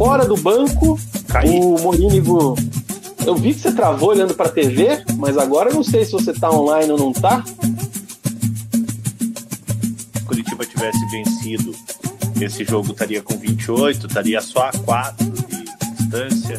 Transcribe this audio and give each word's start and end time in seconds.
fora 0.00 0.24
do 0.24 0.34
banco. 0.38 0.98
Caí. 1.28 1.60
O 1.60 1.78
Morínigo. 1.78 2.56
Eu 3.26 3.34
vi 3.34 3.52
que 3.52 3.60
você 3.60 3.70
travou 3.70 4.08
olhando 4.08 4.32
pra 4.32 4.48
TV, 4.48 5.04
mas 5.18 5.36
agora 5.36 5.68
eu 5.68 5.74
não 5.74 5.84
sei 5.84 6.06
se 6.06 6.12
você 6.12 6.32
tá 6.32 6.50
online 6.50 6.90
ou 6.90 6.98
não 6.98 7.12
tá. 7.12 7.44
Se 10.14 10.22
Curitiba 10.24 10.64
tivesse 10.64 10.98
vencido, 11.10 11.74
esse 12.40 12.64
jogo 12.64 12.92
estaria 12.92 13.20
com 13.20 13.36
28, 13.36 14.06
estaria 14.06 14.40
só 14.40 14.70
a 14.70 14.72
4 14.72 15.26
de 15.26 15.64
distância. 15.98 16.58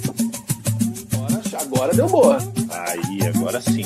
Agora, 1.12 1.42
agora 1.60 1.94
deu 1.96 2.08
boa. 2.08 2.38
Aí, 2.70 3.28
agora 3.36 3.60
sim. 3.60 3.86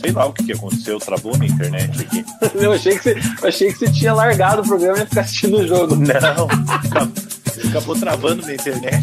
Sei 0.00 0.12
lá 0.12 0.26
o 0.26 0.32
que, 0.32 0.44
que 0.44 0.52
aconteceu, 0.52 1.00
travou 1.00 1.36
na 1.36 1.46
internet 1.46 2.02
aqui. 2.02 2.24
Eu 2.54 2.72
achei 2.72 2.96
que, 2.96 3.02
você, 3.02 3.18
eu 3.42 3.48
achei 3.48 3.72
que 3.72 3.78
você 3.78 3.90
tinha 3.90 4.12
largado 4.12 4.62
o 4.62 4.64
programa 4.64 4.98
e 4.98 5.00
ia 5.00 5.06
ficar 5.06 5.22
assistindo 5.22 5.58
o 5.58 5.66
jogo. 5.66 5.96
Não, 5.96 6.48
acabou, 7.72 7.98
travando 7.98 8.46
na 8.46 8.52
internet. 8.52 9.02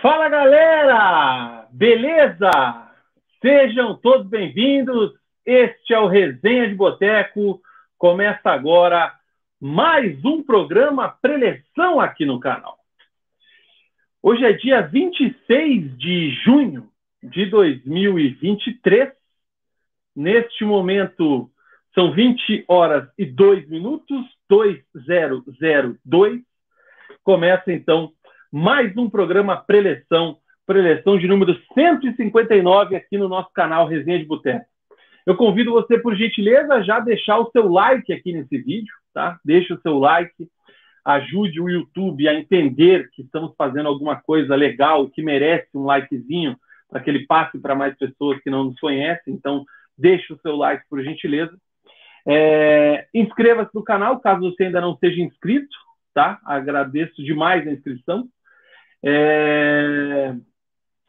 Fala 0.00 0.28
galera! 0.30 1.66
Beleza? 1.70 2.50
Sejam 3.42 3.94
todos 3.96 4.26
bem-vindos. 4.26 5.12
Este 5.44 5.92
é 5.92 5.98
o 5.98 6.06
Resenha 6.06 6.66
de 6.66 6.74
Boteco. 6.74 7.60
Começa 7.98 8.50
agora 8.50 9.12
mais 9.60 10.24
um 10.24 10.42
programa 10.42 11.14
preleção 11.20 12.00
aqui 12.00 12.24
no 12.24 12.40
canal. 12.40 12.81
Hoje 14.24 14.44
é 14.44 14.52
dia 14.52 14.82
26 14.82 15.98
de 15.98 16.30
junho 16.44 16.88
de 17.20 17.44
2023. 17.46 19.10
Neste 20.14 20.64
momento 20.64 21.50
são 21.92 22.12
20 22.12 22.64
horas 22.68 23.08
e 23.18 23.26
2 23.26 23.68
minutos, 23.68 24.24
2002. 24.48 26.40
Começa 27.24 27.72
então 27.72 28.12
mais 28.52 28.96
um 28.96 29.10
programa 29.10 29.56
preleção, 29.56 30.38
preleção 30.64 31.18
de 31.18 31.26
número 31.26 31.60
159 31.74 32.94
aqui 32.94 33.18
no 33.18 33.28
nosso 33.28 33.52
canal 33.52 33.88
Resenha 33.88 34.20
de 34.20 34.24
Boteco. 34.24 34.66
Eu 35.26 35.36
convido 35.36 35.72
você, 35.72 35.98
por 35.98 36.14
gentileza, 36.14 36.84
já 36.84 37.00
deixar 37.00 37.40
o 37.40 37.50
seu 37.50 37.68
like 37.68 38.12
aqui 38.12 38.32
nesse 38.32 38.56
vídeo, 38.58 38.94
tá? 39.12 39.40
Deixe 39.44 39.74
o 39.74 39.80
seu 39.80 39.98
like, 39.98 40.48
ajude 41.04 41.60
o 41.60 41.68
YouTube 41.68 42.28
a 42.28 42.34
entender 42.34 43.10
que 43.10 43.22
estamos 43.22 43.54
fazendo 43.56 43.88
alguma 43.88 44.16
coisa 44.16 44.54
legal 44.54 45.08
que 45.08 45.22
merece 45.22 45.68
um 45.74 45.84
likezinho 45.84 46.56
para 46.88 47.00
que 47.00 47.10
ele 47.10 47.26
passe 47.26 47.58
para 47.58 47.74
mais 47.74 47.96
pessoas 47.96 48.40
que 48.42 48.50
não 48.50 48.64
nos 48.64 48.78
conhecem. 48.78 49.34
Então, 49.34 49.64
deixe 49.96 50.32
o 50.32 50.38
seu 50.40 50.56
like, 50.56 50.84
por 50.88 51.02
gentileza. 51.02 51.56
É, 52.26 53.06
Inscreva-se 53.12 53.74
no 53.74 53.82
canal, 53.82 54.20
caso 54.20 54.40
você 54.40 54.64
ainda 54.64 54.80
não 54.80 54.96
seja 54.96 55.20
inscrito, 55.20 55.74
tá? 56.14 56.38
Agradeço 56.44 57.22
demais 57.22 57.66
a 57.66 57.72
inscrição. 57.72 58.28
É... 59.02 60.34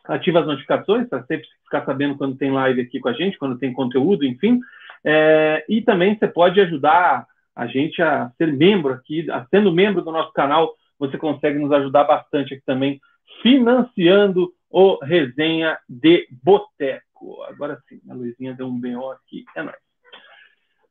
Ativa 0.05 0.39
as 0.39 0.47
notificações 0.47 1.07
para 1.07 1.23
sempre 1.23 1.47
ficar 1.63 1.85
sabendo 1.85 2.17
quando 2.17 2.37
tem 2.37 2.51
live 2.51 2.81
aqui 2.81 2.99
com 2.99 3.09
a 3.09 3.13
gente, 3.13 3.37
quando 3.37 3.59
tem 3.59 3.71
conteúdo, 3.71 4.25
enfim. 4.25 4.59
É... 5.03 5.63
E 5.69 5.81
também 5.81 6.17
você 6.17 6.27
pode 6.27 6.59
ajudar 6.59 7.25
a 7.55 7.67
gente 7.67 8.01
a 8.01 8.31
ser 8.37 8.51
membro 8.51 8.93
aqui, 8.93 9.29
a, 9.29 9.45
sendo 9.47 9.71
membro 9.71 10.01
do 10.01 10.11
nosso 10.11 10.31
canal, 10.33 10.75
você 10.97 11.17
consegue 11.17 11.59
nos 11.59 11.71
ajudar 11.71 12.03
bastante 12.05 12.53
aqui 12.53 12.63
também, 12.65 12.99
financiando 13.41 14.53
o 14.69 14.97
Resenha 15.03 15.77
de 15.87 16.27
Boteco. 16.43 17.43
Agora 17.43 17.81
sim, 17.87 18.01
a 18.09 18.13
Luizinha 18.13 18.53
deu 18.53 18.67
um 18.67 18.79
BO 18.79 19.11
aqui, 19.11 19.45
é 19.55 19.61
nóis. 19.61 19.77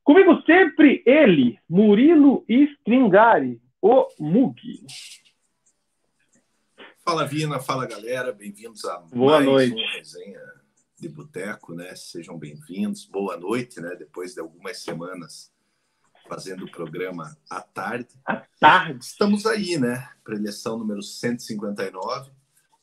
Comigo 0.05 0.43
sempre 0.43 1.03
ele, 1.07 1.59
Murilo 1.69 2.45
Stringari, 2.49 3.61
o 3.81 4.09
Mugi. 4.19 4.85
Fala 7.05 7.27
Vina, 7.27 7.59
fala 7.59 7.87
galera, 7.87 8.33
bem-vindos 8.33 8.85
a 8.85 8.99
Boa 9.13 9.35
mais 9.41 9.47
noite. 9.47 9.75
uma 9.75 9.93
resenha 9.93 10.41
de 10.99 11.09
boteco, 11.09 11.75
né? 11.75 11.95
Sejam 11.97 12.39
bem-vindos, 12.39 13.05
boa 13.05 13.37
noite, 13.37 13.81
né? 13.81 13.97
Depois 13.97 14.35
de 14.35 14.41
algumas 14.41 14.81
semanas 14.83 15.52
fazendo 16.29 16.65
o 16.65 16.71
programa 16.71 17.37
à 17.49 17.61
tarde. 17.61 18.09
À 18.25 18.37
tarde. 18.59 19.05
Estamos 19.05 19.47
aí, 19.47 19.79
né? 19.79 20.09
Preleção 20.25 20.79
número 20.79 21.03
159, 21.03 22.31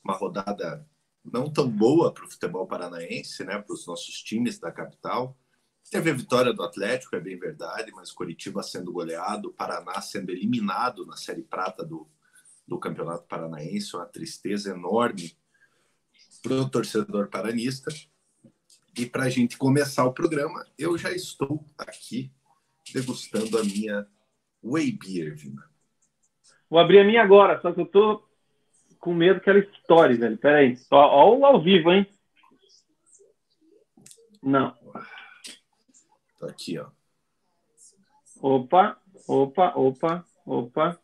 uma 0.03 0.15
rodada 0.15 0.85
não 1.23 1.51
tão 1.51 1.69
boa 1.69 2.13
para 2.13 2.25
o 2.25 2.29
futebol 2.29 2.67
paranaense, 2.67 3.43
né? 3.43 3.59
Para 3.59 3.73
os 3.73 3.85
nossos 3.85 4.21
times 4.21 4.59
da 4.59 4.71
capital. 4.71 5.37
Teve 5.89 6.11
a 6.11 6.13
vitória 6.13 6.53
do 6.53 6.63
Atlético, 6.63 7.15
é 7.15 7.19
bem 7.19 7.37
verdade, 7.37 7.91
mas 7.91 8.11
Curitiba 8.11 8.61
sendo 8.61 8.91
goleado, 8.91 9.53
Paraná 9.53 9.99
sendo 10.01 10.29
eliminado 10.29 11.05
na 11.05 11.17
Série 11.17 11.41
Prata 11.41 11.83
do, 11.83 12.07
do 12.67 12.79
Campeonato 12.79 13.25
Paranaense, 13.27 13.95
uma 13.95 14.05
tristeza 14.05 14.69
enorme 14.69 15.35
para 16.43 16.53
o 16.53 16.69
torcedor 16.69 17.27
paranista. 17.29 17.91
E 18.95 19.05
para 19.05 19.23
a 19.23 19.29
gente 19.29 19.57
começar 19.57 20.05
o 20.05 20.13
programa, 20.13 20.65
eu 20.77 20.97
já 20.97 21.11
estou 21.11 21.65
aqui 21.77 22.31
degustando 22.93 23.57
a 23.57 23.63
minha 23.63 24.07
Whey 24.63 24.91
Beer, 24.91 25.35
Vina. 25.35 25.63
Vou 26.69 26.79
abrir 26.79 26.99
a 26.99 27.03
minha 27.03 27.21
agora, 27.21 27.59
só 27.61 27.71
que 27.71 27.81
eu 27.81 27.85
tô 27.85 28.23
com 28.99 29.13
medo 29.13 29.39
que 29.39 29.49
ela 29.49 29.59
estoure, 29.59 30.15
velho. 30.15 30.37
Pera 30.37 30.59
aí. 30.59 30.77
Ó, 30.91 30.97
ó 30.97 31.37
o 31.37 31.45
ao 31.45 31.61
vivo, 31.61 31.91
hein? 31.91 32.05
Não. 34.41 34.75
Tô 36.37 36.45
aqui, 36.45 36.77
ó. 36.77 36.87
Opa, 38.41 38.97
opa, 39.27 39.73
opa, 39.75 40.25
opa. 40.45 40.99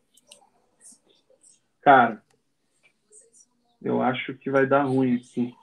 Cara, 1.81 2.23
eu 3.81 4.01
acho 4.01 4.33
que 4.35 4.49
vai 4.49 4.65
dar 4.65 4.83
ruim 4.83 5.15
aqui. 5.15 5.53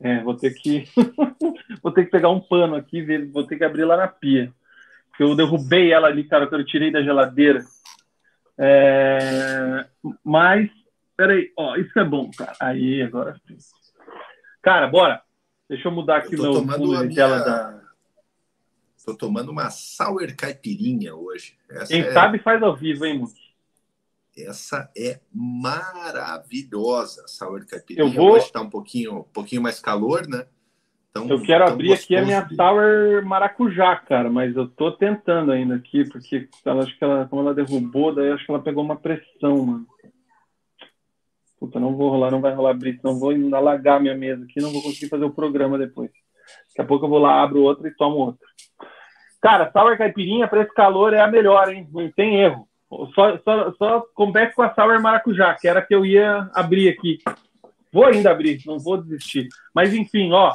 É, 0.00 0.20
vou 0.22 0.36
ter 0.36 0.52
que 0.54 0.84
vou 1.80 1.92
ter 1.92 2.04
que 2.04 2.10
pegar 2.10 2.30
um 2.30 2.40
pano 2.40 2.74
aqui, 2.74 3.02
vou 3.26 3.46
ter 3.46 3.56
que 3.56 3.64
abrir 3.64 3.84
lá 3.84 3.96
na 3.96 4.08
pia. 4.08 4.52
Porque 5.12 5.22
eu 5.22 5.36
derrubei 5.36 5.92
ela 5.92 6.08
ali, 6.08 6.24
cara, 6.24 6.46
que 6.48 6.54
eu 6.54 6.64
tirei 6.64 6.90
da 6.90 7.02
geladeira. 7.02 7.62
É, 8.58 9.86
Mas, 10.24 10.68
peraí, 11.16 11.52
ó, 11.56 11.76
isso 11.76 11.96
é 11.98 12.04
bom, 12.04 12.30
cara. 12.36 12.54
Aí, 12.60 13.02
agora 13.02 13.38
sim. 13.46 13.56
Cara, 14.62 14.88
bora. 14.88 15.22
Deixa 15.68 15.88
eu 15.88 15.92
mudar 15.92 16.16
aqui 16.18 16.34
Eu 16.34 16.38
tô 16.38 16.46
no 16.46 16.52
tomando 16.54 16.78
fundo 16.86 17.08
de 17.08 17.14
tela 17.14 17.36
minha- 17.36 17.44
da. 17.46 17.82
Tô 19.04 19.14
tomando 19.16 19.50
uma 19.50 19.68
sour 19.70 20.34
caipirinha 20.36 21.14
hoje. 21.14 21.56
Essa 21.68 21.86
Quem 21.92 22.02
é, 22.02 22.12
sabe 22.12 22.38
faz 22.38 22.62
ao 22.62 22.76
vivo, 22.76 23.04
hein, 23.04 23.18
Muki? 23.18 23.40
essa 24.38 24.90
é 24.96 25.20
maravilhosa, 25.32 27.26
sour 27.28 27.66
caipirinha. 27.66 28.06
Eu 28.06 28.10
vou- 28.12 28.32
Hoje 28.34 28.46
está 28.46 28.60
um 28.62 28.70
pouquinho, 28.70 29.18
um 29.18 29.22
pouquinho 29.24 29.60
mais 29.60 29.78
calor, 29.80 30.26
né? 30.28 30.46
Então, 31.14 31.28
Eu 31.28 31.42
quero 31.42 31.66
tão 31.66 31.74
abrir 31.74 31.92
aqui 31.92 32.16
a 32.16 32.24
minha 32.24 32.48
Sour 32.48 33.22
Maracujá, 33.24 33.96
cara, 33.96 34.30
mas 34.30 34.56
eu 34.56 34.66
tô 34.66 34.92
tentando 34.92 35.52
ainda 35.52 35.74
aqui, 35.74 36.08
porque 36.08 36.48
ela, 36.64 36.82
acho 36.82 36.98
que 36.98 37.04
ela, 37.04 37.26
como 37.26 37.42
ela 37.42 37.54
derrubou, 37.54 38.14
daí 38.14 38.30
acho 38.30 38.46
que 38.46 38.50
ela 38.50 38.62
pegou 38.62 38.82
uma 38.82 38.96
pressão, 38.96 39.66
mano. 39.66 39.86
Puta, 41.60 41.78
não 41.78 41.94
vou 41.94 42.10
rolar, 42.10 42.30
não 42.30 42.40
vai 42.40 42.54
rolar 42.54 42.70
abrir, 42.70 42.98
senão 42.98 43.20
vou 43.20 43.30
alagar 43.54 44.00
minha 44.00 44.16
mesa 44.16 44.42
aqui, 44.42 44.60
não 44.60 44.72
vou 44.72 44.82
conseguir 44.82 45.10
fazer 45.10 45.24
o 45.24 45.34
programa 45.34 45.76
depois. 45.76 46.10
Daqui 46.70 46.80
a 46.80 46.84
pouco 46.84 47.04
eu 47.04 47.10
vou 47.10 47.18
lá, 47.18 47.42
abro 47.42 47.62
outra 47.62 47.86
e 47.86 47.94
tomo 47.94 48.16
outra. 48.16 48.48
Cara, 49.40 49.70
Sour 49.70 49.98
Caipirinha 49.98 50.48
para 50.48 50.62
esse 50.62 50.72
calor 50.72 51.12
é 51.12 51.20
a 51.20 51.26
melhor, 51.26 51.68
hein? 51.68 51.86
Não 51.92 52.10
tem 52.10 52.40
erro. 52.40 52.66
Só, 53.14 53.38
só, 53.38 53.72
só 53.74 54.00
compete 54.14 54.54
com 54.54 54.62
a 54.62 54.74
Sour 54.74 55.00
Maracujá, 55.00 55.54
que 55.54 55.68
era 55.68 55.80
a 55.80 55.82
que 55.82 55.94
eu 55.94 56.06
ia 56.06 56.50
abrir 56.54 56.88
aqui. 56.88 57.18
Vou 57.92 58.06
ainda 58.06 58.30
abrir, 58.30 58.62
não 58.64 58.78
vou 58.78 58.96
desistir. 58.96 59.48
Mas 59.74 59.92
enfim, 59.92 60.32
ó, 60.32 60.52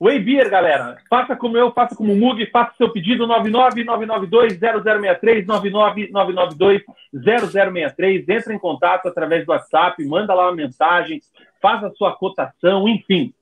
Whey 0.00 0.18
Beer, 0.18 0.50
galera. 0.50 0.96
Faça 1.08 1.36
como 1.36 1.56
eu, 1.56 1.70
faça 1.72 1.94
como 1.94 2.12
o 2.12 2.16
Mug, 2.16 2.44
faça 2.50 2.74
seu 2.76 2.90
pedido 2.90 3.28
999920063, 3.28 5.46
999920063. 5.46 8.28
Entra 8.28 8.52
em 8.52 8.58
contato 8.58 9.06
através 9.06 9.46
do 9.46 9.52
WhatsApp, 9.52 10.04
manda 10.04 10.34
lá 10.34 10.48
uma 10.48 10.56
mensagem, 10.56 11.20
faça 11.62 11.88
sua 11.90 12.16
cotação, 12.16 12.88
enfim. 12.88 13.32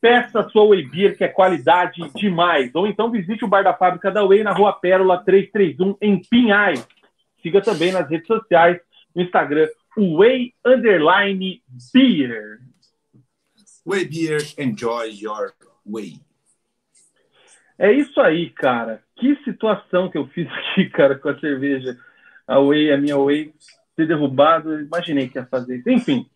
Peça 0.00 0.40
a 0.40 0.48
sua 0.48 0.64
Whey 0.64 0.86
Beer, 0.86 1.16
que 1.16 1.24
é 1.24 1.28
qualidade 1.28 2.00
demais. 2.14 2.72
Ou 2.74 2.86
então 2.86 3.10
visite 3.10 3.44
o 3.44 3.48
bar 3.48 3.64
da 3.64 3.74
fábrica 3.74 4.10
da 4.10 4.24
Whey 4.24 4.44
na 4.44 4.52
Rua 4.52 4.72
Pérola 4.72 5.18
331, 5.24 5.96
em 6.00 6.20
Pinhais. 6.20 6.86
Siga 7.42 7.60
também 7.60 7.90
nas 7.90 8.08
redes 8.08 8.26
sociais, 8.26 8.78
no 9.14 9.22
Instagram, 9.22 9.68
Whey 9.96 10.52
Underline 10.64 11.60
Beer. 11.92 12.60
Way 13.88 14.04
Beer, 14.04 14.42
enjoy 14.58 15.08
your 15.18 15.54
way. 15.86 16.20
É 17.78 17.90
isso 17.90 18.20
aí, 18.20 18.50
cara. 18.50 19.02
Que 19.16 19.34
situação 19.44 20.10
que 20.10 20.18
eu 20.18 20.26
fiz 20.26 20.46
aqui, 20.52 20.90
cara, 20.90 21.18
com 21.18 21.30
a 21.30 21.40
cerveja. 21.40 21.96
A 22.46 22.58
Whey, 22.58 22.92
a 22.92 22.98
minha 22.98 23.16
Whey. 23.16 23.54
ser 23.96 24.06
derrubado. 24.06 24.78
Imaginei 24.78 25.28
que 25.28 25.38
ia 25.38 25.46
fazer 25.46 25.78
isso. 25.78 25.88
Enfim. 25.88 26.26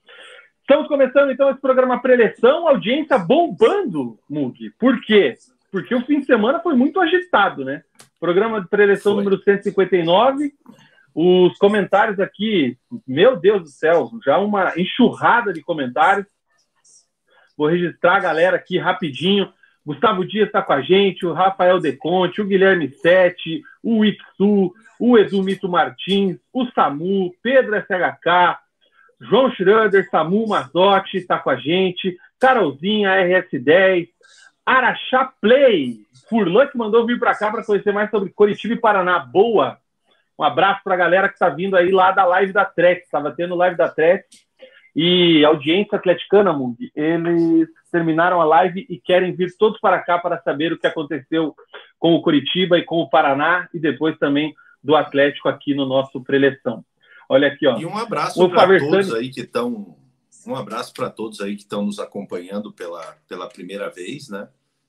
Estamos 0.63 0.89
começando 0.89 1.31
então 1.31 1.51
esse 1.51 1.61
programa 1.61 2.01
preleção, 2.01 2.67
audiência 2.67 3.19
bombando, 3.19 4.19
Mug. 4.31 4.71
Por 4.79 4.99
quê? 5.03 5.35
Porque 5.71 5.95
o 5.95 6.07
fim 6.07 6.21
de 6.21 6.27
semana 6.27 6.61
foi 6.61 6.75
muito 6.75 7.01
agitado, 7.01 7.65
né? 7.65 7.83
Programa 8.19 8.63
de 8.63 8.69
preleção 8.69 9.15
foi. 9.15 9.25
número 9.25 9.43
159. 9.43 10.55
Os 11.15 11.59
comentários 11.59 12.19
aqui, 12.19 12.79
meu 13.07 13.37
Deus 13.37 13.63
do 13.63 13.69
céu, 13.69 14.09
já 14.25 14.39
uma 14.39 14.73
enxurrada 14.79 15.53
de 15.53 15.61
comentários. 15.61 16.27
Vou 17.57 17.69
registrar 17.69 18.17
a 18.17 18.21
galera 18.21 18.57
aqui 18.57 18.79
rapidinho. 18.79 19.53
Gustavo 19.85 20.25
Dias 20.25 20.47
está 20.47 20.63
com 20.63 20.73
a 20.73 20.81
gente, 20.81 21.27
o 21.27 21.33
Rafael 21.33 21.81
Deconte, 21.81 22.41
o 22.41 22.47
Guilherme 22.47 22.89
Sete, 22.89 23.63
o 23.83 24.05
Itsu, 24.05 24.73
o 24.99 25.19
Edu 25.19 25.43
Mito 25.43 25.69
Martins, 25.69 26.39
o 26.53 26.67
Samu, 26.67 27.35
Pedro 27.43 27.77
SHK, 27.77 28.59
João 29.21 29.53
Schroeder, 29.53 30.09
Samu 30.09 30.47
Mazotti 30.47 31.17
está 31.17 31.39
com 31.39 31.51
a 31.51 31.57
gente, 31.57 32.17
Carolzinha, 32.39 33.11
RS10, 33.11 34.09
Araxá 34.65 35.33
Play, 35.41 35.99
Furlan 36.29 36.69
que 36.69 36.79
mandou 36.79 37.05
vir 37.05 37.19
para 37.19 37.35
cá 37.35 37.51
para 37.51 37.65
conhecer 37.65 37.93
mais 37.93 38.09
sobre 38.11 38.31
Curitiba 38.31 38.75
e 38.75 38.81
Paraná. 38.81 39.19
Boa! 39.19 39.79
Um 40.39 40.45
abraço 40.45 40.81
para 40.83 40.95
a 40.95 40.99
galera 40.99 41.29
que 41.29 41.35
está 41.35 41.49
vindo 41.49 41.77
aí 41.77 41.91
lá 41.91 42.11
da 42.11 42.25
live 42.25 42.53
da 42.53 42.65
Trek. 42.65 43.03
Estava 43.03 43.33
tendo 43.33 43.55
live 43.55 43.77
da 43.77 43.89
Trek 43.89 44.25
e 44.95 45.45
audiência 45.45 45.97
atleticana, 45.97 46.53
Mung, 46.53 46.77
eles 46.95 47.69
terminaram 47.91 48.41
a 48.41 48.45
live 48.45 48.87
e 48.89 48.99
querem 48.99 49.35
vir 49.35 49.55
todos 49.57 49.81
para 49.81 49.99
cá 50.01 50.19
para 50.19 50.41
saber 50.43 50.73
o 50.73 50.79
que 50.79 50.87
aconteceu 50.87 51.55
com 51.99 52.15
o 52.15 52.23
Curitiba 52.23 52.79
e 52.79 52.85
com 52.85 52.97
o 52.97 53.09
Paraná 53.09 53.69
e 53.73 53.79
depois 53.79 54.19
também 54.19 54.55
do 54.83 54.95
Atlético 54.95 55.49
aqui 55.49 55.75
no 55.75 55.87
nosso 55.87 56.23
preleção. 56.23 56.85
Olha 57.29 57.49
aqui, 57.49 57.67
ó. 57.67 57.79
E 57.79 57.87
um 57.87 57.97
abraço 57.97 58.49
para 58.51 58.79
todos 58.79 59.15
aí 59.15 59.31
que 59.31 59.41
estão 59.41 59.97
um 60.47 60.57
abraço 60.57 60.93
para 60.93 61.09
todos 61.09 61.41
aí 61.41 61.55
que 61.55 61.63
estão 61.63 61.85
nos 61.85 62.01
acompanhando 62.01 62.73
pela, 62.73 63.17
pela 63.29 63.49
primeira 63.49 63.89
vez, 63.89 64.29
né? 64.29 64.49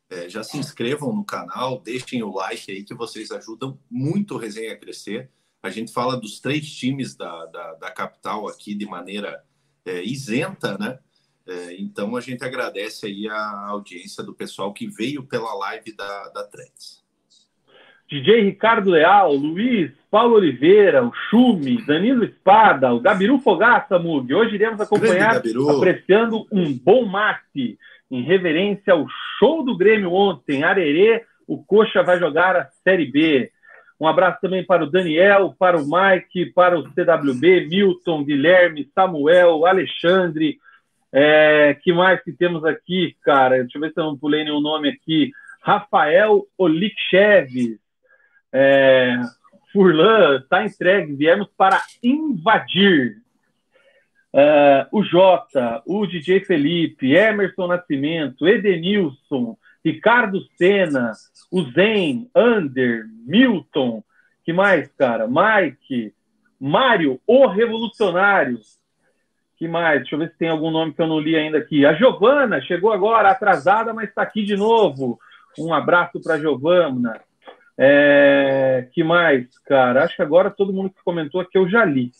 É, 0.09 0.27
já 0.27 0.43
se 0.43 0.57
inscrevam 0.57 1.13
no 1.13 1.23
canal, 1.23 1.79
deixem 1.79 2.23
o 2.23 2.33
like 2.33 2.71
aí 2.71 2.83
que 2.83 2.93
vocês 2.93 3.31
ajudam 3.31 3.77
muito 3.89 4.35
o 4.35 4.37
Resenha 4.37 4.73
a 4.73 4.77
crescer. 4.77 5.29
A 5.61 5.69
gente 5.69 5.93
fala 5.93 6.17
dos 6.17 6.39
três 6.39 6.69
times 6.71 7.15
da, 7.15 7.45
da, 7.45 7.73
da 7.75 7.91
capital 7.91 8.47
aqui 8.47 8.75
de 8.75 8.85
maneira 8.85 9.43
é, 9.85 10.03
isenta, 10.03 10.77
né? 10.77 10.99
É, 11.45 11.75
então 11.77 12.15
a 12.15 12.21
gente 12.21 12.43
agradece 12.43 13.05
aí 13.05 13.27
a 13.27 13.67
audiência 13.69 14.23
do 14.23 14.33
pessoal 14.33 14.71
que 14.71 14.87
veio 14.87 15.23
pela 15.23 15.53
live 15.55 15.93
da, 15.95 16.29
da 16.29 16.43
Trends. 16.43 17.03
DJ 18.09 18.41
Ricardo 18.43 18.91
Leal, 18.91 19.33
Luiz, 19.33 19.91
Paulo 20.11 20.35
Oliveira, 20.35 21.03
o 21.03 21.11
Chume, 21.29 21.83
Danilo 21.85 22.23
Espada, 22.23 22.93
o 22.93 22.99
Gabiru 22.99 23.39
Fogaça, 23.39 23.97
Mug. 23.97 24.31
Hoje 24.33 24.55
iremos 24.55 24.79
acompanhar 24.79 25.41
apreciando 25.75 26.45
um 26.51 26.77
bom 26.77 27.05
mate 27.05 27.77
em 28.11 28.21
reverência 28.21 28.93
ao 28.93 29.07
show 29.39 29.63
do 29.63 29.75
Grêmio 29.75 30.13
ontem. 30.13 30.63
Arerê, 30.63 31.25
o 31.47 31.63
Coxa 31.63 32.03
vai 32.03 32.19
jogar 32.19 32.55
a 32.55 32.69
Série 32.83 33.07
B. 33.07 33.51
Um 34.03 34.07
abraço 34.07 34.41
também 34.41 34.65
para 34.65 34.83
o 34.83 34.91
Daniel, 34.91 35.55
para 35.57 35.77
o 35.77 35.85
Mike, 35.85 36.47
para 36.47 36.77
o 36.77 36.83
CWB, 36.83 37.67
Milton, 37.67 38.25
Guilherme, 38.25 38.91
Samuel, 38.93 39.65
Alexandre. 39.65 40.59
É, 41.09 41.77
que 41.81 41.93
mais 41.93 42.21
que 42.21 42.33
temos 42.33 42.65
aqui, 42.65 43.15
cara? 43.23 43.61
Deixa 43.61 43.77
eu 43.77 43.81
ver 43.81 43.93
se 43.93 44.01
eu 44.01 44.03
não 44.03 44.17
pulei 44.17 44.43
nenhum 44.43 44.59
nome 44.59 44.89
aqui. 44.89 45.31
Rafael 45.61 46.45
Olikchev. 46.57 47.79
É, 48.51 49.21
Furlan, 49.71 50.39
está 50.39 50.65
entregue. 50.65 51.15
Viemos 51.15 51.47
para 51.55 51.81
invadir. 52.03 53.21
É, 54.33 54.85
o 54.91 55.01
Jota, 55.01 55.81
o 55.85 56.05
DJ 56.05 56.41
Felipe, 56.41 57.13
Emerson 57.13 57.67
Nascimento, 57.67 58.45
Edenilson, 58.49 59.57
Ricardo 59.83 60.39
Senna, 60.57 61.11
o 61.51 61.63
Zen, 61.71 62.29
Ander, 62.35 63.05
Milton, 63.25 64.03
que 64.43 64.53
mais, 64.53 64.91
cara? 64.93 65.27
Mike, 65.27 66.13
Mário, 66.59 67.19
o 67.27 67.47
Revolucionário. 67.47 68.59
Que 69.57 69.67
mais? 69.67 70.01
Deixa 70.01 70.15
eu 70.15 70.19
ver 70.19 70.31
se 70.31 70.37
tem 70.37 70.49
algum 70.49 70.71
nome 70.71 70.93
que 70.93 71.01
eu 71.01 71.07
não 71.07 71.19
li 71.19 71.35
ainda 71.35 71.57
aqui. 71.57 71.85
A 71.85 71.93
Giovana 71.93 72.61
chegou 72.61 72.91
agora, 72.91 73.29
atrasada, 73.29 73.93
mas 73.93 74.09
está 74.09 74.21
aqui 74.21 74.43
de 74.43 74.55
novo. 74.55 75.19
Um 75.57 75.73
abraço 75.73 76.21
para 76.21 76.35
a 76.35 76.39
Giovana. 76.39 77.21
É, 77.77 78.87
que 78.91 79.03
mais, 79.03 79.57
cara? 79.59 80.03
Acho 80.03 80.15
que 80.15 80.21
agora 80.21 80.51
todo 80.51 80.73
mundo 80.73 80.89
que 80.89 81.03
comentou 81.03 81.41
aqui 81.41 81.57
eu 81.57 81.69
já 81.69 81.85
li. 81.85 82.11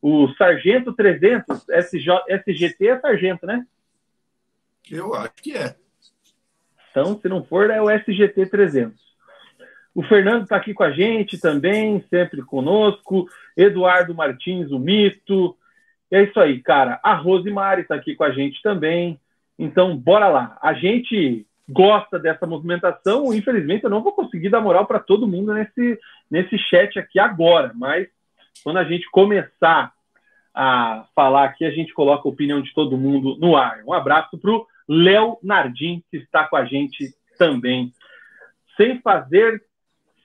O 0.00 0.28
Sargento 0.34 0.92
300, 0.92 1.68
SJ, 1.68 2.24
SGT 2.28 2.88
é 2.88 3.00
Sargento, 3.00 3.46
né? 3.46 3.64
Eu 4.90 5.14
acho 5.14 5.34
que 5.36 5.56
é. 5.56 5.76
Então, 6.92 7.18
se 7.18 7.28
não 7.28 7.42
for, 7.42 7.70
é 7.70 7.80
o 7.80 7.90
SGT 7.90 8.46
300. 8.46 8.94
O 9.94 10.02
Fernando 10.02 10.42
está 10.42 10.56
aqui 10.56 10.72
com 10.72 10.84
a 10.84 10.90
gente 10.90 11.40
também, 11.40 12.04
sempre 12.08 12.42
conosco. 12.42 13.26
Eduardo 13.56 14.14
Martins, 14.14 14.70
o 14.70 14.78
Mito. 14.78 15.56
É 16.10 16.22
isso 16.22 16.38
aí, 16.38 16.60
cara. 16.60 17.00
A 17.02 17.14
Rosemary 17.14 17.82
está 17.82 17.94
aqui 17.94 18.14
com 18.14 18.24
a 18.24 18.30
gente 18.30 18.62
também. 18.62 19.18
Então, 19.58 19.96
bora 19.96 20.28
lá. 20.28 20.58
A 20.62 20.74
gente 20.74 21.46
gosta 21.68 22.18
dessa 22.18 22.46
movimentação. 22.46 23.32
Infelizmente, 23.32 23.84
eu 23.84 23.90
não 23.90 24.02
vou 24.02 24.12
conseguir 24.12 24.50
dar 24.50 24.60
moral 24.60 24.86
para 24.86 24.98
todo 24.98 25.26
mundo 25.26 25.54
nesse, 25.54 25.98
nesse 26.30 26.58
chat 26.58 26.98
aqui 26.98 27.18
agora, 27.18 27.72
mas 27.74 28.08
quando 28.62 28.78
a 28.78 28.84
gente 28.84 29.10
começar 29.10 29.92
a 30.54 31.06
falar 31.14 31.44
aqui, 31.44 31.64
a 31.64 31.70
gente 31.70 31.94
coloca 31.94 32.28
a 32.28 32.30
opinião 32.30 32.60
de 32.60 32.72
todo 32.74 32.98
mundo 32.98 33.36
no 33.38 33.56
ar. 33.56 33.82
Um 33.86 33.92
abraço 33.92 34.36
para 34.36 34.50
o 34.50 34.66
Léo 34.88 35.38
Nardim, 35.42 36.02
que 36.10 36.18
está 36.18 36.46
com 36.46 36.56
a 36.56 36.64
gente 36.64 37.14
também. 37.38 37.92
Sem 38.76 39.00
fazer 39.00 39.62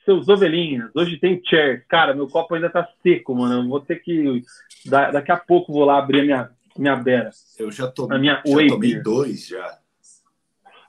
seus 0.06 0.30
ovelhinhas. 0.30 0.90
Hoje 0.96 1.18
tem 1.18 1.42
chair. 1.44 1.86
Cara, 1.90 2.14
meu 2.14 2.28
copo 2.28 2.56
ainda 2.56 2.70
tá 2.70 2.88
seco, 3.04 3.36
mano. 3.36 3.68
Vou 3.68 3.82
ter 3.82 3.98
que. 3.98 4.42
Daqui 4.86 5.32
a 5.32 5.38
pouco 5.38 5.74
vou 5.74 5.84
lá 5.84 5.98
abrir 5.98 6.22
a 6.22 6.24
minha, 6.24 6.50
minha 6.78 6.96
beira. 6.96 7.30
Eu 7.60 7.70
já 7.70 7.92
tomei, 7.92 8.18
minha 8.18 8.42
já 8.46 8.68
tomei 8.68 9.02
dois 9.02 9.48
já. 9.48 9.78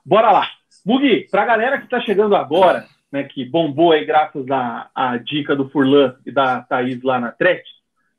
Bora 0.05 0.31
lá. 0.31 0.49
Mugi, 0.85 1.27
pra 1.29 1.45
galera 1.45 1.81
que 1.81 1.89
tá 1.89 1.99
chegando 1.99 2.35
agora, 2.35 2.87
né, 3.11 3.23
que 3.23 3.43
bombou 3.43 3.91
aí 3.91 4.05
graças 4.05 4.49
à, 4.49 4.89
à 4.95 5.17
dica 5.17 5.55
do 5.55 5.69
Furlan 5.69 6.15
e 6.25 6.31
da 6.31 6.61
Thaís 6.61 7.03
lá 7.03 7.19
na 7.19 7.31
Tret, 7.31 7.63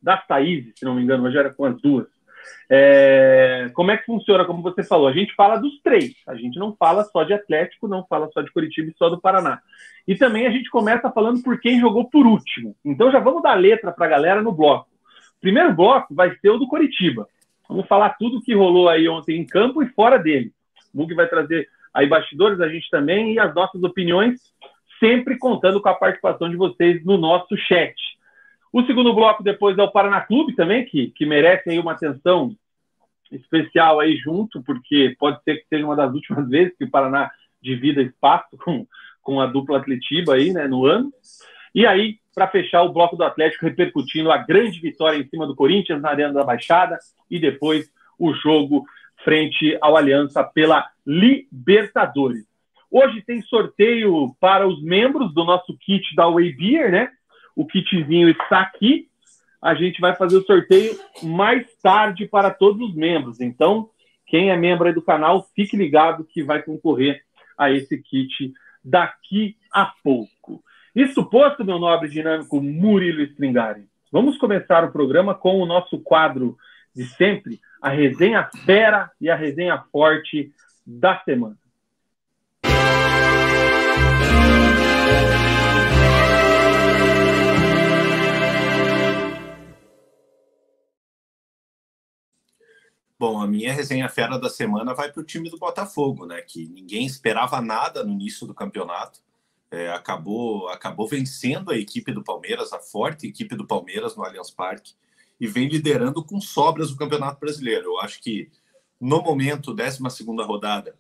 das 0.00 0.24
Thaís, 0.26 0.72
se 0.76 0.84
não 0.84 0.94
me 0.94 1.02
engano, 1.02 1.24
hoje 1.24 1.38
era 1.38 1.52
com 1.52 1.64
as 1.64 1.80
duas. 1.80 2.06
É, 2.68 3.70
como 3.74 3.90
é 3.90 3.96
que 3.96 4.06
funciona? 4.06 4.44
Como 4.44 4.62
você 4.62 4.82
falou, 4.82 5.08
a 5.08 5.12
gente 5.12 5.34
fala 5.34 5.56
dos 5.56 5.80
três. 5.82 6.14
A 6.26 6.34
gente 6.34 6.58
não 6.58 6.74
fala 6.76 7.04
só 7.04 7.24
de 7.24 7.32
Atlético, 7.32 7.88
não 7.88 8.06
fala 8.06 8.30
só 8.32 8.42
de 8.42 8.52
Curitiba 8.52 8.90
e 8.90 8.96
só 8.96 9.08
do 9.08 9.20
Paraná. 9.20 9.60
E 10.06 10.14
também 10.14 10.46
a 10.46 10.50
gente 10.50 10.70
começa 10.70 11.10
falando 11.10 11.42
por 11.42 11.60
quem 11.60 11.80
jogou 11.80 12.08
por 12.08 12.26
último. 12.26 12.76
Então 12.84 13.10
já 13.10 13.18
vamos 13.18 13.42
dar 13.42 13.54
letra 13.54 13.92
para 13.92 14.06
a 14.06 14.10
galera 14.10 14.42
no 14.42 14.52
bloco. 14.52 14.88
Primeiro 15.40 15.74
bloco 15.74 16.14
vai 16.14 16.34
ser 16.36 16.50
o 16.50 16.58
do 16.58 16.68
Curitiba. 16.68 17.26
Vamos 17.68 17.86
falar 17.86 18.10
tudo 18.18 18.42
que 18.42 18.54
rolou 18.54 18.88
aí 18.88 19.08
ontem 19.08 19.40
em 19.40 19.46
campo 19.46 19.82
e 19.82 19.88
fora 19.90 20.18
dele. 20.18 20.52
O 20.92 20.98
Mug 20.98 21.14
vai 21.14 21.28
trazer 21.28 21.68
aí 21.94 22.06
bastidores, 22.06 22.60
a 22.60 22.68
gente 22.68 22.88
também, 22.90 23.34
e 23.34 23.38
as 23.38 23.54
nossas 23.54 23.82
opiniões, 23.82 24.40
sempre 24.98 25.38
contando 25.38 25.80
com 25.80 25.88
a 25.88 25.94
participação 25.94 26.48
de 26.48 26.56
vocês 26.56 27.04
no 27.04 27.16
nosso 27.16 27.56
chat. 27.56 27.94
O 28.72 28.82
segundo 28.84 29.12
bloco 29.12 29.42
depois 29.42 29.76
é 29.76 29.82
o 29.82 29.90
Paraná 29.90 30.20
Clube 30.20 30.54
também, 30.54 30.84
que, 30.84 31.10
que 31.10 31.26
merece 31.26 31.70
aí 31.70 31.78
uma 31.78 31.92
atenção 31.92 32.54
especial 33.30 34.00
aí 34.00 34.16
junto, 34.16 34.62
porque 34.62 35.14
pode 35.18 35.42
ser 35.42 35.56
que 35.56 35.68
seja 35.68 35.84
uma 35.84 35.96
das 35.96 36.12
últimas 36.12 36.46
vezes 36.50 36.76
que 36.76 36.84
o 36.84 36.90
Paraná 36.90 37.30
divida 37.60 38.02
espaço 38.02 38.56
com, 38.64 38.86
com 39.22 39.40
a 39.40 39.46
dupla 39.46 39.78
Atletiba 39.78 40.34
aí, 40.34 40.52
né, 40.52 40.66
no 40.66 40.86
ano. 40.86 41.12
E 41.74 41.86
aí, 41.86 42.18
para 42.34 42.48
fechar 42.48 42.82
o 42.82 42.92
bloco 42.92 43.16
do 43.16 43.24
Atlético, 43.24 43.66
repercutindo 43.66 44.30
a 44.30 44.38
grande 44.38 44.80
vitória 44.80 45.18
em 45.18 45.28
cima 45.28 45.46
do 45.46 45.54
Corinthians 45.54 46.00
na 46.00 46.10
Arena 46.10 46.32
da 46.32 46.44
Baixada 46.44 46.98
e 47.30 47.38
depois 47.38 47.90
o 48.18 48.32
jogo 48.34 48.84
frente 49.24 49.76
ao 49.80 49.96
Aliança 49.96 50.42
pela 50.42 50.88
Libertadores. 51.06 52.44
Hoje 52.90 53.22
tem 53.22 53.40
sorteio 53.42 54.34
para 54.40 54.66
os 54.66 54.82
membros 54.82 55.32
do 55.32 55.44
nosso 55.44 55.76
kit 55.78 56.14
da 56.16 56.28
Way 56.28 56.52
Beer, 56.54 56.90
né? 56.90 57.10
O 57.60 57.66
kitzinho 57.66 58.30
está 58.30 58.62
aqui. 58.62 59.06
A 59.60 59.74
gente 59.74 60.00
vai 60.00 60.16
fazer 60.16 60.38
o 60.38 60.42
sorteio 60.44 60.98
mais 61.22 61.66
tarde 61.82 62.26
para 62.26 62.50
todos 62.50 62.88
os 62.88 62.94
membros. 62.94 63.38
Então, 63.38 63.90
quem 64.26 64.48
é 64.48 64.56
membro 64.56 64.90
do 64.94 65.02
canal, 65.02 65.46
fique 65.54 65.76
ligado 65.76 66.24
que 66.24 66.42
vai 66.42 66.62
concorrer 66.62 67.22
a 67.58 67.70
esse 67.70 67.98
kit 67.98 68.54
daqui 68.82 69.58
a 69.70 69.92
pouco. 70.02 70.64
Isso 70.96 71.22
posto, 71.26 71.62
meu 71.62 71.78
nobre 71.78 72.08
dinâmico 72.08 72.62
Murilo 72.62 73.20
Stringari, 73.24 73.84
vamos 74.10 74.38
começar 74.38 74.82
o 74.82 74.90
programa 74.90 75.34
com 75.34 75.60
o 75.60 75.66
nosso 75.66 75.98
quadro 76.00 76.56
de 76.96 77.04
sempre, 77.04 77.60
a 77.82 77.90
resenha 77.90 78.48
fera 78.64 79.10
e 79.20 79.28
a 79.28 79.36
resenha 79.36 79.84
forte 79.92 80.50
da 80.86 81.18
semana. 81.24 81.59
Bom, 93.20 93.38
a 93.38 93.46
minha 93.46 93.70
resenha 93.70 94.08
fera 94.08 94.38
da 94.38 94.48
semana 94.48 94.94
vai 94.94 95.12
para 95.12 95.20
o 95.20 95.24
time 95.24 95.50
do 95.50 95.58
Botafogo, 95.58 96.24
né? 96.24 96.40
Que 96.40 96.66
ninguém 96.68 97.04
esperava 97.04 97.60
nada 97.60 98.02
no 98.02 98.12
início 98.12 98.46
do 98.46 98.54
campeonato. 98.54 99.20
É, 99.70 99.92
acabou, 99.92 100.70
acabou 100.70 101.06
vencendo 101.06 101.70
a 101.70 101.76
equipe 101.76 102.12
do 102.12 102.24
Palmeiras, 102.24 102.72
a 102.72 102.78
forte 102.78 103.26
equipe 103.26 103.54
do 103.54 103.66
Palmeiras 103.66 104.16
no 104.16 104.24
Allianz 104.24 104.50
Parque, 104.50 104.94
e 105.38 105.46
vem 105.46 105.68
liderando 105.68 106.24
com 106.24 106.40
sobras 106.40 106.90
o 106.90 106.96
Campeonato 106.96 107.38
Brasileiro. 107.38 107.88
Eu 107.88 108.00
acho 108.00 108.22
que 108.22 108.50
no 108.98 109.20
momento, 109.20 109.74
12 109.74 110.02
rodada, 110.42 110.96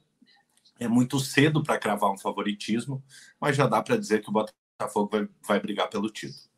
é 0.78 0.86
muito 0.86 1.18
cedo 1.20 1.62
para 1.62 1.78
cravar 1.78 2.10
um 2.10 2.18
favoritismo, 2.18 3.02
mas 3.40 3.56
já 3.56 3.66
dá 3.66 3.80
para 3.80 3.96
dizer 3.96 4.20
que 4.20 4.28
o 4.28 4.32
Botafogo 4.32 5.08
vai, 5.10 5.26
vai 5.42 5.58
brigar 5.58 5.88
pelo 5.88 6.10
título. 6.10 6.50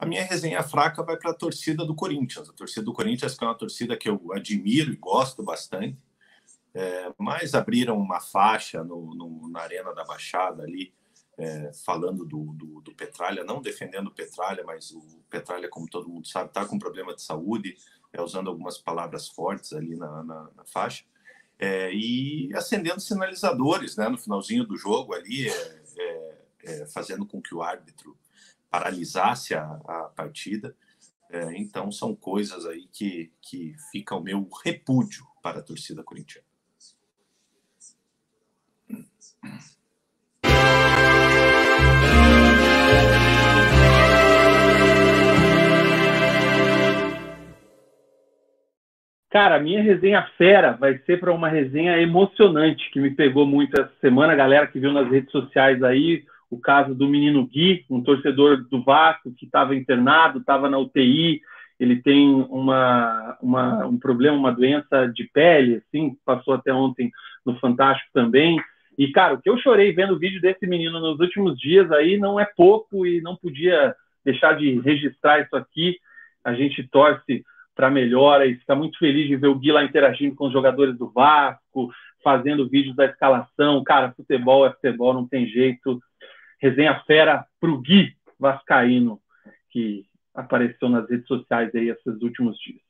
A 0.00 0.06
minha 0.06 0.24
resenha 0.24 0.62
fraca 0.62 1.02
vai 1.02 1.18
para 1.18 1.32
a 1.32 1.34
torcida 1.34 1.84
do 1.84 1.94
Corinthians. 1.94 2.48
A 2.48 2.54
torcida 2.54 2.82
do 2.82 2.92
Corinthians, 2.94 3.36
que 3.36 3.44
é 3.44 3.46
uma 3.46 3.54
torcida 3.54 3.98
que 3.98 4.08
eu 4.08 4.32
admiro 4.32 4.90
e 4.90 4.96
gosto 4.96 5.42
bastante, 5.42 5.98
é, 6.72 7.12
mas 7.18 7.54
abriram 7.54 7.98
uma 7.98 8.18
faixa 8.18 8.82
no, 8.82 9.14
no, 9.14 9.46
na 9.50 9.60
Arena 9.60 9.92
da 9.92 10.02
Baixada 10.02 10.62
ali, 10.62 10.94
é, 11.36 11.70
falando 11.84 12.24
do, 12.24 12.54
do, 12.54 12.80
do, 12.80 12.94
Petralha, 12.94 13.44
não 13.44 13.60
defendendo 13.60 14.06
o 14.06 14.14
Petralha, 14.14 14.64
mas 14.64 14.90
o 14.90 15.02
Petralha, 15.28 15.68
como 15.68 15.86
todo 15.86 16.08
mundo 16.08 16.26
sabe, 16.26 16.48
está 16.48 16.64
com 16.64 16.78
problema 16.78 17.14
de 17.14 17.20
saúde, 17.20 17.76
é, 18.10 18.22
usando 18.22 18.48
algumas 18.48 18.78
palavras 18.78 19.28
fortes 19.28 19.74
ali 19.74 19.96
na, 19.96 20.24
na, 20.24 20.50
na 20.56 20.64
faixa, 20.64 21.04
é, 21.58 21.92
e 21.92 22.48
acendendo 22.54 23.02
sinalizadores 23.02 23.98
né, 23.98 24.08
no 24.08 24.16
finalzinho 24.16 24.64
do 24.64 24.78
jogo 24.78 25.12
ali, 25.12 25.50
é, 25.50 26.38
é, 26.64 26.86
fazendo 26.86 27.26
com 27.26 27.42
que 27.42 27.54
o 27.54 27.62
árbitro 27.62 28.16
paralisasse 28.70 29.54
a, 29.54 29.64
a 29.64 30.12
partida. 30.14 30.74
É, 31.28 31.56
então, 31.56 31.92
são 31.92 32.14
coisas 32.14 32.66
aí 32.66 32.88
que, 32.92 33.32
que 33.40 33.74
fica 33.90 34.14
o 34.14 34.22
meu 34.22 34.48
repúdio 34.64 35.24
para 35.42 35.60
a 35.60 35.62
torcida 35.62 36.02
corintiana. 36.02 36.46
Cara, 49.30 49.60
minha 49.60 49.80
resenha 49.80 50.28
fera 50.36 50.72
vai 50.72 50.98
ser 51.06 51.20
para 51.20 51.32
uma 51.32 51.48
resenha 51.48 51.96
emocionante 51.98 52.90
que 52.90 52.98
me 52.98 53.10
pegou 53.12 53.46
muito 53.46 53.80
essa 53.80 53.92
semana. 54.00 54.32
A 54.32 54.36
galera 54.36 54.66
que 54.66 54.80
viu 54.80 54.92
nas 54.92 55.08
redes 55.08 55.30
sociais 55.30 55.80
aí, 55.84 56.24
o 56.50 56.58
caso 56.58 56.94
do 56.94 57.08
menino 57.08 57.46
Gui, 57.46 57.84
um 57.88 58.02
torcedor 58.02 58.66
do 58.68 58.82
Vasco 58.82 59.32
que 59.32 59.46
estava 59.46 59.74
internado, 59.74 60.40
estava 60.40 60.68
na 60.68 60.78
UTI, 60.78 61.40
ele 61.78 62.02
tem 62.02 62.28
uma, 62.50 63.38
uma, 63.40 63.86
um 63.86 63.98
problema, 63.98 64.36
uma 64.36 64.52
doença 64.52 65.06
de 65.06 65.24
pele, 65.32 65.76
assim, 65.76 66.16
passou 66.26 66.52
até 66.54 66.74
ontem 66.74 67.10
no 67.46 67.58
Fantástico 67.58 68.10
também. 68.12 68.60
E, 68.98 69.10
cara, 69.12 69.34
o 69.34 69.40
que 69.40 69.48
eu 69.48 69.56
chorei 69.58 69.92
vendo 69.92 70.14
o 70.14 70.18
vídeo 70.18 70.42
desse 70.42 70.66
menino 70.66 71.00
nos 71.00 71.20
últimos 71.20 71.58
dias 71.58 71.90
aí 71.90 72.18
não 72.18 72.38
é 72.38 72.44
pouco 72.44 73.06
e 73.06 73.22
não 73.22 73.36
podia 73.36 73.94
deixar 74.22 74.54
de 74.58 74.78
registrar 74.80 75.40
isso 75.40 75.56
aqui. 75.56 75.96
A 76.44 76.52
gente 76.52 76.86
torce 76.88 77.42
para 77.74 77.90
melhora 77.90 78.44
e 78.44 78.56
fica 78.56 78.74
muito 78.74 78.98
feliz 78.98 79.26
de 79.26 79.36
ver 79.36 79.46
o 79.46 79.54
Gui 79.54 79.72
lá 79.72 79.82
interagindo 79.82 80.34
com 80.34 80.48
os 80.48 80.52
jogadores 80.52 80.98
do 80.98 81.08
Vasco, 81.10 81.90
fazendo 82.22 82.68
vídeos 82.68 82.94
da 82.94 83.06
escalação. 83.06 83.82
Cara, 83.84 84.12
futebol 84.12 84.66
é 84.66 84.72
futebol, 84.72 85.14
não 85.14 85.26
tem 85.26 85.46
jeito 85.46 85.98
resenha 86.60 87.00
fera 87.06 87.44
para 87.58 87.70
o 87.70 87.80
Gui 87.80 88.14
Vascaíno, 88.38 89.18
que 89.70 90.04
apareceu 90.34 90.88
nas 90.88 91.08
redes 91.08 91.26
sociais 91.26 91.74
aí 91.74 91.88
esses 91.88 92.22
últimos 92.22 92.56
dias. 92.58 92.80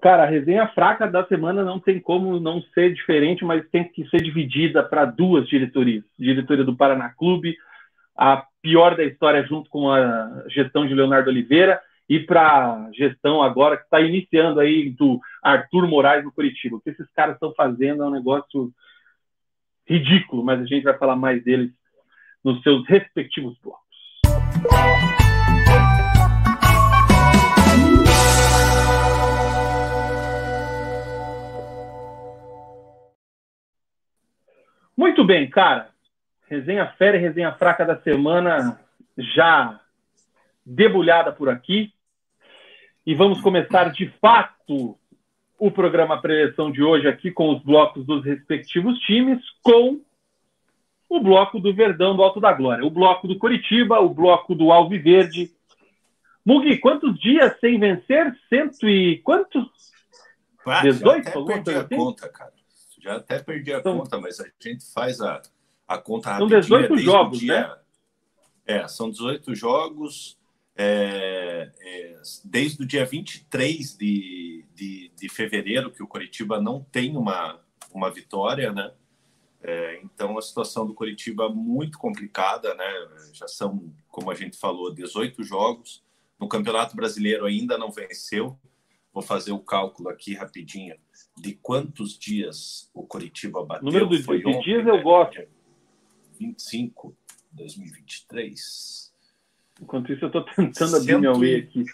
Cara, 0.00 0.22
a 0.22 0.26
resenha 0.26 0.68
fraca 0.68 1.08
da 1.08 1.26
semana 1.26 1.64
não 1.64 1.80
tem 1.80 1.98
como 1.98 2.38
não 2.38 2.62
ser 2.72 2.94
diferente, 2.94 3.44
mas 3.44 3.68
tem 3.68 3.84
que 3.84 4.08
ser 4.08 4.22
dividida 4.22 4.82
para 4.82 5.04
duas 5.04 5.48
diretorias. 5.48 6.04
Diretoria 6.16 6.64
do 6.64 6.76
Paraná 6.76 7.10
Clube, 7.10 7.56
a 8.16 8.44
pior 8.62 8.96
da 8.96 9.04
história 9.04 9.44
junto 9.44 9.68
com 9.68 9.90
a 9.90 10.44
gestão 10.48 10.86
de 10.86 10.94
Leonardo 10.94 11.30
Oliveira, 11.30 11.80
e 12.08 12.18
para 12.20 12.86
a 12.86 12.90
gestão 12.92 13.42
agora 13.42 13.76
que 13.76 13.84
está 13.84 14.00
iniciando 14.00 14.60
aí 14.60 14.90
do 14.90 15.20
Arthur 15.42 15.86
Moraes 15.86 16.24
no 16.24 16.32
Curitiba. 16.32 16.76
O 16.76 16.80
que 16.80 16.90
esses 16.90 17.10
caras 17.12 17.34
estão 17.34 17.52
fazendo 17.54 18.02
é 18.02 18.06
um 18.06 18.10
negócio 18.10 18.72
ridículo, 19.86 20.42
mas 20.42 20.60
a 20.60 20.64
gente 20.64 20.84
vai 20.84 20.96
falar 20.96 21.16
mais 21.16 21.44
deles 21.44 21.70
nos 22.42 22.62
seus 22.62 22.86
respectivos 22.86 23.58
blocos. 23.62 23.88
Muito 34.96 35.24
bem, 35.24 35.48
cara. 35.48 35.90
Resenha 36.48 36.86
fera 36.98 37.16
e 37.16 37.20
resenha 37.20 37.52
fraca 37.52 37.84
da 37.84 38.00
semana 38.00 38.80
já 39.16 39.78
debulhada 40.64 41.32
por 41.32 41.48
aqui. 41.48 41.92
E 43.08 43.14
vamos 43.14 43.40
começar 43.40 43.90
de 43.90 44.06
fato 44.20 44.94
o 45.58 45.70
programa 45.70 46.20
preleção 46.20 46.70
de 46.70 46.82
hoje 46.82 47.08
aqui 47.08 47.30
com 47.30 47.56
os 47.56 47.62
blocos 47.62 48.04
dos 48.04 48.22
respectivos 48.22 48.98
times, 48.98 49.42
com 49.62 50.02
o 51.08 51.18
bloco 51.18 51.58
do 51.58 51.74
Verdão 51.74 52.14
do 52.14 52.22
Alto 52.22 52.38
da 52.38 52.52
Glória, 52.52 52.84
o 52.84 52.90
bloco 52.90 53.26
do 53.26 53.38
Coritiba, 53.38 53.98
o 53.98 54.10
bloco 54.10 54.54
do 54.54 54.70
Alviverde. 54.70 55.50
Mugi, 56.44 56.76
quantos 56.76 57.18
dias 57.18 57.58
sem 57.60 57.80
vencer? 57.80 58.38
Cento 58.46 58.86
e 58.86 59.16
quantos? 59.24 59.66
Ah, 60.66 60.82
18? 60.82 61.24
Já 61.24 61.30
até 61.30 61.62
perdi 61.62 61.70
a 61.70 61.80
assim? 61.80 61.96
conta, 61.96 62.28
cara. 62.28 62.52
Já 63.00 63.16
até 63.16 63.38
perdi 63.38 63.72
a 63.72 63.82
são... 63.82 63.98
conta, 64.00 64.20
mas 64.20 64.38
a 64.38 64.44
gente 64.60 64.84
faz 64.92 65.22
a, 65.22 65.40
a 65.88 65.96
conta 65.96 66.32
rapidinho. 66.32 66.62
São 66.62 66.78
18 66.78 66.98
jogos, 66.98 67.38
dia... 67.38 67.68
né? 67.68 67.76
É, 68.66 68.86
são 68.86 69.08
18 69.08 69.54
jogos 69.54 70.38
é, 70.80 71.72
é, 71.80 72.22
desde 72.44 72.84
o 72.84 72.86
dia 72.86 73.04
23 73.04 73.96
de, 73.96 74.64
de, 74.76 75.12
de 75.16 75.28
fevereiro, 75.28 75.90
que 75.90 76.04
o 76.04 76.06
Coritiba 76.06 76.60
não 76.60 76.84
tem 76.84 77.16
uma, 77.16 77.60
uma 77.92 78.08
vitória, 78.12 78.72
né? 78.72 78.92
É, 79.60 80.00
então 80.04 80.38
a 80.38 80.42
situação 80.42 80.86
do 80.86 80.94
Coritiba 80.94 81.48
muito 81.48 81.98
complicada, 81.98 82.76
né? 82.76 82.88
Já 83.32 83.48
são, 83.48 83.92
como 84.08 84.30
a 84.30 84.36
gente 84.36 84.56
falou, 84.56 84.94
18 84.94 85.42
jogos. 85.42 86.04
No 86.38 86.46
Campeonato 86.46 86.94
Brasileiro 86.94 87.44
ainda 87.44 87.76
não 87.76 87.90
venceu. 87.90 88.56
Vou 89.12 89.22
fazer 89.22 89.50
o 89.50 89.58
cálculo 89.58 90.08
aqui 90.08 90.34
rapidinho 90.34 90.96
de 91.36 91.54
quantos 91.54 92.16
dias 92.16 92.88
o 92.94 93.04
Coritiba 93.04 93.64
bateu. 93.64 93.88
O 93.88 93.90
número 93.90 94.06
dos 94.06 94.24
dias 94.62 94.86
eu 94.86 94.94
né? 94.94 95.02
gosto. 95.02 95.42
25, 96.38 97.16
2023. 97.50 99.07
Enquanto 99.80 100.12
isso, 100.12 100.24
eu 100.24 100.28
estou 100.28 100.42
tentando 100.56 100.96
abrir 100.96 101.12
Cento... 101.12 101.20
meu 101.20 101.44
e 101.44 101.56
aqui. 101.56 101.84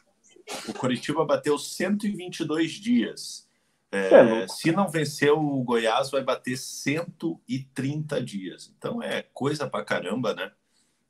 O 0.69 0.75
Coritiba 0.75 1.25
bateu 1.25 1.59
122 1.59 2.73
dias. 2.73 3.49
É, 3.91 4.43
é 4.43 4.49
se 4.49 4.73
não 4.73 4.89
vencer 4.89 5.33
o 5.33 5.63
Goiás, 5.63 6.11
vai 6.11 6.23
bater 6.23 6.57
130 6.57 8.23
dias. 8.23 8.73
Então 8.77 9.03
é 9.03 9.23
coisa 9.33 9.69
pra 9.69 9.85
caramba, 9.85 10.35
né? 10.35 10.51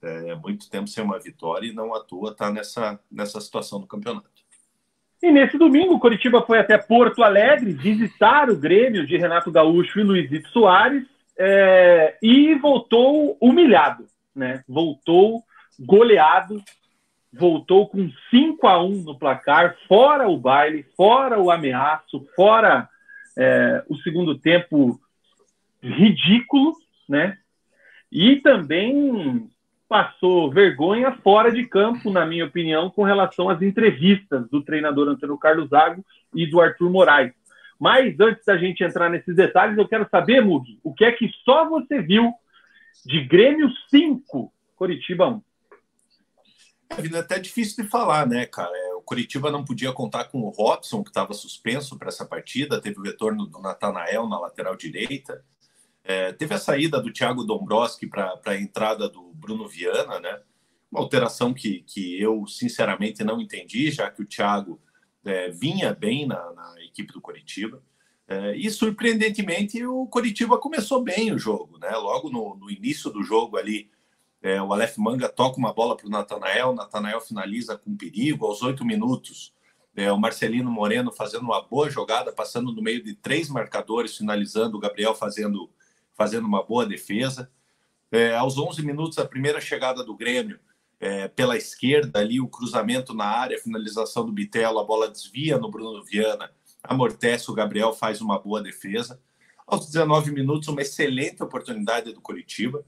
É 0.03 0.35
muito 0.35 0.69
tempo 0.69 0.87
sem 0.87 1.03
uma 1.03 1.19
vitória 1.19 1.67
e 1.67 1.73
não 1.73 1.95
à 1.95 2.01
toa 2.01 2.35
tá 2.35 2.53
nessa, 2.53 3.01
nessa 3.11 3.41
situação 3.41 3.81
do 3.81 3.87
campeonato. 3.87 4.29
E 5.23 5.33
nesse 5.33 5.57
domingo, 5.57 5.95
o 5.95 5.99
Coritiba 5.99 6.43
foi 6.43 6.59
até 6.59 6.77
Porto 6.77 7.23
Alegre 7.23 7.73
visitar 7.73 8.51
o 8.51 8.57
Grêmio 8.57 9.07
de 9.07 9.17
Renato 9.17 9.51
Gaúcho 9.51 9.99
e 9.99 10.03
Luizito 10.03 10.51
Soares 10.51 11.07
é, 11.39 12.19
e 12.23 12.55
voltou 12.57 13.35
humilhado, 13.41 14.07
né? 14.37 14.63
Voltou 14.69 15.43
goleado, 15.79 16.63
voltou 17.33 17.89
com 17.89 18.11
5 18.31 18.67
a 18.67 18.83
1 18.83 19.03
no 19.03 19.19
placar, 19.19 19.77
fora 19.89 20.29
o 20.29 20.37
baile, 20.37 20.85
fora 20.97 21.41
o 21.41 21.51
ameaço, 21.51 22.27
fora 22.37 22.89
é, 23.37 23.83
o 23.89 23.97
segundo 23.99 24.39
tempo 24.39 25.01
ridículo, 25.83 26.75
né? 27.09 27.37
E 28.11 28.37
também 28.37 29.49
passou 29.89 30.51
vergonha 30.51 31.13
fora 31.23 31.51
de 31.53 31.67
campo, 31.67 32.11
na 32.11 32.25
minha 32.25 32.47
opinião, 32.47 32.89
com 32.89 33.03
relação 33.03 33.49
às 33.49 33.61
entrevistas 33.61 34.49
do 34.49 34.63
treinador 34.63 35.09
Antônio 35.09 35.39
Carlos 35.39 35.69
Zago 35.69 36.05
e 36.35 36.47
do 36.47 36.61
Arthur 36.61 36.91
Moraes. 36.91 37.33
Mas 37.79 38.19
antes 38.19 38.45
da 38.45 38.57
gente 38.57 38.83
entrar 38.83 39.11
nesses 39.11 39.35
detalhes, 39.35 39.77
eu 39.77 39.87
quero 39.87 40.09
saber, 40.11 40.41
Mugi, 40.41 40.79
o 40.83 40.95
que 40.95 41.05
é 41.05 41.13
que 41.13 41.29
só 41.45 41.69
você 41.69 42.01
viu 42.01 42.33
de 43.05 43.21
Grêmio 43.25 43.69
5, 43.91 44.53
Coritiba 44.77 45.29
1? 45.29 45.43
É 46.97 47.19
até 47.19 47.39
difícil 47.39 47.83
de 47.83 47.91
falar, 47.91 48.27
né, 48.27 48.47
cara? 48.47 48.71
É, 48.73 48.95
o 48.95 49.03
Curitiba 49.03 49.51
não 49.51 49.65
podia 49.65 49.93
contar 49.93 50.25
com 50.25 50.43
o 50.43 50.51
Robson, 50.51 51.03
que 51.03 51.11
estava 51.11 51.35
suspenso 51.35 51.99
para 51.99 52.09
essa 52.09 52.25
partida. 52.25 52.81
Teve 52.81 53.01
o 53.01 53.03
retorno 53.03 53.47
do 53.47 53.59
Natanael 53.59 54.29
na 54.29 54.39
lateral 54.39 54.77
direita. 54.77 55.45
É, 56.05 56.33
teve 56.33 56.55
a 56.55 56.59
saída 56.59 57.01
do 57.01 57.13
Thiago 57.13 57.43
Dombrowski 57.43 58.07
para 58.07 58.41
a 58.47 58.57
entrada 58.57 59.09
do 59.09 59.33
Bruno 59.35 59.67
Viana, 59.67 60.21
né? 60.21 60.41
Uma 60.91 61.01
alteração 61.01 61.53
que, 61.53 61.83
que 61.83 62.21
eu, 62.21 62.47
sinceramente, 62.47 63.25
não 63.25 63.41
entendi, 63.41 63.91
já 63.91 64.09
que 64.11 64.23
o 64.23 64.27
Thiago 64.27 64.81
é, 65.25 65.51
vinha 65.51 65.93
bem 65.93 66.27
na, 66.27 66.53
na, 66.53 66.75
equipe 66.85 67.13
do 67.13 67.21
Curitiba. 67.21 67.83
É, 68.29 68.55
e, 68.57 68.71
surpreendentemente, 68.71 69.85
o 69.85 70.07
Curitiba 70.07 70.59
começou 70.59 71.03
bem 71.03 71.33
o 71.33 71.39
jogo, 71.39 71.77
né? 71.79 71.91
Logo 71.97 72.31
no, 72.31 72.55
no 72.55 72.71
início 72.71 73.11
do 73.11 73.23
jogo 73.23 73.57
ali, 73.57 73.91
é, 74.45 74.61
o 74.61 74.75
Aleph 74.75 74.99
Manga 74.99 75.27
toca 75.27 75.57
uma 75.57 75.73
bola 75.73 75.97
para 75.97 76.07
o 76.07 76.11
Natanael, 76.11 76.75
Natanael 76.75 77.19
finaliza 77.19 77.79
com 77.79 77.97
perigo 77.97 78.45
aos 78.45 78.61
oito 78.61 78.85
minutos. 78.85 79.55
É, 79.97 80.13
o 80.13 80.19
Marcelino 80.19 80.71
Moreno 80.71 81.11
fazendo 81.11 81.45
uma 81.45 81.63
boa 81.63 81.89
jogada, 81.89 82.31
passando 82.31 82.71
no 82.71 82.83
meio 82.83 83.03
de 83.03 83.15
três 83.15 83.49
marcadores, 83.49 84.19
finalizando, 84.19 84.77
o 84.77 84.81
Gabriel 84.81 85.15
fazendo, 85.15 85.71
fazendo 86.13 86.47
uma 86.47 86.63
boa 86.63 86.85
defesa. 86.85 87.51
É, 88.13 88.35
aos 88.37 88.59
11 88.59 88.85
minutos, 88.85 89.17
a 89.17 89.25
primeira 89.25 89.63
chegada 89.63 90.05
do 90.05 90.15
Grêmio 90.15 90.61
é, 91.01 91.27
pela 91.27 91.57
esquerda, 91.57 92.19
ali 92.19 92.39
o 92.39 92.47
cruzamento 92.47 93.15
na 93.15 93.25
área, 93.25 93.59
finalização 93.59 94.27
do 94.27 94.33
Bitelo, 94.33 94.79
a 94.79 94.85
bola 94.85 95.09
desvia 95.09 95.57
no 95.57 95.71
Bruno 95.71 96.05
Viana, 96.05 96.51
amortece, 96.83 97.51
o 97.51 97.55
Gabriel 97.55 97.95
faz 97.95 98.21
uma 98.21 98.39
boa 98.39 98.63
defesa. 98.63 99.19
Aos 99.67 99.87
19 99.87 100.33
minutos, 100.33 100.69
uma 100.69 100.83
excelente 100.83 101.43
oportunidade 101.43 102.13
do 102.13 102.21
Curitiba 102.21 102.85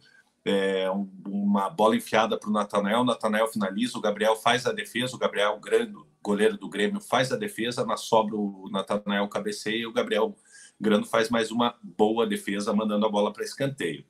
é, 0.46 0.88
uma 1.26 1.68
bola 1.68 1.96
enfiada 1.96 2.38
para 2.38 2.48
o 2.48 2.52
Natanael, 2.52 3.00
o 3.00 3.04
Natanael 3.04 3.48
finaliza, 3.48 3.98
o 3.98 4.00
Gabriel 4.00 4.36
faz 4.36 4.64
a 4.64 4.72
defesa, 4.72 5.16
o 5.16 5.18
Gabriel 5.18 5.58
Grando, 5.58 6.06
goleiro 6.22 6.56
do 6.56 6.68
Grêmio, 6.68 7.00
faz 7.00 7.32
a 7.32 7.36
defesa, 7.36 7.84
na 7.84 7.96
sobra 7.96 8.36
o 8.36 8.68
Natanael 8.70 9.26
cabeceia 9.28 9.78
e 9.78 9.86
o 9.86 9.92
Gabriel 9.92 10.36
Grando 10.80 11.04
faz 11.06 11.30
mais 11.30 11.50
uma 11.50 11.74
boa 11.82 12.26
defesa, 12.26 12.72
mandando 12.72 13.04
a 13.04 13.08
bola 13.08 13.32
para 13.32 13.42
escanteio. 13.42 14.04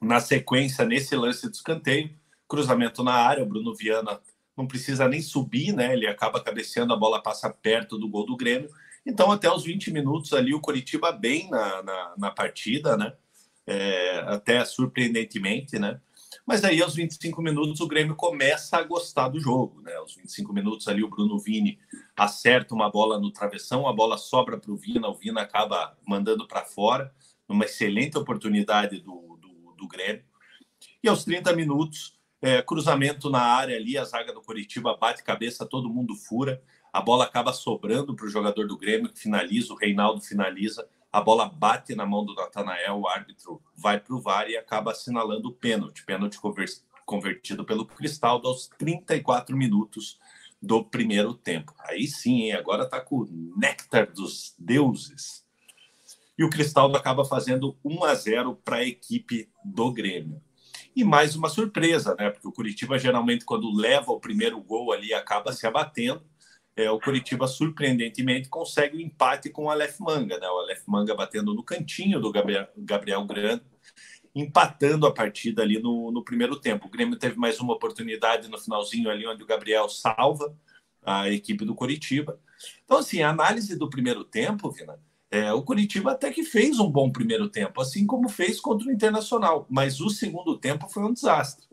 Na 0.00 0.20
sequência, 0.20 0.84
nesse 0.84 1.16
lance 1.16 1.50
de 1.50 1.56
escanteio, 1.56 2.14
cruzamento 2.48 3.02
na 3.02 3.14
área, 3.14 3.42
o 3.42 3.46
Bruno 3.46 3.74
Viana 3.74 4.20
não 4.56 4.68
precisa 4.68 5.08
nem 5.08 5.20
subir, 5.20 5.72
né? 5.72 5.94
Ele 5.94 6.06
acaba 6.06 6.40
cabeceando, 6.40 6.92
a 6.92 6.96
bola 6.96 7.20
passa 7.20 7.50
perto 7.50 7.98
do 7.98 8.08
gol 8.08 8.24
do 8.24 8.36
Grêmio. 8.36 8.70
Então, 9.04 9.32
até 9.32 9.50
os 9.50 9.64
20 9.64 9.90
minutos 9.90 10.32
ali, 10.32 10.54
o 10.54 10.60
Coritiba 10.60 11.10
bem 11.10 11.50
na, 11.50 11.82
na, 11.82 12.14
na 12.18 12.30
partida, 12.30 12.96
né? 12.96 13.14
É, 13.70 14.24
até 14.26 14.64
surpreendentemente, 14.64 15.78
né? 15.78 16.00
Mas 16.44 16.64
aí, 16.64 16.82
aos 16.82 16.96
25 16.96 17.40
minutos, 17.40 17.80
o 17.80 17.86
Grêmio 17.86 18.16
começa 18.16 18.76
a 18.76 18.82
gostar 18.82 19.28
do 19.28 19.38
jogo, 19.38 19.80
né? 19.82 19.94
Aos 19.94 20.16
25 20.16 20.52
minutos 20.52 20.88
ali, 20.88 21.04
o 21.04 21.08
Bruno 21.08 21.38
Vini 21.38 21.78
acerta 22.16 22.74
uma 22.74 22.90
bola 22.90 23.20
no 23.20 23.30
travessão, 23.30 23.86
a 23.86 23.92
bola 23.92 24.18
sobra 24.18 24.58
para 24.58 24.72
o 24.72 24.76
Vina, 24.76 25.06
o 25.08 25.14
Vina 25.14 25.42
acaba 25.42 25.96
mandando 26.04 26.48
para 26.48 26.64
fora, 26.64 27.14
numa 27.48 27.64
excelente 27.64 28.18
oportunidade 28.18 29.00
do, 29.00 29.38
do, 29.40 29.74
do, 29.78 29.86
Grêmio. 29.86 30.24
E 31.02 31.08
aos 31.08 31.24
30 31.24 31.54
minutos, 31.54 32.18
é, 32.42 32.60
cruzamento 32.62 33.30
na 33.30 33.42
área 33.42 33.76
ali, 33.76 33.96
a 33.96 34.04
zaga 34.04 34.32
do 34.32 34.42
Coritiba 34.42 34.96
bate 34.96 35.22
cabeça, 35.22 35.64
todo 35.64 35.88
mundo 35.88 36.16
fura, 36.16 36.60
a 36.92 37.00
bola 37.00 37.24
acaba 37.24 37.52
sobrando 37.52 38.16
para 38.16 38.26
o 38.26 38.30
jogador 38.30 38.66
do 38.66 38.76
Grêmio, 38.76 39.12
que 39.12 39.20
finaliza, 39.20 39.72
o 39.72 39.76
Reinaldo 39.76 40.20
finaliza, 40.20 40.88
a 41.12 41.20
bola 41.20 41.48
bate 41.48 41.94
na 41.94 42.06
mão 42.06 42.24
do 42.24 42.34
Natanael, 42.34 43.00
o 43.00 43.08
árbitro 43.08 43.60
vai 43.76 43.98
para 43.98 44.14
o 44.14 44.20
VAR 44.20 44.48
e 44.48 44.56
acaba 44.56 44.92
assinalando 44.92 45.48
o 45.48 45.52
pênalti. 45.52 46.04
Pênalti 46.04 46.38
convertido 47.04 47.64
pelo 47.64 47.84
Cristaldo 47.84 48.46
aos 48.46 48.68
34 48.78 49.56
minutos 49.56 50.18
do 50.62 50.84
primeiro 50.84 51.34
tempo. 51.34 51.74
Aí 51.80 52.06
sim, 52.06 52.42
hein? 52.42 52.52
agora 52.52 52.84
está 52.84 53.00
com 53.00 53.22
o 53.22 53.54
néctar 53.56 54.12
dos 54.12 54.54
deuses. 54.58 55.44
E 56.38 56.44
o 56.44 56.50
Cristaldo 56.50 56.96
acaba 56.96 57.24
fazendo 57.24 57.76
1 57.84 58.04
a 58.04 58.14
0 58.14 58.54
para 58.64 58.76
a 58.76 58.86
equipe 58.86 59.50
do 59.64 59.92
Grêmio. 59.92 60.40
E 60.94 61.02
mais 61.02 61.34
uma 61.34 61.48
surpresa, 61.48 62.14
né? 62.18 62.30
Porque 62.30 62.48
o 62.48 62.52
Curitiba 62.52 62.98
geralmente, 62.98 63.44
quando 63.44 63.74
leva 63.74 64.12
o 64.12 64.20
primeiro 64.20 64.60
gol 64.60 64.92
ali, 64.92 65.12
acaba 65.12 65.52
se 65.52 65.66
abatendo 65.66 66.24
é, 66.84 66.90
o 66.90 67.00
Curitiba, 67.00 67.46
surpreendentemente, 67.46 68.48
consegue 68.48 68.96
o 68.96 69.00
empate 69.00 69.50
com 69.50 69.64
o 69.64 69.70
Aleph 69.70 69.98
Manga, 70.00 70.38
né? 70.38 70.48
O 70.48 70.58
Aleph 70.60 70.82
Manga 70.86 71.14
batendo 71.14 71.54
no 71.54 71.62
cantinho 71.62 72.20
do 72.20 72.30
Gabriel, 72.32 72.68
Gabriel 72.76 73.26
empatando 74.34 75.06
a 75.06 75.12
partida 75.12 75.62
ali 75.62 75.80
no, 75.80 76.10
no 76.10 76.24
primeiro 76.24 76.56
tempo. 76.56 76.86
O 76.86 76.90
Grêmio 76.90 77.18
teve 77.18 77.36
mais 77.36 77.58
uma 77.60 77.74
oportunidade 77.74 78.48
no 78.48 78.58
finalzinho 78.58 79.10
ali, 79.10 79.26
onde 79.26 79.42
o 79.42 79.46
Gabriel 79.46 79.88
salva 79.88 80.54
a 81.02 81.28
equipe 81.28 81.64
do 81.64 81.74
Curitiba. 81.74 82.38
Então, 82.84 82.98
assim, 82.98 83.22
a 83.22 83.30
análise 83.30 83.76
do 83.76 83.88
primeiro 83.88 84.24
tempo, 84.24 84.70
Vina, 84.70 84.98
é, 85.30 85.52
o 85.52 85.62
Curitiba 85.62 86.12
até 86.12 86.30
que 86.30 86.42
fez 86.42 86.78
um 86.78 86.90
bom 86.90 87.10
primeiro 87.10 87.48
tempo, 87.48 87.80
assim 87.80 88.06
como 88.06 88.28
fez 88.28 88.60
contra 88.60 88.88
o 88.88 88.92
Internacional, 88.92 89.66
mas 89.68 90.00
o 90.00 90.10
segundo 90.10 90.58
tempo 90.58 90.88
foi 90.88 91.04
um 91.04 91.12
desastre. 91.12 91.69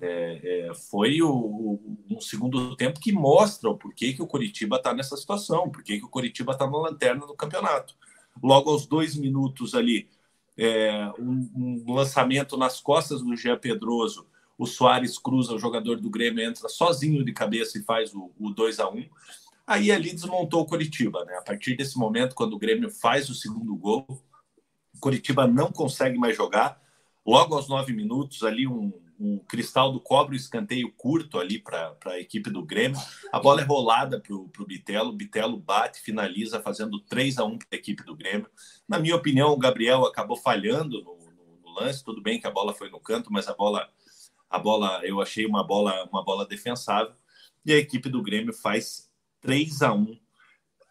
É, 0.00 0.68
é, 0.68 0.74
foi 0.74 1.22
o, 1.22 1.30
o, 1.30 1.98
um 2.10 2.20
segundo 2.20 2.76
tempo 2.76 3.00
que 3.00 3.12
mostra 3.12 3.70
o 3.70 3.78
porquê 3.78 4.12
que 4.12 4.20
o 4.20 4.26
Coritiba 4.26 4.76
está 4.76 4.92
nessa 4.92 5.16
situação, 5.16 5.70
porquê 5.70 5.98
que 5.98 6.04
o 6.04 6.08
Coritiba 6.08 6.52
está 6.52 6.68
na 6.68 6.76
lanterna 6.76 7.26
do 7.26 7.34
campeonato. 7.34 7.94
Logo 8.42 8.70
aos 8.70 8.86
dois 8.86 9.16
minutos 9.16 9.74
ali, 9.74 10.08
é, 10.56 11.10
um, 11.18 11.84
um, 11.86 11.94
lançamento 11.94 12.56
nas 12.56 12.80
costas 12.80 13.22
do 13.22 13.34
Jean 13.36 13.58
Pedroso, 13.58 14.26
o 14.58 14.66
Soares 14.66 15.18
cruza, 15.18 15.54
o 15.54 15.58
jogador 15.58 15.98
do 15.98 16.10
Grêmio 16.10 16.44
entra 16.44 16.68
sozinho 16.68 17.24
de 17.24 17.32
cabeça 17.32 17.78
e 17.78 17.82
faz 17.82 18.14
o, 18.14 18.30
o 18.38 18.50
2 18.50 18.80
a 18.80 18.88
1 18.88 19.06
Aí 19.66 19.90
ali 19.90 20.12
desmontou 20.12 20.62
o 20.62 20.66
Coritiba, 20.66 21.24
né? 21.24 21.34
A 21.34 21.42
partir 21.42 21.76
desse 21.76 21.98
momento, 21.98 22.36
quando 22.36 22.52
o 22.54 22.58
Grêmio 22.58 22.88
faz 22.88 23.28
o 23.28 23.34
segundo 23.34 23.74
gol, 23.74 24.06
o 24.94 25.00
Coritiba 25.00 25.46
não 25.46 25.72
consegue 25.72 26.16
mais 26.16 26.36
jogar. 26.36 26.80
Logo 27.26 27.56
aos 27.56 27.68
nove 27.68 27.92
minutos, 27.92 28.44
ali 28.44 28.68
um, 28.68 28.92
o 29.18 29.40
Cristaldo 29.40 30.00
cobre 30.00 30.34
o 30.34 30.36
escanteio 30.36 30.92
curto 30.92 31.38
ali 31.38 31.58
para 31.58 31.96
a 32.06 32.20
equipe 32.20 32.50
do 32.50 32.64
Grêmio. 32.64 32.98
A 33.32 33.40
bola 33.40 33.62
é 33.62 33.64
rolada 33.64 34.20
para 34.20 34.34
o 34.34 34.66
Bitelo, 34.66 35.12
Bitelo 35.12 35.56
bate, 35.56 36.00
finaliza, 36.00 36.60
fazendo 36.60 37.00
3 37.00 37.38
a 37.38 37.44
1 37.44 37.58
para 37.58 37.68
a 37.72 37.76
equipe 37.76 38.04
do 38.04 38.14
Grêmio. 38.14 38.48
Na 38.86 38.98
minha 38.98 39.16
opinião, 39.16 39.52
o 39.52 39.58
Gabriel 39.58 40.04
acabou 40.04 40.36
falhando 40.36 41.02
no, 41.02 41.16
no, 41.16 41.58
no, 41.62 41.74
lance. 41.74 42.04
Tudo 42.04 42.22
bem 42.22 42.38
que 42.38 42.46
a 42.46 42.50
bola 42.50 42.74
foi 42.74 42.90
no 42.90 43.00
canto, 43.00 43.32
mas 43.32 43.48
a 43.48 43.54
bola, 43.54 43.88
a 44.50 44.58
bola 44.58 45.00
eu 45.04 45.20
achei 45.20 45.46
uma 45.46 45.66
bola, 45.66 46.04
uma 46.10 46.22
bola 46.22 46.46
defensável. 46.46 47.14
E 47.64 47.72
a 47.72 47.78
equipe 47.78 48.08
do 48.08 48.22
Grêmio 48.22 48.52
faz 48.52 49.10
3 49.40 49.82
a 49.82 49.92
1 49.92 50.18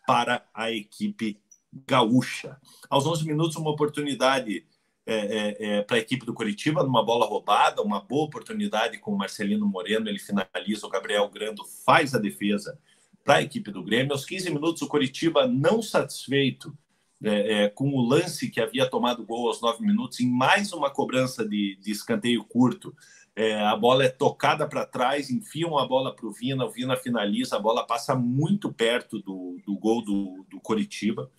para 0.07 0.47
a 0.53 0.71
equipe 0.71 1.39
gaúcha. 1.87 2.59
Aos 2.89 3.05
11 3.05 3.25
minutos, 3.25 3.55
uma 3.55 3.69
oportunidade 3.69 4.65
é, 5.05 5.15
é, 5.15 5.77
é, 5.77 5.81
para 5.83 5.97
a 5.97 5.99
equipe 5.99 6.25
do 6.25 6.33
Curitiba, 6.33 6.83
numa 6.83 7.05
bola 7.05 7.25
roubada, 7.25 7.81
uma 7.81 8.01
boa 8.01 8.25
oportunidade 8.25 8.97
com 8.97 9.11
o 9.11 9.17
Marcelino 9.17 9.67
Moreno, 9.67 10.09
ele 10.09 10.19
finaliza, 10.19 10.87
o 10.87 10.89
Gabriel 10.89 11.29
Grando 11.29 11.63
faz 11.85 12.15
a 12.15 12.19
defesa 12.19 12.79
para 13.23 13.35
a 13.35 13.41
equipe 13.41 13.71
do 13.71 13.83
Grêmio. 13.83 14.13
Aos 14.13 14.25
15 14.25 14.51
minutos, 14.51 14.81
o 14.81 14.87
Curitiba, 14.87 15.47
não 15.47 15.81
satisfeito 15.81 16.75
é, 17.23 17.63
é, 17.63 17.69
com 17.69 17.89
o 17.89 18.01
lance 18.01 18.49
que 18.49 18.59
havia 18.59 18.89
tomado 18.89 19.25
gol 19.25 19.47
aos 19.47 19.61
9 19.61 19.85
minutos, 19.85 20.19
em 20.19 20.29
mais 20.29 20.73
uma 20.73 20.89
cobrança 20.89 21.47
de, 21.47 21.77
de 21.81 21.91
escanteio 21.91 22.43
curto, 22.43 22.95
é, 23.35 23.59
a 23.61 23.75
bola 23.75 24.05
é 24.05 24.09
tocada 24.09 24.67
para 24.67 24.85
trás, 24.85 25.29
enfiam 25.29 25.77
a 25.77 25.85
bola 25.85 26.15
para 26.15 26.25
o 26.25 26.31
Vina, 26.31 26.65
o 26.65 26.71
Vina 26.71 26.95
finaliza, 26.95 27.57
a 27.57 27.59
bola 27.59 27.85
passa 27.85 28.15
muito 28.15 28.71
perto 28.71 29.19
do, 29.19 29.57
do 29.65 29.75
gol 29.75 30.01
do, 30.01 30.45
do 30.49 30.59
Coritiba. 30.61 31.29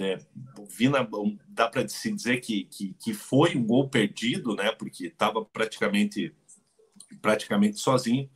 É, 0.00 0.18
Vina, 0.68 1.08
dá 1.48 1.68
para 1.68 1.86
se 1.88 2.10
dizer 2.10 2.40
que, 2.40 2.64
que, 2.64 2.94
que, 2.94 3.14
foi 3.14 3.56
um 3.56 3.64
gol 3.64 3.88
perdido, 3.88 4.54
né? 4.56 4.72
Porque 4.72 5.06
estava 5.06 5.44
praticamente, 5.44 6.34
praticamente 7.22 7.78
sozinho. 7.78 8.28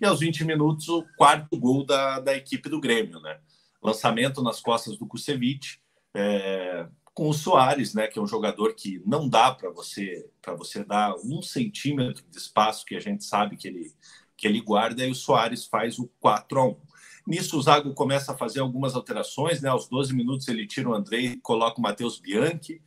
E 0.00 0.06
aos 0.06 0.20
20 0.20 0.44
minutos, 0.44 0.88
o 0.88 1.04
quarto 1.16 1.58
gol 1.58 1.84
da, 1.84 2.18
da 2.18 2.34
equipe 2.34 2.68
do 2.68 2.80
Grêmio, 2.80 3.20
né? 3.20 3.38
Lançamento 3.82 4.42
nas 4.42 4.60
costas 4.60 4.96
do 4.96 5.06
Kusevich, 5.06 5.80
é, 6.14 6.86
com 7.12 7.28
o 7.28 7.34
Soares, 7.34 7.94
né? 7.94 8.06
Que 8.06 8.18
é 8.18 8.22
um 8.22 8.26
jogador 8.26 8.74
que 8.74 9.02
não 9.06 9.28
dá 9.28 9.52
para 9.54 9.70
você 9.70 10.28
você 10.56 10.82
dar 10.82 11.14
um 11.24 11.42
centímetro 11.42 12.24
de 12.30 12.38
espaço 12.38 12.86
que 12.86 12.96
a 12.96 13.00
gente 13.00 13.24
sabe 13.24 13.56
que 13.56 13.68
ele 13.68 13.92
que 14.34 14.48
ele 14.48 14.60
guarda, 14.60 15.06
e 15.06 15.10
o 15.10 15.14
Soares 15.14 15.66
faz 15.66 16.00
o 16.00 16.10
4 16.18 16.58
a 16.58 16.66
1 16.66 16.76
Nisso, 17.26 17.58
o 17.58 17.62
Zago 17.62 17.94
começa 17.94 18.32
a 18.32 18.36
fazer 18.36 18.60
algumas 18.60 18.94
alterações, 18.94 19.60
né? 19.60 19.68
Aos 19.68 19.88
12 19.88 20.14
minutos, 20.14 20.48
ele 20.48 20.66
tira 20.66 20.88
o 20.88 20.94
Andrei, 20.94 21.36
coloca 21.42 21.78
o 21.78 21.82
Matheus 21.82 22.18
Bianchi, 22.18 22.80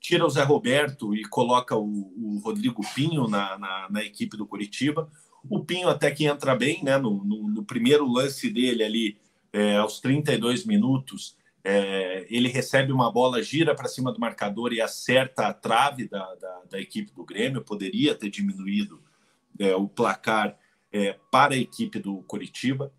tira 0.00 0.26
o 0.26 0.30
Zé 0.30 0.42
Roberto 0.42 1.14
e 1.14 1.24
coloca 1.24 1.76
o, 1.76 2.12
o 2.16 2.40
Rodrigo 2.44 2.82
Pinho 2.94 3.28
na, 3.28 3.58
na, 3.58 3.86
na, 3.88 4.04
equipe 4.04 4.36
do 4.36 4.46
Curitiba. 4.46 5.08
O 5.48 5.64
Pinho 5.64 5.88
até 5.88 6.10
que 6.10 6.26
entra 6.26 6.54
bem, 6.54 6.82
né? 6.82 6.98
No, 6.98 7.24
no, 7.24 7.48
no 7.48 7.64
primeiro 7.64 8.06
lance 8.06 8.50
dele 8.50 8.82
ali, 8.82 9.18
é, 9.52 9.76
aos 9.76 10.00
32 10.00 10.66
minutos, 10.66 11.36
é, 11.64 12.26
ele 12.28 12.48
recebe 12.48 12.92
uma 12.92 13.10
bola, 13.10 13.42
gira 13.42 13.74
para 13.74 13.88
cima 13.88 14.12
do 14.12 14.20
marcador 14.20 14.74
e 14.74 14.80
acerta 14.80 15.46
a 15.46 15.54
trave 15.54 16.06
da, 16.06 16.34
da, 16.34 16.62
da, 16.72 16.80
equipe 16.80 17.10
do 17.12 17.24
Grêmio. 17.24 17.62
Poderia 17.62 18.14
ter 18.14 18.28
diminuído 18.28 19.00
é, 19.58 19.74
o 19.74 19.88
placar 19.88 20.54
é, 20.92 21.18
para 21.30 21.54
a 21.54 21.58
equipe 21.58 21.98
do 21.98 22.18
Curitiba. 22.24 22.92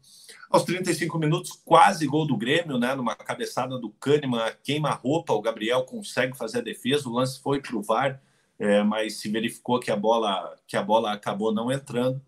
Aos 0.49 0.63
35 0.63 1.17
minutos, 1.17 1.51
quase 1.65 2.05
gol 2.05 2.25
do 2.25 2.37
Grêmio, 2.37 2.77
né? 2.77 2.93
Numa 2.93 3.15
cabeçada 3.15 3.77
do 3.79 3.89
Kahneman, 3.89 4.53
queima-roupa, 4.63 5.33
o 5.33 5.41
Gabriel 5.41 5.83
consegue 5.83 6.37
fazer 6.37 6.59
a 6.59 6.61
defesa, 6.61 7.09
o 7.09 7.13
lance 7.13 7.39
foi 7.39 7.61
para 7.61 7.75
o 7.75 7.81
VAR, 7.81 8.21
é, 8.59 8.83
mas 8.83 9.17
se 9.17 9.29
verificou 9.29 9.79
que 9.79 9.91
a 9.91 9.95
bola 9.95 10.55
que 10.67 10.77
a 10.77 10.83
bola 10.83 11.11
acabou 11.11 11.51
não 11.51 11.71
entrando. 11.71 12.21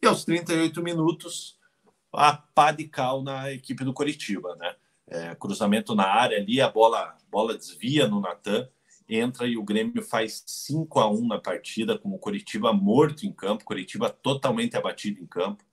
E 0.00 0.06
aos 0.06 0.24
38 0.24 0.82
minutos, 0.82 1.58
a 2.12 2.32
pá 2.32 2.70
de 2.70 2.84
cal 2.84 3.22
na 3.22 3.52
equipe 3.52 3.84
do 3.84 3.92
Coritiba, 3.92 4.56
né? 4.56 4.74
É, 5.10 5.34
cruzamento 5.34 5.94
na 5.94 6.06
área 6.06 6.38
ali, 6.38 6.60
a 6.60 6.68
bola, 6.68 7.16
bola 7.30 7.56
desvia 7.56 8.06
no 8.06 8.20
Natan, 8.20 8.68
entra 9.08 9.46
e 9.46 9.56
o 9.56 9.64
Grêmio 9.64 10.02
faz 10.02 10.44
5 10.46 11.00
a 11.00 11.10
1 11.10 11.26
na 11.26 11.38
partida, 11.38 11.98
com 11.98 12.10
o 12.10 12.18
Coritiba 12.18 12.72
morto 12.72 13.24
em 13.24 13.32
campo, 13.32 13.64
Coritiba 13.64 14.10
totalmente 14.10 14.76
abatido 14.76 15.22
em 15.22 15.26
campo. 15.26 15.64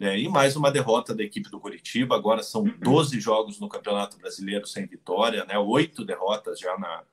É, 0.00 0.18
e 0.18 0.30
mais 0.30 0.56
uma 0.56 0.70
derrota 0.70 1.14
da 1.14 1.22
equipe 1.22 1.50
do 1.50 1.60
Coritiba. 1.60 2.16
Agora 2.16 2.42
são 2.42 2.64
12 2.64 3.20
jogos 3.20 3.60
no 3.60 3.68
Campeonato 3.68 4.16
Brasileiro 4.16 4.66
sem 4.66 4.86
vitória, 4.86 5.44
né? 5.44 5.58
oito 5.58 6.06
derrotas 6.06 6.58
já 6.58 6.78
na, 6.78 7.04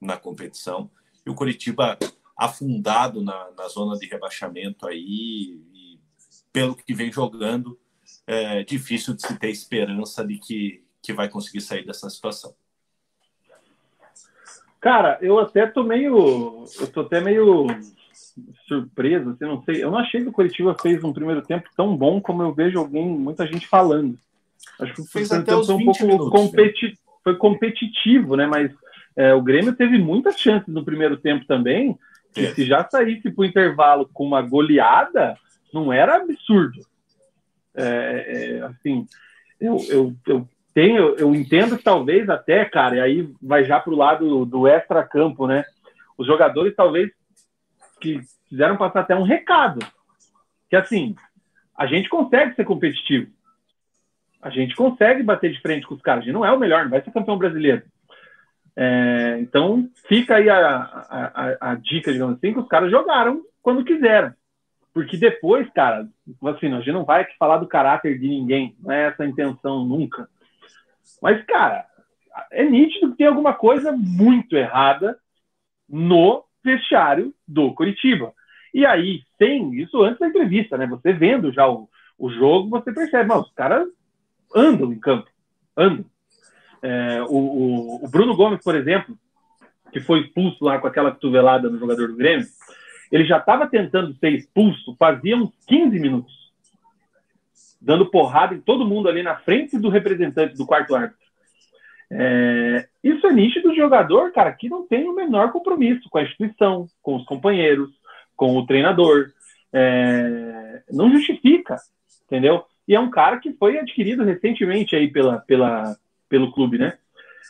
na 0.00 0.16
competição. 0.16 0.88
E 1.26 1.30
o 1.30 1.34
Coritiba 1.34 1.98
afundado 2.36 3.20
na, 3.20 3.50
na 3.50 3.66
zona 3.66 3.98
de 3.98 4.06
rebaixamento 4.06 4.86
aí, 4.86 5.60
e 5.74 5.98
pelo 6.52 6.76
que 6.76 6.94
vem 6.94 7.10
jogando, 7.10 7.76
é 8.24 8.62
difícil 8.62 9.14
de 9.14 9.26
se 9.26 9.36
ter 9.36 9.50
esperança 9.50 10.24
de 10.24 10.38
que, 10.38 10.84
que 11.02 11.12
vai 11.12 11.28
conseguir 11.28 11.62
sair 11.62 11.84
dessa 11.84 12.08
situação. 12.08 12.54
Cara, 14.78 15.18
eu 15.20 15.40
até 15.40 15.66
tô 15.66 15.82
meio. 15.82 16.64
Eu 16.78 16.86
tô 16.92 17.00
até 17.00 17.20
meio 17.20 17.66
surpreso, 18.66 19.30
assim, 19.30 19.44
não 19.44 19.62
sei. 19.62 19.82
Eu 19.82 19.90
não 19.90 19.98
achei 19.98 20.22
que 20.22 20.28
o 20.28 20.32
Curitiba 20.32 20.76
fez 20.80 21.02
um 21.02 21.12
primeiro 21.12 21.42
tempo 21.42 21.68
tão 21.76 21.96
bom 21.96 22.20
como 22.20 22.42
eu 22.42 22.52
vejo 22.52 22.78
alguém, 22.78 23.06
muita 23.06 23.46
gente 23.46 23.66
falando. 23.66 24.16
Acho 24.80 24.94
que 24.94 25.04
fez 25.04 25.30
até 25.32 25.54
os 25.54 25.66
foi 25.66 25.76
um 25.76 25.84
pouco 25.84 26.06
minutos, 26.06 26.30
competi 26.30 26.86
né? 26.86 26.94
foi 27.22 27.36
competitivo, 27.36 28.36
né? 28.36 28.46
Mas 28.46 28.72
é, 29.16 29.34
o 29.34 29.42
Grêmio 29.42 29.74
teve 29.74 29.98
muitas 29.98 30.38
chances 30.38 30.72
no 30.72 30.84
primeiro 30.84 31.16
tempo 31.16 31.44
também. 31.46 31.98
É. 32.36 32.52
se 32.52 32.66
já 32.66 32.86
saísse 32.86 33.30
para 33.30 33.42
o 33.42 33.44
intervalo 33.46 34.10
com 34.12 34.24
uma 34.24 34.42
goleada, 34.42 35.38
não 35.72 35.90
era 35.90 36.16
absurdo. 36.16 36.80
É, 37.74 38.58
é, 38.58 38.62
assim, 38.62 39.06
eu, 39.60 39.78
eu, 39.88 40.14
eu 40.26 40.48
tenho, 40.74 41.14
eu 41.16 41.34
entendo 41.34 41.78
que 41.78 41.82
talvez 41.82 42.28
até, 42.28 42.64
cara, 42.66 42.96
e 42.96 43.00
aí 43.00 43.34
vai 43.40 43.64
já 43.64 43.80
para 43.80 43.92
o 43.92 43.96
lado 43.96 44.44
do 44.44 44.68
extra-campo, 44.68 45.46
né? 45.46 45.64
Os 46.18 46.26
jogadores 46.26 46.74
talvez 46.76 47.10
que 48.00 48.20
fizeram 48.48 48.76
passar 48.76 49.00
até 49.00 49.14
um 49.14 49.22
recado. 49.22 49.80
Que 50.68 50.76
assim, 50.76 51.14
a 51.76 51.86
gente 51.86 52.08
consegue 52.08 52.54
ser 52.54 52.64
competitivo. 52.64 53.30
A 54.40 54.50
gente 54.50 54.74
consegue 54.74 55.22
bater 55.22 55.52
de 55.52 55.60
frente 55.60 55.86
com 55.86 55.94
os 55.94 56.02
caras. 56.02 56.22
A 56.22 56.24
gente 56.24 56.34
não 56.34 56.44
é 56.44 56.52
o 56.52 56.58
melhor, 56.58 56.84
não 56.84 56.90
vai 56.90 57.02
ser 57.02 57.10
campeão 57.10 57.38
brasileiro. 57.38 57.82
É, 58.76 59.38
então, 59.40 59.88
fica 60.06 60.36
aí 60.36 60.48
a, 60.50 60.58
a, 60.58 61.70
a, 61.72 61.74
dica, 61.74 62.12
digamos 62.12 62.36
assim, 62.36 62.52
que 62.52 62.58
os 62.58 62.68
caras 62.68 62.90
jogaram 62.90 63.42
quando 63.62 63.84
quiseram. 63.84 64.34
Porque 64.92 65.16
depois, 65.16 65.68
cara, 65.74 66.08
assim, 66.44 66.72
a 66.72 66.78
gente 66.78 66.92
não 66.92 67.04
vai 67.04 67.26
falar 67.38 67.58
do 67.58 67.66
caráter 67.66 68.18
de 68.18 68.28
ninguém, 68.28 68.76
não 68.80 68.92
é 68.92 69.08
essa 69.08 69.24
a 69.24 69.26
intenção 69.26 69.84
nunca. 69.84 70.28
Mas, 71.20 71.44
cara, 71.44 71.86
é 72.50 72.64
nítido 72.64 73.10
que 73.10 73.18
tem 73.18 73.26
alguma 73.26 73.54
coisa 73.54 73.92
muito 73.92 74.56
errada 74.56 75.18
no 75.88 76.45
vestiário 76.66 77.32
do 77.46 77.72
Curitiba. 77.72 78.32
E 78.74 78.84
aí, 78.84 79.22
sem 79.38 79.74
isso 79.80 80.02
antes 80.02 80.18
da 80.18 80.28
entrevista, 80.28 80.76
né? 80.76 80.86
Você 80.86 81.12
vendo 81.12 81.50
já 81.50 81.66
o, 81.66 81.88
o 82.18 82.30
jogo, 82.30 82.68
você 82.68 82.92
percebe, 82.92 83.28
mas 83.28 83.46
os 83.46 83.52
caras 83.52 83.88
andam 84.54 84.92
em 84.92 84.98
campo, 84.98 85.28
andam. 85.76 86.04
É, 86.82 87.22
o, 87.22 87.34
o, 87.34 88.04
o, 88.04 88.08
Bruno 88.08 88.36
Gomes, 88.36 88.62
por 88.62 88.74
exemplo, 88.74 89.16
que 89.90 90.00
foi 90.00 90.20
expulso 90.20 90.62
lá 90.64 90.78
com 90.78 90.86
aquela 90.86 91.10
cotovelada 91.10 91.70
no 91.70 91.78
jogador 91.78 92.08
do 92.08 92.16
Grêmio, 92.16 92.46
ele 93.10 93.24
já 93.24 93.38
estava 93.38 93.66
tentando 93.66 94.14
ser 94.16 94.30
expulso 94.32 94.94
fazia 94.98 95.36
uns 95.36 95.50
15 95.66 95.98
minutos, 95.98 96.34
dando 97.80 98.10
porrada 98.10 98.54
em 98.54 98.60
todo 98.60 98.86
mundo 98.86 99.08
ali 99.08 99.22
na 99.22 99.36
frente 99.36 99.78
do 99.78 99.88
representante 99.88 100.54
do 100.56 100.66
quarto 100.66 100.94
árbitro. 100.94 101.25
É, 102.10 102.88
isso 103.02 103.26
é 103.26 103.32
nítido 103.32 103.70
do 103.70 103.76
jogador, 103.76 104.32
cara, 104.32 104.52
que 104.52 104.68
não 104.68 104.86
tem 104.86 105.08
o 105.08 105.14
menor 105.14 105.52
compromisso 105.52 106.08
com 106.08 106.18
a 106.18 106.22
instituição, 106.22 106.86
com 107.02 107.16
os 107.16 107.24
companheiros, 107.24 107.90
com 108.36 108.56
o 108.56 108.66
treinador. 108.66 109.32
É, 109.72 110.82
não 110.92 111.10
justifica, 111.10 111.76
entendeu? 112.26 112.64
E 112.86 112.94
é 112.94 113.00
um 113.00 113.10
cara 113.10 113.38
que 113.38 113.52
foi 113.54 113.78
adquirido 113.78 114.24
recentemente 114.24 114.94
aí 114.94 115.10
pela, 115.10 115.38
pela, 115.40 115.96
pelo 116.28 116.52
clube, 116.52 116.78
né? 116.78 116.96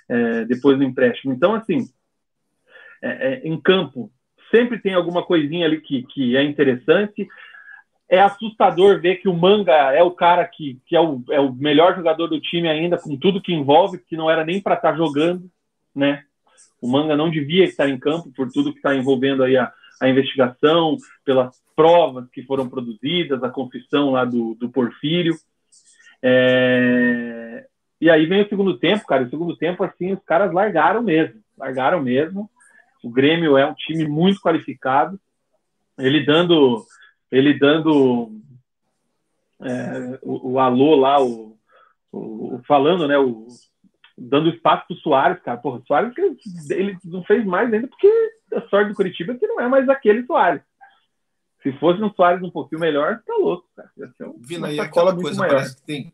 É, 0.09 0.45
depois 0.45 0.79
do 0.79 0.85
empréstimo. 0.85 1.33
Então, 1.33 1.55
assim, 1.55 1.89
é, 3.03 3.09
é, 3.09 3.41
em 3.45 3.61
campo, 3.61 4.11
sempre 4.51 4.79
tem 4.79 4.95
alguma 4.95 5.23
coisinha 5.23 5.67
ali 5.67 5.81
que, 5.81 6.05
que 6.05 6.37
é 6.37 6.43
interessante 6.43 7.29
é 8.09 8.21
assustador 8.21 9.01
ver 9.01 9.17
que 9.17 9.29
o 9.29 9.35
Manga 9.35 9.73
é 9.73 10.03
o 10.03 10.13
cara 10.13 10.45
que, 10.45 10.81
que 10.87 10.95
é, 10.95 11.01
o, 11.01 11.23
é 11.31 11.41
o 11.41 11.53
melhor 11.53 11.97
jogador 11.97 12.29
do 12.29 12.41
time 12.41 12.69
ainda, 12.69 12.97
com 12.97 13.17
tudo 13.17 13.43
que 13.43 13.53
envolve, 13.53 13.99
que 13.99 14.17
não 14.17 14.31
era 14.31 14.45
nem 14.45 14.61
para 14.61 14.75
estar 14.75 14.93
tá 14.93 14.97
jogando, 14.97 15.51
né? 15.95 16.23
O 16.81 16.89
Manga 16.89 17.17
não 17.17 17.31
devia 17.31 17.65
estar 17.65 17.89
em 17.89 17.99
campo 17.99 18.31
por 18.35 18.51
tudo 18.51 18.71
que 18.73 18.79
está 18.79 18.95
envolvendo 18.95 19.43
aí 19.43 19.57
a, 19.57 19.73
a 20.01 20.09
investigação, 20.09 20.97
pelas 21.25 21.61
provas 21.75 22.29
que 22.31 22.43
foram 22.43 22.69
produzidas, 22.69 23.43
a 23.43 23.51
confissão 23.51 24.11
lá 24.13 24.25
do, 24.25 24.55
do 24.55 24.71
Porfírio. 24.71 25.35
É... 26.23 27.67
E 28.01 28.09
aí 28.11 28.27
vem 28.27 28.43
o 28.43 28.49
segundo 28.49 28.79
tempo, 28.79 29.07
cara. 29.07 29.25
O 29.25 29.31
segundo 29.31 29.57
tempo, 29.57 29.83
assim, 29.83 30.13
os 30.13 30.23
caras 30.25 30.53
largaram 30.53 31.03
mesmo. 31.03 31.41
Largaram 31.59 32.01
mesmo. 32.01 32.49
O 33.03 33.11
Grêmio 33.11 33.57
é 33.57 33.67
um 33.67 33.75
time 33.75 34.07
muito 34.07 34.41
qualificado. 34.41 35.19
Ele 35.99 36.25
dando 36.25 36.85
ele 37.37 37.59
dando 37.59 38.33
é, 39.61 40.19
o, 40.23 40.53
o, 40.53 40.59
alô 40.59 40.97
lá, 40.97 41.23
o, 41.23 41.59
o, 42.11 42.61
falando, 42.67 43.07
né, 43.07 43.19
o, 43.19 43.47
dando 44.17 44.49
espaço 44.49 44.87
para 44.87 44.95
o 44.97 44.99
Soares, 45.01 45.43
cara. 45.43 45.59
Porra, 45.59 45.79
o 45.79 45.87
Soares 45.87 46.15
ele 46.71 46.99
não 47.05 47.23
fez 47.25 47.45
mais 47.45 47.73
ainda 47.73 47.89
porque 47.89 48.09
a 48.55 48.63
sorte 48.69 48.91
do 48.91 48.97
Curitiba 48.97 49.35
é 49.35 49.37
que 49.37 49.47
não 49.47 49.61
é 49.61 49.69
mais 49.69 49.89
aquele 49.89 50.25
Soares. 50.25 50.63
Se 51.63 51.73
fosse 51.79 52.03
um 52.03 52.13
Soares 52.15 52.43
um 52.43 52.51
pouquinho 52.51 52.81
melhor, 52.81 53.23
tá 53.27 53.35
louco, 53.35 53.69
cara. 53.77 53.91
Um, 54.23 54.41
Vina, 54.41 54.73
e 54.73 54.81
aquela 54.81 55.15
coisa 55.15 55.41
maior. 55.41 55.57
parece 55.57 55.77
que 55.77 55.83
tem. 55.83 56.13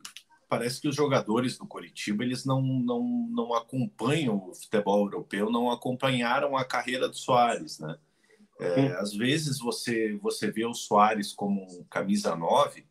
Parece 0.49 0.83
que 0.83 0.89
os 0.89 0.95
jogadores 0.95 1.57
do 1.57 1.67
Curitiba 1.67 2.23
eles 2.23 2.45
não, 2.45 2.61
não, 2.61 3.27
não 3.31 3.55
acompanham 3.55 4.37
o 4.37 4.55
futebol 4.55 5.05
europeu, 5.07 5.51
não 5.51 5.71
acompanharam 5.71 6.59
a 6.59 6.65
carreira 6.65 7.09
do 7.09 7.17
Soares, 7.17 7.79
né? 7.79 7.97
É, 8.61 8.89
às 8.99 9.13
vezes 9.15 9.59
você, 9.59 10.17
você 10.23 10.51
vê 10.51 10.65
o 10.65 10.75
Soares 10.75 11.33
como 11.33 11.85
camisa 11.91 12.37
9, 12.37 12.85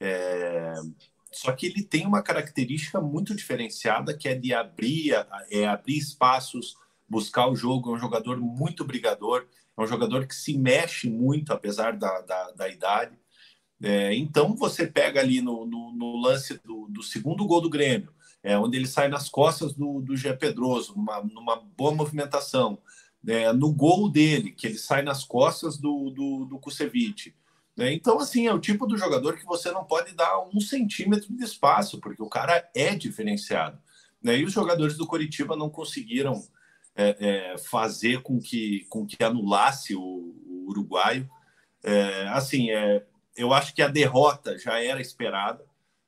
é, 0.00 0.74
só 1.32 1.52
que 1.52 1.66
ele 1.66 1.82
tem 1.82 2.06
uma 2.06 2.22
característica 2.22 3.00
muito 3.00 3.34
diferenciada 3.34 4.16
que 4.16 4.28
é 4.28 4.34
de 4.34 4.54
abrir, 4.54 5.12
é 5.50 5.66
abrir 5.66 5.98
espaços, 5.98 6.76
buscar 7.08 7.46
o 7.48 7.56
jogo. 7.56 7.90
É 7.90 7.94
um 7.94 7.98
jogador 7.98 8.38
muito 8.40 8.84
brigador, 8.84 9.46
é 9.76 9.82
um 9.82 9.86
jogador 9.86 10.26
que 10.26 10.34
se 10.34 10.56
mexe 10.56 11.10
muito, 11.10 11.52
apesar 11.52 11.96
da, 11.96 12.20
da, 12.22 12.50
da 12.52 12.68
idade. 12.68 13.18
É, 13.82 14.14
então 14.14 14.56
você 14.56 14.86
pega 14.86 15.20
ali 15.20 15.42
no, 15.42 15.66
no, 15.66 15.92
no 15.92 16.16
lance 16.16 16.58
do, 16.64 16.86
do, 16.88 17.02
segundo 17.02 17.46
gol 17.46 17.60
do 17.60 17.68
Grêmio, 17.68 18.10
é, 18.42 18.58
onde 18.58 18.78
ele 18.78 18.86
sai 18.86 19.08
nas 19.08 19.28
costas 19.28 19.74
do, 19.74 20.00
do 20.00 20.16
Gé 20.16 20.32
Pedroso, 20.32 20.94
numa, 20.96 21.22
numa 21.22 21.56
boa 21.56 21.94
movimentação 21.94 22.78
é, 23.26 23.52
no 23.52 23.72
gol 23.72 24.08
dele, 24.08 24.52
que 24.52 24.66
ele 24.66 24.78
sai 24.78 25.02
nas 25.02 25.24
costas 25.24 25.76
do, 25.76 26.10
do, 26.10 26.44
do 26.44 26.58
Kusevich. 26.58 27.34
Né? 27.76 27.92
Então, 27.92 28.18
assim, 28.18 28.46
é 28.46 28.54
o 28.54 28.60
tipo 28.60 28.86
do 28.86 28.96
jogador 28.96 29.36
que 29.36 29.44
você 29.44 29.70
não 29.70 29.84
pode 29.84 30.14
dar 30.14 30.40
um 30.52 30.60
centímetro 30.60 31.34
de 31.34 31.44
espaço, 31.44 32.00
porque 32.00 32.22
o 32.22 32.28
cara 32.28 32.68
é 32.74 32.94
diferenciado. 32.94 33.78
Né? 34.22 34.38
E 34.38 34.44
os 34.44 34.52
jogadores 34.52 34.96
do 34.96 35.06
Coritiba 35.06 35.56
não 35.56 35.68
conseguiram 35.68 36.42
é, 36.94 37.16
é, 37.54 37.58
fazer 37.58 38.22
com 38.22 38.40
que, 38.40 38.86
com 38.88 39.04
que 39.04 39.22
anulasse 39.22 39.94
o, 39.94 40.00
o 40.00 40.66
uruguaio. 40.68 41.28
É, 41.82 42.28
assim, 42.28 42.70
é, 42.70 43.04
eu 43.36 43.52
acho 43.52 43.74
que 43.74 43.82
a 43.82 43.88
derrota 43.88 44.56
já 44.56 44.82
era 44.82 45.00
esperada, 45.00 45.64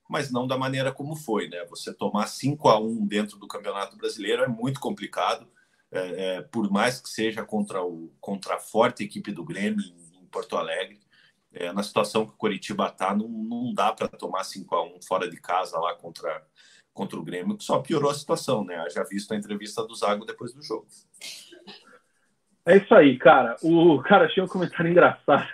mas 0.08 0.30
não 0.30 0.46
da 0.46 0.56
maneira 0.56 0.90
como 0.92 1.16
foi. 1.16 1.48
Né? 1.48 1.64
Você 1.66 1.92
tomar 1.92 2.28
5 2.28 2.68
a 2.68 2.80
1 2.80 3.06
dentro 3.06 3.38
do 3.38 3.48
Campeonato 3.48 3.96
Brasileiro 3.96 4.42
é 4.42 4.48
muito 4.48 4.80
complicado 4.80 5.46
é, 5.90 6.36
é, 6.36 6.42
por 6.42 6.70
mais 6.70 7.00
que 7.00 7.08
seja 7.08 7.44
contra, 7.44 7.82
o, 7.82 8.12
contra 8.20 8.56
a 8.56 8.60
forte 8.60 9.04
equipe 9.04 9.32
do 9.32 9.44
Grêmio 9.44 9.80
em, 9.80 10.22
em 10.22 10.26
Porto 10.26 10.56
Alegre, 10.56 11.00
é, 11.52 11.72
na 11.72 11.82
situação 11.82 12.26
que 12.26 12.32
o 12.32 12.36
Coritiba 12.36 12.88
está, 12.88 13.14
não, 13.14 13.28
não 13.28 13.72
dá 13.72 13.92
para 13.92 14.08
tomar 14.08 14.44
5 14.44 14.74
a 14.74 14.84
1 14.84 15.02
fora 15.02 15.28
de 15.28 15.40
casa 15.40 15.78
lá 15.78 15.94
contra, 15.94 16.42
contra 16.92 17.18
o 17.18 17.24
Grêmio, 17.24 17.56
que 17.56 17.64
só 17.64 17.78
piorou 17.78 18.10
a 18.10 18.14
situação, 18.14 18.64
né? 18.64 18.84
Já 18.90 19.02
visto 19.02 19.32
a 19.32 19.36
entrevista 19.36 19.82
do 19.86 19.94
Zago 19.94 20.26
depois 20.26 20.52
do 20.52 20.62
jogo. 20.62 20.86
É 22.66 22.76
isso 22.76 22.94
aí, 22.94 23.16
cara. 23.16 23.56
O 23.62 23.98
cara 24.04 24.28
tinha 24.28 24.44
um 24.44 24.48
comentário 24.48 24.90
engraçado. 24.90 25.48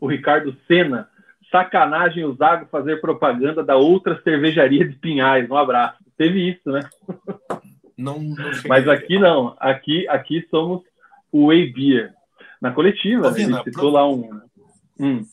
O 0.00 0.06
Ricardo 0.06 0.56
Senna 0.66 1.08
sacanagem 1.50 2.24
o 2.24 2.34
Zago 2.34 2.66
fazer 2.70 3.00
propaganda 3.00 3.62
da 3.62 3.76
outra 3.76 4.20
cervejaria 4.22 4.88
de 4.88 4.96
Pinhais. 4.96 5.50
Um 5.50 5.56
abraço. 5.56 5.98
Teve 6.16 6.50
isso, 6.50 6.70
né? 6.70 6.80
Não, 8.00 8.18
não 8.18 8.50
Mas 8.66 8.88
aqui 8.88 9.18
não. 9.18 9.56
Aqui, 9.58 10.08
aqui 10.08 10.46
somos 10.50 10.82
o 11.30 11.48
Way 11.48 11.72
Beer. 11.72 12.14
Na 12.60 12.72
coletiva, 12.72 13.30
né? 13.30 13.42
ele 13.42 13.62
citou 13.62 13.90
lá 13.90 14.08
um. 14.08 14.40
Hum. 14.98 15.26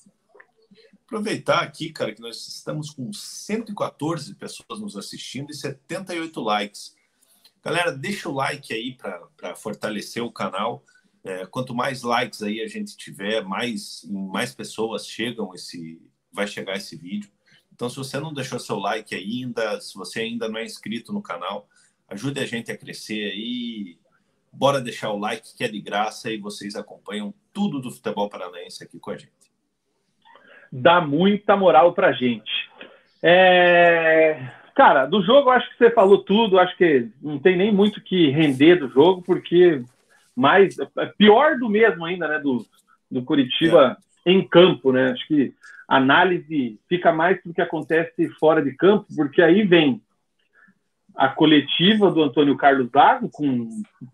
Aproveitar 1.05 1.61
aqui, 1.61 1.89
cara, 1.89 2.13
que 2.13 2.21
nós 2.21 2.47
estamos 2.47 2.91
com 2.91 3.11
114 3.13 4.35
pessoas 4.35 4.79
nos 4.79 4.97
assistindo 4.97 5.49
e 5.49 5.53
78 5.53 6.41
likes. 6.41 6.95
Galera, 7.63 7.91
deixa 7.91 8.29
o 8.29 8.33
like 8.33 8.73
aí 8.73 8.97
para 9.37 9.55
fortalecer 9.55 10.23
o 10.23 10.31
canal. 10.31 10.83
É, 11.23 11.45
quanto 11.45 11.75
mais 11.75 12.03
likes 12.03 12.41
aí 12.41 12.61
a 12.61 12.67
gente 12.67 12.95
tiver, 12.95 13.43
mais, 13.43 14.05
mais 14.09 14.53
pessoas 14.53 15.07
chegam 15.07 15.53
esse, 15.53 16.01
vai 16.31 16.47
chegar 16.47 16.75
esse 16.75 16.95
vídeo. 16.95 17.29
Então, 17.73 17.89
se 17.89 17.97
você 17.97 18.19
não 18.19 18.33
deixou 18.33 18.59
seu 18.59 18.77
like 18.77 19.13
ainda, 19.13 19.79
se 19.81 19.95
você 19.95 20.21
ainda 20.21 20.47
não 20.47 20.57
é 20.57 20.65
inscrito 20.65 21.13
no 21.13 21.21
canal, 21.21 21.67
ajude 22.09 22.39
a 22.39 22.45
gente 22.45 22.71
a 22.71 22.77
crescer 22.77 23.31
aí. 23.31 23.97
Bora 24.51 24.81
deixar 24.81 25.11
o 25.11 25.19
like 25.19 25.55
que 25.55 25.63
é 25.63 25.67
de 25.67 25.79
graça 25.79 26.31
e 26.31 26.37
vocês 26.37 26.75
acompanham 26.75 27.33
tudo 27.53 27.79
do 27.79 27.91
futebol 27.91 28.29
paranaense 28.29 28.83
aqui 28.83 28.99
com 28.99 29.11
a 29.11 29.17
gente. 29.17 29.31
Dá 30.71 30.99
muita 30.99 31.55
moral 31.55 31.93
pra 31.93 32.11
gente. 32.11 32.69
É... 33.21 34.51
Cara, 34.75 35.05
do 35.05 35.23
jogo 35.23 35.49
acho 35.49 35.69
que 35.71 35.77
você 35.77 35.91
falou 35.91 36.23
tudo, 36.23 36.59
acho 36.59 36.75
que 36.77 37.09
não 37.21 37.39
tem 37.39 37.57
nem 37.57 37.73
muito 37.73 38.01
que 38.01 38.29
render 38.29 38.75
do 38.75 38.89
jogo, 38.89 39.23
porque 39.23 39.83
mais 40.35 40.77
é 40.79 41.05
pior 41.17 41.57
do 41.57 41.67
mesmo 41.67 42.05
ainda, 42.05 42.27
né? 42.27 42.39
Do, 42.39 42.63
do 43.09 43.23
Curitiba 43.23 43.97
é. 44.23 44.31
em 44.31 44.47
campo, 44.47 44.91
né? 44.91 45.11
Acho 45.11 45.27
que 45.27 45.53
a 45.87 45.97
análise 45.97 46.79
fica 46.87 47.11
mais 47.11 47.41
do 47.43 47.53
que 47.53 47.61
acontece 47.61 48.29
fora 48.39 48.61
de 48.61 48.71
campo, 48.73 49.07
porque 49.15 49.41
aí 49.41 49.63
vem 49.63 49.99
a 51.17 51.27
coletiva 51.27 52.11
do 52.11 52.21
Antônio 52.21 52.55
Carlos 52.55 52.91
Zago 52.91 53.27
com 53.33 53.67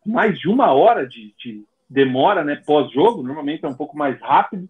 mais 0.05 0.39
de 0.39 0.47
uma 0.47 0.71
hora 0.71 1.05
de, 1.05 1.33
de 1.37 1.63
demora, 1.89 2.45
né? 2.45 2.55
Pós-jogo, 2.65 3.21
normalmente 3.21 3.65
é 3.65 3.67
um 3.67 3.75
pouco 3.75 3.97
mais 3.97 4.19
rápido. 4.21 4.69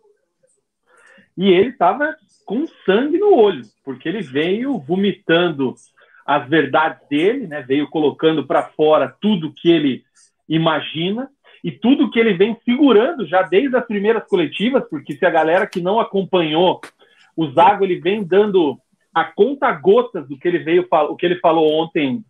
E 1.37 1.47
ele 1.49 1.69
estava 1.69 2.15
com 2.43 2.65
sangue 2.85 3.19
no 3.19 3.35
olho, 3.35 3.61
porque 3.85 4.09
ele 4.09 4.21
veio 4.21 4.79
vomitando 4.79 5.75
as 6.25 6.49
verdades 6.49 7.07
dele, 7.07 7.47
né? 7.47 7.61
Veio 7.61 7.87
colocando 7.87 8.45
para 8.45 8.63
fora 8.69 9.15
tudo 9.21 9.53
que 9.53 9.69
ele 9.69 10.03
imagina 10.49 11.29
e 11.63 11.71
tudo 11.71 12.09
que 12.09 12.19
ele 12.19 12.33
vem 12.33 12.57
segurando 12.65 13.27
já 13.27 13.43
desde 13.43 13.77
as 13.77 13.85
primeiras 13.85 14.27
coletivas, 14.27 14.83
porque 14.89 15.13
se 15.13 15.25
a 15.25 15.29
galera 15.29 15.67
que 15.67 15.79
não 15.79 15.99
acompanhou 15.99 16.81
o 17.35 17.49
Zago, 17.51 17.83
ele 17.83 17.99
vem 17.99 18.23
dando 18.23 18.77
a 19.13 19.23
conta 19.23 19.71
gotas 19.71 20.27
do 20.27 20.37
que 20.37 20.47
ele 20.47 20.59
veio 20.59 20.87
o 20.89 21.15
que 21.15 21.25
ele 21.25 21.39
falou 21.39 21.71
ontem 21.71 22.23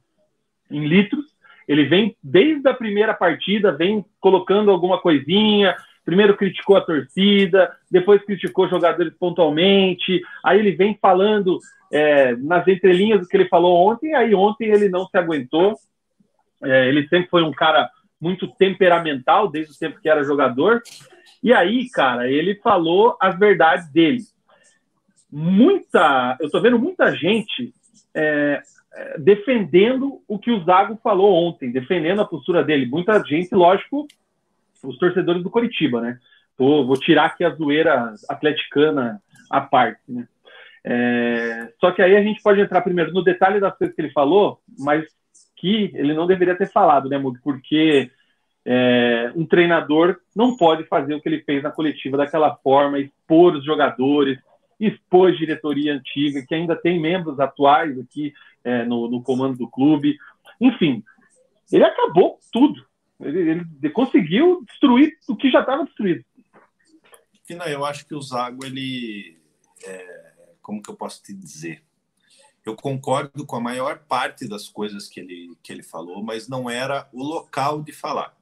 em 0.70 0.86
litros. 0.86 1.26
Ele 1.68 1.86
vem 1.86 2.16
desde 2.22 2.68
a 2.68 2.74
primeira 2.74 3.14
partida, 3.14 3.72
vem 3.72 4.04
colocando 4.20 4.70
alguma 4.70 5.00
coisinha. 5.00 5.76
Primeiro 6.04 6.36
criticou 6.36 6.76
a 6.76 6.82
torcida, 6.82 7.72
depois 7.90 8.22
criticou 8.26 8.68
jogadores 8.68 9.14
pontualmente. 9.18 10.22
Aí 10.44 10.60
ele 10.60 10.72
vem 10.72 10.98
falando 11.02 11.60
é, 11.92 12.36
nas 12.36 12.68
entrelinhas 12.68 13.22
do 13.22 13.28
que 13.28 13.38
ele 13.38 13.48
falou 13.48 13.90
ontem. 13.90 14.14
Aí 14.14 14.36
ontem 14.36 14.66
ele 14.66 14.90
não 14.90 15.06
se 15.06 15.18
aguentou. 15.18 15.78
É, 16.62 16.90
ele 16.90 17.08
sempre 17.08 17.30
foi 17.30 17.44
um 17.44 17.52
cara 17.52 17.90
muito 18.20 18.48
temperamental 18.48 19.50
desde 19.50 19.74
o 19.74 19.78
tempo 19.78 20.02
que 20.02 20.10
era 20.10 20.24
jogador. 20.24 20.82
E 21.42 21.54
aí, 21.54 21.90
cara, 21.90 22.30
ele 22.30 22.56
falou 22.56 23.18
as 23.22 23.38
verdades 23.38 23.92
dele. 23.92 24.20
Muita, 25.36 26.38
eu 26.40 26.48
tô 26.48 26.62
vendo 26.62 26.78
muita 26.78 27.12
gente 27.16 27.74
é, 28.14 28.62
é, 28.94 29.18
defendendo 29.18 30.22
o 30.28 30.38
que 30.38 30.52
o 30.52 30.64
Zago 30.64 30.96
falou 31.04 31.48
ontem, 31.48 31.72
defendendo 31.72 32.22
a 32.22 32.26
postura 32.26 32.64
dele. 32.64 32.86
Muita 32.86 33.20
gente, 33.24 33.56
lógico, 33.56 34.08
os 34.84 34.96
torcedores 35.00 35.42
do 35.42 35.50
Coritiba, 35.50 36.00
né? 36.02 36.20
Tô, 36.56 36.86
vou 36.86 36.96
tirar 36.98 37.26
aqui 37.26 37.44
a 37.44 37.50
zoeira 37.50 38.14
atleticana 38.30 39.20
à 39.50 39.60
parte, 39.60 40.02
né? 40.08 40.28
É, 40.86 41.74
só 41.80 41.92
que 41.92 42.04
aí 42.04 42.16
a 42.16 42.22
gente 42.22 42.40
pode 42.44 42.62
entrar 42.62 42.82
primeiro 42.82 43.12
no 43.12 43.24
detalhe 43.24 43.60
das 43.60 43.76
coisas 43.76 43.96
que 43.96 44.02
ele 44.04 44.12
falou, 44.12 44.60
mas 44.78 45.04
que 45.56 45.90
ele 45.96 46.14
não 46.14 46.28
deveria 46.28 46.56
ter 46.56 46.70
falado, 46.72 47.10
né, 47.10 47.18
Mug? 47.18 47.40
Porque 47.42 48.12
é, 48.64 49.32
um 49.36 49.48
treinador 49.48 50.18
não 50.36 50.56
pode 50.56 50.84
fazer 50.84 51.16
o 51.16 51.22
que 51.22 51.28
ele 51.28 51.42
fez 51.42 51.64
na 51.64 51.72
coletiva 51.72 52.18
daquela 52.18 52.56
forma, 52.58 53.00
expor 53.00 53.56
os 53.56 53.66
jogadores, 53.66 54.38
expor 54.88 55.30
a 55.30 55.36
diretoria 55.36 55.94
antiga, 55.94 56.46
que 56.46 56.56
ainda 56.56 56.76
tem 56.76 57.00
membros 57.00 57.40
atuais 57.40 57.98
aqui 58.00 58.34
é, 58.64 58.86
no, 58.86 59.10
no, 59.10 59.22
comando 59.22 59.58
do 59.58 59.70
clube. 59.70 60.18
Enfim, 60.60 61.04
ele 61.72 61.84
acabou 61.84 62.40
tudo. 62.52 62.86
Ele, 63.20 63.66
ele 63.82 63.90
conseguiu 63.90 64.64
destruir 64.66 65.18
o 65.28 65.36
que 65.36 65.50
já 65.50 65.62
estava 65.62 65.86
destruído. 65.86 66.24
Não, 67.50 67.66
eu 67.66 67.86
acho 67.86 68.06
que 68.08 68.16
o 68.16 68.22
Zago, 68.22 68.66
ele. 68.66 69.38
É, 69.86 70.34
como 70.62 70.82
que 70.82 70.90
eu 70.90 70.96
posso 70.96 71.22
te 71.22 71.34
dizer? 71.34 71.84
eu 72.66 72.76
concordo 72.76 73.46
com 73.46 73.56
a 73.56 73.62
maior 73.62 74.00
parte 74.00 74.48
das 74.48 74.70
coisas 74.70 75.08
que 75.08 75.20
ele, 75.20 75.58
que 75.62 75.72
ele 75.72 75.84
falou, 75.84 76.24
mas 76.24 76.48
não 76.48 76.70
era 76.70 77.10
o 77.12 77.22
local 77.22 77.82
de 77.82 77.92
falar. 77.92 78.36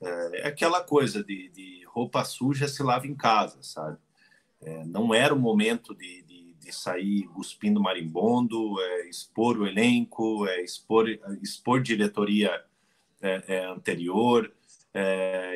É, 0.00 0.40
é 0.42 0.46
aquela 0.46 0.82
coisa 0.82 1.24
de, 1.24 1.48
de, 1.48 1.84
roupa 1.86 2.24
suja 2.24 2.68
se 2.68 2.82
lava 2.82 3.06
em 3.06 3.14
casa, 3.14 3.62
sabe? 3.62 3.96
É, 4.64 4.84
não 4.84 5.14
era 5.14 5.34
o 5.34 5.38
momento 5.38 5.94
de, 5.94 6.22
de, 6.22 6.54
de 6.54 6.72
sair 6.72 7.28
cuspindo 7.28 7.80
marimbondo, 7.80 8.80
é, 8.80 9.08
expor 9.08 9.58
o 9.58 9.66
elenco, 9.66 10.46
é, 10.46 10.62
expor, 10.62 11.06
expor 11.42 11.82
diretoria 11.82 12.64
é, 13.20 13.44
é, 13.46 13.64
anterior, 13.66 14.52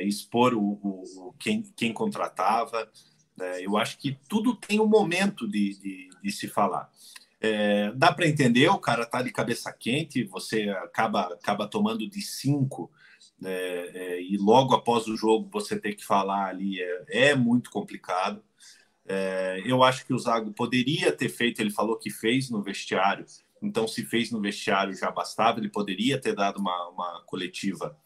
expor 0.00 0.52
o, 0.52 0.80
o, 0.82 1.34
quem, 1.38 1.62
quem 1.76 1.92
contratava. 1.92 2.90
eu 3.60 3.76
acho 3.76 3.96
que 3.98 4.18
tudo 4.28 4.56
tem 4.56 4.80
um 4.80 4.86
momento 4.86 5.46
de, 5.46 6.10
de 6.20 6.32
se 6.32 6.48
falar. 6.48 6.90
É, 7.40 7.92
dá 7.92 8.12
para 8.12 8.26
entender, 8.26 8.68
o 8.68 8.78
cara 8.78 9.06
tá 9.06 9.22
de 9.22 9.30
cabeça 9.30 9.72
quente, 9.72 10.24
você 10.24 10.68
acaba, 10.70 11.32
acaba 11.34 11.68
tomando 11.68 12.08
de 12.08 12.20
cinco 12.20 12.90
é, 13.44 13.90
é, 13.94 14.22
e 14.22 14.36
logo 14.36 14.74
após 14.74 15.06
o 15.06 15.16
jogo 15.16 15.48
você 15.52 15.78
ter 15.78 15.94
que 15.94 16.04
falar 16.04 16.46
ali 16.46 16.80
é, 16.80 17.30
é 17.30 17.34
muito 17.34 17.70
complicado. 17.70 18.42
É, 19.08 19.62
eu 19.64 19.82
acho 19.82 20.04
que 20.06 20.12
o 20.12 20.18
Zago 20.18 20.52
poderia 20.52 21.10
ter 21.10 21.28
feito, 21.28 21.60
ele 21.60 21.70
falou 21.70 21.96
que 21.96 22.10
fez 22.10 22.50
no 22.50 22.62
vestiário, 22.62 23.24
então 23.62 23.88
se 23.88 24.04
fez 24.04 24.30
no 24.30 24.40
vestiário 24.40 24.94
já 24.94 25.10
bastava, 25.10 25.58
ele 25.58 25.70
poderia 25.70 26.20
ter 26.20 26.34
dado 26.34 26.58
uma, 26.58 26.88
uma 26.88 27.22
coletiva 27.26 27.96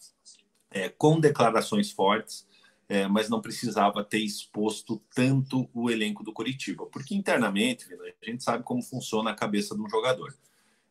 é, 0.70 0.88
com 0.88 1.18
declarações 1.18 1.90
fortes 1.90 2.46
é, 2.92 3.08
mas 3.08 3.30
não 3.30 3.40
precisava 3.40 4.04
ter 4.04 4.18
exposto 4.18 5.02
tanto 5.14 5.66
o 5.72 5.90
elenco 5.90 6.22
do 6.22 6.30
Coritiba, 6.30 6.84
porque 6.84 7.14
internamente 7.14 7.86
a 8.20 8.30
gente 8.30 8.44
sabe 8.44 8.62
como 8.62 8.82
funciona 8.82 9.30
a 9.30 9.34
cabeça 9.34 9.74
de 9.74 9.80
um 9.80 9.88
jogador. 9.88 10.36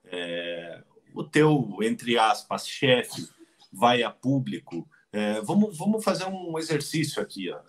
É, 0.06 0.84
o 1.14 1.24
teu, 1.24 1.78
entre 1.84 2.18
aspas, 2.18 2.68
chefe 2.68 3.30
vai 3.72 4.02
a 4.02 4.10
público. 4.10 4.90
É, 5.14 5.42
vamos, 5.42 5.78
vamos 5.78 6.04
fazer 6.04 6.26
um 6.26 6.58
exercício 6.58 7.22
aqui. 7.22 7.52
Ó. 7.52 7.60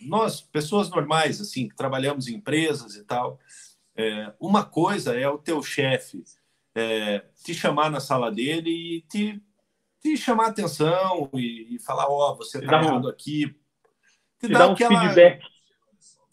Nós, 0.00 0.40
pessoas 0.40 0.88
normais, 0.90 1.40
assim, 1.40 1.68
que 1.68 1.76
trabalhamos 1.76 2.28
em 2.28 2.34
empresas 2.34 2.94
e 2.96 3.04
tal, 3.04 3.38
é, 3.96 4.32
uma 4.38 4.64
coisa 4.64 5.18
é 5.18 5.28
o 5.28 5.38
teu 5.38 5.62
chefe 5.62 6.24
é, 6.74 7.24
te 7.44 7.52
chamar 7.52 7.90
na 7.90 8.00
sala 8.00 8.30
dele 8.30 8.70
e 8.70 9.00
te 9.02 9.42
te 10.00 10.16
chamar 10.16 10.46
a 10.46 10.48
atenção 10.50 11.28
e, 11.34 11.74
e 11.74 11.78
falar, 11.80 12.06
ó, 12.08 12.30
oh, 12.30 12.36
você 12.36 12.60
tá 12.60 12.80
errado 12.80 13.08
aqui. 13.08 13.48
Te, 14.38 14.46
te 14.46 14.52
dá 14.52 14.68
um 14.68 14.72
aquela, 14.72 15.00
feedback. 15.00 15.44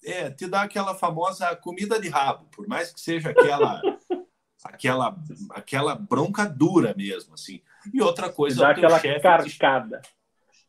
É, 0.04 0.30
te 0.30 0.48
dá 0.48 0.62
aquela 0.62 0.94
famosa 0.94 1.56
comida 1.56 2.00
de 2.00 2.08
rabo, 2.08 2.46
por 2.52 2.68
mais 2.68 2.94
que 2.94 3.02
seja 3.02 3.32
aquela 3.32 3.82
aquela 4.64 5.18
aquela 5.50 5.96
bronca 5.96 6.46
dura 6.46 6.94
mesmo, 6.96 7.34
assim. 7.34 7.60
E 7.92 8.02
outra 8.02 8.32
coisa 8.32 8.62
dá 8.62 8.70
é 8.70 8.72
o 8.74 8.76
teu 8.76 9.00
chefe 9.00 9.22
carcada. 9.22 10.02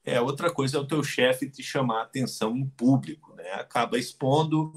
É, 0.06 0.20
outra 0.20 0.52
coisa 0.52 0.76
é 0.76 0.80
o 0.80 0.86
teu 0.86 1.02
chefe 1.02 1.50
te 1.50 1.64
chamar 1.64 1.98
a 1.98 2.02
atenção 2.04 2.56
em 2.56 2.64
público, 2.64 3.34
né? 3.34 3.50
Acaba 3.54 3.98
expondo, 3.98 4.72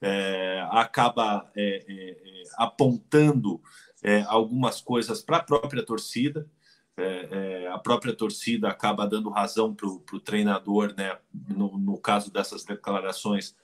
é, 0.00 0.66
acaba 0.72 1.48
é, 1.56 1.84
é, 1.88 2.10
é 2.10 2.42
apontando 2.56 3.62
é, 4.02 4.22
algumas 4.22 4.80
coisas 4.80 5.22
para 5.22 5.36
a 5.36 5.42
própria 5.42 5.84
torcida 5.84 6.44
é, 6.96 7.68
a 7.72 7.78
própria 7.78 8.14
torcida 8.14 8.68
acaba 8.68 9.04
dando 9.04 9.28
razão 9.28 9.74
para 9.74 9.88
o 9.88 10.20
treinador, 10.20 10.94
né? 10.96 11.18
No, 11.48 11.76
no, 11.76 11.98
caso 11.98 12.32
dessas 12.32 12.62
declarações, 12.64 13.56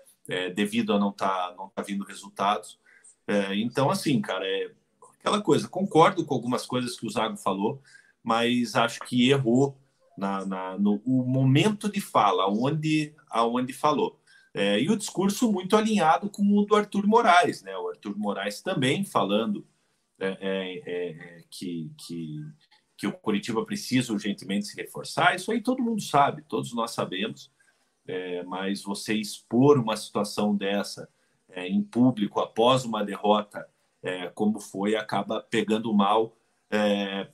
devido 0.52 0.92
a 0.92 0.98
não 0.98 1.12
tá, 1.12 1.54
não 1.56 1.68
tá 1.68 1.80
vindo 1.80 2.04
resultados. 2.04 2.76
Então, 3.52 3.88
assim, 3.88 4.20
cara, 4.20 4.44
é 4.44 4.72
aquela 5.20 5.40
coisa. 5.40 5.68
Concordo 5.68 6.24
com 6.24 6.34
algumas 6.34 6.66
coisas 6.66 6.98
que 6.98 7.06
o 7.06 7.10
Zago 7.10 7.36
falou, 7.36 7.80
mas 8.20 8.74
acho 8.74 8.98
que 9.00 9.30
errou 9.30 9.78
na, 10.20 10.44
na 10.44 10.78
no 10.78 11.00
o 11.04 11.24
momento 11.24 11.90
de 11.90 12.00
fala, 12.00 12.46
onde, 12.46 13.14
aonde 13.28 13.72
falou. 13.72 14.20
É, 14.52 14.80
e 14.80 14.90
o 14.90 14.96
discurso 14.96 15.50
muito 15.50 15.76
alinhado 15.76 16.28
com 16.28 16.42
o 16.42 16.66
do 16.66 16.76
Arthur 16.76 17.06
Moraes, 17.06 17.62
né? 17.62 17.76
O 17.76 17.88
Arthur 17.88 18.18
Moraes 18.18 18.60
também 18.60 19.04
falando 19.04 19.66
é, 20.18 20.36
é, 20.40 20.82
é, 20.86 21.44
que, 21.48 21.90
que, 21.96 22.44
que 22.96 23.06
o 23.06 23.12
Curitiba 23.12 23.64
precisa 23.64 24.12
urgentemente 24.12 24.66
se 24.66 24.76
reforçar. 24.76 25.34
Isso 25.34 25.50
aí 25.50 25.62
todo 25.62 25.82
mundo 25.82 26.02
sabe, 26.02 26.42
todos 26.42 26.74
nós 26.74 26.90
sabemos. 26.90 27.50
É, 28.06 28.42
mas 28.42 28.82
você 28.82 29.14
expor 29.14 29.78
uma 29.78 29.96
situação 29.96 30.54
dessa 30.54 31.08
é, 31.48 31.66
em 31.66 31.82
público 31.82 32.40
após 32.40 32.84
uma 32.84 33.04
derrota, 33.04 33.66
como 34.34 34.58
foi, 34.58 34.96
acaba 34.96 35.42
pegando 35.42 35.92
mal 35.92 36.34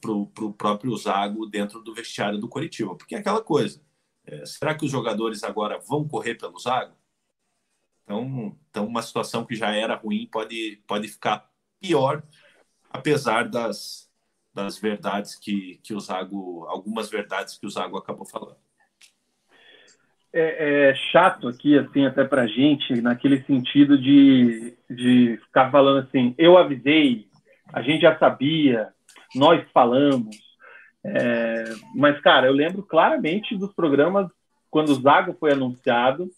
para 0.00 0.10
o 0.12 0.52
próprio 0.52 0.96
Zago 0.96 1.46
dentro 1.46 1.82
do 1.82 1.94
vestiário 1.94 2.38
do 2.38 2.48
Curitiba. 2.48 2.94
Porque 2.96 3.14
é 3.14 3.18
aquela 3.18 3.42
coisa, 3.42 3.80
será 4.44 4.74
que 4.74 4.84
os 4.84 4.90
jogadores 4.90 5.44
agora 5.44 5.78
vão 5.78 6.08
correr 6.08 6.36
pelo 6.36 6.58
Zago? 6.58 6.94
Então, 8.04 8.56
então, 8.70 8.86
uma 8.86 9.02
situação 9.02 9.44
que 9.44 9.54
já 9.54 9.74
era 9.74 9.96
ruim 9.96 10.28
pode, 10.30 10.80
pode 10.86 11.08
ficar 11.08 11.50
pior, 11.80 12.22
apesar 12.88 13.48
das, 13.48 14.08
das 14.54 14.78
verdades 14.78 15.34
que, 15.34 15.80
que 15.82 15.92
o 15.92 16.00
Zago, 16.00 16.64
algumas 16.68 17.10
verdades 17.10 17.58
que 17.58 17.66
o 17.66 17.70
Zago 17.70 17.98
acabou 17.98 18.24
falando. 18.24 18.56
É, 20.32 20.90
é 20.90 20.94
chato 21.10 21.48
aqui, 21.48 21.76
assim, 21.78 22.06
até 22.06 22.24
pra 22.24 22.46
gente, 22.46 23.00
naquele 23.00 23.42
sentido 23.44 24.00
de, 24.00 24.76
de 24.88 25.38
ficar 25.44 25.70
falando 25.70 26.06
assim, 26.06 26.34
eu 26.38 26.56
avisei, 26.56 27.28
a 27.72 27.82
gente 27.82 28.02
já 28.02 28.16
sabia, 28.18 28.94
nós 29.34 29.64
falamos. 29.72 30.36
É, 31.04 31.64
mas, 31.94 32.20
cara, 32.20 32.46
eu 32.46 32.52
lembro 32.52 32.82
claramente 32.82 33.56
dos 33.56 33.72
programas 33.72 34.28
quando 34.70 34.90
o 34.90 35.00
Zago 35.00 35.36
foi 35.38 35.52
anunciado, 35.52 36.28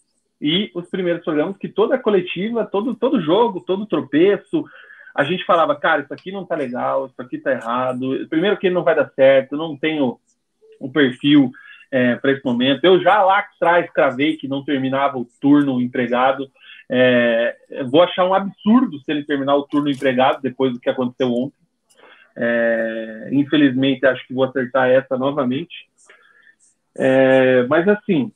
e 0.41 0.71
os 0.73 0.89
primeiros 0.89 1.23
programas 1.23 1.57
que 1.57 1.67
toda 1.67 1.97
coletiva, 1.97 2.65
todo, 2.65 2.95
todo 2.95 3.21
jogo, 3.21 3.59
todo 3.59 3.85
tropeço, 3.85 4.63
a 5.13 5.23
gente 5.23 5.43
falava, 5.45 5.75
cara, 5.75 6.01
isso 6.01 6.13
aqui 6.13 6.31
não 6.31 6.45
tá 6.45 6.55
legal, 6.55 7.07
isso 7.07 7.21
aqui 7.21 7.37
tá 7.37 7.51
errado. 7.51 8.25
Primeiro 8.29 8.57
que 8.57 8.69
não 8.69 8.83
vai 8.83 8.95
dar 8.95 9.09
certo, 9.09 9.57
não 9.57 9.75
tenho 9.75 10.17
o 10.79 10.89
perfil 10.89 11.51
é, 11.91 12.15
para 12.15 12.31
esse 12.31 12.45
momento. 12.45 12.85
Eu 12.85 13.01
já 13.01 13.21
lá 13.21 13.39
atrás 13.39 13.91
cravei 13.91 14.37
que 14.37 14.47
não 14.47 14.63
terminava 14.63 15.17
o 15.17 15.27
turno 15.41 15.81
empregado. 15.81 16.49
É, 16.89 17.57
vou 17.89 18.01
achar 18.01 18.25
um 18.25 18.33
absurdo 18.33 18.97
se 18.99 19.11
ele 19.11 19.25
terminar 19.25 19.55
o 19.55 19.63
turno 19.63 19.89
empregado 19.89 20.41
depois 20.41 20.71
do 20.71 20.79
que 20.79 20.89
aconteceu 20.89 21.29
ontem. 21.33 21.58
É, 22.41 23.29
infelizmente, 23.33 24.05
acho 24.05 24.25
que 24.25 24.33
vou 24.33 24.45
acertar 24.45 24.89
essa 24.89 25.17
novamente. 25.17 25.89
É, 26.97 27.63
mas 27.63 27.85
assim, 27.87 28.31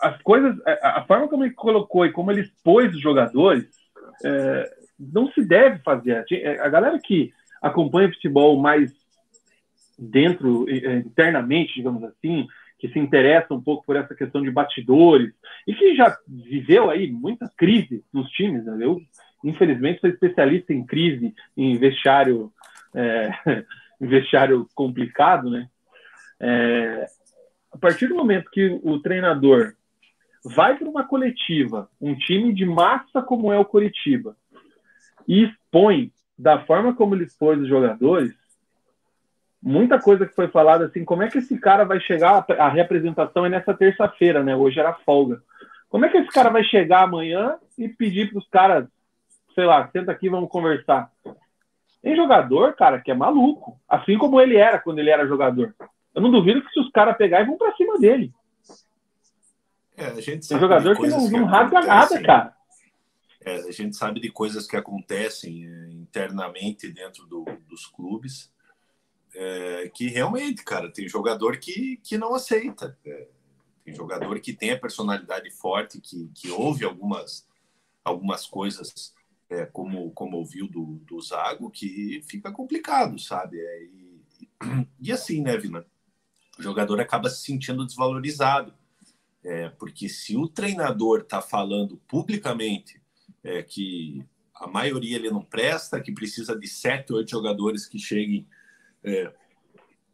as 0.00 0.20
coisas, 0.22 0.56
a, 0.64 1.00
a, 1.00 1.04
forma 1.06 1.26
como 1.26 1.44
ele 1.44 1.54
colocou 1.54 2.06
e 2.06 2.12
como 2.12 2.30
ele 2.30 2.42
expôs 2.42 2.94
os 2.94 3.00
jogadores, 3.00 3.68
é, 4.24 4.70
não 4.98 5.30
se 5.32 5.44
deve 5.44 5.80
fazer. 5.80 6.24
A 6.60 6.68
galera 6.68 6.98
que 7.02 7.32
acompanha 7.60 8.12
futebol 8.12 8.60
mais 8.60 8.92
dentro, 9.98 10.66
é, 10.68 10.98
internamente, 10.98 11.74
digamos 11.74 12.04
assim, 12.04 12.46
que 12.78 12.88
se 12.88 12.98
interessa 12.98 13.54
um 13.54 13.60
pouco 13.60 13.84
por 13.84 13.96
essa 13.96 14.14
questão 14.14 14.42
de 14.42 14.50
bastidores 14.50 15.32
e 15.66 15.74
que 15.74 15.96
já 15.96 16.16
viveu 16.28 16.90
aí 16.90 17.10
muita 17.10 17.50
crise 17.56 18.04
nos 18.12 18.28
times. 18.30 18.64
Né? 18.66 18.76
Eu, 18.80 19.00
infelizmente, 19.44 20.00
sou 20.00 20.10
especialista 20.10 20.72
em 20.72 20.84
crise, 20.84 21.34
em 21.56 21.76
vestiário, 21.78 22.50
é, 22.94 23.30
vestiário 24.00 24.66
complicado, 24.74 25.50
né? 25.50 25.68
É, 26.40 27.06
a 27.70 27.78
partir 27.78 28.08
do 28.08 28.14
momento 28.14 28.50
que 28.50 28.80
o 28.82 28.98
treinador 29.00 29.74
vai 30.44 30.76
para 30.76 30.88
uma 30.88 31.04
coletiva, 31.04 31.88
um 32.00 32.14
time 32.14 32.52
de 32.52 32.64
massa 32.64 33.22
como 33.22 33.52
é 33.52 33.58
o 33.58 33.64
Coritiba, 33.64 34.36
e 35.28 35.44
expõe 35.44 36.12
da 36.38 36.64
forma 36.64 36.94
como 36.94 37.14
ele 37.14 37.24
expôs 37.24 37.60
os 37.60 37.68
jogadores, 37.68 38.32
muita 39.62 39.98
coisa 39.98 40.26
que 40.26 40.34
foi 40.34 40.48
falada 40.48 40.86
assim, 40.86 41.04
como 41.04 41.22
é 41.22 41.28
que 41.28 41.38
esse 41.38 41.58
cara 41.58 41.84
vai 41.84 42.00
chegar, 42.00 42.44
a 42.58 42.68
representação 42.68 43.46
é 43.46 43.48
nessa 43.48 43.72
terça-feira, 43.72 44.42
né? 44.42 44.54
Hoje 44.54 44.78
era 44.78 44.92
folga. 44.92 45.42
Como 45.88 46.04
é 46.04 46.08
que 46.08 46.18
esse 46.18 46.30
cara 46.30 46.50
vai 46.50 46.64
chegar 46.64 47.04
amanhã 47.04 47.56
e 47.78 47.88
pedir 47.88 48.30
para 48.30 48.38
os 48.38 48.48
caras, 48.48 48.86
sei 49.54 49.64
lá, 49.64 49.88
senta 49.90 50.12
aqui, 50.12 50.28
vamos 50.28 50.50
conversar? 50.50 51.10
Tem 52.02 52.14
jogador, 52.14 52.74
cara, 52.74 53.00
que 53.00 53.10
é 53.10 53.14
maluco, 53.14 53.80
assim 53.88 54.18
como 54.18 54.40
ele 54.40 54.56
era 54.56 54.78
quando 54.78 54.98
ele 54.98 55.10
era 55.10 55.26
jogador. 55.26 55.74
Eu 56.14 56.22
não 56.22 56.30
duvido 56.30 56.62
que 56.62 56.70
se 56.70 56.80
os 56.80 56.90
caras 56.90 57.16
pegarem, 57.16 57.46
vão 57.46 57.56
para 57.56 57.74
cima 57.76 57.98
dele. 57.98 58.32
É, 59.96 60.06
a 60.06 60.20
gente 60.20 60.46
Tem 60.46 60.58
jogador 60.58 60.96
que 60.96 61.06
não, 61.06 61.30
não 61.30 61.44
rasga 61.44 61.80
nada, 61.80 62.22
cara. 62.22 62.54
É, 63.44 63.56
a 63.56 63.70
gente 63.70 63.96
sabe 63.96 64.20
de 64.20 64.30
coisas 64.30 64.66
que 64.66 64.76
acontecem 64.76 65.66
é, 65.66 65.88
internamente 65.92 66.90
dentro 66.90 67.26
do, 67.26 67.44
dos 67.68 67.86
clubes, 67.86 68.52
é, 69.34 69.90
que 69.94 70.08
realmente, 70.08 70.64
cara, 70.64 70.90
tem 70.90 71.08
jogador 71.08 71.58
que, 71.58 71.98
que 72.02 72.16
não 72.16 72.34
aceita. 72.34 72.96
É, 73.04 73.28
tem 73.84 73.94
jogador 73.94 74.40
que 74.40 74.52
tem 74.52 74.72
a 74.72 74.78
personalidade 74.78 75.50
forte, 75.50 76.00
que, 76.00 76.30
que 76.34 76.50
ouve 76.50 76.84
algumas, 76.84 77.46
algumas 78.02 78.46
coisas, 78.46 79.14
é, 79.62 79.66
como, 79.66 80.10
como 80.12 80.36
ouviu 80.38 80.68
do, 80.68 81.00
do 81.06 81.20
Zago, 81.20 81.70
que 81.70 82.22
fica 82.26 82.50
complicado, 82.50 83.18
sabe? 83.18 83.58
É, 83.58 83.84
e, 83.84 84.22
e 85.00 85.12
assim, 85.12 85.42
né, 85.42 85.56
Vina? 85.56 85.84
O 86.58 86.62
jogador 86.62 87.00
acaba 87.00 87.28
se 87.28 87.44
sentindo 87.44 87.84
desvalorizado 87.84 88.72
é, 89.44 89.68
porque 89.68 90.08
se 90.08 90.36
o 90.36 90.48
treinador 90.48 91.20
está 91.20 91.42
falando 91.42 92.00
publicamente 92.08 93.00
é, 93.42 93.62
que 93.62 94.24
a 94.54 94.66
maioria 94.66 95.16
ele 95.16 95.30
não 95.30 95.42
presta, 95.42 96.00
que 96.00 96.12
precisa 96.12 96.58
de 96.58 96.66
sete, 96.66 97.12
oito 97.12 97.30
jogadores 97.30 97.86
que 97.86 97.98
cheguem 97.98 98.48
é, 99.02 99.32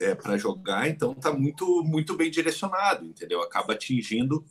é, 0.01 0.15
para 0.17 0.37
jogar, 0.37 0.89
então 0.89 1.13
está 1.13 1.33
muito, 1.33 1.85
muito 1.85 2.17
bem 2.17 2.29
direcionado, 2.31 3.07
entendeu? 3.07 3.41
Acaba 3.41 3.75
atingindo 3.75 4.45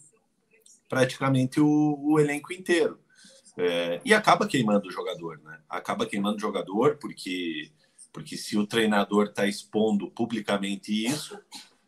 praticamente 0.88 1.60
o, 1.60 2.00
o 2.00 2.20
elenco 2.20 2.54
inteiro. 2.54 3.00
É, 3.60 4.00
e 4.06 4.14
acaba 4.14 4.48
queimando 4.48 4.88
o 4.88 4.92
jogador, 4.92 5.42
né? 5.44 5.60
Acaba 5.68 6.06
queimando 6.06 6.38
o 6.38 6.40
jogador 6.40 6.98
porque, 6.98 7.70
porque 8.14 8.38
se 8.38 8.58
o 8.58 8.66
treinador 8.66 9.26
está 9.26 9.46
expondo 9.46 10.10
publicamente 10.10 10.94
isso, 11.06 11.38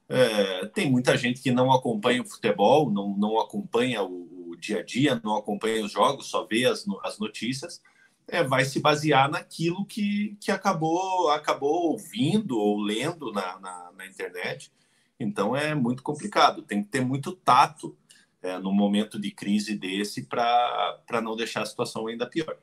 é, 0.10 0.65
tem 0.65 0.91
muita 0.91 1.15
gente 1.15 1.41
que 1.41 1.49
não 1.49 1.71
acompanha 1.71 2.21
o 2.21 2.27
futebol, 2.27 2.91
não, 2.91 3.15
não 3.15 3.39
acompanha 3.39 4.03
o, 4.03 4.49
o 4.49 4.55
dia 4.57 4.79
a 4.79 4.84
dia, 4.84 5.21
não 5.23 5.38
acompanha 5.38 5.86
os 5.86 5.93
jogos, 5.93 6.27
só 6.27 6.45
vê 6.45 6.65
as, 6.65 6.86
as 7.05 7.17
notícias, 7.17 7.81
é, 8.27 8.43
vai 8.43 8.65
se 8.65 8.81
basear 8.81 9.31
naquilo 9.31 9.86
que, 9.86 10.36
que 10.41 10.51
acabou, 10.51 11.29
acabou 11.29 11.91
ouvindo 11.91 12.57
ou 12.57 12.81
lendo 12.81 13.31
na, 13.31 13.57
na, 13.62 13.91
na 13.97 14.05
internet. 14.05 14.73
Então 15.17 15.55
é 15.55 15.73
muito 15.73 16.03
complicado, 16.03 16.63
tem 16.63 16.84
que 16.84 16.89
ter 16.89 16.99
muito 16.99 17.32
tato 17.32 17.95
é, 18.41 18.57
no 18.57 18.71
momento 18.71 19.19
de 19.19 19.31
crise 19.31 19.77
desse 19.77 20.27
para 20.27 21.21
não 21.21 21.35
deixar 21.35 21.61
a 21.61 21.65
situação 21.65 22.07
ainda 22.07 22.25
pior. 22.25 22.57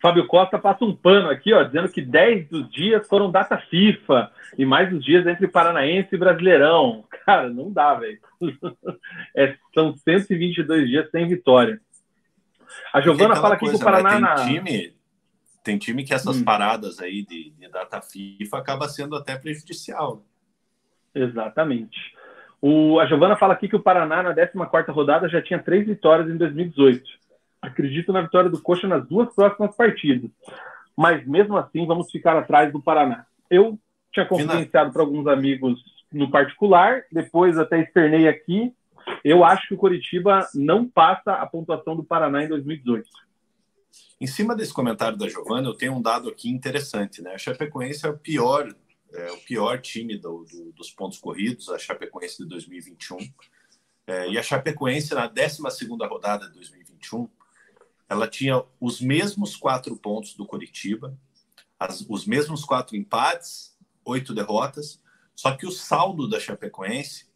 Fábio 0.00 0.26
Costa 0.26 0.58
passa 0.58 0.84
um 0.84 0.94
pano 0.94 1.30
aqui, 1.30 1.52
ó, 1.52 1.62
dizendo 1.62 1.88
que 1.88 2.02
10 2.02 2.48
dos 2.48 2.70
dias 2.70 3.08
foram 3.08 3.30
data 3.30 3.58
FIFA 3.58 4.30
e 4.56 4.64
mais 4.64 4.92
os 4.92 5.04
dias 5.04 5.26
entre 5.26 5.48
Paranaense 5.48 6.14
e 6.14 6.18
Brasileirão. 6.18 7.04
Cara, 7.24 7.48
não 7.48 7.72
dá, 7.72 7.94
velho. 7.94 8.18
É, 9.34 9.56
são 9.74 9.94
122 9.96 10.88
dias 10.88 11.10
sem 11.10 11.28
vitória. 11.28 11.80
A 12.92 13.00
Giovana 13.00 13.36
fala 13.36 13.54
aqui 13.54 13.68
que 13.68 13.76
o 13.76 13.78
Paraná. 13.78 14.18
Né? 14.18 14.34
Tem, 14.34 14.46
time, 14.46 14.96
tem 15.62 15.78
time 15.78 16.04
que 16.04 16.14
essas 16.14 16.38
hum. 16.38 16.44
paradas 16.44 17.00
aí 17.00 17.22
de, 17.22 17.50
de, 17.50 17.68
data 17.68 18.00
FIFA 18.00 18.58
acaba 18.58 18.88
sendo 18.88 19.14
até 19.16 19.36
prejudicial. 19.36 20.24
Exatamente. 21.14 21.98
O, 22.60 22.98
a 22.98 23.06
Giovana 23.06 23.36
fala 23.36 23.52
aqui 23.52 23.68
que 23.68 23.76
o 23.76 23.82
Paraná, 23.82 24.22
na 24.22 24.34
14 24.34 24.90
rodada, 24.90 25.28
já 25.28 25.42
tinha 25.42 25.58
três 25.58 25.86
vitórias 25.86 26.28
em 26.28 26.36
2018 26.36 27.26
acredito 27.66 28.12
na 28.12 28.22
vitória 28.22 28.48
do 28.48 28.60
Coxa 28.60 28.86
nas 28.86 29.06
duas 29.06 29.34
próximas 29.34 29.74
partidas. 29.74 30.30
Mas 30.96 31.26
mesmo 31.26 31.56
assim, 31.56 31.86
vamos 31.86 32.10
ficar 32.10 32.36
atrás 32.36 32.72
do 32.72 32.80
Paraná. 32.80 33.26
Eu 33.50 33.78
tinha 34.12 34.24
confidenciado 34.24 34.92
para 34.92 35.02
alguns 35.02 35.26
amigos 35.26 35.78
no 36.12 36.30
particular, 36.30 37.02
depois 37.12 37.58
até 37.58 37.80
externei 37.80 38.28
aqui. 38.28 38.72
Eu 39.22 39.44
acho 39.44 39.68
que 39.68 39.74
o 39.74 39.78
Coritiba 39.78 40.48
não 40.54 40.88
passa 40.88 41.32
a 41.34 41.46
pontuação 41.46 41.94
do 41.94 42.04
Paraná 42.04 42.44
em 42.44 42.48
2018. 42.48 43.08
Em 44.18 44.26
cima 44.26 44.56
desse 44.56 44.72
comentário 44.72 45.18
da 45.18 45.28
Giovana, 45.28 45.68
eu 45.68 45.74
tenho 45.74 45.92
um 45.92 46.02
dado 46.02 46.30
aqui 46.30 46.48
interessante, 46.48 47.22
né? 47.22 47.34
A 47.34 47.38
Chapecoense 47.38 48.06
é 48.06 48.08
o 48.08 48.16
pior, 48.16 48.68
é 49.12 49.30
o 49.32 49.38
pior 49.38 49.80
time 49.80 50.16
do, 50.16 50.44
do, 50.44 50.72
dos 50.72 50.90
pontos 50.90 51.18
corridos, 51.18 51.68
a 51.68 51.78
Chapecoense 51.78 52.38
de 52.38 52.48
2021. 52.48 53.18
É, 54.06 54.28
e 54.28 54.38
a 54.38 54.42
Chapecoense, 54.42 55.14
na 55.14 55.26
12 55.26 55.62
rodada 56.08 56.46
de 56.46 56.54
2021, 56.54 57.28
ela 58.08 58.28
tinha 58.28 58.62
os 58.80 59.00
mesmos 59.00 59.56
quatro 59.56 59.96
pontos 59.96 60.34
do 60.34 60.46
Coritiba, 60.46 61.18
as, 61.78 62.04
os 62.08 62.26
mesmos 62.26 62.64
quatro 62.64 62.96
empates, 62.96 63.76
oito 64.04 64.34
derrotas, 64.34 65.00
só 65.34 65.56
que 65.56 65.66
o 65.66 65.72
saldo 65.72 66.28
da 66.28 66.38
Chapecoense 66.40 67.26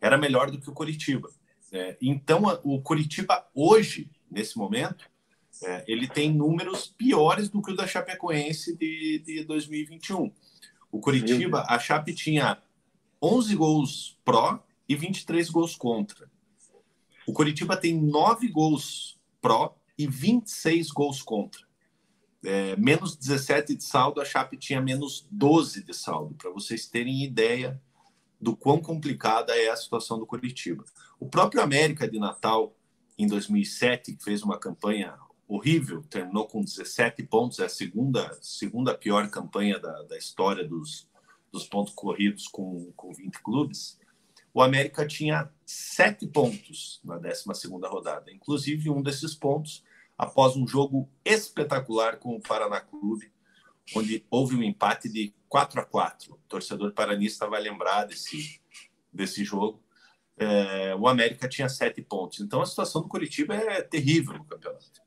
era 0.00 0.18
melhor 0.18 0.50
do 0.50 0.60
que 0.60 0.68
o 0.68 0.74
Coritiba. 0.74 1.30
É, 1.72 1.96
então, 2.00 2.42
o 2.62 2.82
Curitiba, 2.82 3.48
hoje, 3.54 4.10
nesse 4.30 4.58
momento, 4.58 5.10
é, 5.64 5.84
ele 5.86 6.06
tem 6.06 6.32
números 6.32 6.86
piores 6.86 7.48
do 7.48 7.62
que 7.62 7.72
o 7.72 7.76
da 7.76 7.86
Chapecoense 7.86 8.76
de, 8.76 9.22
de 9.24 9.44
2021. 9.44 10.32
O 10.92 11.00
Curitiba, 11.00 11.64
a 11.66 11.78
Chape 11.78 12.14
tinha 12.14 12.62
11 13.20 13.56
gols 13.56 14.18
pró 14.22 14.62
e 14.86 14.94
23 14.94 15.48
gols 15.48 15.74
contra. 15.74 16.30
O 17.26 17.32
Curitiba 17.32 17.78
tem 17.78 17.98
9 17.98 18.46
gols 18.48 19.18
pró 19.40 19.74
e 19.96 20.06
26 20.06 20.90
gols 20.90 21.22
contra. 21.22 21.62
É, 22.44 22.76
menos 22.76 23.16
17 23.16 23.74
de 23.74 23.84
saldo, 23.84 24.20
a 24.20 24.24
Chape 24.24 24.58
tinha 24.58 24.82
menos 24.82 25.26
12 25.30 25.82
de 25.82 25.94
saldo, 25.94 26.34
para 26.34 26.50
vocês 26.50 26.86
terem 26.86 27.24
ideia 27.24 27.80
do 28.38 28.54
quão 28.54 28.80
complicada 28.80 29.56
é 29.56 29.70
a 29.70 29.76
situação 29.76 30.18
do 30.18 30.26
Curitiba. 30.26 30.84
O 31.18 31.26
próprio 31.26 31.62
América 31.62 32.06
de 32.06 32.18
Natal, 32.18 32.76
em 33.16 33.26
2007, 33.26 34.14
que 34.14 34.22
fez 34.24 34.42
uma 34.42 34.58
campanha 34.58 35.16
horrível, 35.54 36.02
terminou 36.04 36.46
com 36.46 36.62
17 36.62 37.22
pontos, 37.24 37.58
é 37.58 37.66
a 37.66 37.68
segunda, 37.68 38.38
segunda 38.40 38.96
pior 38.96 39.28
campanha 39.28 39.78
da, 39.78 40.02
da 40.04 40.16
história 40.16 40.66
dos, 40.66 41.06
dos 41.50 41.66
pontos 41.66 41.92
corridos 41.94 42.48
com, 42.48 42.90
com 42.96 43.12
20 43.12 43.42
clubes. 43.42 43.98
O 44.54 44.62
América 44.62 45.06
tinha 45.06 45.50
sete 45.66 46.26
pontos 46.26 47.00
na 47.04 47.18
12 47.18 47.44
rodada, 47.84 48.32
inclusive 48.32 48.88
um 48.88 49.02
desses 49.02 49.34
pontos 49.34 49.84
após 50.16 50.56
um 50.56 50.66
jogo 50.66 51.10
espetacular 51.24 52.18
com 52.18 52.34
o 52.34 52.40
Paraná 52.40 52.80
Clube, 52.80 53.30
onde 53.94 54.24
houve 54.30 54.56
um 54.56 54.62
empate 54.62 55.08
de 55.08 55.34
4 55.48 55.80
a 55.80 55.84
4. 55.84 56.32
O 56.32 56.38
torcedor 56.48 56.92
paranista 56.92 57.46
vai 57.46 57.60
lembrar 57.60 58.04
desse, 58.04 58.60
desse 59.12 59.44
jogo. 59.44 59.82
É, 60.38 60.94
o 60.94 61.06
América 61.08 61.48
tinha 61.48 61.68
sete 61.68 62.00
pontos. 62.00 62.40
Então 62.40 62.62
a 62.62 62.66
situação 62.66 63.02
do 63.02 63.08
Curitiba 63.08 63.54
é 63.54 63.82
terrível 63.82 64.34
no 64.38 64.44
campeonato. 64.44 65.01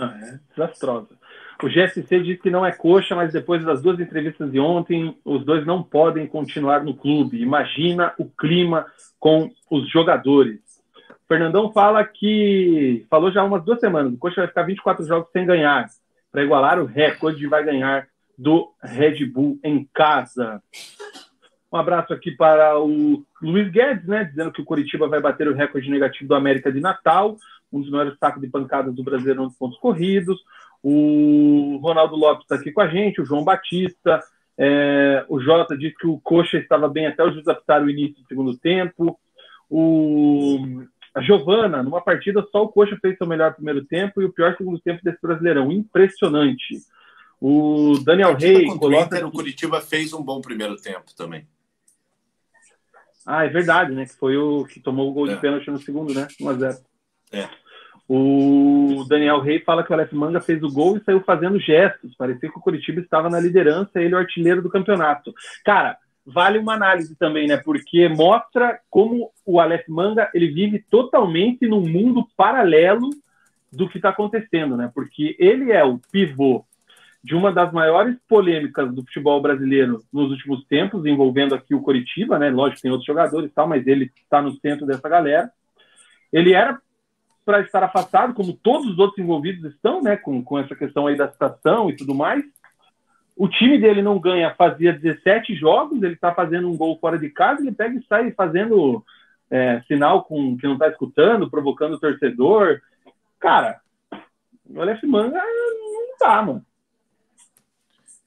Ah, 0.00 0.18
é 0.22 0.38
desastrosa. 0.50 1.08
O 1.62 1.68
GSC 1.68 2.20
diz 2.22 2.40
que 2.40 2.50
não 2.50 2.64
é 2.64 2.72
coxa, 2.72 3.14
mas 3.14 3.32
depois 3.32 3.62
das 3.64 3.82
duas 3.82 4.00
entrevistas 4.00 4.50
de 4.50 4.58
ontem, 4.58 5.14
os 5.24 5.44
dois 5.44 5.66
não 5.66 5.82
podem 5.82 6.26
continuar 6.26 6.82
no 6.82 6.94
clube. 6.94 7.42
Imagina 7.42 8.14
o 8.18 8.24
clima 8.24 8.86
com 9.18 9.50
os 9.70 9.90
jogadores. 9.90 10.58
O 11.10 11.28
Fernandão 11.28 11.70
fala 11.70 12.02
que 12.02 13.06
falou 13.10 13.30
já 13.30 13.42
há 13.42 13.44
umas 13.44 13.62
duas 13.62 13.78
semanas. 13.78 14.14
O 14.14 14.18
coxa 14.18 14.40
vai 14.40 14.48
ficar 14.48 14.62
24 14.62 15.06
jogos 15.06 15.30
sem 15.32 15.44
ganhar 15.44 15.86
para 16.30 16.44
igualar 16.44 16.78
o 16.78 16.86
recorde 16.86 17.46
vai 17.46 17.64
ganhar 17.64 18.06
do 18.38 18.72
Red 18.82 19.26
Bull 19.26 19.58
em 19.62 19.88
casa. 19.92 20.62
Um 21.72 21.76
abraço 21.76 22.12
aqui 22.12 22.32
para 22.32 22.78
o 22.78 23.24
Luiz 23.40 23.70
Guedes, 23.70 24.06
né, 24.06 24.24
dizendo 24.24 24.50
que 24.50 24.60
o 24.60 24.64
Curitiba 24.64 25.06
vai 25.08 25.20
bater 25.20 25.46
o 25.46 25.54
recorde 25.54 25.90
negativo 25.90 26.28
do 26.28 26.34
América 26.34 26.72
de 26.72 26.80
Natal, 26.80 27.36
um 27.72 27.80
dos 27.80 27.90
maiores 27.90 28.18
sacos 28.18 28.40
de 28.40 28.48
pancadas 28.48 28.94
do 28.94 29.04
Brasileirão 29.04 29.46
dos 29.46 29.56
pontos 29.56 29.78
corridos. 29.78 30.38
O 30.82 31.78
Ronaldo 31.82 32.16
Lopes 32.16 32.44
está 32.44 32.56
aqui 32.56 32.72
com 32.72 32.80
a 32.80 32.88
gente, 32.88 33.20
o 33.20 33.24
João 33.24 33.44
Batista. 33.44 34.22
É, 34.56 35.24
o 35.28 35.40
Jota 35.40 35.76
disse 35.76 35.96
que 35.96 36.06
o 36.06 36.20
Coxa 36.20 36.58
estava 36.58 36.88
bem 36.88 37.06
até 37.06 37.24
o 37.24 37.50
apitar 37.50 37.82
o 37.82 37.90
início 37.90 38.22
do 38.22 38.28
segundo 38.28 38.56
tempo. 38.56 39.18
O, 39.68 40.84
a 41.14 41.20
Giovana, 41.20 41.82
numa 41.82 42.00
partida, 42.00 42.46
só 42.50 42.64
o 42.64 42.68
Coxa 42.68 42.98
fez 43.00 43.16
seu 43.16 43.26
melhor 43.26 43.54
primeiro 43.54 43.84
tempo 43.84 44.20
e 44.20 44.24
o 44.24 44.32
pior 44.32 44.56
segundo 44.56 44.78
tempo 44.80 45.02
desse 45.02 45.20
Brasileirão. 45.22 45.70
Impressionante. 45.70 46.78
O 47.40 47.98
Daniel 48.04 48.36
Rey 48.36 48.66
coloca. 48.66 48.86
O, 48.86 49.06
Inter, 49.06 49.26
o 49.26 49.32
Curitiba 49.32 49.80
fez 49.80 50.12
um 50.12 50.22
bom 50.22 50.40
primeiro 50.40 50.76
tempo 50.76 51.14
também. 51.16 51.46
Ah, 53.24 53.44
é 53.44 53.48
verdade, 53.48 53.92
né? 53.92 54.06
Que 54.06 54.14
foi 54.14 54.36
o 54.36 54.64
que 54.64 54.80
tomou 54.80 55.10
o 55.10 55.12
gol 55.12 55.28
é. 55.28 55.34
de 55.34 55.40
pênalti 55.40 55.70
no 55.70 55.78
segundo, 55.78 56.12
né? 56.12 56.26
1x0. 56.40 56.89
É. 57.32 57.48
O 58.08 59.04
Daniel 59.08 59.40
Rey 59.40 59.60
fala 59.60 59.84
que 59.84 59.90
o 59.92 59.94
Aleph 59.94 60.12
Manga 60.12 60.40
fez 60.40 60.60
o 60.64 60.72
gol 60.72 60.96
e 60.96 61.04
saiu 61.04 61.20
fazendo 61.20 61.60
gestos. 61.60 62.14
Parecia 62.16 62.50
que 62.50 62.58
o 62.58 62.60
Curitiba 62.60 63.00
estava 63.00 63.30
na 63.30 63.38
liderança, 63.38 64.00
ele 64.00 64.14
é 64.14 64.16
o 64.16 64.20
artilheiro 64.20 64.60
do 64.60 64.68
campeonato. 64.68 65.32
Cara, 65.64 65.96
vale 66.26 66.58
uma 66.58 66.74
análise 66.74 67.14
também, 67.16 67.46
né? 67.46 67.56
Porque 67.56 68.08
mostra 68.08 68.80
como 68.90 69.30
o 69.46 69.60
Aleph 69.60 69.86
Manga 69.88 70.28
ele 70.34 70.48
vive 70.48 70.84
totalmente 70.90 71.68
num 71.68 71.88
mundo 71.88 72.26
paralelo 72.36 73.10
do 73.72 73.88
que 73.88 73.98
está 73.98 74.08
acontecendo, 74.08 74.76
né? 74.76 74.90
Porque 74.92 75.36
ele 75.38 75.70
é 75.70 75.84
o 75.84 76.00
pivô 76.10 76.64
de 77.22 77.34
uma 77.34 77.52
das 77.52 77.72
maiores 77.72 78.16
polêmicas 78.28 78.92
do 78.92 79.02
futebol 79.02 79.40
brasileiro 79.40 80.02
nos 80.12 80.30
últimos 80.30 80.64
tempos, 80.66 81.04
envolvendo 81.06 81.54
aqui 81.54 81.74
o 81.74 81.82
Coritiba, 81.82 82.38
né? 82.38 82.50
Lógico, 82.50 82.82
tem 82.82 82.90
outros 82.90 83.06
jogadores 83.06 83.50
e 83.50 83.54
tal, 83.54 83.68
mas 83.68 83.86
ele 83.86 84.10
está 84.16 84.40
no 84.40 84.52
centro 84.58 84.86
dessa 84.86 85.08
galera. 85.08 85.50
Ele 86.32 86.54
era 86.54 86.80
para 87.50 87.62
estar 87.62 87.82
afastado, 87.82 88.32
como 88.32 88.52
todos 88.52 88.92
os 88.92 88.98
outros 89.00 89.18
envolvidos 89.18 89.72
estão, 89.74 90.00
né? 90.00 90.16
Com, 90.16 90.40
com 90.42 90.56
essa 90.56 90.76
questão 90.76 91.08
aí 91.08 91.16
da 91.16 91.28
citação 91.30 91.90
e 91.90 91.96
tudo 91.96 92.14
mais. 92.14 92.44
O 93.36 93.48
time 93.48 93.76
dele 93.76 94.02
não 94.02 94.20
ganha, 94.20 94.54
fazia 94.54 94.92
17 94.92 95.56
jogos, 95.56 96.00
ele 96.00 96.14
está 96.14 96.32
fazendo 96.32 96.70
um 96.70 96.76
gol 96.76 96.96
fora 97.00 97.18
de 97.18 97.28
casa, 97.28 97.60
ele 97.60 97.72
pega 97.72 97.98
e 97.98 98.06
sai 98.06 98.30
fazendo 98.32 99.04
é, 99.50 99.82
sinal 99.88 100.22
com 100.22 100.56
que 100.56 100.66
não 100.66 100.74
está 100.74 100.88
escutando, 100.88 101.50
provocando 101.50 101.94
o 101.94 101.98
torcedor. 101.98 102.80
Cara, 103.40 103.80
o 104.68 104.80
Aleph 104.80 105.02
Manga 105.02 105.42
não 105.42 106.16
dá, 106.20 106.42
mano. 106.42 106.64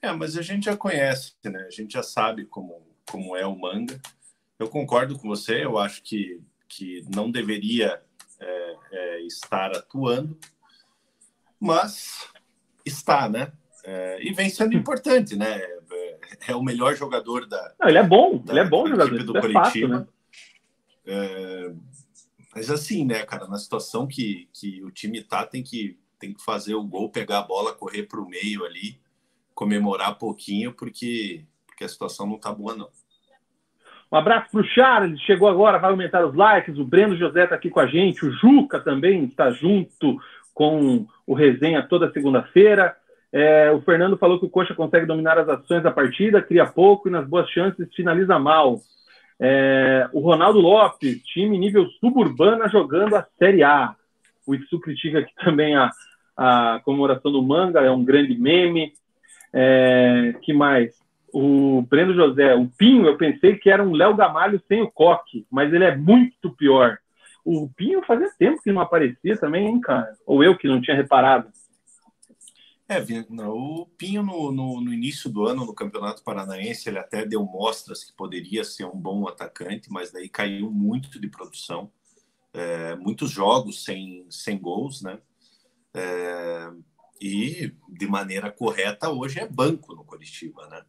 É, 0.01 0.11
mas 0.11 0.37
a 0.37 0.41
gente 0.41 0.65
já 0.65 0.75
conhece, 0.75 1.33
né? 1.45 1.63
A 1.65 1.71
gente 1.71 1.93
já 1.93 2.03
sabe 2.03 2.43
como, 2.43 2.85
como 3.09 3.37
é 3.37 3.47
o 3.47 3.57
manga. 3.57 4.01
Eu 4.59 4.67
concordo 4.67 5.17
com 5.17 5.29
você, 5.29 5.63
eu 5.63 5.77
acho 5.77 6.03
que, 6.03 6.41
que 6.67 7.05
não 7.13 7.31
deveria 7.31 8.01
é, 8.43 8.77
é, 8.91 9.21
estar 9.21 9.71
atuando, 9.71 10.37
mas 11.59 12.27
está, 12.85 13.29
né? 13.29 13.51
É, 13.83 14.23
e 14.23 14.33
vem 14.33 14.49
sendo 14.49 14.75
importante, 14.75 15.35
né? 15.35 15.61
É, 15.61 16.19
é 16.49 16.55
o 16.55 16.63
melhor 16.63 16.95
jogador 16.95 17.45
da. 17.47 17.75
Não, 17.79 17.89
ele 17.89 17.97
é 17.97 18.03
bom, 18.03 18.37
da, 18.37 18.53
ele 18.53 18.59
é 18.59 18.65
bom 18.65 18.87
jogador. 18.87 19.23
do 19.23 19.37
é 19.37 19.41
Curitiba. 19.41 19.99
né? 19.99 20.07
É, 21.05 21.73
mas 22.55 22.69
assim, 22.69 23.05
né, 23.05 23.25
cara, 23.25 23.47
na 23.47 23.57
situação 23.57 24.07
que, 24.07 24.47
que 24.53 24.83
o 24.83 24.91
time 24.91 25.21
tá, 25.21 25.45
tem 25.45 25.63
que, 25.63 25.99
tem 26.19 26.33
que 26.33 26.43
fazer 26.43 26.75
o 26.75 26.83
gol, 26.83 27.09
pegar 27.09 27.39
a 27.39 27.43
bola, 27.43 27.73
correr 27.73 28.03
para 28.03 28.21
o 28.21 28.27
meio 28.27 28.63
ali 28.65 29.01
comemorar 29.53 30.17
pouquinho, 30.17 30.73
porque, 30.73 31.45
porque 31.65 31.83
a 31.83 31.89
situação 31.89 32.25
não 32.25 32.35
está 32.35 32.51
boa, 32.51 32.75
não. 32.75 32.89
Um 34.13 34.17
abraço 34.17 34.51
para 34.51 34.61
o 34.61 34.63
Charles, 34.63 35.19
chegou 35.21 35.47
agora, 35.47 35.79
vai 35.79 35.89
aumentar 35.89 36.23
os 36.23 36.35
likes. 36.35 36.77
O 36.77 36.85
Breno 36.85 37.17
José 37.17 37.45
está 37.45 37.55
aqui 37.55 37.71
com 37.71 37.79
a 37.79 37.87
gente, 37.87 38.23
o 38.23 38.31
Juca 38.31 38.79
também 38.79 39.23
está 39.23 39.49
junto 39.49 40.19
com 40.53 41.07
o 41.25 41.33
resenha 41.33 41.81
toda 41.81 42.11
segunda-feira. 42.11 42.95
É, 43.31 43.71
o 43.71 43.81
Fernando 43.81 44.15
falou 44.15 44.39
que 44.39 44.45
o 44.45 44.49
Coxa 44.51 44.75
consegue 44.75 45.07
dominar 45.07 45.39
as 45.39 45.49
ações 45.49 45.81
da 45.81 45.89
partida, 45.89 46.43
cria 46.43 46.63
pouco 46.63 47.07
e 47.07 47.11
nas 47.11 47.27
boas 47.27 47.49
chances 47.49 47.91
finaliza 47.95 48.37
mal. 48.37 48.81
É, 49.39 50.07
o 50.13 50.19
Ronaldo 50.19 50.59
Lopes, 50.59 51.23
time 51.23 51.57
nível 51.57 51.87
suburbana 51.99 52.69
jogando 52.69 53.15
a 53.15 53.25
Série 53.39 53.63
A. 53.63 53.95
O 54.45 54.53
Itsu 54.53 54.79
critica 54.79 55.19
aqui 55.21 55.33
também 55.43 55.75
a, 55.75 55.89
a 56.37 56.79
comemoração 56.85 57.31
do 57.31 57.41
Manga, 57.41 57.79
é 57.79 57.89
um 57.89 58.05
grande 58.05 58.37
meme. 58.37 58.93
É, 59.51 60.35
que 60.43 60.53
mais? 60.53 61.02
O 61.33 61.81
Breno 61.81 62.13
José, 62.13 62.53
o 62.53 62.69
Pinho, 62.69 63.07
eu 63.07 63.17
pensei 63.17 63.57
que 63.57 63.67
era 63.67 63.83
um 63.83 63.93
Léo 63.93 64.15
Gamalho 64.15 64.61
sem 64.67 64.83
o 64.83 64.91
coque, 64.91 65.47
mas 65.49 65.73
ele 65.73 65.83
é 65.83 65.97
muito 65.97 66.51
pior. 66.51 66.99
O 67.43 67.67
Pinho 67.69 68.03
fazia 68.05 68.31
tempo 68.37 68.61
que 68.61 68.71
não 68.71 68.81
aparecia 68.81 69.35
também, 69.37 69.65
hein, 69.65 69.81
cara? 69.81 70.15
Ou 70.27 70.43
eu 70.43 70.55
que 70.55 70.67
não 70.67 70.79
tinha 70.79 70.95
reparado. 70.95 71.51
É, 72.87 72.99
o 73.47 73.87
Pinho 73.97 74.21
no, 74.21 74.51
no, 74.51 74.79
no, 74.79 74.93
início 74.93 75.27
do 75.27 75.47
ano 75.47 75.65
no 75.65 75.73
Campeonato 75.73 76.23
Paranaense 76.23 76.87
ele 76.87 76.99
até 76.99 77.25
deu 77.25 77.43
mostras 77.43 78.03
que 78.03 78.13
poderia 78.13 78.63
ser 78.63 78.85
um 78.85 78.95
bom 78.95 79.27
atacante, 79.27 79.91
mas 79.91 80.11
daí 80.11 80.29
caiu 80.29 80.69
muito 80.69 81.19
de 81.19 81.27
produção, 81.27 81.91
é, 82.53 82.95
muitos 82.95 83.31
jogos 83.31 83.83
sem, 83.83 84.27
sem 84.29 84.59
gols, 84.59 85.01
né? 85.01 85.17
É, 85.95 86.69
e 87.19 87.73
de 87.87 88.05
maneira 88.05 88.51
correta 88.51 89.09
hoje 89.09 89.39
é 89.39 89.47
banco 89.47 89.95
no 89.95 90.03
Curitiba, 90.03 90.67
né? 90.67 90.83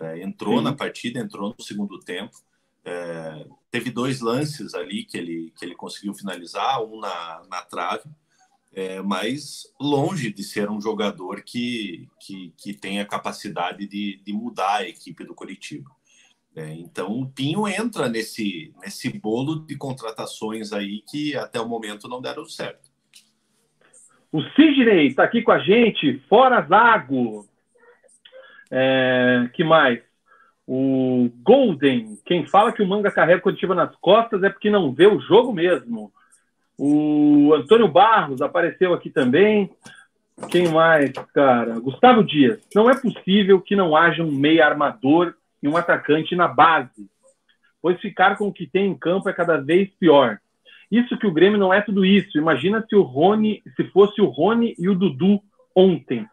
É, 0.00 0.22
entrou 0.22 0.58
Sim. 0.58 0.64
na 0.64 0.72
partida, 0.72 1.18
entrou 1.18 1.54
no 1.56 1.64
segundo 1.64 1.98
tempo, 1.98 2.36
é, 2.84 3.46
teve 3.70 3.90
dois 3.90 4.20
lances 4.20 4.74
ali 4.74 5.04
que 5.04 5.18
ele, 5.18 5.52
que 5.58 5.64
ele 5.64 5.74
conseguiu 5.74 6.14
finalizar, 6.14 6.82
um 6.82 7.00
na, 7.00 7.42
na 7.50 7.62
trave, 7.62 8.08
é, 8.72 9.02
mas 9.02 9.64
longe 9.80 10.32
de 10.32 10.42
ser 10.44 10.70
um 10.70 10.80
jogador 10.80 11.42
que, 11.42 12.08
que, 12.20 12.52
que 12.56 12.72
tem 12.72 13.00
a 13.00 13.06
capacidade 13.06 13.86
de, 13.86 14.20
de 14.24 14.32
mudar 14.32 14.76
a 14.76 14.88
equipe 14.88 15.24
do 15.24 15.34
Curitiba. 15.34 15.90
É, 16.54 16.72
então 16.74 17.12
o 17.12 17.28
Pinho 17.28 17.68
entra 17.68 18.08
nesse, 18.08 18.72
nesse 18.80 19.16
bolo 19.18 19.66
de 19.66 19.76
contratações 19.76 20.72
aí 20.72 21.02
que 21.08 21.36
até 21.36 21.60
o 21.60 21.68
momento 21.68 22.08
não 22.08 22.20
deram 22.20 22.44
certo. 22.44 22.88
O 24.30 24.42
Sidney 24.42 25.08
está 25.08 25.24
aqui 25.24 25.42
com 25.42 25.52
a 25.52 25.58
gente, 25.58 26.20
fora 26.28 26.60
Zago. 26.66 27.48
É, 28.70 29.48
que 29.54 29.64
mais? 29.64 30.00
O 30.66 31.30
Golden, 31.42 32.18
quem 32.26 32.46
fala 32.46 32.72
que 32.72 32.82
o 32.82 32.86
manga 32.86 33.10
carrega 33.10 33.40
Curitiba 33.40 33.74
nas 33.74 33.94
costas 33.96 34.42
é 34.42 34.50
porque 34.50 34.68
não 34.68 34.92
vê 34.92 35.06
o 35.06 35.20
jogo 35.20 35.52
mesmo. 35.52 36.12
O 36.76 37.52
Antônio 37.54 37.88
Barros 37.88 38.42
apareceu 38.42 38.92
aqui 38.92 39.10
também. 39.10 39.70
Quem 40.50 40.68
mais, 40.68 41.12
cara? 41.34 41.80
Gustavo 41.80 42.22
Dias. 42.22 42.60
Não 42.74 42.88
é 42.88 42.94
possível 42.94 43.60
que 43.60 43.74
não 43.74 43.96
haja 43.96 44.22
um 44.22 44.30
meia 44.30 44.66
armador 44.66 45.34
e 45.62 45.68
um 45.68 45.76
atacante 45.76 46.36
na 46.36 46.46
base, 46.46 47.10
pois 47.82 48.00
ficar 48.00 48.36
com 48.36 48.48
o 48.48 48.52
que 48.52 48.66
tem 48.66 48.90
em 48.90 48.94
campo 48.94 49.28
é 49.28 49.32
cada 49.32 49.56
vez 49.56 49.88
pior. 49.98 50.38
Isso 50.90 51.18
que 51.18 51.26
o 51.26 51.32
Grêmio 51.32 51.58
não 51.58 51.72
é 51.72 51.80
tudo 51.80 52.04
isso. 52.04 52.38
Imagina 52.38 52.84
se 52.88 52.94
o 52.94 53.02
Rony, 53.02 53.62
se 53.74 53.84
fosse 53.84 54.20
o 54.20 54.26
Rony 54.26 54.74
e 54.78 54.88
o 54.88 54.94
Dudu 54.94 55.40
ontem. 55.74 56.26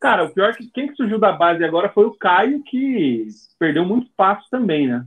Cara, 0.00 0.24
o 0.24 0.30
pior 0.32 0.50
é 0.50 0.54
que 0.54 0.70
quem 0.70 0.94
surgiu 0.94 1.18
da 1.18 1.32
base 1.32 1.64
agora 1.64 1.88
foi 1.88 2.04
o 2.04 2.14
Caio, 2.14 2.62
que 2.62 3.26
perdeu 3.58 3.84
muito 3.84 4.06
espaço 4.06 4.48
também, 4.50 4.86
né? 4.86 5.04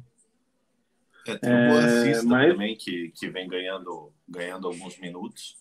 É, 1.27 1.37
tem 1.37 1.49
o 1.49 1.55
é, 1.55 2.23
mas... 2.23 2.51
também 2.51 2.75
que, 2.75 3.11
que 3.15 3.29
vem 3.29 3.47
ganhando, 3.47 4.11
ganhando 4.27 4.67
alguns 4.67 4.97
minutos. 4.99 5.55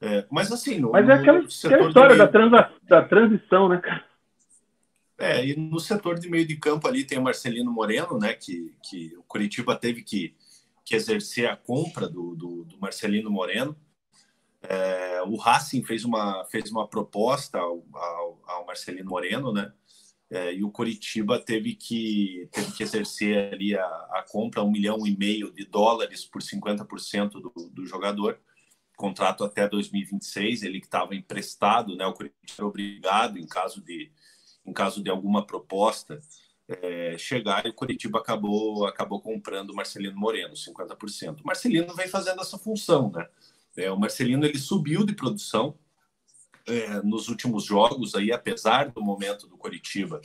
É, 0.00 0.26
mas 0.30 0.52
assim, 0.52 0.78
no, 0.78 0.92
mas 0.92 1.08
é 1.08 1.12
aquela, 1.12 1.38
aquela 1.38 1.88
história 1.88 2.14
meio... 2.14 2.18
da, 2.18 2.28
transa, 2.28 2.72
da 2.82 3.02
transição, 3.02 3.68
né, 3.68 3.78
cara? 3.78 4.04
É, 5.18 5.44
e 5.44 5.56
no 5.56 5.80
setor 5.80 6.18
de 6.18 6.30
meio 6.30 6.46
de 6.46 6.56
campo 6.56 6.86
ali 6.86 7.04
tem 7.04 7.18
o 7.18 7.22
Marcelino 7.22 7.72
Moreno, 7.72 8.18
né? 8.18 8.34
Que, 8.34 8.72
que 8.88 9.16
o 9.16 9.22
Curitiba 9.24 9.74
teve 9.74 10.02
que, 10.02 10.34
que 10.84 10.94
exercer 10.94 11.48
a 11.50 11.56
compra 11.56 12.08
do, 12.08 12.36
do, 12.36 12.64
do 12.64 12.78
Marcelino 12.78 13.30
Moreno. 13.30 13.76
É, 14.62 15.22
o 15.22 15.36
Racing 15.36 15.84
fez 15.84 16.04
uma, 16.04 16.44
fez 16.46 16.70
uma 16.70 16.88
proposta 16.88 17.58
ao, 17.58 17.84
ao, 17.92 18.42
ao 18.46 18.66
Marcelino 18.66 19.08
Moreno, 19.08 19.52
né? 19.52 19.72
É, 20.30 20.52
e 20.52 20.62
o 20.62 20.70
Curitiba 20.70 21.38
teve 21.38 21.74
que, 21.74 22.48
teve 22.52 22.72
que 22.72 22.82
exercer 22.82 23.52
ali 23.54 23.74
a, 23.74 23.84
a 23.84 24.24
compra, 24.28 24.62
um 24.62 24.70
milhão 24.70 25.06
e 25.06 25.16
meio 25.16 25.50
de 25.50 25.64
dólares 25.64 26.26
por 26.26 26.42
50% 26.42 27.30
do, 27.30 27.70
do 27.72 27.86
jogador, 27.86 28.38
contrato 28.94 29.42
até 29.42 29.66
2026, 29.66 30.64
ele 30.64 30.80
que 30.80 30.86
estava 30.86 31.14
emprestado, 31.14 31.96
né? 31.96 32.04
O 32.04 32.12
Curitiba 32.12 32.52
era 32.58 32.66
obrigado, 32.66 33.38
em 33.38 33.46
caso 33.46 33.80
de, 33.80 34.12
em 34.66 34.72
caso 34.72 35.02
de 35.02 35.08
alguma 35.08 35.46
proposta, 35.46 36.20
é, 36.68 37.16
chegar 37.16 37.64
e 37.64 37.70
o 37.70 37.74
Curitiba 37.74 38.18
acabou, 38.18 38.86
acabou 38.86 39.22
comprando 39.22 39.70
o 39.70 39.74
Marcelino 39.74 40.18
Moreno, 40.18 40.54
50%. 40.54 41.40
O 41.40 41.46
Marcelino 41.46 41.94
vem 41.94 42.08
fazendo 42.08 42.42
essa 42.42 42.58
função, 42.58 43.10
né? 43.10 43.26
É, 43.78 43.90
o 43.92 43.98
Marcelino 43.98 44.44
ele 44.44 44.58
subiu 44.58 45.04
de 45.04 45.14
produção 45.14 45.78
é, 46.66 47.00
nos 47.02 47.28
últimos 47.28 47.64
jogos, 47.64 48.14
aí, 48.16 48.32
apesar 48.32 48.90
do 48.90 49.00
momento 49.00 49.46
do 49.46 49.56
Coritiba. 49.56 50.20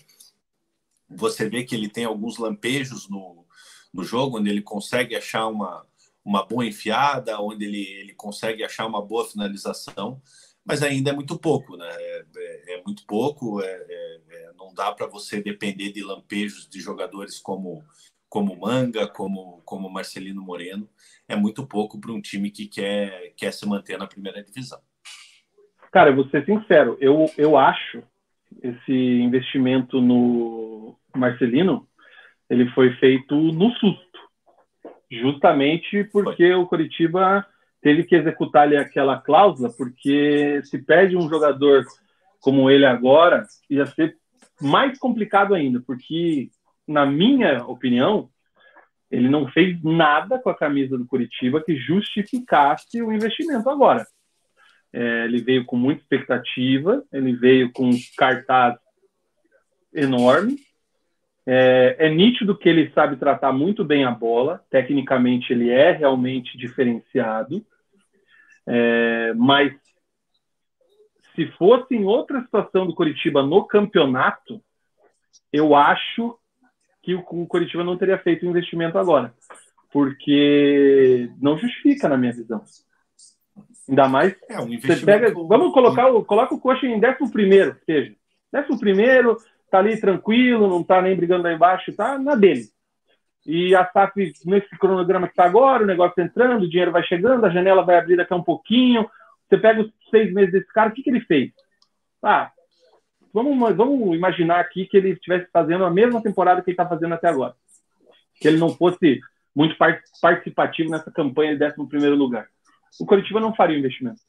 Você 1.08 1.48
vê 1.48 1.64
que 1.64 1.76
ele 1.76 1.88
tem 1.88 2.06
alguns 2.06 2.38
lampejos 2.38 3.08
no, 3.08 3.46
no 3.94 4.04
jogo, 4.04 4.40
onde 4.40 4.50
ele 4.50 4.62
consegue 4.62 5.16
achar 5.16 5.48
uma, 5.48 5.86
uma 6.26 6.44
boa 6.44 6.66
enfiada, 6.66 7.40
onde 7.40 7.64
ele, 7.64 7.84
ele 7.84 8.14
consegue 8.16 8.64
achar 8.64 8.88
uma 8.88 9.06
boa 9.06 9.30
finalização, 9.30 10.20
mas 10.66 10.82
ainda 10.82 11.12
é 11.12 11.14
muito 11.14 11.38
pouco, 11.38 11.78
né? 11.78 11.88
É, 11.88 12.26
é, 12.36 12.74
é 12.74 12.84
muito 12.84 13.06
pouco, 13.06 13.62
é, 13.62 13.68
é, 13.68 14.22
é 14.30 14.54
não 14.58 14.74
dá 14.74 14.92
para 14.92 15.06
você 15.06 15.42
depender 15.42 15.92
de 15.92 16.04
lampejos 16.04 16.68
de 16.68 16.82
jogadores 16.82 17.40
como 17.40 17.84
como 18.34 18.60
Manga, 18.60 19.08
como 19.08 19.62
como 19.64 19.88
Marcelino 19.92 20.42
Moreno, 20.42 20.90
é 21.30 21.36
muito 21.36 21.68
pouco 21.68 22.02
para 22.02 22.12
um 22.12 22.20
time 22.20 22.50
que 22.50 22.68
quer 22.68 23.32
quer 23.38 23.54
se 23.54 23.64
manter 23.70 23.96
na 23.96 24.08
primeira 24.08 24.44
divisão. 24.44 24.80
Cara, 25.92 26.10
eu 26.10 26.16
vou 26.16 26.28
ser 26.30 26.44
sincero, 26.44 26.98
eu, 27.00 27.30
eu 27.38 27.56
acho 27.56 28.02
esse 28.64 28.92
investimento 28.92 30.02
no 30.02 30.98
Marcelino, 31.16 31.88
ele 32.50 32.68
foi 32.72 32.96
feito 32.96 33.36
no 33.36 33.70
susto. 33.76 34.20
Justamente 35.12 36.04
porque 36.06 36.48
foi. 36.48 36.56
o 36.56 36.66
Coritiba 36.66 37.46
teve 37.84 38.04
que 38.04 38.16
executar 38.16 38.64
ali 38.64 38.78
aquela 38.78 39.22
cláusula, 39.22 39.70
porque 39.78 40.60
se 40.64 40.80
perde 40.80 41.16
um 41.16 41.30
jogador 41.30 41.86
como 42.40 42.68
ele 42.68 42.86
agora, 42.88 43.46
ia 43.70 43.86
ser 43.86 44.18
mais 44.60 44.98
complicado 44.98 45.54
ainda, 45.54 45.80
porque, 45.86 46.50
na 46.88 47.06
minha 47.06 47.66
opinião, 47.66 48.30
ele 49.10 49.30
não 49.30 49.48
fez 49.48 49.82
nada 49.84 50.40
com 50.40 50.50
a 50.50 50.58
camisa 50.58 50.98
do 50.98 51.06
Curitiba 51.06 51.64
que 51.64 51.76
justificasse 51.76 53.02
o 53.02 53.12
investimento 53.12 53.70
agora. 53.70 54.06
É, 54.92 55.26
ele 55.26 55.42
veio 55.42 55.66
com 55.66 55.76
muita 55.76 56.02
expectativa, 56.02 57.04
ele 57.12 57.34
veio 57.34 57.72
com 57.72 57.90
um 57.90 57.98
cartaz 58.18 58.76
enorme. 59.94 60.58
É, 61.46 61.96
é, 62.00 62.10
nítido 62.10 62.58
que 62.58 62.70
ele 62.70 62.92
sabe 62.92 63.18
tratar 63.18 63.52
muito 63.52 63.84
bem 63.84 64.06
a 64.06 64.12
bola, 64.12 64.64
tecnicamente 64.70 65.52
ele 65.52 65.70
é 65.70 65.92
realmente 65.92 66.58
diferenciado, 66.58 67.66
é, 68.66 69.34
mas 69.34 69.74
se 71.36 71.48
fosse 71.58 71.96
em 71.96 72.06
outra 72.06 72.42
situação 72.42 72.88
do 72.88 72.96
Curitiba 72.96 73.44
no 73.44 73.66
campeonato, 73.66 74.64
eu 75.52 75.76
acho 75.76 76.40
que 77.04 77.14
o, 77.14 77.22
Curitiba 77.22 77.84
não 77.84 77.98
teria 77.98 78.18
feito 78.18 78.46
o 78.46 78.50
investimento 78.50 78.98
agora, 78.98 79.34
porque 79.92 81.30
não 81.40 81.58
justifica 81.58 82.08
na 82.08 82.18
minha 82.18 82.32
visão. 82.32 82.64
Ainda 83.88 84.08
mais. 84.08 84.34
É, 84.50 84.60
um 84.60 84.80
você 84.80 84.96
pega, 85.06 85.32
vamos 85.34 85.74
colocar 85.74 86.08
o, 86.08 86.24
coloca 86.24 86.56
o 86.56 86.60
coxa 86.60 86.88
em 86.88 87.00
décimo 87.00 87.30
primeiro, 87.30 87.78
seja. 87.86 88.16
Décimo 88.52 88.80
primeiro, 88.80 89.38
tá 89.70 89.80
ali 89.80 90.00
tranquilo, 90.00 90.70
não 90.70 90.82
tá 90.82 91.02
nem 91.02 91.16
brigando 91.16 91.44
lá 91.44 91.52
embaixo, 91.52 91.94
tá 91.94 92.18
na 92.18 92.36
dele. 92.36 92.70
E 93.46 93.76
a 93.76 93.86
SAF, 93.92 94.32
nesse 94.46 94.70
cronograma 94.78 95.28
que 95.28 95.36
tá 95.36 95.44
agora, 95.44 95.84
o 95.84 95.88
negócio 95.88 96.16
tá 96.16 96.24
entrando, 96.24 96.64
o 96.64 96.70
dinheiro 96.70 96.94
vai 96.94 97.04
chegando, 97.04 97.46
a 97.46 97.50
janela 97.50 97.84
vai 97.84 97.98
abrir 97.98 98.16
daqui 98.16 98.34
a 98.34 98.38
um 98.38 98.44
pouquinho. 98.44 99.06
Você 99.50 99.58
pega 99.58 99.82
os 99.82 99.92
seis 100.10 100.34
meses 100.34 100.54
desse 100.54 100.68
cara, 100.68 100.90
o 100.90 100.94
que, 100.94 101.04
que 101.04 101.10
ele 101.10 101.20
fez? 101.20 101.52
Ah, 102.24 102.50
vamos, 103.34 103.76
vamos 103.76 104.16
imaginar 104.16 104.60
aqui 104.60 104.86
que 104.86 104.96
ele 104.96 105.10
estivesse 105.10 105.50
fazendo 105.52 105.84
a 105.84 105.92
mesma 105.92 106.22
temporada 106.22 106.62
que 106.62 106.70
ele 106.70 106.76
está 106.76 106.88
fazendo 106.88 107.14
até 107.14 107.28
agora. 107.28 107.56
Que 108.40 108.48
ele 108.48 108.58
não 108.58 108.70
fosse 108.70 109.20
muito 109.56 109.76
participativo 110.22 110.90
nessa 110.90 111.12
campanha 111.12 111.58
de 111.58 111.66
11 111.66 111.88
primeiro 111.88 112.16
lugar 112.16 112.48
o 113.00 113.06
Curitiba 113.06 113.40
não 113.40 113.56
faria 113.56 113.76
o 113.76 113.80
investimento. 113.80 114.22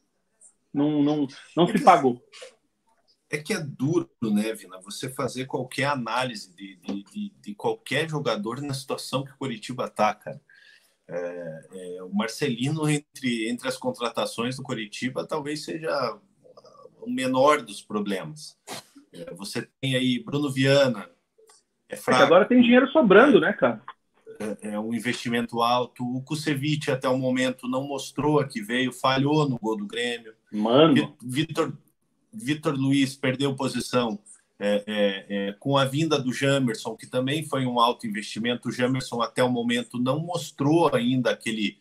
Não, 0.73 1.01
não, 1.01 1.27
não 1.55 1.65
é 1.65 1.71
se 1.71 1.83
pagou. 1.83 2.21
É 3.29 3.37
que 3.37 3.53
é 3.53 3.59
duro, 3.59 4.09
né, 4.21 4.53
Vina, 4.53 4.79
você 4.81 5.09
fazer 5.09 5.45
qualquer 5.45 5.85
análise 5.85 6.53
de, 6.53 6.75
de, 6.77 7.03
de, 7.03 7.33
de 7.41 7.55
qualquer 7.55 8.09
jogador 8.09 8.61
na 8.61 8.73
situação 8.73 9.23
que 9.23 9.31
o 9.31 9.37
Curitiba 9.37 9.85
está, 9.85 10.13
cara. 10.13 10.39
É, 11.07 11.67
é, 11.97 12.03
o 12.03 12.13
Marcelino, 12.13 12.89
entre, 12.89 13.49
entre 13.49 13.67
as 13.67 13.77
contratações 13.77 14.57
do 14.57 14.63
Curitiba, 14.63 15.25
talvez 15.25 15.63
seja 15.63 16.17
o 17.01 17.09
menor 17.09 17.61
dos 17.61 17.81
problemas. 17.81 18.57
É, 19.15 19.33
você 19.33 19.67
tem 19.81 19.95
aí 19.95 20.23
Bruno 20.23 20.51
Viana. 20.51 21.09
É 21.87 21.95
fraco. 21.95 22.21
É 22.21 22.25
agora 22.25 22.45
tem 22.45 22.61
dinheiro 22.61 22.87
sobrando, 22.91 23.39
né, 23.39 23.53
cara? 23.53 23.81
É, 24.61 24.73
é 24.73 24.79
um 24.79 24.93
investimento 24.93 25.61
alto. 25.61 26.03
O 26.03 26.21
Kusevich, 26.21 26.91
até 26.91 27.07
o 27.07 27.17
momento, 27.17 27.67
não 27.67 27.87
mostrou 27.87 28.45
que 28.45 28.61
veio, 28.61 28.91
falhou 28.91 29.47
no 29.47 29.57
gol 29.57 29.77
do 29.77 29.87
Grêmio. 29.87 30.33
Mano. 30.51 31.15
Vitor, 31.23 31.73
Vitor 32.33 32.75
Luiz 32.75 33.15
perdeu 33.15 33.55
posição 33.55 34.19
é, 34.59 34.83
é, 34.87 35.25
é, 35.29 35.53
com 35.53 35.77
a 35.77 35.85
vinda 35.85 36.17
do 36.17 36.31
Jamerson, 36.31 36.95
que 36.95 37.07
também 37.07 37.45
foi 37.45 37.65
um 37.65 37.79
alto 37.79 38.07
investimento. 38.07 38.69
O 38.69 38.71
Jamerson, 38.71 39.21
até 39.21 39.43
o 39.43 39.49
momento, 39.49 39.97
não 39.97 40.19
mostrou 40.19 40.93
ainda 40.93 41.31
aquele 41.31 41.77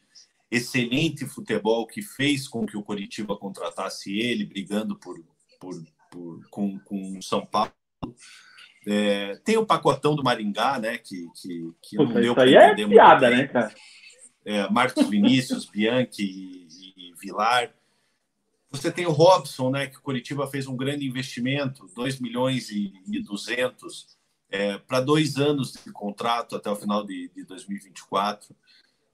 excelente 0.50 1.26
futebol 1.26 1.86
que 1.86 2.02
fez 2.02 2.46
com 2.46 2.66
que 2.66 2.76
o 2.76 2.82
Coritiba 2.82 3.36
contratasse 3.36 4.16
ele, 4.16 4.44
brigando 4.44 4.96
por, 4.96 5.18
por, 5.60 5.74
por 6.14 6.48
com, 6.48 6.78
com 6.78 7.20
São 7.20 7.44
Paulo. 7.44 7.72
É, 8.86 9.36
tem 9.44 9.56
o 9.56 9.66
pacotão 9.66 10.14
do 10.14 10.22
Maringá, 10.22 10.78
né? 10.78 10.96
Que, 10.98 11.26
que, 11.34 11.72
que 11.82 11.96
não 11.96 12.12
deu 12.12 12.34
para 12.34 12.48
entender 12.48 12.82
é 12.84 12.88
piada, 12.88 13.30
né, 13.30 13.46
cara? 13.48 13.74
É, 14.44 14.68
Marcos 14.70 15.08
Vinícius, 15.08 15.64
Bianchi 15.68 16.22
e, 16.22 17.10
e, 17.10 17.14
Vilar. 17.20 17.72
Você 18.70 18.90
tem 18.92 19.06
o 19.06 19.12
Robson, 19.12 19.70
né? 19.70 19.86
Que 19.86 19.96
o 19.96 20.02
Curitiba 20.02 20.46
fez 20.46 20.66
um 20.66 20.76
grande 20.76 21.06
investimento, 21.06 21.90
2 21.94 22.20
milhões 22.20 22.70
e, 22.70 22.92
e 23.10 23.20
200 23.22 24.14
é, 24.50 24.78
para 24.78 25.00
dois 25.00 25.36
anos 25.36 25.72
de 25.72 25.90
contrato 25.90 26.54
até 26.54 26.70
o 26.70 26.76
final 26.76 27.04
de, 27.04 27.30
de 27.34 27.44
2024. 27.44 28.54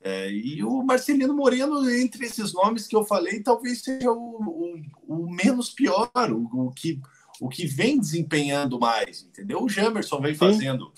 É, 0.02 0.30
e 0.30 0.64
o 0.64 0.82
Marcelino 0.82 1.34
Moreno, 1.34 1.88
entre 1.90 2.24
esses 2.24 2.54
nomes 2.54 2.86
que 2.86 2.96
eu 2.96 3.04
falei, 3.04 3.42
talvez 3.42 3.82
seja 3.82 4.10
o, 4.10 4.82
o, 5.06 5.24
o 5.24 5.30
menos 5.30 5.70
pior, 5.70 6.10
o, 6.30 6.68
o 6.68 6.70
que 6.72 7.00
o 7.40 7.48
que 7.48 7.66
vem 7.66 7.98
desempenhando 7.98 8.78
mais, 8.78 9.22
entendeu? 9.22 9.62
O 9.62 9.68
Jamerson 9.68 10.20
vem 10.20 10.34
fazendo 10.34 10.92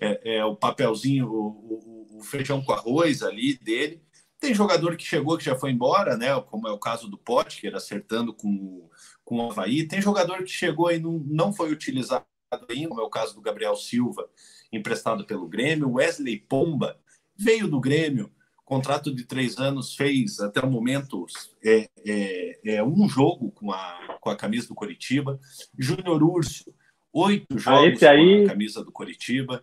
é, 0.00 0.36
é, 0.36 0.44
o 0.44 0.56
papelzinho, 0.56 1.28
o, 1.30 2.18
o, 2.18 2.22
feijão 2.22 2.62
com 2.62 2.72
arroz 2.72 3.22
ali 3.22 3.56
dele. 3.58 4.02
Tem 4.40 4.52
jogador 4.52 4.96
que 4.96 5.04
chegou 5.04 5.38
que 5.38 5.44
já 5.44 5.54
foi 5.54 5.70
embora, 5.70 6.16
né? 6.16 6.38
Como 6.42 6.66
é 6.66 6.72
o 6.72 6.78
caso 6.78 7.08
do 7.08 7.16
Potker, 7.16 7.74
acertando 7.74 8.34
com, 8.34 8.88
com 9.24 9.36
o 9.38 9.50
Havaí. 9.50 9.86
Tem 9.86 10.02
jogador 10.02 10.38
que 10.38 10.50
chegou 10.50 10.90
e 10.90 10.98
não, 10.98 11.22
não 11.26 11.52
foi 11.52 11.70
utilizado 11.70 12.26
ainda, 12.68 12.88
como 12.88 13.00
é 13.00 13.04
o 13.04 13.10
caso 13.10 13.34
do 13.34 13.40
Gabriel 13.40 13.76
Silva, 13.76 14.28
emprestado 14.72 15.24
pelo 15.24 15.48
Grêmio. 15.48 15.92
Wesley 15.92 16.38
Pomba 16.38 16.98
veio 17.36 17.68
do 17.68 17.80
Grêmio, 17.80 18.32
contrato 18.74 19.14
de 19.14 19.24
três 19.24 19.56
anos, 19.58 19.94
fez 19.94 20.40
até 20.40 20.60
o 20.60 20.70
momento 20.70 21.26
é, 21.64 21.88
é, 22.04 22.76
é 22.76 22.84
um 22.84 23.08
jogo 23.08 23.52
com 23.52 23.70
a, 23.70 24.18
com 24.20 24.30
a 24.30 24.36
camisa 24.36 24.66
do 24.66 24.74
Coritiba. 24.74 25.38
Júnior 25.78 26.22
Urso, 26.22 26.74
oito 27.12 27.46
ah, 27.54 27.58
jogos 27.58 28.02
ah, 28.02 28.10
aí... 28.10 28.38
com 28.38 28.44
a 28.44 28.48
camisa 28.48 28.84
do 28.84 28.90
Coritiba. 28.90 29.62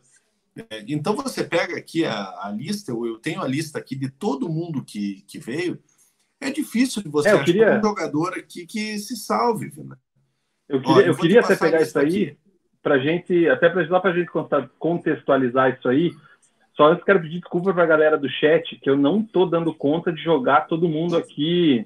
É, 0.55 0.83
então 0.87 1.13
você 1.13 1.43
pega 1.43 1.77
aqui 1.77 2.05
a, 2.05 2.13
a, 2.13 2.53
lista, 2.55 2.91
eu 2.91 3.17
tenho 3.17 3.41
a 3.41 3.47
lista 3.47 3.77
aqui 3.79 3.95
de 3.95 4.09
todo 4.09 4.49
mundo 4.49 4.83
que, 4.83 5.23
que 5.27 5.37
veio. 5.37 5.77
É 6.39 6.49
difícil 6.49 7.03
de 7.03 7.09
você 7.09 7.29
é, 7.29 7.31
achar 7.33 7.45
queria... 7.45 7.77
um 7.77 7.81
jogador 7.81 8.33
aqui 8.33 8.65
que 8.65 8.97
se 8.97 9.17
salve, 9.17 9.69
Vina. 9.69 9.99
Eu 10.69 10.81
queria, 10.81 10.95
Ó, 10.95 11.01
eu 11.01 11.17
queria 11.17 11.39
até 11.41 11.55
pegar 11.57 11.81
isso 11.81 11.99
aí 11.99 12.37
para 12.81 12.97
gente, 12.97 13.47
até 13.49 13.69
para 13.69 13.81
ajudar 13.81 13.99
para 13.99 14.11
a 14.11 14.15
gente 14.15 14.31
contextualizar 14.79 15.77
isso 15.77 15.87
aí. 15.87 16.11
Só 16.73 16.89
eu 16.89 16.97
quero 16.99 17.21
pedir 17.21 17.39
desculpa 17.39 17.73
para 17.73 17.83
a 17.83 17.87
galera 17.87 18.17
do 18.17 18.29
chat 18.29 18.77
que 18.77 18.89
eu 18.89 18.95
não 18.95 19.21
estou 19.21 19.45
dando 19.45 19.73
conta 19.73 20.11
de 20.11 20.21
jogar 20.21 20.67
todo 20.67 20.87
mundo 20.87 21.17
aqui 21.17 21.85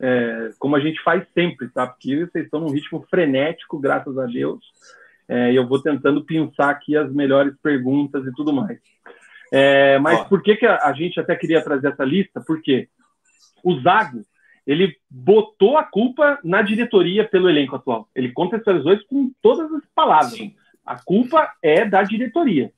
é, 0.00 0.50
como 0.58 0.76
a 0.76 0.80
gente 0.80 1.02
faz 1.02 1.26
sempre, 1.32 1.68
tá? 1.68 1.86
Porque 1.86 2.26
vocês 2.26 2.44
estão 2.44 2.60
num 2.60 2.72
ritmo 2.72 3.04
frenético, 3.08 3.78
graças 3.78 4.16
a 4.18 4.26
Deus. 4.26 4.64
É, 5.28 5.52
e 5.52 5.56
eu 5.56 5.66
vou 5.66 5.80
tentando 5.80 6.24
pensar 6.24 6.70
aqui 6.70 6.96
as 6.96 7.12
melhores 7.12 7.54
perguntas 7.62 8.24
e 8.26 8.32
tudo 8.32 8.52
mais. 8.52 8.78
É, 9.52 9.98
mas 9.98 10.22
por 10.28 10.42
que, 10.42 10.56
que 10.56 10.66
a, 10.66 10.84
a, 10.84 10.92
gente 10.92 11.18
até 11.18 11.34
queria 11.34 11.62
trazer 11.62 11.88
essa 11.88 12.04
lista? 12.04 12.40
Porque 12.46 12.88
o 13.64 13.80
Zago, 13.80 14.22
ele 14.66 14.96
botou 15.08 15.78
a 15.78 15.84
culpa 15.84 16.38
na 16.44 16.62
diretoria 16.62 17.26
pelo 17.26 17.48
elenco 17.48 17.76
atual. 17.76 18.08
Ele 18.14 18.32
contextualizou 18.32 18.92
isso 18.92 19.06
com 19.08 19.32
todas 19.40 19.72
as 19.72 19.82
palavras. 19.94 20.32
Sim. 20.32 20.54
A 20.84 20.96
culpa 21.02 21.50
é 21.62 21.84
da 21.84 22.02
diretoria. 22.02 22.70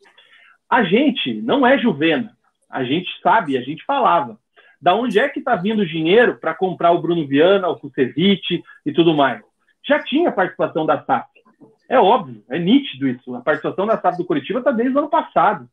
A 0.68 0.84
gente 0.84 1.34
não 1.42 1.66
é 1.66 1.78
Juvena. 1.78 2.36
A 2.68 2.84
gente 2.84 3.08
sabe, 3.22 3.56
a 3.56 3.62
gente 3.62 3.84
falava. 3.84 4.38
Da 4.80 4.94
onde 4.94 5.18
é 5.18 5.28
que 5.28 5.40
está 5.40 5.56
vindo 5.56 5.80
o 5.80 5.86
dinheiro 5.86 6.38
para 6.38 6.54
comprar 6.54 6.92
o 6.92 7.00
Bruno 7.00 7.26
Viana, 7.26 7.68
o 7.68 7.78
Kusevich 7.78 8.62
e 8.86 8.92
tudo 8.92 9.14
mais? 9.14 9.42
Já 9.86 10.02
tinha 10.02 10.30
participação 10.30 10.86
da 10.86 11.02
SAF. 11.04 11.26
É 11.88 11.98
óbvio, 11.98 12.44
é 12.48 12.58
nítido 12.58 13.08
isso. 13.08 13.34
A 13.34 13.40
participação 13.40 13.86
da 13.86 13.98
SAF 13.98 14.18
do 14.18 14.24
Curitiba 14.24 14.58
está 14.58 14.70
desde 14.70 14.94
o 14.94 14.98
ano 14.98 15.08
passado. 15.08 15.68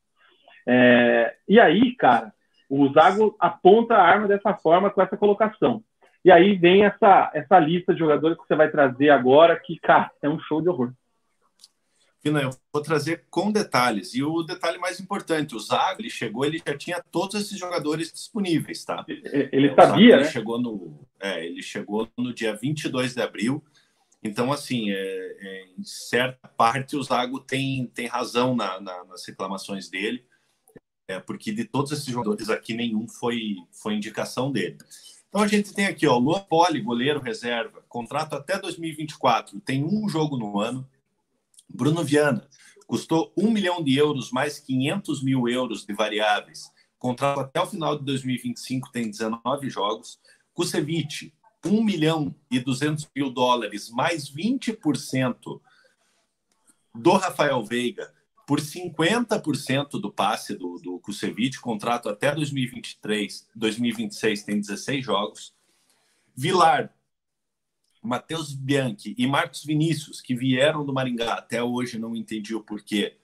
É... 0.65 1.35
E 1.47 1.59
aí, 1.59 1.93
cara, 1.95 2.33
o 2.69 2.87
Zago 2.93 3.35
aponta 3.39 3.95
a 3.95 4.03
arma 4.03 4.27
dessa 4.27 4.53
forma 4.53 4.89
com 4.89 5.01
essa 5.01 5.17
colocação. 5.17 5.83
E 6.23 6.31
aí 6.31 6.55
vem 6.55 6.85
essa, 6.85 7.29
essa 7.35 7.59
lista 7.59 7.93
de 7.93 7.99
jogadores 7.99 8.37
que 8.37 8.47
você 8.47 8.55
vai 8.55 8.69
trazer 8.69 9.09
agora, 9.11 9.59
que, 9.59 9.77
cara, 9.77 10.09
é 10.21 10.29
um 10.29 10.39
show 10.39 10.61
de 10.61 10.69
horror. 10.69 10.91
Eu 12.26 12.49
vou 12.73 12.82
trazer 12.82 13.26
com 13.30 13.51
detalhes. 13.51 14.15
E 14.15 14.23
o 14.23 14.41
detalhe 14.41 14.80
mais 14.80 14.99
importante, 14.99 15.55
o 15.55 15.59
Zago, 15.59 16.01
ele 16.01 16.09
chegou, 16.09 16.43
ele 16.43 16.61
já 16.65 16.76
tinha 16.76 17.03
todos 17.11 17.39
esses 17.39 17.57
jogadores 17.57 18.11
disponíveis, 18.11 18.84
tá? 18.84 19.05
Ele 19.07 19.67
é, 19.67 19.76
sabia, 19.76 20.15
né? 20.15 20.23
Ele 20.23 20.32
chegou, 20.32 20.59
no, 20.59 20.99
é, 21.19 21.45
ele 21.45 21.61
chegou 21.61 22.09
no 22.17 22.34
dia 22.34 22.55
22 22.55 23.13
de 23.13 23.21
abril. 23.21 23.63
Então, 24.23 24.51
assim, 24.51 24.89
é, 24.89 24.95
é, 24.95 25.65
em 25.78 25.84
certa 25.84 26.47
parte, 26.47 26.95
o 26.95 27.03
Zago 27.03 27.39
tem, 27.39 27.86
tem 27.93 28.07
razão 28.07 28.55
na, 28.55 28.82
na, 28.82 29.03
nas 29.03 29.23
reclamações 29.23 29.88
dele, 29.88 30.26
é, 31.07 31.19
porque 31.19 31.51
de 31.51 31.63
todos 31.63 31.91
esses 31.91 32.07
jogadores 32.07 32.49
aqui, 32.49 32.73
nenhum 32.73 33.07
foi, 33.07 33.57
foi 33.71 33.93
indicação 33.93 34.51
dele. 34.51 34.78
Então, 35.30 35.43
a 35.43 35.47
gente 35.47 35.76
tem 35.76 35.86
aqui, 35.86 36.07
ó, 36.07 36.17
Luan 36.17 36.39
Poli, 36.39 36.82
goleiro 36.82 37.19
reserva, 37.19 37.84
contrato 37.88 38.34
até 38.34 38.57
2024, 38.57 39.59
tem 39.59 39.84
um 39.84 40.09
jogo 40.09 40.38
no 40.38 40.59
ano, 40.59 40.89
Bruno 41.70 42.03
Viana 42.03 42.47
custou 42.88 43.34
1 43.36 43.49
milhão 43.49 43.84
de 43.84 43.97
euros 43.97 44.32
mais 44.32 44.59
500 44.59 45.24
mil 45.24 45.47
euros 45.47 45.86
de 45.86 45.93
variáveis. 45.93 46.72
Contrato 46.99 47.39
até 47.39 47.61
o 47.61 47.68
final 47.68 47.97
de 47.97 48.05
2025 48.05 48.91
tem 48.91 49.09
19 49.09 49.70
jogos. 49.70 50.20
Kusevich, 50.53 51.34
1 51.66 51.84
milhão 51.84 52.34
e 52.49 52.59
200 52.59 53.09
mil 53.16 53.30
dólares 53.30 53.89
mais 53.89 54.30
20% 54.32 55.59
do 56.93 57.11
Rafael 57.13 57.63
Veiga 57.63 58.13
por 58.47 58.59
50% 58.59 59.99
do 59.99 60.11
passe 60.11 60.55
do, 60.55 60.78
do 60.78 61.01
contrato 61.61 62.07
até 62.07 62.34
2023, 62.34 63.47
2026 63.55 64.43
tem 64.43 64.59
16 64.59 65.03
jogos. 65.03 65.53
Vilar, 66.36 66.93
Matheus 68.06 68.53
Bianchi 68.53 69.16
e 69.18 69.28
Marcos 69.28 69.64
Vinícius, 69.64 70.22
que 70.22 70.36
vieram 70.36 70.86
do 70.86 70.93
Maringá, 70.93 71.34
até 71.34 71.62
hoje 71.64 71.99
não 71.99 72.16
entendi 72.16 72.56
o 72.56 72.64
porquê, 72.64 73.18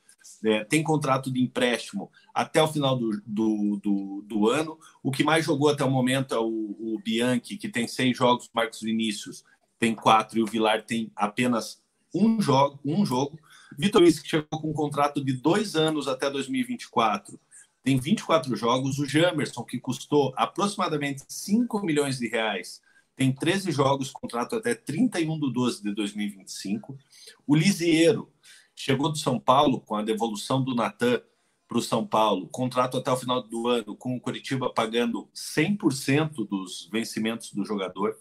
é, 0.43 0.63
tem 0.63 0.83
contrato 0.83 1.31
de 1.31 1.41
empréstimo 1.41 2.11
até 2.33 2.61
o 2.61 2.67
final 2.67 2.97
do, 2.97 3.21
do, 3.25 3.77
do, 3.77 4.25
do, 4.27 4.49
ano. 4.49 4.77
O 5.03 5.11
que 5.11 5.23
mais 5.23 5.45
jogou 5.45 5.69
até 5.69 5.83
o 5.83 5.89
momento 5.89 6.33
é 6.33 6.39
o, 6.39 6.75
o 6.79 7.01
Bianchi, 7.03 7.57
que 7.57 7.69
tem 7.69 7.87
seis 7.87 8.17
jogos, 8.17 8.49
Marcos 8.53 8.81
Vinícius 8.81 9.43
tem 9.79 9.95
quatro 9.95 10.37
e 10.37 10.43
o 10.43 10.45
Vilar 10.45 10.83
tem 10.83 11.11
apenas 11.15 11.81
um 12.13 12.39
jogo. 12.39 12.79
Um 12.85 13.05
jogo. 13.05 13.39
Vitor 13.77 14.01
Luiz, 14.01 14.19
que 14.19 14.29
chegou 14.29 14.61
com 14.61 14.69
um 14.69 14.73
contrato 14.73 15.23
de 15.23 15.33
dois 15.33 15.75
anos 15.75 16.07
até 16.07 16.29
2024, 16.29 17.39
tem 17.83 17.97
24 17.97 18.55
jogos. 18.55 18.99
O 18.99 19.07
Jamerson, 19.07 19.63
que 19.63 19.79
custou 19.79 20.33
aproximadamente 20.37 21.23
5 21.27 21.83
milhões 21.83 22.19
de 22.19 22.27
reais, 22.27 22.81
tem 23.15 23.33
13 23.33 23.71
jogos, 23.71 24.11
contrato 24.11 24.55
até 24.55 24.73
31 24.73 25.39
de 25.39 25.53
12 25.53 25.83
de 25.83 25.93
2025. 25.93 26.97
O 27.45 27.55
Lisieiro 27.55 28.31
chegou 28.75 29.11
do 29.11 29.17
São 29.17 29.39
Paulo 29.39 29.79
com 29.79 29.95
a 29.95 30.01
devolução 30.01 30.63
do 30.63 30.73
Natan 30.73 31.21
para 31.67 31.77
o 31.77 31.81
São 31.81 32.05
Paulo, 32.05 32.49
contrato 32.49 32.97
até 32.97 33.11
o 33.11 33.15
final 33.15 33.41
do 33.41 33.67
ano, 33.67 33.95
com 33.95 34.15
o 34.15 34.19
Curitiba 34.19 34.73
pagando 34.73 35.29
100% 35.33 36.47
dos 36.47 36.89
vencimentos 36.91 37.53
do 37.53 37.63
jogador. 37.63 38.17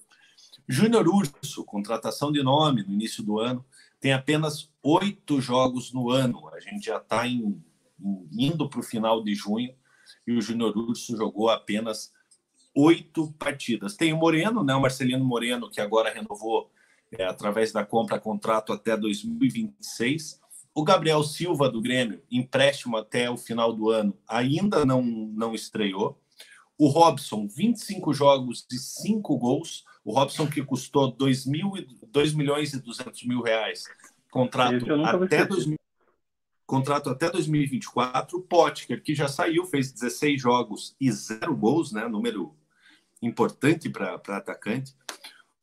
Júnior 0.69 1.09
Urso, 1.09 1.65
contratação 1.65 2.31
de 2.31 2.43
nome 2.43 2.85
no 2.85 2.93
início 2.93 3.25
do 3.25 3.41
ano, 3.41 3.65
tem 3.99 4.13
apenas 4.13 4.71
oito 4.83 5.41
jogos 5.41 5.93
no 5.93 6.11
ano. 6.11 6.49
A 6.51 6.61
gente 6.61 6.87
já 6.87 6.99
está 6.99 7.27
indo 7.27 8.69
para 8.69 8.81
o 8.81 8.85
final 8.85 9.23
de 9.25 9.35
junho 9.35 9.75
e 10.27 10.33
o 10.33 10.41
Júnior 10.41 10.77
Urso 10.77 11.17
jogou 11.17 11.49
apenas 11.49 12.13
oito 12.81 13.33
partidas. 13.39 13.97
Tem 13.97 14.13
o 14.13 14.17
Moreno, 14.17 14.63
né, 14.65 14.75
o 14.75 14.81
Marcelino 14.81 15.25
Moreno, 15.25 15.71
que 15.71 15.81
agora 15.81 16.13
renovou 16.13 16.71
é, 17.13 17.25
através 17.25 17.73
da 17.73 17.85
compra 17.85 18.19
contrato 18.19 18.73
até 18.73 18.97
2026. 18.97 20.41
O 20.75 20.85
Gabriel 20.85 21.23
Silva 21.23 21.69
do 21.69 21.81
Grêmio, 21.81 22.23
empréstimo 22.31 22.97
até 22.97 23.29
o 23.29 23.37
final 23.37 23.73
do 23.73 23.91
ano, 23.91 24.17
ainda 24.29 24.85
não, 24.85 25.03
não 25.03 25.55
estreou. 25.55 26.19
O 26.79 26.89
Robson, 26.89 27.47
25 27.47 28.15
jogos 28.15 28.67
e 28.73 28.79
5 28.79 29.37
gols. 29.37 29.85
O 30.05 30.13
Robson 30.13 30.47
que 30.47 30.63
custou 30.63 31.11
2, 31.11 31.45
mil, 31.47 31.73
2 32.09 32.33
milhões 32.33 32.73
e 32.73 32.81
200 32.81 33.25
mil 33.25 33.43
reais. 33.43 33.85
Contrato 34.31 34.91
até, 35.25 35.45
2000, 35.45 35.77
contrato 36.65 37.11
até 37.11 37.29
2024. 37.29 38.39
O 38.39 38.43
Potker, 38.43 39.03
que 39.03 39.15
já 39.15 39.29
saiu, 39.29 39.67
fez 39.67 39.93
16 39.93 40.41
jogos 40.41 40.97
e 41.01 41.11
0 41.11 41.55
gols, 41.55 41.93
né? 41.93 42.09
Número 42.09 42.55
importante 43.23 43.89
para 43.89 44.15
atacante. 44.15 44.95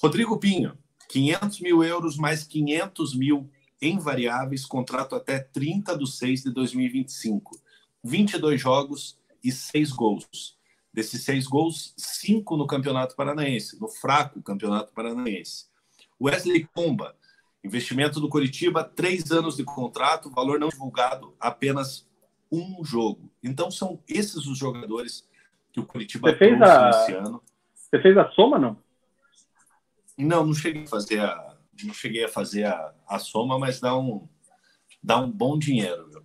Rodrigo 0.01 0.38
Pinho, 0.38 0.78
500 1.10 1.60
mil 1.62 1.84
euros 1.84 2.18
mais 2.18 2.43
500 2.43 3.16
mil 3.16 3.49
em 3.82 3.99
variáveis, 3.99 4.66
contrato 4.66 5.16
até 5.16 5.39
30 5.39 5.97
de 5.97 6.10
6 6.10 6.43
de 6.43 6.51
2025. 6.51 7.60
22 8.03 8.60
jogos 8.60 9.20
e 9.43 9.51
6 9.51 9.91
gols. 9.91 10.58
Desses 10.93 11.24
6 11.24 11.47
gols, 11.47 11.93
5 11.97 12.58
no 12.58 12.66
Campeonato 12.66 13.16
Paranaense, 13.16 13.80
no 13.80 13.88
fraco 13.88 14.41
Campeonato 14.41 14.91
Paranaense. 14.93 15.66
Wesley 16.20 16.68
Comba, 16.74 17.16
investimento 17.64 18.20
do 18.20 18.30
Coritiba, 18.30 18.84
3 18.84 19.32
anos 19.32 19.58
de 19.58 19.64
contrato, 19.64 20.32
valor 20.32 20.60
não 20.60 20.70
divulgado, 20.70 21.36
apenas 21.39 22.08
um 22.51 22.84
jogo. 22.84 23.30
Então 23.43 23.70
são 23.70 24.01
esses 24.08 24.47
os 24.47 24.58
jogadores 24.58 25.28
que 25.78 25.80
o 25.82 25.86
Curitiba 25.86 26.32
Você 26.32 26.38
fez 26.38 26.61
a... 26.61 26.89
esse 26.89 27.13
ano. 27.13 27.41
Você 27.73 28.01
fez 28.01 28.17
a 28.17 28.30
soma, 28.32 28.57
não? 28.57 28.78
Não, 30.17 30.45
não 30.45 30.53
cheguei 30.53 30.84
a 30.84 30.88
fazer 30.88 31.19
a, 31.19 31.55
não 31.84 31.93
cheguei 31.93 32.25
a 32.25 32.28
fazer 32.28 32.63
a, 32.65 32.93
a 33.07 33.19
soma, 33.19 33.59
mas 33.59 33.80
dá 33.80 33.95
um, 33.95 34.28
dá 35.03 35.19
um 35.19 35.32
bom 35.32 35.57
dinheiro. 35.57 36.09
Viu? 36.09 36.23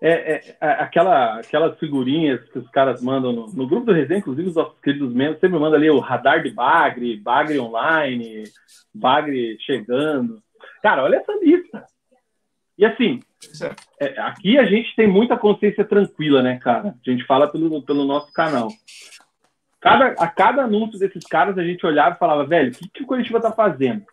É, 0.00 0.10
é, 0.10 0.56
é, 0.60 0.66
aquela, 0.80 1.40
aquelas 1.40 1.78
figurinhas 1.78 2.42
que 2.48 2.58
os 2.58 2.70
caras 2.70 3.02
mandam 3.02 3.32
no, 3.32 3.46
no 3.48 3.68
grupo 3.68 3.86
do 3.86 3.92
Resenha, 3.92 4.20
inclusive 4.20 4.48
os 4.48 4.54
nossos 4.54 4.80
queridos 4.80 5.12
membros, 5.12 5.40
sempre 5.40 5.58
mandam 5.58 5.74
ali 5.74 5.90
o 5.90 5.98
radar 5.98 6.42
de 6.42 6.50
Bagre, 6.50 7.20
Bagre 7.20 7.58
online, 7.58 8.44
Bagre 8.94 9.58
chegando. 9.60 10.42
Cara, 10.82 11.02
olha 11.02 11.16
essa 11.16 11.32
lista. 11.34 11.84
E 12.78 12.86
assim, 12.86 13.20
é. 14.00 14.20
aqui 14.20 14.58
a 14.58 14.64
gente 14.64 14.94
tem 14.96 15.06
muita 15.06 15.36
consciência 15.36 15.84
tranquila, 15.84 16.42
né, 16.42 16.58
cara? 16.58 16.94
A 17.06 17.10
gente 17.10 17.24
fala 17.24 17.50
pelo, 17.50 17.82
pelo 17.82 18.04
nosso 18.04 18.32
canal. 18.32 18.68
Cada, 19.80 20.06
a 20.18 20.26
cada 20.26 20.64
anúncio 20.64 20.98
desses 20.98 21.24
caras 21.24 21.56
a 21.56 21.64
gente 21.64 21.86
olhava 21.86 22.16
e 22.16 22.18
falava, 22.18 22.44
velho, 22.44 22.72
o 22.72 22.74
que, 22.74 22.88
que 22.88 23.02
o 23.02 23.06
Curitiba 23.06 23.40
tá 23.40 23.52
fazendo? 23.52 24.04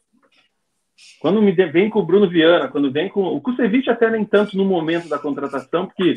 Quando 1.20 1.42
me 1.42 1.52
vem 1.52 1.90
com 1.90 2.00
o 2.00 2.06
Bruno 2.06 2.30
Viana, 2.30 2.68
quando 2.68 2.92
vem 2.92 3.10
com 3.10 3.24
o 3.24 3.42
Kusevich 3.42 3.90
até 3.90 4.10
nem 4.10 4.24
tanto 4.24 4.56
no 4.56 4.64
momento 4.64 5.10
da 5.10 5.20
contratação, 5.20 5.88
porque 5.88 6.16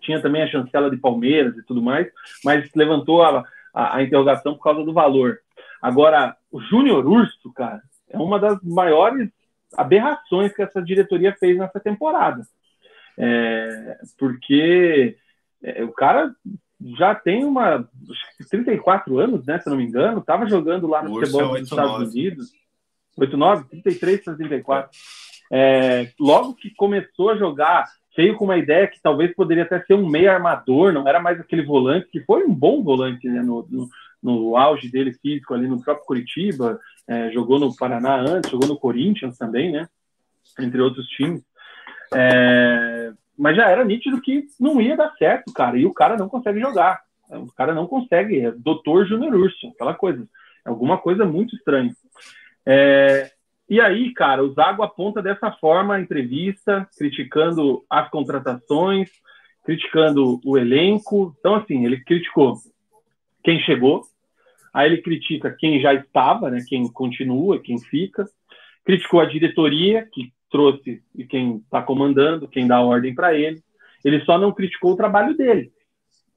tinha 0.00 0.22
também 0.22 0.42
a 0.42 0.48
chancela 0.48 0.90
de 0.90 0.96
Palmeiras 0.96 1.56
e 1.56 1.62
tudo 1.64 1.82
mais, 1.82 2.08
mas 2.44 2.70
levantou 2.74 3.22
a, 3.22 3.44
a, 3.74 3.96
a 3.96 4.02
interrogação 4.02 4.54
por 4.54 4.62
causa 4.62 4.84
do 4.84 4.92
valor. 4.92 5.38
Agora, 5.82 6.36
o 6.50 6.60
Júnior 6.60 7.06
Urso, 7.06 7.52
cara, 7.52 7.82
é 8.08 8.16
uma 8.16 8.38
das 8.38 8.62
maiores 8.62 9.28
aberrações 9.76 10.52
que 10.54 10.62
essa 10.62 10.82
diretoria 10.82 11.34
fez 11.38 11.56
nessa 11.56 11.80
temporada. 11.80 12.42
É, 13.16 13.98
porque 14.18 15.16
é, 15.62 15.84
o 15.84 15.92
cara 15.92 16.34
já 16.96 17.14
tem 17.14 17.44
uma 17.44 17.88
34 18.48 19.18
anos, 19.18 19.44
né, 19.44 19.58
se 19.58 19.68
não 19.68 19.76
me 19.76 19.84
engano, 19.84 20.20
estava 20.20 20.46
jogando 20.46 20.86
lá 20.86 21.02
no 21.02 21.14
futebol 21.14 21.56
é 21.56 21.60
dos 21.60 21.70
Estados 21.70 22.14
Unidos. 22.14 22.52
89, 23.16 23.68
33 23.68 24.24
para 24.24 24.34
34. 24.34 24.90
É, 25.50 26.12
logo 26.20 26.54
que 26.54 26.70
começou 26.74 27.30
a 27.30 27.36
jogar, 27.36 27.84
veio 28.16 28.36
com 28.36 28.44
uma 28.44 28.58
ideia 28.58 28.86
que 28.86 29.00
talvez 29.02 29.34
poderia 29.34 29.64
até 29.64 29.82
ser 29.82 29.94
um 29.94 30.08
meio 30.08 30.30
armador, 30.30 30.92
não 30.92 31.06
era 31.06 31.20
mais 31.20 31.40
aquele 31.40 31.64
volante, 31.64 32.08
que 32.10 32.20
foi 32.20 32.44
um 32.44 32.54
bom 32.54 32.82
volante 32.82 33.28
né, 33.28 33.40
no, 33.42 33.66
no, 33.68 33.88
no 34.22 34.56
auge 34.56 34.90
dele 34.90 35.12
físico 35.12 35.54
ali 35.54 35.68
no 35.68 35.82
próprio 35.82 36.06
Curitiba, 36.06 36.78
é, 37.06 37.30
jogou 37.30 37.58
no 37.58 37.74
Paraná 37.76 38.16
antes, 38.16 38.50
jogou 38.50 38.68
no 38.68 38.78
Corinthians 38.78 39.38
também, 39.38 39.72
né? 39.72 39.88
Entre 40.58 40.80
outros 40.80 41.06
times. 41.08 41.42
É, 42.14 43.12
mas 43.36 43.56
já 43.56 43.68
era 43.68 43.84
nítido 43.84 44.20
que 44.20 44.46
não 44.58 44.80
ia 44.80 44.96
dar 44.96 45.14
certo, 45.16 45.52
cara, 45.52 45.78
e 45.78 45.86
o 45.86 45.94
cara 45.94 46.16
não 46.16 46.28
consegue 46.28 46.60
jogar. 46.60 47.00
O 47.30 47.52
cara 47.52 47.74
não 47.74 47.86
consegue, 47.86 48.40
é 48.40 48.50
doutor 48.50 49.06
Júnior 49.06 49.34
Urso, 49.34 49.68
aquela 49.68 49.94
coisa. 49.94 50.26
É 50.64 50.68
alguma 50.68 50.98
coisa 50.98 51.24
muito 51.24 51.54
estranha. 51.54 51.94
É, 52.66 53.30
e 53.68 53.80
aí, 53.80 54.12
cara, 54.14 54.42
o 54.42 54.52
Zago 54.54 54.82
aponta 54.82 55.22
dessa 55.22 55.52
forma 55.52 55.94
a 55.94 56.00
entrevista, 56.00 56.88
criticando 56.96 57.84
as 57.88 58.08
contratações, 58.10 59.10
criticando 59.62 60.40
o 60.44 60.56
elenco. 60.56 61.36
Então, 61.38 61.54
assim, 61.54 61.84
ele 61.84 62.02
criticou 62.02 62.56
quem 63.48 63.60
chegou, 63.60 64.02
aí 64.74 64.92
ele 64.92 65.00
critica 65.00 65.56
quem 65.58 65.80
já 65.80 65.94
estava, 65.94 66.50
né, 66.50 66.62
quem 66.68 66.86
continua, 66.92 67.58
quem 67.58 67.78
fica, 67.78 68.26
criticou 68.84 69.20
a 69.20 69.24
diretoria, 69.24 70.06
que 70.12 70.30
trouxe 70.50 71.02
e 71.14 71.24
quem 71.24 71.56
está 71.56 71.80
comandando, 71.80 72.46
quem 72.46 72.66
dá 72.66 72.82
ordem 72.82 73.14
para 73.14 73.32
ele. 73.32 73.62
Ele 74.04 74.22
só 74.26 74.36
não 74.36 74.52
criticou 74.52 74.92
o 74.92 74.96
trabalho 74.96 75.34
dele. 75.34 75.72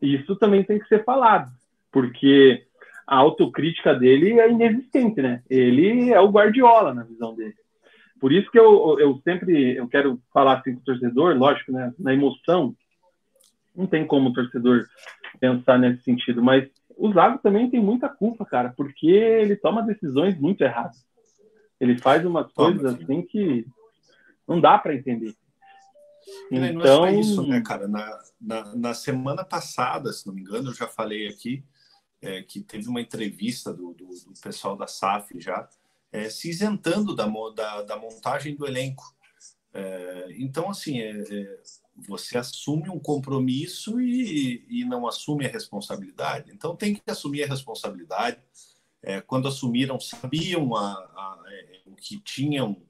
Isso 0.01 0.37
também 0.37 0.63
tem 0.63 0.79
que 0.79 0.87
ser 0.87 1.03
falado, 1.03 1.51
porque 1.91 2.63
a 3.05 3.17
autocrítica 3.17 3.93
dele 3.93 4.39
é 4.39 4.49
inexistente, 4.49 5.21
né? 5.21 5.43
Ele 5.49 6.13
é 6.13 6.19
o 6.21 6.31
Guardiola 6.31 6.93
na 6.93 7.03
visão 7.03 7.35
dele. 7.35 7.55
Por 8.21 8.31
isso 8.31 8.49
que 8.49 8.57
eu, 8.57 8.97
eu 9.01 9.19
sempre 9.25 9.75
eu 9.75 9.85
quero 9.89 10.17
falar 10.33 10.59
assim 10.59 10.75
com 10.75 10.79
o 10.79 10.85
torcedor, 10.85 11.35
lógico, 11.35 11.73
né? 11.73 11.93
Na 11.99 12.13
emoção, 12.13 12.73
não 13.75 13.85
tem 13.85 14.07
como 14.07 14.29
o 14.29 14.33
torcedor 14.33 14.85
pensar 15.41 15.77
nesse 15.77 16.03
sentido, 16.03 16.41
mas 16.41 16.69
o 16.97 17.11
Zago 17.13 17.39
também 17.39 17.69
tem 17.69 17.81
muita 17.81 18.09
culpa, 18.09 18.45
cara, 18.45 18.73
porque 18.75 19.07
ele 19.07 19.55
toma 19.55 19.81
decisões 19.81 20.37
muito 20.39 20.61
erradas. 20.63 21.05
Ele 21.79 21.97
faz 21.97 22.25
umas 22.25 22.51
coisas 22.53 22.85
assim 22.85 23.21
que 23.23 23.65
não 24.47 24.61
dá 24.61 24.77
para 24.77 24.95
entender. 24.95 25.35
Então... 26.51 26.99
Não 26.99 27.05
é 27.05 27.19
isso, 27.19 27.45
né, 27.47 27.61
cara? 27.61 27.87
Na, 27.87 28.19
na, 28.39 28.75
na, 28.75 28.93
semana 28.93 29.43
passada, 29.43 30.11
se 30.13 30.27
não 30.27 30.33
me 30.33 30.41
engano, 30.41 30.69
eu 30.69 30.73
já 30.73 30.87
falei 30.87 31.27
aqui 31.27 31.63
é, 32.21 32.43
que 32.43 32.61
teve 32.61 32.87
uma 32.87 33.01
entrevista 33.01 33.73
do, 33.73 33.93
do, 33.93 34.05
do 34.07 34.39
pessoal 34.41 34.77
da 34.77 34.85
SAF 34.85 35.39
já, 35.39 35.67
é, 36.11 36.29
se 36.29 36.49
isentando 36.49 37.15
da, 37.15 37.25
da, 37.55 37.81
da, 37.81 37.97
montagem 37.97 38.55
do 38.55 38.67
elenco. 38.67 39.03
É, 39.73 40.27
então, 40.37 40.69
assim, 40.69 40.99
é, 40.99 41.11
é, 41.11 41.59
você 41.95 42.37
assume 42.37 42.89
um 42.89 42.99
compromisso 42.99 44.01
e, 44.01 44.65
e, 44.69 44.85
não 44.85 45.07
assume 45.07 45.45
a 45.45 45.49
responsabilidade. 45.49 46.51
Então, 46.51 46.75
tem 46.75 46.95
que 46.95 47.01
assumir 47.07 47.43
a 47.43 47.47
responsabilidade. 47.47 48.39
É, 49.03 49.19
quando 49.21 49.47
assumiram, 49.47 49.99
sabiam 49.99 50.75
a, 50.75 50.93
a, 50.93 51.43
o 51.85 51.95
que 51.95 52.19
tinham 52.19 52.81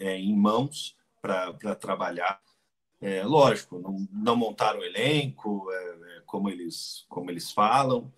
em 0.00 0.36
mãos 0.36 0.96
para 1.20 1.74
trabalhar. 1.74 2.40
É, 3.00 3.24
lógico, 3.24 3.80
não, 3.80 4.06
não 4.12 4.36
montaram 4.36 4.82
elenco, 4.82 5.66
é, 5.72 6.20
como, 6.24 6.48
eles, 6.48 7.04
como 7.08 7.30
eles 7.30 7.50
falam, 7.50 8.12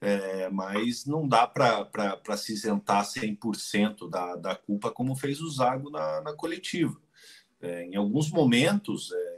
é, 0.00 0.48
mas 0.48 1.04
não 1.04 1.28
dá 1.28 1.46
para 1.46 2.36
se 2.38 2.54
isentar 2.54 3.04
100% 3.04 4.08
da, 4.08 4.36
da 4.36 4.54
culpa, 4.54 4.90
como 4.90 5.14
fez 5.14 5.42
o 5.42 5.50
Zago 5.50 5.90
na, 5.90 6.22
na 6.22 6.32
coletiva. 6.32 6.98
É, 7.60 7.84
em 7.84 7.96
alguns 7.96 8.30
momentos, 8.30 9.12
é, 9.12 9.29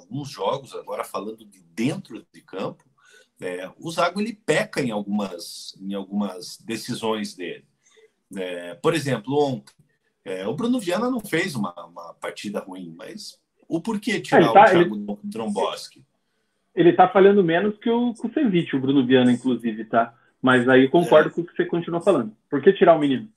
alguns 0.00 0.28
jogos, 0.28 0.74
agora 0.74 1.04
falando 1.04 1.44
de 1.44 1.60
dentro 1.74 2.24
de 2.32 2.40
campo, 2.42 2.84
é, 3.40 3.70
o 3.78 3.90
Zago 3.90 4.20
ele 4.20 4.34
peca 4.34 4.82
em 4.82 4.90
algumas, 4.90 5.74
em 5.80 5.94
algumas 5.94 6.58
decisões 6.58 7.34
dele. 7.34 7.64
É, 8.36 8.74
por 8.74 8.94
exemplo, 8.94 9.34
ontem, 9.34 9.74
é, 10.24 10.46
o 10.46 10.54
Bruno 10.54 10.78
Viana 10.78 11.10
não 11.10 11.20
fez 11.20 11.54
uma, 11.54 11.72
uma 11.86 12.14
partida 12.14 12.60
ruim, 12.60 12.94
mas 12.96 13.40
o 13.66 13.80
porquê 13.80 14.20
tirar 14.20 14.52
tá, 14.52 14.62
o 14.62 14.64
Thiago 14.64 14.96
ele... 14.96 15.18
Dromboski? 15.24 16.04
ele 16.74 16.92
tá 16.92 17.08
falhando 17.08 17.42
menos 17.42 17.76
que 17.78 17.90
o 17.90 18.14
Kusevich, 18.14 18.74
o 18.74 18.80
Bruno 18.80 19.04
Viana, 19.06 19.32
inclusive, 19.32 19.84
tá? 19.84 20.14
Mas 20.40 20.68
aí 20.68 20.88
concordo 20.88 21.28
é. 21.28 21.32
com 21.32 21.40
o 21.42 21.46
que 21.46 21.54
você 21.54 21.64
continua 21.64 22.00
falando. 22.00 22.34
Por 22.48 22.62
que 22.62 22.72
tirar 22.72 22.94
o 22.94 22.98
menino? 22.98 23.28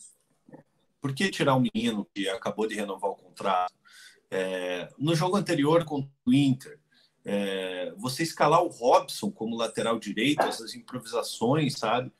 Por 1.01 1.13
que 1.13 1.29
tirar 1.29 1.55
o 1.55 1.59
menino 1.59 2.07
que 2.13 2.29
acabou 2.29 2.67
de 2.67 2.75
renovar 2.75 3.11
o 3.11 3.15
contrato? 3.15 3.73
É, 4.35 4.89
no 4.97 5.15
jogo 5.15 5.37
anterior 5.37 5.85
contra 5.85 6.09
o 6.25 6.33
Inter, 6.33 6.79
é, 7.23 7.93
você 7.97 8.23
escalar 8.23 8.63
o 8.63 8.67
Robson 8.67 9.29
como 9.29 9.55
lateral 9.55 9.99
direito, 9.99 10.41
essas 10.41 10.73
improvisações, 10.73 11.77
sabe? 11.77 12.11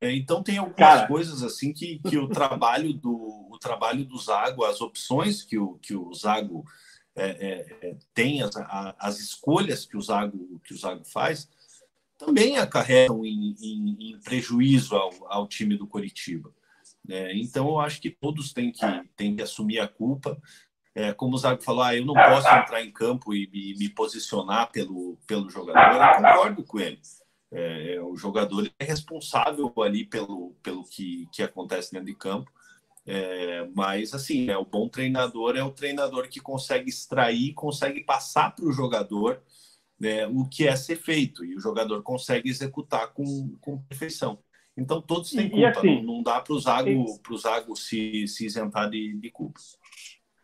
É, 0.00 0.12
então 0.12 0.42
tem 0.42 0.58
algumas 0.58 0.76
Cara. 0.76 1.06
coisas 1.06 1.44
assim 1.44 1.72
que, 1.72 2.00
que 2.00 2.18
o 2.18 2.28
trabalho 2.28 2.92
do 2.92 3.46
o 3.50 3.58
trabalho 3.60 4.04
do 4.04 4.18
Zago, 4.18 4.64
as 4.64 4.80
opções 4.80 5.44
que 5.44 5.58
o, 5.58 5.74
que 5.74 5.94
o 5.94 6.12
Zago 6.12 6.64
é, 7.14 7.28
é, 7.28 7.88
é, 7.88 7.96
tem 8.12 8.42
as, 8.42 8.52
as 8.98 9.20
escolhas 9.20 9.86
que 9.86 9.96
o 9.96 10.00
Zago 10.00 10.60
que 10.64 10.74
o 10.74 10.78
Zago 10.78 11.04
faz 11.04 11.48
também 12.18 12.56
acarretam 12.56 13.24
em, 13.24 13.54
em, 13.60 14.10
em 14.10 14.20
prejuízo 14.20 14.96
ao, 14.96 15.10
ao, 15.26 15.46
time 15.46 15.76
do 15.76 15.86
Coritiba. 15.86 16.52
É, 17.08 17.34
então 17.34 17.66
eu 17.68 17.80
acho 17.80 18.00
que 18.00 18.10
todos 18.10 18.52
têm 18.52 18.70
que, 18.70 18.86
têm 19.16 19.36
que 19.36 19.42
assumir 19.42 19.80
a 19.80 19.88
culpa. 19.88 20.40
É, 20.94 21.12
como 21.12 21.34
o 21.34 21.38
Zago 21.38 21.62
falou, 21.62 21.82
ah, 21.82 21.94
eu 21.94 22.04
não 22.04 22.14
posso 22.14 22.48
entrar 22.48 22.82
em 22.82 22.90
campo 22.90 23.32
e 23.32 23.48
me, 23.52 23.74
me 23.78 23.88
posicionar 23.88 24.70
pelo, 24.72 25.16
pelo 25.26 25.48
jogador. 25.48 25.78
Eu 25.80 26.22
concordo 26.22 26.64
com 26.64 26.80
ele. 26.80 27.00
É, 27.52 28.00
o 28.00 28.16
jogador 28.16 28.70
é 28.78 28.84
responsável 28.84 29.72
ali 29.78 30.04
pelo, 30.04 30.54
pelo 30.62 30.84
que, 30.84 31.28
que 31.32 31.42
acontece 31.42 31.92
dentro 31.92 32.06
de 32.06 32.14
campo. 32.14 32.50
É, 33.06 33.68
mas, 33.74 34.14
assim, 34.14 34.50
é, 34.50 34.56
o 34.56 34.64
bom 34.64 34.88
treinador 34.88 35.56
é 35.56 35.62
o 35.62 35.70
treinador 35.70 36.28
que 36.28 36.40
consegue 36.40 36.90
extrair, 36.90 37.54
consegue 37.54 38.04
passar 38.04 38.54
para 38.54 38.64
o 38.64 38.72
jogador 38.72 39.42
né, 39.98 40.26
o 40.26 40.48
que 40.48 40.66
é 40.66 40.74
ser 40.74 40.96
feito, 40.96 41.44
e 41.44 41.54
o 41.54 41.60
jogador 41.60 42.02
consegue 42.02 42.48
executar 42.48 43.12
com, 43.12 43.56
com 43.60 43.82
perfeição. 43.82 44.38
Então, 44.76 45.02
todos 45.02 45.30
têm 45.30 45.50
culpa, 45.50 45.78
assim, 45.78 45.96
não, 45.96 46.14
não, 46.14 46.22
dá 46.22 46.40
para 46.40 46.54
o 46.54 46.58
Zago, 46.58 47.18
pro 47.20 47.36
Zago 47.36 47.76
se, 47.76 48.26
se 48.26 48.46
isentar 48.46 48.88
de, 48.88 49.14
de 49.14 49.30
culpa. 49.30 49.60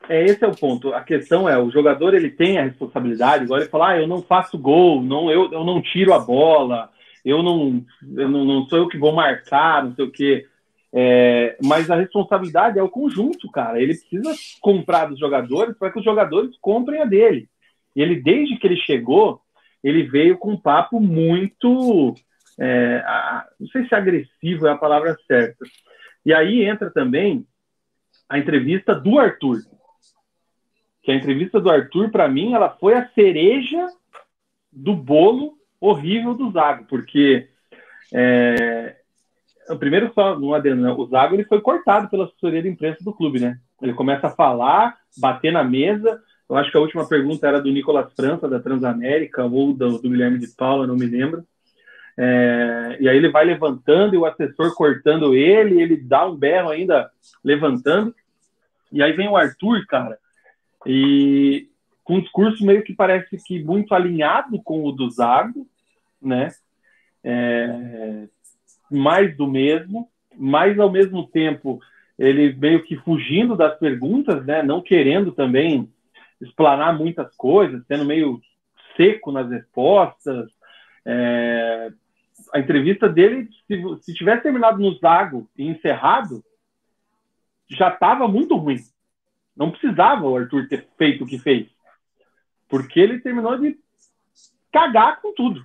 É, 0.08 0.24
esse 0.24 0.44
é 0.44 0.46
o 0.46 0.54
ponto. 0.54 0.92
A 0.94 1.02
questão 1.02 1.48
é, 1.48 1.58
o 1.58 1.70
jogador 1.70 2.14
ele 2.14 2.30
tem 2.30 2.58
a 2.58 2.64
responsabilidade, 2.64 3.44
igual 3.44 3.60
ele 3.60 3.68
fala, 3.68 3.90
ah, 3.90 4.00
eu 4.00 4.06
não 4.06 4.22
faço 4.22 4.58
gol, 4.58 5.02
não, 5.02 5.30
eu, 5.30 5.52
eu 5.52 5.64
não 5.64 5.82
tiro 5.82 6.12
a 6.12 6.18
bola, 6.18 6.90
eu 7.24 7.42
não, 7.42 7.84
eu 8.16 8.28
não, 8.28 8.44
não 8.44 8.66
sou 8.68 8.78
eu 8.78 8.88
que 8.88 8.98
vou 8.98 9.12
marcar, 9.12 9.84
não 9.84 9.94
sei 9.94 10.04
o 10.04 10.10
quê. 10.10 10.46
É, 10.92 11.58
mas 11.62 11.90
a 11.90 11.96
responsabilidade 11.96 12.78
é 12.78 12.82
o 12.82 12.88
conjunto, 12.88 13.50
cara. 13.50 13.80
Ele 13.80 13.94
precisa 13.94 14.32
comprar 14.60 15.06
dos 15.06 15.18
jogadores 15.18 15.76
para 15.76 15.90
que 15.90 15.98
os 15.98 16.04
jogadores 16.04 16.56
comprem 16.60 17.02
a 17.02 17.04
dele. 17.04 17.48
E 17.94 18.00
ele, 18.00 18.22
desde 18.22 18.56
que 18.56 18.66
ele 18.66 18.76
chegou, 18.76 19.40
ele 19.82 20.04
veio 20.04 20.38
com 20.38 20.52
um 20.52 20.60
papo 20.60 21.00
muito. 21.00 22.14
É, 22.58 23.02
não 23.60 23.66
sei 23.68 23.86
se 23.86 23.94
agressivo 23.94 24.66
é 24.66 24.70
a 24.70 24.78
palavra 24.78 25.16
certa. 25.26 25.64
E 26.24 26.32
aí 26.32 26.64
entra 26.64 26.90
também 26.90 27.46
a 28.28 28.38
entrevista 28.38 28.94
do 28.94 29.18
Arthur. 29.18 29.58
Que 31.06 31.12
a 31.12 31.14
entrevista 31.14 31.60
do 31.60 31.70
Arthur, 31.70 32.10
para 32.10 32.28
mim, 32.28 32.52
ela 32.52 32.68
foi 32.68 32.94
a 32.94 33.08
cereja 33.10 33.86
do 34.72 34.92
bolo 34.92 35.52
horrível 35.80 36.34
do 36.34 36.50
Zago, 36.50 36.84
porque 36.88 37.48
é, 38.12 38.96
primeiro 39.78 40.10
só 40.12 40.36
no 40.36 40.52
adendo, 40.52 40.82
né? 40.82 40.90
o 40.90 41.06
Zago 41.06 41.36
ele 41.36 41.44
foi 41.44 41.60
cortado 41.60 42.10
pela 42.10 42.24
assessoria 42.24 42.60
de 42.60 42.68
imprensa 42.68 43.04
do 43.04 43.12
clube, 43.12 43.38
né? 43.38 43.56
Ele 43.80 43.94
começa 43.94 44.26
a 44.26 44.30
falar, 44.30 44.96
bater 45.16 45.52
na 45.52 45.62
mesa. 45.62 46.20
Eu 46.50 46.56
acho 46.56 46.72
que 46.72 46.76
a 46.76 46.80
última 46.80 47.08
pergunta 47.08 47.46
era 47.46 47.60
do 47.60 47.70
Nicolas 47.70 48.12
França, 48.12 48.48
da 48.48 48.58
Transamérica, 48.58 49.44
ou 49.44 49.72
do, 49.72 49.98
do 49.98 50.10
Guilherme 50.10 50.40
de 50.40 50.48
Paula, 50.56 50.88
não 50.88 50.96
me 50.96 51.06
lembro. 51.06 51.44
É, 52.18 52.96
e 52.98 53.08
aí 53.08 53.16
ele 53.16 53.30
vai 53.30 53.44
levantando 53.44 54.16
e 54.16 54.18
o 54.18 54.26
assessor 54.26 54.74
cortando 54.74 55.34
ele, 55.34 55.80
ele 55.80 55.96
dá 55.96 56.26
um 56.26 56.34
berro 56.34 56.70
ainda 56.70 57.08
levantando. 57.44 58.12
E 58.90 59.00
aí 59.00 59.12
vem 59.12 59.28
o 59.28 59.36
Arthur, 59.36 59.86
cara, 59.86 60.18
e 60.86 61.68
com 62.04 62.14
um 62.14 62.20
discurso 62.20 62.64
meio 62.64 62.84
que 62.84 62.94
parece 62.94 63.36
que 63.36 63.62
muito 63.62 63.92
alinhado 63.92 64.62
com 64.62 64.84
o 64.84 64.92
do 64.92 65.10
Zago, 65.10 65.66
né? 66.22 66.48
É, 67.24 68.28
mais 68.90 69.36
do 69.36 69.48
mesmo, 69.48 70.08
mas 70.36 70.78
ao 70.78 70.90
mesmo 70.90 71.26
tempo 71.26 71.80
ele 72.16 72.54
meio 72.54 72.84
que 72.84 72.96
fugindo 72.98 73.56
das 73.56 73.76
perguntas, 73.78 74.46
né? 74.46 74.62
Não 74.62 74.80
querendo 74.80 75.32
também 75.32 75.90
explanar 76.40 76.96
muitas 76.96 77.34
coisas, 77.34 77.84
sendo 77.86 78.04
meio 78.04 78.40
seco 78.96 79.32
nas 79.32 79.50
respostas. 79.50 80.48
É, 81.04 81.90
a 82.54 82.60
entrevista 82.60 83.08
dele, 83.08 83.48
se, 83.66 84.02
se 84.02 84.14
tivesse 84.14 84.44
terminado 84.44 84.78
no 84.78 84.96
Zago 84.98 85.48
e 85.56 85.66
encerrado, 85.66 86.44
já 87.68 87.88
estava 87.88 88.28
muito 88.28 88.56
ruim. 88.56 88.78
Não 89.56 89.70
precisava 89.70 90.26
o 90.26 90.36
Arthur 90.36 90.68
ter 90.68 90.86
feito 90.98 91.24
o 91.24 91.26
que 91.26 91.38
fez. 91.38 91.66
Porque 92.68 93.00
ele 93.00 93.20
terminou 93.20 93.58
de 93.58 93.78
cagar 94.72 95.20
com 95.20 95.32
tudo. 95.32 95.64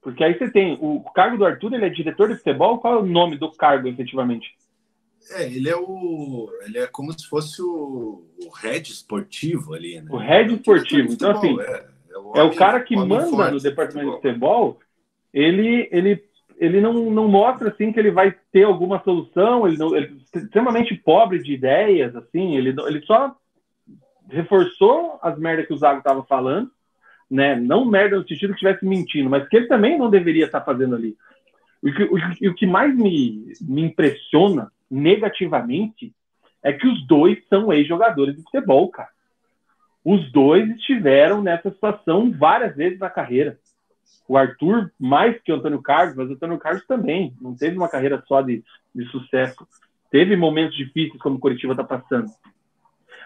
Porque 0.00 0.22
aí 0.22 0.38
você 0.38 0.48
tem 0.50 0.78
o 0.80 1.00
cargo 1.12 1.36
do 1.36 1.44
Arthur, 1.44 1.74
ele 1.74 1.86
é 1.86 1.88
diretor 1.88 2.28
de 2.28 2.36
futebol. 2.36 2.78
Qual 2.78 2.94
é 2.94 2.98
o 2.98 3.06
nome 3.06 3.36
do 3.36 3.50
cargo, 3.50 3.88
efetivamente? 3.88 4.54
É, 5.32 5.46
ele 5.46 5.68
é 5.68 5.76
o. 5.76 6.48
Ele 6.62 6.78
é 6.78 6.86
como 6.86 7.12
se 7.12 7.26
fosse 7.26 7.60
o, 7.60 8.24
o 8.44 8.50
head 8.62 8.90
esportivo 8.90 9.74
ali, 9.74 10.00
né? 10.00 10.08
O 10.10 10.16
head 10.16 10.54
esportivo. 10.54 11.12
Então, 11.12 11.32
assim, 11.32 11.60
é, 11.60 11.86
é, 12.10 12.18
o, 12.18 12.32
é 12.36 12.42
o 12.44 12.54
cara 12.54 12.80
que 12.80 12.94
manda 12.94 13.50
no 13.50 13.60
departamento 13.60 14.10
de 14.10 14.16
futebol. 14.16 14.78
Ele, 15.34 15.88
ele, 15.90 16.24
ele 16.58 16.80
não, 16.80 17.10
não 17.10 17.28
mostra 17.28 17.68
assim 17.68 17.92
que 17.92 17.98
ele 17.98 18.10
vai 18.10 18.34
ter 18.52 18.64
alguma 18.64 19.02
solução, 19.02 19.66
ele, 19.66 19.76
não, 19.76 19.94
ele 19.94 20.18
é 20.34 20.38
extremamente 20.38 20.94
pobre 20.94 21.42
de 21.42 21.52
ideias, 21.52 22.14
assim, 22.16 22.56
ele, 22.56 22.74
ele 22.86 23.00
só 23.02 23.36
reforçou 24.30 25.18
as 25.22 25.38
merdas 25.38 25.66
que 25.66 25.74
o 25.74 25.76
Zago 25.76 25.98
estava 25.98 26.22
falando, 26.24 26.70
né? 27.30 27.56
Não 27.56 27.84
merda 27.84 28.16
no 28.16 28.26
sentido 28.26 28.50
que 28.50 28.54
estivesse 28.54 28.84
mentindo, 28.84 29.28
mas 29.28 29.48
que 29.48 29.56
ele 29.56 29.66
também 29.66 29.98
não 29.98 30.10
deveria 30.10 30.46
estar 30.46 30.60
tá 30.60 30.66
fazendo 30.66 30.94
ali. 30.94 31.16
O 31.82 31.92
que, 31.92 32.02
o, 32.04 32.50
o 32.50 32.54
que 32.54 32.66
mais 32.66 32.94
me, 32.96 33.52
me 33.60 33.82
impressiona 33.82 34.72
negativamente 34.90 36.12
é 36.62 36.72
que 36.72 36.86
os 36.86 37.06
dois 37.06 37.38
são 37.48 37.72
ex-jogadores 37.72 38.36
de 38.36 38.42
futebol, 38.42 38.88
cara. 38.88 39.10
Os 40.04 40.30
dois 40.32 40.68
estiveram 40.70 41.42
nessa 41.42 41.70
situação 41.70 42.30
várias 42.30 42.76
vezes 42.76 42.98
na 42.98 43.10
carreira. 43.10 43.58
O 44.28 44.36
Arthur, 44.36 44.90
mais 44.98 45.40
que 45.42 45.52
o 45.52 45.56
Antônio 45.56 45.80
Carlos, 45.80 46.16
mas 46.16 46.28
o 46.28 46.32
Antônio 46.32 46.58
Carlos 46.58 46.84
também. 46.86 47.34
Não 47.40 47.54
teve 47.54 47.76
uma 47.76 47.88
carreira 47.88 48.22
só 48.26 48.40
de, 48.42 48.64
de 48.94 49.04
sucesso. 49.06 49.66
Teve 50.10 50.36
momentos 50.36 50.76
difíceis, 50.76 51.20
como 51.20 51.36
o 51.36 51.40
Curitiba 51.40 51.72
está 51.72 51.84
passando. 51.84 52.26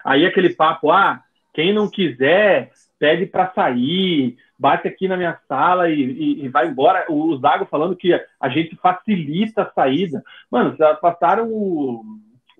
Aí 0.03 0.25
aquele 0.25 0.49
papo, 0.51 0.91
ah, 0.91 1.21
quem 1.53 1.73
não 1.73 1.89
quiser, 1.89 2.71
pede 2.99 3.25
para 3.25 3.51
sair, 3.53 4.37
bate 4.57 4.87
aqui 4.87 5.07
na 5.07 5.17
minha 5.17 5.39
sala 5.47 5.89
e, 5.89 5.99
e, 5.99 6.45
e, 6.45 6.49
vai 6.49 6.67
embora. 6.67 7.05
O 7.09 7.35
Zago 7.37 7.65
falando 7.65 7.95
que 7.95 8.13
a 8.39 8.49
gente 8.49 8.75
facilita 8.75 9.63
a 9.63 9.71
saída. 9.71 10.23
Mano, 10.51 10.77
passaram 11.01 11.49
o, 11.51 12.03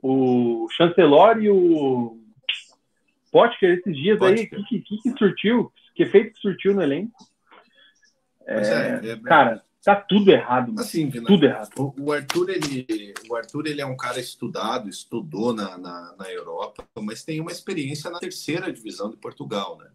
o 0.02 0.68
Chancelor 0.72 1.42
e 1.42 1.50
o 1.50 2.18
Potker 3.32 3.78
esses 3.78 3.96
dias 3.96 4.18
Potker. 4.18 4.50
aí. 4.52 4.60
O 4.60 4.66
que, 4.66 4.80
que, 4.80 4.98
que, 4.98 5.18
surtiu? 5.18 5.72
Que 5.94 6.04
efeito 6.04 6.34
que 6.34 6.40
surtiu 6.40 6.74
no 6.74 6.82
elenco? 6.82 7.14
É, 8.46 9.08
é, 9.08 9.12
é, 9.12 9.18
cara, 9.18 9.64
tá 9.84 9.96
tudo 9.96 10.32
errado. 10.32 10.74
Assim, 10.80 11.10
tudo 11.10 11.46
errado. 11.46 11.70
O 11.98 12.12
Arthur, 12.12 12.50
ele, 12.50 13.14
o 13.30 13.36
Arthur, 13.36 13.68
ele 13.68 13.82
é 13.82 13.86
um 13.86 13.98
cara 13.98 14.20
estudado, 14.20 14.90
estudou 14.90 15.54
na, 15.54 15.78
na, 15.78 16.16
na 16.18 16.32
Europa, 16.32 16.88
mas 17.00 17.24
tem 17.24 17.40
uma 17.40 17.52
experiência 17.52 18.10
na 18.10 18.20
terceira 18.20 18.72
divisão 18.72 19.10
de 19.10 19.18
Portugal, 19.18 19.78
né? 19.78 19.90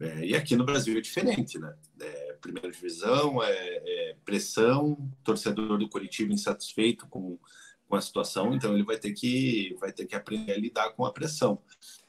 É, 0.00 0.24
e 0.24 0.34
aqui 0.34 0.56
no 0.56 0.64
Brasil 0.64 0.96
é 0.96 1.00
diferente, 1.00 1.58
né? 1.58 1.74
É, 2.00 2.32
primeira 2.40 2.70
divisão, 2.70 3.42
é, 3.42 3.50
é, 3.50 4.16
pressão, 4.24 4.96
torcedor 5.22 5.76
do 5.76 5.88
Curitiba 5.90 6.32
insatisfeito 6.32 7.06
com, 7.06 7.38
com 7.86 7.96
a 7.96 8.00
situação, 8.00 8.54
então 8.54 8.72
ele 8.72 8.82
vai 8.82 8.96
ter 8.96 9.12
que 9.12 9.76
vai 9.78 9.92
ter 9.92 10.06
que 10.06 10.16
aprender 10.16 10.52
a 10.52 10.58
lidar 10.58 10.90
com 10.92 11.04
a 11.04 11.12
pressão. 11.12 11.60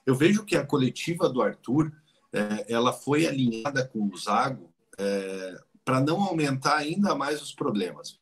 Eu 0.06 0.16
vejo 0.16 0.46
que 0.46 0.56
a 0.56 0.66
coletiva 0.66 1.28
do 1.28 1.42
Arthur, 1.42 1.92
é, 2.32 2.74
ela 2.74 2.94
foi 2.94 3.28
alinhada 3.28 3.86
com 3.86 4.08
o 4.08 4.18
Zago 4.18 4.71
é, 5.02 5.58
para 5.84 6.00
não 6.00 6.22
aumentar 6.22 6.78
ainda 6.78 7.16
mais 7.16 7.42
os 7.42 7.54
problemas, 7.54 8.20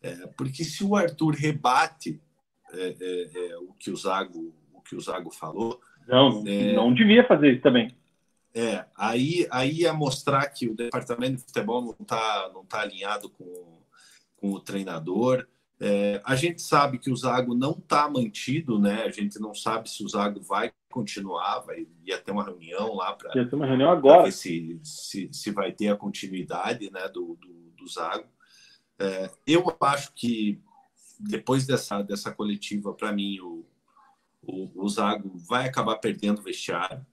é, 0.00 0.26
porque 0.36 0.64
se 0.64 0.84
o 0.84 0.94
Arthur 0.94 1.34
rebate 1.34 2.20
o 3.68 3.74
que 3.74 3.88
o 3.90 3.96
Zago 3.96 4.52
o 4.72 4.80
que 4.80 4.96
o 4.96 5.00
Zago 5.00 5.30
falou, 5.30 5.80
não, 6.08 6.42
não 6.74 6.92
devia 6.92 7.26
fazer 7.26 7.52
isso 7.52 7.62
também. 7.62 7.96
É, 8.54 8.84
aí, 8.96 9.46
aí 9.50 9.80
ia 9.80 9.92
mostrar 9.92 10.46
que 10.48 10.68
o 10.68 10.76
departamento 10.76 11.36
de 11.36 11.42
futebol 11.42 11.82
não 11.82 11.96
está 12.00 12.50
não 12.54 12.64
tá 12.64 12.80
alinhado 12.80 13.28
com, 13.28 13.80
com 14.36 14.52
o 14.52 14.60
treinador. 14.60 15.46
É, 15.80 16.22
a 16.24 16.36
gente 16.36 16.62
sabe 16.62 16.98
que 16.98 17.10
o 17.10 17.16
Zago 17.16 17.54
não 17.54 17.72
está 17.72 18.08
mantido, 18.08 18.78
né? 18.78 19.02
A 19.02 19.10
gente 19.10 19.40
não 19.40 19.54
sabe 19.54 19.90
se 19.90 20.04
o 20.04 20.08
Zago 20.08 20.40
vai 20.40 20.72
continuar, 20.88 21.60
vai 21.60 21.86
ia 22.04 22.18
ter 22.18 22.30
uma 22.30 22.44
reunião 22.44 22.94
lá 22.94 23.12
para 23.12 23.36
ia 23.36 23.48
ter 23.48 23.56
uma 23.56 23.66
reunião 23.66 23.90
agora 23.90 24.24
ver 24.24 24.32
se, 24.32 24.78
se, 24.84 25.28
se 25.32 25.50
vai 25.50 25.72
ter 25.72 25.88
a 25.88 25.96
continuidade, 25.96 26.90
né? 26.92 27.08
Do, 27.08 27.36
do, 27.40 27.72
do 27.76 27.88
Zago. 27.88 28.28
É, 28.98 29.28
eu 29.46 29.64
acho 29.80 30.12
que 30.14 30.60
depois 31.18 31.66
dessa 31.66 32.02
dessa 32.02 32.32
coletiva, 32.32 32.94
para 32.94 33.12
mim 33.12 33.40
o, 33.40 33.66
o, 34.42 34.70
o 34.84 34.88
Zago 34.88 35.36
vai 35.48 35.66
acabar 35.68 35.96
perdendo 35.96 36.38
o 36.38 36.44
vestiário. 36.44 37.04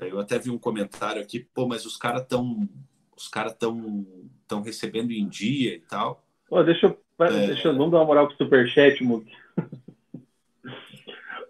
É, 0.00 0.10
eu 0.10 0.18
até 0.18 0.38
vi 0.38 0.50
um 0.50 0.58
comentário 0.58 1.22
aqui, 1.22 1.38
pô, 1.54 1.68
mas 1.68 1.86
os 1.86 1.96
caras 1.96 2.22
estão 2.22 2.68
os 3.16 3.28
caras 3.28 3.52
estão 3.52 4.04
estão 4.42 4.60
recebendo 4.60 5.12
em 5.12 5.28
dia 5.28 5.76
e 5.76 5.80
tal. 5.80 6.26
Pô, 6.48 6.62
deixa 6.64 6.86
eu, 6.86 7.00
é... 7.26 7.46
deixa 7.46 7.68
eu 7.68 7.76
vamos 7.76 7.92
dar 7.92 7.98
uma 7.98 8.06
moral 8.06 8.28
pro 8.28 8.36
superchat, 8.36 9.02
Mug. 9.02 9.26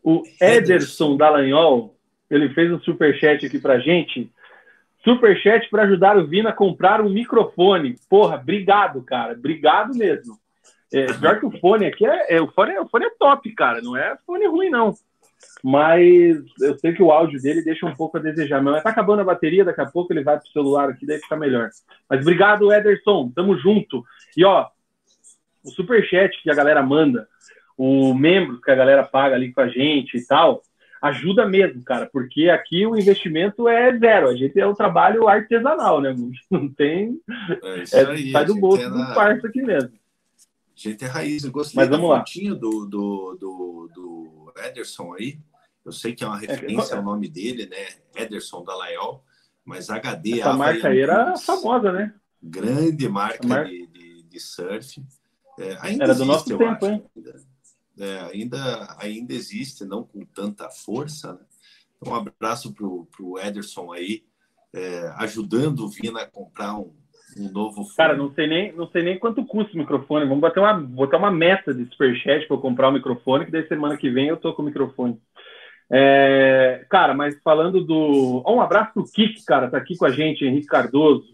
o 0.02 0.22
Ederson 0.40 1.16
Dallagnol, 1.16 1.96
ele 2.30 2.48
fez 2.50 2.72
um 2.72 2.80
superchat 2.80 3.46
aqui 3.46 3.58
pra 3.58 3.78
gente. 3.78 4.30
Superchat 5.04 5.68
para 5.68 5.82
ajudar 5.82 6.16
o 6.16 6.26
Vina 6.26 6.50
a 6.50 6.54
comprar 6.54 7.00
um 7.00 7.10
microfone. 7.10 7.96
Porra, 8.08 8.36
obrigado, 8.36 9.02
cara. 9.02 9.32
Obrigado 9.32 9.94
mesmo. 9.94 10.38
É, 10.92 11.06
pior 11.06 11.40
que 11.40 11.46
o 11.46 11.58
fone 11.58 11.86
aqui 11.86 12.06
é, 12.06 12.36
é, 12.36 12.40
o, 12.40 12.48
fone, 12.48 12.78
o 12.78 12.86
fone 12.86 13.06
é 13.06 13.10
top, 13.18 13.50
cara. 13.54 13.80
Não 13.80 13.96
é 13.96 14.16
fone 14.26 14.46
ruim, 14.46 14.70
não 14.70 14.94
mas 15.62 16.42
eu 16.60 16.76
sei 16.78 16.92
que 16.92 17.02
o 17.02 17.10
áudio 17.10 17.40
dele 17.40 17.62
deixa 17.62 17.86
um 17.86 17.94
pouco 17.94 18.16
a 18.16 18.20
desejar. 18.20 18.62
Mas 18.62 18.82
tá 18.82 18.90
acabando 18.90 19.20
a 19.20 19.24
bateria, 19.24 19.64
daqui 19.64 19.80
a 19.80 19.86
pouco 19.86 20.12
ele 20.12 20.24
vai 20.24 20.38
pro 20.38 20.50
celular 20.50 20.90
aqui, 20.90 21.06
daí 21.06 21.18
fica 21.18 21.36
melhor. 21.36 21.70
Mas 22.08 22.20
obrigado, 22.20 22.72
Ederson, 22.72 23.30
tamo 23.34 23.56
junto. 23.58 24.04
E 24.36 24.44
ó, 24.44 24.66
o 25.64 25.70
superchat 25.70 26.40
que 26.42 26.50
a 26.50 26.54
galera 26.54 26.82
manda, 26.82 27.28
o 27.76 28.14
membro 28.14 28.60
que 28.60 28.70
a 28.70 28.74
galera 28.74 29.04
paga 29.04 29.34
ali 29.34 29.52
com 29.52 29.60
a 29.60 29.68
gente 29.68 30.16
e 30.16 30.26
tal, 30.26 30.62
ajuda 31.02 31.48
mesmo, 31.48 31.82
cara, 31.82 32.08
porque 32.12 32.48
aqui 32.48 32.86
o 32.86 32.96
investimento 32.96 33.68
é 33.68 33.98
zero. 33.98 34.28
A 34.28 34.36
gente 34.36 34.58
é 34.58 34.66
um 34.66 34.74
trabalho 34.74 35.28
artesanal, 35.28 36.00
né? 36.00 36.14
Não 36.48 36.68
tem. 36.68 37.20
É, 37.62 38.00
é, 38.00 38.06
aí, 38.06 38.30
sai 38.30 38.44
do 38.44 38.54
bolso 38.54 38.84
é 38.84 38.88
na... 38.88 39.08
do 39.08 39.14
parça 39.14 39.48
aqui 39.48 39.60
mesmo. 39.62 39.90
Gente, 40.74 41.04
é 41.04 41.08
raiz. 41.08 41.44
Eu 41.44 41.50
gostei 41.50 41.76
Mas 41.76 41.88
vamos 41.88 42.08
da 42.08 42.54
do, 42.54 42.86
do, 42.86 43.36
do, 43.38 43.90
do 43.94 44.52
Ederson 44.64 45.14
aí. 45.14 45.38
Eu 45.84 45.92
sei 45.92 46.14
que 46.14 46.22
é 46.22 46.26
uma 46.26 46.42
é, 46.42 46.46
referência 46.46 46.94
é, 46.94 46.96
ao 46.96 47.02
nome 47.02 47.28
dele, 47.28 47.66
né? 47.66 47.88
Ederson 48.14 48.62
Dallagnol, 48.62 49.24
mas 49.64 49.90
HD... 49.90 50.40
Essa 50.40 50.52
marca 50.52 50.88
aí 50.88 51.00
era 51.00 51.36
famosa, 51.36 51.90
né? 51.90 52.14
Grande 52.40 53.08
marca, 53.08 53.46
marca. 53.46 53.68
De, 53.68 53.86
de, 53.88 54.22
de, 54.22 54.40
surf. 54.40 55.02
É, 55.59 55.76
ainda 55.80 56.05
era 56.05 56.12
existe, 56.12 56.18
do 56.18 56.24
nosso 56.24 56.44
tempo, 56.46 56.64
acho, 56.64 56.86
hein? 56.86 57.05
Ainda, 57.16 57.34
é, 57.98 58.20
ainda, 58.32 58.96
ainda 58.98 59.34
existe, 59.34 59.84
não 59.84 60.03
com 60.03 60.24
tanta 60.24 60.68
força, 60.70 61.34
né? 61.34 61.40
Então, 61.96 62.12
um 62.12 62.16
abraço 62.16 62.74
para 62.74 62.86
o 62.86 63.38
Ederson 63.38 63.92
aí, 63.92 64.24
é, 64.74 65.12
ajudando 65.18 65.80
o 65.80 65.88
Vina 65.88 66.22
a 66.22 66.26
comprar 66.26 66.76
um, 66.76 66.92
um 67.36 67.50
novo 67.50 67.84
fone. 67.84 67.96
Cara, 67.96 68.16
não 68.16 68.32
sei 68.32 68.46
nem, 68.46 68.72
não 68.72 68.88
sei 68.88 69.03
nem 69.03 69.18
quanto 69.18 69.44
custa 69.44 69.74
o 69.74 69.78
microfone. 69.78 70.26
Vamos 70.26 70.40
botar 70.40 70.61
uma, 70.61 70.74
botar 70.74 71.18
uma 71.18 71.30
meta 71.30 71.72
de 71.72 71.84
superchat 71.86 72.46
para 72.46 72.57
eu 72.57 72.61
comprar 72.61 72.88
o 72.88 72.90
um 72.90 72.94
microfone, 72.94 73.44
que 73.44 73.53
daí 73.53 73.66
semana 73.68 73.96
que 73.96 74.11
vem 74.11 74.28
eu 74.28 74.36
tô 74.36 74.53
com 74.53 74.62
o 74.62 74.64
microfone. 74.64 75.20
É, 75.90 76.84
cara, 76.88 77.14
mas 77.14 77.38
falando 77.42 77.84
do. 77.84 78.42
Oh, 78.44 78.55
um 78.55 78.61
abraço 78.61 78.94
pro 78.94 79.05
Kik, 79.05 79.44
cara, 79.44 79.70
tá 79.70 79.76
aqui 79.76 79.96
com 79.96 80.07
a 80.07 80.11
gente, 80.11 80.44
Henrique 80.44 80.66
Cardoso. 80.66 81.32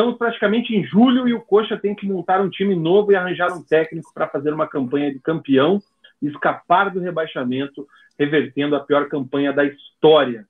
Estamos 0.00 0.16
praticamente 0.16 0.74
em 0.74 0.82
julho 0.82 1.28
e 1.28 1.34
o 1.34 1.42
Coxa 1.42 1.76
tem 1.76 1.94
que 1.94 2.06
montar 2.06 2.40
um 2.40 2.48
time 2.48 2.74
novo 2.74 3.12
e 3.12 3.16
arranjar 3.16 3.52
um 3.52 3.62
técnico 3.62 4.10
para 4.14 4.26
fazer 4.26 4.50
uma 4.50 4.66
campanha 4.66 5.12
de 5.12 5.18
campeão 5.18 5.78
e 6.22 6.28
escapar 6.28 6.90
do 6.90 7.00
rebaixamento, 7.00 7.86
revertendo 8.18 8.74
a 8.74 8.80
pior 8.80 9.10
campanha 9.10 9.52
da 9.52 9.62
história. 9.62 10.48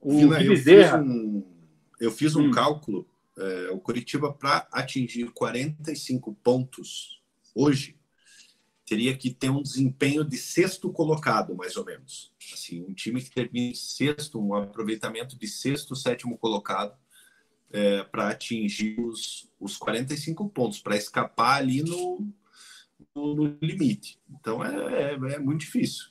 O 0.00 0.16
Vila, 0.16 0.42
eu, 0.42 0.56
fiz 0.56 0.94
um, 0.94 1.44
eu 2.00 2.10
fiz 2.10 2.34
um 2.34 2.46
hum. 2.46 2.50
cálculo 2.50 3.06
é, 3.36 3.70
o 3.72 3.78
Curitiba, 3.78 4.32
para 4.32 4.66
atingir 4.72 5.30
45 5.32 6.34
pontos 6.42 7.20
hoje, 7.54 7.94
teria 8.86 9.14
que 9.14 9.34
ter 9.34 9.50
um 9.50 9.62
desempenho 9.62 10.24
de 10.24 10.38
sexto 10.38 10.90
colocado, 10.90 11.54
mais 11.54 11.76
ou 11.76 11.84
menos. 11.84 12.32
Assim, 12.50 12.82
um 12.88 12.94
time 12.94 13.20
que 13.20 13.30
termine 13.30 13.76
sexto, 13.76 14.40
um 14.40 14.54
aproveitamento 14.54 15.38
de 15.38 15.46
sexto, 15.46 15.94
sétimo 15.94 16.38
colocado, 16.38 16.96
é, 17.72 18.02
para 18.04 18.28
atingir 18.28 19.00
os, 19.00 19.50
os 19.58 19.76
45 19.76 20.48
pontos, 20.50 20.80
para 20.80 20.96
escapar 20.96 21.58
ali 21.58 21.82
no, 21.82 22.26
no, 23.14 23.34
no, 23.34 23.58
limite. 23.60 24.18
Então 24.30 24.64
é, 24.64 25.12
é, 25.12 25.34
é 25.34 25.38
muito 25.38 25.60
difícil. 25.60 26.06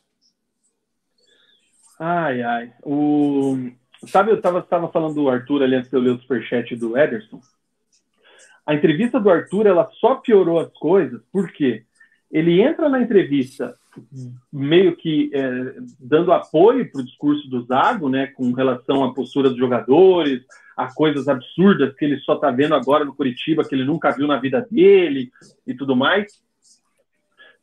Ai, 2.00 2.42
ai. 2.42 2.74
O... 2.84 3.72
Sabe, 4.08 4.32
eu 4.32 4.36
estava 4.36 4.92
falando 4.92 5.14
do 5.14 5.30
Arthur 5.30 5.62
ali 5.62 5.76
antes 5.76 5.92
de 5.92 5.96
eu 5.96 6.02
ler 6.02 6.12
o 6.12 6.20
superchat 6.20 6.76
do 6.76 6.98
Ederson. 6.98 7.40
A 8.66 8.74
entrevista 8.74 9.20
do 9.20 9.30
Arthur, 9.30 9.68
ela 9.68 9.90
só 10.00 10.16
piorou 10.16 10.60
as 10.60 10.72
coisas 10.74 11.22
porque 11.32 11.86
ele 12.32 12.62
entra 12.62 12.90
na 12.90 13.02
entrevista 13.02 13.78
meio 14.52 14.96
que 14.96 15.30
é, 15.34 15.76
dando 16.00 16.32
apoio 16.32 16.90
para 16.92 17.02
o 17.02 17.06
discurso 17.06 17.50
do 17.50 17.62
Zago, 17.64 18.10
né, 18.10 18.28
com 18.28 18.52
relação 18.52 19.04
à 19.04 19.14
postura 19.14 19.50
dos 19.50 19.58
jogadores, 19.58 20.44
a 20.76 20.94
coisas 20.94 21.28
absurdas 21.28 21.94
que 21.96 22.06
ele 22.06 22.20
só 22.20 22.36
está 22.36 22.50
vendo 22.52 22.76
agora 22.76 23.06
no 23.06 23.16
Curitiba, 23.16 23.64
que 23.64 23.76
ele 23.76 23.86
nunca 23.86 24.12
viu 24.12 24.28
na 24.28 24.40
vida 24.40 24.66
dele 24.70 25.32
e 25.66 25.74
tudo 25.74 25.96
mais. 25.96 26.42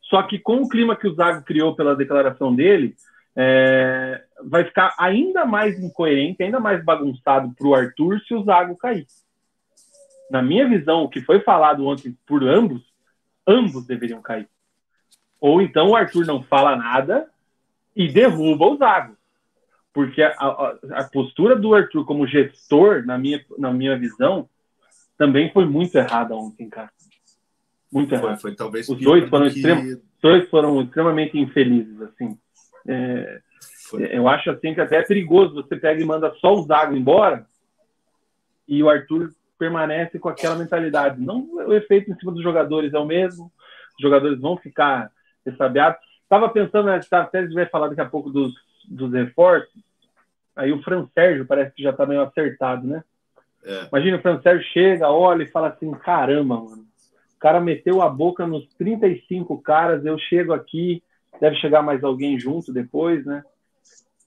Só 0.01 0.23
que 0.23 0.39
com 0.39 0.57
o 0.57 0.69
clima 0.69 0.95
que 0.95 1.07
o 1.07 1.13
Zago 1.13 1.43
criou 1.43 1.75
pela 1.75 1.95
declaração 1.95 2.55
dele, 2.55 2.95
é, 3.35 4.23
vai 4.43 4.65
ficar 4.65 4.95
ainda 4.97 5.45
mais 5.45 5.79
incoerente, 5.81 6.43
ainda 6.43 6.59
mais 6.59 6.83
bagunçado 6.83 7.53
para 7.55 7.67
o 7.67 7.75
Arthur 7.75 8.19
se 8.21 8.33
o 8.33 8.43
Zago 8.43 8.75
cair. 8.75 9.05
Na 10.29 10.41
minha 10.41 10.67
visão, 10.67 11.03
o 11.03 11.09
que 11.09 11.21
foi 11.21 11.39
falado 11.39 11.85
ontem 11.85 12.15
por 12.25 12.43
ambos, 12.43 12.81
ambos 13.47 13.85
deveriam 13.85 14.21
cair. 14.21 14.47
Ou 15.39 15.61
então 15.61 15.89
o 15.89 15.95
Arthur 15.95 16.25
não 16.25 16.43
fala 16.43 16.75
nada 16.75 17.29
e 17.95 18.07
derruba 18.07 18.65
o 18.65 18.77
Zago. 18.77 19.17
Porque 19.93 20.21
a, 20.21 20.31
a, 20.31 20.77
a, 20.93 21.03
postura 21.05 21.55
do 21.55 21.73
Arthur 21.73 22.05
como 22.05 22.27
gestor, 22.27 23.05
na 23.05 23.17
minha, 23.17 23.43
na 23.57 23.73
minha 23.73 23.97
visão, 23.97 24.47
também 25.17 25.51
foi 25.51 25.65
muito 25.65 25.95
errada 25.97 26.35
ontem, 26.35 26.69
cara. 26.69 26.91
Muito 27.91 28.13
errada. 28.13 28.37
Foi, 28.37 28.51
foi 28.51 28.55
talvez 28.55 28.87
Os 28.87 28.99
dois 28.99 29.27
foram, 29.29 29.49
que... 29.49 29.55
extrem, 29.55 30.01
dois 30.21 30.49
foram 30.49 30.81
extremamente 30.81 31.37
infelizes, 31.37 32.01
assim. 32.01 32.37
É, 32.87 33.41
eu 34.11 34.27
acho 34.27 34.51
assim 34.51 34.73
que 34.73 34.81
até 34.81 34.97
é 34.97 35.03
perigoso. 35.03 35.55
Você 35.55 35.75
pega 35.75 36.01
e 36.01 36.05
manda 36.05 36.33
só 36.35 36.53
o 36.53 36.63
Zago 36.63 36.95
embora 36.95 37.47
e 38.67 38.83
o 38.83 38.89
Arthur 38.89 39.33
permanece 39.57 40.19
com 40.19 40.29
aquela 40.29 40.55
mentalidade. 40.55 41.19
Não 41.19 41.49
o 41.51 41.73
efeito 41.73 42.11
em 42.11 42.15
cima 42.15 42.31
dos 42.31 42.43
jogadores 42.43 42.93
é 42.93 42.99
o 42.99 43.05
mesmo. 43.05 43.51
Os 43.97 44.01
jogadores 44.01 44.39
vão 44.39 44.55
ficar 44.55 45.11
ressabiados. 45.49 45.99
Estava 46.23 46.49
pensando, 46.49 46.85
né, 46.85 46.99
tá, 47.09 47.21
até 47.21 47.39
a 47.39 47.41
gente 47.43 47.53
vai 47.53 47.65
falar 47.65 47.87
daqui 47.87 48.01
a 48.01 48.05
pouco 48.05 48.29
dos, 48.29 48.53
dos 48.87 49.11
reforços. 49.11 49.73
Aí 50.55 50.71
o 50.71 50.81
Fran 50.83 51.07
Sérgio 51.13 51.45
parece 51.45 51.73
que 51.73 51.83
já 51.83 51.91
está 51.91 52.05
meio 52.05 52.21
acertado, 52.21 52.85
né? 52.85 53.03
É. 53.63 53.87
Imagina 53.87 54.17
o 54.17 54.21
Fran 54.21 54.41
Sérgio 54.41 54.67
chega, 54.71 55.09
olha 55.09 55.43
e 55.43 55.47
fala 55.47 55.69
assim: 55.69 55.91
caramba, 55.91 56.55
mano. 56.55 56.85
O 57.35 57.39
cara 57.39 57.61
meteu 57.61 58.01
a 58.01 58.09
boca 58.09 58.45
nos 58.45 58.67
35 58.77 59.61
caras, 59.61 60.05
eu 60.05 60.17
chego 60.19 60.51
aqui, 60.51 61.01
deve 61.39 61.55
chegar 61.55 61.81
mais 61.81 62.03
alguém 62.03 62.37
junto 62.37 62.73
depois, 62.73 63.25
né? 63.25 63.43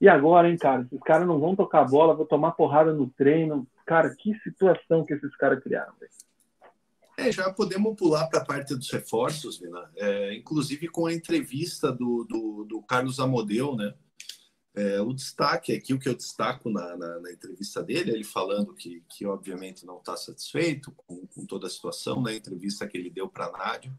E 0.01 0.09
agora, 0.09 0.49
hein, 0.49 0.57
cara? 0.57 0.81
Esses 0.81 0.99
caras 1.01 1.27
não 1.27 1.39
vão 1.39 1.55
tocar 1.55 1.85
bola, 1.85 2.15
vou 2.15 2.25
tomar 2.25 2.51
porrada 2.51 2.91
no 2.91 3.07
treino. 3.11 3.65
Cara, 3.85 4.13
que 4.17 4.33
situação 4.39 5.05
que 5.05 5.13
esses 5.13 5.35
caras 5.37 5.63
criaram, 5.63 5.93
velho. 5.99 6.11
É, 7.17 7.31
já 7.31 7.51
podemos 7.51 7.95
pular 7.95 8.27
para 8.27 8.39
a 8.39 8.45
parte 8.45 8.75
dos 8.75 8.89
reforços, 8.91 9.59
Vina. 9.59 9.91
É, 9.95 10.35
inclusive 10.35 10.87
com 10.87 11.05
a 11.05 11.13
entrevista 11.13 11.91
do, 11.91 12.23
do, 12.23 12.65
do 12.65 12.81
Carlos 12.81 13.19
Amodeu, 13.19 13.75
né? 13.75 13.93
É, 14.75 14.99
o 14.99 15.13
destaque 15.13 15.71
aqui, 15.71 15.93
o 15.93 15.99
que 15.99 16.09
eu 16.09 16.15
destaco 16.15 16.67
na, 16.67 16.97
na, 16.97 17.19
na 17.19 17.31
entrevista 17.31 17.83
dele, 17.83 18.09
ele 18.09 18.23
falando 18.23 18.73
que, 18.73 19.03
que 19.07 19.23
obviamente 19.23 19.85
não 19.85 19.99
está 19.99 20.17
satisfeito 20.17 20.91
com, 20.97 21.27
com, 21.27 21.45
toda 21.45 21.67
a 21.67 21.69
situação, 21.69 22.19
na 22.19 22.33
entrevista 22.33 22.87
que 22.87 22.97
ele 22.97 23.11
deu 23.11 23.29
para 23.29 23.45
a 23.45 23.51
Nádio. 23.51 23.95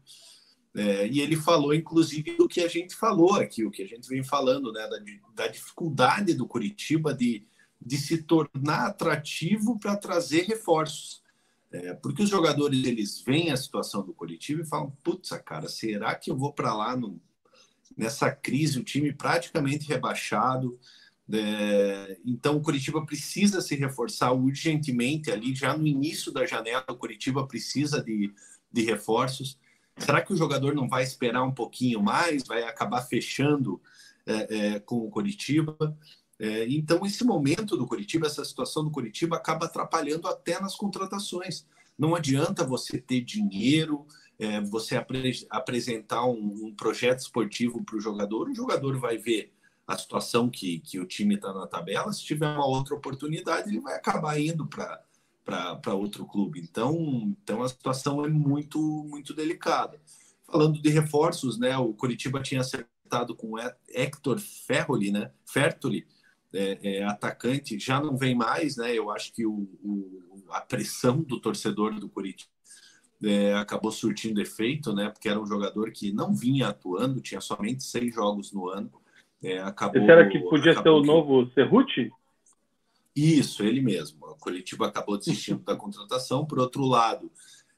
É, 0.75 1.07
e 1.07 1.21
ele 1.21 1.37
falou, 1.37 1.73
inclusive, 1.73 2.35
do 2.35 2.49
que 2.49 2.59
a 2.59 2.67
gente 2.67 2.93
falou 2.93 3.35
aqui, 3.35 3.63
o 3.63 3.71
que 3.71 3.83
a 3.83 3.87
gente 3.87 4.09
vem 4.09 4.21
falando, 4.21 4.73
né, 4.73 4.85
da, 4.89 4.97
da 5.33 5.47
dificuldade 5.47 6.33
do 6.33 6.45
Curitiba 6.45 7.13
de, 7.13 7.47
de 7.81 7.97
se 7.97 8.23
tornar 8.23 8.87
atrativo 8.87 9.79
para 9.79 9.95
trazer 9.95 10.41
reforços. 10.41 11.23
É, 11.75 11.93
porque 11.93 12.23
os 12.23 12.29
jogadores 12.29 12.85
eles 12.85 13.21
veem 13.21 13.51
a 13.51 13.57
situação 13.57 14.01
do 14.05 14.13
Curitiba 14.13 14.61
e 14.61 14.65
falam: 14.65 14.95
putz, 15.03 15.29
cara, 15.43 15.67
será 15.67 16.15
que 16.15 16.31
eu 16.31 16.37
vou 16.37 16.53
para 16.53 16.73
lá 16.73 16.95
no, 16.95 17.19
nessa 17.97 18.31
crise? 18.31 18.79
O 18.79 18.83
time 18.83 19.11
praticamente 19.11 19.87
rebaixado. 19.87 20.79
É, 21.31 22.17
então, 22.23 22.55
o 22.55 22.61
Curitiba 22.61 23.05
precisa 23.05 23.59
se 23.59 23.75
reforçar 23.75 24.31
urgentemente 24.31 25.31
ali, 25.31 25.53
já 25.53 25.75
no 25.75 25.85
início 25.85 26.31
da 26.31 26.45
janela. 26.45 26.85
O 26.87 26.95
Curitiba 26.95 27.45
precisa 27.45 28.01
de, 28.01 28.33
de 28.71 28.81
reforços. 28.83 29.59
Será 29.97 30.21
que 30.21 30.31
o 30.31 30.37
jogador 30.37 30.73
não 30.73 30.87
vai 30.87 31.03
esperar 31.03 31.43
um 31.43 31.53
pouquinho 31.53 32.01
mais, 32.01 32.43
vai 32.47 32.63
acabar 32.63 33.01
fechando 33.01 33.81
é, 34.25 34.75
é, 34.75 34.79
com 34.79 34.97
o 34.97 35.09
Curitiba? 35.09 35.97
É, 36.37 36.67
então, 36.67 37.05
esse 37.05 37.23
momento 37.23 37.77
do 37.77 37.87
Curitiba, 37.87 38.27
essa 38.27 38.43
situação 38.43 38.83
do 38.83 38.91
Curitiba, 38.91 39.37
acaba 39.37 39.65
atrapalhando 39.65 40.27
até 40.27 40.59
nas 40.59 40.75
contratações. 40.75 41.65
Não 41.97 42.13
adianta 42.13 42.65
você 42.65 42.99
ter 42.99 43.21
dinheiro, 43.21 44.05
é, 44.37 44.59
você 44.61 44.97
apre 44.97 45.47
apresentar 45.49 46.25
um, 46.25 46.67
um, 46.67 46.75
projeto 46.75 47.19
esportivo 47.19 47.83
para 47.83 47.95
o 47.95 48.01
jogador, 48.01 48.49
o 48.49 48.55
jogador 48.55 48.97
vai 48.97 49.17
ver 49.17 49.53
a 49.87 49.97
situação 49.97 50.49
que, 50.49 50.79
que 50.79 50.99
o 50.99 51.05
time 51.05 51.35
está 51.35 51.53
na 51.53 51.67
tabela, 51.67 52.11
se 52.11 52.23
tiver 52.23 52.47
uma 52.47 52.65
outra 52.65 52.95
oportunidade, 52.95 53.69
ele 53.69 53.79
vai 53.79 53.95
acabar 53.95 54.39
indo 54.39 54.67
para 54.67 55.93
outro 55.93 56.25
clube. 56.25 56.59
Então, 56.59 57.33
então 57.41 57.63
a 57.63 57.69
situação 57.69 58.25
é 58.25 58.27
muito 58.27 58.79
muito 59.05 59.33
delicada. 59.33 60.01
Falando 60.45 60.81
de 60.81 60.89
reforços, 60.89 61.57
né, 61.57 61.77
o 61.77 61.93
Curitiba 61.93 62.41
tinha 62.41 62.61
acertado 62.61 63.35
com 63.35 63.57
Hector 63.87 64.39
Ferroli, 64.39 65.11
né, 65.11 65.31
Fertoli, 65.45 66.05
é, 66.55 66.79
é, 66.81 67.03
atacante, 67.03 67.77
já 67.77 67.99
não 67.99 68.17
vem 68.17 68.33
mais, 68.33 68.77
né? 68.77 68.93
Eu 68.93 69.11
acho 69.11 69.33
que 69.33 69.45
o, 69.45 69.67
o 69.83 70.23
a 70.49 70.61
pressão 70.61 71.21
do 71.21 71.39
torcedor 71.39 71.99
do 71.99 72.07
Curitiba 72.07 72.49
é, 73.23 73.53
acabou 73.53 73.91
surtindo 73.91 74.41
efeito, 74.41 74.93
né? 74.93 75.09
Porque 75.09 75.27
era 75.27 75.39
um 75.39 75.45
jogador 75.45 75.91
que 75.91 76.11
não 76.11 76.33
vinha 76.33 76.69
atuando, 76.69 77.21
tinha 77.21 77.41
somente 77.41 77.83
seis 77.83 78.13
jogos 78.13 78.51
no 78.51 78.69
ano. 78.69 78.91
É, 79.43 79.59
acabou, 79.59 80.01
Esse 80.01 80.11
era 80.11 80.29
que 80.29 80.39
podia 80.39 80.73
ser 80.73 80.89
o 80.89 81.01
novo 81.01 81.51
Cerruti? 81.53 82.11
Isso, 83.15 83.63
ele 83.63 83.81
mesmo. 83.81 84.25
O 84.25 84.35
Curitiba 84.35 84.87
acabou 84.87 85.17
desistindo 85.17 85.59
da 85.63 85.75
contratação. 85.75 86.45
Por 86.45 86.59
outro 86.59 86.85
lado, 86.85 87.31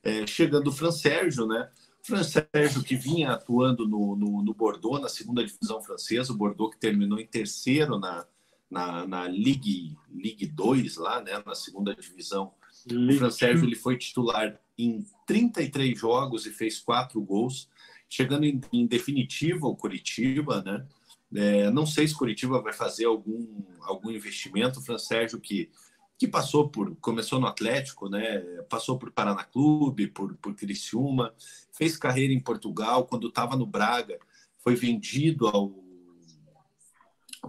é, 0.04 0.26
chegando 0.26 0.68
o 0.68 0.72
Fran 0.72 0.92
Sérgio, 0.92 1.46
né? 1.46 1.70
Fran 2.02 2.24
Sérgio 2.24 2.84
que 2.84 2.96
vinha 2.96 3.32
atuando 3.32 3.88
no, 3.88 4.16
no, 4.16 4.42
no, 4.42 4.54
Bordeaux, 4.54 5.02
na 5.02 5.10
segunda 5.10 5.44
divisão 5.44 5.82
francesa, 5.82 6.32
o 6.32 6.38
Bordeaux 6.38 6.74
que 6.74 6.80
terminou 6.80 7.20
em 7.20 7.28
terceiro 7.28 8.00
na, 8.00 8.26
na, 8.70 9.08
na 9.08 9.28
Ligue, 9.28 9.98
Ligue 10.10 10.46
2, 10.46 10.98
lá, 10.98 11.22
né? 11.22 11.42
Na 11.46 11.56
segunda 11.56 11.96
divisão. 11.96 12.54
Ligue. 12.86 13.16
O 13.16 13.18
Fran 13.20 13.32
Sérgio 13.32 13.66
ele 13.66 13.76
foi 13.76 13.98
titular 13.98 14.60
em 14.78 15.06
33 15.26 15.98
jogos 15.98 16.46
e 16.46 16.52
fez 16.52 16.80
quatro 16.80 17.22
gols, 17.22 17.70
chegando 18.10 18.46
em, 18.46 18.62
em 18.72 18.86
definitivo 18.86 19.68
ao 19.68 19.76
Curitiba, 19.76 20.62
né? 20.62 20.86
É, 21.34 21.70
não 21.72 21.86
sei 21.86 22.08
se 22.08 22.16
Curitiba 22.16 22.62
vai 22.62 22.74
fazer 22.74 23.06
algum, 23.06 23.64
algum 23.82 24.12
investimento. 24.12 24.80
O 24.80 24.84
Fran 24.84 24.98
Sérgio, 24.98 25.40
que, 25.40 25.70
que 26.18 26.28
passou 26.28 26.70
por. 26.70 26.96
começou 26.98 27.40
no 27.40 27.48
Atlético, 27.48 28.10
né? 28.10 28.40
passou 28.70 28.98
por 28.98 29.12
Paraná 29.12 29.44
Clube, 29.44 30.08
por, 30.08 30.36
por 30.38 30.56
Criciúma, 30.56 31.34
fez 31.72 31.98
carreira 31.98 32.34
em 32.34 32.40
Portugal. 32.40 33.06
Quando 33.06 33.28
estava 33.28 33.56
no 33.56 33.66
Braga, 33.66 34.18
foi 34.58 34.76
vendido 34.76 35.48
ao. 35.48 35.87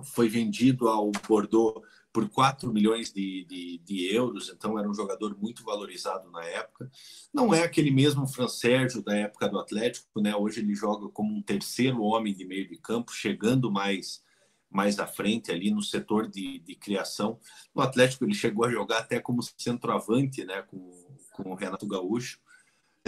Foi 0.03 0.29
vendido 0.29 0.89
ao 0.89 1.11
Bordeaux 1.27 1.83
por 2.13 2.29
4 2.29 2.73
milhões 2.73 3.13
de, 3.13 3.45
de, 3.45 3.79
de, 3.79 4.15
euros, 4.15 4.49
então 4.49 4.79
era 4.79 4.89
um 4.89 4.95
jogador 4.95 5.37
muito 5.39 5.63
valorizado 5.63 6.31
na 6.31 6.43
época. 6.45 6.91
Não 7.33 7.53
é 7.55 7.63
aquele 7.63 7.91
mesmo 7.91 8.27
Fran 8.27 8.49
Sérgio 8.49 9.03
da 9.03 9.15
época 9.15 9.49
do 9.49 9.59
Atlético, 9.59 10.21
né? 10.21 10.35
Hoje 10.35 10.61
ele 10.61 10.75
joga 10.75 11.09
como 11.11 11.33
um 11.35 11.43
terceiro 11.43 12.03
homem 12.03 12.35
de 12.35 12.45
meio 12.45 12.69
de 12.69 12.77
campo, 12.77 13.13
chegando 13.13 13.71
mais 13.71 14.27
mais 14.71 14.99
à 14.99 15.07
frente 15.07 15.51
ali 15.51 15.71
no 15.71 15.83
setor 15.83 16.29
de, 16.29 16.59
de 16.59 16.75
criação. 16.75 17.39
No 17.75 17.81
Atlético 17.81 18.25
ele 18.25 18.35
chegou 18.35 18.67
a 18.67 18.71
jogar 18.71 18.99
até 18.99 19.19
como 19.19 19.43
centroavante, 19.43 20.45
né? 20.45 20.63
Com, 20.63 20.91
com 21.33 21.53
o 21.53 21.55
Renato 21.55 21.87
Gaúcho. 21.87 22.41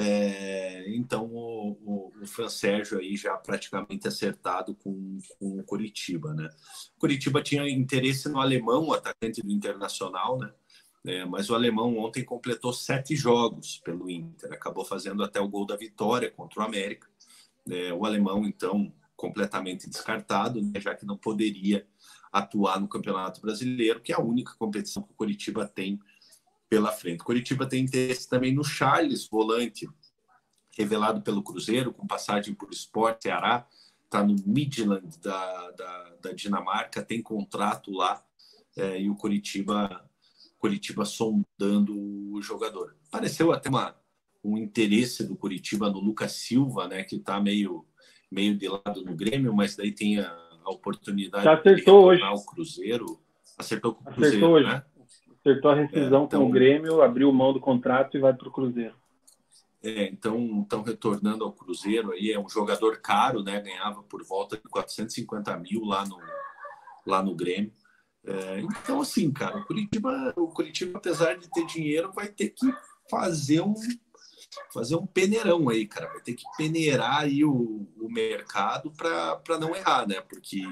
É, 0.01 0.85
então 0.95 1.27
o, 1.27 1.73
o, 1.85 2.13
o 2.23 2.27
Fran 2.27 2.49
Sérgio 2.49 2.99
aí 2.99 3.17
já 3.17 3.37
praticamente 3.37 4.09
acertado 4.09 4.75
com, 4.75 5.19
com 5.39 5.59
o 5.59 5.65
Curitiba, 5.65 6.33
né? 6.35 6.49
Curitiba 6.99 7.43
tinha 7.43 7.69
interesse 7.69 8.29
no 8.29 8.41
alemão, 8.41 8.93
atacante 8.93 9.43
do 9.43 9.51
Internacional, 9.51 10.39
né? 10.39 10.53
É, 11.07 11.25
mas 11.25 11.49
o 11.49 11.55
alemão 11.55 11.97
ontem 11.99 12.25
completou 12.25 12.73
sete 12.73 13.17
jogos 13.17 13.79
pelo 13.79 14.11
Inter, 14.11 14.53
acabou 14.53 14.85
fazendo 14.85 15.23
até 15.23 15.41
o 15.41 15.49
gol 15.49 15.65
da 15.65 15.77
vitória 15.77 16.31
contra 16.31 16.61
o 16.61 16.65
América. 16.65 17.09
É, 17.71 17.93
o 17.93 18.05
alemão, 18.05 18.45
então, 18.45 18.93
completamente 19.17 19.89
descartado, 19.89 20.63
né, 20.63 20.81
já 20.81 20.95
que 20.95 21.07
não 21.07 21.17
poderia 21.17 21.87
atuar 22.33 22.81
no 22.81 22.89
Campeonato 22.89 23.41
Brasileiro, 23.41 24.01
que 24.01 24.13
é 24.13 24.15
a 24.15 24.21
única 24.21 24.55
competição 24.59 25.03
que 25.03 25.13
o 25.13 25.17
Curitiba 25.17 25.67
tem 25.67 26.01
pela 26.71 26.93
frente. 26.93 27.25
Curitiba 27.25 27.67
tem 27.67 27.83
interesse 27.83 28.29
também 28.29 28.55
no 28.55 28.63
Charles, 28.63 29.27
volante, 29.29 29.89
revelado 30.79 31.21
pelo 31.21 31.43
Cruzeiro, 31.43 31.93
com 31.93 32.07
passagem 32.07 32.55
por 32.55 32.71
Sport 32.71 33.25
Ceará, 33.25 33.67
está 34.05 34.23
no 34.23 34.37
Midland 34.47 35.19
da, 35.19 35.71
da, 35.73 36.15
da, 36.23 36.33
Dinamarca, 36.33 37.03
tem 37.03 37.21
contrato 37.21 37.91
lá, 37.91 38.25
é, 38.77 39.01
e 39.01 39.11
o 39.11 39.17
Curitiba, 39.17 40.09
Curitiba 40.59 41.05
sondando 41.05 41.93
o 41.99 42.41
jogador. 42.41 42.97
Pareceu 43.11 43.53
até 43.53 43.69
uma, 43.69 43.97
um 44.43 44.57
interesse 44.57 45.25
do 45.25 45.35
Curitiba 45.35 45.91
no 45.91 45.99
Lucas 45.99 46.33
Silva, 46.33 46.87
né, 46.87 47.03
que 47.03 47.17
está 47.17 47.41
meio, 47.41 47.85
meio 48.31 48.57
de 48.57 48.69
lado 48.69 49.05
no 49.05 49.17
Grêmio, 49.17 49.53
mas 49.53 49.75
daí 49.75 49.91
tem 49.91 50.21
a, 50.21 50.31
a 50.65 50.71
oportunidade 50.71 51.45
Já 51.45 51.55
acertou 51.55 52.15
de 52.15 52.23
hoje. 52.23 52.23
o 52.23 52.45
Cruzeiro. 52.45 53.21
Acertou 53.59 53.95
com 53.95 54.09
o 54.09 54.15
Cruzeiro, 54.15 54.49
hoje. 54.49 54.67
né? 54.69 54.85
Acertou 55.41 55.71
a 55.71 55.75
rescisão 55.75 56.23
é, 56.23 56.25
então, 56.25 56.43
com 56.43 56.49
o 56.49 56.51
Grêmio, 56.51 57.03
abriu 57.03 57.33
mão 57.33 57.53
do 57.53 57.61
contrato 57.61 58.17
e 58.17 58.21
vai 58.21 58.35
para 58.35 58.49
o 58.49 58.53
Cruzeiro. 58.53 58.95
É, 59.83 60.05
então 60.09 60.61
estão 60.63 60.83
retornando 60.83 61.43
ao 61.45 61.53
Cruzeiro 61.53 62.13
aí, 62.13 62.31
é 62.31 62.39
um 62.39 62.49
jogador 62.49 62.99
caro, 63.01 63.43
né? 63.43 63.61
Ganhava 63.61 64.03
por 64.03 64.23
volta 64.23 64.57
de 64.57 64.65
450 64.65 65.57
mil 65.57 65.85
lá 65.85 66.05
no, 66.07 66.19
lá 67.07 67.23
no 67.23 67.35
Grêmio. 67.35 67.73
É, 68.23 68.61
então, 68.61 69.01
assim, 69.01 69.33
cara, 69.33 69.57
o 69.57 69.65
Curitiba, 69.65 70.35
o 70.37 70.49
Curitiba, 70.49 70.99
apesar 70.99 71.39
de 71.39 71.51
ter 71.51 71.65
dinheiro, 71.65 72.13
vai 72.13 72.29
ter 72.29 72.51
que 72.51 72.71
fazer 73.09 73.63
um 73.63 73.75
fazer 74.75 74.97
um 74.97 75.07
peneirão 75.07 75.69
aí, 75.69 75.87
cara. 75.87 76.09
Vai 76.09 76.21
ter 76.21 76.35
que 76.35 76.45
peneirar 76.59 77.21
aí 77.21 77.45
o, 77.45 77.87
o 77.99 78.11
mercado 78.11 78.91
para 78.91 79.59
não 79.59 79.75
errar, 79.75 80.07
né? 80.07 80.21
Porque 80.21 80.63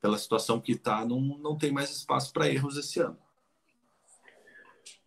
pela 0.00 0.16
situação 0.16 0.60
que 0.60 0.72
está, 0.72 1.04
não, 1.04 1.20
não 1.20 1.58
tem 1.58 1.72
mais 1.72 1.90
espaço 1.90 2.32
para 2.32 2.48
erros 2.48 2.76
esse 2.76 3.00
ano. 3.00 3.18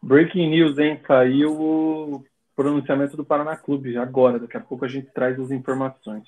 Breaking 0.02 0.50
news, 0.50 0.78
hein? 0.78 1.00
Saiu 1.08 1.52
o 1.52 2.24
pronunciamento 2.56 3.16
do 3.18 3.26
Paraná 3.26 3.56
Clube 3.56 3.98
agora. 3.98 4.40
Daqui 4.40 4.58
a 4.58 4.62
pouco 4.62 4.86
a 4.86 4.88
gente 4.88 5.12
traz 5.14 5.40
as 5.40 5.52
informações. 5.52 6.24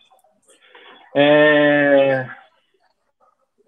É... 1.15 2.28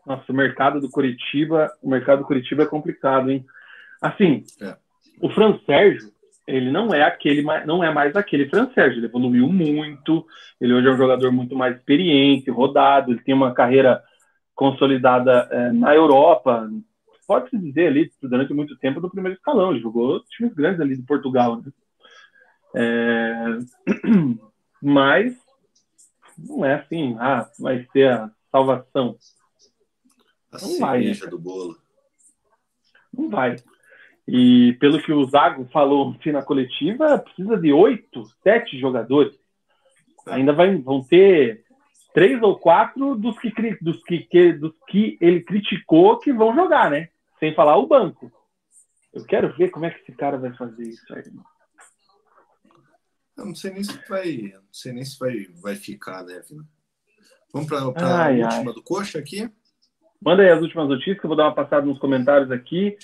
Nossa, 0.06 0.32
o 0.32 0.36
mercado 0.36 0.82
do 0.82 0.90
Curitiba, 0.90 1.72
o 1.82 1.90
mercado 1.90 2.20
do 2.20 2.26
Curitiba 2.26 2.64
é 2.64 2.68
complicado, 2.68 3.32
hein? 3.32 3.46
Assim, 4.02 4.44
é. 4.62 4.76
o 5.22 5.30
Fran 5.30 5.60
Sérgio, 5.66 6.12
ele 6.48 6.72
não 6.72 6.94
é 6.94 7.04
aquele, 7.04 7.44
não 7.66 7.84
é 7.84 7.94
mais 7.94 8.16
aquele 8.16 8.50
Fran 8.50 8.70
Sérgio. 8.74 9.00
Ele 9.00 9.06
evoluiu 9.06 9.48
muito. 9.48 10.26
Ele 10.60 10.74
hoje 10.74 10.88
é 10.88 10.92
um 10.92 10.98
jogador 10.98 11.32
muito 11.32 11.56
mais 11.56 11.78
experiente, 11.78 12.50
rodado. 12.50 13.12
Ele 13.12 13.22
tem 13.22 13.34
uma 13.34 13.54
carreira 13.54 14.04
consolidada 14.56 15.48
é, 15.52 15.72
na 15.72 15.96
Europa, 15.96 16.70
pode-se 17.28 17.58
dizer 17.58 17.88
ali, 17.88 18.12
durante 18.22 18.54
muito 18.54 18.78
tempo, 18.78 19.02
do 19.02 19.10
primeiro 19.10 19.38
escalão. 19.38 19.72
Ele 19.72 19.82
jogou 19.82 20.22
times 20.26 20.54
grandes 20.54 20.82
ali 20.82 20.96
de 20.96 21.04
Portugal. 21.04 21.62
Né? 21.62 21.72
É... 22.76 23.46
Mas 24.82 25.36
não 26.38 26.66
é 26.66 26.76
assim, 26.76 27.16
ah, 27.20 27.50
vai 27.60 27.88
ser 27.92 28.10
a 28.10 28.32
salvação. 28.52 29.16
A 30.52 30.62
não 30.62 30.80
vai, 30.80 31.04
né? 31.04 31.14
do 31.30 31.40
bolo. 31.40 31.78
Não 33.14 33.30
vai. 33.30 33.58
E 34.28 34.74
pelo 34.80 35.02
que 35.02 35.12
o 35.12 35.26
Zago 35.26 35.68
falou 35.72 36.12
aqui 36.12 36.32
na 36.32 36.42
coletiva, 36.42 37.20
precisa 37.20 37.58
de 37.58 37.72
oito, 37.72 38.24
sete 38.44 38.80
jogadores. 38.80 39.38
Ainda 40.28 40.54
vai, 40.54 40.76
vão 40.78 41.04
ter 41.04 41.64
três 42.14 42.42
ou 42.42 42.58
quatro 42.58 43.16
dos 43.16 43.38
que, 43.40 43.52
dos 43.82 44.04
que, 44.04 44.54
dos 44.54 44.74
que 44.88 45.18
ele 45.22 45.42
criticou 45.42 46.20
que 46.20 46.34
vão 46.34 46.56
jogar, 46.56 46.90
né? 46.90 47.10
Sem 47.40 47.54
falar 47.56 47.78
o 47.78 47.88
banco. 47.88 48.32
Eu 49.14 49.26
quero 49.26 49.56
ver 49.56 49.70
como 49.70 49.86
é 49.86 49.92
que 49.92 50.02
esse 50.02 50.12
cara 50.14 50.38
vai 50.38 50.54
fazer 50.56 50.84
isso 50.84 51.14
aí. 51.14 51.24
Eu 53.38 53.46
não 53.46 53.56
sei 53.56 53.72
nem 53.72 53.84
se 53.84 53.98
vai, 54.08 54.54
não 54.54 54.74
sei 54.74 54.94
nem 54.94 55.04
se 55.04 55.18
vai, 55.18 55.48
vai 55.62 55.76
ficar, 55.76 56.24
né, 56.24 56.42
Vina? 56.48 56.64
Vamos 57.54 57.68
para 57.68 57.80
a 57.80 57.86
última 57.86 58.16
ai. 58.16 58.64
do 58.64 58.84
coxa 58.84 59.20
aqui? 59.20 59.50
Manda 60.22 60.44
aí 60.44 60.50
as 60.50 60.62
últimas 60.62 60.88
notícias, 60.88 61.20
que 61.20 61.26
eu 61.26 61.30
vou 61.30 61.36
dar 61.36 61.46
uma 61.46 61.56
passada 61.56 61.86
nos 61.86 62.00
comentários 62.00 62.52
aqui 62.52 62.98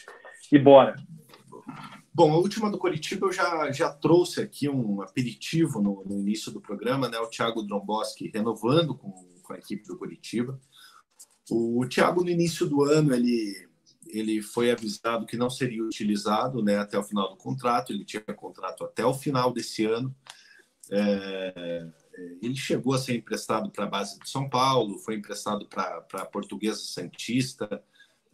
e 0.52 0.60
bora. 0.60 0.96
Bom, 2.18 2.32
a 2.32 2.38
última 2.38 2.72
do 2.72 2.80
Coritiba 2.80 3.28
eu 3.28 3.32
já, 3.32 3.72
já 3.72 3.94
trouxe 3.94 4.42
aqui 4.42 4.68
um 4.68 5.04
aperitivo 5.04 5.80
no, 5.80 6.04
no 6.04 6.20
início 6.20 6.52
do 6.52 6.60
programa, 6.60 7.08
né? 7.08 7.20
O 7.20 7.30
Thiago 7.30 7.62
Dromboski 7.62 8.32
renovando 8.34 8.96
com, 8.96 9.12
com 9.44 9.54
a 9.54 9.58
equipe 9.60 9.86
do 9.86 9.96
Coritiba. 9.96 10.60
O, 11.48 11.86
Thiago, 11.88 12.24
no 12.24 12.30
início 12.32 12.66
do 12.66 12.84
ano, 12.84 13.14
ele 13.14 13.70
ele 14.08 14.42
foi 14.42 14.72
avisado 14.72 15.28
que 15.28 15.38
não 15.38 15.48
seria 15.48 15.84
utilizado 15.84 16.64
né, 16.64 16.80
até 16.80 16.98
o 16.98 17.04
final 17.04 17.30
do 17.30 17.36
contrato, 17.36 17.94
ele 17.94 18.04
tinha 18.04 18.22
contrato 18.22 18.84
até 18.84 19.06
o 19.06 19.14
final 19.14 19.54
desse 19.54 19.86
ano. 19.86 20.16
É, 20.90 21.88
ele 22.42 22.56
chegou 22.56 22.96
a 22.96 22.98
ser 22.98 23.16
emprestado 23.16 23.70
para 23.70 23.84
a 23.84 23.90
base 23.90 24.18
de 24.18 24.28
São 24.28 24.50
Paulo, 24.50 24.98
foi 24.98 25.18
emprestado 25.18 25.68
para 25.68 26.04
a 26.14 26.26
Portuguesa 26.26 26.80
Santista, 26.80 27.84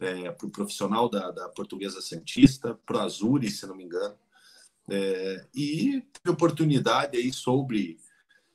é, 0.00 0.30
para 0.30 0.46
o 0.46 0.50
profissional 0.50 1.08
da, 1.08 1.30
da, 1.30 1.48
Portuguesa 1.48 2.00
Santista, 2.00 2.78
para 2.86 2.98
o 2.98 3.00
Azuri, 3.00 3.50
se 3.50 3.66
não 3.66 3.76
me 3.76 3.84
engano. 3.84 4.16
É, 4.88 5.46
e 5.54 6.02
teve 6.12 6.30
oportunidade 6.30 7.16
aí 7.16 7.32
sobre 7.32 7.98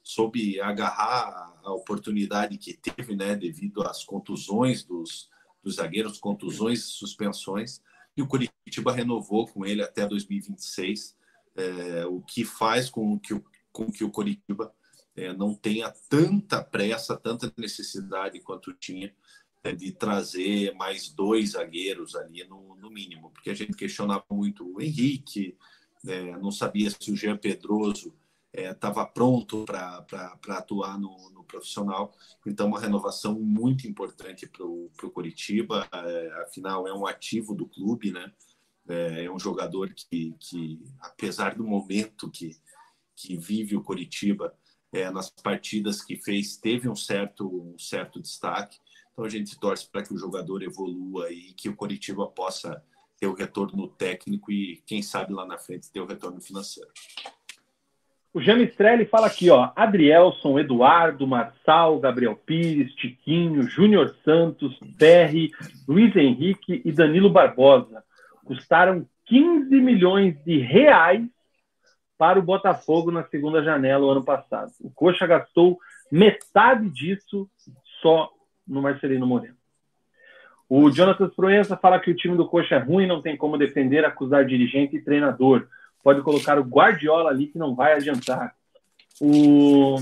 soube 0.04 0.60
agarrar 0.60 1.60
a 1.64 1.72
oportunidade 1.72 2.58
que 2.58 2.74
teve, 2.74 3.16
né, 3.16 3.36
devido 3.36 3.82
às 3.84 4.04
contusões 4.04 4.84
dos, 4.84 5.30
dos 5.64 5.76
zagueiros, 5.76 6.20
contusões 6.20 6.84
suspensões, 6.84 7.82
e 8.18 8.22
o 8.22 8.28
Curitiba 8.28 8.92
renovou 8.92 9.48
com 9.48 9.66
ele 9.66 9.82
até 9.82 10.08
2026, 10.08 11.16
é, 11.56 12.06
o 12.06 12.22
que 12.22 12.44
faz 12.44 12.90
com 12.90 13.20
que 13.20 13.34
o, 13.34 13.44
com 13.72 13.92
que 13.92 14.04
o 14.04 14.10
Curitiba 14.10 14.74
é, 15.16 15.34
não 15.34 15.54
tenha 15.54 15.94
tanta 16.10 16.64
pressa, 16.64 17.16
tanta 17.16 17.52
necessidade 17.58 18.40
quanto 18.40 18.74
tinha 18.74 19.14
de 19.76 19.92
trazer 19.92 20.74
mais 20.76 21.10
dois 21.10 21.52
zagueiros 21.52 22.16
ali 22.16 22.44
no, 22.46 22.76
no, 22.76 22.90
mínimo, 22.90 23.30
porque 23.32 23.50
a 23.50 23.54
gente 23.54 23.74
questionava 23.74 24.24
muito 24.32 24.66
o 24.66 24.82
Henrique, 24.82 25.58
é, 26.08 26.38
não 26.38 26.52
sabia 26.52 26.90
se 26.90 27.12
o 27.12 27.16
Jean 27.16 27.38
Pedroso 27.38 28.14
estava 28.54 29.02
é, 29.02 29.06
pronto 29.06 29.66
para 29.66 30.58
atuar 30.58 31.00
no, 31.00 31.30
no, 31.32 31.44
profissional. 31.44 32.14
Então, 32.46 32.68
uma 32.68 32.80
renovação 32.80 33.40
muito 33.40 33.88
importante 33.88 34.48
para 34.48 34.66
o 34.66 35.12
Curitiba. 35.14 35.88
É, 35.92 36.44
afinal, 36.44 36.88
é 36.88 36.94
um 36.94 37.06
ativo 37.06 37.54
do 37.54 37.68
clube, 37.68 38.12
né? 38.12 38.32
É, 38.88 39.26
é, 39.26 39.32
um 39.32 39.40
jogador 39.40 39.94
que, 39.94 40.34
que, 40.40 40.82
apesar 41.00 41.56
do 41.56 41.64
momento 41.64 42.30
que, 42.30 42.58
que 43.16 43.38
vive 43.38 43.76
o 43.76 43.84
Curitiba, 43.84 44.56
é, 44.92 45.12
nas 45.12 45.30
partidas 45.30 46.02
que 46.02 46.16
fez, 46.16 46.58
teve 46.58 46.90
um 46.90 46.96
certo, 46.96 47.48
um 47.48 47.78
certo 47.78 48.20
destaque. 48.20 48.80
Então, 49.20 49.28
a 49.28 49.30
gente 49.30 49.60
torce 49.60 49.86
para 49.86 50.02
que 50.02 50.14
o 50.14 50.18
jogador 50.18 50.64
evolua 50.64 51.30
e 51.30 51.52
que 51.52 51.68
o 51.68 51.76
Curitiba 51.76 52.26
possa 52.26 52.82
ter 53.20 53.28
o 53.28 53.34
retorno 53.34 53.86
técnico 53.86 54.50
e, 54.50 54.82
quem 54.88 55.02
sabe, 55.02 55.34
lá 55.34 55.46
na 55.46 55.58
frente, 55.58 55.92
ter 55.92 56.00
o 56.00 56.06
retorno 56.06 56.40
financeiro. 56.40 56.90
O 58.34 58.40
Jamistrelli 58.40 59.06
fala 59.06 59.28
aqui, 59.28 59.50
ó, 59.50 59.74
Adrielson, 59.76 60.58
Eduardo, 60.58 61.28
Marçal, 61.28 62.00
Gabriel 62.00 62.34
Pires, 62.34 62.96
Tiquinho, 62.96 63.64
Júnior 63.64 64.16
Santos, 64.24 64.80
Berri, 64.98 65.52
Luiz 65.86 66.16
Henrique 66.16 66.82
e 66.86 66.92
Danilo 66.94 67.30
Barbosa 67.30 68.02
custaram 68.46 69.06
15 69.26 69.70
milhões 69.82 70.42
de 70.46 70.60
reais 70.60 71.28
para 72.18 72.40
o 72.40 72.44
Botafogo 72.44 73.12
na 73.12 73.26
segunda 73.26 73.62
janela 73.62 74.06
o 74.06 74.12
ano 74.12 74.24
passado. 74.24 74.72
O 74.80 74.90
Coxa 74.90 75.28
gastou 75.28 75.78
metade 76.10 76.90
disso 76.90 77.50
só 78.02 78.32
no 78.70 78.82
Marcelino 78.82 79.26
Moreno. 79.26 79.56
O 80.70 80.92
Jonathan 80.92 81.30
Proença 81.30 81.76
fala 81.76 82.00
que 82.00 82.12
o 82.12 82.16
time 82.16 82.38
do 82.38 82.48
Coxa 82.48 82.76
é 82.76 82.80
ruim, 82.80 83.08
não 83.08 83.22
tem 83.22 83.36
como 83.36 83.58
defender, 83.58 84.06
acusar 84.06 84.46
dirigente 84.46 84.96
e 84.96 85.02
treinador 85.02 85.68
pode 86.04 86.22
colocar 86.22 86.58
o 86.58 86.64
Guardiola 86.64 87.30
ali 87.30 87.48
que 87.48 87.58
não 87.58 87.76
vai 87.76 87.94
adiantar. 87.94 88.56
O 89.22 89.98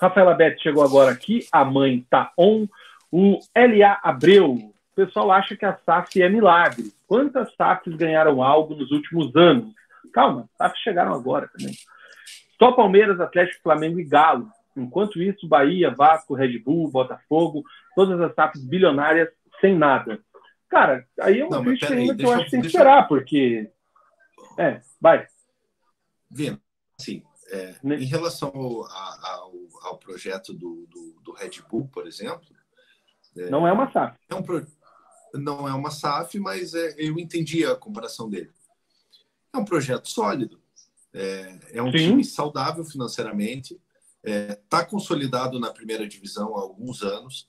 Rafael 0.00 0.28
Abete 0.28 0.62
chegou 0.62 0.82
agora 0.82 1.10
aqui, 1.10 1.46
a 1.52 1.64
mãe 1.64 2.06
tá 2.08 2.32
on. 2.38 2.66
O 3.10 3.38
LA 3.56 3.98
Abreu, 4.02 4.52
o 4.54 4.74
pessoal 4.94 5.30
acha 5.30 5.56
que 5.56 5.64
a 5.64 5.78
SAF 5.84 6.20
é 6.20 6.28
milagre. 6.28 6.92
Quantas 7.06 7.54
SAFs 7.54 7.94
ganharam 7.94 8.42
algo 8.42 8.74
nos 8.74 8.90
últimos 8.90 9.34
anos? 9.36 9.72
Calma, 10.12 10.48
SAFs 10.56 10.80
chegaram 10.80 11.12
agora 11.12 11.48
também. 11.48 11.74
Só 12.58 12.72
Palmeiras, 12.72 13.20
Atlético, 13.20 13.62
Flamengo 13.62 13.98
e 13.98 14.04
Galo. 14.04 14.48
Enquanto 14.76 15.22
isso, 15.22 15.48
Bahia, 15.48 15.94
Vasco, 15.94 16.34
Red 16.34 16.58
Bull, 16.58 16.90
Botafogo, 16.90 17.62
todas 17.94 18.20
as 18.20 18.34
SAFs 18.34 18.64
bilionárias 18.64 19.28
sem 19.60 19.76
nada. 19.76 20.20
Cara, 20.68 21.06
aí 21.20 21.40
é 21.40 21.46
uma 21.46 21.62
crítica 21.62 21.94
ainda 21.94 22.16
que 22.16 22.24
eu 22.24 22.32
acho 22.32 22.44
que 22.46 22.50
tem 22.50 22.60
que 22.60 22.66
esperar, 22.66 23.06
porque 23.06 23.70
é, 24.58 24.80
vai. 25.00 25.26
Vendo, 26.30 26.60
assim, 26.98 27.22
É, 27.52 27.74
em 27.84 28.04
relação 28.06 28.50
ao, 28.54 28.84
ao, 28.84 29.52
ao 29.82 29.98
projeto 29.98 30.52
do, 30.52 30.86
do, 30.90 31.20
do, 31.22 31.32
Red 31.32 31.62
Bull, 31.68 31.88
por 31.88 32.06
exemplo. 32.06 32.48
É, 33.36 33.50
não 33.50 33.66
é 33.68 33.72
uma 33.72 33.90
SAF. 33.92 34.18
É 34.28 34.34
um 34.34 34.42
pro, 34.42 34.66
não 35.34 35.68
é 35.68 35.74
uma 35.74 35.90
SAF, 35.90 36.38
mas 36.38 36.74
é, 36.74 36.94
eu 36.98 37.18
entendi 37.18 37.64
a 37.64 37.76
comparação 37.76 38.28
dele. 38.28 38.50
É 39.52 39.58
um 39.58 39.64
projeto 39.64 40.08
sólido. 40.08 40.60
É, 41.12 41.58
é 41.74 41.82
um 41.82 41.92
Sim. 41.92 42.08
time 42.08 42.24
saudável 42.24 42.84
financeiramente. 42.84 43.80
Está 44.24 44.80
é, 44.80 44.84
consolidado 44.84 45.60
na 45.60 45.70
primeira 45.70 46.08
divisão 46.08 46.56
há 46.56 46.60
alguns 46.60 47.02
anos. 47.02 47.46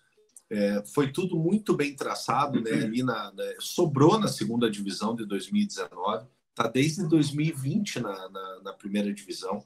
É, 0.50 0.84
foi 0.94 1.12
tudo 1.12 1.38
muito 1.38 1.74
bem 1.74 1.96
traçado, 1.96 2.62
né? 2.62 2.72
Ali 2.72 3.02
na, 3.02 3.32
na, 3.32 3.44
sobrou 3.60 4.20
na 4.20 4.28
segunda 4.28 4.70
divisão 4.70 5.16
de 5.16 5.26
2019, 5.26 6.28
está 6.50 6.68
desde 6.68 7.08
2020 7.08 8.00
na, 8.02 8.30
na, 8.30 8.62
na, 8.62 8.74
primeira 8.74 9.12
divisão. 9.12 9.66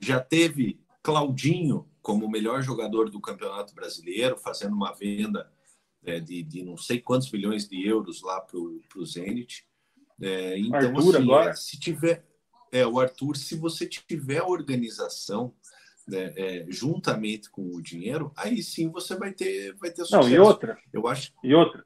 Já 0.00 0.20
teve 0.20 0.80
Claudinho 1.02 1.88
como 2.02 2.28
melhor 2.28 2.62
jogador 2.62 3.08
do 3.08 3.20
Campeonato 3.20 3.74
Brasileiro, 3.74 4.36
fazendo 4.36 4.74
uma 4.74 4.92
venda 4.92 5.50
é, 6.04 6.20
de, 6.20 6.42
de, 6.42 6.62
não 6.62 6.76
sei 6.76 7.00
quantos 7.00 7.30
milhões 7.30 7.68
de 7.68 7.86
euros 7.86 8.20
lá 8.22 8.40
para 8.40 8.58
o 8.58 9.06
Zenit. 9.06 9.66
É, 10.20 10.58
então, 10.58 10.76
Arthur, 10.76 11.16
assim, 11.16 11.22
agora? 11.22 11.54
se 11.54 11.78
tiver. 11.78 12.26
É, 12.70 12.86
o 12.86 13.00
Arthur, 13.00 13.36
se 13.36 13.56
você 13.56 13.86
tiver 13.86 14.42
organização 14.42 15.54
né, 16.08 16.32
é, 16.36 16.66
juntamente 16.68 17.50
com 17.50 17.62
o 17.74 17.82
dinheiro, 17.82 18.32
aí 18.36 18.62
sim 18.62 18.88
você 18.88 19.14
vai 19.14 19.32
ter, 19.32 19.74
vai 19.74 19.90
ter 19.90 20.04
sucesso. 20.04 20.28
Não, 20.28 20.28
e 20.28 20.38
outra. 20.38 20.78
Eu 20.92 21.06
acho. 21.06 21.32
E 21.44 21.54
outra. 21.54 21.84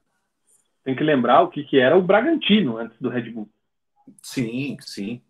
Tem 0.83 0.95
que 0.95 1.03
lembrar 1.03 1.41
o 1.41 1.49
que, 1.49 1.63
que 1.63 1.79
era 1.79 1.97
o 1.97 2.01
Bragantino 2.01 2.77
antes 2.77 2.97
do 2.99 3.09
Red 3.09 3.29
Bull. 3.31 3.49
Sim, 4.21 4.77
sim. 4.81 5.21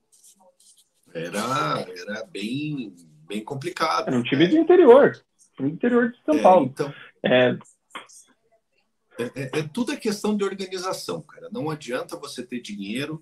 Era, 1.13 1.85
era 1.95 2.25
bem, 2.25 2.95
bem 3.27 3.43
complicado. 3.43 4.07
Era 4.07 4.17
um 4.17 4.23
time 4.23 4.45
né? 4.45 4.51
do 4.51 4.57
interior. 4.57 5.19
Do 5.59 5.67
interior 5.67 6.11
de 6.11 6.23
São 6.23 6.35
é, 6.35 6.41
Paulo. 6.41 6.65
Então, 6.65 6.93
é... 7.21 7.57
É, 9.19 9.23
é, 9.23 9.59
é, 9.59 9.63
tudo 9.71 9.91
é 9.91 9.95
questão 9.95 10.35
de 10.35 10.43
organização, 10.43 11.21
cara. 11.21 11.47
Não 11.51 11.69
adianta 11.69 12.17
você 12.17 12.43
ter 12.43 12.59
dinheiro 12.61 13.21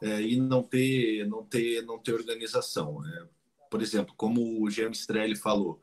é, 0.00 0.20
e 0.20 0.36
não 0.36 0.62
ter, 0.62 1.26
não 1.26 1.44
ter, 1.44 1.82
não 1.82 1.98
ter 1.98 2.12
organização. 2.12 3.00
Né? 3.00 3.26
Por 3.72 3.80
exemplo, 3.80 4.12
como 4.18 4.62
o 4.62 4.68
Jean 4.68 4.90
Strelli 4.90 5.34
falou, 5.34 5.80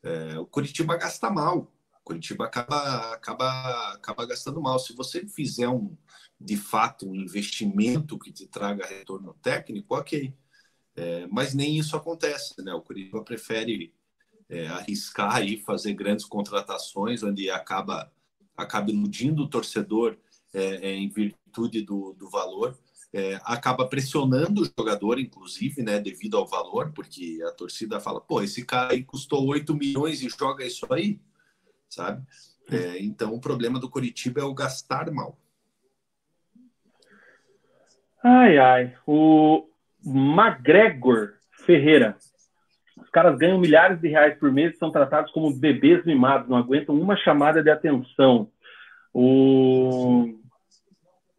é, 0.00 0.38
o 0.38 0.46
Curitiba 0.46 0.96
gasta 0.96 1.28
mal. 1.28 1.74
O 2.00 2.04
Curitiba 2.04 2.44
acaba, 2.44 3.14
acaba, 3.14 3.94
acaba 3.94 4.24
gastando 4.24 4.62
mal. 4.62 4.78
Se 4.78 4.94
você 4.94 5.26
fizer 5.26 5.68
um, 5.68 5.96
de 6.40 6.56
fato, 6.56 7.04
um 7.04 7.16
investimento 7.16 8.16
que 8.16 8.30
te 8.30 8.46
traga 8.46 8.86
retorno 8.86 9.34
técnico, 9.42 9.96
ok. 9.96 10.32
É, 10.94 11.26
mas 11.32 11.52
nem 11.52 11.76
isso 11.76 11.96
acontece, 11.96 12.62
né? 12.62 12.72
O 12.74 12.80
Curitiba 12.80 13.24
prefere 13.24 13.92
é, 14.48 14.68
arriscar 14.68 15.42
e 15.42 15.58
fazer 15.58 15.94
grandes 15.94 16.24
contratações, 16.24 17.24
onde 17.24 17.50
acaba, 17.50 18.12
acaba 18.56 18.88
iludindo 18.88 19.42
o 19.42 19.50
torcedor 19.50 20.16
é, 20.54 20.90
é, 20.90 20.94
em 20.94 21.08
virtude 21.08 21.82
do, 21.82 22.12
do 22.12 22.30
valor 22.30 22.78
é, 23.12 23.38
acaba 23.44 23.86
pressionando 23.86 24.62
o 24.62 24.64
jogador, 24.64 25.18
inclusive, 25.18 25.82
né, 25.82 26.00
devido 26.00 26.36
ao 26.36 26.46
valor, 26.46 26.92
porque 26.92 27.38
a 27.46 27.52
torcida 27.52 28.00
fala, 28.00 28.20
pô, 28.20 28.42
esse 28.42 28.64
cara 28.64 28.92
aí 28.92 29.04
custou 29.04 29.46
8 29.46 29.74
milhões 29.74 30.22
e 30.22 30.28
joga 30.28 30.64
isso 30.64 30.86
aí, 30.90 31.20
sabe? 31.88 32.24
É, 32.70 32.98
então, 33.02 33.34
o 33.34 33.40
problema 33.40 33.78
do 33.78 33.90
Curitiba 33.90 34.40
é 34.40 34.44
o 34.44 34.54
gastar 34.54 35.10
mal. 35.10 35.36
Ai, 38.24 38.56
ai. 38.56 38.94
O 39.06 39.66
McGregor 40.04 41.34
Ferreira. 41.66 42.16
Os 42.96 43.10
caras 43.10 43.36
ganham 43.36 43.58
milhares 43.58 44.00
de 44.00 44.08
reais 44.08 44.38
por 44.38 44.50
mês 44.50 44.74
e 44.74 44.78
são 44.78 44.90
tratados 44.90 45.32
como 45.32 45.54
bebês 45.54 46.04
mimados, 46.06 46.48
não 46.48 46.56
aguentam 46.56 46.94
uma 46.94 47.16
chamada 47.16 47.62
de 47.62 47.68
atenção. 47.68 48.50
O 49.12 50.41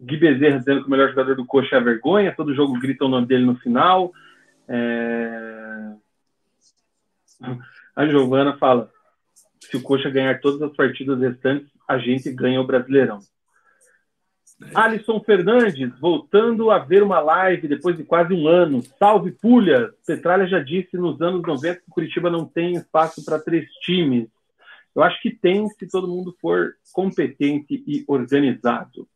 Gui 0.04 0.18
Bezerra 0.18 0.60
dizendo 0.60 0.82
que 0.82 0.88
o 0.88 0.92
melhor 0.92 1.10
jogador 1.10 1.36
do 1.36 1.46
Coxa 1.46 1.76
é 1.76 1.80
a 1.80 1.84
vergonha, 1.84 2.36
todo 2.36 2.56
jogo 2.56 2.80
grita 2.80 3.06
o 3.06 3.10
nome 3.10 3.28
dele 3.28 3.46
no 3.46 3.56
final. 3.58 4.12
É... 4.68 5.94
A 7.96 8.08
Giovana 8.08 8.58
fala: 8.58 8.90
se 9.60 9.78
o 9.78 9.82
Coxa 9.82 10.10
ganhar 10.10 10.40
todas 10.40 10.62
as 10.62 10.76
partidas 10.76 11.20
restantes, 11.20 11.70
a 11.88 11.98
gente 11.98 12.32
ganha 12.32 12.62
o 12.62 12.68
Brasileirão. 12.68 13.20
É. 14.62 14.72
Alisson 14.76 15.20
Fernandes, 15.22 15.92
voltando 16.00 16.70
a 16.70 16.80
ver 16.80 17.04
uma 17.04 17.20
live 17.20 17.68
depois 17.68 17.98
de 17.98 18.04
quase 18.04 18.34
um 18.34 18.48
ano. 18.48 18.82
Salve, 19.00 19.32
Pulha! 19.32 19.92
Petralha 20.06 20.48
já 20.48 20.60
disse 20.60 20.96
nos 20.96 21.22
anos 21.22 21.42
90 21.42 21.82
que 21.82 21.90
Curitiba 21.90 22.30
não 22.30 22.46
tem 22.46 22.74
espaço 22.74 23.24
para 23.26 23.40
três 23.40 23.70
times. 23.82 24.28
Eu 24.96 25.02
acho 25.02 25.20
que 25.22 25.32
tem 25.32 25.68
se 25.70 25.88
todo 25.88 26.08
mundo 26.08 26.36
for 26.40 26.76
competente 26.94 27.84
e 27.88 28.04
organizado. 28.08 29.08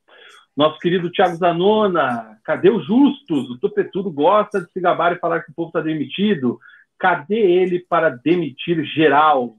Nosso 0.58 0.80
querido 0.80 1.12
Thiago 1.12 1.36
Zanona, 1.36 2.40
cadê 2.44 2.72
o 2.72 2.82
Justus? 2.82 3.48
O 3.52 3.60
Topetudo 3.60 4.12
gosta 4.12 4.60
de 4.60 4.72
se 4.72 4.82
gabar 4.82 5.14
e 5.14 5.20
falar 5.20 5.42
que 5.42 5.52
o 5.52 5.54
povo 5.54 5.70
está 5.70 5.82
demitido. 5.82 6.60
Cadê 6.98 7.38
ele 7.38 7.80
para 7.80 8.10
demitir 8.10 8.84
geral? 8.84 9.56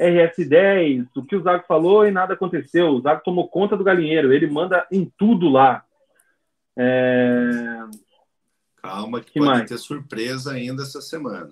RS10, 0.00 1.08
o 1.16 1.24
que 1.24 1.34
o 1.34 1.42
Zago 1.42 1.64
falou 1.66 2.06
e 2.06 2.12
nada 2.12 2.34
aconteceu. 2.34 2.90
O 2.90 3.00
Zago 3.00 3.22
tomou 3.24 3.48
conta 3.48 3.76
do 3.76 3.82
galinheiro, 3.82 4.32
ele 4.32 4.46
manda 4.46 4.86
em 4.90 5.10
tudo 5.18 5.48
lá. 5.48 5.84
É... 6.76 7.80
Calma, 8.82 9.20
que, 9.20 9.32
que 9.32 9.38
pode 9.40 9.50
mais? 9.50 9.68
ter 9.68 9.78
surpresa 9.78 10.52
ainda 10.52 10.82
essa 10.82 11.00
semana. 11.00 11.50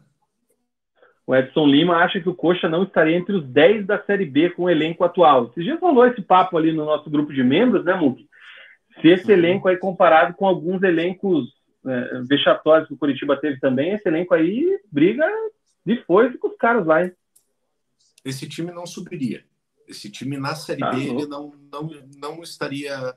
O 1.26 1.34
Edson 1.34 1.66
Lima 1.66 1.96
acha 1.96 2.20
que 2.20 2.28
o 2.28 2.34
Coxa 2.34 2.68
não 2.68 2.82
estaria 2.84 3.16
entre 3.16 3.34
os 3.34 3.44
10 3.44 3.86
da 3.86 4.00
Série 4.04 4.26
B 4.26 4.50
com 4.50 4.64
o 4.64 4.70
elenco 4.70 5.02
atual. 5.04 5.46
Você 5.46 5.64
já 5.64 5.78
falou 5.78 6.06
esse 6.06 6.20
papo 6.20 6.56
ali 6.56 6.72
no 6.72 6.84
nosso 6.84 7.08
grupo 7.08 7.32
de 7.32 7.42
membros, 7.42 7.84
né, 7.84 7.94
Muk? 7.94 8.28
Se 9.00 9.08
esse 9.08 9.26
uhum. 9.26 9.38
elenco 9.38 9.68
aí 9.68 9.76
comparado 9.76 10.34
com 10.34 10.46
alguns 10.46 10.82
elencos 10.82 11.52
é, 11.86 12.22
vexatórios 12.28 12.88
que 12.88 12.94
o 12.94 12.96
Curitiba 12.96 13.36
teve 13.36 13.58
também, 13.58 13.92
esse 13.92 14.08
elenco 14.08 14.34
aí 14.34 14.80
briga 14.90 15.26
de 15.84 16.02
foice 16.04 16.38
com 16.38 16.48
os 16.48 16.56
caras 16.56 16.86
lá. 16.86 17.04
Hein? 17.04 17.12
Esse 18.24 18.48
time 18.48 18.70
não 18.70 18.86
subiria. 18.86 19.44
Esse 19.88 20.10
time 20.10 20.36
na 20.36 20.54
Série 20.54 20.80
tá, 20.80 20.90
B 20.90 21.02
ele 21.02 21.26
não, 21.26 21.52
não, 21.70 21.90
não 22.18 22.42
estaria 22.42 23.14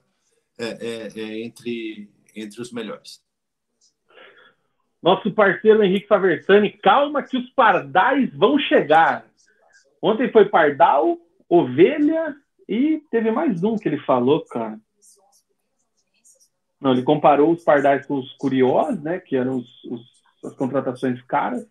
é, 0.57 0.65
é, 0.65 1.07
é, 1.15 1.41
entre, 1.43 2.09
entre 2.35 2.61
os 2.61 2.71
melhores. 2.71 3.23
Nosso 5.01 5.31
parceiro 5.31 5.83
Henrique 5.83 6.07
Faversani, 6.07 6.71
calma 6.71 7.21
que 7.21 7.37
os 7.37 7.49
pardais 7.51 8.33
vão 8.33 8.57
chegar. 8.57 9.27
Ontem 10.01 10.31
foi 10.31 10.45
pardal, 10.45 11.19
ovelha 11.47 12.35
e 12.67 13.03
teve 13.11 13.29
mais 13.31 13.63
um 13.63 13.75
que 13.75 13.87
ele 13.87 13.99
falou, 13.99 14.43
cara. 14.45 14.79
Não, 16.79 16.91
ele 16.91 17.03
comparou 17.03 17.51
os 17.51 17.63
pardais 17.63 18.05
com 18.05 18.19
os 18.19 18.33
curiosos, 18.33 19.01
né, 19.01 19.19
que 19.19 19.35
eram 19.35 19.57
os, 19.57 19.83
os, 19.85 20.01
as 20.43 20.55
contratações 20.55 21.21
caras, 21.23 21.65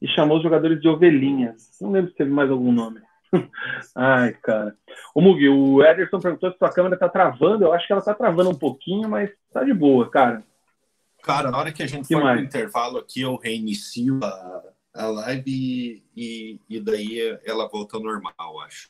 e 0.00 0.08
chamou 0.08 0.36
os 0.36 0.42
jogadores 0.42 0.80
de 0.80 0.88
ovelhinhas. 0.88 1.70
Não 1.80 1.90
lembro 1.90 2.10
se 2.10 2.16
teve 2.16 2.30
mais 2.30 2.50
algum 2.50 2.72
nome. 2.72 3.00
Ai, 3.94 4.32
cara. 4.34 4.76
O 5.14 5.20
Mugi, 5.20 5.48
o 5.48 5.82
Ederson 5.82 6.20
perguntou 6.20 6.50
se 6.52 6.58
sua 6.58 6.72
câmera 6.72 6.98
tá 6.98 7.08
travando. 7.08 7.64
Eu 7.64 7.72
acho 7.72 7.86
que 7.86 7.92
ela 7.92 8.02
tá 8.02 8.14
travando 8.14 8.50
um 8.50 8.58
pouquinho, 8.58 9.08
mas 9.08 9.30
tá 9.52 9.64
de 9.64 9.72
boa, 9.72 10.10
cara. 10.10 10.42
Cara, 11.22 11.50
na 11.50 11.58
hora 11.58 11.72
que 11.72 11.82
a 11.82 11.86
gente 11.86 12.08
que 12.08 12.14
for 12.14 12.22
mais? 12.22 12.36
pro 12.36 12.46
intervalo 12.46 12.98
aqui, 12.98 13.22
eu 13.22 13.36
reinicio 13.36 14.18
a, 14.22 14.62
a 14.94 15.06
live 15.06 16.04
e, 16.16 16.60
e 16.68 16.80
daí 16.80 17.38
ela 17.44 17.68
volta 17.68 17.96
ao 17.96 18.02
normal, 18.02 18.60
acho. 18.60 18.88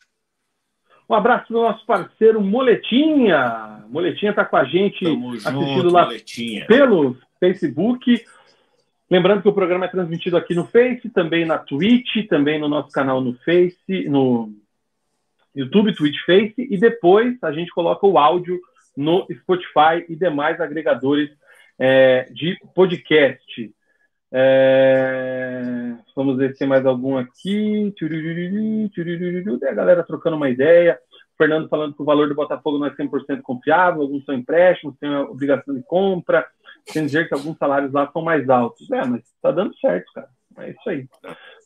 Um 1.12 1.14
abraço 1.14 1.48
para 1.48 1.56
o 1.58 1.62
nosso 1.62 1.84
parceiro 1.84 2.40
Moletinha. 2.40 3.84
Moletinha 3.90 4.30
está 4.30 4.46
com 4.46 4.56
a 4.56 4.64
gente 4.64 5.04
Tamo 5.04 5.34
assistindo 5.34 5.82
junto, 5.82 5.92
lá 5.92 6.06
Moletinha. 6.06 6.64
pelo 6.64 7.18
Facebook. 7.38 8.24
Lembrando 9.10 9.42
que 9.42 9.48
o 9.48 9.52
programa 9.52 9.84
é 9.84 9.88
transmitido 9.88 10.38
aqui 10.38 10.54
no 10.54 10.64
Face, 10.64 11.10
também 11.10 11.44
na 11.44 11.58
Twitch, 11.58 12.26
também 12.30 12.58
no 12.58 12.66
nosso 12.66 12.90
canal 12.90 13.20
no 13.20 13.34
Face, 13.44 14.08
no 14.08 14.54
YouTube, 15.54 15.94
Twitch, 15.94 16.16
Face, 16.24 16.54
e 16.56 16.78
depois 16.78 17.36
a 17.42 17.52
gente 17.52 17.70
coloca 17.72 18.06
o 18.06 18.16
áudio 18.16 18.58
no 18.96 19.26
Spotify 19.30 20.06
e 20.08 20.16
demais 20.16 20.62
agregadores 20.62 21.28
é, 21.78 22.26
de 22.32 22.56
podcast. 22.74 23.70
É... 24.32 25.94
Vamos 26.16 26.36
ver 26.36 26.52
se 26.52 26.58
tem 26.58 26.68
mais 26.68 26.84
algum 26.86 27.16
aqui. 27.16 27.94
A 29.68 29.74
galera 29.74 30.02
trocando 30.02 30.36
uma 30.36 30.48
ideia. 30.48 30.98
O 31.34 31.36
Fernando 31.36 31.68
falando 31.68 31.94
que 31.94 32.02
o 32.02 32.04
valor 32.04 32.28
do 32.28 32.34
Botafogo 32.34 32.78
não 32.78 32.86
é 32.86 32.90
100% 32.90 33.40
confiável, 33.42 34.02
alguns 34.02 34.24
são 34.24 34.34
empréstimos, 34.34 34.96
tem 34.98 35.14
obrigação 35.16 35.74
de 35.74 35.82
compra, 35.82 36.46
sem 36.86 37.06
dizer 37.06 37.26
que 37.26 37.34
alguns 37.34 37.56
salários 37.56 37.92
lá 37.92 38.10
são 38.12 38.22
mais 38.22 38.48
altos. 38.48 38.90
É, 38.90 39.04
mas 39.04 39.22
está 39.24 39.50
dando 39.50 39.76
certo, 39.78 40.12
cara. 40.12 40.28
É 40.58 40.70
isso 40.70 40.88
aí. 40.88 41.08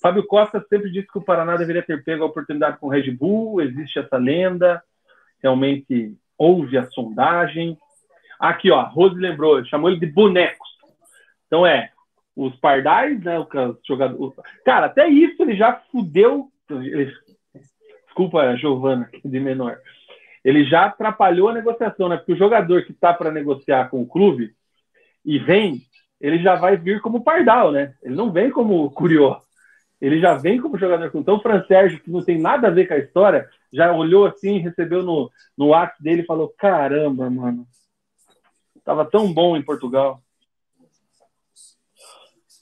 Fábio 0.01 0.25
Costa 0.27 0.65
sempre 0.69 0.91
disse 0.91 1.09
que 1.09 1.19
o 1.19 1.25
Paraná 1.25 1.57
deveria 1.57 1.83
ter 1.83 2.03
pego 2.05 2.23
a 2.23 2.27
oportunidade 2.27 2.79
com 2.79 2.87
o 2.87 2.91
Red 2.91 3.11
Bull, 3.11 3.61
existe 3.61 3.99
essa 3.99 4.17
lenda, 4.17 4.83
realmente 5.43 6.17
houve 6.39 6.79
a 6.79 6.87
sondagem. 6.91 7.77
Aqui, 8.39 8.71
ó, 8.71 8.83
Rose 8.83 9.17
lembrou, 9.17 9.65
chamou 9.65 9.91
ele 9.91 9.99
de 9.99 10.07
bonecos. 10.07 10.69
Então 11.47 11.67
é, 11.67 11.91
os 12.37 12.55
pardais, 12.57 13.21
né? 13.23 13.39
Os 13.39 13.49
jogadores. 13.87 14.35
Cara, 14.65 14.87
até 14.87 15.09
isso 15.09 15.43
ele 15.43 15.57
já 15.57 15.81
fudeu. 15.91 16.49
Desculpa, 18.05 18.55
Giovana, 18.57 19.09
de 19.25 19.41
menor. 19.41 19.79
Ele 20.45 20.65
já 20.65 20.85
atrapalhou 20.85 21.49
a 21.49 21.55
negociação, 21.55 22.09
né? 22.09 22.17
Porque 22.19 22.35
o 22.35 22.39
jogador 22.39 22.85
que 22.85 22.93
tá 22.93 23.13
para 23.13 23.33
negociar 23.33 23.89
com 23.89 24.03
o 24.03 24.07
clube 24.07 24.55
e 25.25 25.39
vem, 25.39 25.81
ele 26.21 26.41
já 26.41 26.55
vai 26.55 26.77
vir 26.77 27.01
como 27.01 27.25
pardal, 27.25 27.73
né? 27.73 27.95
Ele 28.03 28.15
não 28.15 28.31
vem 28.31 28.51
como 28.51 28.89
curió. 28.91 29.41
Ele 30.01 30.21
já 30.21 30.35
vem 30.35 30.61
como 30.61 30.79
jogador. 30.79 31.11
Então, 31.15 31.37
o 31.37 31.41
Fran 31.41 31.65
Sérgio, 31.67 32.01
que 32.01 32.11
não 32.11 32.23
tem 32.23 32.39
nada 32.39 32.69
a 32.69 32.71
ver 32.71 32.87
com 32.87 32.95
a 32.95 32.99
história, 32.99 33.49
já 33.73 33.93
olhou 33.93 34.27
assim, 34.27 34.59
recebeu 34.59 35.03
no, 35.03 35.31
no 35.57 35.75
ato 35.75 36.01
dele 36.03 36.23
e 36.23 36.27
falou: 36.27 36.55
Caramba, 36.57 37.29
mano, 37.31 37.67
tava 38.85 39.05
tão 39.05 39.33
bom 39.33 39.57
em 39.57 39.63
Portugal. 39.63 40.21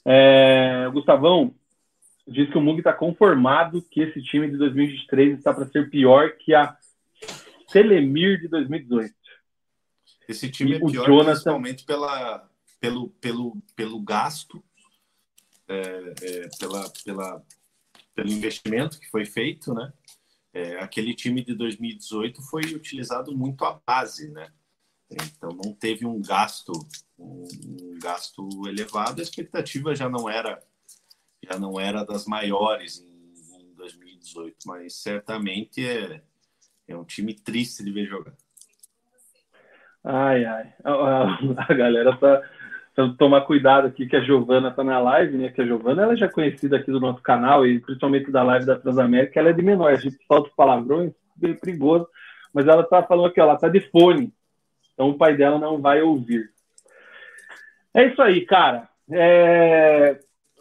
É, 0.05 0.87
Gustavão 0.91 1.53
diz 2.27 2.49
que 2.49 2.57
o 2.57 2.61
Mug 2.61 2.79
está 2.79 2.93
conformado 2.93 3.81
que 3.81 4.01
esse 4.01 4.21
time 4.21 4.49
de 4.49 4.57
2023 4.57 5.37
está 5.37 5.53
para 5.53 5.67
ser 5.67 5.89
pior 5.89 6.31
que 6.37 6.53
a 6.53 6.77
Telemir 7.71 8.39
de 8.39 8.47
2018. 8.47 9.13
Esse 10.27 10.49
time 10.49 10.71
e 10.71 10.75
é 10.75 10.79
pior 10.79 11.05
Jonathan... 11.05 11.31
principalmente 11.31 11.85
pela, 11.85 12.49
pelo, 12.79 13.09
pelo, 13.09 13.57
pelo 13.75 13.99
gasto, 14.01 14.63
é, 15.67 16.13
é, 16.21 16.49
pela, 16.59 16.89
pela, 17.03 17.43
pelo 18.13 18.29
investimento 18.29 18.99
que 18.99 19.09
foi 19.09 19.25
feito, 19.25 19.73
né? 19.73 19.91
É, 20.53 20.79
aquele 20.79 21.13
time 21.13 21.43
de 21.43 21.53
2018 21.53 22.41
foi 22.43 22.61
utilizado 22.73 23.35
muito 23.35 23.65
à 23.65 23.79
base, 23.85 24.31
né? 24.31 24.51
Então 25.11 25.49
não 25.49 25.73
teve 25.73 26.05
um 26.05 26.21
gasto, 26.21 26.71
um, 27.17 27.99
gasto 28.01 28.47
elevado. 28.67 29.19
A 29.19 29.23
expectativa 29.23 29.95
já 29.95 30.09
não 30.09 30.29
era, 30.29 30.61
já 31.43 31.57
não 31.59 31.79
era 31.79 32.03
das 32.03 32.25
maiores 32.25 32.99
em, 32.99 33.61
em 33.61 33.73
2018, 33.75 34.55
mas 34.65 34.95
certamente 34.95 35.85
é, 35.85 36.21
é 36.87 36.97
um 36.97 37.03
time 37.03 37.33
triste 37.33 37.83
de 37.83 37.91
ver 37.91 38.07
jogar. 38.07 38.33
Ai, 40.03 40.45
ai. 40.45 40.73
A, 40.83 41.63
a 41.67 41.73
galera 41.73 42.15
tá, 42.17 42.41
então, 42.95 43.13
tomar 43.17 43.41
cuidado 43.41 43.87
aqui 43.87 44.07
que 44.07 44.15
a 44.15 44.23
Giovana 44.23 44.69
está 44.69 44.81
na 44.81 44.97
live, 44.99 45.37
né? 45.37 45.49
Que 45.49 45.61
a 45.61 45.65
Giovana 45.65 46.03
ela 46.03 46.15
já 46.15 46.27
é 46.27 46.31
conhecida 46.31 46.77
aqui 46.77 46.89
do 46.89 46.99
nosso 47.01 47.21
canal 47.21 47.67
e 47.67 47.77
principalmente 47.81 48.31
da 48.31 48.41
live 48.41 48.65
da 48.65 48.79
Transamérica, 48.79 49.37
ela 49.37 49.49
é 49.49 49.53
de 49.53 49.61
menor, 49.61 49.91
a 49.91 49.97
gente 49.97 50.17
solta 50.25 50.47
os 50.47 50.55
palavrões, 50.55 51.11
bem 51.35 51.53
perigoso, 51.55 52.07
mas 52.53 52.65
ela 52.67 52.83
está 52.83 53.03
falando 53.03 53.25
aqui, 53.25 53.41
ó, 53.41 53.43
ela 53.43 53.55
está 53.55 53.67
de 53.67 53.81
fone, 53.81 54.33
então 54.93 55.09
o 55.09 55.17
pai 55.17 55.35
dela 55.35 55.59
não 55.59 55.81
vai 55.81 56.01
ouvir. 56.01 56.49
É 57.95 58.07
isso 58.07 58.21
aí, 58.21 58.45
cara. 58.45 58.89
É... 59.09 60.19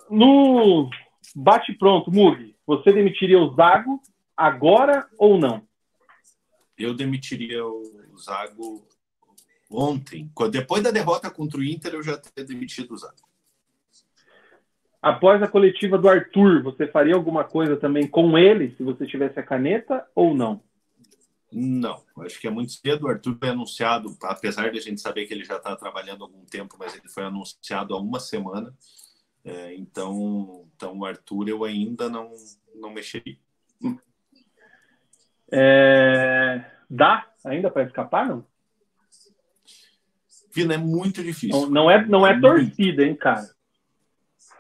No 0.09 0.89
bate 1.35 1.73
pronto, 1.75 2.13
Mug, 2.13 2.55
você 2.65 2.93
demitiria 2.93 3.41
o 3.41 3.53
Zago 3.55 4.01
agora 4.37 5.07
ou 5.19 5.37
não? 5.37 5.67
Eu 6.79 6.95
demitiria 6.95 7.67
o 7.67 8.17
Zago 8.17 8.87
ontem, 9.69 10.31
depois 10.53 10.83
da 10.83 10.93
derrota 10.93 11.29
contra 11.29 11.59
o 11.59 11.65
Inter, 11.65 11.95
eu 11.95 12.03
já 12.03 12.17
teria 12.17 12.47
demitido 12.47 12.95
o 12.95 12.97
Zago. 12.97 13.29
Após 15.03 15.43
a 15.43 15.49
coletiva 15.49 15.99
do 15.99 16.09
Arthur, 16.09 16.63
você 16.63 16.87
faria 16.87 17.15
alguma 17.15 17.43
coisa 17.43 17.77
também 17.77 18.07
com 18.07 18.39
ele, 18.39 18.75
se 18.77 18.85
você 18.85 19.07
tivesse 19.07 19.41
a 19.41 19.43
caneta, 19.43 20.07
ou 20.15 20.35
não? 20.35 20.63
Não, 21.57 22.03
acho 22.19 22.41
que 22.41 22.49
é 22.49 22.51
muito 22.51 22.73
cedo. 22.73 23.07
O 23.07 23.09
Arthur 23.09 23.39
foi 23.39 23.49
anunciado, 23.49 24.17
apesar 24.23 24.73
de 24.73 24.79
a 24.79 24.83
gente 24.83 25.01
saber 25.01 25.27
que 25.27 25.33
ele 25.33 25.45
já 25.45 25.57
está 25.57 25.77
trabalhando 25.77 26.25
há 26.25 26.27
algum 26.27 26.45
tempo, 26.45 26.77
mas 26.79 26.97
ele 26.97 27.09
foi 27.09 27.23
anunciado 27.23 27.95
há 27.95 28.01
uma 28.01 28.19
semana. 28.19 28.75
É, 29.45 29.75
então, 29.75 30.69
então, 30.75 30.99
o 30.99 31.05
Arthur 31.05 31.49
eu 31.49 31.65
ainda 31.65 32.09
não, 32.09 32.33
não 32.75 32.91
mexeria. 32.91 33.39
É, 35.53 36.65
dá 36.91 37.31
ainda 37.45 37.71
para 37.71 37.85
escapar, 37.85 38.27
não? 38.27 38.45
Vina, 40.53 40.75
é 40.75 40.79
muito 40.79 41.23
difícil. 41.23 41.61
Não, 41.61 41.71
não 41.71 41.91
é, 41.91 42.05
não 42.05 42.27
é 42.27 42.41
torcida, 42.41 43.05
hein, 43.05 43.15
cara? 43.15 43.49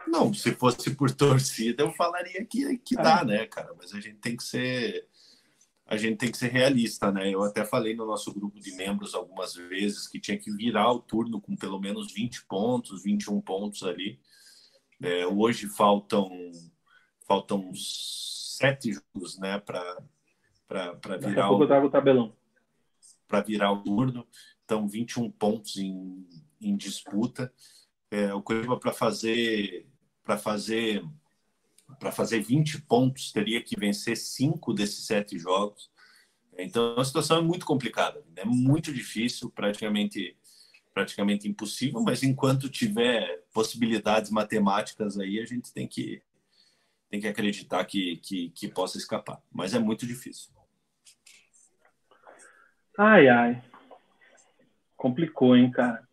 Não, 0.07 0.33
se 0.33 0.53
fosse 0.53 0.95
por 0.95 1.11
torcida, 1.11 1.83
eu 1.83 1.91
falaria 1.93 2.45
que, 2.45 2.79
que 2.79 2.95
dá, 2.95 3.21
é. 3.23 3.25
né, 3.25 3.47
cara? 3.47 3.73
Mas 3.77 3.93
a 3.95 4.01
gente 4.01 4.19
tem 4.19 4.37
que 4.37 4.45
ser. 4.45 5.09
A 5.86 5.97
gente 5.97 6.16
tem 6.16 6.31
que 6.31 6.39
ser 6.39 6.51
realista, 6.51 7.12
né? 7.12 7.31
Eu 7.31 7.43
até 7.43 7.65
falei 7.65 7.94
no 7.94 8.06
nosso 8.06 8.32
grupo 8.32 8.59
de 8.59 8.73
membros 8.73 9.15
algumas 9.15 9.55
vezes 9.55 10.09
que 10.09 10.19
tinha 10.19 10.39
que 10.39 10.51
virar 10.51 10.90
o 10.90 10.98
turno 10.98 11.40
com 11.40 11.55
pelo 11.55 11.78
menos 11.78 12.12
20 12.12 12.47
pontos, 12.47 13.02
21 13.02 13.40
pontos 13.43 13.82
ali. 13.82 14.19
É, 15.02 15.27
hoje 15.27 15.69
faltam 15.69 16.31
faltam 17.27 17.70
sete 17.74 18.93
jogos, 18.93 19.39
né, 19.39 19.59
para 19.59 19.98
virar 21.20 21.51
o, 21.51 21.56
o 21.56 21.90
tabelão. 21.90 22.36
Para 23.27 23.40
virar 23.40 23.73
o 23.73 23.82
turno 23.82 24.27
estão 24.61 24.89
21 24.89 25.31
pontos 25.32 25.77
em, 25.77 26.27
em 26.61 26.77
disputa. 26.77 27.52
É, 28.11 28.32
o 28.32 28.43
Curitiba 28.43 28.78
para 28.78 28.93
fazer 28.93 29.86
para 30.23 30.39
fazer 30.39 31.05
para 31.99 32.12
fazer 32.12 32.41
20 32.41 32.83
pontos 32.83 33.33
teria 33.33 33.62
que 33.62 33.79
vencer 33.79 34.16
cinco 34.16 34.73
desses 34.73 35.07
sete 35.07 35.39
jogos. 35.39 35.91
Então 36.57 36.99
a 36.99 37.05
situação 37.05 37.39
é 37.39 37.43
muito 37.43 37.66
complicada, 37.66 38.23
é 38.37 38.45
muito 38.45 38.93
difícil, 38.93 39.51
praticamente 39.51 40.37
praticamente 40.93 41.49
impossível, 41.49 42.01
mas 42.03 42.23
enquanto 42.23 42.69
tiver 42.69 43.43
possibilidades 43.53 44.31
matemáticas 44.31 45.19
aí, 45.19 45.41
a 45.41 45.45
gente 45.45 45.73
tem 45.73 45.89
que 45.89 46.23
tem 47.11 47.21
que 47.21 47.27
acreditar 47.27 47.85
que, 47.85 48.16
que, 48.19 48.51
que 48.51 48.69
possa 48.69 48.97
escapar, 48.97 49.43
mas 49.53 49.75
é 49.75 49.79
muito 49.79 50.07
difícil. 50.07 50.53
Ai, 52.97 53.29
ai 53.29 53.62
complicou, 55.05 55.55
hein, 55.55 55.71
cara? 55.71 56.09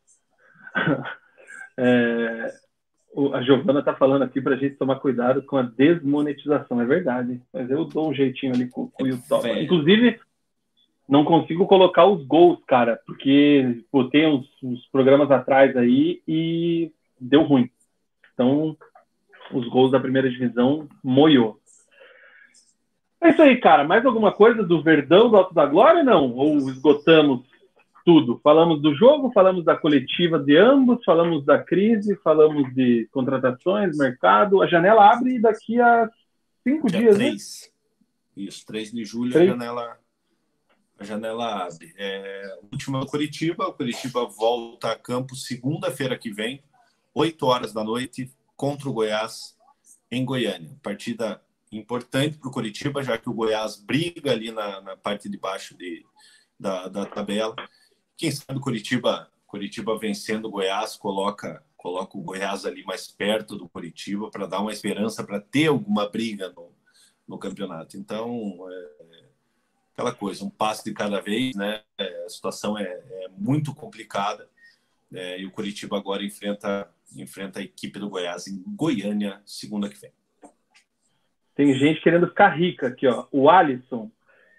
é, 1.78 2.54
a 3.34 3.42
Giovana 3.42 3.84
tá 3.84 3.94
falando 3.94 4.24
aqui 4.24 4.40
para 4.42 4.56
a 4.56 4.58
gente 4.58 4.76
tomar 4.76 4.96
cuidado 4.98 5.42
com 5.44 5.58
a 5.58 5.64
desmonetização, 5.64 6.82
é 6.82 6.86
verdade. 6.86 7.42
Mas 7.54 7.70
eu 7.70 7.86
dou 7.86 8.10
um 8.10 8.14
jeitinho 8.14 8.54
ali 8.54 8.68
com, 8.70 8.88
com 8.88 9.04
o 9.04 9.08
YouTube. 9.08 9.50
É. 9.50 9.64
Inclusive, 9.64 10.20
não 11.08 11.26
consigo 11.26 11.68
colocar 11.68 12.06
os 12.06 12.26
gols, 12.26 12.60
cara, 12.66 13.02
porque 13.06 13.84
botei 13.92 14.26
uns, 14.26 14.48
uns 14.64 14.86
programas 14.88 15.30
atrás 15.30 15.76
aí 15.76 16.22
e 16.26 16.92
deu 17.20 17.44
ruim. 17.44 17.70
Então, 18.34 18.78
os 19.54 19.68
gols 19.68 19.92
da 19.92 20.00
primeira 20.00 20.30
divisão 20.30 20.88
moiou. 21.04 21.60
É 23.22 23.30
isso 23.30 23.42
aí, 23.42 23.58
cara. 23.58 23.84
Mais 23.84 24.06
alguma 24.06 24.32
coisa 24.32 24.64
do 24.64 24.82
Verdão 24.82 25.30
do 25.30 25.38
Alto 25.38 25.54
da 25.54 25.66
Glória, 25.66 26.04
não? 26.04 26.32
Ou 26.32 26.58
esgotamos 26.58 27.51
tudo. 28.06 28.40
Falamos 28.44 28.82
do 28.82 28.94
jogo, 28.96 29.32
falamos 29.32 29.64
da 29.64 29.76
coletiva 29.76 30.40
de 30.40 30.58
ambos, 30.58 31.04
falamos 31.04 31.46
da 31.46 31.62
crise, 31.62 32.16
falamos 32.24 32.74
de 32.74 33.08
contratações, 33.12 33.98
mercado. 33.98 34.62
A 34.62 34.68
janela 34.68 35.12
abre 35.12 35.40
daqui 35.40 35.80
a 35.80 36.10
cinco 36.64 36.88
Dia 36.88 37.00
dias, 37.00 37.16
3. 37.16 37.32
né? 37.34 38.44
Isso, 38.44 38.66
3 38.66 38.92
de 38.92 39.06
julho 39.06 39.32
3. 39.34 39.50
a 39.50 39.52
janela, 39.54 40.00
a 40.98 41.04
janela 41.04 41.66
abre. 41.66 41.94
É, 41.98 42.60
última 42.72 43.06
Curitiba, 43.06 43.68
o 43.68 43.74
Curitiba 43.74 44.26
volta 44.26 44.92
a 44.92 44.96
campo 44.96 45.36
segunda-feira 45.36 46.18
que 46.18 46.32
vem, 46.32 46.64
8 47.14 47.46
horas 47.46 47.74
da 47.74 47.84
noite, 47.84 48.32
contra 48.56 48.90
o 48.90 48.94
Goiás, 48.94 49.58
em 50.10 50.26
Goiânia. 50.26 50.72
Partida 50.82 51.42
importante 51.72 52.38
para 52.38 52.50
o 52.50 52.52
Curitiba, 52.52 53.04
já 53.04 53.18
que 53.18 53.30
o 53.30 53.34
Goiás 53.34 53.78
briga 53.78 54.32
ali 54.32 54.52
na, 54.52 54.82
na 54.82 54.98
parte 54.98 55.30
de 55.30 55.38
baixo 55.38 55.76
de, 55.78 56.06
da, 56.60 56.88
da 56.88 57.06
tabela 57.06 57.56
quem 58.22 58.30
sabe 58.30 58.60
Curitiba, 58.60 59.28
Curitiba 59.48 59.98
vencendo 59.98 60.46
o 60.46 60.52
Goiás 60.52 60.96
coloca 60.96 61.64
coloca 61.76 62.16
o 62.16 62.22
Goiás 62.22 62.68
ali 62.68 62.84
mais 62.84 63.08
perto 63.08 63.58
do 63.58 63.68
Curitiba 63.68 64.30
para 64.30 64.46
dar 64.46 64.62
uma 64.62 64.72
esperança 64.72 65.24
para 65.24 65.40
ter 65.40 65.66
alguma 65.66 66.08
briga 66.08 66.48
no, 66.50 66.72
no 67.28 67.40
campeonato. 67.40 67.98
Então, 67.98 68.68
é, 68.70 69.24
aquela 69.92 70.14
coisa, 70.14 70.46
um 70.46 70.50
passo 70.52 70.84
de 70.84 70.94
cada 70.94 71.20
vez, 71.20 71.56
né? 71.56 71.82
É, 71.98 72.26
a 72.26 72.30
situação 72.30 72.78
é, 72.78 72.84
é 72.84 73.28
muito 73.36 73.74
complicada 73.74 74.48
é, 75.12 75.40
e 75.40 75.48
o 75.48 75.52
Curitiba 75.52 75.98
agora 75.98 76.24
enfrenta 76.24 76.88
enfrenta 77.18 77.60
a 77.60 77.64
equipe 77.64 77.98
do 77.98 78.08
Goiás 78.08 78.48
em 78.48 78.64
Goiânia 78.68 79.42
segunda 79.44 79.90
que 79.90 80.00
vem. 80.00 80.12
Tem 81.56 81.74
gente 81.74 82.00
querendo 82.02 82.28
ficar 82.28 82.50
rica 82.50 82.88
aqui, 82.90 83.08
ó. 83.08 83.26
O 83.32 83.50
Alisson, 83.50 84.12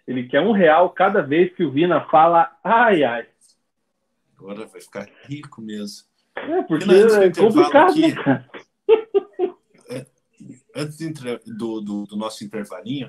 ele 0.04 0.26
quer 0.26 0.40
um 0.40 0.50
real 0.50 0.90
cada 0.90 1.22
vez 1.22 1.54
que 1.54 1.62
o 1.62 1.70
Vina 1.70 2.00
fala 2.10 2.50
ai 2.64 3.04
ai. 3.04 3.31
Agora 4.42 4.66
vai 4.66 4.80
ficar 4.80 5.08
rico 5.28 5.62
mesmo. 5.62 6.08
É, 6.34 6.62
porque 6.62 6.84
é 6.90 7.30
complicado, 7.30 7.90
aqui, 7.90 8.12
cara. 8.12 8.50
É, 9.88 10.06
antes 10.74 10.96
do, 11.46 11.80
do, 11.80 12.06
do, 12.06 12.16
nosso 12.16 12.42
intervalinho, 12.42 13.08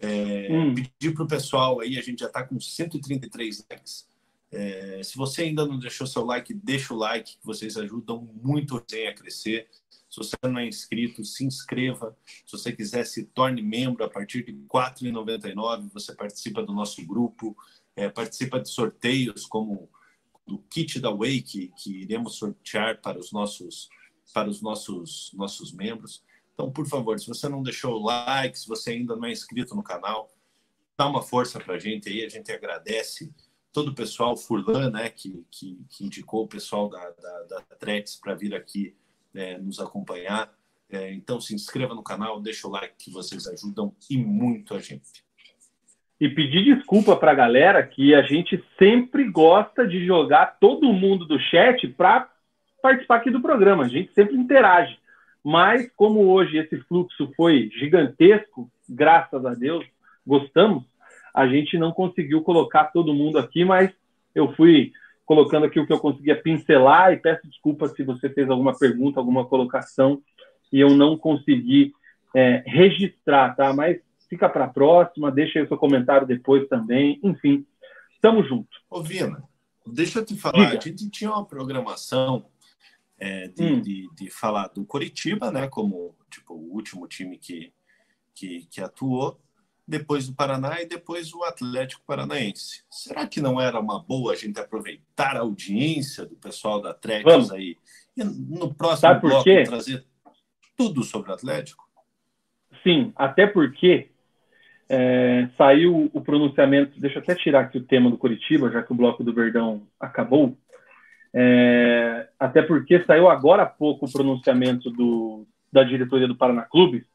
é, 0.00 0.48
hum. 0.50 0.74
pedir 0.74 1.14
para 1.14 1.22
o 1.22 1.28
pessoal 1.28 1.80
aí, 1.80 1.96
a 1.96 2.02
gente 2.02 2.20
já 2.20 2.26
está 2.26 2.42
com 2.42 2.58
133 2.58 3.64
likes. 3.70 4.08
É, 4.50 5.00
se 5.02 5.16
você 5.16 5.42
ainda 5.42 5.64
não 5.64 5.78
deixou 5.78 6.06
seu 6.06 6.24
like, 6.24 6.52
deixa 6.52 6.92
o 6.92 6.96
like, 6.96 7.38
que 7.38 7.46
vocês 7.46 7.76
ajudam 7.76 8.28
muito 8.42 8.76
a 8.76 9.14
crescer. 9.14 9.68
Se 10.10 10.16
você 10.18 10.36
não 10.42 10.58
é 10.58 10.66
inscrito, 10.66 11.24
se 11.24 11.44
inscreva. 11.44 12.16
Se 12.44 12.52
você 12.52 12.72
quiser, 12.72 13.04
se 13.06 13.24
torne 13.24 13.62
membro 13.62 14.04
a 14.04 14.10
partir 14.10 14.44
de 14.44 14.52
R$ 14.52 14.58
4,99. 14.68 15.88
Você 15.92 16.14
participa 16.14 16.62
do 16.62 16.72
nosso 16.72 17.06
grupo, 17.06 17.56
é, 17.94 18.08
participa 18.08 18.60
de 18.60 18.68
sorteios 18.68 19.46
como 19.46 19.88
do 20.46 20.58
kit 20.58 21.00
da 21.00 21.10
Wake, 21.10 21.72
que 21.76 22.02
iremos 22.02 22.36
sortear 22.36 23.00
para 23.00 23.18
os 23.18 23.32
nossos, 23.32 23.88
para 24.34 24.48
os 24.48 24.60
nossos, 24.60 25.30
nossos 25.34 25.72
membros. 25.72 26.22
Então, 26.54 26.70
por 26.70 26.86
favor, 26.86 27.18
se 27.18 27.26
você 27.26 27.48
não 27.48 27.62
deixou 27.62 27.94
o 27.94 28.04
like, 28.04 28.58
se 28.58 28.68
você 28.68 28.92
ainda 28.92 29.16
não 29.16 29.26
é 29.26 29.32
inscrito 29.32 29.74
no 29.74 29.82
canal, 29.82 30.32
dá 30.96 31.06
uma 31.08 31.22
força 31.22 31.58
para 31.58 31.74
a 31.74 31.78
gente 31.78 32.08
aí, 32.08 32.24
a 32.24 32.28
gente 32.28 32.52
agradece 32.52 33.32
todo 33.72 33.88
o 33.88 33.94
pessoal, 33.94 34.36
Furlan, 34.36 34.90
né, 34.90 35.08
que, 35.08 35.44
que, 35.50 35.78
que 35.88 36.04
indicou 36.04 36.44
o 36.44 36.48
pessoal 36.48 36.88
da, 36.88 37.10
da, 37.10 37.42
da 37.44 37.64
para 38.20 38.34
vir 38.34 38.54
aqui 38.54 38.94
é, 39.34 39.58
nos 39.58 39.80
acompanhar. 39.80 40.54
É, 40.90 41.12
então, 41.14 41.40
se 41.40 41.54
inscreva 41.54 41.94
no 41.94 42.02
canal, 42.02 42.40
deixa 42.40 42.68
o 42.68 42.70
like 42.70 42.94
que 42.98 43.10
vocês 43.10 43.46
ajudam 43.46 43.96
e 44.10 44.18
muito 44.18 44.74
a 44.74 44.78
gente. 44.78 45.24
E 46.22 46.28
pedir 46.28 46.62
desculpa 46.62 47.16
para 47.16 47.32
a 47.32 47.34
galera 47.34 47.82
que 47.82 48.14
a 48.14 48.22
gente 48.22 48.62
sempre 48.78 49.28
gosta 49.28 49.84
de 49.84 50.06
jogar 50.06 50.56
todo 50.60 50.92
mundo 50.92 51.24
do 51.24 51.36
chat 51.36 51.88
para 51.88 52.28
participar 52.80 53.16
aqui 53.16 53.28
do 53.28 53.42
programa. 53.42 53.82
A 53.82 53.88
gente 53.88 54.14
sempre 54.14 54.36
interage. 54.36 54.96
Mas, 55.42 55.90
como 55.96 56.28
hoje 56.28 56.58
esse 56.58 56.76
fluxo 56.82 57.32
foi 57.36 57.68
gigantesco, 57.76 58.70
graças 58.88 59.44
a 59.44 59.52
Deus, 59.52 59.84
gostamos, 60.24 60.84
a 61.34 61.48
gente 61.48 61.76
não 61.76 61.90
conseguiu 61.90 62.40
colocar 62.42 62.84
todo 62.92 63.12
mundo 63.12 63.36
aqui, 63.36 63.64
mas 63.64 63.90
eu 64.32 64.52
fui 64.52 64.92
colocando 65.26 65.66
aqui 65.66 65.80
o 65.80 65.86
que 65.88 65.92
eu 65.92 65.98
conseguia 65.98 66.40
pincelar 66.40 67.12
e 67.12 67.16
peço 67.16 67.48
desculpa 67.48 67.88
se 67.88 68.04
você 68.04 68.28
fez 68.28 68.48
alguma 68.48 68.78
pergunta, 68.78 69.18
alguma 69.18 69.44
colocação 69.44 70.22
e 70.72 70.78
eu 70.78 70.90
não 70.90 71.18
consegui 71.18 71.92
é, 72.32 72.62
registrar, 72.64 73.56
tá? 73.56 73.72
Mas 73.72 74.00
fica 74.32 74.48
para 74.48 74.64
a 74.64 74.68
próxima, 74.68 75.30
deixa 75.30 75.58
aí 75.58 75.64
o 75.66 75.68
seu 75.68 75.76
comentário 75.76 76.26
depois 76.26 76.66
também, 76.66 77.20
enfim, 77.22 77.66
tamo 78.18 78.42
junto. 78.42 78.70
Ô, 78.88 79.02
Vina, 79.02 79.44
deixa 79.86 80.20
eu 80.20 80.24
te 80.24 80.34
falar, 80.38 80.70
Diga. 80.70 80.78
a 80.78 80.80
gente 80.80 81.10
tinha 81.10 81.30
uma 81.30 81.44
programação 81.44 82.46
é, 83.18 83.48
de, 83.48 83.62
hum. 83.62 83.80
de, 83.82 84.08
de, 84.14 84.30
falar 84.30 84.68
do 84.68 84.86
Coritiba, 84.86 85.50
né, 85.50 85.68
como 85.68 86.16
tipo, 86.30 86.54
o 86.54 86.72
último 86.72 87.06
time 87.06 87.36
que, 87.36 87.74
que, 88.34 88.66
que 88.70 88.80
atuou, 88.80 89.38
depois 89.86 90.26
do 90.26 90.34
Paraná 90.34 90.80
e 90.80 90.86
depois 90.86 91.34
o 91.34 91.44
Atlético 91.44 92.02
Paranaense. 92.06 92.84
Será 92.88 93.26
que 93.26 93.38
não 93.38 93.60
era 93.60 93.78
uma 93.78 94.02
boa 94.02 94.32
a 94.32 94.36
gente 94.36 94.58
aproveitar 94.58 95.36
a 95.36 95.40
audiência 95.40 96.24
do 96.24 96.36
pessoal 96.36 96.80
da 96.80 96.92
Atlético 96.92 97.52
aí 97.52 97.76
e 98.16 98.24
no 98.24 98.72
próximo 98.72 99.20
bloco 99.20 99.44
trazer 99.66 100.06
tudo 100.74 101.02
sobre 101.02 101.30
o 101.30 101.34
Atlético? 101.34 101.86
Sim, 102.82 103.12
até 103.14 103.46
porque 103.46 104.11
é, 104.94 105.48
saiu 105.56 106.10
o 106.12 106.20
pronunciamento. 106.20 107.00
Deixa 107.00 107.18
eu 107.18 107.22
até 107.22 107.34
tirar 107.34 107.60
aqui 107.60 107.78
o 107.78 107.82
tema 107.82 108.10
do 108.10 108.18
Curitiba, 108.18 108.70
já 108.70 108.82
que 108.82 108.92
o 108.92 108.94
bloco 108.94 109.24
do 109.24 109.32
Verdão 109.32 109.86
acabou. 109.98 110.54
É, 111.32 112.28
até 112.38 112.60
porque 112.60 113.02
saiu 113.04 113.30
agora 113.30 113.62
há 113.62 113.66
pouco 113.66 114.04
o 114.04 114.12
pronunciamento 114.12 114.90
do, 114.90 115.46
da 115.72 115.82
diretoria 115.82 116.28
do 116.28 116.36
Paraná 116.36 116.60
Clube, 116.62 117.06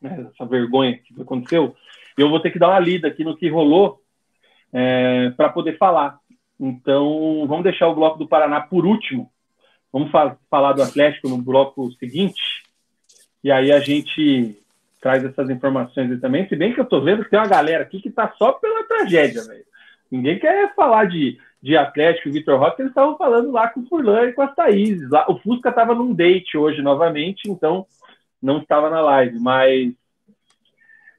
né, 0.00 0.28
essa 0.32 0.46
vergonha 0.46 0.96
que 0.96 1.20
aconteceu, 1.20 1.76
eu 2.16 2.30
vou 2.30 2.40
ter 2.40 2.50
que 2.50 2.58
dar 2.58 2.70
uma 2.70 2.80
lida 2.80 3.08
aqui 3.08 3.22
no 3.22 3.36
que 3.36 3.50
rolou 3.50 4.00
é, 4.72 5.28
para 5.36 5.50
poder 5.50 5.76
falar. 5.76 6.18
Então, 6.58 7.44
vamos 7.46 7.64
deixar 7.64 7.88
o 7.88 7.94
bloco 7.94 8.18
do 8.18 8.28
Paraná 8.28 8.62
por 8.62 8.86
último. 8.86 9.30
Vamos 9.92 10.10
fa 10.10 10.38
falar 10.48 10.72
do 10.72 10.82
Atlético 10.82 11.28
no 11.28 11.36
bloco 11.36 11.92
seguinte. 11.98 12.40
E 13.44 13.50
aí 13.50 13.70
a 13.70 13.80
gente 13.80 14.56
traz 15.00 15.24
essas 15.24 15.48
informações 15.48 16.10
aí 16.10 16.18
também. 16.18 16.46
Se 16.48 16.56
bem 16.56 16.74
que 16.74 16.80
eu 16.80 16.84
estou 16.84 17.02
vendo 17.02 17.24
que 17.24 17.30
tem 17.30 17.38
uma 17.38 17.48
galera 17.48 17.82
aqui 17.82 18.00
que 18.00 18.08
está 18.08 18.32
só 18.36 18.52
pela 18.52 18.84
tragédia, 18.84 19.42
velho. 19.42 19.64
Ninguém 20.10 20.38
quer 20.38 20.74
falar 20.74 21.06
de, 21.06 21.38
de 21.62 21.76
Atlético 21.76 22.28
e 22.28 22.32
Vitor 22.32 22.58
Roque, 22.58 22.82
eles 22.82 22.90
estavam 22.90 23.16
falando 23.16 23.50
lá 23.52 23.68
com 23.68 23.80
o 23.80 23.86
Furlan 23.86 24.26
e 24.26 24.32
com 24.32 24.42
as 24.42 24.54
Thaís. 24.54 25.08
Lá, 25.08 25.24
o 25.30 25.38
Fusca 25.38 25.68
estava 25.70 25.94
num 25.94 26.12
date 26.12 26.58
hoje 26.58 26.82
novamente, 26.82 27.48
então 27.48 27.86
não 28.42 28.58
estava 28.58 28.90
na 28.90 29.00
live, 29.00 29.38
mas 29.38 29.92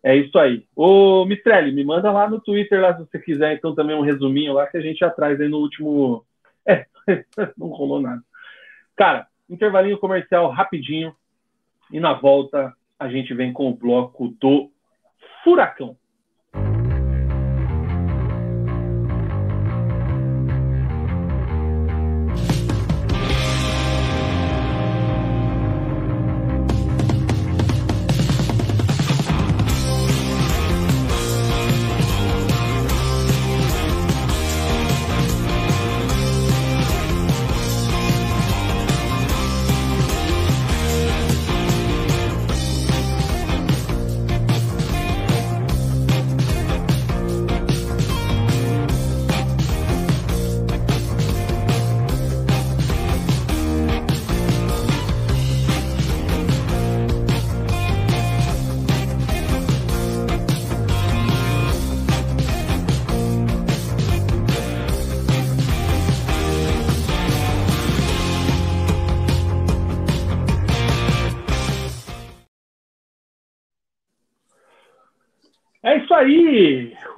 é 0.04 0.16
isso 0.16 0.38
aí. 0.38 0.66
Ô, 0.76 1.26
Mistrelli, 1.26 1.72
me 1.72 1.84
manda 1.84 2.12
lá 2.12 2.30
no 2.30 2.42
Twitter, 2.42 2.82
lá, 2.82 2.94
se 2.96 3.06
você 3.06 3.20
quiser, 3.20 3.54
então, 3.54 3.74
também 3.74 3.96
um 3.96 4.02
resuminho 4.02 4.54
lá 4.54 4.68
que 4.68 4.78
a 4.78 4.82
gente 4.82 5.00
já 5.00 5.10
traz 5.10 5.40
aí 5.40 5.48
no 5.48 5.58
último. 5.58 6.26
É, 7.08 7.26
não 7.58 7.70
rolou 7.70 8.00
nada. 8.00 8.22
Cara, 8.96 9.26
intervalinho 9.50 9.98
comercial 9.98 10.52
rapidinho. 10.52 11.16
E 11.92 12.00
na 12.00 12.14
volta 12.14 12.72
a 13.02 13.10
gente 13.10 13.34
vem 13.34 13.52
com 13.52 13.68
o 13.68 13.74
bloco 13.74 14.28
do 14.40 14.70
Furacão. 15.44 15.98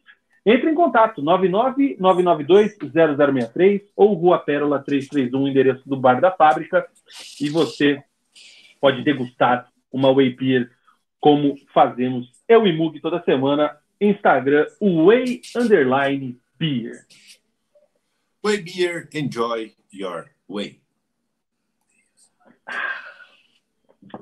entre 0.45 0.71
em 0.71 0.75
contato, 0.75 1.23
99992-0063 1.23 3.83
ou 3.95 4.15
Rua 4.15 4.39
Pérola 4.39 4.79
331, 4.79 5.49
endereço 5.49 5.89
do 5.89 5.97
Bar 5.97 6.21
da 6.21 6.31
Fábrica, 6.31 6.87
e 7.41 7.49
você 7.51 8.03
pode 8.81 9.03
degustar 9.03 9.71
uma 9.93 10.11
Whey 10.11 10.35
Beer 10.35 10.71
como 11.21 11.55
fazemos 11.75 12.33
eu 12.49 12.67
e 12.67 12.77
Mug 12.77 12.99
toda 13.01 13.23
semana. 13.23 13.77
Instagram, 14.01 14.67
Whey 14.81 15.43
Underline 15.55 16.41
Beer. 16.59 17.05
Whey 18.45 18.63
Beer, 18.63 19.09
enjoy 19.15 19.75
your 19.93 20.29
way. 20.49 20.81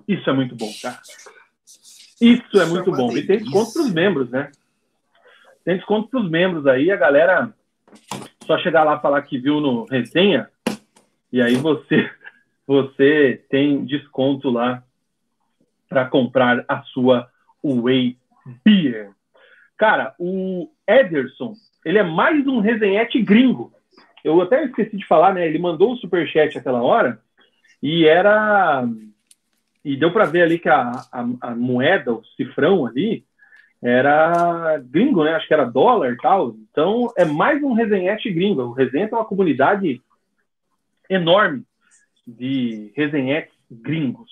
Isso 0.07 0.28
é 0.28 0.32
muito 0.32 0.57
bom, 0.57 0.70
cara. 0.82 1.01
Isso 1.05 1.31
é 2.20 2.27
Isso 2.27 2.61
é 2.61 2.66
muito 2.66 2.93
é 2.93 2.97
bom. 2.97 3.09
Delícia. 3.09 3.24
E 3.24 3.27
tem 3.27 3.39
desconto 3.39 3.73
para 3.73 3.82
os 3.82 3.93
membros, 3.93 4.31
né? 4.31 4.51
Tem 5.64 5.76
desconto 5.76 6.09
para 6.09 6.20
os 6.20 6.30
membros 6.30 6.66
aí, 6.66 6.90
a 6.90 6.97
galera 6.97 7.52
só 8.44 8.59
chegar 8.59 8.85
lá 8.85 8.98
falar 8.98 9.22
que 9.22 9.39
viu 9.39 9.60
no 9.60 9.85
resenha, 9.85 10.48
e 11.32 11.43
aí 11.43 11.56
você, 11.56 12.10
você 12.66 13.44
tem 13.48 13.85
desconto 13.85 14.51
lá 14.51 14.82
para 15.89 16.06
comprar 16.06 16.64
a 16.68 16.82
sua 16.82 17.28
Whey 17.62 18.16
Beer. 18.64 19.10
Cara, 19.76 20.14
o 20.18 20.70
Ederson, 20.86 21.55
ele 21.85 21.98
é 21.98 22.02
mais 22.02 22.47
um 22.47 22.60
resenhete 22.60 23.22
gringo. 23.22 23.72
Eu 24.24 24.40
até 24.43 24.64
esqueci 24.64 24.97
de 24.97 25.06
falar, 25.06 25.32
né? 25.32 25.47
Ele 25.47 25.59
mandou 25.59 25.93
o 25.93 25.97
superchat 25.97 26.59
aquela 26.59 26.82
hora 26.82 27.20
e 27.82 28.05
era. 28.06 28.86
E 29.85 29.97
deu 29.97 30.12
para 30.12 30.26
ver 30.26 30.43
ali 30.43 30.59
que 30.59 30.68
a, 30.68 30.90
a, 31.12 31.26
a, 31.40 31.55
moeda, 31.55 32.12
o 32.12 32.24
cifrão 32.36 32.85
ali, 32.85 33.24
era 33.83 34.79
gringo, 34.79 35.25
né? 35.25 35.33
Acho 35.33 35.47
que 35.47 35.55
era 35.55 35.65
dólar 35.65 36.17
tal. 36.21 36.55
Então 36.71 37.13
é 37.17 37.25
mais 37.25 37.63
um 37.63 37.73
resenhete 37.73 38.31
gringo. 38.31 38.63
O 38.63 38.73
Resenhete 38.73 39.15
é 39.15 39.17
uma 39.17 39.25
comunidade 39.25 40.01
enorme 41.09 41.63
de 42.27 42.93
resenhetes 42.95 43.55
gringos. 43.71 44.31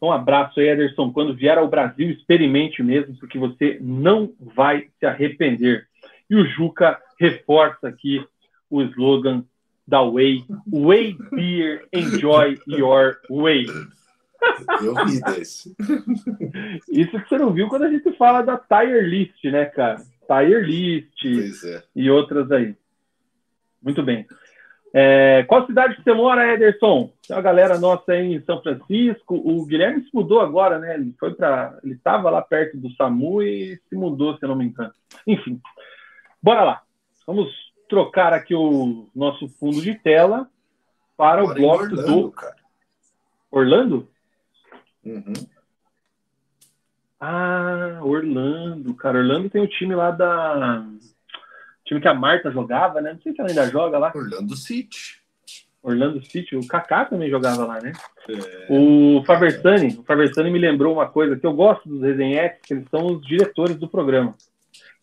Um 0.00 0.10
abraço 0.10 0.58
aí, 0.58 0.68
Ederson. 0.68 1.12
Quando 1.12 1.34
vier 1.34 1.56
ao 1.56 1.68
Brasil, 1.68 2.10
experimente 2.10 2.82
mesmo, 2.82 3.16
porque 3.18 3.38
você 3.38 3.78
não 3.80 4.32
vai 4.40 4.88
se 4.98 5.06
arrepender. 5.06 5.86
E 6.28 6.34
o 6.34 6.44
Juca 6.44 7.00
reforça 7.20 7.88
aqui 7.88 8.24
o 8.68 8.82
slogan 8.82 9.44
da 9.86 10.02
Way. 10.02 10.44
Way 10.66 11.16
Beer, 11.30 11.86
enjoy 11.92 12.58
your 12.66 13.18
way. 13.30 13.66
Eu 14.82 14.94
vi 15.06 15.20
desse. 15.20 15.74
Isso 16.88 17.10
que 17.10 17.28
você 17.28 17.38
não 17.38 17.52
viu 17.52 17.68
quando 17.68 17.84
a 17.84 17.90
gente 17.90 18.12
fala 18.16 18.42
da 18.42 18.56
Tire 18.56 19.00
List, 19.02 19.44
né, 19.44 19.66
cara? 19.66 20.02
Tire 20.26 20.62
List 20.62 21.64
é. 21.64 21.82
e 21.94 22.10
outras 22.10 22.50
aí. 22.50 22.74
Muito 23.82 24.02
bem. 24.02 24.26
É, 24.94 25.44
qual 25.48 25.66
cidade 25.66 25.96
que 25.96 26.02
você 26.02 26.12
mora, 26.12 26.52
Ederson? 26.52 27.10
Tem 27.26 27.34
uma 27.34 27.42
galera 27.42 27.78
nossa 27.78 28.12
aí 28.12 28.34
em 28.34 28.44
São 28.44 28.60
Francisco. 28.60 29.34
O 29.34 29.64
Guilherme 29.64 30.02
se 30.02 30.10
mudou 30.12 30.40
agora, 30.40 30.78
né? 30.78 30.94
Ele 30.94 31.14
foi 31.18 31.34
para, 31.34 31.78
ele 31.82 31.94
estava 31.94 32.28
lá 32.28 32.42
perto 32.42 32.76
do 32.76 32.90
SAMU 32.90 33.42
e 33.42 33.80
se 33.88 33.96
mudou, 33.96 34.36
se 34.36 34.46
não 34.46 34.54
me 34.54 34.66
engano. 34.66 34.92
Enfim, 35.26 35.60
bora 36.42 36.62
lá. 36.62 36.82
Vamos 37.26 37.50
trocar 37.88 38.34
aqui 38.34 38.54
o 38.54 39.08
nosso 39.14 39.48
fundo 39.48 39.80
de 39.80 39.94
tela 39.94 40.46
para 41.16 41.42
o 41.42 41.54
bloco 41.54 41.84
Orlando, 41.84 42.22
do 42.22 42.30
cara. 42.32 42.56
Orlando. 43.50 44.08
Uhum. 45.04 45.32
Ah, 47.20 48.00
Orlando, 48.02 48.94
cara. 48.94 49.18
Orlando 49.18 49.48
tem 49.48 49.62
o 49.62 49.68
time 49.68 49.94
lá 49.94 50.10
da 50.10 50.84
time 51.84 52.00
que 52.00 52.08
a 52.08 52.14
Marta 52.14 52.50
jogava, 52.50 53.00
né? 53.00 53.12
Não 53.12 53.20
sei 53.20 53.32
se 53.32 53.40
ela 53.40 53.50
ainda 53.50 53.70
joga 53.70 53.98
lá. 53.98 54.12
Orlando 54.14 54.56
City. 54.56 55.20
Orlando 55.82 56.24
City, 56.24 56.56
o 56.56 56.66
Kaká 56.66 57.04
também 57.04 57.28
jogava 57.28 57.66
lá, 57.66 57.80
né? 57.80 57.92
É... 58.28 58.66
O 58.70 59.22
Faversani, 59.24 59.98
o 59.98 60.04
Faversani 60.04 60.50
me 60.50 60.58
lembrou 60.58 60.94
uma 60.94 61.08
coisa 61.08 61.36
que 61.36 61.44
eu 61.44 61.52
gosto 61.52 61.88
dos 61.88 62.02
resenhetes, 62.02 62.60
que 62.62 62.74
eles 62.74 62.88
são 62.88 63.06
os 63.06 63.26
diretores 63.26 63.76
do 63.76 63.88
programa. 63.88 64.34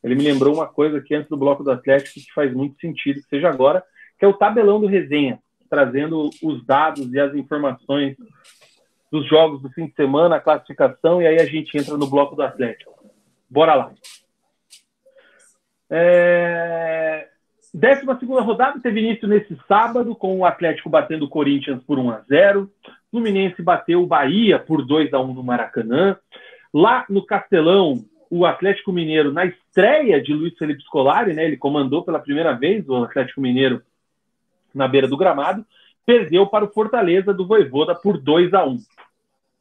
Ele 0.01 0.15
me 0.15 0.23
lembrou 0.23 0.53
uma 0.53 0.67
coisa 0.67 1.01
que 1.01 1.13
antes 1.13 1.29
do 1.29 1.35
bloco 1.35 1.63
do 1.63 1.71
Atlético 1.71 2.13
que 2.21 2.33
faz 2.33 2.53
muito 2.53 2.79
sentido 2.79 3.21
que 3.21 3.27
seja 3.27 3.49
agora, 3.49 3.83
que 4.17 4.23
é 4.23 4.27
o 4.27 4.33
tabelão 4.33 4.79
do 4.79 4.87
resenha, 4.87 5.39
trazendo 5.69 6.29
os 6.41 6.65
dados 6.65 7.13
e 7.13 7.19
as 7.19 7.35
informações 7.35 8.15
dos 9.11 9.27
jogos 9.27 9.61
do 9.61 9.69
fim 9.69 9.87
de 9.87 9.93
semana, 9.93 10.35
a 10.35 10.41
classificação, 10.41 11.21
e 11.21 11.27
aí 11.27 11.39
a 11.39 11.45
gente 11.45 11.77
entra 11.77 11.97
no 11.97 12.09
bloco 12.09 12.35
do 12.35 12.43
Atlético. 12.43 12.93
Bora 13.49 13.73
lá. 13.73 13.91
É... 15.89 17.27
Décima 17.73 18.17
segunda 18.19 18.41
rodada 18.41 18.79
teve 18.79 18.99
início 18.99 19.27
nesse 19.27 19.57
sábado, 19.67 20.15
com 20.15 20.39
o 20.39 20.45
Atlético 20.45 20.89
batendo 20.89 21.25
o 21.25 21.29
Corinthians 21.29 21.83
por 21.83 21.99
1 21.99 22.09
a 22.09 22.19
0 22.27 22.71
Fluminense 23.11 23.61
bateu 23.61 24.03
o 24.03 24.07
Bahia 24.07 24.59
por 24.59 24.85
2 24.85 25.13
a 25.13 25.19
1 25.19 25.33
no 25.33 25.43
Maracanã. 25.43 26.15
Lá 26.71 27.05
no 27.09 27.25
Castelão, 27.25 28.05
o 28.29 28.45
Atlético 28.45 28.91
Mineiro, 28.91 29.33
na 29.33 29.45
estreia 29.45 30.21
de 30.21 30.33
Luiz 30.33 30.55
Felipe 30.57 30.83
Scolari, 30.83 31.33
né, 31.33 31.45
ele 31.45 31.57
comandou 31.57 32.03
pela 32.03 32.19
primeira 32.19 32.53
vez 32.53 32.87
o 32.87 33.03
Atlético 33.03 33.41
Mineiro 33.41 33.81
na 34.73 34.87
beira 34.87 35.07
do 35.07 35.17
gramado, 35.17 35.65
perdeu 36.09 36.47
para 36.47 36.65
o 36.65 36.73
Fortaleza 36.73 37.31
do 37.31 37.45
Voivoda 37.45 37.93
por 37.93 38.17
2 38.17 38.51
a 38.55 38.65
1 38.65 38.79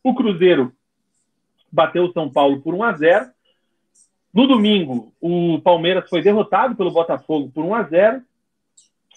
O 0.03 0.15
Cruzeiro 0.15 0.73
bateu 1.71 2.05
o 2.05 2.13
São 2.15 2.33
Paulo 2.33 2.63
por 2.63 2.75
1 2.75 2.83
a 2.85 2.93
0 2.95 3.31
no 4.33 4.47
domingo, 4.47 5.13
o 5.21 5.61
Palmeiras 5.61 6.09
foi 6.09 6.23
derrotado 6.23 6.77
pelo 6.77 6.91
Botafogo 6.91 7.51
por 7.51 7.65
1 7.65 7.75
a 7.75 7.83
0. 7.83 8.23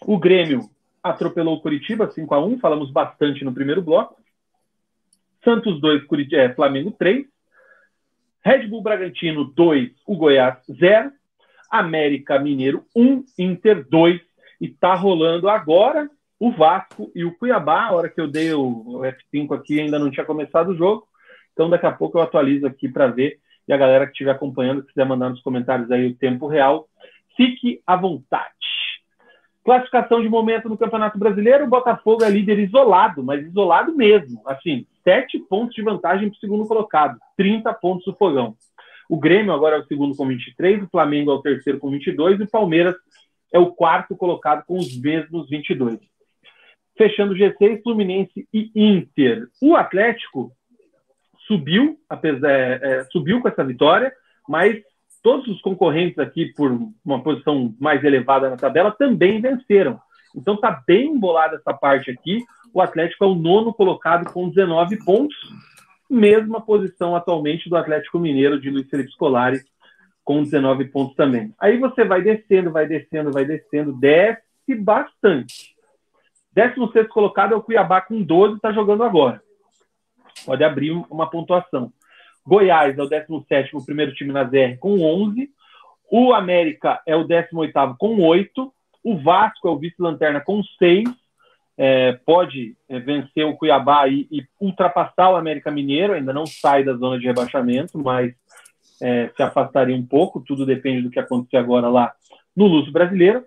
O 0.05 0.17
Grêmio 0.17 0.69
atropelou 1.03 1.55
o 1.55 1.61
Curitiba 1.61 2.09
5 2.09 2.33
a 2.33 2.43
1. 2.43 2.59
Falamos 2.59 2.89
bastante 2.89 3.43
no 3.43 3.53
primeiro 3.53 3.81
bloco. 3.81 4.15
Santos 5.43 5.81
2, 5.81 6.05
Curit 6.05 6.33
é, 6.33 6.53
Flamengo 6.55 6.91
3. 6.91 7.27
Red 8.43 8.67
Bull 8.67 8.81
Bragantino 8.81 9.43
2, 9.43 9.91
o 10.07 10.15
Goiás 10.15 10.57
0. 10.71 11.11
América 11.69 12.39
Mineiro 12.39 12.85
1, 12.95 13.25
Inter 13.37 13.85
2. 13.87 14.21
E 14.61 14.69
tá 14.69 14.95
rolando 14.95 15.49
agora 15.49 16.09
o 16.41 16.49
Vasco 16.49 17.11
e 17.13 17.23
o 17.23 17.37
Cuiabá. 17.37 17.83
A 17.83 17.91
hora 17.91 18.09
que 18.09 18.19
eu 18.19 18.27
dei 18.27 18.51
o 18.51 19.01
F5 19.03 19.55
aqui 19.55 19.79
ainda 19.79 19.99
não 19.99 20.09
tinha 20.09 20.25
começado 20.25 20.69
o 20.69 20.75
jogo. 20.75 21.07
Então 21.53 21.69
daqui 21.69 21.85
a 21.85 21.91
pouco 21.91 22.17
eu 22.17 22.23
atualizo 22.23 22.65
aqui 22.65 22.89
para 22.89 23.05
ver 23.05 23.39
e 23.67 23.71
a 23.71 23.77
galera 23.77 24.07
que 24.07 24.13
estiver 24.13 24.31
acompanhando, 24.31 24.83
quiser 24.83 25.05
mandar 25.05 25.29
nos 25.29 25.41
comentários 25.41 25.91
aí 25.91 26.07
o 26.07 26.15
tempo 26.15 26.47
real, 26.47 26.89
fique 27.37 27.79
à 27.85 27.95
vontade. 27.95 28.49
Classificação 29.63 30.19
de 30.19 30.27
momento 30.27 30.67
no 30.67 30.75
Campeonato 30.75 31.19
Brasileiro, 31.19 31.65
o 31.65 31.69
Botafogo 31.69 32.23
é 32.23 32.29
líder 32.31 32.57
isolado, 32.57 33.23
mas 33.23 33.45
isolado 33.45 33.95
mesmo. 33.95 34.41
Assim, 34.47 34.87
sete 35.03 35.37
pontos 35.37 35.75
de 35.75 35.83
vantagem 35.83 36.27
para 36.27 36.37
o 36.37 36.39
segundo 36.39 36.65
colocado, 36.65 37.19
30 37.37 37.71
pontos 37.75 38.05
do 38.05 38.15
fogão. 38.15 38.55
O 39.07 39.19
Grêmio 39.19 39.53
agora 39.53 39.75
é 39.75 39.79
o 39.79 39.85
segundo 39.85 40.15
com 40.15 40.27
23, 40.27 40.81
o 40.81 40.89
Flamengo 40.89 41.29
é 41.29 41.35
o 41.35 41.41
terceiro 41.41 41.77
com 41.77 41.91
22 41.91 42.39
e 42.39 42.43
o 42.43 42.49
Palmeiras 42.49 42.95
é 43.53 43.59
o 43.59 43.71
quarto 43.71 44.15
colocado 44.15 44.65
com 44.65 44.79
os 44.79 44.99
mesmos 44.99 45.47
22. 45.47 46.10
Fechando 46.97 47.33
o 47.33 47.37
G6, 47.37 47.81
Fluminense 47.83 48.47
e 48.53 48.71
Inter. 48.75 49.47
O 49.61 49.75
Atlético 49.75 50.51
subiu, 51.47 51.99
apesar, 52.09 52.49
é, 52.49 52.79
é, 52.81 53.03
subiu 53.05 53.41
com 53.41 53.47
essa 53.47 53.63
vitória, 53.63 54.13
mas 54.47 54.81
todos 55.21 55.47
os 55.47 55.61
concorrentes 55.61 56.17
aqui 56.19 56.53
por 56.53 56.71
uma 57.03 57.21
posição 57.21 57.73
mais 57.79 58.03
elevada 58.03 58.49
na 58.49 58.57
tabela 58.57 58.91
também 58.91 59.41
venceram. 59.41 59.99
Então 60.35 60.57
tá 60.57 60.81
bem 60.87 61.09
embolada 61.09 61.57
essa 61.57 61.73
parte 61.73 62.09
aqui. 62.09 62.43
O 62.73 62.81
Atlético 62.81 63.23
é 63.23 63.27
o 63.27 63.35
nono 63.35 63.73
colocado 63.73 64.31
com 64.31 64.49
19 64.49 65.03
pontos, 65.03 65.35
mesma 66.09 66.61
posição 66.61 67.15
atualmente 67.15 67.69
do 67.69 67.75
Atlético 67.75 68.19
Mineiro 68.19 68.59
de 68.59 68.69
Luiz 68.69 68.89
Felipe 68.89 69.11
Scolari 69.11 69.61
com 70.23 70.43
19 70.43 70.85
pontos 70.85 71.15
também. 71.15 71.53
Aí 71.59 71.77
você 71.77 72.05
vai 72.05 72.21
descendo, 72.21 72.71
vai 72.71 72.87
descendo, 72.87 73.31
vai 73.31 73.43
descendo, 73.45 73.93
desce 73.93 74.75
bastante. 74.79 75.70
16 76.53 77.07
colocado 77.07 77.53
é 77.53 77.57
o 77.57 77.61
Cuiabá 77.61 78.01
com 78.01 78.21
12, 78.21 78.55
está 78.55 78.71
jogando 78.71 79.03
agora 79.03 79.41
pode 80.45 80.63
abrir 80.63 80.91
uma 81.09 81.29
pontuação. 81.29 81.91
Goiás 82.45 82.97
é 82.97 83.01
o 83.01 83.07
17 83.07 83.75
o 83.75 83.85
primeiro 83.85 84.13
time 84.13 84.31
na 84.31 84.43
ZR 84.45 84.77
com 84.79 84.99
11. 85.01 85.49
O 86.11 86.33
América 86.33 87.01
é 87.05 87.15
o 87.15 87.23
18 87.23 87.95
com 87.97 88.21
8. 88.21 88.73
O 89.03 89.17
Vasco 89.17 89.67
é 89.67 89.71
o 89.71 89.77
vice-lanterna 89.77 90.41
com 90.41 90.61
6. 90.79 91.09
É, 91.77 92.13
pode 92.25 92.75
é, 92.89 92.99
vencer 92.99 93.45
o 93.45 93.55
Cuiabá 93.55 94.07
e, 94.07 94.27
e, 94.31 94.43
ultrapassar 94.59 95.31
o 95.31 95.35
América 95.35 95.71
Mineiro. 95.71 96.13
Ainda 96.13 96.33
não 96.33 96.45
sai 96.45 96.83
da 96.83 96.93
zona 96.93 97.17
de 97.17 97.25
rebaixamento, 97.25 97.97
mas 97.97 98.33
é, 99.01 99.29
se 99.35 99.41
afastaria 99.41 99.95
um 99.95 100.05
pouco. 100.05 100.41
Tudo 100.41 100.65
depende 100.65 101.01
do 101.01 101.09
que 101.09 101.19
acontecer 101.19 101.57
agora 101.57 101.87
lá 101.87 102.13
no 102.55 102.67
Lúcio 102.67 102.91
Brasileiro. 102.91 103.45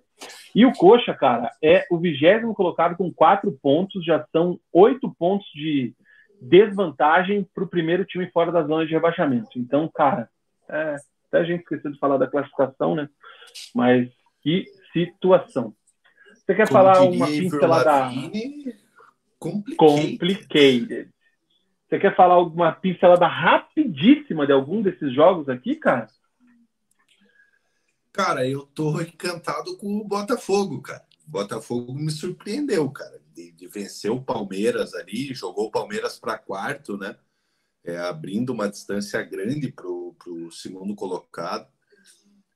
E 0.55 0.65
o 0.65 0.73
Coxa, 0.73 1.13
cara, 1.13 1.51
é 1.63 1.85
o 1.91 1.99
vigésimo 1.99 2.55
colocado 2.55 2.97
com 2.97 3.13
quatro 3.13 3.51
pontos. 3.61 4.05
Já 4.05 4.25
são 4.33 4.59
oito 4.73 5.13
pontos 5.19 5.47
de, 5.53 5.95
desvantagem 6.45 7.47
para 7.55 7.65
o 7.65 7.69
primeiro 7.69 8.05
time 8.05 8.31
fora 8.31 8.53
da 8.53 8.63
zona 8.63 8.87
de 8.87 8.93
rebaixamento. 8.93 9.59
Então, 9.59 9.91
cara, 9.93 10.29
é, 10.69 10.97
até 11.29 11.39
a 11.39 11.45
gente 11.45 11.63
esqueceu 11.63 11.91
de 11.91 11.99
falar 11.99 12.19
da 12.19 12.27
classificação, 12.27 12.95
né? 12.95 13.09
Mas 13.75 14.09
que 14.43 14.67
situação. 14.93 15.75
Você 16.35 16.55
quer 16.55 16.69
Como 16.69 16.79
falar 16.79 17.01
uma 17.03 17.27
pincelada? 17.27 18.11
Complicated. 19.39 19.77
complicated. 19.77 21.09
Você 21.89 21.99
quer 21.99 22.15
falar 22.15 22.35
alguma 22.35 22.73
pincelada 22.73 23.27
rapidíssima 23.27 24.47
de 24.47 24.53
algum 24.53 24.83
desses 24.83 25.13
jogos 25.15 25.49
aqui, 25.49 25.77
cara? 25.77 26.07
Cara, 28.15 28.49
eu 28.49 28.63
tô 28.63 28.99
encantado 29.03 29.77
com 29.77 29.99
o 29.99 30.05
Botafogo, 30.05 30.81
cara. 30.81 31.05
O 31.29 31.31
Botafogo 31.31 31.93
me 31.93 32.11
surpreendeu, 32.11 32.89
cara 32.91 33.25
de, 33.35 33.51
de 33.51 33.67
vencer 33.67 34.11
o 34.11 34.23
Palmeiras 34.23 34.95
ali, 34.95 35.35
jogou 35.35 35.67
o 35.67 35.71
Palmeiras 35.71 36.19
para 36.19 36.39
quarto, 36.39 36.97
né? 36.97 37.17
É, 37.85 37.99
abrindo 37.99 38.51
uma 38.51 38.69
distância 38.69 39.23
grande 39.23 39.71
para 39.71 39.87
o 39.87 40.51
segundo 40.51 40.95
colocado. 40.95 41.69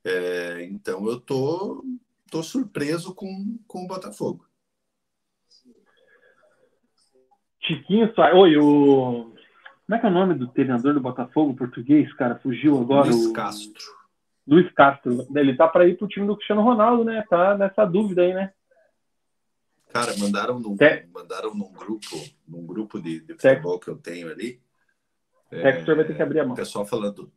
É, 0.04 0.64
então 0.64 1.06
eu 1.06 1.20
tô, 1.20 1.84
tô 2.30 2.42
surpreso 2.42 3.14
com, 3.14 3.58
com 3.66 3.84
o 3.84 3.88
Botafogo. 3.88 4.46
Tiquinho 7.60 8.14
Soares. 8.14 8.38
Oi, 8.38 8.56
o. 8.56 9.34
Como 9.86 9.96
é 9.96 9.98
que 9.98 10.06
é 10.06 10.08
o 10.08 10.12
nome 10.12 10.34
do 10.34 10.48
treinador 10.48 10.94
do 10.94 11.00
Botafogo 11.00 11.54
português, 11.54 12.10
cara? 12.14 12.38
Fugiu 12.38 12.80
agora. 12.80 13.10
Luiz 13.10 13.26
o... 13.26 13.32
Castro. 13.32 13.97
Luiz 14.48 14.72
Castro. 14.72 15.28
Ele 15.36 15.54
tá 15.54 15.68
para 15.68 15.86
ir 15.86 15.98
pro 15.98 16.08
time 16.08 16.26
do 16.26 16.34
Cristiano 16.34 16.62
Ronaldo, 16.62 17.04
né? 17.04 17.22
Tá 17.28 17.56
nessa 17.56 17.84
dúvida 17.84 18.22
aí, 18.22 18.32
né? 18.32 18.52
Cara, 19.90 20.16
mandaram 20.16 20.58
num, 20.58 20.76
Te... 20.76 21.06
mandaram 21.12 21.54
num 21.54 21.72
grupo, 21.72 22.16
num 22.46 22.66
grupo 22.66 23.00
de, 23.00 23.20
de 23.20 23.34
futebol 23.34 23.78
Te... 23.78 23.84
que 23.84 23.90
eu 23.90 23.96
tenho 23.96 24.30
ali. 24.30 24.60
É, 25.50 25.82
vai 25.82 26.06
ter 26.06 26.14
que 26.14 26.22
abrir 26.22 26.40
a 26.40 26.44
mão. 26.44 26.52
O 26.52 26.56
pessoal 26.56 26.86
falando, 26.86 27.32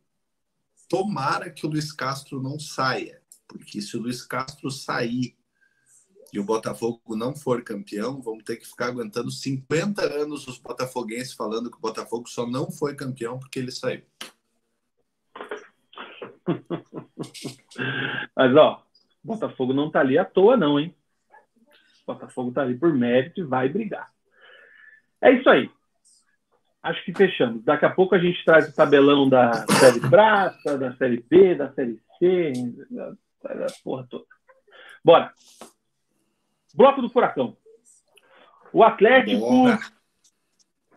tomara 0.88 1.50
que 1.50 1.66
o 1.66 1.68
Luiz 1.68 1.92
Castro 1.92 2.42
não 2.42 2.58
saia, 2.58 3.22
porque 3.46 3.80
se 3.80 3.96
o 3.96 4.00
Luiz 4.00 4.22
Castro 4.22 4.70
sair 4.70 5.34
e 6.32 6.38
o 6.38 6.44
Botafogo 6.44 7.16
não 7.16 7.34
for 7.34 7.62
campeão, 7.62 8.20
vamos 8.22 8.44
ter 8.44 8.56
que 8.56 8.66
ficar 8.66 8.86
aguentando 8.86 9.30
50 9.30 10.02
anos 10.02 10.46
os 10.46 10.58
botafoguenses 10.58 11.34
falando 11.34 11.70
que 11.70 11.76
o 11.76 11.80
Botafogo 11.80 12.28
só 12.28 12.46
não 12.46 12.70
foi 12.70 12.94
campeão 12.94 13.38
porque 13.38 13.58
ele 13.58 13.70
saiu. 13.70 14.02
Mas, 18.36 18.56
ó, 18.56 18.82
Botafogo 19.22 19.72
não 19.72 19.90
tá 19.90 20.00
ali 20.00 20.18
à 20.18 20.24
toa, 20.24 20.56
não, 20.56 20.78
hein? 20.78 20.94
Botafogo 22.06 22.52
tá 22.52 22.62
ali 22.62 22.76
por 22.76 22.92
mérito 22.92 23.40
e 23.40 23.44
vai 23.44 23.68
brigar. 23.68 24.10
É 25.20 25.30
isso 25.30 25.48
aí. 25.48 25.70
Acho 26.82 27.04
que 27.04 27.14
fechamos. 27.14 27.62
Daqui 27.62 27.84
a 27.84 27.90
pouco 27.90 28.14
a 28.14 28.18
gente 28.18 28.44
traz 28.44 28.68
o 28.68 28.74
tabelão 28.74 29.28
da 29.28 29.52
Série 29.68 30.00
Prata, 30.00 30.76
da 30.76 30.96
Série 30.96 31.24
B, 31.28 31.54
da 31.54 31.72
Série 31.72 32.00
C, 32.18 32.52
da, 32.90 33.54
da 33.54 33.66
porra 33.84 34.04
toda. 34.10 34.24
Bora. 35.04 35.32
Bloco 36.74 37.00
do 37.00 37.08
Furacão. 37.08 37.56
O 38.72 38.82
Atlético 38.82 39.40
Bora. 39.40 39.78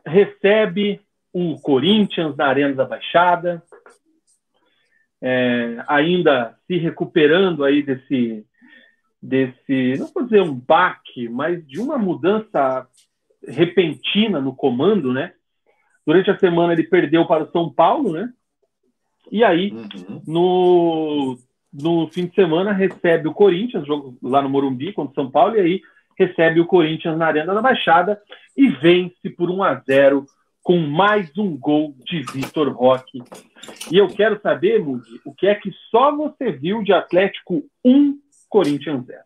recebe 0.04 1.02
o 1.32 1.60
Corinthians 1.60 2.36
na 2.36 2.48
Arena 2.48 2.74
da 2.74 2.86
Baixada. 2.86 3.62
É, 5.28 5.84
ainda 5.88 6.56
se 6.68 6.78
recuperando 6.78 7.64
aí 7.64 7.82
desse, 7.82 8.46
desse, 9.20 9.98
não 9.98 10.06
vou 10.14 10.24
dizer 10.24 10.44
um 10.44 10.54
baque, 10.54 11.28
mas 11.28 11.66
de 11.66 11.80
uma 11.80 11.98
mudança 11.98 12.88
repentina 13.48 14.40
no 14.40 14.56
comando, 14.56 15.12
né? 15.12 15.34
Durante 16.06 16.30
a 16.30 16.38
semana 16.38 16.74
ele 16.74 16.84
perdeu 16.84 17.26
para 17.26 17.44
o 17.44 17.52
São 17.52 17.74
Paulo, 17.74 18.14
né? 18.14 18.32
E 19.32 19.44
aí, 19.44 19.72
uhum. 19.72 20.22
no, 20.28 21.38
no 21.74 22.08
fim 22.10 22.28
de 22.28 22.36
semana, 22.36 22.72
recebe 22.72 23.28
o 23.28 23.34
Corinthians, 23.34 23.88
jogo 23.88 24.16
lá 24.22 24.44
no 24.44 24.50
Morumbi 24.50 24.94
contra 24.94 25.12
o 25.12 25.16
São 25.16 25.32
Paulo, 25.32 25.56
e 25.56 25.60
aí 25.60 25.82
recebe 26.16 26.60
o 26.60 26.68
Corinthians 26.68 27.18
na 27.18 27.26
Arena 27.26 27.52
da 27.52 27.64
Baixada 27.64 28.22
e 28.56 28.70
vence 28.70 29.28
por 29.32 29.50
1 29.50 29.64
a 29.64 29.74
0 29.88 30.24
com 30.66 30.80
mais 30.80 31.30
um 31.38 31.56
gol 31.56 31.96
de 32.04 32.24
Vitor 32.34 32.76
Roque. 32.76 33.22
E 33.92 33.98
eu 33.98 34.08
quero 34.08 34.42
saber, 34.42 34.84
Mugi, 34.84 35.22
o 35.24 35.32
que 35.32 35.46
é 35.46 35.54
que 35.54 35.72
só 35.92 36.14
você 36.16 36.52
viu 36.52 36.82
de 36.82 36.92
Atlético 36.92 37.64
1, 37.86 38.20
Corinthians 38.50 39.06
0? 39.06 39.20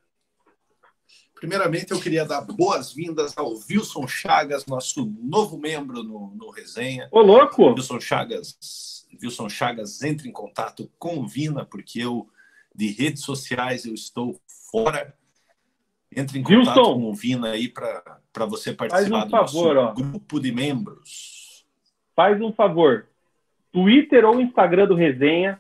Primeiramente, 1.34 1.92
eu 1.94 2.00
queria 2.02 2.26
dar 2.26 2.42
boas-vindas 2.42 3.38
ao 3.38 3.54
Wilson 3.54 4.06
Chagas, 4.06 4.66
nosso 4.66 5.06
novo 5.22 5.58
membro 5.58 6.04
no, 6.04 6.36
no 6.36 6.50
Resenha. 6.50 7.08
Ô, 7.10 7.22
louco! 7.22 7.70
Wilson 7.70 8.02
Chagas, 8.02 9.08
Wilson 9.24 9.48
Chagas 9.48 10.04
entra 10.04 10.28
em 10.28 10.34
contato 10.34 10.92
com 11.00 11.20
o 11.20 11.26
Vina, 11.26 11.64
porque 11.64 12.02
eu, 12.02 12.28
de 12.76 12.88
redes 12.88 13.24
sociais, 13.24 13.86
eu 13.86 13.94
estou 13.94 14.38
fora. 14.70 15.16
Entre 16.16 16.40
em 16.40 16.44
contato 16.44 16.78
Wilson, 16.78 16.94
com 16.94 17.10
o 17.10 17.14
Vina 17.14 17.52
aí 17.52 17.68
para 17.68 18.46
você 18.46 18.74
participar 18.74 19.24
um 19.24 19.26
do 19.26 19.30
favor, 19.30 19.76
nosso 19.76 19.90
ó. 19.90 19.94
grupo 19.94 20.40
de 20.40 20.52
membros. 20.52 21.66
Faz 22.16 22.42
um 22.42 22.52
favor. 22.52 23.08
Twitter 23.72 24.26
ou 24.26 24.42
Instagram 24.42 24.88
do 24.88 24.96
Resenha. 24.96 25.60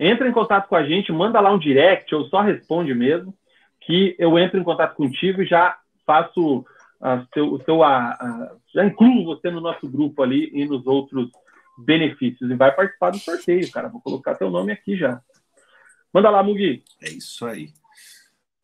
Entra 0.00 0.28
em 0.28 0.32
contato 0.32 0.68
com 0.68 0.74
a 0.74 0.82
gente, 0.82 1.12
manda 1.12 1.40
lá 1.40 1.52
um 1.52 1.58
direct 1.58 2.12
ou 2.14 2.24
só 2.24 2.40
responde 2.40 2.94
mesmo 2.94 3.34
que 3.80 4.16
eu 4.18 4.38
entro 4.38 4.58
em 4.58 4.64
contato 4.64 4.96
contigo 4.96 5.42
e 5.42 5.46
já 5.46 5.78
faço 6.06 6.64
a 7.00 7.24
seu, 7.34 7.52
o 7.52 7.62
seu, 7.64 7.82
a, 7.82 8.10
a, 8.10 8.52
já 8.74 8.84
incluo 8.84 9.24
você 9.24 9.50
no 9.50 9.60
nosso 9.60 9.88
grupo 9.88 10.22
ali 10.22 10.50
e 10.52 10.64
nos 10.64 10.86
outros 10.86 11.30
benefícios 11.76 12.50
e 12.50 12.54
vai 12.54 12.72
participar 12.72 13.10
do 13.10 13.18
sorteio, 13.18 13.70
cara. 13.70 13.88
Vou 13.88 14.00
colocar 14.00 14.34
teu 14.34 14.50
nome 14.50 14.72
aqui 14.72 14.96
já. 14.96 15.20
Manda 16.12 16.30
lá, 16.30 16.42
Mugi. 16.42 16.82
É 17.02 17.10
isso 17.10 17.44
aí. 17.44 17.70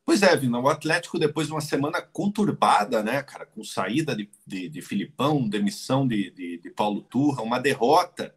Pois 0.09 0.23
é, 0.23 0.35
Vina, 0.35 0.59
o 0.59 0.71
Atlético, 0.71 1.19
depois 1.19 1.49
de 1.49 1.53
uma 1.53 1.61
semana 1.61 2.01
conturbada, 2.01 3.03
né, 3.03 3.23
cara, 3.23 3.45
com 3.45 3.63
saída 3.63 4.17
de, 4.17 4.27
de, 4.47 4.67
de 4.67 4.81
Filipão, 4.81 5.47
demissão 5.47 6.09
de, 6.09 6.31
de, 6.31 6.57
de 6.57 6.71
Paulo 6.71 7.03
Turra, 7.03 7.43
uma 7.43 7.59
derrota 7.59 8.35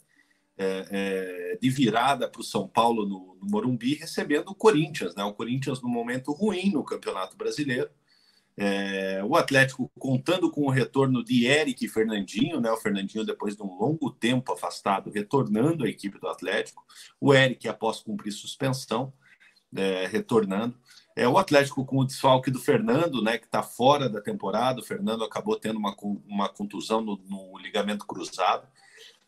é, 0.57 0.88
é, 0.91 1.57
de 1.61 1.69
virada 1.69 2.27
para 2.27 2.41
o 2.41 2.43
São 2.43 2.68
Paulo 2.68 3.06
no, 3.06 3.38
no, 3.41 3.49
Morumbi, 3.49 3.93
recebendo 3.93 4.49
o 4.49 4.53
Corinthians, 4.53 5.15
né? 5.15 5.23
O 5.23 5.31
Corinthians 5.31 5.81
no 5.81 5.88
momento 5.88 6.34
ruim 6.34 6.72
no 6.72 6.84
Campeonato 6.84 7.38
Brasileiro. 7.38 7.89
É, 8.57 9.23
o 9.23 9.38
Atlético 9.38 9.89
contando 9.98 10.52
com 10.52 10.64
o 10.64 10.69
retorno 10.69 11.23
de 11.23 11.45
Eric 11.45 11.85
e 11.85 11.88
Fernandinho, 11.88 12.60
né? 12.60 12.69
O 12.69 12.81
Fernandinho, 12.81 13.26
depois 13.26 13.56
de 13.56 13.64
um 13.64 13.77
longo 13.80 14.11
tempo 14.11 14.52
afastado, 14.52 15.10
retornando 15.10 15.85
à 15.85 15.88
equipe 15.88 16.19
do 16.19 16.27
Atlético. 16.27 16.84
O 17.18 17.34
Eric, 17.34 17.65
após 17.69 18.02
cumprir 18.02 18.34
suspensão, 18.34 19.14
é, 19.73 20.06
retornando. 20.06 20.76
É, 21.16 21.28
o 21.28 21.38
Atlético 21.38 21.86
com 21.86 21.98
o 21.98 22.06
desfalque 22.06 22.50
do 22.50 22.60
Fernando, 22.60 23.22
né, 23.22 23.38
que 23.38 23.46
está 23.46 23.62
fora 23.62 24.10
da 24.10 24.22
temporada. 24.22 24.80
O 24.80 24.86
Fernando 24.86 25.24
acabou 25.24 25.58
tendo 25.58 25.78
uma, 25.78 25.96
uma 26.28 26.50
contusão 26.50 27.02
no, 27.02 27.18
no 27.28 27.58
ligamento 27.58 28.06
cruzado. 28.06 28.68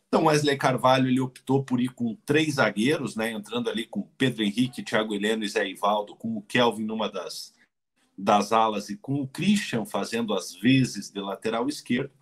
Então, 0.08 0.26
Wesley 0.26 0.56
Carvalho 0.56 1.08
ele 1.08 1.20
optou 1.20 1.64
por 1.64 1.80
ir 1.80 1.88
com 1.88 2.16
três 2.24 2.54
zagueiros, 2.54 3.16
né, 3.16 3.32
entrando 3.32 3.68
ali 3.68 3.84
com 3.84 4.08
Pedro 4.16 4.42
Henrique, 4.42 4.82
Thiago 4.82 5.14
Heleno 5.14 5.44
e 5.44 5.48
Zé 5.48 5.68
Ivaldo, 5.68 6.14
com 6.14 6.36
o 6.36 6.42
Kelvin 6.42 6.84
numa 6.84 7.10
das, 7.10 7.52
das 8.16 8.52
alas 8.52 8.88
e 8.88 8.96
com 8.96 9.20
o 9.20 9.28
Christian 9.28 9.84
fazendo 9.84 10.32
as 10.32 10.54
vezes 10.54 11.10
de 11.10 11.20
lateral 11.20 11.68
esquerdo. 11.68 12.12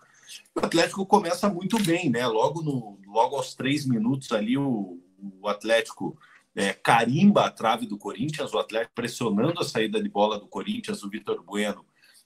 O 0.54 0.64
Atlético 0.64 1.04
começa 1.04 1.48
muito 1.48 1.78
bem, 1.82 2.08
né? 2.08 2.26
Logo, 2.26 2.62
no, 2.62 2.98
logo 3.06 3.36
aos 3.36 3.54
três 3.54 3.86
minutos 3.86 4.32
ali, 4.32 4.56
o, 4.56 4.98
o 5.40 5.48
Atlético 5.48 6.18
é, 6.54 6.72
carimba 6.72 7.46
a 7.46 7.50
trave 7.50 7.86
do 7.86 7.96
Corinthians, 7.96 8.52
o 8.52 8.58
Atlético 8.58 8.94
pressionando 8.94 9.60
a 9.60 9.64
saída 9.64 10.02
de 10.02 10.08
bola 10.08 10.38
do 10.38 10.46
Corinthians, 10.46 11.02
o 11.02 11.08
Vitor 11.08 11.42
Bueno 11.42 11.84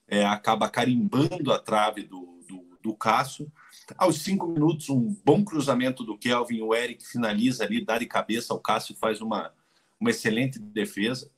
é, 0.09 0.25
acaba 0.25 0.69
carimbando 0.69 1.53
a 1.53 1.59
trave 1.59 2.03
do, 2.03 2.41
do, 2.49 2.79
do 2.83 2.95
Cássio. 2.95 3.51
Aos 3.97 4.23
cinco 4.23 4.49
minutos, 4.49 4.89
um 4.89 5.17
bom 5.25 5.45
cruzamento 5.45 6.03
do 6.03 6.19
Kelvin, 6.19 6.61
o 6.61 6.75
Eric 6.75 7.07
finaliza 7.07 7.65
ali, 7.65 7.85
dá 7.85 7.99
de 7.99 8.07
cabeça, 8.07 8.55
o 8.55 8.59
Cássio 8.59 8.97
faz 8.97 9.21
uma, 9.21 9.53
uma 10.01 10.11
excelente 10.11 10.59
defesa. 10.59 11.31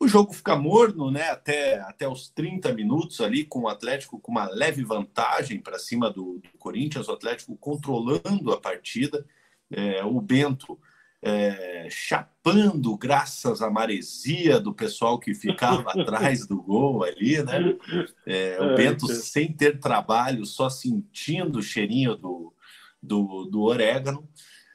O 0.00 0.08
jogo 0.08 0.32
fica 0.32 0.56
morno, 0.56 1.12
né? 1.12 1.30
Até, 1.30 1.78
até 1.80 2.08
os 2.08 2.28
30 2.30 2.72
minutos 2.72 3.20
ali, 3.20 3.44
com 3.44 3.60
o 3.60 3.68
Atlético 3.68 4.18
com 4.18 4.32
uma 4.32 4.48
leve 4.48 4.82
vantagem 4.82 5.60
para 5.60 5.78
cima 5.78 6.10
do, 6.10 6.40
do, 6.40 6.58
Corinthians, 6.58 7.08
o 7.08 7.12
Atlético 7.12 7.56
controlando 7.56 8.52
a 8.52 8.60
partida. 8.60 9.24
É, 9.70 10.04
o 10.04 10.20
Bento 10.20 10.78
é, 11.22 11.86
chapando 11.88 12.96
graças 12.96 13.62
à 13.62 13.70
maresia 13.70 14.58
do 14.58 14.74
pessoal 14.74 15.20
que 15.20 15.34
ficava 15.34 15.90
atrás 15.94 16.46
do 16.46 16.60
gol 16.60 17.04
ali, 17.04 17.40
né? 17.42 17.78
É, 18.26 18.58
o 18.60 18.76
Bento 18.76 19.06
sem 19.06 19.52
ter 19.52 19.78
trabalho, 19.78 20.44
só 20.44 20.68
sentindo 20.68 21.60
o 21.60 21.62
cheirinho 21.62 22.16
do, 22.16 22.52
do, 23.00 23.44
do 23.44 23.62
orégano. 23.62 24.28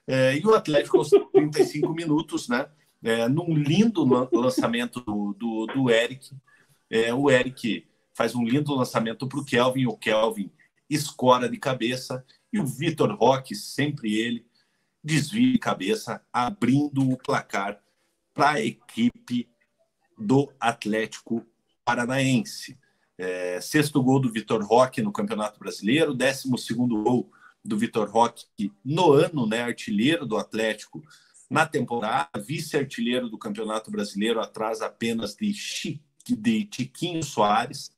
É, 0.07 0.37
e 0.37 0.45
o 0.45 0.55
Atlético 0.55 0.97
aos 0.97 1.09
35 1.33 1.93
minutos, 1.93 2.47
né? 2.47 2.67
É, 3.03 3.27
num 3.27 3.53
lindo 3.53 4.05
lançamento 4.31 5.01
do, 5.01 5.35
do, 5.37 5.65
do 5.67 5.89
Eric. 5.89 6.33
É, 6.89 7.13
o 7.13 7.29
Eric 7.29 7.85
faz 8.13 8.33
um 8.33 8.43
lindo 8.43 8.73
lançamento 8.73 9.27
para 9.27 9.39
o 9.39 9.45
Kelvin, 9.45 9.85
o 9.85 9.97
Kelvin 9.97 10.49
escora 10.89 11.49
de 11.49 11.57
cabeça, 11.57 12.25
e 12.51 12.59
o 12.59 12.65
Vitor 12.65 13.13
Roque, 13.13 13.53
sempre 13.53 14.17
ele, 14.17 14.46
desvio 15.07 15.53
de 15.53 15.57
cabeça, 15.57 16.21
abrindo 16.31 17.09
o 17.09 17.17
placar 17.17 17.81
para 18.33 18.51
a 18.51 18.61
equipe 18.61 19.49
do 20.17 20.51
Atlético 20.59 21.45
Paranaense. 21.85 22.77
É, 23.17 23.59
sexto 23.61 24.03
gol 24.03 24.19
do 24.19 24.31
Vitor 24.31 24.63
Roque 24.63 25.01
no 25.01 25.11
Campeonato 25.11 25.57
Brasileiro, 25.57 26.13
décimo 26.13 26.57
segundo 26.57 27.01
gol 27.01 27.31
do 27.63 27.77
Vitor 27.77 28.09
Roque 28.09 28.45
no 28.83 29.13
ano, 29.13 29.47
né, 29.47 29.63
artilheiro 29.63 30.25
do 30.25 30.37
Atlético 30.37 31.01
na 31.49 31.65
temporada, 31.65 32.29
vice-artilheiro 32.37 33.29
do 33.29 33.37
Campeonato 33.37 33.89
Brasileiro, 33.89 34.41
atrás 34.41 34.81
apenas 34.81 35.35
de, 35.35 35.53
Chique, 35.53 36.01
de 36.29 36.65
Tiquinho 36.65 37.23
Soares, 37.23 37.89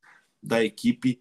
da 0.42 0.64
equipe 0.64 1.20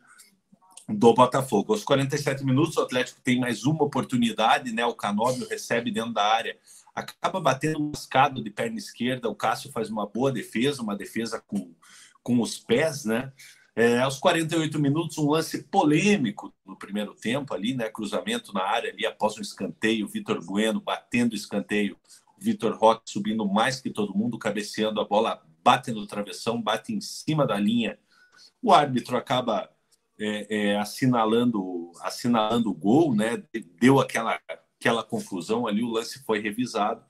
do 0.89 1.13
Botafogo. 1.13 1.75
Aos 1.75 1.85
47 1.85 2.45
minutos, 2.45 2.77
o 2.79 2.83
Atlético 2.83 3.21
tem 3.23 3.39
mais 3.39 3.65
uma 3.65 3.85
oportunidade, 3.85 4.73
né? 4.73 4.87
O 4.87 4.95
Canóbio 4.95 5.47
recebe 5.47 5.91
dentro 5.91 6.15
da 6.15 6.25
área, 6.25 6.57
acaba 6.95 7.41
batendo 7.41 7.79
um 7.79 7.91
mascado 7.91 8.43
de 8.43 8.51
perna 8.51 8.79
esquerda. 8.79 9.29
O 9.29 9.35
Cássio 9.35 9.71
faz 9.71 9.91
uma 9.91 10.07
boa 10.07 10.33
defesa, 10.33 10.83
uma 10.83 10.97
defesa 10.97 11.43
com, 11.47 11.75
com 12.23 12.41
os 12.41 12.59
pés, 12.59 13.05
né? 13.05 13.31
É, 13.77 14.01
aos 14.01 14.19
48 14.19 14.81
minutos, 14.81 15.19
um 15.19 15.31
lance 15.31 15.63
polêmico 15.63 16.53
no 16.67 16.77
primeiro 16.77 17.15
tempo 17.15 17.53
ali, 17.53 17.75
né? 17.75 17.91
Cruzamento 17.91 18.53
na 18.53 18.63
área 18.63 18.91
ali 18.91 19.05
após 19.05 19.37
um 19.37 19.43
escanteio, 19.43 20.09
Vitor 20.09 20.43
Bueno 20.45 20.81
batendo 20.81 21.33
o 21.33 21.37
escanteio, 21.37 21.97
Vitor 22.39 22.77
Roque 22.77 23.11
subindo 23.11 23.47
mais 23.47 23.81
que 23.81 23.91
todo 23.91 24.17
mundo, 24.17 24.39
cabeceando 24.39 25.01
a 25.01 25.05
bola, 25.05 25.43
bate 25.63 25.93
no 25.93 26.07
travessão, 26.07 26.61
bate 26.61 26.95
em 26.95 27.01
cima 27.01 27.47
da 27.47 27.59
linha. 27.59 27.99
O 28.63 28.73
árbitro 28.73 29.17
acaba 29.17 29.71
é, 30.19 30.47
é, 30.49 30.79
assinalando, 30.79 31.93
assinalando 32.01 32.71
o 32.71 32.75
gol, 32.75 33.15
né? 33.15 33.43
Deu 33.81 34.01
aquela, 34.01 34.39
aquela 34.79 35.03
confusão 35.03 35.67
ali, 35.67 35.83
o 35.83 35.91
lance 35.91 36.23
foi 36.25 36.41
revisado. 36.41 37.03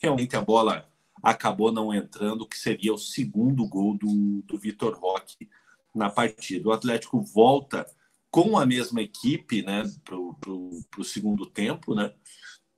Realmente 0.00 0.36
a 0.36 0.40
bola 0.40 0.88
acabou 1.22 1.72
não 1.72 1.92
entrando, 1.92 2.46
que 2.46 2.58
seria 2.58 2.92
o 2.92 2.98
segundo 2.98 3.66
gol 3.66 3.96
do, 3.96 4.42
do 4.42 4.58
Vitor 4.58 4.98
Roque 4.98 5.48
na 5.94 6.10
partida. 6.10 6.68
O 6.68 6.72
Atlético 6.72 7.20
volta 7.20 7.86
com 8.30 8.58
a 8.58 8.66
mesma 8.66 9.00
equipe 9.00 9.62
né, 9.62 9.84
para 10.04 10.16
o 10.16 11.04
segundo 11.04 11.46
tempo. 11.46 11.94
Né? 11.94 12.12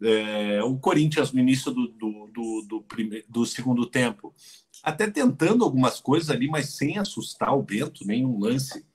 É, 0.02 0.62
o 0.62 0.78
Corinthians, 0.78 1.32
no 1.32 1.40
início 1.40 1.72
do, 1.72 1.88
do, 1.88 2.30
do, 2.32 2.62
do, 2.68 2.86
do 3.28 3.46
segundo 3.46 3.86
tempo, 3.86 4.34
até 4.82 5.10
tentando 5.10 5.64
algumas 5.64 5.98
coisas 5.98 6.30
ali, 6.30 6.48
mas 6.48 6.76
sem 6.76 6.98
assustar 6.98 7.56
o 7.56 7.62
Bento, 7.62 8.06
nenhum 8.06 8.38
lance 8.38 8.85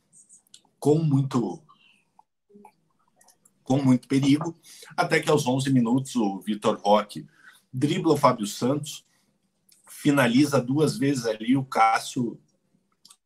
com 0.81 0.97
muito 0.97 1.61
com 3.63 3.81
muito 3.81 4.07
perigo, 4.07 4.59
até 4.97 5.21
que 5.21 5.29
aos 5.29 5.47
11 5.47 5.71
minutos 5.71 6.13
o 6.15 6.41
Vitor 6.41 6.77
Roque 6.83 7.25
dribla 7.71 8.15
o 8.15 8.17
Fábio 8.17 8.45
Santos, 8.45 9.05
finaliza 9.87 10.59
duas 10.59 10.97
vezes 10.97 11.25
ali, 11.25 11.55
o 11.55 11.63
Cássio 11.63 12.37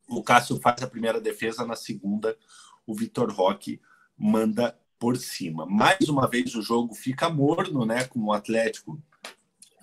o 0.08 0.22
Cássio 0.22 0.60
faz 0.60 0.80
a 0.82 0.86
primeira 0.86 1.20
defesa, 1.20 1.66
na 1.66 1.74
segunda 1.74 2.38
o 2.86 2.94
Vitor 2.94 3.32
Roque 3.32 3.80
manda 4.16 4.78
por 4.98 5.16
cima. 5.16 5.66
Mais 5.66 6.08
uma 6.08 6.28
vez 6.28 6.54
o 6.54 6.62
jogo 6.62 6.94
fica 6.94 7.28
morno, 7.28 7.84
né, 7.84 8.04
com 8.04 8.20
o 8.20 8.32
Atlético 8.32 9.02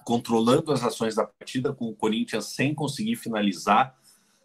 controlando 0.05 0.71
as 0.71 0.83
ações 0.83 1.15
da 1.15 1.25
partida, 1.25 1.73
com 1.73 1.89
o 1.89 1.95
Corinthians 1.95 2.47
sem 2.47 2.75
conseguir 2.75 3.15
finalizar 3.15 3.97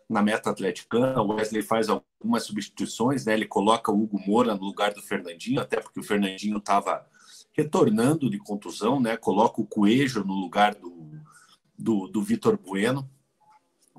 na 0.09 0.23
meta 0.23 0.51
atleticana. 0.51 1.21
O 1.21 1.35
Wesley 1.35 1.63
faz 1.63 1.89
algumas 1.89 2.45
substituições, 2.45 3.27
né? 3.27 3.35
Ele 3.35 3.47
coloca 3.47 3.93
o 3.93 4.03
Hugo 4.03 4.21
Moura 4.27 4.55
no 4.55 4.65
lugar 4.65 4.95
do 4.95 5.03
Fernandinho, 5.03 5.61
até 5.61 5.81
porque 5.81 6.01
o 6.01 6.03
Fernandinho 6.03 6.57
estava 6.59 7.07
retornando 7.53 8.31
de 8.31 8.39
contusão, 8.39 9.01
né? 9.01 9.17
Coloca 9.17 9.61
o 9.61 9.67
Coelho 9.67 10.25
no 10.25 10.35
lugar 10.35 10.75
do, 10.75 11.21
do, 11.77 12.09
do 12.09 12.23
Vitor 12.23 12.57
Bueno. 12.57 13.09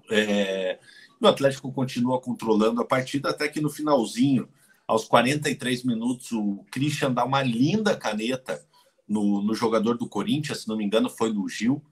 É, 0.10 0.80
o 1.22 1.28
Atlético 1.28 1.72
continua 1.72 2.20
controlando 2.20 2.82
a 2.82 2.86
partida 2.86 3.30
até 3.30 3.48
que 3.48 3.62
no 3.62 3.70
finalzinho, 3.70 4.50
aos 4.88 5.06
43 5.06 5.84
minutos, 5.84 6.32
o 6.32 6.66
Christian 6.72 7.12
dá 7.12 7.24
uma 7.24 7.44
linda 7.44 7.96
caneta 7.96 8.66
no, 9.08 9.42
no 9.42 9.54
jogador 9.54 9.98
do 9.98 10.08
Corinthians, 10.08 10.62
se 10.62 10.68
não 10.68 10.78
me 10.78 10.86
engano, 10.86 11.10
foi 11.10 11.32
no 11.32 11.48
Gil 11.48 11.84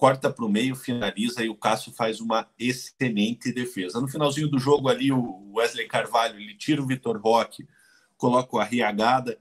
corta 0.00 0.32
para 0.32 0.46
o 0.46 0.48
meio, 0.48 0.74
finaliza 0.74 1.44
e 1.44 1.50
o 1.50 1.54
Cássio 1.54 1.92
faz 1.92 2.22
uma 2.22 2.48
excelente 2.58 3.52
defesa. 3.52 4.00
No 4.00 4.08
finalzinho 4.08 4.48
do 4.48 4.58
jogo 4.58 4.88
ali, 4.88 5.12
o 5.12 5.52
Wesley 5.54 5.86
Carvalho 5.86 6.40
ele 6.40 6.56
tira 6.56 6.80
o 6.80 6.86
Vitor 6.86 7.20
Roque, 7.20 7.68
coloca 8.16 8.56
o 8.56 8.58
Arriagada, 8.58 9.38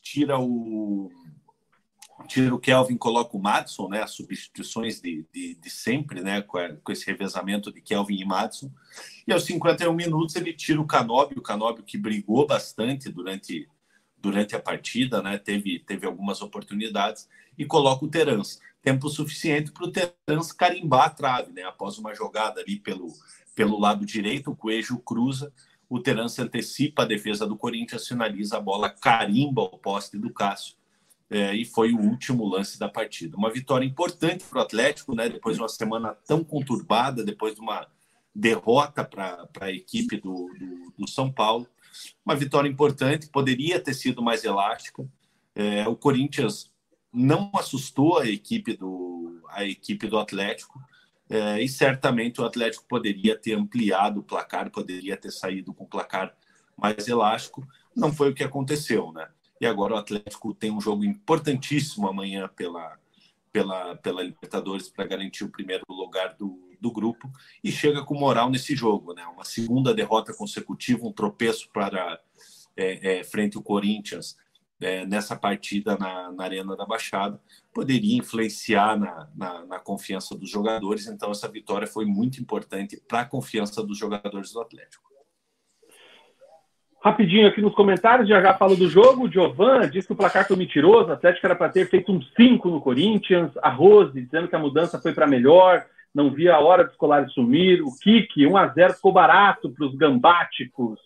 tira 0.00 0.40
o 0.40 1.08
tira 2.26 2.52
o 2.52 2.58
Kelvin, 2.58 2.96
coloca 2.96 3.36
o 3.36 3.40
Madison, 3.40 3.88
né? 3.88 4.02
As 4.02 4.10
substituições 4.10 5.00
de, 5.00 5.24
de, 5.32 5.54
de 5.54 5.70
sempre, 5.70 6.20
né? 6.20 6.42
Com, 6.42 6.58
a, 6.58 6.72
com, 6.74 6.90
esse 6.90 7.06
revezamento 7.06 7.72
de 7.72 7.80
Kelvin 7.80 8.20
e 8.20 8.24
Madison. 8.24 8.72
E 9.24 9.32
aos 9.32 9.44
51 9.44 9.94
minutos 9.94 10.34
ele 10.34 10.52
tira 10.52 10.80
o 10.80 10.86
Canóbio, 10.86 11.38
o 11.38 11.42
Canóbio 11.42 11.84
que 11.84 11.96
brigou 11.96 12.44
bastante 12.44 13.08
durante, 13.08 13.68
durante 14.18 14.56
a 14.56 14.60
partida, 14.60 15.22
né? 15.22 15.38
Teve, 15.38 15.78
teve 15.78 16.06
algumas 16.06 16.42
oportunidades 16.42 17.28
e 17.56 17.64
coloca 17.64 18.04
o 18.04 18.08
Terence 18.08 18.58
tempo 18.82 19.08
suficiente 19.08 19.70
para 19.70 19.84
o 19.84 19.92
Terence 19.92 20.54
carimbar 20.54 21.06
a 21.06 21.10
trave, 21.10 21.52
né? 21.52 21.62
Após 21.62 21.96
uma 21.98 22.12
jogada 22.14 22.60
ali 22.60 22.78
pelo, 22.78 23.08
pelo 23.54 23.78
lado 23.78 24.04
direito, 24.04 24.50
o 24.50 24.56
Coelho 24.56 24.98
cruza, 24.98 25.52
o 25.88 26.00
Terence 26.00 26.40
antecipa 26.42 27.02
a 27.02 27.06
defesa 27.06 27.46
do 27.46 27.56
Corinthians, 27.56 28.08
finaliza 28.08 28.56
a 28.56 28.60
bola, 28.60 28.90
carimba 28.90 29.62
o 29.62 29.78
poste 29.78 30.18
do 30.18 30.32
Cássio. 30.32 30.74
É, 31.30 31.54
e 31.54 31.64
foi 31.64 31.92
o 31.92 32.00
último 32.00 32.46
lance 32.46 32.78
da 32.78 32.88
partida. 32.88 33.36
Uma 33.38 33.50
vitória 33.50 33.86
importante 33.86 34.44
para 34.44 34.58
o 34.58 34.62
Atlético, 34.62 35.14
né? 35.14 35.28
Depois 35.28 35.56
de 35.56 35.62
uma 35.62 35.68
semana 35.68 36.14
tão 36.26 36.44
conturbada, 36.44 37.24
depois 37.24 37.54
de 37.54 37.60
uma 37.60 37.86
derrota 38.34 39.04
para 39.04 39.48
a 39.60 39.70
equipe 39.70 40.16
do, 40.16 40.50
do, 40.58 40.92
do, 40.98 41.08
São 41.08 41.30
Paulo. 41.30 41.66
Uma 42.24 42.34
vitória 42.34 42.68
importante, 42.68 43.28
poderia 43.28 43.80
ter 43.80 43.94
sido 43.94 44.22
mais 44.22 44.44
elástica. 44.44 45.06
É, 45.54 45.86
o 45.86 45.94
Corinthians 45.94 46.71
não 47.12 47.50
assustou 47.54 48.18
a 48.18 48.26
equipe 48.26 48.76
do, 48.76 49.42
a 49.48 49.64
equipe 49.64 50.06
do 50.06 50.18
Atlético. 50.18 50.80
É, 51.28 51.62
e 51.62 51.68
certamente 51.68 52.40
o 52.40 52.44
Atlético 52.44 52.84
poderia 52.88 53.36
ter 53.36 53.54
ampliado 53.54 54.20
o 54.20 54.22
placar, 54.22 54.70
poderia 54.70 55.16
ter 55.16 55.30
saído 55.30 55.72
com 55.72 55.84
o 55.84 55.88
placar 55.88 56.34
mais 56.76 57.06
elástico. 57.08 57.66
Não 57.94 58.12
foi 58.12 58.30
o 58.30 58.34
que 58.34 58.44
aconteceu, 58.44 59.12
né? 59.12 59.28
E 59.60 59.66
agora 59.66 59.94
o 59.94 59.98
Atlético 59.98 60.52
tem 60.52 60.70
um 60.70 60.80
jogo 60.80 61.04
importantíssimo 61.04 62.08
amanhã 62.08 62.48
pela, 62.56 62.98
pela, 63.52 63.96
pela 63.96 64.22
Libertadores 64.22 64.88
para 64.88 65.06
garantir 65.06 65.44
o 65.44 65.50
primeiro 65.50 65.84
lugar 65.88 66.34
do, 66.34 66.58
do 66.80 66.90
grupo 66.90 67.30
e 67.62 67.70
chega 67.70 68.02
com 68.02 68.14
moral 68.14 68.50
nesse 68.50 68.74
jogo, 68.74 69.14
né? 69.14 69.24
Uma 69.26 69.44
segunda 69.44 69.94
derrota 69.94 70.34
consecutiva, 70.34 71.06
um 71.06 71.12
tropeço 71.12 71.68
para 71.72 72.20
é, 72.76 73.20
é, 73.20 73.24
frente 73.24 73.56
ao 73.56 73.62
Corinthians 73.62 74.36
é, 74.82 75.06
nessa 75.06 75.36
partida 75.36 75.96
na, 75.96 76.32
na, 76.32 76.44
Arena 76.44 76.76
da 76.76 76.84
Baixada, 76.84 77.40
poderia 77.72 78.18
influenciar 78.18 78.98
na, 78.98 79.28
na, 79.34 79.66
na, 79.66 79.78
confiança 79.78 80.36
dos 80.36 80.50
jogadores. 80.50 81.06
Então, 81.06 81.30
essa 81.30 81.48
vitória 81.48 81.86
foi 81.86 82.04
muito 82.04 82.40
importante 82.40 83.00
para 83.08 83.20
a 83.20 83.24
confiança 83.24 83.82
dos 83.82 83.96
jogadores 83.96 84.52
do 84.52 84.60
Atlético. 84.60 85.12
Rapidinho 87.04 87.48
aqui 87.48 87.60
nos 87.60 87.74
comentários, 87.74 88.28
já 88.28 88.40
já 88.40 88.54
falo 88.54 88.76
do 88.76 88.88
jogo. 88.88 89.24
O 89.24 89.30
Giovan 89.30 89.90
diz 89.90 90.06
que 90.06 90.12
o 90.12 90.16
placar 90.16 90.46
foi 90.46 90.56
mentiroso, 90.56 91.08
o 91.08 91.12
Atlético 91.12 91.46
era 91.46 91.56
para 91.56 91.68
ter 91.68 91.88
feito 91.88 92.12
um 92.12 92.22
5 92.22 92.68
no 92.68 92.80
Corinthians. 92.80 93.50
A 93.60 93.70
Rose 93.70 94.12
dizendo 94.12 94.46
que 94.46 94.54
a 94.54 94.58
mudança 94.58 95.00
foi 95.00 95.12
para 95.12 95.26
melhor, 95.26 95.84
não 96.14 96.30
via 96.30 96.54
a 96.54 96.60
hora 96.60 96.84
dos 96.84 96.94
colares 96.94 97.32
sumir. 97.32 97.82
O 97.82 97.96
Kiki, 97.98 98.46
1 98.46 98.56
a 98.56 98.68
0 98.68 98.94
ficou 98.94 99.12
barato 99.12 99.68
para 99.70 99.84
os 99.84 99.96
gambáticos. 99.96 101.00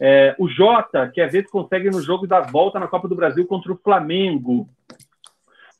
É, 0.00 0.34
o 0.38 0.48
Jota 0.48 1.08
quer 1.08 1.30
ver 1.30 1.44
se 1.44 1.50
consegue 1.50 1.90
no 1.90 2.02
jogo 2.02 2.26
da 2.26 2.40
volta 2.40 2.78
na 2.80 2.88
Copa 2.88 3.08
do 3.08 3.14
Brasil 3.14 3.46
contra 3.46 3.72
o 3.72 3.78
Flamengo. 3.78 4.68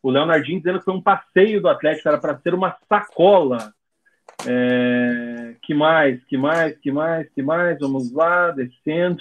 O 0.02 0.10
Leonardinho 0.10 0.58
dizendo 0.58 0.78
que 0.78 0.84
foi 0.84 0.94
um 0.94 1.02
passeio 1.02 1.60
do 1.60 1.68
Atlético, 1.68 2.08
era 2.08 2.18
para 2.18 2.38
ser 2.38 2.54
uma 2.54 2.76
sacola. 2.88 3.72
É, 4.46 5.56
que 5.62 5.74
mais, 5.74 6.22
que 6.24 6.36
mais, 6.36 6.76
que 6.78 6.92
mais, 6.92 7.28
que 7.30 7.42
mais? 7.42 7.78
Vamos 7.78 8.12
lá, 8.12 8.50
descendo. 8.50 9.18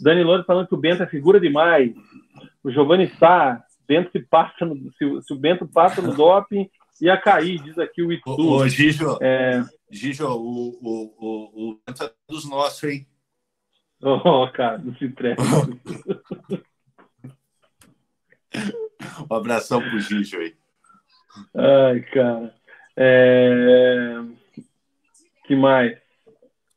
Dani 0.00 0.22
Lourdes 0.22 0.46
falando 0.46 0.68
que 0.68 0.74
o 0.74 0.78
Bento 0.78 1.02
é 1.02 1.06
figura 1.06 1.40
demais. 1.40 1.92
O 2.62 2.70
Giovanni 2.70 3.08
Sá, 3.18 3.62
Bento 3.86 4.10
se 4.10 4.20
passa 4.20 4.64
no, 4.64 4.76
se, 4.92 5.22
se, 5.22 5.32
o 5.32 5.36
Bento 5.36 5.66
passa 5.66 6.00
no 6.00 6.14
doping, 6.14 6.68
ia 7.00 7.16
cair, 7.16 7.60
diz 7.62 7.78
aqui 7.78 8.02
o 8.02 8.12
Itu. 8.12 8.30
Ô, 8.30 8.58
ô 8.58 8.68
Gijo, 8.68 9.18
é... 9.20 9.62
Gijo 9.90 10.26
o, 10.26 10.78
o, 10.80 11.14
o, 11.18 11.70
o 11.70 11.80
Bento 11.86 12.04
é 12.04 12.10
dos 12.28 12.48
nossos, 12.48 12.84
hein? 12.84 13.06
Oh, 14.06 14.46
cara, 14.52 14.76
não 14.76 14.94
se 14.96 15.06
entrega. 15.06 15.40
um 19.30 19.34
abração 19.34 19.80
pro 19.80 19.98
Gijo 19.98 20.36
aí. 20.36 20.54
Ai, 21.56 22.00
cara. 22.12 22.54
É... 22.94 24.20
que 25.46 25.56
mais? 25.56 25.96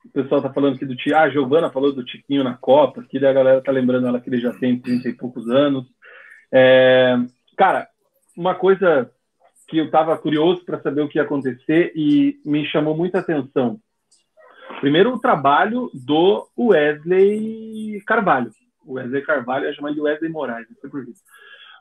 O 0.06 0.10
pessoal 0.10 0.42
tá 0.42 0.54
falando 0.54 0.76
aqui 0.76 0.86
do 0.86 0.96
Tiquinho. 0.96 1.18
Ah, 1.18 1.24
a 1.24 1.30
Giovana 1.30 1.70
falou 1.70 1.94
do 1.94 2.06
Tiquinho 2.06 2.46
na 2.46 2.56
Copa, 2.56 3.04
que 3.04 3.18
a 3.18 3.34
galera 3.34 3.62
tá 3.62 3.74
lembrando 3.74 4.08
ela 4.08 4.22
que 4.22 4.30
ele 4.30 4.40
já 4.40 4.54
tem 4.54 4.80
30 4.80 5.10
e 5.10 5.14
poucos 5.14 5.50
anos. 5.50 5.86
É... 6.50 7.18
Cara, 7.58 7.90
uma 8.38 8.56
coisa 8.56 9.12
que 9.68 9.80
eu 9.80 9.92
tava 9.92 10.18
curioso 10.18 10.64
para 10.64 10.82
saber 10.82 11.02
o 11.02 11.10
que 11.10 11.20
ia 11.20 11.24
acontecer 11.24 11.92
e 11.94 12.40
me 12.46 12.66
chamou 12.66 12.96
muita 12.96 13.20
atenção. 13.20 13.82
Primeiro, 14.80 15.14
o 15.14 15.20
trabalho 15.20 15.90
do 15.94 16.48
Wesley 16.58 18.02
Carvalho. 18.06 18.52
O 18.86 18.94
Wesley 18.94 19.22
Carvalho 19.24 19.66
é 19.66 19.74
chamado 19.74 19.96
de 19.96 20.02
Wesley 20.02 20.32
Moraes, 20.32 20.68
não 20.70 20.78
sei 20.80 20.90
por 20.90 21.04
isso. 21.04 21.22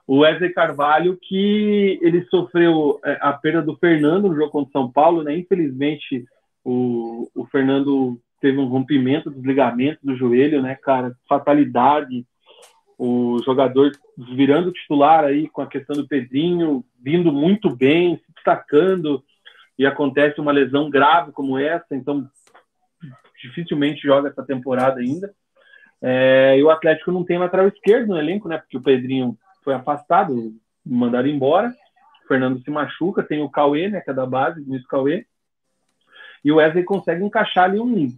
O 0.07 0.19
Wesley 0.19 0.53
Carvalho, 0.53 1.19
que 1.21 1.99
ele 2.01 2.25
sofreu 2.27 2.99
é, 3.05 3.19
a 3.21 3.33
perda 3.33 3.61
do 3.61 3.77
Fernando 3.77 4.29
no 4.29 4.35
jogo 4.35 4.51
contra 4.51 4.69
o 4.69 4.73
São 4.73 4.91
Paulo, 4.91 5.23
né? 5.23 5.37
Infelizmente, 5.37 6.25
o, 6.65 7.29
o 7.35 7.45
Fernando 7.47 8.21
teve 8.41 8.59
um 8.59 8.67
rompimento 8.67 9.31
dos 9.31 9.45
ligamentos 9.45 10.03
do 10.03 10.17
joelho, 10.17 10.63
né, 10.63 10.75
cara? 10.77 11.15
Fatalidade. 11.29 12.25
O 12.99 13.41
jogador 13.45 13.93
virando 14.17 14.73
titular 14.73 15.25
aí 15.25 15.49
com 15.49 15.61
a 15.61 15.67
questão 15.67 15.97
do 15.97 16.09
Pedrinho, 16.09 16.85
vindo 17.03 17.31
muito 17.33 17.69
bem, 17.69 18.17
se 18.17 18.33
destacando, 18.35 19.23
e 19.79 19.85
acontece 19.85 20.41
uma 20.41 20.53
lesão 20.53 20.89
grave 20.89 21.33
como 21.33 21.59
essa, 21.59 21.95
então 21.95 22.27
dificilmente 23.47 24.03
joga 24.03 24.29
essa 24.29 24.45
temporada 24.45 25.01
ainda. 25.01 25.33
É, 26.03 26.57
e 26.59 26.63
o 26.63 26.71
Atlético 26.71 27.11
não 27.11 27.25
tem 27.25 27.39
lateral 27.39 27.69
esquerdo 27.69 28.09
no 28.09 28.19
elenco, 28.19 28.49
né? 28.49 28.59
Porque 28.59 28.77
o 28.77 28.83
Pedrinho 28.83 29.37
foi 29.65 29.75
afastado, 29.75 30.53
mandaram 30.85 31.29
embora. 31.29 31.75
O 32.25 32.29
Fernando 32.29 32.61
se 32.63 32.71
machuca, 32.71 33.23
tem 33.23 33.43
o 33.43 33.49
Cauê, 33.49 33.89
né? 33.89 34.01
Que 34.01 34.11
é 34.11 34.15
da 34.15 34.27
base, 34.27 34.63
Luiz 34.63 34.87
Cauê. 34.87 35.27
E 36.45 36.53
o 36.53 36.57
Wesley 36.57 36.85
consegue 36.85 37.25
encaixar 37.25 37.65
ali 37.65 37.81
um 37.81 38.09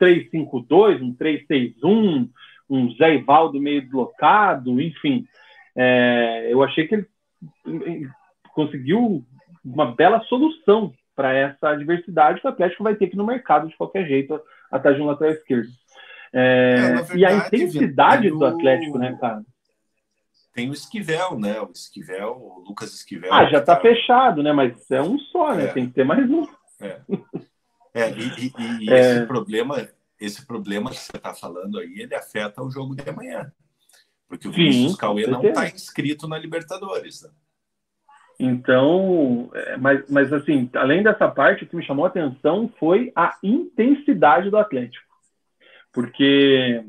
3-5-2, 0.00 1.00
um 1.00 1.14
3-6-1, 1.14 2.28
um 2.68 2.90
Zé 2.96 3.14
Ivaldo 3.14 3.60
meio 3.60 3.82
deslocado, 3.82 4.80
enfim. 4.80 5.26
É, 5.76 6.48
eu 6.50 6.62
achei 6.62 6.86
que 6.86 6.94
ele 6.96 8.08
conseguiu 8.52 9.24
uma 9.64 9.94
bela 9.94 10.20
solução 10.24 10.92
para 11.14 11.32
essa 11.34 11.70
adversidade 11.70 12.40
que 12.40 12.46
o 12.46 12.50
Atlético 12.50 12.84
vai 12.84 12.94
ter 12.94 13.06
que 13.06 13.14
ir 13.14 13.18
no 13.18 13.26
mercado 13.26 13.68
de 13.68 13.76
qualquer 13.76 14.06
jeito 14.06 14.40
atrás 14.72 14.96
de 14.96 15.02
um 15.02 15.06
lateral 15.06 15.34
esquerdo. 15.34 15.68
É, 16.32 16.74
é, 16.74 16.80
verdade, 16.80 17.18
e 17.18 17.26
a 17.26 17.32
intensidade 17.34 18.30
do 18.30 18.44
Atlético, 18.44 18.98
né, 18.98 19.16
cara? 19.20 19.44
Tem 20.54 20.68
o 20.68 20.72
Esquivel, 20.72 21.38
né? 21.38 21.60
O 21.60 21.70
Esquivel, 21.70 22.36
o 22.36 22.64
Lucas 22.66 22.92
Esquivel. 22.92 23.32
Ah, 23.32 23.44
já 23.46 23.60
tá, 23.60 23.76
tá 23.76 23.82
fechado, 23.82 24.42
né? 24.42 24.52
Mas 24.52 24.90
é 24.90 25.00
um 25.00 25.18
só, 25.18 25.54
né? 25.54 25.64
É. 25.64 25.68
Tem 25.68 25.86
que 25.86 25.92
ter 25.92 26.04
mais 26.04 26.28
um. 26.28 26.46
É. 26.80 27.00
É, 27.94 28.10
e, 28.10 28.52
e, 28.58 28.84
e 28.84 28.90
é. 28.92 29.00
esse 29.00 29.26
problema, 29.26 29.88
esse 30.20 30.46
problema 30.46 30.90
que 30.90 30.96
você 30.96 31.16
está 31.16 31.34
falando 31.34 31.78
aí, 31.78 32.00
ele 32.00 32.14
afeta 32.14 32.62
o 32.62 32.70
jogo 32.70 32.94
de 32.94 33.08
amanhã. 33.08 33.52
Porque 34.28 34.48
o 34.48 34.52
Vinícius 34.52 34.96
Cauê 34.96 35.26
não 35.26 35.44
está 35.44 35.68
inscrito 35.68 36.26
na 36.26 36.38
Libertadores. 36.38 37.22
Né? 37.22 37.30
Então, 38.38 39.50
é, 39.54 39.76
mas, 39.76 40.10
mas 40.10 40.32
assim, 40.32 40.68
além 40.74 41.02
dessa 41.02 41.28
parte, 41.28 41.64
o 41.64 41.66
que 41.66 41.76
me 41.76 41.84
chamou 41.84 42.04
a 42.04 42.08
atenção 42.08 42.70
foi 42.78 43.12
a 43.14 43.36
intensidade 43.42 44.50
do 44.50 44.56
Atlético. 44.56 45.04
Porque 45.92 46.82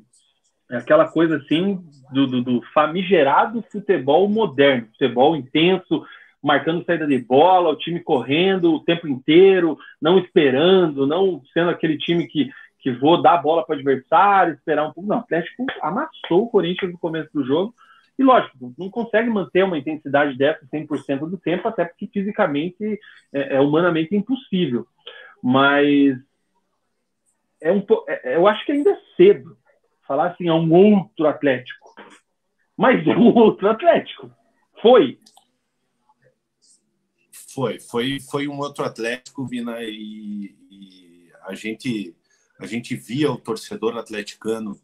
é 0.72 0.78
aquela 0.78 1.08
coisa 1.08 1.38
assim 1.38 1.80
do, 2.12 2.26
do, 2.26 2.42
do 2.42 2.62
famigerado 2.74 3.64
futebol 3.72 4.28
moderno, 4.30 4.88
futebol 4.88 5.36
intenso, 5.36 6.06
marcando 6.42 6.84
saída 6.86 7.08
de 7.08 7.18
bola, 7.18 7.70
o 7.70 7.78
time 7.78 8.00
correndo 8.00 8.74
o 8.74 8.80
tempo 8.80 9.08
inteiro, 9.08 9.78
não 10.02 10.20
esperando, 10.20 11.08
não 11.08 11.42
sendo 11.54 11.70
aquele 11.70 11.98
time 11.98 12.28
que, 12.28 12.50
que 12.80 12.92
vou 12.92 13.22
dar 13.22 13.36
a 13.36 13.42
bola 13.42 13.66
para 13.66 13.76
o 13.76 13.80
adversário, 13.80 14.54
esperar 14.54 14.88
um 14.88 14.92
pouco. 14.92 15.10
Não, 15.10 15.18
o 15.18 15.20
Atlético 15.22 15.66
amassou 15.82 16.44
o 16.44 16.50
Corinthians 16.50 16.92
no 16.92 17.00
começo 17.00 17.30
do 17.34 17.46
jogo. 17.46 17.74
E 18.18 18.24
lógico, 18.24 18.74
não 18.78 18.90
consegue 18.90 19.30
manter 19.30 19.64
uma 19.64 19.78
intensidade 19.78 20.38
dessa 20.38 20.66
100% 20.68 21.28
do 21.30 21.38
tempo, 21.38 21.68
até 21.68 21.86
porque 21.86 22.08
fisicamente 22.08 23.00
é, 23.34 23.56
é 23.56 23.60
humanamente 23.60 24.16
impossível. 24.16 24.86
Mas 25.42 26.18
é 27.62 27.72
um, 27.72 27.84
é, 28.08 28.36
eu 28.36 28.48
acho 28.48 28.66
que 28.66 28.72
ainda 28.72 28.92
é 28.92 29.00
cedo 29.18 29.58
falar 30.08 30.32
assim, 30.32 30.48
é 30.48 30.54
um 30.54 30.72
outro 30.72 31.26
Atlético. 31.28 31.96
Mas 32.78 33.06
é 33.08 33.12
um 33.18 33.34
outro 33.36 33.70
Atlético. 33.70 34.32
Foi. 34.82 35.18
Foi, 37.54 37.80
foi, 37.80 38.20
foi 38.20 38.48
um 38.48 38.58
outro 38.60 38.84
Atlético, 38.84 39.46
Vina, 39.46 39.82
e, 39.82 40.56
e 40.70 41.32
a 41.46 41.54
gente 41.54 42.16
a 42.60 42.66
gente 42.66 42.96
via 42.96 43.32
o 43.32 43.38
torcedor 43.38 43.98
atleticano 43.98 44.80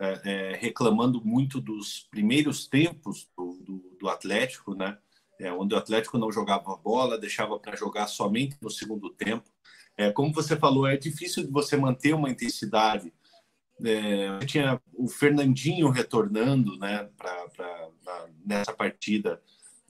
é, 0.00 0.20
é, 0.24 0.56
reclamando 0.56 1.22
muito 1.22 1.60
dos 1.60 2.08
primeiros 2.10 2.66
tempos 2.66 3.28
do, 3.36 3.58
do, 3.62 3.96
do 4.00 4.08
Atlético, 4.08 4.74
né? 4.74 4.96
É, 5.38 5.52
onde 5.52 5.74
o 5.74 5.78
Atlético 5.78 6.18
não 6.18 6.32
jogava 6.32 6.76
bola, 6.76 7.18
deixava 7.18 7.58
para 7.58 7.76
jogar 7.76 8.06
somente 8.06 8.56
no 8.62 8.70
segundo 8.70 9.10
tempo. 9.10 9.48
É, 9.96 10.10
como 10.10 10.32
você 10.32 10.56
falou, 10.56 10.86
é 10.86 10.96
difícil 10.96 11.44
de 11.44 11.50
você 11.50 11.76
manter 11.76 12.14
uma 12.14 12.30
intensidade. 12.30 13.12
É, 13.84 14.38
tinha 14.46 14.80
o 14.94 15.08
Fernandinho 15.08 15.90
retornando 15.90 16.78
né, 16.78 17.08
pra, 17.18 17.48
pra, 17.50 17.88
nessa 18.44 18.72
partida 18.72 19.40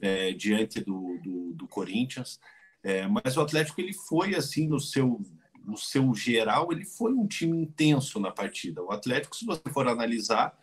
é, 0.00 0.32
diante 0.32 0.80
do, 0.80 1.18
do, 1.22 1.52
do 1.54 1.68
Corinthians. 1.68 2.40
É, 2.82 3.06
mas 3.06 3.36
o 3.36 3.40
Atlético 3.40 3.80
ele 3.80 3.92
foi 3.92 4.34
assim 4.34 4.66
no 4.66 4.80
seu 4.80 5.20
no 5.64 5.76
seu 5.76 6.14
geral 6.14 6.72
ele 6.72 6.84
foi 6.84 7.12
um 7.12 7.26
time 7.26 7.56
intenso 7.56 8.18
na 8.18 8.30
partida. 8.30 8.82
O 8.82 8.90
Atlético, 8.90 9.36
se 9.36 9.44
você 9.44 9.62
for 9.72 9.86
analisar, 9.88 10.58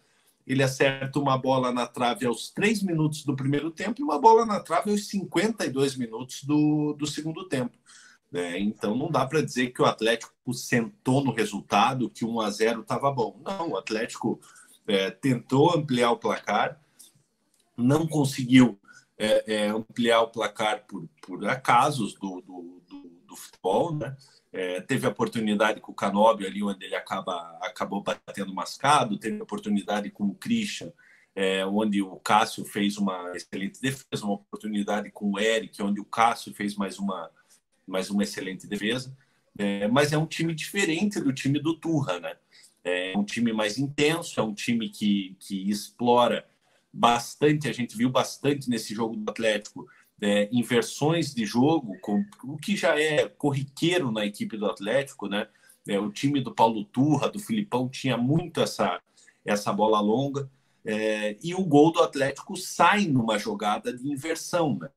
ele 0.46 0.64
acerta 0.64 1.20
uma 1.20 1.38
bola 1.38 1.72
na 1.72 1.86
trave 1.86 2.26
aos 2.26 2.50
três 2.50 2.82
minutos 2.82 3.24
do 3.24 3.36
primeiro 3.36 3.70
tempo 3.70 4.00
e 4.00 4.04
uma 4.04 4.20
bola 4.20 4.46
na 4.46 4.60
trave 4.62 4.92
aos 4.92 5.08
52 5.08 5.98
minutos 5.98 6.44
do, 6.44 6.94
do 6.94 7.06
segundo 7.06 7.48
tempo. 7.48 7.78
É, 8.34 8.60
então 8.60 8.96
não 8.96 9.10
dá 9.10 9.26
para 9.26 9.42
dizer 9.42 9.72
que 9.72 9.82
o 9.82 9.86
Atlético 9.86 10.54
sentou 10.54 11.24
no 11.24 11.34
resultado, 11.34 12.10
que 12.10 12.26
1 12.26 12.42
a 12.42 12.50
0 12.50 12.82
estava 12.82 13.12
bom. 13.12 13.42
Não, 13.44 13.72
o 13.72 13.78
Atlético 13.78 14.40
é, 14.88 15.12
tentou 15.12 15.76
ampliar 15.76 16.12
o 16.12 16.18
placar, 16.18 16.80
não 17.76 18.08
conseguiu 18.08 18.80
é, 19.18 19.54
é, 19.54 19.68
ampliar 19.70 20.22
o 20.22 20.30
placar 20.30 20.86
por, 20.86 21.08
por 21.22 21.46
acasos 21.48 22.14
do, 22.14 22.42
do, 22.42 22.82
do, 22.88 23.10
do 23.28 23.36
futebol, 23.36 23.94
né? 23.96 24.16
É, 24.52 24.82
teve 24.82 25.06
a 25.06 25.10
oportunidade 25.10 25.82
com 25.82 25.92
o 25.92 25.96
Canóbio 25.96 26.48
ali, 26.48 26.64
onde 26.64 26.86
ele 26.86 26.96
acaba, 26.96 27.58
acabou 27.62 28.02
batendo 28.02 28.54
mascado, 28.54 29.18
teve 29.18 29.40
a 29.40 29.44
oportunidade 29.44 30.10
com 30.10 30.26
o 30.26 30.36
Christian, 30.36 30.92
é, 31.36 31.66
onde 31.66 32.02
o 32.02 32.16
Cássio 32.18 32.66
fez 32.66 32.98
uma 32.98 33.32
excelente 33.36 33.80
defesa, 33.82 34.26
uma 34.26 34.34
oportunidade 34.34 35.12
com 35.12 35.32
o 35.32 35.40
Eric, 35.40 35.82
onde 35.84 36.00
o 36.00 36.06
Cássio 36.06 36.54
fez 36.54 36.76
mais 36.76 36.98
uma, 36.98 37.30
mais 37.86 38.10
uma 38.10 38.24
excelente 38.24 38.66
defesa. 38.66 39.16
É, 39.58 39.88
mas 39.88 40.14
é 40.14 40.18
um 40.18 40.26
time 40.26 40.54
diferente 40.54 41.20
do 41.20 41.34
time 41.34 41.60
do 41.60 41.76
Turra, 41.76 42.20
né? 42.20 42.36
É 42.84 43.14
um 43.18 43.24
time 43.24 43.52
mais 43.52 43.78
intenso, 43.78 44.40
é 44.40 44.44
um 44.44 44.54
time 44.54 44.90
que, 44.90 45.36
que 45.40 45.70
explora 45.70 46.48
bastante, 46.92 47.68
a 47.68 47.74
gente 47.74 47.98
viu 47.98 48.10
bastante 48.10 48.70
nesse 48.70 48.94
jogo 48.94 49.16
do 49.16 49.30
Atlético, 49.30 49.88
é, 50.22 50.50
inversões 50.52 51.34
de 51.34 51.46
jogo, 51.46 51.98
com, 52.00 52.24
o 52.44 52.58
que 52.58 52.76
já 52.76 53.00
é 53.00 53.28
corriqueiro 53.28 54.12
na 54.12 54.26
equipe 54.26 54.58
do 54.58 54.66
Atlético, 54.66 55.28
né? 55.28 55.48
É, 55.88 56.00
o 56.00 56.12
time 56.12 56.42
do 56.42 56.54
Paulo 56.54 56.84
Turra, 56.84 57.30
do 57.30 57.40
Filipão, 57.40 57.88
tinha 57.88 58.18
muito 58.18 58.60
essa, 58.60 59.00
essa 59.46 59.72
bola 59.72 60.02
longa. 60.02 60.50
É, 60.84 61.38
e 61.42 61.54
o 61.54 61.64
gol 61.64 61.92
do 61.92 62.02
Atlético 62.02 62.56
sai 62.56 63.06
numa 63.06 63.38
jogada 63.38 63.96
de 63.96 64.10
inversão, 64.10 64.78
né? 64.78 64.90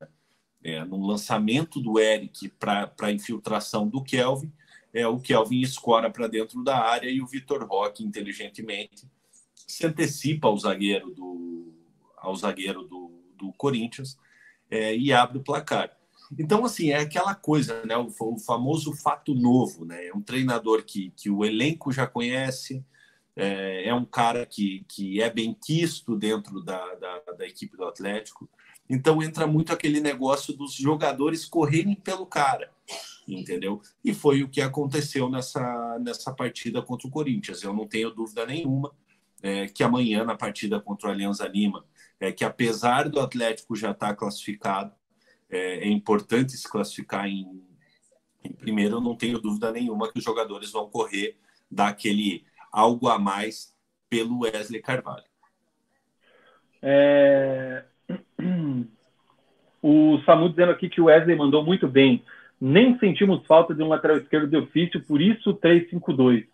É, 0.62 0.84
num 0.84 1.06
lançamento 1.06 1.80
do 1.80 1.98
Eric 1.98 2.48
para 2.50 2.92
a 3.00 3.12
infiltração 3.12 3.88
do 3.88 4.02
Kelvin, 4.02 4.52
é, 4.92 5.06
o 5.06 5.18
Kelvin 5.18 5.60
escora 5.60 6.10
para 6.10 6.26
dentro 6.26 6.62
da 6.62 6.78
área 6.78 7.08
e 7.08 7.22
o 7.22 7.26
Vitor 7.26 7.64
Roque, 7.64 8.04
inteligentemente, 8.04 9.06
se 9.54 9.86
antecipa 9.86 10.48
ao 10.48 10.58
zagueiro 10.58 11.14
do, 11.14 11.72
ao 12.18 12.34
zagueiro 12.36 12.82
do, 12.82 13.10
do 13.38 13.52
Corinthians 13.52 14.18
é, 14.70 14.96
e 14.96 15.12
abre 15.12 15.38
o 15.38 15.42
placar. 15.42 15.90
Então, 16.38 16.64
assim, 16.64 16.90
é 16.90 16.98
aquela 16.98 17.34
coisa, 17.34 17.84
né? 17.84 17.96
O, 17.96 18.08
o, 18.20 18.38
famoso 18.38 18.94
fato 18.94 19.34
novo, 19.34 19.84
né? 19.84 20.06
É 20.06 20.14
um 20.14 20.22
treinador 20.22 20.84
que, 20.84 21.12
que 21.16 21.28
o 21.28 21.44
elenco 21.44 21.90
já 21.90 22.06
conhece, 22.06 22.84
é, 23.34 23.88
é 23.88 23.94
um 23.94 24.04
cara 24.04 24.46
que, 24.46 24.84
que 24.88 25.20
é 25.20 25.28
bem 25.28 25.54
quisto 25.54 26.16
dentro 26.16 26.62
da, 26.62 26.94
da, 26.94 27.18
da, 27.36 27.46
equipe 27.46 27.76
do 27.76 27.84
Atlético. 27.84 28.48
Então, 28.88 29.22
entra 29.22 29.46
muito 29.46 29.72
aquele 29.72 30.00
negócio 30.00 30.56
dos 30.56 30.74
jogadores 30.74 31.44
correrem 31.44 31.94
pelo 31.94 32.26
cara, 32.26 32.70
entendeu? 33.26 33.80
E 34.04 34.14
foi 34.14 34.42
o 34.42 34.48
que 34.48 34.60
aconteceu 34.60 35.28
nessa, 35.28 35.98
nessa 36.00 36.32
partida 36.32 36.80
contra 36.80 37.08
o 37.08 37.10
Corinthians. 37.10 37.62
Eu 37.62 37.72
não 37.72 37.86
tenho 37.86 38.10
dúvida 38.10 38.46
nenhuma 38.46 38.92
é, 39.42 39.66
que 39.66 39.82
amanhã, 39.82 40.24
na 40.24 40.36
partida 40.36 40.80
contra 40.80 41.08
o 41.08 41.12
Alianza 41.12 41.46
Lima, 41.46 41.84
é 42.20 42.30
que 42.30 42.44
apesar 42.44 43.08
do 43.08 43.18
Atlético 43.18 43.74
já 43.74 43.92
estar 43.92 44.14
classificado, 44.14 44.92
é, 45.48 45.78
é 45.78 45.88
importante 45.88 46.52
se 46.52 46.70
classificar 46.70 47.26
em, 47.26 47.64
em, 48.44 48.52
primeiro, 48.52 48.96
eu 48.96 49.00
não 49.00 49.16
tenho 49.16 49.40
dúvida 49.40 49.72
nenhuma 49.72 50.12
que 50.12 50.18
os 50.18 50.24
jogadores 50.24 50.70
vão 50.70 50.88
correr 50.88 51.36
daquele 51.70 52.44
algo 52.70 53.08
a 53.08 53.18
mais 53.18 53.74
pelo 54.08 54.40
Wesley 54.40 54.82
Carvalho. 54.82 55.24
É... 56.82 57.84
O 59.82 60.20
Samu 60.26 60.50
dizendo 60.50 60.72
aqui 60.72 60.90
que 60.90 61.00
o 61.00 61.06
Wesley 61.06 61.34
mandou 61.34 61.64
muito 61.64 61.88
bem. 61.88 62.22
Nem 62.60 62.98
sentimos 62.98 63.46
falta 63.46 63.74
de 63.74 63.82
um 63.82 63.88
lateral 63.88 64.18
esquerdo 64.18 64.46
de 64.46 64.58
ofício, 64.58 65.02
por 65.02 65.22
isso 65.22 65.54
3-5-2. 65.54 66.46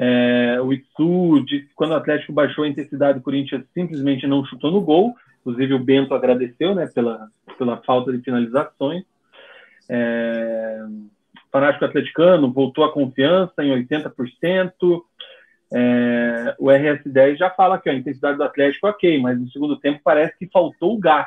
É, 0.00 0.60
o 0.60 0.72
Itsu 0.72 1.44
quando 1.74 1.90
o 1.90 1.96
Atlético 1.96 2.32
baixou 2.32 2.62
a 2.62 2.68
intensidade, 2.68 3.18
o 3.18 3.22
Corinthians 3.22 3.64
simplesmente 3.74 4.28
não 4.28 4.44
chutou 4.44 4.70
no 4.70 4.80
gol. 4.80 5.16
Inclusive 5.40 5.74
o 5.74 5.78
Bento 5.78 6.14
agradeceu 6.14 6.72
né, 6.72 6.86
pela, 6.86 7.28
pela 7.58 7.78
falta 7.78 8.12
de 8.12 8.22
finalizações. 8.22 9.02
É, 9.88 10.86
fanático 11.50 11.84
atleticano, 11.84 12.52
voltou 12.52 12.84
a 12.84 12.92
confiança 12.92 13.64
em 13.64 13.70
80%. 13.70 15.02
É, 15.72 16.54
o 16.58 16.66
RS10 16.66 17.36
já 17.36 17.50
fala 17.50 17.78
que 17.78 17.90
a 17.90 17.94
intensidade 17.94 18.36
do 18.36 18.44
Atlético 18.44 18.86
é 18.86 18.90
ok, 18.90 19.20
mas 19.20 19.38
no 19.40 19.50
segundo 19.50 19.76
tempo 19.76 20.00
parece 20.04 20.38
que 20.38 20.46
faltou 20.46 20.94
o 20.94 20.98
gás. 20.98 21.26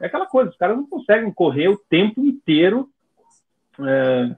É 0.00 0.06
aquela 0.06 0.26
coisa, 0.26 0.50
os 0.50 0.56
caras 0.56 0.76
não 0.76 0.86
conseguem 0.86 1.30
correr 1.32 1.68
o 1.68 1.76
tempo 1.76 2.24
inteiro 2.24 2.88
é, 3.80 4.36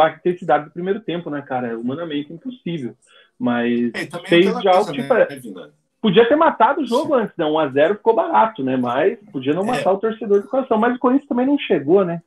a 0.00 0.10
intensidade 0.10 0.64
do 0.66 0.70
primeiro 0.70 1.00
tempo, 1.00 1.30
né, 1.30 1.42
cara? 1.42 1.68
É 1.68 1.76
humanamente 1.76 2.32
impossível. 2.32 2.96
Mas 3.38 3.92
É, 3.94 4.06
fez 4.28 4.46
já 4.62 4.70
o 4.80 4.84
coisa, 4.84 4.92
que 4.92 5.02
né. 5.02 5.26
Vina? 5.40 5.70
Podia 6.00 6.28
ter 6.28 6.36
matado 6.36 6.82
o 6.82 6.86
jogo 6.86 7.14
antes, 7.14 7.36
né? 7.36 7.44
1x0 7.44 7.96
ficou 7.96 8.14
barato, 8.14 8.62
né? 8.62 8.76
Mas 8.76 9.18
podia 9.32 9.52
não 9.52 9.62
É. 9.62 9.66
matar 9.66 9.92
o 9.92 9.98
torcedor 9.98 10.40
do 10.42 10.48
coração. 10.48 10.78
Mas 10.78 10.94
o 10.94 10.98
Corinthians 10.98 11.28
também 11.28 11.46
não 11.46 11.58
chegou, 11.58 12.04
né? 12.04 12.22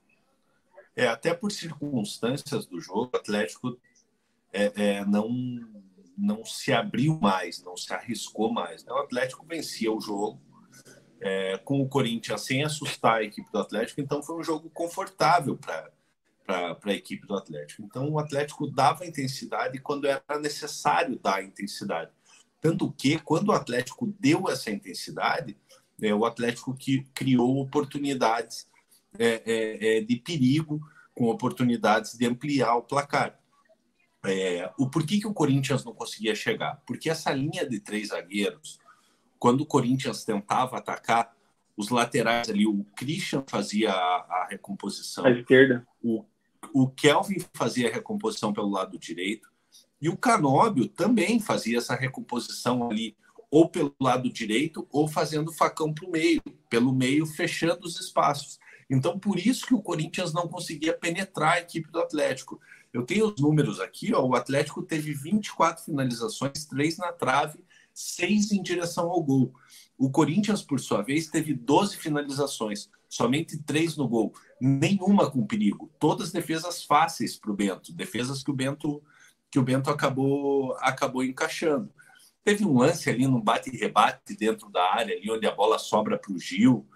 É, 0.95 1.07
até 1.07 1.33
por 1.33 1.51
circunstâncias 1.51 2.65
do 2.65 2.79
jogo, 2.81 3.09
o 3.13 3.17
Atlético 3.17 3.77
é, 4.51 4.71
é, 4.75 5.05
não, 5.05 5.29
não 6.17 6.43
se 6.43 6.73
abriu 6.73 7.17
mais, 7.21 7.63
não 7.63 7.77
se 7.77 7.93
arriscou 7.93 8.51
mais. 8.51 8.83
né? 8.83 8.91
O 8.91 8.97
Atlético 8.97 9.45
vencia 9.47 9.91
o 9.91 10.01
jogo 10.01 10.39
é, 11.21 11.57
com 11.57 11.81
o 11.81 11.87
Corinthians 11.87 12.41
sem 12.41 12.63
assustar 12.63 13.17
a 13.17 13.23
equipe 13.23 13.49
do 13.51 13.59
Atlético, 13.59 14.01
então 14.01 14.21
foi 14.23 14.35
um 14.37 14.43
jogo 14.43 14.69
confortável 14.73 15.55
para 15.57 15.89
a 16.49 16.93
equipe 16.93 17.27
do 17.27 17.35
Atlético. 17.35 17.84
Então 17.84 18.09
o 18.09 18.19
Atlético 18.19 18.67
dava 18.67 19.05
intensidade 19.05 19.80
quando 19.80 20.05
era 20.05 20.23
necessário 20.39 21.19
dar 21.19 21.43
intensidade. 21.43 22.11
Tanto 22.61 22.91
que, 22.91 23.17
quando 23.19 23.49
o 23.49 23.53
Atlético 23.53 24.13
deu 24.19 24.49
essa 24.49 24.69
intensidade, 24.69 25.57
é, 26.01 26.13
o 26.13 26.26
Atlético 26.26 26.76
que 26.76 27.03
criou 27.13 27.61
oportunidades 27.61 28.67
é, 29.17 29.41
é, 29.45 29.97
é, 29.97 30.01
de 30.01 30.17
perigo, 30.17 30.81
com 31.15 31.26
oportunidades 31.26 32.13
de 32.13 32.26
ampliar 32.26 32.76
o 32.76 32.84
placar. 32.84 33.39
É, 34.26 34.71
o 34.77 34.89
porquê 34.89 35.19
que 35.19 35.27
o 35.27 35.34
Corinthians 35.34 35.84
não 35.84 35.93
conseguia 35.93 36.35
chegar? 36.35 36.81
Porque 36.85 37.09
essa 37.09 37.31
linha 37.31 37.67
de 37.67 37.80
três 37.80 38.09
zagueiros, 38.09 38.80
quando 39.38 39.61
o 39.61 39.65
Corinthians 39.65 40.23
tentava 40.23 40.77
atacar, 40.77 41.34
os 41.76 41.89
laterais 41.89 42.49
ali, 42.49 42.67
o 42.67 42.85
Christian 42.95 43.43
fazia 43.47 43.91
a, 43.91 43.95
a 43.95 44.47
recomposição, 44.49 45.26
À 45.26 45.31
esquerda. 45.31 45.88
o, 46.03 46.26
o 46.73 46.87
Kelvin 46.89 47.43
fazia 47.53 47.89
a 47.89 47.93
recomposição 47.93 48.53
pelo 48.53 48.69
lado 48.69 48.97
direito 48.97 49.49
e 50.01 50.07
o 50.07 50.17
Canóbio 50.17 50.87
também 50.87 51.39
fazia 51.39 51.77
essa 51.77 51.95
recomposição 51.95 52.89
ali, 52.89 53.17
ou 53.51 53.67
pelo 53.67 53.93
lado 53.99 54.31
direito, 54.31 54.87
ou 54.91 55.07
fazendo 55.07 55.51
facão 55.51 55.93
para 55.93 56.07
o 56.07 56.11
meio, 56.11 56.41
pelo 56.69 56.93
meio, 56.93 57.25
fechando 57.25 57.85
os 57.85 57.99
espaços. 57.99 58.59
Então, 58.89 59.19
por 59.19 59.37
isso 59.37 59.65
que 59.65 59.73
o 59.73 59.81
Corinthians 59.81 60.33
não 60.33 60.47
conseguia 60.47 60.97
penetrar 60.97 61.53
a 61.53 61.59
equipe 61.59 61.91
do 61.91 61.99
Atlético. 61.99 62.59
Eu 62.93 63.03
tenho 63.05 63.27
os 63.27 63.39
números 63.39 63.79
aqui, 63.79 64.13
ó, 64.13 64.25
o 64.25 64.35
Atlético 64.35 64.81
teve 64.81 65.13
24 65.13 65.83
finalizações, 65.83 66.65
três 66.65 66.97
na 66.97 67.11
trave, 67.11 67.59
seis 67.93 68.51
em 68.51 68.61
direção 68.61 69.09
ao 69.09 69.21
gol. 69.21 69.53
O 69.97 70.09
Corinthians, 70.09 70.61
por 70.61 70.79
sua 70.79 71.01
vez, 71.01 71.27
teve 71.27 71.53
12 71.53 71.97
finalizações, 71.97 72.89
somente 73.07 73.61
três 73.61 73.97
no 73.97 74.07
gol, 74.07 74.33
nenhuma 74.60 75.30
com 75.30 75.45
perigo. 75.45 75.91
Todas 75.99 76.31
defesas 76.31 76.84
fáceis 76.84 77.38
para 77.38 77.52
o 77.52 77.56
Bento, 77.56 77.94
defesas 77.94 78.44
que 78.44 78.52
o 78.52 78.56
Bento 78.56 79.02
que 79.52 79.57
o 79.57 79.64
Bento 79.64 79.90
acabou 79.90 80.76
acabou 80.80 81.23
encaixando. 81.23 81.91
Teve 82.44 82.65
um 82.65 82.77
lance 82.77 83.10
ali 83.10 83.27
num 83.27 83.41
bate-rebate 83.41 84.36
dentro 84.36 84.69
da 84.69 84.94
área, 84.94 85.15
ali 85.15 85.30
onde 85.30 85.45
a 85.45 85.52
bola 85.53 85.77
sobra 85.77 86.18
para 86.18 86.31
o 86.31 86.40
Gil, 86.40 86.88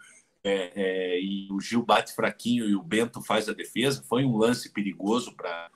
é, 0.44 0.72
é, 0.76 1.22
e 1.22 1.48
o 1.52 1.60
Gil 1.60 1.84
bate 1.84 2.14
fraquinho 2.14 2.68
e 2.68 2.76
o 2.76 2.84
Bento 2.84 3.22
faz 3.22 3.48
a 3.48 3.54
defesa. 3.54 4.04
Foi 4.08 4.26
um 4.26 4.38
lance 4.38 4.72
perigoso 4.72 5.36
para 5.36 5.70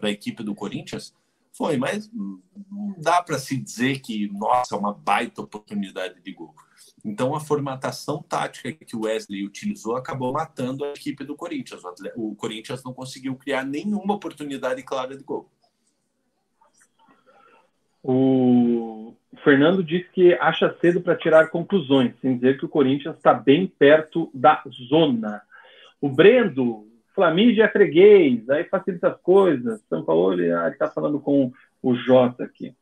a 0.00 0.10
equipe 0.10 0.42
do 0.42 0.54
Corinthians? 0.54 1.14
Foi, 1.52 1.76
mas 1.76 2.10
não 2.12 2.94
dá 2.98 3.22
para 3.22 3.38
se 3.38 3.56
dizer 3.56 4.00
que, 4.00 4.28
nossa, 4.28 4.76
uma 4.76 4.92
baita 4.92 5.42
oportunidade 5.42 6.20
de 6.20 6.32
gol. 6.32 6.54
Então, 7.04 7.34
a 7.34 7.40
formatação 7.40 8.22
tática 8.26 8.72
que 8.72 8.96
o 8.96 9.02
Wesley 9.02 9.44
utilizou 9.44 9.94
acabou 9.94 10.32
matando 10.32 10.84
a 10.84 10.92
equipe 10.92 11.22
do 11.22 11.36
Corinthians. 11.36 11.82
O, 12.16 12.34
Corinthians 12.34 12.82
não 12.82 12.94
conseguiu 12.94 13.36
criar 13.36 13.62
nenhuma 13.62 14.14
oportunidade 14.14 14.82
clara 14.82 15.14
de 15.14 15.22
gol. 15.22 15.50
O 18.02 19.14
Fernando 19.42 19.84
disse 19.84 20.08
que 20.12 20.32
acha 20.34 20.74
cedo 20.80 21.02
para 21.02 21.16
tirar 21.16 21.48
conclusões, 21.48 22.14
sem 22.22 22.36
dizer 22.36 22.58
que 22.58 22.64
o 22.64 22.70
Corinthians 22.70 23.16
está 23.16 23.34
bem 23.34 23.66
perto 23.66 24.30
da 24.32 24.62
zona. 24.88 25.42
O 26.00 26.08
Brendo, 26.08 26.86
Flamídia 27.14 27.64
é 27.64 27.68
freguês, 27.68 28.48
aí 28.48 28.64
facilita 28.64 29.08
as 29.08 29.20
coisas. 29.20 29.82
São 29.88 30.02
Paulo 30.02 30.40
está 30.40 30.88
falando 30.88 31.20
com 31.20 31.52
o 31.82 31.94
Jota 31.94 32.44
aqui. 32.44 32.74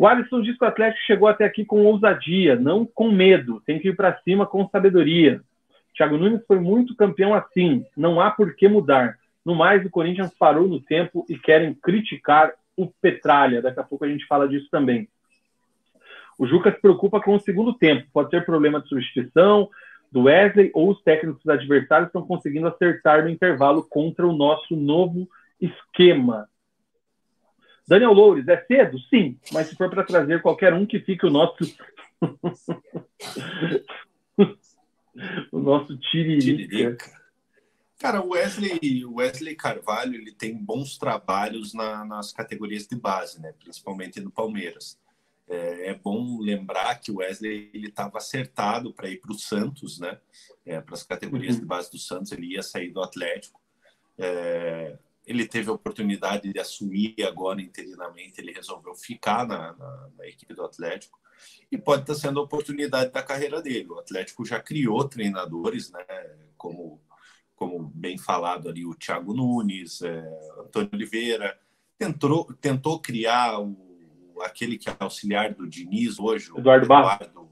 O 0.00 0.06
Alisson 0.06 0.40
diz 0.40 0.56
que 0.56 0.64
o 0.64 0.66
Atlético 0.66 1.04
chegou 1.04 1.28
até 1.28 1.44
aqui 1.44 1.62
com 1.62 1.84
ousadia, 1.84 2.56
não 2.56 2.86
com 2.86 3.12
medo. 3.12 3.62
Tem 3.66 3.78
que 3.78 3.90
ir 3.90 3.94
para 3.94 4.18
cima 4.22 4.46
com 4.46 4.66
sabedoria. 4.66 5.42
Thiago 5.94 6.16
Nunes 6.16 6.42
foi 6.46 6.58
muito 6.58 6.96
campeão 6.96 7.34
assim. 7.34 7.84
Não 7.94 8.18
há 8.18 8.30
por 8.30 8.56
que 8.56 8.66
mudar. 8.66 9.18
No 9.44 9.54
mais, 9.54 9.84
o 9.84 9.90
Corinthians 9.90 10.32
parou 10.38 10.66
no 10.66 10.80
tempo 10.80 11.26
e 11.28 11.36
querem 11.36 11.74
criticar 11.74 12.50
o 12.74 12.86
Petralha. 12.86 13.60
Daqui 13.60 13.78
a 13.78 13.82
pouco 13.82 14.06
a 14.06 14.08
gente 14.08 14.24
fala 14.24 14.48
disso 14.48 14.68
também. 14.70 15.06
O 16.38 16.46
Juca 16.46 16.72
se 16.72 16.80
preocupa 16.80 17.20
com 17.20 17.34
o 17.34 17.40
segundo 17.40 17.74
tempo. 17.74 18.08
Pode 18.10 18.30
ser 18.30 18.46
problema 18.46 18.80
de 18.80 18.88
substituição 18.88 19.68
do 20.10 20.22
Wesley 20.22 20.70
ou 20.72 20.92
os 20.92 21.02
técnicos 21.02 21.46
adversários 21.46 22.06
estão 22.06 22.22
conseguindo 22.22 22.68
acertar 22.68 23.22
no 23.22 23.28
intervalo 23.28 23.82
contra 23.82 24.26
o 24.26 24.32
nosso 24.32 24.74
novo 24.74 25.28
esquema. 25.60 26.48
Daniel 27.90 28.12
Loures, 28.12 28.46
é 28.46 28.64
cedo? 28.66 29.00
Sim, 29.10 29.36
mas 29.52 29.66
se 29.66 29.74
for 29.74 29.90
para 29.90 30.04
trazer 30.04 30.40
qualquer 30.42 30.72
um 30.72 30.86
que 30.86 31.00
fique 31.00 31.26
o 31.26 31.30
nosso. 31.30 31.56
o 35.50 35.58
nosso 35.58 35.98
tiririca. 35.98 36.68
Tiririca. 36.68 37.20
Cara, 37.98 38.22
o 38.22 38.30
Wesley, 38.30 39.04
Wesley 39.04 39.56
Carvalho 39.56 40.14
ele 40.14 40.32
tem 40.32 40.56
bons 40.56 40.96
trabalhos 40.96 41.74
na- 41.74 42.04
nas 42.04 42.32
categorias 42.32 42.86
de 42.86 42.94
base, 42.96 43.42
né? 43.42 43.52
principalmente 43.58 44.20
no 44.20 44.30
Palmeiras. 44.30 44.96
É, 45.48 45.88
é 45.90 45.94
bom 45.94 46.38
lembrar 46.40 46.94
que 47.00 47.10
o 47.10 47.16
Wesley 47.16 47.70
ele 47.74 47.88
estava 47.88 48.18
acertado 48.18 48.94
para 48.94 49.08
ir 49.10 49.20
para 49.20 49.32
o 49.32 49.38
Santos, 49.38 49.98
né? 49.98 50.16
para 50.86 50.94
as 50.94 51.02
categorias 51.02 51.56
Uhum. 51.56 51.60
de 51.62 51.66
base 51.66 51.90
do 51.90 51.98
Santos, 51.98 52.30
ele 52.30 52.52
ia 52.54 52.62
sair 52.62 52.90
do 52.92 53.02
Atlético. 53.02 53.60
É, 54.16 54.96
ele 55.26 55.46
teve 55.46 55.70
a 55.70 55.72
oportunidade 55.74 56.52
de 56.52 56.58
assumir 56.58 57.14
agora 57.26 57.60
interinamente 57.60 58.40
ele 58.40 58.52
resolveu 58.52 58.94
ficar 58.94 59.46
na, 59.46 59.72
na- 59.74 60.08
na 60.18 60.26
equipe 60.26 60.54
do 60.54 60.64
Atlético 60.64 61.18
e 61.70 61.78
pode 61.78 62.02
estar 62.02 62.14
sendo 62.14 62.40
a 62.40 62.42
oportunidade 62.42 63.10
da 63.12 63.22
carreira 63.22 63.62
dele. 63.62 63.88
O 63.90 63.98
Atlético 63.98 64.44
já 64.44 64.60
criou 64.60 65.08
treinadores, 65.08 65.90
né? 65.90 66.04
Como 66.56 67.00
como 67.54 67.78
bem 67.94 68.16
falado 68.16 68.70
ali 68.70 68.86
o 68.86 68.94
Thiago 68.94 69.34
Nunes, 69.34 70.00
é, 70.00 70.18
Antônio 70.58 70.88
Oliveira, 70.94 71.60
tentou 71.98 72.44
tentou 72.54 72.98
criar 72.98 73.60
o, 73.60 74.38
aquele 74.42 74.78
que 74.78 74.88
é 74.88 74.96
auxiliar 74.98 75.52
do 75.54 75.68
Diniz 75.68 76.18
hoje, 76.18 76.50
o 76.50 76.58
Eduardo 76.58 76.86
Barros. 76.86 77.20
Eduardo, 77.26 77.50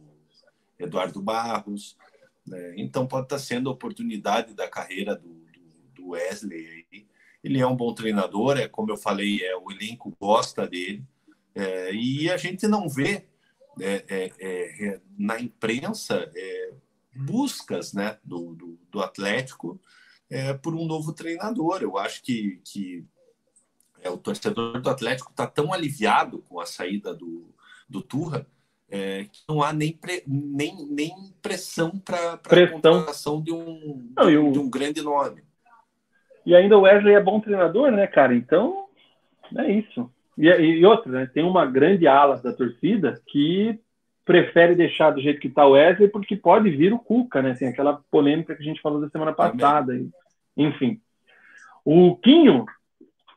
Eduardo 0.78 1.22
Barros. 1.22 1.96
né? 2.46 2.74
Então 2.78 3.06
pode 3.06 3.26
estar 3.26 3.38
sendo 3.38 3.68
a 3.68 3.72
oportunidade 3.74 4.54
da 4.54 4.66
carreira 4.68 5.14
do, 5.14 5.28
do- 5.28 5.88
do 5.94 6.08
Wesley. 6.10 6.86
aí. 6.90 7.06
Ele 7.42 7.60
é 7.60 7.66
um 7.66 7.76
bom 7.76 7.92
treinador, 7.94 8.56
é 8.58 8.66
como 8.68 8.90
eu 8.90 8.96
falei, 8.96 9.42
é 9.44 9.56
o 9.56 9.70
elenco 9.70 10.14
gosta 10.20 10.66
dele 10.66 11.04
é, 11.54 11.92
e 11.92 12.30
a 12.30 12.36
gente 12.36 12.66
não 12.66 12.88
vê 12.88 13.26
é, 13.80 14.04
é, 14.08 14.32
é, 14.40 14.86
é, 14.88 15.00
na 15.16 15.40
imprensa 15.40 16.30
é, 16.34 16.72
buscas 17.14 17.92
né, 17.92 18.18
do, 18.24 18.54
do, 18.54 18.78
do 18.90 19.00
Atlético 19.00 19.80
é, 20.28 20.52
por 20.52 20.74
um 20.74 20.84
novo 20.84 21.12
treinador. 21.12 21.80
Eu 21.82 21.96
acho 21.96 22.22
que, 22.22 22.60
que 22.64 23.04
é, 24.02 24.10
o 24.10 24.18
torcedor 24.18 24.80
do 24.80 24.90
Atlético 24.90 25.30
está 25.30 25.46
tão 25.46 25.72
aliviado 25.72 26.40
com 26.48 26.60
a 26.60 26.66
saída 26.66 27.14
do, 27.14 27.54
do 27.88 28.02
Turra 28.02 28.46
é, 28.90 29.24
que 29.24 29.40
não 29.48 29.62
há 29.62 29.72
nem, 29.72 29.92
pre, 29.92 30.22
nem, 30.26 30.86
nem 30.86 31.12
pressão 31.42 31.98
para 31.98 32.34
a 32.34 32.38
contratação 32.72 33.40
de 33.42 33.52
um, 33.52 34.12
Não, 34.16 34.26
de, 34.28 34.36
o- 34.38 34.52
de 34.52 34.58
um 34.58 34.68
grande 34.70 35.02
nome. 35.02 35.42
E 36.48 36.56
ainda 36.56 36.78
o 36.78 36.80
Wesley 36.80 37.14
é 37.14 37.20
bom 37.20 37.38
treinador, 37.40 37.90
né, 37.90 38.06
cara? 38.06 38.34
Então, 38.34 38.86
é 39.54 39.70
isso. 39.70 40.10
E, 40.38 40.48
e 40.48 40.86
outra, 40.86 41.12
né? 41.12 41.26
Tem 41.26 41.44
uma 41.44 41.66
grande 41.66 42.06
ala 42.08 42.38
da 42.38 42.54
torcida 42.54 43.20
que 43.26 43.78
prefere 44.24 44.74
deixar 44.74 45.10
do 45.10 45.20
jeito 45.20 45.40
que 45.40 45.50
tá 45.50 45.66
o 45.66 45.72
Wesley 45.72 46.08
porque 46.08 46.36
pode 46.36 46.70
vir 46.70 46.90
o 46.90 46.98
Cuca, 46.98 47.42
né? 47.42 47.52
Tem 47.52 47.68
aquela 47.68 48.00
polêmica 48.10 48.54
que 48.56 48.62
a 48.62 48.64
gente 48.64 48.80
falou 48.80 48.98
da 48.98 49.10
semana 49.10 49.34
passada. 49.34 49.94
e- 49.94 50.08
Enfim. 50.56 50.98
O 51.84 52.16
Quinho 52.16 52.64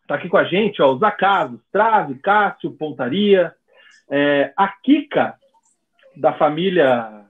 tá 0.07 0.15
aqui 0.15 0.29
com 0.29 0.37
a 0.37 0.45
gente, 0.45 0.81
ó. 0.81 0.93
Os 0.93 1.03
acasos, 1.03 1.59
Trave, 1.69 2.15
Cássio, 2.15 2.71
Pontaria. 2.71 3.53
É, 4.09 4.53
a 4.55 4.69
Kika, 4.69 5.35
da 6.15 6.31
família 6.33 7.25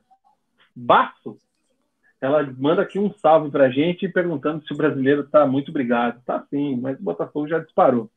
Basso, 0.75 1.37
ela 2.22 2.48
manda 2.57 2.84
aqui 2.84 2.99
um 2.99 3.11
salve 3.15 3.49
pra 3.49 3.72
gente 3.72 4.07
perguntando 4.07 4.64
se 4.64 4.72
o 4.72 4.77
brasileiro 4.77 5.23
tá 5.23 5.45
muito 5.48 5.69
obrigado. 5.69 6.22
Tá 6.23 6.45
sim, 6.52 6.80
mas 6.80 6.99
o 6.99 7.03
Botafogo 7.03 7.48
já 7.48 7.57
disparou. 7.57 8.10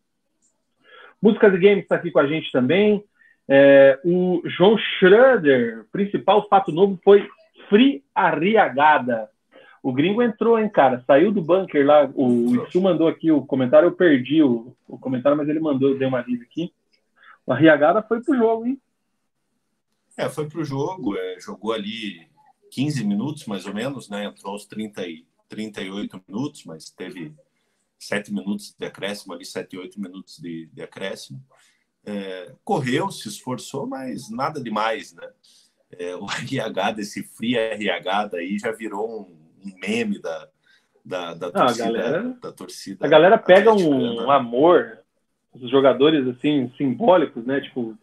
Músicas 1.20 1.55
e 1.55 1.59
Games 1.59 1.85
está 1.85 1.97
aqui 1.97 2.10
com 2.10 2.18
a 2.18 2.26
gente 2.26 2.52
também. 2.52 3.02
É, 3.48 3.98
o 4.05 4.43
João 4.44 4.76
Schroeder, 4.76 5.86
principal 5.90 6.47
fato 6.48 6.70
novo 6.70 7.01
foi 7.02 7.26
Free 7.70 8.05
Arriagada. 8.14 9.31
O 9.82 9.90
gringo 9.90 10.22
entrou, 10.22 10.59
hein, 10.59 10.68
cara? 10.68 11.02
Saiu 11.06 11.32
do 11.32 11.40
bunker 11.40 11.86
lá. 11.86 12.10
O 12.14 12.66
Isso 12.66 12.81
mandou 12.81 13.09
aqui 13.09 13.31
o 13.31 13.44
comentário, 13.44 13.86
eu 13.86 13.93
perdi 13.93 14.43
o, 14.43 14.74
o 14.86 14.98
comentário, 14.98 15.36
mas 15.36 15.48
ele 15.48 15.60
mandou, 15.60 15.90
eu 15.90 15.98
dei 15.98 16.06
uma 16.06 16.20
lida 16.20 16.44
aqui. 16.44 16.70
O 17.47 17.52
Arriagada 17.52 18.02
foi 18.02 18.22
pro 18.22 18.36
jogo, 18.36 18.66
hein? 18.66 18.78
É, 20.16 20.28
foi 20.28 20.47
pro 20.47 20.64
jogo, 20.64 21.16
é, 21.16 21.40
jogou 21.40 21.72
ali 21.72 22.34
15 22.74 23.05
minutos, 23.05 23.46
mais 23.46 23.66
ou 23.66 23.72
menos, 23.72 24.09
né? 24.09 24.24
Entrou 24.24 24.52
aos 24.52 24.66
30 24.66 25.06
e 25.06 25.24
38 25.48 26.20
minutos, 26.26 26.64
mas 26.64 26.90
teve 26.90 27.32
7 27.96 28.34
minutos 28.34 28.74
de 28.76 28.84
acréscimo 28.84 29.32
ali, 29.32 29.44
7, 29.44 29.78
8 29.78 30.01
minutos 30.01 30.38
de, 30.38 30.66
de 30.72 30.82
acréscimo. 30.82 31.40
É, 32.05 32.52
correu, 32.64 33.12
se 33.12 33.28
esforçou, 33.28 33.86
mas 33.86 34.28
nada 34.28 34.60
demais, 34.60 35.14
né? 35.14 35.28
É, 35.96 36.16
o 36.16 36.26
RH 36.28 36.92
desse 36.92 37.22
Free 37.22 37.56
RH 37.56 38.26
daí 38.26 38.59
já 38.59 38.72
virou 38.72 39.22
um, 39.22 39.68
um 39.68 39.78
meme 39.78 40.20
da, 40.20 40.48
da, 41.05 41.34
da, 41.34 41.46
Não, 41.46 41.52
torcida, 41.52 41.84
a 41.84 41.92
galera, 41.92 42.38
da 42.42 42.52
torcida. 42.52 43.06
A 43.06 43.09
galera 43.09 43.38
pega 43.38 43.72
um, 43.72 44.24
um 44.24 44.30
amor, 44.32 44.98
os 45.55 45.70
jogadores 45.70 46.26
assim, 46.26 46.72
simbólicos, 46.76 47.46
né? 47.46 47.60
Tipo, 47.60 47.96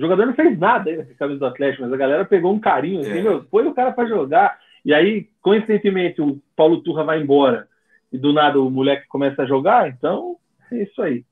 o 0.00 0.02
jogador 0.02 0.26
não 0.26 0.34
fez 0.34 0.58
nada 0.58 0.90
aí 0.90 0.96
na 0.96 1.04
camisa 1.04 1.38
do 1.38 1.46
Atlético, 1.46 1.82
mas 1.82 1.92
a 1.92 1.96
galera 1.96 2.24
pegou 2.24 2.52
um 2.52 2.58
carinho 2.58 3.00
assim, 3.00 3.18
É. 3.18 3.22
meu, 3.22 3.44
põe 3.44 3.66
o 3.66 3.74
cara 3.74 3.92
pra 3.92 4.06
jogar. 4.06 4.58
E 4.84 4.94
aí, 4.94 5.28
coincidentemente, 5.42 6.22
o 6.22 6.40
Paulo 6.56 6.82
Turra 6.82 7.04
vai 7.04 7.20
embora 7.20 7.68
e 8.12 8.16
do 8.18 8.32
nada 8.32 8.58
o 8.60 8.70
moleque 8.70 9.06
começa 9.08 9.42
a 9.42 9.46
jogar, 9.46 9.88
então 9.88 10.36
é 10.72 10.82
isso 10.82 11.02
aí. 11.02 11.24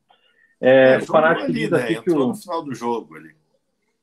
É, 0.61 0.95
É, 0.95 0.99
o 0.99 1.17
ali, 1.17 1.53
diz 1.53 1.71
né? 1.71 1.79
aqui 1.79 1.95
que 1.95 2.11
Entrou 2.11 2.25
o. 2.27 2.29
no 2.29 2.35
final 2.35 2.63
do 2.65 2.75
jogo 2.75 3.15
ali. 3.17 3.31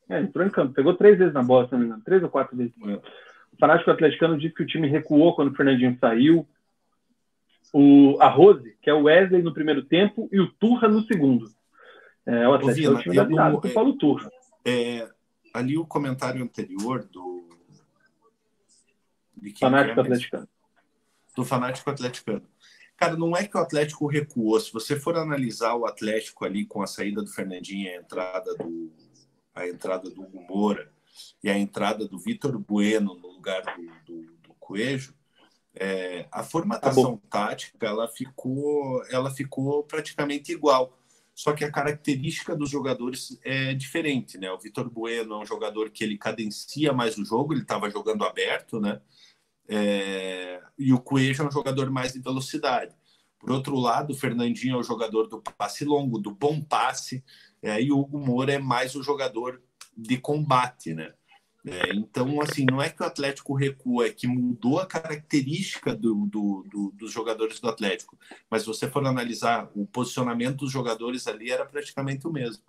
É, 0.09 0.19
entrou 0.19 0.45
em 0.45 0.49
campo, 0.49 0.73
pegou 0.73 0.93
três 0.95 1.17
vezes 1.17 1.33
na 1.33 1.43
bola, 1.43 1.65
se 1.67 1.71
não 1.73 1.79
me 1.79 1.85
engano, 1.85 2.01
três 2.03 2.23
ou 2.23 2.29
quatro 2.29 2.55
vezes. 2.57 2.73
É. 2.87 2.93
O 2.93 3.57
Fanático 3.59 3.89
Atleticano 3.91 4.37
diz 4.37 4.53
que 4.53 4.63
o 4.63 4.65
time 4.67 4.87
recuou 4.87 5.35
quando 5.35 5.51
o 5.51 5.55
Fernandinho 5.55 5.97
saiu. 5.99 6.45
O, 7.73 8.17
a 8.21 8.27
Rose, 8.29 8.75
que 8.81 8.89
é 8.89 8.93
o 8.93 9.03
Wesley 9.03 9.41
no 9.41 9.53
primeiro 9.53 9.83
tempo, 9.83 10.29
e 10.31 10.39
o 10.39 10.47
Turra 10.47 10.87
no 10.87 11.01
segundo. 11.01 11.45
É, 12.25 12.47
o 12.47 12.53
Atlético 12.53 12.87
é 12.87 12.89
Vina, 12.89 12.99
o 12.99 13.01
time 13.03 13.15
da 13.15 13.21
eu 13.21 13.25
não- 13.25 13.31
virada, 13.35 13.57
com 13.57 13.67
o 13.67 13.73
Paulo 13.73 13.93
Turra. 13.93 14.31
É, 14.65 15.07
ali 15.53 15.77
o 15.77 15.85
comentário 15.85 16.43
anterior 16.43 17.03
do. 17.05 17.47
Fanático 19.59 19.99
é? 19.99 20.03
Atleticano. 20.03 20.49
do 21.35 21.45
fanático 21.45 21.89
atleticano. 21.89 22.47
Cara, 22.97 23.17
não 23.17 23.35
é 23.35 23.45
que 23.45 23.57
o 23.57 23.59
Atlético 23.59 24.07
recuou. 24.07 24.59
Se 24.59 24.71
você 24.71 24.97
for 24.97 25.17
analisar 25.17 25.75
o 25.75 25.85
Atlético 25.85 26.45
ali 26.45 26.65
com 26.65 26.81
a 26.81 26.87
saída 26.87 27.21
do 27.21 27.29
Fernandinho, 27.29 27.91
a 27.91 27.95
entrada 27.95 28.55
do 28.55 28.91
a 29.53 29.67
entrada 29.67 30.09
do 30.09 30.21
Hugo 30.21 30.41
Moura 30.41 30.91
e 31.41 31.49
a 31.49 31.57
entrada 31.57 32.05
do 32.05 32.19
Vitor 32.19 32.57
Bueno 32.59 33.15
no 33.15 33.29
lugar 33.29 33.61
do, 33.63 34.13
do, 34.13 34.31
do 34.41 34.53
Coelho, 34.59 35.13
é, 35.73 36.27
a 36.29 36.43
formatação 36.43 37.17
tática 37.29 37.87
ela 37.87 38.07
ficou 38.07 39.01
ela 39.09 39.31
ficou 39.31 39.83
praticamente 39.83 40.51
igual. 40.51 40.97
Só 41.35 41.51
que 41.51 41.65
a 41.65 41.71
característica 41.71 42.55
dos 42.55 42.69
jogadores 42.69 43.37
é 43.43 43.73
diferente, 43.73 44.37
né? 44.37 44.49
O 44.49 44.57
Vitor 44.57 44.89
Bueno 44.89 45.33
é 45.33 45.37
um 45.39 45.45
jogador 45.45 45.89
que 45.89 46.01
ele 46.01 46.17
cadencia 46.17 46.93
mais 46.93 47.17
o 47.17 47.25
jogo, 47.25 47.53
ele 47.53 47.63
estava 47.63 47.89
jogando 47.89 48.23
aberto, 48.23 48.79
né? 48.79 49.01
É, 49.67 50.61
e 50.79 50.93
o 50.93 50.99
Coelho 50.99 51.41
é 51.41 51.45
um 51.45 51.51
jogador 51.51 51.91
mais 51.91 52.13
de 52.13 52.21
velocidade. 52.21 52.95
Por 53.37 53.51
outro 53.51 53.75
lado, 53.75 54.13
o 54.13 54.15
Fernandinho 54.15 54.75
é 54.75 54.79
o 54.79 54.83
jogador 54.83 55.27
do 55.27 55.41
passe 55.41 55.83
longo, 55.83 56.19
do 56.19 56.31
bom 56.31 56.61
passe, 56.61 57.21
é, 57.61 57.81
e 57.81 57.91
o 57.91 57.99
Hugo 57.99 58.17
Moura 58.17 58.53
é 58.53 58.59
mais 58.59 58.95
o 58.95 59.03
jogador 59.03 59.61
de 59.95 60.17
combate, 60.17 60.93
né? 60.93 61.13
É, 61.67 61.95
então, 61.95 62.39
assim, 62.41 62.63
não 62.69 62.79
é 62.79 62.89
que 62.89 63.01
o 63.01 63.05
Atlético 63.05 63.55
recua, 63.55 64.05
é 64.05 64.11
que 64.11 64.27
mudou 64.27 64.79
a 64.79 64.85
característica 64.85 65.95
do, 65.95 66.27
do, 66.27 66.63
do, 66.69 66.91
dos 66.93 67.11
jogadores 67.11 67.59
do 67.59 67.67
Atlético. 67.67 68.17
Mas 68.49 68.61
se 68.61 68.67
você 68.67 68.87
for 68.87 69.05
analisar, 69.05 69.67
o 69.75 69.87
posicionamento 69.87 70.57
dos 70.57 70.71
jogadores 70.71 71.25
ali 71.25 71.49
era 71.49 71.65
praticamente 71.65 72.27
o 72.27 72.31
mesmo. 72.31 72.63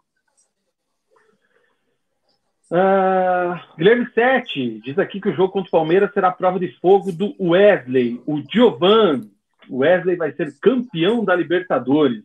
Ah, 2.72 3.62
Guilherme 3.76 4.08
Sete 4.12 4.80
diz 4.80 4.98
aqui 4.98 5.20
que 5.20 5.28
o 5.28 5.36
jogo 5.36 5.52
contra 5.52 5.68
o 5.68 5.70
Palmeiras 5.70 6.12
será 6.12 6.28
a 6.28 6.32
prova 6.32 6.58
de 6.58 6.72
fogo 6.80 7.12
do 7.12 7.34
Wesley. 7.38 8.20
O 8.26 8.42
Giovan. 8.50 9.28
O 9.68 9.78
Wesley 9.78 10.16
vai 10.16 10.32
ser 10.32 10.58
campeão 10.58 11.24
da 11.24 11.34
Libertadores. 11.34 12.24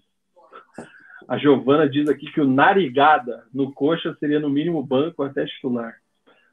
A 1.27 1.37
Giovana 1.37 1.87
diz 1.87 2.09
aqui 2.09 2.31
que 2.31 2.41
o 2.41 2.47
Narigada 2.47 3.45
no 3.53 3.71
coxa 3.71 4.15
seria 4.19 4.39
no 4.39 4.49
mínimo 4.49 4.83
banco 4.83 5.23
até 5.23 5.45
titular. 5.45 6.00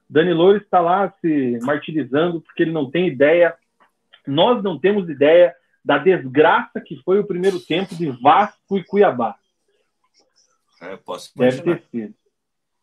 Dani 0.09 0.33
Loures 0.33 0.63
está 0.63 0.81
lá 0.81 1.13
se 1.21 1.59
martirizando 1.63 2.41
porque 2.41 2.63
ele 2.63 2.73
não 2.73 2.91
tem 2.91 3.07
ideia. 3.09 3.55
Nós 4.27 4.63
não 4.63 4.79
temos 4.79 5.09
ideia 5.09 5.55
da 5.85 5.99
desgraça 5.99 6.81
que 6.81 6.97
foi 7.03 7.19
o 7.19 7.27
primeiro 7.27 7.61
tempo 7.61 7.95
de 7.95 8.11
Vasco 8.11 8.79
e 8.79 8.85
Cuiabá. 8.85 9.37
É, 10.81 10.97
posso 10.97 11.37
Deve 11.37 11.63
ter 11.63 11.83
sido. 11.91 12.15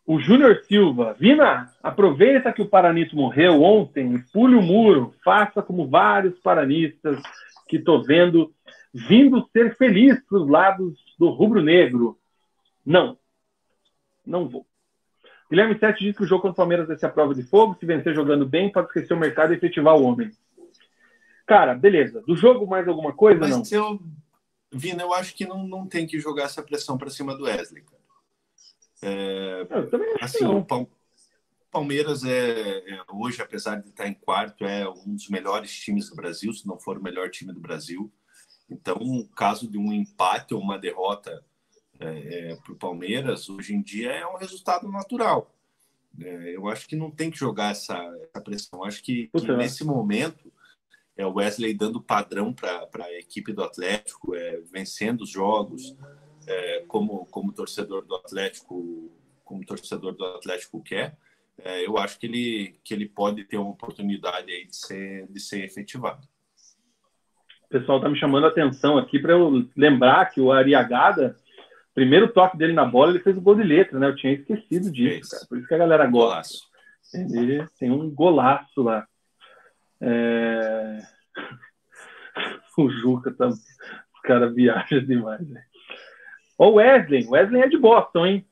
O 0.06 0.20
Júnior 0.20 0.64
Silva, 0.66 1.16
Vina, 1.20 1.74
aproveita 1.82 2.54
que 2.54 2.62
o 2.62 2.68
Paranito 2.68 3.16
morreu 3.16 3.64
ontem, 3.64 4.24
pule 4.32 4.56
o 4.56 4.62
muro, 4.62 5.16
faça 5.24 5.64
como 5.64 5.88
vários 5.88 6.38
paranistas 6.40 7.20
que 7.68 7.78
estou 7.78 8.04
vendo 8.04 8.54
vindo 8.94 9.46
ser 9.52 9.76
feliz 9.76 10.24
para 10.24 10.38
os 10.38 10.48
lados 10.48 10.98
do 11.20 11.30
rubro-negro. 11.30 12.18
Não, 12.86 13.18
não 14.26 14.48
vou. 14.48 14.66
Guilherme 15.56 15.80
Sete 15.80 16.04
diz 16.04 16.18
que 16.18 16.24
o 16.24 16.28
jogo 16.28 16.42
contra 16.42 16.52
o 16.54 16.56
Palmeiras 16.58 16.86
vai 16.86 16.98
ser 16.98 17.06
a 17.06 17.10
prova 17.10 17.34
de 17.34 17.42
fogo. 17.42 17.78
Se 17.80 17.86
vencer 17.86 18.14
jogando 18.14 18.46
bem, 18.46 18.70
pode 18.70 18.88
esquecer 18.88 19.14
o 19.14 19.18
mercado 19.18 19.54
e 19.54 19.56
efetivar 19.56 19.96
o 19.96 20.04
homem. 20.04 20.30
Cara, 21.48 21.74
beleza. 21.74 22.22
Do 22.24 22.36
jogo 22.36 22.68
mais 22.68 22.86
alguma 22.88 23.14
coisa? 23.14 23.48
Não. 23.48 23.60
Mas 23.60 23.72
eu, 23.72 23.98
Vina, 24.70 25.04
eu 25.04 25.14
acho 25.14 25.34
que 25.34 25.46
não, 25.48 25.66
não 25.66 25.88
tem 25.88 26.06
que 26.06 26.20
jogar 26.20 26.44
essa 26.44 26.62
pressão 26.62 26.98
para 26.98 27.10
cima 27.10 27.38
do 27.38 27.46
Wesley. 27.46 27.84
Cara. 27.84 28.02
É, 29.02 29.68
Eu 29.70 29.90
também 29.90 30.10
acho 30.10 30.18
que 30.20 30.24
assim, 30.26 30.44
não. 30.44 30.58
o 30.58 30.66
Pal- 30.66 30.90
Palmeiras 31.72 32.26
é, 32.26 32.80
é, 32.80 33.02
hoje, 33.14 33.42
apesar 33.42 33.78
de 33.78 33.88
estar 33.88 34.08
em 34.08 34.14
quarto, 34.14 34.66
é 34.66 34.90
um 34.90 35.14
dos 35.16 35.30
melhores 35.30 35.74
times 35.80 36.10
do 36.10 36.16
Brasil, 36.18 36.52
se 36.52 36.68
não 36.68 36.78
for 36.78 36.98
o 36.98 37.04
melhor 37.04 37.30
time 37.30 37.54
do 37.54 37.62
Brasil. 37.62 38.12
Então, 38.70 38.96
no 38.96 39.26
caso 39.30 39.70
de 39.72 39.78
um 39.78 39.94
empate 39.94 40.54
ou 40.54 40.60
uma 40.60 40.78
derrota 40.78 41.42
é, 42.00 42.56
para 42.56 42.74
o 42.74 42.76
Palmeiras, 42.76 43.50
hoje 43.50 43.74
em 43.74 43.82
dia 43.82 44.12
é 44.12 44.26
um 44.26 44.38
resultado 44.38 44.92
natural. 44.92 45.54
É, 46.20 46.56
eu 46.56 46.68
acho 46.68 46.88
que 46.88 46.96
não 46.96 47.12
tem 47.12 47.30
que 47.30 47.38
jogar 47.38 47.72
essa, 47.72 47.96
essa 48.22 48.42
pressão. 48.42 48.80
Eu 48.80 48.86
acho 48.86 49.04
que, 49.04 49.24
que 49.24 49.30
Puta, 49.32 49.56
nesse 49.56 49.84
momento 49.84 50.52
é 51.18 51.26
o 51.26 51.34
Wesley 51.34 51.74
dando 51.74 52.02
padrão 52.02 52.54
para 52.54 52.88
a 53.00 53.14
equipe 53.14 53.54
do 53.54 53.64
Atlético, 53.64 54.36
é, 54.36 54.62
vencendo 54.72 55.22
os 55.22 55.30
jogos, 55.30 55.96
é, 56.48 56.84
como, 56.88 57.26
como 57.28 57.54
torcedor 57.54 58.06
do 58.06 58.16
Atlético, 58.16 59.12
como 59.44 59.66
torcedor 59.66 60.14
do 60.14 60.26
Atlético 60.26 60.82
quer. 60.82 61.18
É, 61.58 61.86
eu 61.86 61.98
acho 61.98 62.20
que 62.20 62.26
ele, 62.26 62.76
que 62.84 62.94
ele 62.94 63.08
pode 63.08 63.46
ter 63.46 63.58
uma 63.58 63.72
oportunidade 63.72 64.52
aí 64.52 64.66
de 64.66 64.76
ser, 64.76 65.28
de 65.28 65.40
ser 65.40 65.64
efetivado. 65.64 66.28
O 67.64 67.68
pessoal 67.70 68.02
tá 68.02 68.10
me 68.10 68.18
chamando 68.18 68.46
a 68.46 68.50
atenção 68.50 68.98
aqui 68.98 69.20
para 69.20 69.34
eu 69.34 69.68
lembrar 69.76 70.26
que 70.32 70.40
o 70.40 70.52
Ariagada, 70.52 71.38
primeiro 71.96 72.28
toque 72.28 72.58
dele 72.58 72.74
na 72.74 72.86
bola, 72.86 73.12
ele 73.12 73.24
fez 73.24 73.36
o 73.36 73.42
gol 73.42 73.56
de 73.56 73.64
letra, 73.64 73.98
né? 73.98 74.08
Eu 74.08 74.16
tinha 74.16 74.34
esquecido 74.34 74.92
disso, 74.92 75.32
cara. 75.32 75.46
Por 75.48 75.58
isso 75.58 75.68
que 75.68 75.74
a 75.74 75.80
galera 75.80 76.06
gosta. 76.06 76.54
Ele 77.14 77.66
tem 77.80 77.90
um 77.90 78.14
golaço 78.14 78.84
lá. 78.84 79.08
É... 80.00 81.00
O 82.78 82.90
Juca 82.90 83.32
tá. 83.32 83.48
Os 83.48 84.22
caras 84.22 84.54
viajam 84.54 85.00
demais, 85.00 85.48
né? 85.48 85.64
Ó, 86.60 86.72
o 86.72 86.74
Wesley. 86.74 87.26
Wesley 87.26 87.62
é 87.62 87.70
de 87.70 87.78
Boston, 87.78 88.26
hein? 88.26 88.46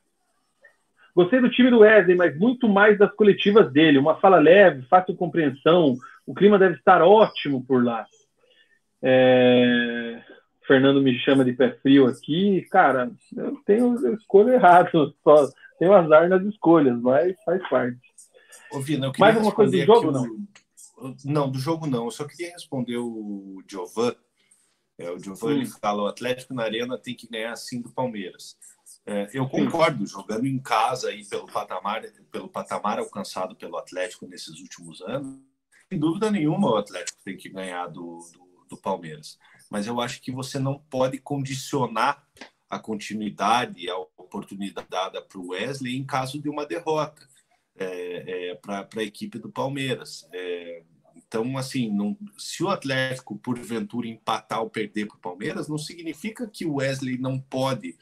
Gostei 1.14 1.40
do 1.40 1.50
time 1.50 1.70
do 1.70 1.80
Wesley, 1.80 2.16
mas 2.16 2.36
muito 2.38 2.66
mais 2.66 2.98
das 2.98 3.12
coletivas 3.14 3.70
dele. 3.70 3.98
Uma 3.98 4.16
fala 4.16 4.38
leve, 4.38 4.86
fácil 4.88 5.14
compreensão. 5.14 5.94
O 6.26 6.34
clima 6.34 6.58
deve 6.58 6.76
estar 6.76 7.02
ótimo 7.02 7.62
por 7.66 7.84
lá. 7.84 8.06
É... 9.02 10.22
Fernando 10.66 11.00
me 11.02 11.18
chama 11.18 11.44
de 11.44 11.52
pé 11.52 11.72
frio 11.80 12.06
aqui. 12.06 12.62
Cara, 12.70 13.10
eu 13.36 13.56
tenho 13.64 13.98
eu 14.06 14.14
escolho 14.14 14.50
errado. 14.50 15.14
Só 15.22 15.48
tenho 15.78 15.92
azar 15.94 16.28
nas 16.28 16.42
escolhas, 16.44 16.98
mas 17.00 17.34
faz 17.44 17.66
parte. 17.68 17.98
Ô, 18.70 18.80
Vina, 18.80 19.12
Mais 19.18 19.36
alguma 19.36 19.54
coisa 19.54 19.70
do 19.72 19.84
jogo, 19.84 20.16
aqui 20.16 20.28
o- 20.96 21.16
Não, 21.24 21.50
do 21.50 21.58
jogo 21.58 21.86
não. 21.86 22.04
Eu 22.04 22.10
só 22.10 22.24
queria 22.26 22.52
responder 22.52 22.96
o 22.96 23.62
Giovan. 23.68 24.14
É, 24.96 25.10
o 25.10 25.18
Giovan 25.18 25.48
Hum. 25.48 25.52
ele 25.52 25.66
fala: 25.66 26.02
o 26.04 26.06
Atlético 26.06 26.54
na 26.54 26.62
Arena 26.62 26.96
tem 26.96 27.14
que 27.14 27.28
ganhar 27.28 27.52
assim 27.52 27.80
do 27.80 27.90
Palmeiras. 27.90 28.56
É, 29.06 29.28
eu 29.34 29.46
concordo, 29.48 30.06
jogando 30.06 30.46
em 30.46 30.58
casa 30.58 31.08
aí 31.08 31.24
pelo 31.26 31.46
patamar, 31.46 32.02
pelo 32.32 32.48
patamar 32.48 32.98
alcançado 32.98 33.54
pelo 33.54 33.76
Atlético 33.76 34.26
nesses 34.26 34.58
últimos 34.60 35.02
anos, 35.02 35.36
dúvida 35.92 36.30
nenhuma 36.30 36.70
o 36.70 36.76
Atlético 36.76 37.18
tem 37.22 37.36
que 37.36 37.50
ganhar 37.50 37.86
do, 37.88 38.18
do, 38.32 38.66
do 38.70 38.76
Palmeiras. 38.78 39.38
Mas 39.74 39.88
eu 39.88 40.00
acho 40.00 40.22
que 40.22 40.30
você 40.30 40.56
não 40.56 40.78
pode 40.78 41.18
condicionar 41.18 42.24
a 42.70 42.78
continuidade, 42.78 43.90
a 43.90 43.98
oportunidade 43.98 44.86
dada 44.88 45.20
para 45.20 45.36
o 45.36 45.48
Wesley 45.48 45.96
em 45.96 46.06
caso 46.06 46.40
de 46.40 46.48
uma 46.48 46.64
derrota 46.64 47.28
é, 47.74 48.50
é, 48.50 48.54
para 48.54 48.86
a 48.96 49.02
equipe 49.02 49.36
do 49.36 49.50
Palmeiras. 49.50 50.28
É, 50.32 50.84
então, 51.16 51.58
assim, 51.58 51.90
não, 51.90 52.16
se 52.38 52.62
o 52.62 52.68
Atlético, 52.68 53.36
porventura, 53.36 54.06
empatar 54.06 54.60
ou 54.60 54.70
perder 54.70 55.08
para 55.08 55.16
o 55.16 55.20
Palmeiras, 55.20 55.66
não 55.66 55.76
significa 55.76 56.46
que 56.46 56.64
o 56.64 56.74
Wesley 56.74 57.18
não 57.18 57.40
pode 57.40 57.98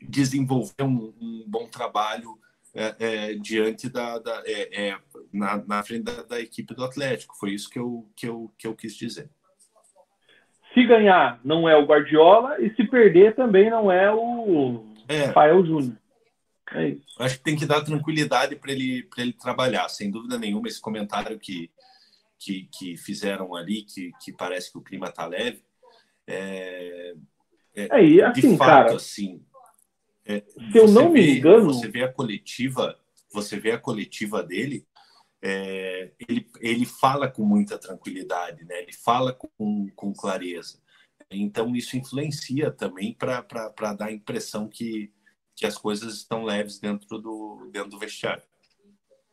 desenvolver 0.00 0.84
um, 0.84 1.12
um 1.20 1.44
bom 1.44 1.66
trabalho 1.66 2.38
é, 2.72 2.94
é, 3.00 3.34
diante 3.34 3.88
da, 3.88 4.16
da 4.20 4.40
é, 4.46 4.90
é, 4.90 4.98
na, 5.32 5.56
na, 5.56 5.82
frente 5.82 6.04
da, 6.04 6.22
da, 6.22 6.40
equipe 6.40 6.72
do 6.72 6.84
Atlético. 6.84 7.36
Foi 7.36 7.50
isso 7.52 7.68
que 7.68 7.80
eu, 7.80 8.08
que 8.14 8.28
eu, 8.28 8.54
que 8.56 8.68
eu 8.68 8.76
quis 8.76 8.94
dizer. 8.94 9.28
Se 10.74 10.84
ganhar, 10.84 11.40
não 11.44 11.68
é 11.68 11.76
o 11.76 11.84
Guardiola, 11.84 12.60
e 12.60 12.74
se 12.74 12.84
perder, 12.84 13.34
também 13.34 13.68
não 13.70 13.90
é 13.90 14.12
o 14.12 14.84
é. 15.08 15.26
Rafael 15.26 15.64
Júnior. 15.64 15.96
É 16.74 16.88
isso. 16.88 17.04
Acho 17.18 17.36
que 17.36 17.44
tem 17.44 17.56
que 17.56 17.66
dar 17.66 17.82
tranquilidade 17.82 18.56
para 18.56 18.72
ele, 18.72 19.06
ele 19.18 19.32
trabalhar, 19.32 19.88
sem 19.88 20.10
dúvida 20.10 20.38
nenhuma. 20.38 20.68
Esse 20.68 20.80
comentário 20.80 21.38
que, 21.38 21.70
que, 22.38 22.68
que 22.72 22.96
fizeram 22.96 23.54
ali, 23.54 23.82
que, 23.82 24.12
que 24.22 24.32
parece 24.32 24.72
que 24.72 24.78
o 24.78 24.82
clima 24.82 25.08
está 25.08 25.26
leve, 25.26 25.62
é, 26.26 27.14
é, 27.74 27.98
é 27.98 28.04
e 28.04 28.22
assim, 28.22 28.52
de 28.52 28.56
fato, 28.56 28.68
cara, 28.68 28.94
assim, 28.94 29.42
é, 30.24 30.40
se 30.40 30.78
eu 30.78 30.88
não 30.88 31.12
vê, 31.12 31.20
me 31.20 31.38
engano. 31.38 31.74
Você 31.74 31.88
vê 31.88 32.02
a 32.04 32.12
coletiva, 32.12 32.98
você 33.32 33.58
vê 33.58 33.72
a 33.72 33.78
coletiva 33.78 34.42
dele, 34.42 34.86
é, 35.42 36.12
ele, 36.28 36.46
ele 36.60 36.86
fala 36.86 37.28
com 37.28 37.44
muita 37.44 37.76
tranquilidade, 37.76 38.64
né? 38.64 38.80
ele 38.80 38.92
fala 38.92 39.32
com, 39.32 39.90
com 39.96 40.12
clareza. 40.12 40.80
Então, 41.28 41.74
isso 41.74 41.96
influencia 41.96 42.70
também 42.70 43.14
para 43.14 43.94
dar 43.94 44.06
a 44.06 44.12
impressão 44.12 44.68
que, 44.68 45.10
que 45.56 45.66
as 45.66 45.76
coisas 45.76 46.14
estão 46.14 46.44
leves 46.44 46.78
dentro 46.78 47.18
do, 47.18 47.68
dentro 47.72 47.90
do 47.90 47.98
vestiário. 47.98 48.42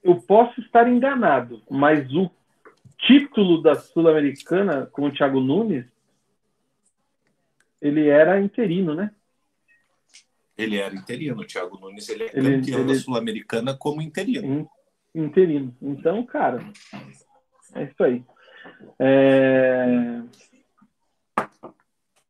Eu 0.02 0.16
posso 0.22 0.60
estar 0.62 0.88
enganado, 0.88 1.62
mas 1.70 2.12
o 2.14 2.32
título 2.98 3.62
da 3.62 3.76
Sul-Americana 3.76 4.86
com 4.88 5.08
o 5.08 5.12
Thiago 5.12 5.40
Nunes, 5.40 5.86
ele 7.82 8.08
era 8.08 8.42
interino, 8.42 8.96
né? 8.96 9.12
Ele 10.58 10.78
era 10.78 10.94
interino. 10.96 11.42
O 11.42 11.46
Thiago 11.46 11.80
Nunes 11.80 12.10
ele 12.10 12.24
é 12.24 12.32
ele, 12.34 12.58
campeão 12.58 12.80
ele... 12.80 12.94
da 12.94 13.00
Sul-Americana 13.00 13.78
como 13.78 14.02
interino. 14.02 14.70
Interino. 15.14 15.76
Então, 15.82 16.24
cara, 16.26 16.64
é 17.76 17.84
isso 17.84 18.04
aí. 18.04 18.24
É... 19.00 20.22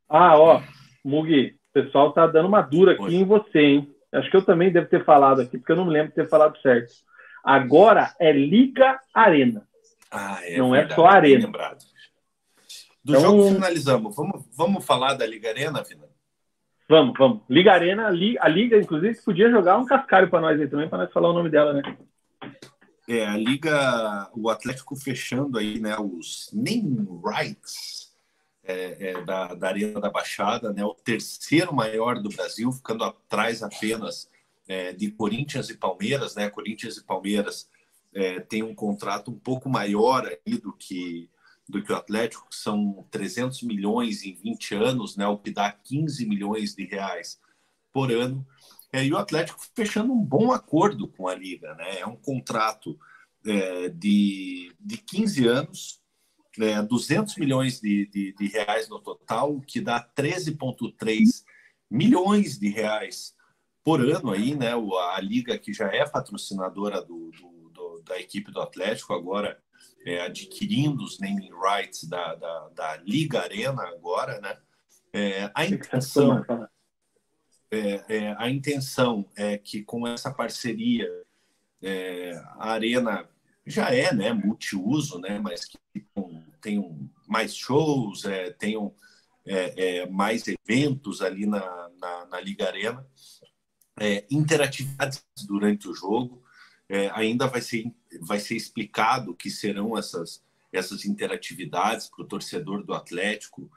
Ah, 0.07 0.38
ó, 0.39 0.61
Mugi, 1.03 1.56
o 1.69 1.73
pessoal 1.73 2.11
tá 2.11 2.26
dando 2.26 2.47
uma 2.47 2.61
dura 2.61 2.93
aqui 2.93 3.03
Oi. 3.03 3.15
em 3.15 3.26
você, 3.26 3.60
hein? 3.60 3.95
Acho 4.11 4.30
que 4.31 4.38
eu 4.38 4.45
também 4.45 4.72
devo 4.72 4.88
ter 4.88 5.06
falado 5.06 5.41
aqui, 5.41 5.57
porque 5.57 5.72
eu 5.72 5.76
não 5.76 5.85
me 5.85 5.93
lembro 5.93 6.10
de 6.10 6.15
ter 6.15 6.27
falado 6.27 6.60
certo. 6.61 6.93
Agora 7.43 8.14
é 8.19 8.31
Liga 8.31 8.99
Arena. 9.14 9.68
Ah, 10.11 10.39
é 10.43 10.57
não 10.57 10.72
verdade, 10.72 10.93
é 10.93 10.95
só 10.95 11.06
Arena. 11.06 11.45
Lembrado. 11.45 11.80
Do 13.03 13.11
então, 13.11 13.22
jogo 13.22 13.53
finalizamos. 13.53 14.15
Vamos, 14.15 14.45
vamos 14.56 14.85
falar 14.85 15.14
da 15.14 15.26
Liga 15.26 15.49
Arena, 15.49 15.84
Vina? 15.84 16.07
Vamos, 16.89 17.14
vamos. 17.18 17.41
Liga 17.47 17.72
Arena, 17.72 18.07
a 18.07 18.47
Liga, 18.49 18.77
inclusive, 18.77 19.22
podia 19.22 19.51
jogar 19.51 19.77
um 19.77 19.85
cascalho 19.85 20.27
para 20.27 20.41
nós 20.41 20.60
aí 20.60 20.68
também, 20.68 20.89
para 20.89 20.97
nós 20.99 21.14
falar 21.14 21.30
o 21.30 21.34
nome 21.34 21.49
dela, 21.49 21.72
né? 21.73 21.84
É, 23.11 23.26
a 23.26 23.36
Liga, 23.36 24.30
o 24.36 24.52
Atlético 24.52 24.95
fechando 24.95 25.57
aí, 25.57 25.80
né, 25.80 25.98
os 25.98 26.48
name 26.53 27.07
rights 27.26 28.14
é, 28.64 29.10
é, 29.10 29.26
da, 29.26 29.56
da 29.56 29.68
Arena 29.68 29.99
da 29.99 30.11
Baixada, 30.11 30.72
né, 30.72 30.86
o 30.86 30.94
terceiro 30.94 31.73
maior 31.73 32.22
do 32.22 32.30
Brasil, 32.30 32.72
ficando 32.72 33.03
atrás 33.03 33.64
apenas 33.64 34.30
é, 34.68 34.94
de 34.94 35.10
Corinthians 35.10 35.72
e 35.72 35.77
Palmeiras, 35.77 36.36
né, 36.36 36.52
Corinthians 36.52 36.98
e 36.98 37.03
Palmeiras 37.03 37.68
é, 38.14 38.41
tem 38.41 38.61
um 38.61 38.76
contrato 38.76 39.31
um 39.31 39.40
pouco 39.40 39.68
maior 39.68 40.27
aí 40.27 40.60
do 40.60 40.72
que 40.72 41.27
do 41.68 41.84
que 41.84 41.91
o 41.91 41.95
Atlético, 41.95 42.48
que 42.49 42.56
são 42.56 43.07
300 43.11 43.61
milhões 43.64 44.23
em 44.23 44.34
20 44.34 44.76
anos, 44.76 45.15
né, 45.15 45.27
o 45.27 45.38
que 45.38 45.49
dá 45.52 45.72
15 45.72 46.27
milhões 46.27 46.76
de 46.76 46.86
reais 46.86 47.40
por 47.91 48.11
ano. 48.11 48.45
É, 48.91 49.06
e 49.06 49.14
o 49.14 49.18
Atlético 49.18 49.60
fechando 49.76 50.11
um 50.11 50.24
bom 50.24 50.52
acordo 50.52 51.07
com 51.07 51.28
a 51.28 51.36
Liga. 51.36 51.74
Né? 51.76 51.99
É 51.99 52.06
um 52.06 52.16
contrato 52.16 52.98
é, 53.45 53.90
de, 53.90 54.74
de 54.80 54.98
15 54.98 55.48
anos, 55.48 56.02
é, 56.60 56.82
200 56.82 57.38
milhões 57.38 57.80
de, 57.80 58.07
de, 58.07 58.34
de, 58.34 58.48
reais 58.48 58.90
no 58.90 58.99
total, 58.99 59.56
o 59.56 59.61
que 59.61 59.80
dá 59.80 60.03
13,3 60.03 61.44
milhões 61.90 62.57
de 62.57 62.70
reais 62.70 63.34
por 63.84 64.02
ano 64.02 64.32
aí, 64.32 64.56
né? 64.56 64.74
A 64.74 65.22
Liga 65.22 65.57
que 65.57 65.72
já 65.74 65.88
é 65.88 66.07
patrocinadora 66.07 67.02
do, 67.02 67.32
do, 67.32 67.70
do 67.70 68.02
da 68.03 68.20
equipe 68.20 68.52
do 68.52 68.61
Atlético, 68.61 69.14
agora 69.14 69.57
é, 70.06 70.22
adquirindo 70.22 71.03
os 71.03 71.20
naming 71.20 71.52
rights 71.52 72.03
da, 72.03 72.36
da, 72.36 72.70
da, 72.70 72.98
Liga 72.98 73.41
Arena 73.41 73.84
agora, 73.84 74.40
né? 74.41 74.57
É, 75.11 75.52
a 75.56 75.66
intenção 75.66 76.44
é, 77.71 78.03
é, 78.09 78.35
a 78.37 78.49
intenção 78.49 79.29
é 79.35 79.57
que 79.57 79.83
com 79.83 80.07
essa 80.07 80.31
parceria 80.31 81.07
é, 81.81 82.33
a 82.57 82.71
arena 82.71 83.29
já 83.65 83.93
é 83.93 84.13
né 84.13 84.33
multiuso 84.33 85.19
né 85.19 85.39
mas 85.39 85.65
que 85.65 85.77
tenham 86.61 87.09
mais 87.27 87.55
shows 87.55 88.25
é, 88.25 88.51
tenham 88.51 88.93
é, 89.45 90.07
mais 90.07 90.43
eventos 90.47 91.21
ali 91.21 91.45
na, 91.45 91.89
na, 91.99 92.25
na 92.25 92.41
Liga 92.41 92.67
Arena 92.67 93.05
interatividades 94.29 95.23
durante 95.47 95.87
o 95.87 95.93
jogo 95.93 96.43
é, 96.89 97.11
ainda 97.13 97.45
vai 97.45 97.61
ser, 97.61 97.85
vai 98.19 98.39
ser 98.39 98.55
explicado 98.55 99.35
que 99.35 99.51
serão 99.51 99.95
essas, 99.95 100.43
essas 100.73 101.05
interatividades 101.05 102.07
para 102.07 102.23
o 102.23 102.27
torcedor 102.27 102.83
do 102.83 102.95
Atlético. 102.95 103.71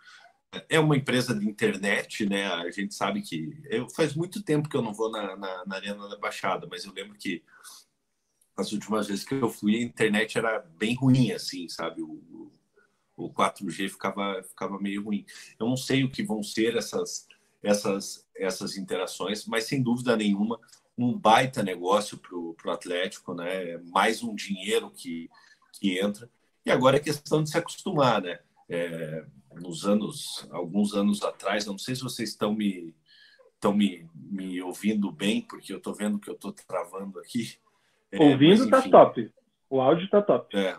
É 0.68 0.78
uma 0.78 0.96
empresa 0.96 1.34
de 1.34 1.48
internet, 1.48 2.26
né? 2.26 2.46
A 2.46 2.70
gente 2.70 2.94
sabe 2.94 3.22
que. 3.22 3.58
Eu, 3.64 3.88
faz 3.88 4.14
muito 4.14 4.42
tempo 4.42 4.68
que 4.68 4.76
eu 4.76 4.82
não 4.82 4.92
vou 4.92 5.10
na, 5.10 5.36
na, 5.36 5.64
na 5.66 5.76
Arena 5.76 6.08
da 6.08 6.18
Baixada, 6.18 6.66
mas 6.70 6.84
eu 6.84 6.92
lembro 6.92 7.16
que 7.16 7.42
as 8.56 8.70
últimas 8.72 9.08
vezes 9.08 9.24
que 9.24 9.34
eu 9.34 9.48
fui, 9.48 9.76
a 9.76 9.82
internet 9.82 10.36
era 10.36 10.58
bem 10.60 10.94
ruim, 10.94 11.32
assim, 11.32 11.68
sabe? 11.68 12.02
O, 12.02 12.52
o 13.16 13.30
4G 13.32 13.88
ficava, 13.88 14.42
ficava 14.42 14.78
meio 14.78 15.04
ruim. 15.04 15.24
Eu 15.58 15.66
não 15.66 15.76
sei 15.76 16.04
o 16.04 16.10
que 16.10 16.22
vão 16.22 16.42
ser 16.42 16.76
essas, 16.76 17.26
essas, 17.62 18.26
essas 18.36 18.76
interações, 18.76 19.46
mas 19.46 19.64
sem 19.64 19.82
dúvida 19.82 20.16
nenhuma 20.16 20.60
um 20.96 21.16
baita 21.18 21.62
negócio 21.62 22.18
para 22.18 22.36
o 22.36 22.70
Atlético, 22.70 23.34
né? 23.34 23.78
Mais 23.78 24.22
um 24.22 24.34
dinheiro 24.34 24.90
que, 24.90 25.30
que 25.72 25.98
entra. 25.98 26.28
E 26.64 26.70
agora 26.70 26.96
é 26.96 27.00
questão 27.00 27.42
de 27.42 27.50
se 27.50 27.56
acostumar, 27.56 28.20
né? 28.20 28.38
É, 28.68 29.24
nos 29.60 29.86
anos, 29.86 30.46
alguns 30.50 30.94
anos 30.94 31.22
atrás, 31.22 31.66
não 31.66 31.78
sei 31.78 31.94
se 31.94 32.02
vocês 32.02 32.30
estão 32.30 32.54
me 32.54 32.94
estão 33.54 33.72
me, 33.72 34.04
me 34.12 34.60
ouvindo 34.60 35.12
bem, 35.12 35.40
porque 35.40 35.72
eu 35.72 35.76
estou 35.76 35.94
vendo 35.94 36.18
que 36.18 36.28
eu 36.28 36.34
estou 36.34 36.52
travando 36.52 37.20
aqui. 37.20 37.56
É, 38.10 38.20
Ouvindo 38.20 38.64
está 38.64 38.82
top. 38.82 39.32
O 39.70 39.80
áudio 39.80 40.04
está 40.06 40.20
top. 40.20 40.56
É, 40.56 40.76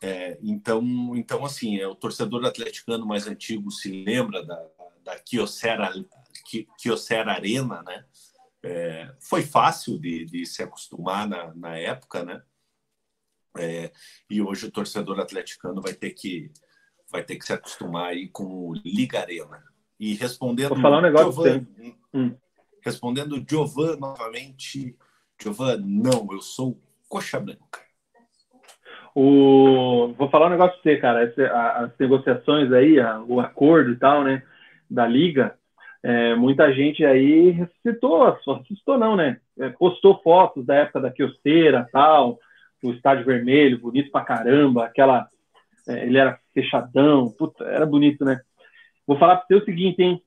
é, 0.00 0.38
então, 0.42 0.82
então, 1.14 1.44
assim, 1.44 1.78
é, 1.78 1.86
o 1.86 1.94
torcedor 1.94 2.44
atleticano 2.46 3.04
mais 3.04 3.26
antigo 3.26 3.70
se 3.70 4.04
lembra 4.04 4.44
da, 4.44 4.66
da 5.04 5.18
Kyocera, 5.18 5.92
Kyocera 6.78 7.32
Arena, 7.32 7.82
né? 7.82 8.04
É, 8.62 9.14
foi 9.20 9.42
fácil 9.42 9.98
de, 9.98 10.24
de, 10.24 10.46
se 10.46 10.62
acostumar 10.62 11.28
na, 11.28 11.54
na 11.54 11.76
época, 11.76 12.24
né? 12.24 12.42
É, 13.56 13.92
e 14.30 14.40
hoje 14.40 14.66
o 14.66 14.70
torcedor 14.70 15.20
atleticano 15.20 15.80
vai 15.80 15.92
ter 15.92 16.10
que 16.10 16.50
vai 17.10 17.22
ter 17.22 17.36
que 17.36 17.44
se 17.44 17.52
acostumar 17.52 18.10
aí 18.10 18.28
com 18.28 18.44
o 18.44 18.74
Liga 18.74 19.20
Arena. 19.20 19.62
E 19.98 20.14
respondendo 20.14 20.70
Vou 20.70 20.80
falar 20.80 20.98
um 20.98 21.02
negócio 21.02 21.32
Giovan, 21.32 21.66
hum. 22.14 22.34
respondendo 22.82 23.44
Giovan 23.48 23.96
novamente, 23.96 24.96
Giovan, 25.40 25.78
não, 25.78 26.28
eu 26.30 26.40
sou 26.40 26.80
coxa 27.08 27.40
branca. 27.40 27.80
O... 29.14 30.14
Vou 30.16 30.30
falar 30.30 30.46
um 30.46 30.50
negócio 30.50 30.80
pra 30.80 30.92
você, 30.92 30.96
cara. 30.98 31.34
as 31.82 31.98
negociações 31.98 32.72
aí, 32.72 32.98
o 33.26 33.40
acordo 33.40 33.90
e 33.90 33.96
tal, 33.96 34.22
né, 34.22 34.42
da 34.88 35.06
liga, 35.06 35.58
é, 36.02 36.34
muita 36.34 36.72
gente 36.72 37.04
aí 37.04 37.50
ressuscitou, 37.50 38.30
ressuscitou 38.32 38.98
não, 38.98 39.16
né? 39.16 39.40
É, 39.58 39.70
postou 39.70 40.20
fotos 40.22 40.64
da 40.64 40.76
época 40.76 41.00
da 41.00 41.10
Quioceira, 41.10 41.88
tal, 41.92 42.38
o 42.82 42.92
estádio 42.92 43.24
vermelho, 43.24 43.80
bonito 43.80 44.10
pra 44.10 44.24
caramba, 44.24 44.84
aquela. 44.84 45.28
É, 45.88 46.06
ele 46.06 46.18
era 46.18 46.38
fechadão, 46.62 47.30
puta, 47.30 47.64
era 47.64 47.86
bonito, 47.86 48.24
né? 48.24 48.40
Vou 49.06 49.18
falar 49.18 49.36
para 49.36 49.46
você 49.46 49.54
o 49.54 49.64
seguinte, 49.64 50.02
hein? 50.02 50.22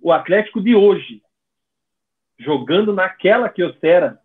O 0.00 0.12
Atlético 0.12 0.60
de 0.60 0.74
hoje, 0.74 1.22
jogando 2.38 2.92
naquela 2.92 3.48
Quioceira, 3.48 4.18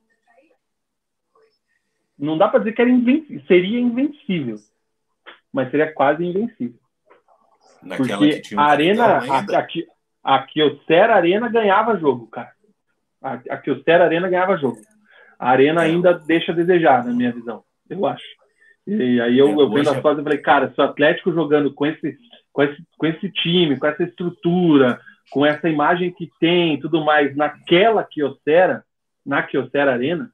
Não 2.17 2.37
dá 2.37 2.47
para 2.47 2.59
dizer 2.59 2.73
que 2.73 2.81
era 2.81 2.89
invencível, 2.89 3.43
seria 3.47 3.79
invencível, 3.79 4.57
mas 5.51 5.69
seria 5.69 5.91
quase 5.91 6.23
invencível. 6.23 6.79
Naquela 7.81 8.19
Porque 8.19 8.55
um 8.55 8.59
a 8.59 8.63
Arena, 8.63 9.05
a, 9.05 9.39
a, 9.39 10.37
a 10.37 10.43
Kyocera 10.43 11.15
Arena 11.15 11.49
ganhava 11.49 11.97
jogo, 11.97 12.27
cara. 12.27 12.53
A, 13.21 13.33
a 13.33 13.57
Kyocera 13.57 14.05
Arena 14.05 14.29
ganhava 14.29 14.57
jogo. 14.57 14.79
A 15.37 15.49
Arena 15.49 15.83
é. 15.83 15.87
ainda 15.87 16.13
deixa 16.13 16.51
a 16.53 16.55
desejar, 16.55 17.03
na 17.03 17.11
minha 17.11 17.31
visão, 17.31 17.63
eu 17.89 18.05
acho. 18.05 18.42
E 18.85 19.21
aí 19.21 19.37
eu, 19.37 19.47
é, 19.47 19.53
eu 19.53 19.69
vendo 19.69 19.89
as 19.89 20.01
coisas 20.01 20.21
e 20.21 20.23
falei, 20.23 20.39
cara, 20.39 20.71
se 20.73 20.79
o 20.79 20.83
Atlético 20.83 21.31
jogando 21.31 21.73
com 21.73 21.85
esse, 21.85 22.17
com, 22.51 22.63
esse, 22.63 22.83
com 22.97 23.05
esse 23.05 23.29
time, 23.31 23.79
com 23.79 23.87
essa 23.87 24.03
estrutura, 24.03 24.99
com 25.31 25.45
essa 25.45 25.69
imagem 25.69 26.11
que 26.11 26.29
tem 26.39 26.79
tudo 26.79 27.03
mais, 27.03 27.35
naquela 27.35 28.03
Kyocera, 28.03 28.85
na 29.25 29.41
Kyocera 29.41 29.93
Arena, 29.93 30.31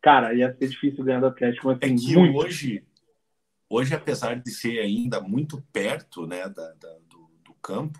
cara, 0.00 0.34
ia 0.34 0.52
ser 0.54 0.68
difícil 0.68 1.04
ganhar 1.04 1.20
do 1.20 1.26
Atlético. 1.26 1.68
Mas, 1.68 1.78
assim, 1.80 1.94
é 1.94 1.96
que 1.96 2.16
muito... 2.16 2.38
hoje, 2.38 2.84
hoje, 3.70 3.94
apesar 3.94 4.34
de 4.34 4.50
ser 4.50 4.80
ainda 4.80 5.20
muito 5.20 5.62
perto 5.72 6.26
né, 6.26 6.42
da, 6.42 6.72
da 6.74 6.92
do, 7.08 7.30
do, 7.44 7.54
campo, 7.62 7.98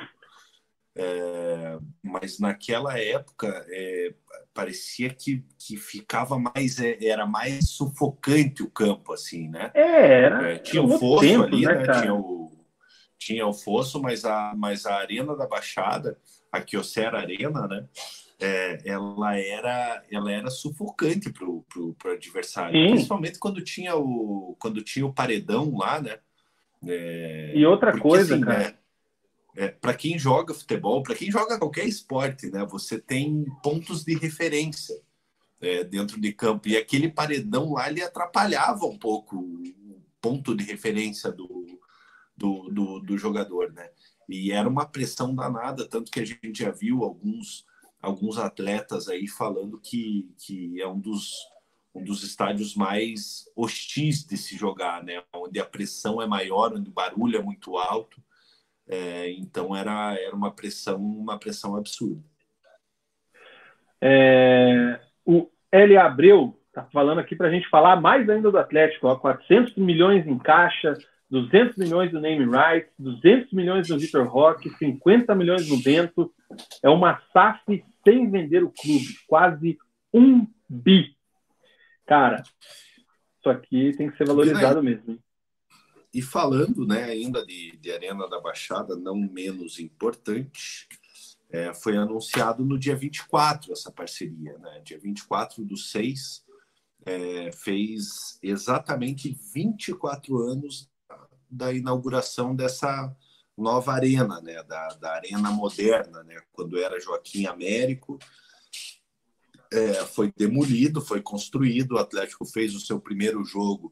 é, 0.94 1.78
mas 2.02 2.38
naquela 2.38 2.98
época 2.98 3.64
é, 3.70 4.12
parecia 4.52 5.08
que, 5.08 5.42
que 5.58 5.76
ficava 5.76 6.38
mais 6.38 6.78
é, 6.78 7.02
era 7.02 7.24
mais 7.24 7.70
sufocante 7.70 8.62
o 8.62 8.70
campo 8.70 9.14
assim 9.14 9.48
né? 9.48 9.70
É, 9.72 10.22
era, 10.24 10.52
é, 10.52 10.58
tinha 10.58 10.82
o 10.82 10.98
fosso 10.98 11.20
tempo, 11.20 11.44
ali 11.44 11.64
né, 11.64 11.74
né? 11.74 12.00
tinha 12.00 12.14
o 12.14 12.52
tinha 13.18 13.46
o 13.46 13.54
fosso 13.54 14.02
mas 14.02 14.26
a 14.26 14.52
mas 14.54 14.84
a 14.84 14.96
arena 14.96 15.34
da 15.34 15.46
Baixada 15.46 16.18
a 16.50 16.60
Kyocera 16.60 17.18
Arena 17.20 17.66
né? 17.66 17.86
É, 18.38 18.82
ela 18.84 19.38
era 19.38 20.04
ela 20.10 20.30
era 20.30 20.50
sufocante 20.50 21.32
para 21.32 21.46
o 21.48 21.64
adversário 22.04 22.78
Sim. 22.78 22.90
principalmente 22.90 23.38
quando 23.38 23.62
tinha 23.62 23.96
o 23.96 24.54
quando 24.58 24.82
tinha 24.82 25.06
o 25.06 25.12
paredão 25.12 25.74
lá 25.74 26.02
né? 26.02 26.18
E 27.54 27.64
outra 27.64 27.92
porque, 27.92 28.08
coisa 28.08 28.34
assim, 28.34 28.44
cara 28.44 28.58
né, 28.58 28.74
é, 29.54 29.68
para 29.68 29.94
quem 29.94 30.18
joga 30.18 30.54
futebol, 30.54 31.02
para 31.02 31.14
quem 31.14 31.30
joga 31.30 31.58
qualquer 31.58 31.84
esporte, 31.86 32.50
né, 32.50 32.64
você 32.64 32.98
tem 32.98 33.44
pontos 33.62 34.04
de 34.04 34.14
referência 34.14 34.98
é, 35.60 35.84
dentro 35.84 36.20
de 36.20 36.32
campo. 36.32 36.68
E 36.68 36.76
aquele 36.76 37.08
paredão 37.08 37.72
lá 37.72 37.88
ele 37.88 38.02
atrapalhava 38.02 38.86
um 38.86 38.98
pouco 38.98 39.36
o 39.36 40.02
ponto 40.20 40.54
de 40.54 40.64
referência 40.64 41.30
do, 41.30 41.78
do, 42.36 42.68
do, 42.70 43.00
do 43.00 43.18
jogador. 43.18 43.72
Né? 43.72 43.88
E 44.28 44.52
era 44.52 44.68
uma 44.68 44.86
pressão 44.86 45.34
danada, 45.34 45.86
tanto 45.86 46.10
que 46.10 46.20
a 46.20 46.24
gente 46.24 46.52
já 46.54 46.70
viu 46.70 47.04
alguns, 47.04 47.66
alguns 48.00 48.38
atletas 48.38 49.08
aí 49.08 49.28
falando 49.28 49.78
que, 49.78 50.28
que 50.38 50.80
é 50.80 50.88
um 50.88 50.98
dos, 50.98 51.34
um 51.94 52.02
dos 52.02 52.22
estádios 52.22 52.74
mais 52.74 53.44
hostis 53.54 54.24
de 54.24 54.36
se 54.36 54.56
jogar, 54.56 55.04
né? 55.04 55.22
onde 55.32 55.60
a 55.60 55.64
pressão 55.64 56.22
é 56.22 56.26
maior, 56.26 56.72
onde 56.72 56.88
o 56.88 56.94
barulho 56.94 57.36
é 57.36 57.42
muito 57.42 57.76
alto. 57.76 58.22
É, 58.88 59.30
então 59.32 59.74
era, 59.74 60.14
era 60.18 60.34
uma 60.34 60.50
pressão 60.50 60.96
uma 60.96 61.38
pressão 61.38 61.76
absurda. 61.76 62.22
É, 64.00 65.00
o 65.24 65.48
L. 65.70 65.96
Abreu 65.96 66.58
está 66.66 66.84
falando 66.92 67.20
aqui 67.20 67.36
para 67.36 67.48
a 67.48 67.50
gente 67.50 67.68
falar 67.68 68.00
mais 68.00 68.28
ainda 68.28 68.50
do 68.50 68.58
Atlético. 68.58 69.06
Ó, 69.06 69.16
400 69.16 69.76
milhões 69.76 70.26
em 70.26 70.38
caixa, 70.38 70.96
200 71.30 71.76
milhões 71.76 72.10
do 72.10 72.20
name 72.20 72.44
rights, 72.44 72.90
200 72.98 73.52
milhões 73.52 73.88
do 73.88 73.98
Vitor 73.98 74.26
Roque, 74.26 74.70
50 74.78 75.34
milhões 75.34 75.68
no 75.68 75.80
Bento. 75.82 76.32
É 76.82 76.90
uma 76.90 77.22
SAF 77.32 77.84
sem 78.04 78.30
vender 78.30 78.64
o 78.64 78.72
clube, 78.72 79.16
quase 79.28 79.78
um 80.12 80.46
bi. 80.68 81.14
Cara, 82.06 82.42
isso 83.38 83.48
aqui 83.48 83.92
tem 83.96 84.10
que 84.10 84.16
ser 84.16 84.26
valorizado 84.26 84.82
mesmo. 84.82 85.12
Hein? 85.12 85.18
E 86.12 86.20
falando 86.20 86.86
né, 86.86 87.04
ainda 87.04 87.44
de, 87.44 87.76
de 87.78 87.90
Arena 87.90 88.28
da 88.28 88.38
Baixada, 88.38 88.94
não 88.94 89.16
menos 89.16 89.78
importante, 89.78 90.86
é, 91.50 91.72
foi 91.72 91.96
anunciado 91.96 92.64
no 92.64 92.78
dia 92.78 92.94
24 92.94 93.72
essa 93.72 93.90
parceria. 93.90 94.58
Né? 94.58 94.80
Dia 94.84 94.98
24 94.98 95.64
do 95.64 95.76
6 95.76 96.44
é, 97.06 97.52
fez 97.52 98.38
exatamente 98.42 99.36
24 99.54 100.38
anos 100.38 100.90
da 101.50 101.72
inauguração 101.72 102.54
dessa 102.54 103.14
nova 103.56 103.92
arena, 103.92 104.40
né? 104.42 104.62
da, 104.64 104.88
da 104.88 105.14
Arena 105.14 105.50
Moderna, 105.50 106.22
né? 106.24 106.42
quando 106.52 106.78
era 106.78 107.00
Joaquim 107.00 107.46
Américo. 107.46 108.18
É, 109.70 110.04
foi 110.04 110.30
demolido, 110.36 111.00
foi 111.00 111.22
construído. 111.22 111.92
O 111.92 111.98
Atlético 111.98 112.44
fez 112.44 112.74
o 112.74 112.80
seu 112.80 113.00
primeiro 113.00 113.42
jogo 113.44 113.90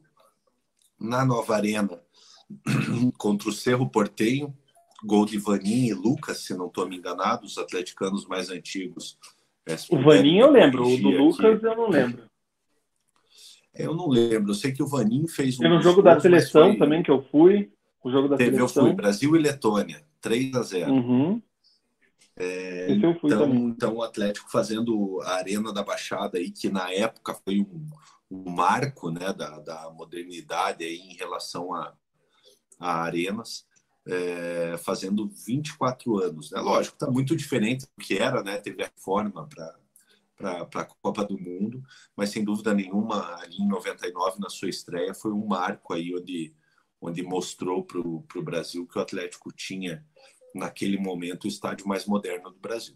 na 0.99 1.25
nova 1.25 1.55
arena 1.55 1.99
contra 3.17 3.49
o 3.49 3.53
Cerro 3.53 3.89
Portenho, 3.89 4.55
gol 5.03 5.25
de 5.25 5.37
Vaninho 5.37 5.87
e 5.89 5.93
Lucas, 5.93 6.39
se 6.39 6.53
não 6.53 6.67
estou 6.67 6.87
me 6.87 6.97
enganado, 6.97 7.45
os 7.45 7.57
atleticanos 7.57 8.25
mais 8.25 8.49
antigos. 8.49 9.17
O 9.89 10.01
Vaninho 10.01 10.45
eu 10.45 10.51
lembro, 10.51 10.87
o 10.87 10.97
do 10.97 11.09
Lucas 11.09 11.55
aqui. 11.57 11.65
eu 11.65 11.75
não 11.75 11.89
lembro. 11.89 12.23
Eu 13.73 13.95
não 13.95 14.09
lembro, 14.09 14.51
eu 14.51 14.55
sei 14.55 14.71
que 14.71 14.83
o 14.83 14.87
Vaninho 14.87 15.27
fez 15.27 15.57
um. 15.57 15.63
Tem 15.63 15.71
um 15.71 15.81
jogo 15.81 16.01
da 16.01 16.19
seleção 16.19 16.69
foi... 16.69 16.77
também 16.77 17.01
que 17.01 17.11
eu 17.11 17.21
fui. 17.21 17.71
O 18.03 18.11
jogo 18.11 18.27
da 18.27 18.35
Teve, 18.35 18.57
seleção. 18.57 18.83
Eu 18.83 18.89
fui, 18.89 18.95
Brasil 18.95 19.35
e 19.35 19.39
Letônia, 19.39 20.03
3 20.19 20.55
a 20.55 20.63
0. 20.63 20.91
Uhum. 20.91 21.41
É, 22.35 22.91
então, 22.91 23.15
então, 23.67 23.95
o 23.95 24.01
Atlético 24.01 24.49
fazendo 24.49 25.21
a 25.21 25.35
Arena 25.35 25.71
da 25.71 25.83
Baixada 25.83 26.37
aí, 26.37 26.49
que 26.49 26.69
na 26.69 26.91
época 26.91 27.35
foi 27.45 27.59
um, 27.59 27.85
um 28.31 28.49
marco 28.49 29.11
né, 29.11 29.31
da, 29.33 29.59
da 29.59 29.91
modernidade 29.91 30.83
aí 30.83 30.97
em 30.97 31.13
relação 31.15 31.73
a, 31.73 31.93
a 32.81 33.03
Arenas, 33.03 33.65
é, 34.07 34.75
fazendo 34.83 35.29
24 35.45 36.17
anos. 36.17 36.51
Né? 36.51 36.59
Lógico, 36.59 36.95
está 36.95 37.09
muito 37.09 37.35
diferente 37.35 37.85
do 37.85 38.03
que 38.03 38.17
era, 38.17 38.43
né? 38.43 38.57
teve 38.57 38.83
a 38.83 38.87
reforma 38.87 39.47
para 40.37 40.81
a 40.81 40.85
Copa 41.01 41.23
do 41.23 41.39
Mundo, 41.39 41.83
mas 42.17 42.29
sem 42.29 42.43
dúvida 42.43 42.73
nenhuma, 42.73 43.35
ali 43.35 43.57
em 43.57 43.67
99, 43.67 44.39
na 44.39 44.49
sua 44.49 44.69
estreia, 44.69 45.13
foi 45.13 45.31
um 45.31 45.45
marco 45.45 45.93
aí 45.93 46.13
onde, 46.15 46.53
onde 46.99 47.21
mostrou 47.21 47.83
para 47.83 47.99
o 47.99 48.43
Brasil 48.43 48.87
que 48.87 48.97
o 48.97 49.01
Atlético 49.01 49.51
tinha, 49.53 50.03
naquele 50.55 50.97
momento, 50.97 51.45
o 51.45 51.47
estádio 51.47 51.87
mais 51.87 52.05
moderno 52.05 52.49
do 52.49 52.59
Brasil. 52.59 52.95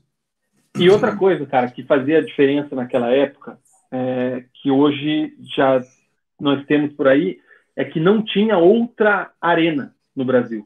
E 0.77 0.89
outra 0.89 1.15
coisa, 1.15 1.45
cara, 1.45 1.71
que 1.71 1.85
fazia 1.85 2.23
diferença 2.23 2.75
naquela 2.75 3.09
época, 3.09 3.57
é, 3.91 4.43
que 4.55 4.69
hoje 4.69 5.33
já 5.55 5.81
nós 6.39 6.65
temos 6.65 6.93
por 6.93 7.07
aí, 7.07 7.39
é 7.75 7.83
que 7.83 7.99
não 7.99 8.23
tinha 8.23 8.57
outra 8.57 9.31
arena 9.41 9.95
no 10.15 10.23
Brasil. 10.23 10.65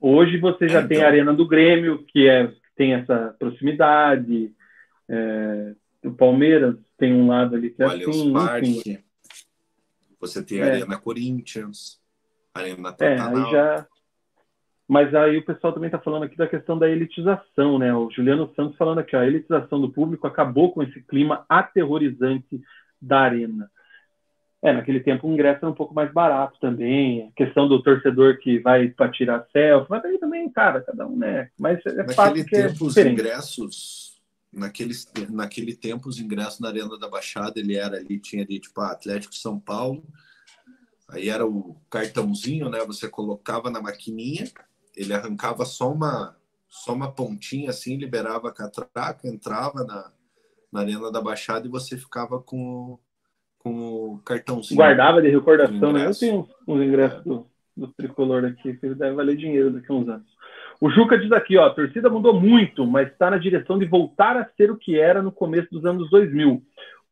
Hoje 0.00 0.38
você 0.38 0.68
já 0.68 0.80
é, 0.80 0.86
tem 0.86 0.98
a 0.98 1.00
então. 1.00 1.08
arena 1.10 1.34
do 1.34 1.48
Grêmio, 1.48 2.04
que 2.04 2.28
é, 2.28 2.52
tem 2.76 2.94
essa 2.94 3.34
proximidade. 3.38 4.52
É, 5.08 5.74
o 6.04 6.12
Palmeiras 6.12 6.76
tem 6.98 7.12
um 7.14 7.28
lado 7.28 7.56
ali 7.56 7.70
que 7.70 7.82
é 7.82 7.86
assim. 7.86 8.32
Parque. 8.32 9.04
Você 10.20 10.44
tem 10.44 10.62
a 10.62 10.66
é. 10.66 10.70
Arena 10.72 10.98
Corinthians, 10.98 12.00
Arena 12.54 12.92
Pantanal. 12.92 13.48
É, 13.48 13.50
já... 13.50 13.86
Mas 14.86 15.14
aí 15.14 15.38
o 15.38 15.44
pessoal 15.44 15.72
também 15.72 15.88
está 15.88 15.98
falando 15.98 16.24
aqui 16.24 16.36
da 16.36 16.46
questão 16.46 16.78
da 16.78 16.88
elitização, 16.88 17.78
né? 17.78 17.94
O 17.94 18.10
Juliano 18.10 18.52
Santos 18.54 18.76
falando 18.76 18.98
aqui, 18.98 19.16
ó, 19.16 19.20
a 19.20 19.26
elitização 19.26 19.80
do 19.80 19.90
público 19.90 20.26
acabou 20.26 20.72
com 20.72 20.82
esse 20.82 21.00
clima 21.02 21.44
aterrorizante 21.48 22.60
da 23.00 23.20
arena. 23.20 23.70
É, 24.64 24.72
naquele 24.72 25.00
tempo 25.00 25.28
o 25.28 25.30
ingresso 25.30 25.58
era 25.58 25.70
um 25.70 25.74
pouco 25.74 25.94
mais 25.94 26.10
barato 26.10 26.58
também. 26.58 27.28
A 27.28 27.32
questão 27.32 27.68
do 27.68 27.82
torcedor 27.82 28.38
que 28.38 28.58
vai 28.60 28.88
para 28.88 29.12
tirar 29.12 29.46
selfie, 29.52 29.90
mas 29.90 30.02
aí 30.02 30.18
também, 30.18 30.48
cara, 30.48 30.80
cada 30.80 31.06
um, 31.06 31.18
né? 31.18 31.50
Mas 31.58 31.84
é 31.84 31.92
naquele 31.92 32.44
que 32.44 32.56
é 32.56 32.68
tempo, 32.68 32.84
é 32.84 32.86
os 32.86 32.96
ingressos, 32.96 34.22
naquele, 34.50 34.94
naquele 35.28 35.76
tempo, 35.76 36.08
os 36.08 36.18
ingressos 36.18 36.60
na 36.60 36.68
Arena 36.68 36.98
da 36.98 37.10
Baixada, 37.10 37.60
ele 37.60 37.76
era 37.76 37.98
ali, 37.98 38.18
tinha 38.18 38.42
ali, 38.42 38.58
tipo, 38.58 38.80
ah, 38.80 38.92
Atlético 38.92 39.34
São 39.34 39.60
Paulo, 39.60 40.02
aí 41.10 41.28
era 41.28 41.46
o 41.46 41.76
cartãozinho, 41.90 42.70
né? 42.70 42.78
Você 42.86 43.06
colocava 43.06 43.70
na 43.70 43.82
maquininha, 43.82 44.50
ele 44.96 45.12
arrancava 45.12 45.66
só 45.66 45.92
uma, 45.92 46.38
só 46.70 46.94
uma 46.94 47.12
pontinha 47.12 47.68
assim, 47.68 47.98
liberava 47.98 48.48
a 48.48 48.52
catraca, 48.52 49.28
entrava 49.28 49.84
na, 49.84 50.10
na 50.72 50.80
Arena 50.80 51.12
da 51.12 51.20
Baixada 51.20 51.66
e 51.66 51.70
você 51.70 51.98
ficava 51.98 52.40
com 52.40 52.98
com 53.64 54.14
o 54.14 54.18
cartãozinho. 54.18 54.76
Guardava 54.76 55.22
de 55.22 55.30
recordação, 55.30 55.92
né? 55.92 56.06
Eu 56.06 56.14
tenho 56.14 56.46
uns 56.68 56.82
ingressos 56.82 57.20
é. 57.20 57.22
do, 57.22 57.46
do 57.74 57.88
tricolor 57.88 58.44
aqui, 58.44 58.74
que 58.74 58.94
deve 58.94 59.16
valer 59.16 59.36
dinheiro 59.36 59.70
daqui 59.70 59.90
a 59.90 59.94
uns 59.94 60.08
anos. 60.08 60.34
O 60.80 60.90
Juca 60.90 61.16
diz 61.16 61.32
aqui, 61.32 61.56
ó, 61.56 61.66
a 61.66 61.74
torcida 61.74 62.10
mudou 62.10 62.38
muito, 62.38 62.86
mas 62.86 63.08
está 63.08 63.30
na 63.30 63.38
direção 63.38 63.78
de 63.78 63.86
voltar 63.86 64.36
a 64.36 64.44
ser 64.56 64.70
o 64.70 64.76
que 64.76 64.98
era 65.00 65.22
no 65.22 65.32
começo 65.32 65.68
dos 65.70 65.84
anos 65.86 66.10
2000. 66.10 66.52
O 66.52 66.62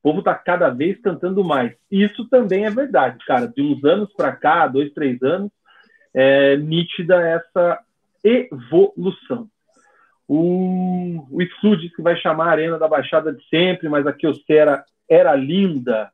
povo 0.03 0.19
está 0.19 0.35
cada 0.35 0.69
vez 0.69 1.01
cantando 1.01 1.43
mais. 1.43 1.73
Isso 1.91 2.29
também 2.29 2.67
é 2.67 2.71
verdade, 2.71 3.25
cara. 3.25 3.47
De 3.47 3.63
uns 3.63 3.83
anos 3.85 4.13
para 4.13 4.33
cá, 4.33 4.67
dois, 4.67 4.93
três 4.93 5.23
anos, 5.23 5.51
é 6.13 6.57
nítida 6.57 7.17
essa 7.27 7.79
evolução. 8.23 9.49
O, 10.29 11.27
o 11.31 11.41
Itsu 11.41 11.77
diz 11.77 11.95
que 11.95 12.03
vai 12.03 12.17
chamar 12.17 12.49
a 12.49 12.51
Arena 12.51 12.79
da 12.79 12.89
Baixada 12.89 13.33
de 13.33 13.43
sempre, 13.49 13.89
mas 13.89 14.07
a 14.07 14.13
Kyocera 14.13 14.85
era 15.09 15.35
linda. 15.35 16.11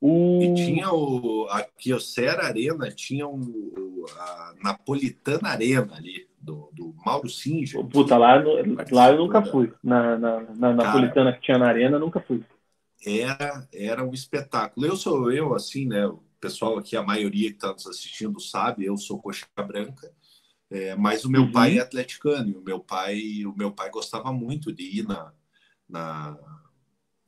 O... 0.00 0.42
E 0.42 0.54
tinha 0.54 0.92
o, 0.92 1.46
a 1.48 1.62
Kyocera 1.62 2.44
Arena, 2.44 2.90
tinha 2.90 3.26
o, 3.26 4.04
a 4.18 4.54
Napolitana 4.62 5.48
Arena 5.48 5.94
ali, 5.96 6.28
do, 6.38 6.70
do 6.72 6.94
Mauro 7.04 7.28
Singer. 7.28 7.82
Puta, 7.86 8.16
lá, 8.18 8.38
no, 8.38 8.52
lá 8.90 9.10
eu 9.10 9.18
nunca 9.18 9.42
fui. 9.42 9.72
Na, 9.82 10.18
na, 10.18 10.40
na 10.54 10.72
Napolitana 10.74 11.32
que 11.32 11.40
tinha 11.40 11.58
na 11.58 11.68
Arena, 11.68 11.98
nunca 11.98 12.20
fui. 12.20 12.44
Era, 13.06 13.66
era 13.72 14.04
um 14.04 14.12
espetáculo. 14.12 14.86
Eu 14.86 14.96
sou 14.96 15.30
eu, 15.32 15.54
assim, 15.54 15.86
né? 15.86 16.06
O 16.06 16.22
pessoal 16.40 16.78
aqui, 16.78 16.96
a 16.96 17.02
maioria 17.02 17.48
que 17.48 17.56
está 17.56 17.72
nos 17.72 17.86
assistindo 17.86 18.38
sabe, 18.40 18.84
eu 18.84 18.96
sou 18.96 19.18
coxa 19.18 19.46
branca. 19.56 20.12
É, 20.70 20.94
mas 20.96 21.24
o 21.24 21.30
meu 21.30 21.42
uhum. 21.42 21.52
pai 21.52 21.78
é 21.78 21.80
atleticano 21.80 22.50
e 22.50 22.56
o 22.56 22.62
meu 22.62 22.80
pai, 22.80 23.44
o 23.46 23.54
meu 23.56 23.70
pai 23.70 23.90
gostava 23.90 24.32
muito 24.32 24.72
de 24.72 25.00
ir 25.00 25.06
na, 25.06 25.32
na, 25.88 26.36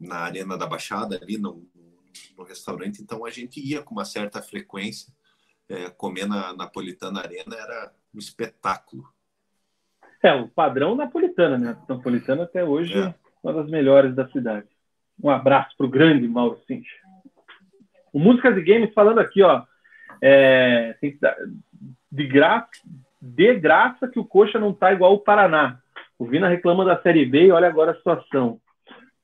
na 0.01 0.17
Arena 0.17 0.57
da 0.57 0.67
Baixada, 0.67 1.19
ali 1.23 1.39
no, 1.39 1.67
no 2.37 2.45
restaurante, 2.45 3.03
então 3.03 3.25
a 3.25 3.31
gente 3.31 3.61
ia 3.61 3.83
com 3.83 3.95
uma 3.95 4.05
certa 4.05 4.43
frequência. 4.43 5.13
É, 5.69 5.91
comer 5.91 6.27
na 6.27 6.53
Napolitana 6.55 7.21
Arena 7.21 7.57
era 7.57 7.93
um 8.15 8.19
espetáculo. 8.19 9.05
É, 10.23 10.33
o 10.33 10.49
padrão 10.49 10.95
napolitana, 10.95 11.59
né? 11.59 11.77
Napolitana 11.89 12.45
até 12.45 12.65
hoje 12.65 12.97
é 12.99 13.15
uma 13.43 13.53
das 13.53 13.69
melhores 13.69 14.15
da 14.15 14.29
cidade. 14.29 14.67
Um 15.23 15.31
abraço 15.31 15.77
para 15.77 15.87
o 15.87 15.91
grande 15.91 16.27
Mauro 16.29 16.61
Cincha. 16.67 16.97
O 18.13 18.19
Músicas 18.19 18.57
e 18.57 18.63
Games 18.63 18.95
falando 18.95 19.19
aqui, 19.19 19.43
ó. 19.43 19.63
É, 20.23 20.97
de 22.11 22.27
graça, 22.27 22.71
de 23.21 23.55
graça 23.55 24.09
que 24.09 24.19
o 24.19 24.25
Coxa 24.25 24.59
não 24.59 24.73
tá 24.73 24.93
igual 24.93 25.15
o 25.15 25.21
Paraná. 25.21 25.81
O 26.19 26.25
Vina 26.25 26.49
reclama 26.49 26.85
da 26.85 27.01
Série 27.03 27.27
B 27.27 27.47
e 27.47 27.53
olha 27.53 27.69
agora 27.69 27.93
a 27.93 27.97
situação. 27.97 28.61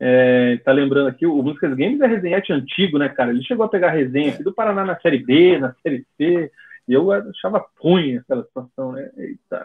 É, 0.05 0.57
tá 0.65 0.73
lembrando 0.73 1.07
aqui, 1.07 1.25
o 1.25 1.41
Músicas 1.45 1.77
Games 1.77 2.01
é 2.01 2.07
resenhete 2.09 2.53
antigo, 2.53 2.99
né, 2.99 3.09
cara? 3.09 3.31
Ele 3.31 3.45
chegou 3.45 3.65
a 3.65 3.69
pegar 3.69 3.93
resenha 3.93 4.33
aqui 4.33 4.43
do 4.43 4.53
Paraná 4.53 4.85
na 4.85 4.99
Série 4.99 5.25
B, 5.25 5.61
na 5.61 5.73
Série 5.81 6.05
C, 6.17 6.51
e 6.89 6.93
eu 6.93 7.13
achava 7.13 7.65
ruim 7.79 8.17
aquela 8.17 8.43
situação, 8.43 8.91
né? 8.91 9.09
Eita. 9.17 9.65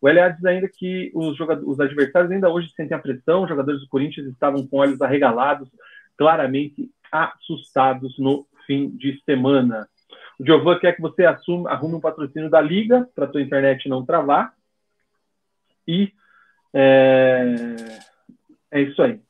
O 0.00 0.08
LA 0.08 0.30
diz 0.30 0.42
ainda 0.46 0.68
que 0.68 1.12
os, 1.14 1.38
os 1.66 1.80
adversários 1.80 2.32
ainda 2.32 2.48
hoje 2.48 2.72
sentem 2.74 2.96
a 2.96 2.98
pressão, 2.98 3.42
os 3.42 3.48
jogadores 3.50 3.82
do 3.82 3.88
Corinthians 3.88 4.26
estavam 4.28 4.66
com 4.66 4.78
olhos 4.78 5.02
arregalados, 5.02 5.68
claramente 6.16 6.90
assustados 7.12 8.18
no 8.18 8.46
fim 8.66 8.88
de 8.96 9.20
semana. 9.26 9.86
O 10.40 10.46
Giovanni 10.46 10.80
quer 10.80 10.96
que 10.96 11.02
você 11.02 11.26
assume, 11.26 11.68
arrume 11.68 11.96
um 11.96 12.00
patrocínio 12.00 12.48
da 12.48 12.62
Liga 12.62 13.06
para 13.14 13.26
a 13.26 13.28
tua 13.28 13.42
internet 13.42 13.86
não 13.86 14.02
travar. 14.02 14.54
E 15.86 16.10
é, 16.72 17.64
é 18.70 18.80
isso 18.80 19.02
aí 19.02 19.20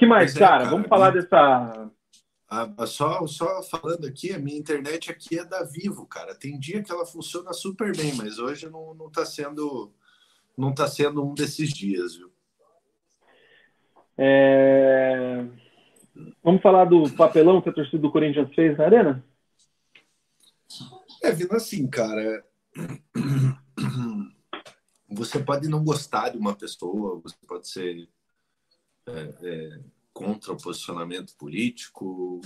que 0.00 0.06
mais, 0.06 0.34
é, 0.34 0.38
cara? 0.38 0.64
Vamos 0.64 0.88
falar 0.88 1.10
dessa. 1.10 1.90
A, 2.48 2.86
só, 2.86 3.24
só 3.26 3.62
falando 3.62 4.06
aqui, 4.06 4.32
a 4.32 4.38
minha 4.38 4.58
internet 4.58 5.10
aqui 5.10 5.38
é 5.38 5.44
da 5.44 5.62
Vivo, 5.62 6.06
cara. 6.06 6.34
Tem 6.34 6.58
dia 6.58 6.82
que 6.82 6.90
ela 6.90 7.06
funciona 7.06 7.52
super 7.52 7.94
bem, 7.94 8.14
mas 8.14 8.38
hoje 8.38 8.68
não, 8.68 8.94
não 8.94 9.10
tá 9.10 9.24
sendo 9.24 9.92
não 10.56 10.74
tá 10.74 10.88
sendo 10.88 11.24
um 11.24 11.32
desses 11.32 11.70
dias, 11.70 12.16
viu? 12.16 12.32
É... 14.16 15.46
Vamos 16.42 16.60
falar 16.60 16.86
do 16.86 17.08
papelão 17.12 17.60
que 17.62 17.68
a 17.68 17.72
torcida 17.72 17.98
do 17.98 18.10
Corinthians 18.10 18.52
fez 18.54 18.76
na 18.76 18.84
arena? 18.84 19.24
É, 21.22 21.30
vindo 21.30 21.54
assim, 21.54 21.86
cara. 21.86 22.44
Você 25.12 25.38
pode 25.40 25.68
não 25.68 25.84
gostar 25.84 26.30
de 26.30 26.38
uma 26.38 26.54
pessoa, 26.54 27.20
você 27.20 27.34
pode 27.44 27.68
ser 27.68 28.08
é, 29.06 29.34
é, 29.42 29.80
contra 30.12 30.52
o 30.52 30.56
posicionamento 30.56 31.34
político, 31.36 32.40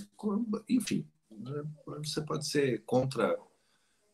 enfim, 0.68 1.06
né? 1.30 1.64
você 1.86 2.22
pode 2.22 2.46
ser 2.46 2.82
contra 2.84 3.38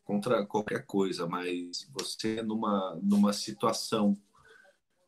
contra 0.04 0.44
qualquer 0.44 0.84
coisa, 0.86 1.24
mas 1.26 1.88
você 1.92 2.42
numa 2.42 2.98
numa 3.00 3.32
situação 3.32 4.18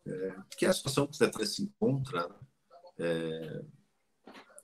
é, 0.07 0.35
que 0.57 0.67
é 0.67 0.69
a 0.69 0.73
situação 0.73 1.07
que 1.07 1.17
você 1.17 1.47
se 1.47 1.63
encontra, 1.63 2.29
é, 2.99 3.63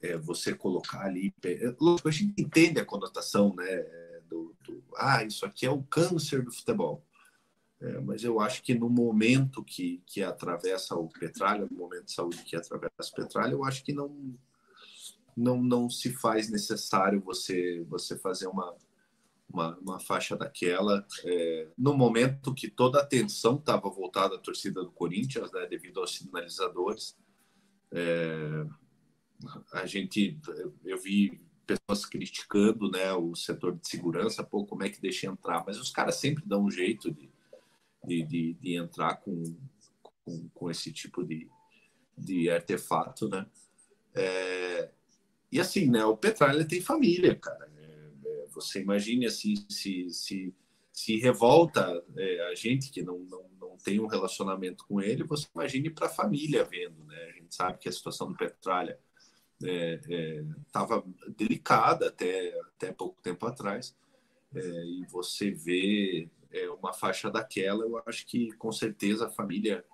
é, 0.03 0.17
você 0.17 0.55
colocar 0.55 1.03
ali, 1.07 1.35
é, 1.45 1.75
a 2.05 2.11
gente 2.11 2.35
entende 2.41 2.81
a 2.81 2.85
conotação, 2.85 3.55
né, 3.55 3.77
do, 4.29 4.55
do, 4.65 4.85
ah, 4.97 5.25
isso 5.25 5.47
aqui 5.47 5.67
é 5.67 5.71
o 5.71 5.83
câncer 5.83 6.43
do 6.43 6.53
futebol. 6.53 7.05
É, 7.81 8.01
mas 8.01 8.25
eu 8.25 8.41
acho 8.41 8.63
que 8.63 8.75
no 8.75 8.89
momento 8.89 9.63
que, 9.63 10.03
que 10.05 10.23
atravessa 10.23 10.97
o 10.97 11.09
Petralha, 11.09 11.67
no 11.71 11.77
momento 11.77 12.07
de 12.07 12.13
saúde 12.13 12.43
que 12.43 12.57
atravessa 12.57 13.11
o 13.13 13.15
Petralha, 13.15 13.53
eu 13.53 13.65
acho 13.65 13.85
que 13.85 13.93
não, 13.93 14.37
não, 15.37 15.63
não 15.63 15.89
se 15.89 16.13
faz 16.13 16.51
necessário 16.51 17.21
você, 17.21 17.85
você 17.89 18.19
fazer 18.19 18.49
uma, 18.49 18.75
uma, 19.49 19.79
uma 19.79 20.01
faixa 20.01 20.37
daquela. 20.37 21.07
É, 21.25 21.69
no 21.79 21.97
momento 21.97 22.53
que 22.53 22.69
toda 22.69 22.99
a 22.99 23.03
atenção 23.03 23.57
estava 23.57 23.89
voltada 23.89 24.35
à 24.35 24.39
torcida 24.39 24.83
do 24.83 24.91
Corinthians, 24.91 25.53
né, 25.53 25.67
devido 25.67 26.01
aos 26.01 26.17
sinalizadores, 26.17 27.17
é, 27.93 28.67
a 29.73 29.87
gente, 29.87 30.37
eu 30.85 30.99
vi 30.99 31.41
pessoas 31.65 32.05
criticando 32.05 32.91
né, 32.91 33.13
o 33.13 33.37
setor 33.37 33.77
de 33.77 33.87
segurança, 33.87 34.43
pô, 34.43 34.67
como 34.67 34.83
é 34.83 34.89
que 34.89 35.01
deixa 35.01 35.27
entrar? 35.27 35.63
Mas 35.65 35.79
os 35.79 35.91
caras 35.91 36.17
sempre 36.17 36.43
dão 36.45 36.65
um 36.65 36.71
jeito 36.71 37.11
de 37.13 37.31
de, 38.09 38.23
de, 38.23 38.55
de 38.55 38.75
entrar 38.75 39.17
com, 39.17 39.43
com, 40.25 40.49
com, 40.49 40.71
esse 40.71 40.91
tipo 40.93 41.23
de, 41.23 41.49
de 42.17 42.51
artefato, 42.51 43.29
né? 43.29 43.47
É, 44.15 44.91
e 45.53 45.61
assim, 45.61 45.91
né? 45.91 46.05
O 46.05 46.17
Petralha 46.17 46.67
tem 46.67 46.81
família, 46.81 47.35
cara. 47.37 47.71
É, 47.77 48.11
é, 48.25 48.47
você 48.51 48.81
imagine 48.81 49.27
assim, 49.27 49.55
se, 49.69 50.11
se, 50.11 50.55
se 50.93 51.17
revolta 51.19 52.05
é, 52.17 52.51
a 52.51 52.55
gente 52.55 52.91
que 52.91 53.03
não, 53.03 53.19
não, 53.21 53.45
não 53.61 53.77
tem 53.77 54.01
um 54.01 54.07
relacionamento 54.07 54.85
com 54.87 55.01
ele, 55.01 55.25
você 55.25 55.47
imagine 55.55 55.91
para 55.91 56.07
a 56.07 56.11
família 56.11 56.65
vendo, 56.65 57.05
né? 57.05 57.25
A 57.25 57.33
gente 57.33 57.55
sabe 57.55 57.79
que 57.79 57.89
a 57.89 57.93
situação 57.93 58.29
do 58.29 58.37
Petralha 58.37 58.99
estava 60.67 61.05
é, 61.27 61.31
delicada 61.31 62.09
até, 62.09 62.59
até 62.61 62.93
pouco 62.93 63.21
tempo 63.21 63.47
atrás. 63.47 63.97
e 64.55 65.05
você 65.11 65.51
vê 65.51 66.31
é, 66.53 66.69
uma 66.71 66.93
faixa 66.93 67.31
daquela, 67.31 67.85
eu 67.85 68.03
acho 68.07 68.27
que 68.27 68.53
com 68.53 68.73
certeza 68.73 69.27
a 69.27 69.31
família 69.31 69.85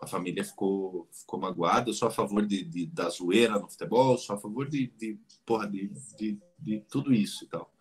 a 0.00 0.06
família 0.06 0.44
ficou, 0.44 1.08
ficou 1.12 1.40
magoada. 1.40 1.90
Eu 1.90 1.94
sou 1.94 2.06
a 2.06 2.10
favor 2.10 2.46
de, 2.46 2.62
de 2.64 2.86
da 2.86 3.08
zoeira 3.08 3.58
no 3.58 3.68
futebol, 3.68 4.16
sou 4.16 4.36
a 4.36 4.38
favor 4.38 4.68
de, 4.68 4.86
de, 4.96 5.18
porra, 5.44 5.68
de, 5.68 5.90
de, 6.16 6.38
de 6.56 6.80
tudo 6.88 7.12
isso 7.12 7.44
e 7.44 7.48
tal. 7.48 7.72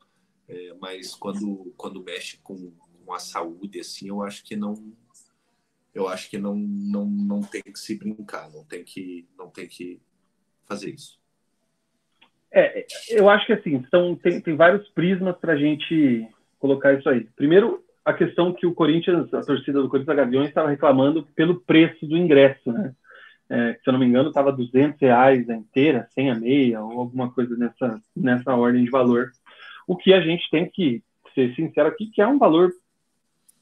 É, 0.48 0.74
mas 0.80 1.14
quando, 1.14 1.74
quando 1.78 2.04
mexe 2.04 2.38
com, 2.38 2.74
com 3.06 3.14
a 3.14 3.20
saúde, 3.20 3.80
assim, 3.80 4.08
eu 4.08 4.24
acho 4.24 4.44
que 4.44 4.56
não 4.56 4.74
eu 5.94 6.08
acho 6.08 6.30
que 6.30 6.38
não, 6.38 6.56
não, 6.56 7.06
não 7.06 7.42
tem 7.42 7.62
que 7.64 7.80
se 7.80 7.98
brincar, 7.98 8.52
não 8.52 8.64
tem 8.64 8.84
que, 8.84 9.28
não 9.36 9.50
tem 9.50 9.68
que 9.68 10.00
fazer 10.68 10.92
isso. 10.92 11.20
É, 12.52 12.86
eu 13.10 13.28
acho 13.28 13.48
que 13.48 13.54
assim, 13.54 13.84
são, 13.90 14.16
tem, 14.16 14.40
tem 14.40 14.56
vários 14.56 14.88
prismas 14.90 15.36
para 15.38 15.54
a 15.54 15.58
gente 15.58 16.30
colocar 16.60 16.94
isso 16.94 17.10
aí. 17.10 17.24
Primeiro, 17.36 17.84
a 18.08 18.14
questão 18.14 18.54
que 18.54 18.66
o 18.66 18.74
Corinthians, 18.74 19.34
a 19.34 19.42
torcida 19.42 19.82
do 19.82 19.90
Corinthians 19.90 20.16
Gaviões 20.16 20.48
estava 20.48 20.70
reclamando 20.70 21.28
pelo 21.36 21.60
preço 21.60 22.08
do 22.08 22.16
ingresso, 22.16 22.72
né? 22.72 22.96
É, 23.50 23.74
se 23.74 23.82
eu 23.86 23.92
não 23.92 24.00
me 24.00 24.06
engano, 24.06 24.30
estava 24.30 24.50
200 24.50 24.98
reais 25.02 25.50
a 25.50 25.54
inteira, 25.54 26.08
sem 26.12 26.32
a 26.32 26.36
meia, 26.36 26.82
ou 26.82 27.02
alguma 27.02 27.30
coisa 27.30 27.58
nessa, 27.58 28.02
nessa 28.16 28.56
ordem 28.56 28.86
de 28.86 28.90
valor. 28.90 29.32
O 29.86 29.98
que 29.98 30.14
a 30.14 30.22
gente 30.22 30.50
tem 30.50 30.70
que 30.70 31.04
ser 31.36 31.54
sincero 31.54 31.90
aqui, 31.90 32.08
que 32.08 32.22
é 32.22 32.28
um 32.28 32.38
valor 32.38 32.72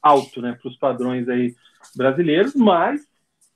alto, 0.00 0.40
né, 0.40 0.56
para 0.62 0.68
os 0.68 0.76
padrões 0.76 1.28
aí 1.28 1.52
brasileiros, 1.96 2.54
mas 2.54 3.00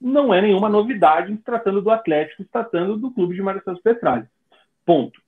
não 0.00 0.34
é 0.34 0.42
nenhuma 0.42 0.68
novidade 0.68 1.36
tratando 1.36 1.80
do 1.80 1.90
Atlético, 1.90 2.44
tratando 2.50 2.96
do 2.96 3.12
clube 3.12 3.36
de 3.36 3.42
Marcelo 3.42 3.80
Petralha. 3.80 4.28
Ponto. 4.84 5.22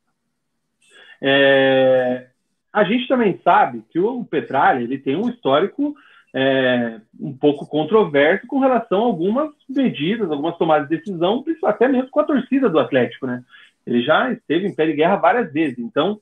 É, 1.21 2.32
a 2.73 2.85
gente 2.85 3.07
também 3.07 3.39
sabe 3.45 3.85
que 3.91 3.99
o 3.99 4.25
Petralha 4.25 4.83
ele 4.83 4.99
tem 4.99 5.15
um 5.15 5.29
histórico 5.29 5.95
é, 6.35 7.01
um 7.21 7.37
pouco 7.37 7.67
controverso 7.67 8.47
com 8.47 8.59
relação 8.59 9.03
a 9.03 9.07
algumas 9.07 9.51
medidas, 9.69 10.31
algumas 10.31 10.57
tomadas 10.57 10.89
de 10.89 10.97
decisão, 10.97 11.45
até 11.65 11.87
mesmo 11.87 12.09
com 12.11 12.21
a 12.21 12.25
torcida 12.25 12.71
do 12.71 12.79
Atlético, 12.79 13.27
né? 13.27 13.45
Ele 13.87 14.03
já 14.03 14.33
esteve 14.33 14.67
em 14.67 14.75
pé 14.75 14.87
de 14.87 14.95
guerra 14.95 15.17
várias 15.17 15.53
vezes. 15.53 15.79
Então, 15.79 16.19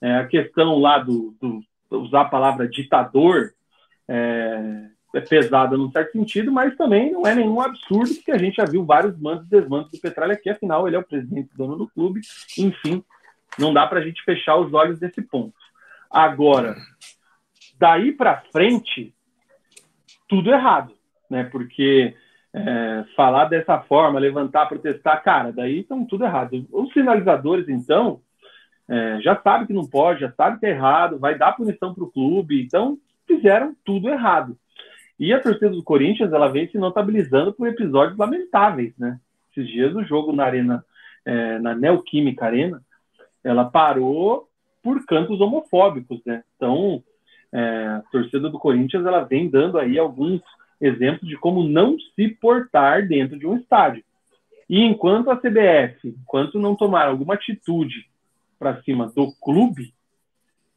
é, 0.00 0.16
a 0.16 0.26
questão 0.26 0.78
lá 0.78 0.98
do, 0.98 1.34
do, 1.40 1.62
usar 1.90 2.22
a 2.22 2.28
palavra 2.28 2.66
ditador 2.66 3.52
é, 4.08 4.86
é 5.14 5.20
pesada 5.20 5.76
num 5.76 5.92
certo 5.92 6.12
sentido, 6.12 6.50
mas 6.50 6.76
também 6.76 7.12
não 7.12 7.24
é 7.26 7.34
nenhum 7.34 7.60
absurdo, 7.60 8.14
porque 8.14 8.32
a 8.32 8.38
gente 8.38 8.56
já 8.56 8.64
viu 8.64 8.84
vários 8.84 9.16
mandos 9.20 9.46
e 9.46 9.50
desmandos 9.50 9.92
do 9.92 10.00
Petralha, 10.00 10.36
que 10.36 10.50
afinal 10.50 10.88
ele 10.88 10.96
é 10.96 10.98
o 10.98 11.06
presidente 11.06 11.50
dono 11.56 11.76
do 11.76 11.86
clube. 11.86 12.20
Enfim, 12.58 13.04
não 13.58 13.72
dá 13.72 13.86
para 13.86 14.00
a 14.00 14.02
gente 14.02 14.24
fechar 14.24 14.56
os 14.56 14.72
olhos 14.72 14.98
desse 14.98 15.22
ponto. 15.22 15.61
Agora, 16.12 16.76
daí 17.78 18.12
para 18.12 18.42
frente, 18.52 19.14
tudo 20.28 20.52
errado, 20.52 20.92
né? 21.30 21.44
Porque 21.44 22.14
é, 22.52 23.04
falar 23.16 23.46
dessa 23.46 23.80
forma, 23.80 24.20
levantar, 24.20 24.66
protestar, 24.66 25.22
cara, 25.22 25.50
daí 25.52 25.80
estão 25.80 26.04
tudo 26.04 26.24
errado. 26.24 26.66
Os 26.70 26.92
sinalizadores, 26.92 27.66
então, 27.68 28.20
é, 28.86 29.20
já 29.22 29.40
sabe 29.40 29.66
que 29.66 29.72
não 29.72 29.86
pode, 29.86 30.20
já 30.20 30.30
sabe 30.32 30.60
que 30.60 30.66
é 30.66 30.70
errado, 30.70 31.18
vai 31.18 31.38
dar 31.38 31.52
punição 31.52 31.94
para 31.94 32.04
o 32.04 32.10
clube, 32.10 32.62
então 32.62 32.98
fizeram 33.26 33.74
tudo 33.82 34.10
errado. 34.10 34.56
E 35.18 35.32
a 35.32 35.40
torcida 35.40 35.70
do 35.70 35.82
Corinthians 35.82 36.32
ela 36.32 36.48
vem 36.48 36.68
se 36.68 36.76
notabilizando 36.76 37.54
por 37.54 37.68
episódios 37.68 38.18
lamentáveis, 38.18 38.92
né? 38.98 39.18
Esses 39.50 39.70
dias 39.70 39.94
o 39.94 40.04
jogo 40.04 40.32
na 40.32 40.44
arena, 40.44 40.84
é, 41.24 41.58
na 41.58 41.74
Neoquímica 41.74 42.44
Arena, 42.44 42.82
ela 43.42 43.64
parou 43.64 44.48
por 44.82 45.04
cantos 45.06 45.40
homofóbicos, 45.40 46.20
né? 46.24 46.42
Então, 46.56 47.02
é, 47.52 47.86
a 47.86 48.02
torcida 48.10 48.48
do 48.48 48.58
Corinthians 48.58 49.04
ela 49.06 49.22
vem 49.24 49.48
dando 49.48 49.78
aí 49.78 49.98
alguns 49.98 50.40
exemplos 50.80 51.28
de 51.28 51.36
como 51.36 51.62
não 51.62 51.96
se 52.14 52.28
portar 52.28 53.06
dentro 53.06 53.38
de 53.38 53.46
um 53.46 53.56
estádio. 53.56 54.02
E 54.68 54.80
enquanto 54.82 55.30
a 55.30 55.36
CBF, 55.36 56.08
enquanto 56.08 56.58
não 56.58 56.74
tomar 56.74 57.06
alguma 57.06 57.34
atitude 57.34 58.08
para 58.58 58.82
cima 58.82 59.06
do 59.14 59.32
clube, 59.40 59.92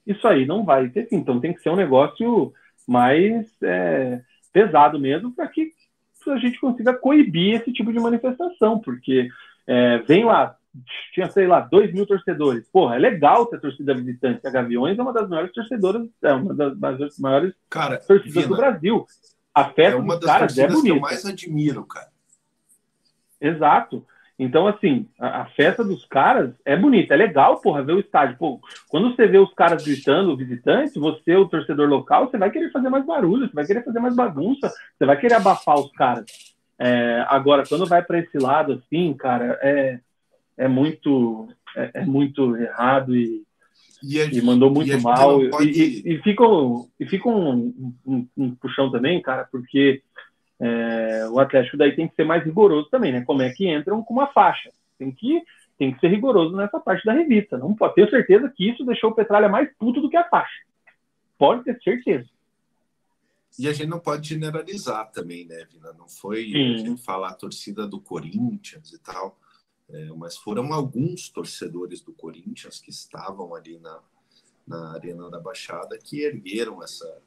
isso 0.06 0.28
aí 0.28 0.46
não 0.46 0.64
vai 0.64 0.90
ter 0.90 1.08
fim. 1.08 1.16
Então 1.16 1.40
tem 1.40 1.54
que 1.54 1.62
ser 1.62 1.70
um 1.70 1.76
negócio 1.76 2.54
mais 2.88 3.48
é, 3.64 4.22
pesado 4.54 5.00
mesmo 5.00 5.32
para 5.32 5.48
que 5.48 5.72
a 6.28 6.38
gente 6.38 6.60
consiga 6.60 6.94
coibir 6.94 7.56
esse 7.56 7.72
tipo 7.72 7.94
de 7.94 8.00
manifestação, 8.00 8.80
porque 8.80 9.30
é, 9.68 10.00
vem 10.00 10.26
lá, 10.26 10.55
tinha, 11.14 11.30
sei 11.30 11.48
lá, 11.48 11.60
dois 11.60 11.94
mil 11.94 12.06
torcedores. 12.06 12.68
Porra, 12.72 12.96
é 12.96 13.00
legal 13.00 13.46
ter 13.46 13.60
torcida 13.60 13.94
visitante. 13.94 14.46
A 14.46 14.50
Gaviões 14.50 14.98
é 14.98 15.02
uma 15.02 15.14
das 15.14 15.30
maiores 15.30 15.54
torcedoras, 15.54 16.08
é 16.22 16.34
uma 16.34 16.54
das 16.54 17.18
maiores 17.20 17.54
cara, 17.70 17.98
torcidas 17.98 18.44
Vina, 18.44 18.48
do 18.48 18.58
Brasil. 18.58 19.06
A 19.54 19.66
festa 19.66 19.98
é 19.98 20.02
uma 20.02 20.20
das 20.20 20.26
caras 20.26 20.58
é 20.58 20.68
bonita. 20.68 20.84
que 20.84 20.90
eu 20.90 21.00
mais 21.00 21.26
admiro, 21.26 21.86
cara. 21.86 22.10
Exato. 23.40 24.06
Então, 24.38 24.68
assim, 24.68 25.08
a, 25.18 25.44
a, 25.44 25.46
festa 25.46 25.82
dos 25.84 26.06
caras 26.06 26.54
é 26.66 26.76
bonita, 26.76 27.14
é 27.14 27.18
legal, 27.18 27.62
porra, 27.62 27.82
ver 27.82 27.94
o 27.94 28.00
estádio. 28.00 28.38
Pô, 28.38 28.60
quando 28.90 29.16
você 29.16 29.28
vê 29.28 29.38
os 29.38 29.54
caras 29.54 29.84
gritando, 29.84 30.32
o 30.32 30.38
visitante, 30.38 31.00
você, 31.00 31.36
o 31.36 31.48
torcedor 31.48 31.88
local, 31.88 32.30
você 32.30 32.38
vai 32.38 32.52
querer 32.52 32.70
fazer 32.72 32.90
mais 32.90 33.06
barulho, 33.06 33.48
você 33.48 33.54
vai 33.54 33.66
querer 33.66 33.84
fazer 33.84 34.00
mais 34.00 34.14
bagunça, 34.14 34.70
você 34.98 35.06
vai 35.06 35.18
querer 35.18 35.36
abafar 35.36 35.80
os 35.80 35.90
caras. 35.94 36.26
É, 36.78 37.26
agora, 37.30 37.64
quando 37.68 37.86
vai 37.86 38.04
para 38.04 38.20
esse 38.20 38.38
lado, 38.38 38.74
assim, 38.74 39.14
cara, 39.14 39.58
é, 39.62 40.00
é 40.58 40.68
muito 40.68 41.48
é, 41.76 41.92
é 41.96 42.06
muito 42.06 42.56
errado 42.56 43.16
e, 43.16 43.44
e, 44.02 44.18
e 44.38 44.42
mandou 44.42 44.70
muito 44.72 44.92
e 44.92 45.02
mal. 45.02 45.40
Pode... 45.50 45.70
E, 45.70 46.14
e, 46.14 46.22
fica, 46.22 46.44
e 47.00 47.06
fica 47.06 47.30
um, 47.30 47.94
um, 48.06 48.28
um, 48.38 48.56
puxão 48.56 48.92
também, 48.92 49.22
cara, 49.22 49.48
porque 49.52 50.02
é, 50.60 51.28
o 51.30 51.40
Atlético 51.40 51.78
daí 51.78 51.96
tem 51.96 52.08
que 52.08 52.16
ser 52.16 52.24
mais 52.24 52.44
rigoroso 52.44 52.90
também, 52.90 53.12
né? 53.12 53.24
Como 53.26 53.42
é 53.42 53.50
que 53.52 53.70
entram 53.70 54.04
com 54.04 54.14
uma 54.14 54.28
faixa? 54.28 54.72
Tem 54.98 55.12
que, 55.12 55.42
tem 55.78 55.94
que 55.94 56.00
ser 56.00 56.08
rigoroso 56.08 56.56
nessa 56.56 56.80
parte 56.80 57.06
da 57.06 57.14
revista. 57.14 57.58
Não 57.58 57.76
pode 57.76 57.96
ter 57.96 58.10
certeza 58.10 58.52
que 58.56 58.70
isso 58.70 58.86
deixou 58.86 59.12
o 59.12 59.16
Petralha 59.16 59.50
mais 59.50 59.70
puto 59.78 60.02
do 60.02 60.10
que 60.10 60.18
a 60.18 60.28
faixa. 60.30 60.64
Pode 61.38 61.64
ter 61.64 61.78
certeza. 61.82 62.30
E 63.58 63.68
a 63.68 63.74
gente 63.74 63.88
não 63.88 64.00
pode 64.00 64.28
generalizar 64.28 65.10
também, 65.12 65.46
né, 65.46 65.66
Vina? 65.72 65.94
Não 65.94 66.10
foi 66.10 66.44
Sim. 66.44 66.74
a 66.74 66.78
gente 66.78 67.04
falar 67.04 67.30
a 67.30 67.36
torcida 67.36 67.88
do 67.88 68.00
Corinthians 68.00 68.92
e 68.92 69.00
tal. 69.00 69.38
É, 69.90 70.06
mas 70.14 70.36
foram 70.36 70.74
alguns 70.74 71.30
torcedores 71.30 72.02
do 72.02 72.12
Corinthians 72.14 72.80
que 72.80 72.90
estavam 72.90 73.54
ali 73.54 73.78
na, 73.78 74.02
na 74.66 74.94
Arena 74.94 75.30
da 75.30 75.40
Baixada 75.40 75.98
que 75.98 76.22
ergueram 76.22 76.82
essa, 76.82 77.22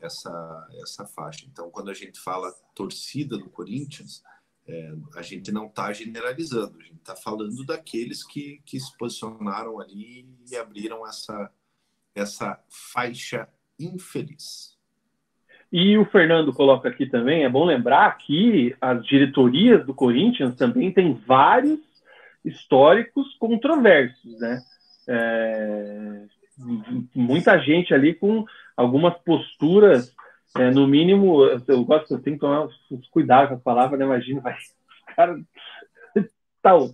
essa, 0.00 0.68
essa 0.80 1.06
faixa. 1.06 1.44
Então, 1.46 1.70
quando 1.70 1.90
a 1.90 1.94
gente 1.94 2.18
fala 2.18 2.52
torcida 2.74 3.36
do 3.36 3.50
Corinthians, 3.50 4.22
é, 4.66 4.94
a 5.14 5.22
gente 5.22 5.52
não 5.52 5.66
está 5.66 5.92
generalizando, 5.92 6.78
a 6.78 6.82
gente 6.82 6.96
está 6.98 7.14
falando 7.14 7.64
daqueles 7.64 8.24
que, 8.24 8.60
que 8.64 8.80
se 8.80 8.96
posicionaram 8.96 9.78
ali 9.78 10.28
e 10.50 10.56
abriram 10.56 11.06
essa, 11.06 11.52
essa 12.14 12.64
faixa 12.68 13.48
infeliz. 13.78 14.75
E 15.78 15.98
o 15.98 16.06
Fernando 16.06 16.54
coloca 16.54 16.88
aqui 16.88 17.04
também, 17.04 17.44
é 17.44 17.50
bom 17.50 17.62
lembrar 17.62 18.16
que 18.16 18.74
as 18.80 19.04
diretorias 19.04 19.84
do 19.84 19.92
Corinthians 19.92 20.56
também 20.56 20.90
têm 20.90 21.12
vários 21.12 21.78
históricos 22.42 23.36
controversos, 23.38 24.40
né? 24.40 24.58
É, 25.06 26.22
muita 27.14 27.58
gente 27.58 27.92
ali 27.92 28.14
com 28.14 28.46
algumas 28.74 29.18
posturas, 29.18 30.14
é, 30.56 30.70
no 30.70 30.88
mínimo, 30.88 31.44
eu 31.68 31.84
gosto, 31.84 32.14
eu 32.14 32.22
tenho 32.22 32.36
que 32.36 32.40
tomar 32.40 32.70
uns 32.90 33.06
cuidados 33.10 33.50
com 33.50 33.56
a 33.56 33.58
palavra, 33.58 33.98
né? 33.98 34.06
Imagina, 34.06 34.40
vai, 34.40 34.56
cara, 35.14 35.38
tal, 36.62 36.88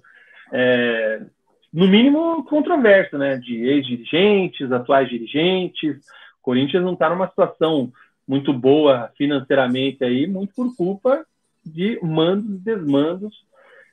é, 0.52 1.24
no 1.72 1.86
mínimo 1.86 2.44
controverso, 2.46 3.16
né? 3.16 3.36
De 3.36 3.64
ex-dirigentes, 3.64 4.72
atuais 4.72 5.08
dirigentes. 5.08 5.98
O 6.40 6.42
Corinthians 6.42 6.82
não 6.82 6.94
está 6.94 7.08
numa 7.08 7.28
situação 7.28 7.92
muito 8.32 8.50
boa 8.50 9.12
financeiramente 9.18 10.02
aí, 10.02 10.26
muito 10.26 10.54
por 10.54 10.74
culpa 10.74 11.26
de 11.62 12.00
mandos 12.02 12.54
e 12.54 12.58
desmandos 12.60 13.44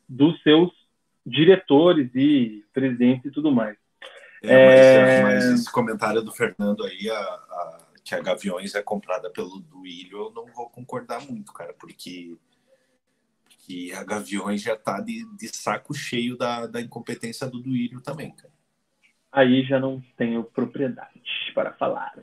dos 0.07 0.41
seus 0.41 0.71
diretores 1.25 2.09
e 2.15 2.63
presidentes 2.71 3.25
e 3.25 3.31
tudo 3.31 3.51
mais. 3.51 3.75
É, 4.41 4.65
mas, 4.65 4.79
é... 4.79 5.23
mas, 5.23 5.43
esse 5.59 5.69
comentário 5.69 6.21
do 6.21 6.31
Fernando 6.31 6.85
aí, 6.85 7.09
a, 7.09 7.19
a, 7.19 7.79
que 8.01 8.15
a 8.15 8.21
Gaviões 8.21 8.75
é 8.75 8.81
comprada 8.81 9.29
pelo 9.29 9.59
Duílio, 9.59 10.19
eu 10.19 10.31
não 10.31 10.45
vou 10.53 10.69
concordar 10.69 11.19
muito, 11.29 11.51
cara, 11.51 11.73
porque, 11.73 12.37
porque 13.43 13.91
a 13.93 14.05
Gaviões 14.05 14.61
já 14.61 14.77
tá 14.77 15.01
de, 15.01 15.25
de 15.35 15.49
saco 15.49 15.93
cheio 15.93 16.37
da, 16.37 16.65
da 16.65 16.79
incompetência 16.79 17.45
do 17.45 17.59
Duílio 17.59 17.99
também, 17.99 18.31
cara. 18.31 18.53
Aí 19.33 19.63
já 19.63 19.81
não 19.81 20.01
tenho 20.15 20.45
propriedade 20.45 21.21
para 21.53 21.73
falar. 21.73 22.13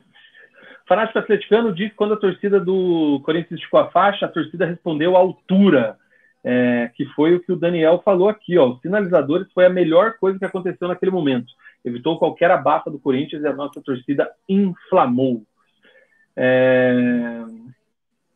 Fanático 0.87 1.19
atleticano 1.19 1.73
diz 1.73 1.89
que 1.89 1.95
quando 1.95 2.13
a 2.13 2.17
torcida 2.17 2.59
do 2.61 3.21
Corinthians 3.25 3.59
esticou 3.59 3.79
a 3.81 3.91
faixa, 3.91 4.25
a 4.25 4.29
torcida 4.29 4.65
respondeu 4.65 5.17
à 5.17 5.19
altura, 5.19 5.97
é, 6.43 6.89
que 6.95 7.05
foi 7.07 7.35
o 7.35 7.41
que 7.41 7.51
o 7.51 7.57
Daniel 7.57 8.01
falou 8.05 8.29
aqui. 8.29 8.57
Ó, 8.57 8.69
os 8.69 8.81
sinalizadores 8.81 9.51
foi 9.53 9.65
a 9.65 9.69
melhor 9.69 10.17
coisa 10.17 10.39
que 10.39 10.45
aconteceu 10.45 10.87
naquele 10.87 11.11
momento. 11.11 11.51
Evitou 11.83 12.17
qualquer 12.17 12.51
abafa 12.51 12.89
do 12.89 12.99
Corinthians 12.99 13.43
e 13.43 13.47
a 13.47 13.53
nossa 13.53 13.81
torcida 13.81 14.31
inflamou. 14.47 15.43
É... 16.37 17.43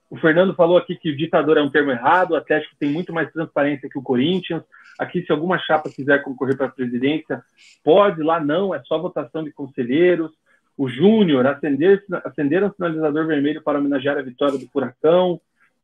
O 0.09 0.17
Fernando 0.17 0.53
falou 0.53 0.77
aqui 0.77 0.97
que 0.97 1.15
ditador 1.15 1.57
é 1.57 1.61
um 1.61 1.69
termo 1.69 1.89
errado, 1.89 2.31
o 2.31 2.35
Atlético 2.35 2.75
tem 2.77 2.91
muito 2.91 3.13
mais 3.13 3.31
transparência 3.31 3.89
que 3.89 3.97
o 3.97 4.03
Corinthians. 4.03 4.61
Aqui, 4.99 5.21
se 5.25 5.31
alguma 5.31 5.57
chapa 5.57 5.89
quiser 5.89 6.21
concorrer 6.21 6.57
para 6.57 6.65
a 6.65 6.71
presidência, 6.71 7.41
pode, 7.81 8.21
lá 8.21 8.41
não, 8.41 8.75
é 8.75 8.81
só 8.83 8.99
votação 8.99 9.41
de 9.41 9.51
conselheiros 9.51 10.31
o 10.77 10.89
Júnior 10.89 11.45
acender, 11.45 12.03
acenderam 12.23 12.67
o 12.67 12.73
sinalizador 12.73 13.27
vermelho 13.27 13.61
para 13.61 13.79
homenagear 13.79 14.17
a 14.17 14.21
vitória 14.21 14.57
do 14.57 14.67
Furacão, 14.69 15.39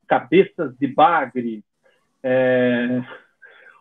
Cabeças 0.08 0.76
de 0.78 0.88
Bagre, 0.88 1.64
é, 2.24 3.02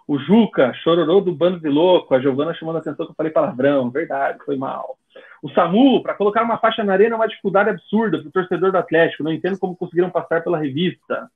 o 0.07 0.19
Juca, 0.19 0.73
chororô 0.75 1.21
do 1.21 1.35
bando 1.35 1.59
de 1.59 1.69
louco, 1.69 2.15
a 2.15 2.21
Giovana 2.21 2.55
chamando 2.55 2.77
a 2.77 2.79
atenção 2.79 3.07
que 3.07 3.13
eu 3.13 3.17
falei 3.17 3.33
palavrão, 3.33 3.91
verdade, 3.91 4.39
foi 4.45 4.57
mal. 4.57 4.97
O 5.43 5.51
Samu, 5.51 6.03
para 6.03 6.15
colocar 6.15 6.43
uma 6.43 6.59
faixa 6.59 6.85
na 6.85 6.93
arena 6.93 7.15
é 7.15 7.17
uma 7.17 7.29
dificuldade 7.29 7.71
absurda 7.71 8.19
para 8.19 8.29
o 8.29 8.33
torcedor 8.33 8.71
do 8.71 8.79
Atlético, 8.79 9.25
não 9.25 9.33
entendo 9.33 9.59
como 9.59 9.77
conseguiram 9.77 10.11
passar 10.11 10.45
pela 10.45 10.59
revista. 10.59 11.29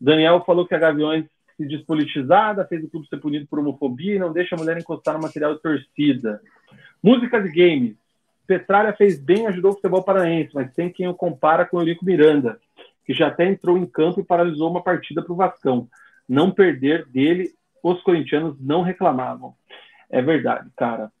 Daniel 0.00 0.42
falou 0.44 0.66
que 0.66 0.74
a 0.74 0.78
Gaviões 0.78 1.24
se 1.56 1.66
despolitizada, 1.66 2.66
fez 2.66 2.84
o 2.84 2.88
clube 2.88 3.08
ser 3.08 3.18
punido 3.18 3.46
por 3.46 3.58
homofobia 3.58 4.14
e 4.14 4.18
não 4.18 4.32
deixa 4.32 4.54
a 4.54 4.58
mulher 4.58 4.78
encostar 4.78 5.14
no 5.14 5.22
material 5.22 5.54
de 5.54 5.62
torcida. 5.62 6.40
Músicas 7.02 7.44
e 7.46 7.52
games. 7.52 7.96
Petralha 8.48 8.94
fez 8.94 9.20
bem, 9.20 9.46
ajudou 9.46 9.72
o 9.72 9.74
futebol 9.74 10.02
paranaense, 10.02 10.54
mas 10.54 10.72
tem 10.72 10.90
quem 10.90 11.06
o 11.06 11.14
compara 11.14 11.66
com 11.66 11.76
o 11.76 11.80
Eurico 11.80 12.02
Miranda, 12.02 12.58
que 13.04 13.12
já 13.12 13.26
até 13.26 13.44
entrou 13.44 13.76
em 13.76 13.84
campo 13.84 14.20
e 14.20 14.24
paralisou 14.24 14.70
uma 14.70 14.82
partida 14.82 15.22
para 15.22 15.32
o 15.34 15.36
Vascão. 15.36 15.86
Não 16.26 16.50
perder 16.50 17.06
dele, 17.06 17.50
os 17.82 18.02
corintianos 18.02 18.56
não 18.58 18.80
reclamavam. 18.80 19.54
É 20.08 20.22
verdade, 20.22 20.70
cara. 20.74 21.12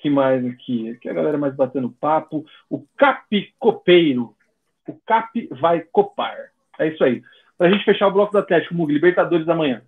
que 0.00 0.10
mais 0.10 0.44
aqui? 0.44 0.90
Aqui 0.90 1.08
a 1.08 1.14
galera 1.14 1.38
mais 1.38 1.54
batendo 1.54 1.90
papo. 1.90 2.44
O 2.68 2.84
Cap 2.96 3.54
Copeiro. 3.56 4.34
O 4.88 4.94
Cap 5.06 5.48
vai 5.52 5.80
copar. 5.92 6.36
É 6.76 6.88
isso 6.88 7.04
aí. 7.04 7.22
Para 7.56 7.68
a 7.68 7.70
gente 7.70 7.84
fechar 7.84 8.08
o 8.08 8.12
bloco 8.12 8.32
do 8.32 8.38
Atlético, 8.38 8.74
Mug, 8.74 8.92
Libertadores 8.92 9.48
amanhã. 9.48 9.82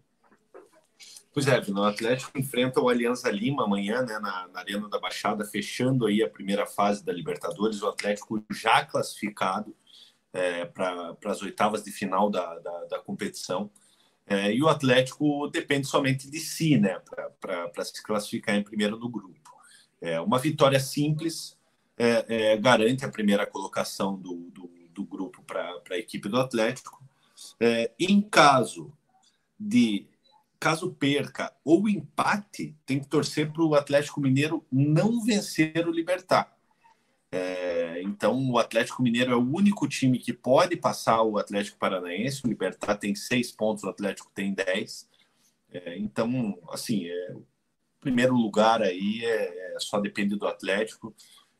Pois 1.32 1.47
é, 1.47 1.61
o 1.61 1.85
Atlético 1.85 2.36
enfrenta 2.36 2.81
o 2.81 2.89
Alianza 2.89 3.31
Lima 3.31 3.65
amanhã, 3.65 4.02
né, 4.02 4.19
na, 4.19 4.48
na, 4.48 4.61
Arena 4.61 4.89
da 4.89 4.98
Baixada, 4.98 5.44
fechando 5.44 6.07
aí 6.07 6.23
a 6.23 6.28
primeira 6.28 6.66
fase 6.66 7.05
da 7.05 7.12
Libertadores. 7.12 7.82
O 7.82 7.89
Atlético 7.89 8.44
já 8.51 8.85
classificado 8.85 9.74
é, 10.32 10.65
para 10.65 11.16
as 11.27 11.40
oitavas 11.40 11.85
de 11.85 11.93
final 11.93 12.28
da, 12.28 12.59
da, 12.59 12.85
da 12.86 12.98
competição. 12.98 13.70
É, 14.27 14.52
e 14.52 14.62
o 14.62 14.69
Atlético 14.69 15.48
depende 15.48 15.86
somente 15.86 16.28
de 16.28 16.40
si, 16.40 16.78
né, 16.78 17.01
para 17.40 17.85
se 17.85 18.02
classificar 18.02 18.57
em 18.57 18.62
primeiro 18.62 18.98
no 18.98 19.09
grupo. 19.09 19.51
É, 20.01 20.20
uma 20.20 20.39
vitória 20.39 20.81
simples 20.81 21.57
é, 21.97 22.52
é, 22.52 22.57
garante 22.57 23.05
a 23.05 23.09
primeira 23.09 23.47
colocação 23.47 24.16
do, 24.16 24.51
do, 24.51 24.70
do 24.93 25.05
grupo 25.05 25.43
para 25.43 25.81
a 25.90 25.98
equipe 25.98 26.28
do 26.28 26.40
Atlético. 26.40 27.02
É, 27.61 27.90
em 27.98 28.20
caso 28.20 28.93
de 29.59 30.07
caso 30.61 30.93
perca 30.93 31.53
ou 31.65 31.89
empate, 31.89 32.77
tem 32.85 33.01
que 33.01 33.09
torcer 33.09 33.51
para 33.51 33.62
o 33.62 33.74
Atlético 33.74 34.20
Mineiro 34.20 34.65
não 34.70 35.24
vencer 35.24 35.89
o 35.89 35.91
Libertar. 35.91 36.55
É, 37.32 38.03
então, 38.03 38.51
o 38.51 38.59
Atlético 38.59 39.03
Mineiro 39.03 39.32
é 39.32 39.37
o 39.37 39.55
único 39.55 39.89
time 39.89 40.19
que 40.19 40.32
pode 40.32 40.77
passar 40.77 41.23
o 41.23 41.39
Atlético 41.39 41.78
Paranaense. 41.78 42.45
O 42.45 42.49
Libertar 42.49 42.97
tem 42.97 43.15
seis 43.15 43.51
pontos, 43.51 43.85
o 43.85 43.89
Atlético 43.89 44.31
tem 44.35 44.53
dez. 44.53 45.09
É, 45.73 45.97
então, 45.97 46.59
assim, 46.70 47.07
é, 47.07 47.32
o 47.32 47.47
primeiro 48.01 48.35
lugar 48.35 48.82
aí 48.82 49.24
é, 49.24 49.74
é, 49.74 49.78
só 49.78 50.01
depende 50.01 50.37
do 50.37 50.47
Atlético. 50.47 51.15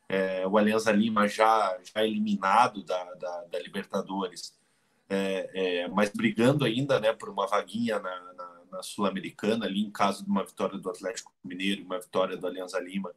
É, 0.09 0.45
o 0.45 0.57
Alianza 0.57 0.91
Lima 0.91 1.27
já, 1.27 1.77
já 1.93 2.03
eliminado 2.03 2.83
da, 2.83 3.03
da, 3.15 3.45
da 3.45 3.59
Libertadores, 3.59 4.59
é, 5.07 5.87
mas 5.89 6.09
brigando 6.09 6.65
ainda 6.65 6.99
né, 6.99 7.13
por 7.13 7.29
uma 7.29 7.47
vaguinha 7.47 7.99
na, 7.99 8.30
na, 8.71 8.77
na 8.77 8.83
Sul-Americana, 8.83 9.65
ali 9.65 9.81
em 9.81 9.91
caso 9.91 10.23
de 10.23 10.29
uma 10.29 10.45
vitória 10.45 10.77
do 10.77 10.89
Atlético 10.89 11.33
Mineiro 11.43 11.83
uma 11.83 11.99
vitória 11.99 12.37
do 12.37 12.47
Alianza 12.47 12.79
Lima 12.79 13.13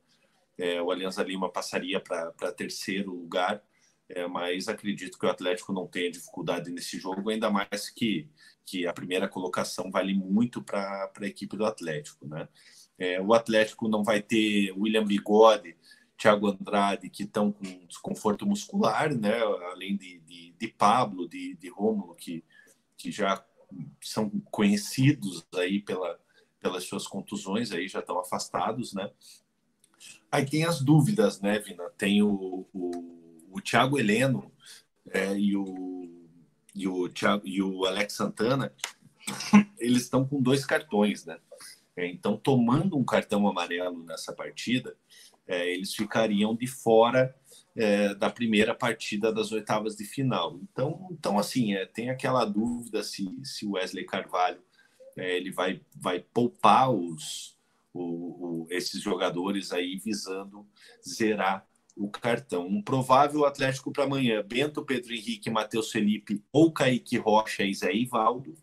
é, 0.57 0.81
o 0.81 0.91
Alianza 0.91 1.23
Lima 1.23 1.51
passaria 1.51 2.01
para 2.01 2.53
terceiro 2.53 3.13
lugar, 3.13 3.63
é, 4.09 4.27
mas 4.27 4.69
acredito 4.69 5.19
que 5.19 5.27
o 5.27 5.31
Atlético 5.31 5.73
não 5.73 5.87
tenha 5.87 6.11
dificuldade 6.11 6.71
nesse 6.71 6.99
jogo, 6.99 7.31
ainda 7.31 7.51
mais 7.51 7.91
que, 7.91 8.29
que 8.65 8.87
a 8.87 8.93
primeira 8.93 9.29
colocação 9.29 9.91
vale 9.91 10.15
muito 10.15 10.63
para 10.63 11.11
a 11.21 11.27
equipe 11.27 11.57
do 11.57 11.65
Atlético. 11.65 12.27
Né? 12.27 12.49
É, 12.99 13.21
o 13.21 13.35
Atlético 13.35 13.89
não 13.89 14.05
vai 14.05 14.23
ter 14.23 14.73
William 14.77 15.05
Bigode, 15.05 15.77
Thiago 16.17 16.47
Andrade, 16.47 17.11
que 17.11 17.25
estão 17.25 17.51
com 17.51 17.87
desconforto 17.87 18.47
muscular, 18.47 19.13
né? 19.15 19.41
além 19.73 19.97
de, 19.97 20.21
de, 20.21 20.53
de 20.53 20.69
Pablo, 20.69 21.29
de, 21.29 21.57
de 21.57 21.69
Rômulo, 21.69 22.15
que, 22.15 22.45
que 22.97 23.11
já 23.11 23.45
são 24.01 24.31
conhecidos 24.51 25.47
aí 25.55 25.81
pela, 25.81 26.19
pelas 26.61 26.85
suas 26.85 27.07
contusões, 27.07 27.73
aí 27.73 27.89
já 27.89 28.01
estão 28.01 28.19
afastados, 28.19 28.93
né? 28.93 29.11
Aí 30.31 30.45
tem 30.45 30.65
as 30.65 30.81
dúvidas, 30.81 31.41
né, 31.41 31.59
Vina? 31.59 31.85
Tem 31.97 32.23
o, 32.23 32.67
o, 32.73 33.47
o 33.51 33.61
Thiago 33.61 33.99
Heleno 33.99 34.51
é, 35.11 35.37
e, 35.37 35.57
o, 35.57 36.27
e, 36.75 36.89
o 36.89 37.09
Thiago, 37.09 37.47
e 37.47 37.63
o 37.63 37.85
Alex 37.85 38.15
Santana, 38.15 38.73
eles 39.79 40.03
estão 40.03 40.27
com 40.27 40.43
dois 40.43 40.65
cartões, 40.65 41.25
né? 41.25 41.39
É, 41.97 42.07
então, 42.09 42.37
tomando 42.37 42.97
um 42.97 43.05
cartão 43.05 43.47
amarelo 43.47 44.03
nessa 44.03 44.33
partida, 44.33 44.97
é, 45.47 45.73
eles 45.73 45.95
ficariam 45.95 46.55
de 46.55 46.67
fora 46.67 47.35
é, 47.77 48.15
da 48.15 48.31
primeira 48.31 48.75
partida 48.75 49.33
das 49.33 49.53
oitavas 49.53 49.97
de 49.97 50.05
final. 50.05 50.59
Então, 50.63 51.09
então 51.11 51.39
assim, 51.39 51.75
é, 51.75 51.87
tem 51.87 52.11
aquela 52.11 52.45
dúvida 52.45 53.03
se, 53.03 53.25
o 53.65 53.73
Wesley 53.73 54.05
Carvalho 54.05 54.63
é, 55.17 55.37
ele 55.37 55.51
vai, 55.51 55.81
vai 55.95 56.21
poupar 56.21 56.91
os, 56.91 57.57
o, 57.93 58.03
o, 58.03 58.67
esses 58.71 59.01
jogadores 59.01 59.73
aí 59.73 59.97
visando 59.97 60.67
zerar 61.07 61.67
o 61.97 62.09
cartão. 62.09 62.67
Um 62.67 62.83
provável 62.83 63.45
Atlético 63.45 63.93
para 63.93 64.05
amanhã: 64.05 64.43
Bento, 64.43 64.85
Pedro 64.85 65.13
Henrique, 65.13 65.51
Matheus 65.51 65.91
Felipe 65.91 66.43
ou 66.53 66.73
Kaique 66.73 67.17
Rocha 67.17 67.65
e 67.65 67.75
Zé 67.75 67.95
Ivaldo, 67.95 68.55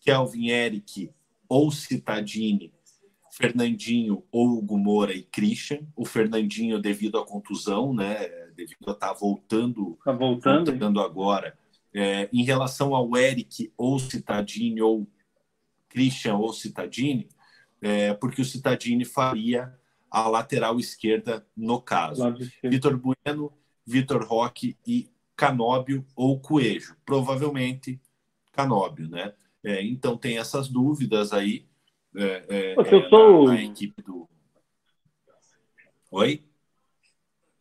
Kelvin 0.00 0.48
Eric 0.48 1.10
ou 1.48 1.70
Citadini, 1.72 2.72
Fernandinho 3.32 4.24
ou 4.30 4.58
Hugo 4.58 4.78
Moura 4.78 5.12
e 5.12 5.22
Christian. 5.22 5.80
O 5.96 6.04
Fernandinho, 6.04 6.78
devido 6.78 7.18
à 7.18 7.26
contusão, 7.26 7.92
né, 7.92 8.28
devido 8.60 8.88
a 8.88 8.92
estar 8.92 9.08
tá 9.08 9.12
voltando, 9.12 9.98
tá 10.04 10.12
voltando, 10.12 10.70
voltando 10.70 11.00
agora. 11.00 11.58
É, 11.92 12.28
em 12.32 12.44
relação 12.44 12.94
ao 12.94 13.16
Eric 13.16 13.72
ou 13.76 13.98
Citadini 13.98 14.80
ou 14.80 15.08
Christian 15.88 16.36
ou 16.36 16.52
Citadini, 16.52 17.28
é, 17.80 18.12
porque 18.14 18.42
o 18.42 18.44
Citadini 18.44 19.04
faria 19.04 19.74
a 20.10 20.28
lateral 20.28 20.78
esquerda 20.78 21.46
no 21.56 21.80
caso. 21.80 22.34
Vitor 22.62 22.96
Bueno, 22.96 23.52
Vitor 23.86 24.24
Roque 24.24 24.76
e 24.86 25.08
Canóbio 25.34 26.04
ou 26.14 26.38
Coelho. 26.38 26.94
Provavelmente 27.04 28.00
Canóbio, 28.52 29.08
né? 29.08 29.32
É, 29.64 29.82
então 29.82 30.16
tem 30.16 30.38
essas 30.38 30.68
dúvidas 30.68 31.32
aí. 31.32 31.66
É, 32.14 32.44
é, 32.48 32.74
eu 32.76 32.82
é, 32.82 33.08
sou... 33.08 33.44
na, 33.46 33.54
na 33.54 33.62
equipe 33.62 34.02
do. 34.02 34.28
Oi? 36.10 36.49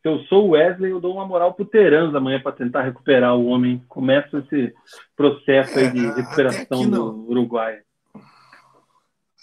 Se 0.02 0.08
eu 0.08 0.24
sou 0.26 0.48
o 0.48 0.50
Wesley, 0.52 0.92
eu 0.92 1.02
dou 1.02 1.14
uma 1.14 1.26
moral 1.26 1.54
pro 1.54 1.66
Terans 1.66 2.16
amanhã 2.16 2.42
para 2.42 2.56
tentar 2.56 2.84
recuperar 2.84 3.36
o 3.36 3.48
homem. 3.48 3.84
Começa 3.90 4.38
esse 4.38 4.74
processo 5.16 5.78
aí 5.78 5.92
de 5.92 6.06
é, 6.06 6.14
recuperação 6.14 6.90
do 6.90 7.30
Uruguai. 7.30 7.82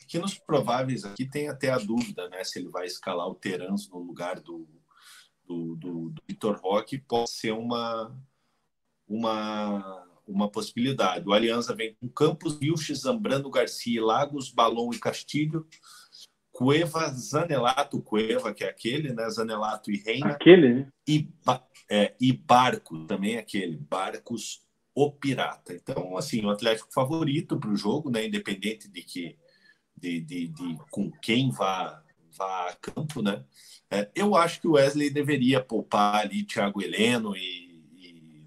Aqui 0.02 0.18
nos 0.18 0.38
prováveis, 0.38 1.04
aqui 1.04 1.28
tem 1.28 1.48
até 1.48 1.70
a 1.70 1.78
dúvida, 1.78 2.28
né? 2.30 2.42
Se 2.42 2.58
ele 2.58 2.70
vai 2.70 2.86
escalar 2.86 3.28
o 3.28 3.34
Terans 3.34 3.90
no 3.90 3.98
lugar 3.98 4.40
do, 4.40 4.66
do, 5.46 5.76
do, 5.76 6.10
do 6.10 6.22
Vitor 6.26 6.58
Roque, 6.62 6.96
pode 6.96 7.30
ser 7.30 7.52
uma, 7.52 8.16
uma, 9.06 10.06
uma 10.26 10.50
possibilidade. 10.50 11.28
O 11.28 11.34
Aliança 11.34 11.74
vem 11.74 11.94
com 12.00 12.08
Campos, 12.08 12.58
Vilches, 12.58 13.00
Zambrano, 13.00 13.50
Garcia, 13.50 14.02
Lagos, 14.02 14.50
Balon 14.50 14.90
e 14.94 14.98
Castilho. 14.98 15.66
Cueva, 16.56 17.10
Zanelato, 17.10 18.00
Cueva, 18.00 18.54
que 18.54 18.64
é 18.64 18.70
aquele, 18.70 19.12
né? 19.12 19.28
Zanelato 19.28 19.90
e 19.90 19.98
Reina. 19.98 20.28
Aquele, 20.28 20.72
né? 20.72 20.88
E, 21.06 21.28
é, 21.90 22.14
e 22.18 22.32
Barco, 22.32 23.04
também 23.04 23.36
é 23.36 23.40
aquele. 23.40 23.76
Barcos, 23.76 24.62
o 24.94 25.12
Pirata. 25.12 25.74
Então, 25.74 26.16
assim, 26.16 26.42
o 26.42 26.48
Atlético 26.48 26.88
favorito 26.94 27.60
para 27.60 27.68
o 27.68 27.76
jogo, 27.76 28.10
né? 28.10 28.24
Independente 28.24 28.88
de 28.88 29.02
que 29.02 29.36
de, 29.98 30.18
de, 30.22 30.48
de 30.48 30.78
com 30.90 31.10
quem 31.20 31.50
vá, 31.50 32.02
vá 32.38 32.70
a 32.70 32.76
campo, 32.76 33.20
né? 33.20 33.44
É, 33.90 34.08
eu 34.14 34.34
acho 34.34 34.58
que 34.58 34.66
o 34.66 34.72
Wesley 34.72 35.10
deveria 35.10 35.60
poupar 35.60 36.22
ali 36.22 36.42
Thiago 36.42 36.82
Heleno 36.82 37.36
e, 37.36 37.84
e, 38.00 38.46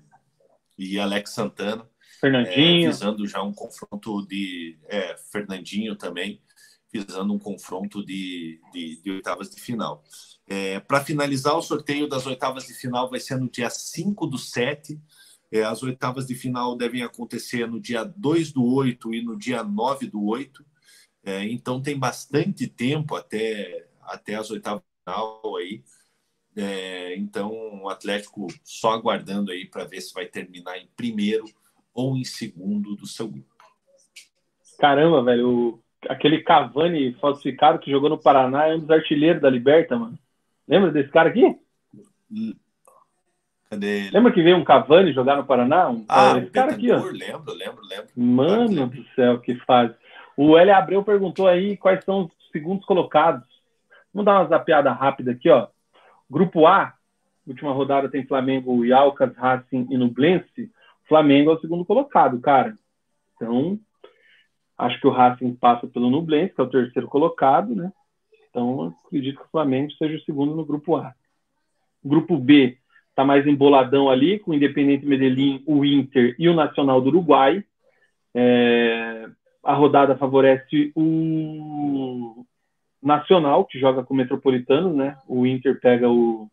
e 0.80 1.00
Alex 1.00 1.30
Santana. 1.30 1.88
Fernandinho. 2.20 2.88
É, 2.88 2.90
visando 2.90 3.28
já 3.28 3.44
um 3.44 3.54
confronto 3.54 4.26
de. 4.26 4.80
É, 4.88 5.16
Fernandinho 5.32 5.96
também, 5.96 6.42
visando 6.92 7.34
um 7.34 7.40
confronto 7.40 8.06
de, 8.06 8.60
de, 8.74 9.02
de 9.02 9.12
oitavas 9.12 9.50
de 9.50 9.62
final. 9.62 10.04
É, 10.48 10.80
Para 10.80 11.04
finalizar, 11.04 11.56
o 11.56 11.62
sorteio 11.62 12.08
das 12.08 12.26
oitavas 12.26 12.66
de 12.66 12.74
final 12.74 13.10
vai 13.10 13.20
ser 13.20 13.38
no 13.38 13.50
dia 13.50 13.70
5 13.70 14.26
do 14.28 14.38
7. 14.38 15.00
É, 15.52 15.64
as 15.64 15.82
oitavas 15.84 16.28
de 16.28 16.36
final 16.36 16.76
devem 16.76 17.04
acontecer 17.04 17.68
no 17.68 17.80
dia 17.80 18.04
2 18.04 18.52
do 18.52 18.66
8 18.66 19.14
e 19.14 19.22
no 19.22 19.38
dia 19.38 19.64
9 19.64 20.08
do 20.08 20.24
8. 20.26 20.66
É, 21.24 21.44
então 21.46 21.82
tem 21.82 21.98
bastante 21.98 22.68
tempo 22.68 23.16
até, 23.16 23.88
até 24.02 24.36
as 24.36 24.50
oitavas 24.50 24.84
final 25.10 25.42
aí. 25.58 25.84
É, 26.56 27.16
então 27.16 27.52
o 27.84 27.90
Atlético 27.90 28.48
só 28.64 28.92
aguardando 28.92 29.52
aí 29.52 29.66
para 29.66 29.86
ver 29.86 30.02
se 30.02 30.14
vai 30.14 30.26
terminar 30.26 30.78
em 30.78 30.88
primeiro 30.96 31.46
ou 31.94 32.16
em 32.16 32.24
segundo 32.24 32.96
do 32.96 33.08
seu 33.08 33.28
grupo. 33.28 33.56
Caramba, 34.78 35.24
velho, 35.24 35.82
aquele 36.08 36.42
Cavani 36.42 37.14
falsificado 37.14 37.80
que 37.80 37.92
jogou 37.92 38.10
no 38.10 38.18
Paraná 38.18 38.68
é 38.68 38.76
um 38.76 38.80
dos 38.80 38.90
artilheiros 38.90 39.42
da 39.42 39.50
Liberta, 39.50 39.98
mano. 39.98 40.18
Lembra 40.68 40.92
desse 40.92 41.10
cara 41.10 41.30
aqui? 41.30 41.58
Cadê 43.70 44.00
ele? 44.00 44.12
Lembra 44.12 44.32
que 44.32 44.42
veio 44.42 44.58
um 44.58 44.64
Cavani 44.64 45.12
jogar 45.14 45.36
no 45.36 45.46
Paraná? 45.46 45.90
Um, 45.90 46.06
ah, 46.08 46.38
esse 46.38 46.52
cara 46.52 46.72
aqui, 46.72 46.92
ó. 46.92 46.98
Lembro, 47.04 47.54
lembro, 47.54 47.82
lembro. 47.88 48.08
Mano 48.16 48.88
do 48.88 49.04
céu, 49.16 49.40
que 49.40 49.56
fase. 49.66 49.94
O 50.38 50.58
L. 50.58 50.72
Abreu 50.72 51.04
perguntou 51.04 51.48
aí 51.48 51.76
quais 51.76 52.04
são 52.06 52.26
os 52.26 52.52
segundos 52.52 52.86
colocados. 52.86 53.44
Vamos 54.14 54.26
dar 54.26 54.40
uma 54.40 54.48
zapeada 54.48 54.92
rápida 54.92 55.32
aqui, 55.32 55.50
ó. 55.50 55.68
Grupo 56.30 56.66
A, 56.66 56.94
última 57.46 57.72
rodada 57.72 58.10
tem 58.10 58.26
Flamengo 58.26 58.82
Alcas, 58.94 59.36
Racing 59.36 59.88
e 59.90 59.98
Nublense. 59.98 60.72
Flamengo 61.08 61.52
é 61.52 61.54
o 61.56 61.60
segundo 61.60 61.84
colocado, 61.84 62.40
cara. 62.40 62.78
Então, 63.36 63.80
acho 64.80 65.00
que 65.00 65.08
o 65.08 65.12
Racing 65.12 65.54
passa 65.56 65.86
pelo 65.86 66.10
Nublense, 66.10 66.56
que 66.56 66.62
é 66.62 66.64
o 66.64 66.70
terceiro 66.70 67.08
colocado, 67.08 67.76
né? 67.76 67.92
Então, 68.50 68.96
acredito 69.06 69.38
que 69.38 69.46
o 69.46 69.52
Flamengo 69.52 69.92
seja 69.94 70.18
o 70.18 70.22
segundo 70.22 70.56
no 70.56 70.66
grupo 70.66 70.96
A. 70.96 71.14
Grupo 72.04 72.38
B 72.38 72.78
está 73.10 73.24
mais 73.24 73.46
emboladão 73.46 74.10
ali, 74.10 74.40
com 74.40 74.52
o 74.52 74.54
Independente 74.56 75.06
Medellín, 75.06 75.62
o 75.68 75.86
Inter 75.86 76.36
e 76.40 76.50
o 76.50 76.56
Nacional 76.56 77.00
do 77.02 77.10
Uruguai. 77.10 77.64
É 78.34 79.30
a 79.64 79.74
rodada 79.74 80.18
favorece 80.18 80.92
o 80.96 82.46
Nacional, 83.02 83.66
que 83.66 83.80
joga 83.80 84.04
com 84.04 84.14
o 84.14 84.18
Metropolitano, 84.18 84.94
né? 84.94 85.18
O 85.28 85.46
Inter 85.46 85.80
pega 85.80 86.10
o. 86.10 86.50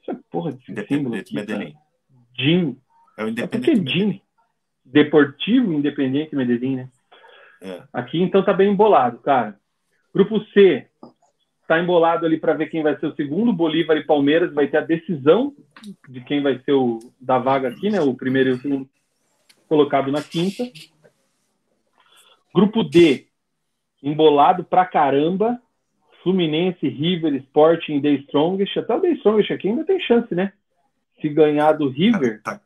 Isso 0.00 0.10
é 0.10 0.16
porra 0.30 0.52
de 0.52 0.86
símbolo 0.86 1.14
aqui, 1.14 1.34
Medellín. 1.34 1.74
Jim. 2.36 2.76
É 3.18 3.24
o 3.24 3.28
Independente. 3.28 3.70
É 3.70 3.92
Jim. 3.92 4.20
Deportivo 4.84 5.72
Independente 5.72 6.34
Medellín, 6.34 6.76
né? 6.76 6.88
É. 7.60 7.82
Aqui 7.92 8.20
então 8.20 8.44
tá 8.44 8.52
bem 8.52 8.72
embolado, 8.72 9.18
cara. 9.18 9.56
Grupo 10.12 10.40
C 10.52 10.86
tá 11.66 11.80
embolado 11.80 12.26
ali 12.26 12.38
para 12.38 12.54
ver 12.54 12.66
quem 12.66 12.82
vai 12.82 12.98
ser 12.98 13.06
o 13.06 13.14
segundo. 13.14 13.52
Bolívar 13.52 13.96
e 13.96 14.04
Palmeiras 14.04 14.52
vai 14.52 14.66
ter 14.66 14.78
a 14.78 14.82
decisão 14.82 15.54
de 16.08 16.20
quem 16.22 16.42
vai 16.42 16.58
ser 16.64 16.72
o 16.72 16.98
da 17.20 17.38
vaga 17.38 17.68
aqui, 17.68 17.88
né? 17.88 18.00
O 18.00 18.14
primeiro 18.14 18.50
e 18.50 18.52
o 18.52 18.58
segundo 18.58 18.88
colocado 19.68 20.12
na 20.12 20.22
quinta. 20.22 20.64
Grupo 22.54 22.82
D, 22.82 23.26
embolado 24.02 24.64
pra 24.64 24.84
caramba. 24.84 25.60
Fluminense, 26.22 26.86
River, 26.86 27.34
Sporting, 27.36 28.00
The 28.00 28.10
Strongest. 28.10 28.76
Até 28.78 28.94
o 28.94 29.00
The 29.00 29.12
Strongest 29.12 29.50
aqui 29.52 29.68
ainda 29.68 29.84
tem 29.84 29.98
chance, 30.00 30.34
né? 30.34 30.52
Se 31.20 31.28
ganhar 31.28 31.72
do 31.72 31.88
River. 31.88 32.42
Tá, 32.42 32.60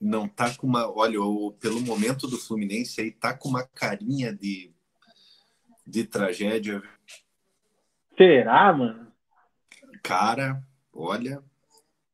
não 0.00 0.28
tá 0.28 0.54
com 0.54 0.66
uma. 0.66 0.90
Olha, 0.90 1.20
o, 1.20 1.52
pelo 1.52 1.80
momento 1.80 2.26
do 2.26 2.36
Fluminense 2.36 3.00
aí, 3.00 3.10
tá 3.10 3.36
com 3.36 3.48
uma 3.48 3.64
carinha 3.64 4.34
de, 4.34 4.70
de 5.86 6.04
tragédia. 6.04 6.82
Será, 8.16 8.72
mano? 8.72 9.06
Cara, 10.02 10.62
olha, 10.92 11.42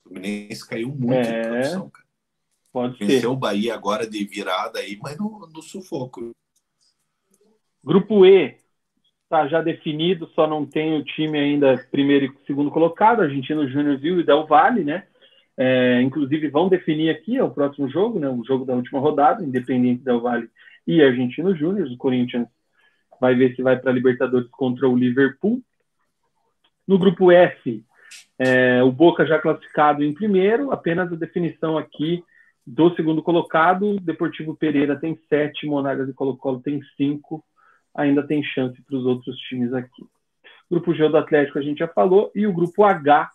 o 0.04 0.08
Fluminense 0.08 0.66
caiu 0.68 0.88
muito 0.88 1.28
É, 1.28 1.40
em 1.40 1.42
produção, 1.42 1.90
cara. 1.90 2.06
Pode 2.72 2.98
ser. 2.98 3.06
Venceu 3.06 3.32
o 3.32 3.36
Bahia 3.36 3.74
agora 3.74 4.08
de 4.08 4.24
virada 4.24 4.78
aí, 4.78 4.98
mas 5.02 5.18
no, 5.18 5.46
no 5.52 5.62
sufoco. 5.62 6.34
Grupo 7.84 8.24
E 8.24 8.56
está 9.24 9.48
já 9.48 9.60
definido, 9.60 10.28
só 10.34 10.46
não 10.46 10.64
tem 10.64 10.96
o 10.96 11.04
time 11.04 11.38
ainda 11.38 11.86
primeiro 11.90 12.26
e 12.26 12.46
segundo 12.46 12.70
colocado, 12.70 13.22
Argentino 13.22 13.68
Júnior 13.68 13.98
Viu 13.98 14.20
e 14.20 14.24
Del 14.24 14.46
Valle, 14.46 14.84
né? 14.84 15.06
É, 15.56 16.00
inclusive 16.00 16.48
vão 16.48 16.68
definir 16.68 17.10
aqui 17.10 17.36
é 17.36 17.44
o 17.44 17.50
próximo 17.50 17.88
jogo, 17.88 18.18
né? 18.18 18.28
O 18.28 18.44
jogo 18.44 18.64
da 18.64 18.74
última 18.74 19.00
rodada, 19.00 19.44
Independente 19.44 20.02
Del 20.02 20.20
Valle 20.20 20.48
e 20.86 21.02
Argentino 21.02 21.54
Júnior. 21.54 21.88
O 21.88 21.96
Corinthians 21.96 22.48
vai 23.20 23.34
ver 23.34 23.54
se 23.54 23.62
vai 23.62 23.78
para 23.78 23.90
a 23.90 23.94
Libertadores 23.94 24.48
contra 24.50 24.88
o 24.88 24.96
Liverpool. 24.96 25.62
No 26.86 26.98
grupo 26.98 27.30
F, 27.30 27.84
é, 28.38 28.82
o 28.82 28.90
Boca 28.90 29.24
já 29.24 29.38
classificado 29.38 30.02
em 30.02 30.12
primeiro, 30.12 30.72
apenas 30.72 31.12
a 31.12 31.16
definição 31.16 31.78
aqui 31.78 32.24
do 32.66 32.94
segundo 32.94 33.22
colocado. 33.22 33.96
Deportivo 34.00 34.56
Pereira 34.56 34.98
tem 34.98 35.18
sete, 35.28 35.66
Monagas 35.66 36.08
e 36.08 36.12
Colo-Colo 36.12 36.60
tem 36.60 36.80
cinco. 36.96 37.44
Ainda 37.94 38.26
tem 38.26 38.42
chance 38.42 38.80
para 38.82 38.96
os 38.96 39.04
outros 39.04 39.36
times 39.48 39.72
aqui. 39.72 40.02
Grupo 40.70 40.94
G 40.94 41.08
do 41.08 41.18
Atlético 41.18 41.58
a 41.58 41.62
gente 41.62 41.78
já 41.78 41.88
falou. 41.88 42.30
E 42.34 42.46
o 42.46 42.52
grupo 42.52 42.84
H, 42.84 43.30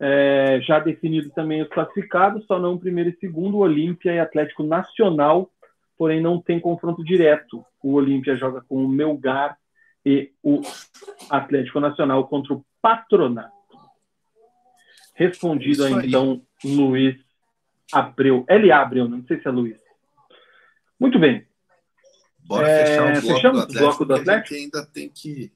é, 0.00 0.60
já 0.62 0.78
definido 0.78 1.30
também 1.30 1.62
os 1.62 1.68
classificados, 1.68 2.44
só 2.46 2.58
não 2.58 2.74
o 2.74 2.78
primeiro 2.78 3.10
e 3.10 3.16
segundo, 3.16 3.58
Olímpia 3.58 4.12
e 4.12 4.18
Atlético 4.18 4.62
Nacional, 4.62 5.50
porém 5.96 6.20
não 6.20 6.40
tem 6.40 6.58
confronto 6.58 7.04
direto. 7.04 7.64
O 7.82 7.94
Olímpia 7.94 8.36
joga 8.36 8.60
com 8.62 8.84
o 8.84 8.88
Melgar 8.88 9.56
e 10.04 10.32
o 10.42 10.60
Atlético 11.30 11.80
Nacional 11.80 12.26
contra 12.26 12.54
o 12.54 12.64
Patronato. 12.82 13.52
Respondido 15.14 15.84
aí, 15.84 15.92
então, 16.06 16.42
Luiz 16.64 17.16
Abreu. 17.92 18.44
L.A. 18.48 18.80
Abreu, 18.80 19.08
não 19.08 19.24
sei 19.24 19.40
se 19.40 19.46
é 19.46 19.50
Luiz. 19.50 19.78
Muito 20.98 21.18
bem. 21.18 21.46
Bora 22.46 22.68
É, 22.68 22.86
fechar 22.86 23.02
o 23.02 23.12
bloco 23.12 23.34
fechamos 23.34 23.58
do 23.58 23.62
Atlético, 23.62 23.84
bloco 23.84 24.04
do 24.04 24.14
Atlético? 24.14 24.54
gente 24.54 24.64
ainda 24.64 24.86
tem 24.86 25.08
que 25.08 25.52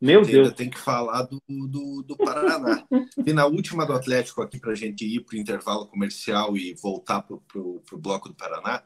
Meu 0.00 0.20
ainda 0.20 0.30
Deus. 0.32 0.52
tem 0.54 0.68
que 0.68 0.78
falar 0.78 1.22
do, 1.22 1.40
do, 1.48 2.02
do 2.02 2.16
Paraná. 2.16 2.84
e 3.26 3.32
na 3.32 3.46
última 3.46 3.86
do 3.86 3.92
Atlético 3.92 4.42
aqui 4.42 4.58
para 4.58 4.72
a 4.72 4.74
gente 4.74 5.04
ir 5.04 5.20
para 5.20 5.36
o 5.36 5.38
intervalo 5.38 5.86
comercial 5.86 6.56
e 6.56 6.74
voltar 6.74 7.22
para 7.22 7.36
o 7.36 7.82
bloco 7.98 8.28
do 8.28 8.34
Paraná. 8.34 8.82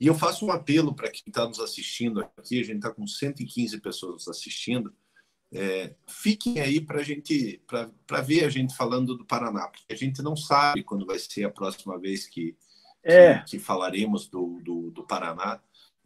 E 0.00 0.06
eu 0.06 0.14
faço 0.14 0.46
um 0.46 0.50
apelo 0.50 0.94
para 0.94 1.10
quem 1.10 1.22
está 1.26 1.46
nos 1.46 1.60
assistindo 1.60 2.20
aqui, 2.20 2.58
a 2.58 2.64
gente 2.64 2.76
está 2.76 2.90
com 2.90 3.06
115 3.06 3.78
pessoas 3.80 4.12
nos 4.14 4.28
assistindo. 4.28 4.92
É, 5.52 5.94
fiquem 6.06 6.60
aí 6.60 6.80
para 6.80 7.02
gente 7.02 7.60
para 7.66 8.20
ver 8.22 8.44
a 8.44 8.48
gente 8.48 8.74
falando 8.76 9.16
do 9.16 9.24
Paraná, 9.26 9.66
porque 9.68 9.92
a 9.92 9.96
gente 9.96 10.22
não 10.22 10.36
sabe 10.36 10.82
quando 10.82 11.04
vai 11.04 11.18
ser 11.18 11.44
a 11.44 11.50
próxima 11.50 11.98
vez 11.98 12.26
que, 12.26 12.56
É. 13.02 13.38
que, 13.40 13.50
que 13.50 13.58
falaremos 13.58 14.26
do, 14.28 14.60
do, 14.64 14.90
do 14.90 15.04
Paraná. 15.04 15.60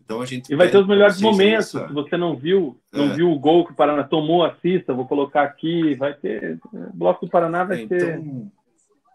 Então 0.04 0.20
a 0.20 0.26
gente 0.26 0.52
E 0.52 0.56
vai 0.56 0.70
ter 0.70 0.78
os 0.78 0.86
melhores 0.86 1.20
momentos. 1.20 1.68
Se 1.68 1.92
você 1.92 2.16
não 2.16 2.36
viu, 2.36 2.78
não 2.92 3.12
É. 3.12 3.16
viu 3.16 3.30
o 3.32 3.38
gol 3.38 3.64
que 3.66 3.72
o 3.72 3.74
Paraná 3.74 4.04
tomou, 4.04 4.44
assista. 4.44 4.92
Vou 4.92 5.06
colocar 5.06 5.42
aqui. 5.42 5.94
Vai 5.94 6.14
ter. 6.14 6.60
O 6.72 6.92
bloco 6.94 7.24
do 7.26 7.30
Paraná 7.30 7.64
vai 7.64 7.78
É, 7.78 7.82
então, 7.82 8.52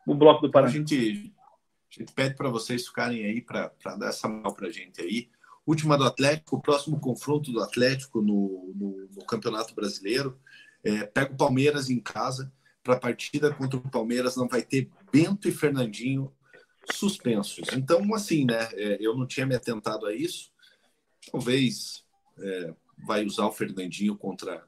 o 0.08 0.16
bloco 0.16 0.42
do 0.42 0.48
Então, 0.48 0.62
a 0.62 0.64
Paraná. 0.64 0.72
gente, 0.72 1.34
a 1.96 2.00
gente 2.00 2.14
pede 2.14 2.36
para 2.36 2.50
vocês 2.50 2.88
ficarem 2.88 3.24
aí 3.24 3.40
para 3.42 3.72
dar 3.98 4.10
essa 4.10 4.28
mal 4.28 4.54
para 4.56 4.68
a 4.68 4.72
gente 4.72 5.00
aí. 5.02 5.30
Última 5.66 5.96
do 5.96 6.04
Atlético, 6.04 6.56
o 6.56 6.62
próximo 6.62 7.00
confronto 7.00 7.52
do 7.52 7.62
Atlético 7.62 8.22
no, 8.22 8.74
no, 8.76 9.08
no 9.16 9.26
Campeonato 9.26 9.76
Brasileiro. 9.76 10.40
É, 10.84 11.06
pega 11.06 11.32
o 11.34 11.38
Palmeiras 11.38 11.90
em 11.90 12.00
casa. 12.00 12.52
Para 12.82 12.96
a 12.96 13.00
partida 13.00 13.54
contra 13.54 13.78
o 13.78 13.90
Palmeiras 13.92 14.36
não 14.36 14.48
vai 14.48 14.64
ter 14.64 14.90
Bento 15.12 15.48
e 15.48 15.52
Fernandinho 15.52 16.32
suspensos. 16.92 17.68
Então, 17.74 18.02
assim, 18.16 18.46
né? 18.46 18.68
é, 18.74 18.98
eu 19.00 19.16
não 19.16 19.28
tinha 19.28 19.46
me 19.46 19.54
atentado 19.54 20.08
a 20.08 20.14
isso. 20.16 20.50
Talvez 21.32 22.04
é, 22.40 22.74
vai 23.06 23.26
usar 23.26 23.46
o 23.46 23.52
Fernandinho 23.52 24.16
contra 24.16 24.64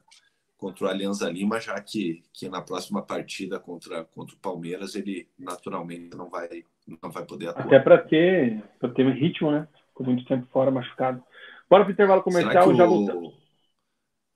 contra 0.56 0.84
o 0.84 0.88
Alianza 0.88 1.28
Lima, 1.28 1.58
já 1.60 1.80
que, 1.80 2.22
que 2.32 2.48
na 2.48 2.62
próxima 2.62 3.02
partida 3.02 3.58
contra, 3.58 4.04
contra 4.04 4.36
o 4.36 4.38
Palmeiras 4.38 4.94
ele 4.94 5.28
naturalmente 5.36 6.16
não 6.16 6.30
vai, 6.30 6.64
não 7.02 7.10
vai 7.10 7.24
poder 7.26 7.48
atuar. 7.48 7.66
Até 7.66 7.80
para 7.80 7.98
ter, 7.98 8.62
pra 8.78 8.88
ter 8.90 9.04
ritmo, 9.12 9.50
né? 9.50 9.66
Ficou 9.88 10.06
muito 10.06 10.24
tempo 10.24 10.46
fora, 10.52 10.70
machucado. 10.70 11.20
Bora 11.68 11.82
pro 11.82 11.92
intervalo 11.92 12.22
comercial 12.22 12.76
já 12.76 12.84
o- 12.84 12.88
voltamos. 12.88 13.34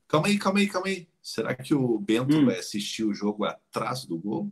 Calma 0.05 0.27
aí, 0.27 0.37
calma 0.37 0.59
aí, 0.59 0.67
calma 0.67 0.87
aí. 0.87 1.07
Será 1.21 1.55
que 1.55 1.73
o 1.73 1.97
Bento 1.97 2.35
Hum. 2.37 2.45
vai 2.45 2.59
assistir 2.59 3.05
o 3.05 3.13
jogo 3.13 3.45
atrás 3.45 4.03
do 4.03 4.17
gol? 4.17 4.51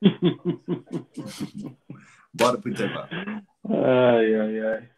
Bora 2.32 2.58
pro 2.58 2.70
intervalo. 2.70 3.08
Ai, 3.68 4.34
ai, 4.34 4.60
ai. 4.60 4.90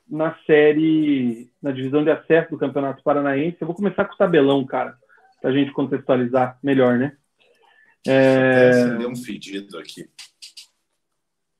na 0.08 0.34
série, 0.46 1.50
na 1.62 1.72
divisão 1.72 2.04
de 2.04 2.10
acesso 2.10 2.50
do 2.50 2.58
Campeonato 2.58 3.02
Paranaense. 3.02 3.56
Eu 3.60 3.66
vou 3.66 3.76
começar 3.76 4.04
com 4.04 4.14
o 4.14 4.18
tabelão, 4.18 4.64
cara, 4.64 4.96
para 5.44 5.50
a 5.50 5.52
gente 5.52 5.72
contextualizar 5.72 6.58
melhor, 6.62 6.96
né? 6.96 7.18
É... 8.08 8.96
Deu 8.96 9.10
um 9.10 9.16
fedido 9.16 9.76
aqui. 9.78 10.08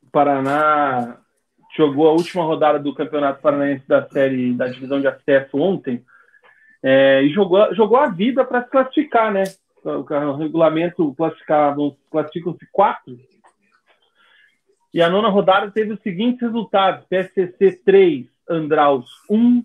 O 0.03 0.11
Paraná 0.11 1.19
jogou 1.77 2.09
a 2.09 2.13
última 2.13 2.45
rodada 2.45 2.79
do 2.79 2.95
Campeonato 2.95 3.43
Paranaense 3.43 3.87
da 3.87 4.09
série 4.09 4.55
da 4.55 4.69
divisão 4.69 5.03
de 5.03 5.07
acesso 5.07 5.59
ontem 5.59 6.03
é, 6.83 7.23
e 7.25 7.29
jogou, 7.35 7.75
jogou 7.75 7.99
a 7.99 8.09
vida 8.09 8.43
para 8.43 8.63
se 8.63 8.71
classificar, 8.71 9.31
né? 9.31 9.45
O, 9.85 9.91
o 10.01 10.37
regulamento 10.37 11.15
classificavam, 11.15 11.95
classificam-se 12.11 12.67
quatro. 12.73 13.19
E 14.95 15.03
a 15.03 15.11
nona 15.11 15.29
rodada 15.29 15.71
teve 15.71 15.93
os 15.93 16.01
seguintes 16.01 16.41
resultados: 16.41 17.05
PSCC 17.05 17.83
3, 17.85 18.27
Andraus 18.49 19.11
1, 19.29 19.63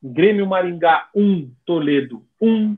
Grêmio 0.00 0.46
Maringá 0.46 1.08
1, 1.16 1.50
Toledo 1.64 2.24
1, 2.40 2.76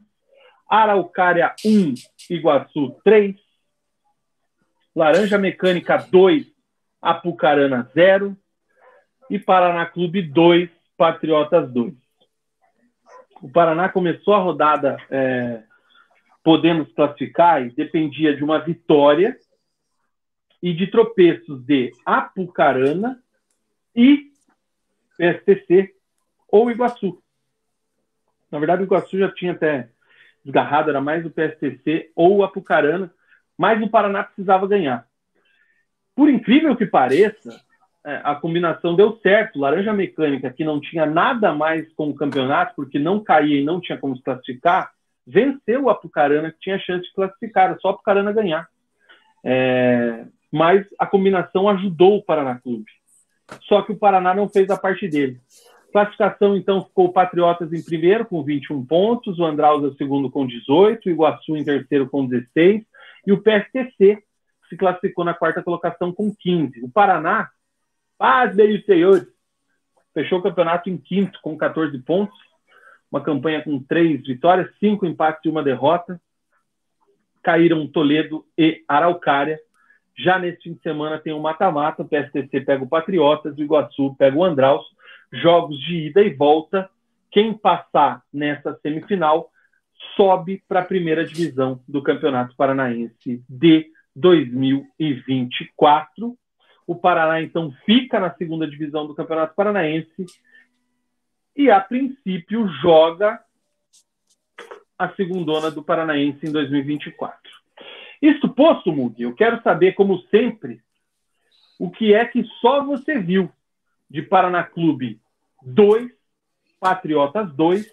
Araucária 0.69 1.55
1, 1.65 1.95
Iguaçu 2.31 3.01
3, 3.03 3.37
Laranja 4.95 5.39
Mecânica 5.39 5.97
2, 5.97 6.47
Apucarana 7.01 7.89
0, 7.95 8.37
e 9.31 9.39
Paraná 9.39 9.87
Clube 9.87 10.23
2, 10.23 10.69
Patriotas 10.97 11.71
2. 11.73 11.95
O 13.41 13.49
Paraná 13.51 13.89
começou 13.89 14.35
a 14.35 14.39
rodada 14.39 14.97
é, 15.11 15.63
podendo 16.43 16.85
classificar 16.87 17.65
e 17.65 17.71
dependia 17.71 18.35
de 18.35 18.43
uma 18.43 18.59
vitória 18.59 19.39
e 20.63 20.75
de 20.75 20.89
tropeços 20.89 21.65
de 21.65 21.93
Apucarana 22.05 23.23
e 23.95 24.33
PSTC 25.17 25.95
ou 26.51 26.71
Iguaçu. 26.71 27.23
Na 28.51 28.59
verdade, 28.59 28.83
o 28.83 28.87
Iguaçu 28.87 29.19
já 29.19 29.31
tinha 29.33 29.53
até 29.53 29.91
desgarrado, 30.49 30.89
era 30.89 31.01
mais 31.01 31.25
o 31.27 31.31
PSTC 31.31 32.11
ou 32.17 32.39
o 32.39 32.43
Apucarana, 32.43 33.13
mas 33.57 33.83
o 33.83 33.89
Paraná 33.89 34.25
precisava 34.25 34.67
ganhar. 34.67 35.07
Por 36.17 36.31
incrível 36.31 36.75
que 36.75 36.87
pareça, 36.87 37.61
é, 38.05 38.21
a 38.25 38.35
combinação 38.35 38.97
deu 38.97 39.19
certo. 39.23 39.59
Laranja 39.59 39.93
Mecânica, 39.93 40.51
que 40.51 40.65
não 40.65 40.81
tinha 40.81 41.05
nada 41.05 41.53
mais 41.53 41.93
com 41.93 42.09
o 42.09 42.15
campeonato, 42.15 42.75
porque 42.75 42.99
não 42.99 43.23
caía 43.23 43.61
e 43.61 43.65
não 43.65 43.81
tinha 43.81 43.99
como 43.99 44.17
se 44.17 44.23
classificar, 44.23 44.91
venceu 45.27 45.85
o 45.85 45.91
Apucarana, 45.91 46.51
que 46.51 46.59
tinha 46.59 46.79
chance 46.79 47.07
de 47.07 47.13
classificar, 47.13 47.71
era 47.71 47.79
só 47.79 47.89
o 47.89 47.91
Apucarana 47.93 48.33
ganhar. 48.33 48.67
É, 49.45 50.25
mas 50.51 50.87
a 50.99 51.07
combinação 51.07 51.69
ajudou 51.69 52.17
o 52.17 52.23
Paraná 52.23 52.59
Clube. 52.59 52.87
Só 53.63 53.83
que 53.83 53.93
o 53.93 53.97
Paraná 53.97 54.35
não 54.35 54.49
fez 54.49 54.71
a 54.71 54.77
parte 54.77 55.07
dele. 55.07 55.41
Classificação, 55.93 56.57
então, 56.57 56.85
ficou 56.85 57.07
o 57.07 57.13
Patriotas 57.13 57.73
em 57.73 57.83
primeiro, 57.83 58.27
com 58.27 58.43
21 58.43 58.85
pontos, 58.85 59.39
o 59.39 59.45
Andraus 59.45 59.83
em 59.83 59.97
segundo 59.97 60.31
com 60.31 60.47
18, 60.47 61.07
o 61.07 61.11
Iguaçu 61.11 61.57
em 61.57 61.65
terceiro 61.65 62.09
com 62.09 62.27
16, 62.27 62.83
e 63.27 63.33
o 63.33 63.43
PSTC 63.43 64.23
se 64.69 64.77
classificou 64.77 65.25
na 65.25 65.35
quarta 65.35 65.63
colocação 65.63 66.13
com 66.13 66.35
15. 66.35 66.85
O 66.85 66.91
Paraná 66.91 67.49
Paz, 68.19 68.55
meus 68.57 68.85
senhores. 68.85 69.27
Fechou 70.13 70.41
o 70.41 70.43
campeonato 70.43 70.91
em 70.91 70.99
quinto, 70.99 71.39
com 71.41 71.57
14 71.57 71.97
pontos. 72.01 72.37
Uma 73.11 73.23
campanha 73.23 73.63
com 73.63 73.81
três 73.81 74.21
vitórias, 74.27 74.69
cinco 74.81 75.07
empates 75.07 75.45
e 75.45 75.49
uma 75.49 75.63
derrota. 75.63 76.21
Caíram 77.43 77.87
Toledo 77.87 78.45
e 78.59 78.83
Araucária. 78.89 79.59
Já 80.19 80.37
neste 80.37 80.65
fim 80.65 80.75
de 80.75 80.83
semana 80.83 81.19
tem 81.19 81.33
o 81.33 81.37
um 81.37 81.41
mata-mata. 81.41 82.03
O 82.03 82.09
PSTC 82.09 82.61
pega 82.63 82.83
o 82.83 82.89
Patriotas, 82.89 83.57
o 83.57 83.63
Iguaçu 83.63 84.17
pega 84.17 84.37
o 84.37 84.45
Andraus. 84.45 84.85
Jogos 85.33 85.79
de 85.81 86.07
ida 86.07 86.23
e 86.23 86.35
volta. 86.35 86.89
Quem 87.31 87.53
passar 87.53 88.23
nessa 88.33 88.79
semifinal 88.83 89.51
sobe 90.17 90.63
para 90.69 90.81
a 90.81 90.85
primeira 90.85 91.25
divisão 91.25 91.81
do 91.87 92.03
Campeonato 92.03 92.57
Paranaense 92.57 93.45
de 93.49 93.91
2024. 94.15 96.37
O 96.87 96.97
Paraná, 96.97 97.43
então, 97.43 97.73
fica 97.85 98.19
na 98.19 98.35
segunda 98.35 98.67
divisão 98.67 99.07
do 99.07 99.15
Campeonato 99.15 99.55
Paranaense 99.55 100.25
e, 101.55 101.71
a 101.71 101.81
princípio, 101.81 102.67
joga 102.81 103.39
a 104.99 105.11
segundona 105.11 105.71
do 105.71 105.83
Paranaense 105.83 106.47
em 106.47 106.51
2024. 106.51 107.39
Isto 108.21 108.49
posto, 108.49 108.91
Mug, 108.91 109.23
eu 109.23 109.35
quero 109.35 109.63
saber, 109.63 109.93
como 109.93 110.19
sempre, 110.23 110.81
o 111.79 111.91
que 111.91 112.15
é 112.15 112.25
que 112.25 112.43
só 112.61 112.85
você 112.85 113.19
viu 113.19 113.51
de 114.09 114.23
Paraná 114.23 114.65
Clube 114.65 115.21
2, 115.63 116.11
Patriotas 116.81 117.53
2, 117.55 117.87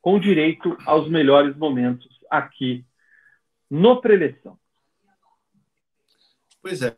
com 0.00 0.18
direito 0.18 0.76
aos 0.84 1.08
melhores 1.08 1.56
momentos 1.56 2.20
aqui 2.30 2.84
no 3.70 4.00
Preleção. 4.00 4.58
Pois 6.62 6.82
é, 6.82 6.96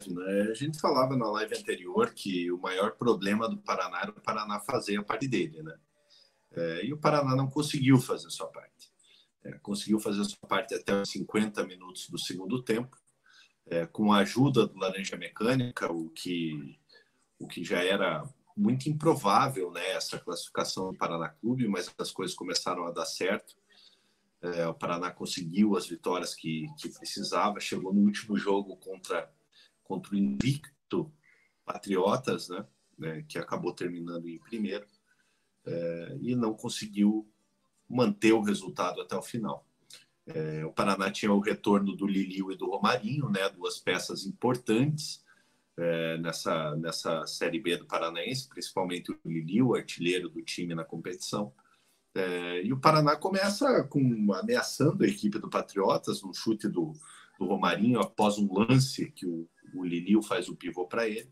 a 0.50 0.54
gente 0.54 0.80
falava 0.80 1.14
na 1.14 1.30
live 1.32 1.54
anterior 1.54 2.12
que 2.14 2.50
o 2.50 2.58
maior 2.58 2.92
problema 2.92 3.48
do 3.48 3.58
Paraná 3.58 4.00
era 4.00 4.10
o 4.10 4.14
Paraná 4.14 4.58
fazer 4.60 4.96
a 4.96 5.02
parte 5.02 5.28
dele, 5.28 5.62
né? 5.62 5.74
É, 6.52 6.86
e 6.86 6.92
o 6.92 6.98
Paraná 6.98 7.36
não 7.36 7.50
conseguiu 7.50 7.98
fazer 7.98 8.28
a 8.28 8.30
sua 8.30 8.46
parte. 8.46 8.90
É, 9.44 9.52
conseguiu 9.58 10.00
fazer 10.00 10.22
a 10.22 10.24
sua 10.24 10.48
parte 10.48 10.74
até 10.74 10.94
os 10.94 11.10
50 11.10 11.66
minutos 11.66 12.08
do 12.08 12.18
segundo 12.18 12.62
tempo, 12.62 12.96
é, 13.66 13.86
com 13.86 14.10
a 14.10 14.20
ajuda 14.20 14.66
do 14.66 14.78
Laranja 14.78 15.16
Mecânica, 15.18 15.92
o 15.92 16.08
que, 16.10 16.78
o 17.38 17.46
que 17.46 17.62
já 17.62 17.82
era 17.82 18.24
muito 18.58 18.88
improvável, 18.88 19.70
né? 19.70 19.92
Essa 19.92 20.18
classificação 20.18 20.90
do 20.90 20.98
Paraná 20.98 21.28
Clube, 21.28 21.68
mas 21.68 21.88
as 21.96 22.10
coisas 22.10 22.34
começaram 22.34 22.84
a 22.86 22.90
dar 22.90 23.06
certo. 23.06 23.56
É, 24.42 24.66
o 24.66 24.74
Paraná 24.74 25.10
conseguiu 25.10 25.76
as 25.76 25.86
vitórias 25.86 26.34
que, 26.34 26.66
que 26.78 26.88
precisava, 26.88 27.60
chegou 27.60 27.92
no 27.94 28.00
último 28.02 28.36
jogo 28.36 28.76
contra 28.76 29.32
contra 29.84 30.14
o 30.14 30.18
invicto 30.18 31.10
Patriotas, 31.64 32.50
né, 32.50 32.66
né, 32.98 33.24
que 33.26 33.38
acabou 33.38 33.72
terminando 33.72 34.28
em 34.28 34.38
primeiro, 34.38 34.86
é, 35.64 36.18
e 36.20 36.36
não 36.36 36.52
conseguiu 36.52 37.26
manter 37.88 38.32
o 38.32 38.42
resultado 38.42 39.00
até 39.00 39.16
o 39.16 39.22
final. 39.22 39.66
É, 40.26 40.64
o 40.64 40.72
Paraná 40.72 41.10
tinha 41.10 41.32
o 41.32 41.40
retorno 41.40 41.96
do 41.96 42.06
Liliu 42.06 42.52
e 42.52 42.56
do 42.56 42.70
Romarinho, 42.70 43.30
né, 43.30 43.48
duas 43.48 43.78
peças 43.78 44.26
importantes 44.26 45.24
é, 45.78 46.18
nessa, 46.18 46.76
nessa 46.76 47.26
Série 47.26 47.60
B 47.60 47.76
do 47.76 47.86
Paranaense, 47.86 48.48
principalmente 48.48 49.10
o 49.10 49.18
Liliu, 49.24 49.74
artilheiro 49.74 50.28
do 50.28 50.42
time 50.42 50.74
na 50.74 50.84
competição. 50.84 51.52
É, 52.14 52.62
e 52.62 52.72
o 52.72 52.80
Paraná 52.80 53.16
começa 53.16 53.84
com 53.84 54.32
ameaçando 54.34 55.04
a 55.04 55.08
equipe 55.08 55.38
do 55.38 55.48
Patriotas, 55.48 56.22
um 56.22 56.34
chute 56.34 56.68
do, 56.68 56.92
do 57.38 57.46
Romarinho 57.46 58.00
após 58.00 58.38
um 58.38 58.52
lance 58.52 59.10
que 59.12 59.26
o 59.26 59.48
o 59.74 59.84
Lilio 59.84 60.22
faz 60.22 60.48
o 60.48 60.56
pivô 60.56 60.86
para 60.86 61.08
ele. 61.08 61.30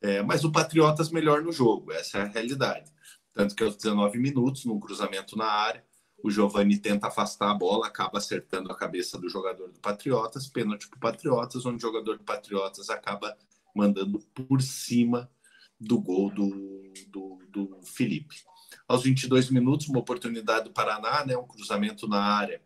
É, 0.00 0.22
mas 0.22 0.44
o 0.44 0.52
Patriotas 0.52 1.10
melhor 1.10 1.42
no 1.42 1.52
jogo, 1.52 1.92
essa 1.92 2.18
é 2.18 2.22
a 2.22 2.26
realidade. 2.26 2.92
Tanto 3.32 3.54
que 3.54 3.62
aos 3.62 3.76
19 3.76 4.18
minutos, 4.18 4.64
num 4.64 4.78
cruzamento 4.78 5.36
na 5.36 5.46
área, 5.46 5.84
o 6.22 6.30
Giovani 6.30 6.78
tenta 6.78 7.08
afastar 7.08 7.50
a 7.50 7.54
bola, 7.54 7.86
acaba 7.86 8.18
acertando 8.18 8.70
a 8.70 8.76
cabeça 8.76 9.18
do 9.18 9.28
jogador 9.28 9.70
do 9.70 9.78
Patriotas, 9.80 10.48
pênalti 10.48 10.88
para 10.88 10.98
Patriotas, 10.98 11.64
onde 11.66 11.76
o 11.76 11.80
jogador 11.80 12.18
do 12.18 12.24
Patriotas 12.24 12.88
acaba 12.90 13.36
mandando 13.76 14.18
por 14.34 14.62
cima 14.62 15.30
do 15.78 16.00
gol 16.00 16.30
do, 16.32 16.92
do, 17.08 17.38
do 17.48 17.80
Felipe. 17.82 18.36
Aos 18.88 19.02
22 19.02 19.50
minutos, 19.50 19.88
uma 19.88 20.00
oportunidade 20.00 20.64
do 20.64 20.72
Paraná, 20.72 21.24
né, 21.24 21.36
um 21.36 21.46
cruzamento 21.46 22.08
na 22.08 22.20
área, 22.20 22.62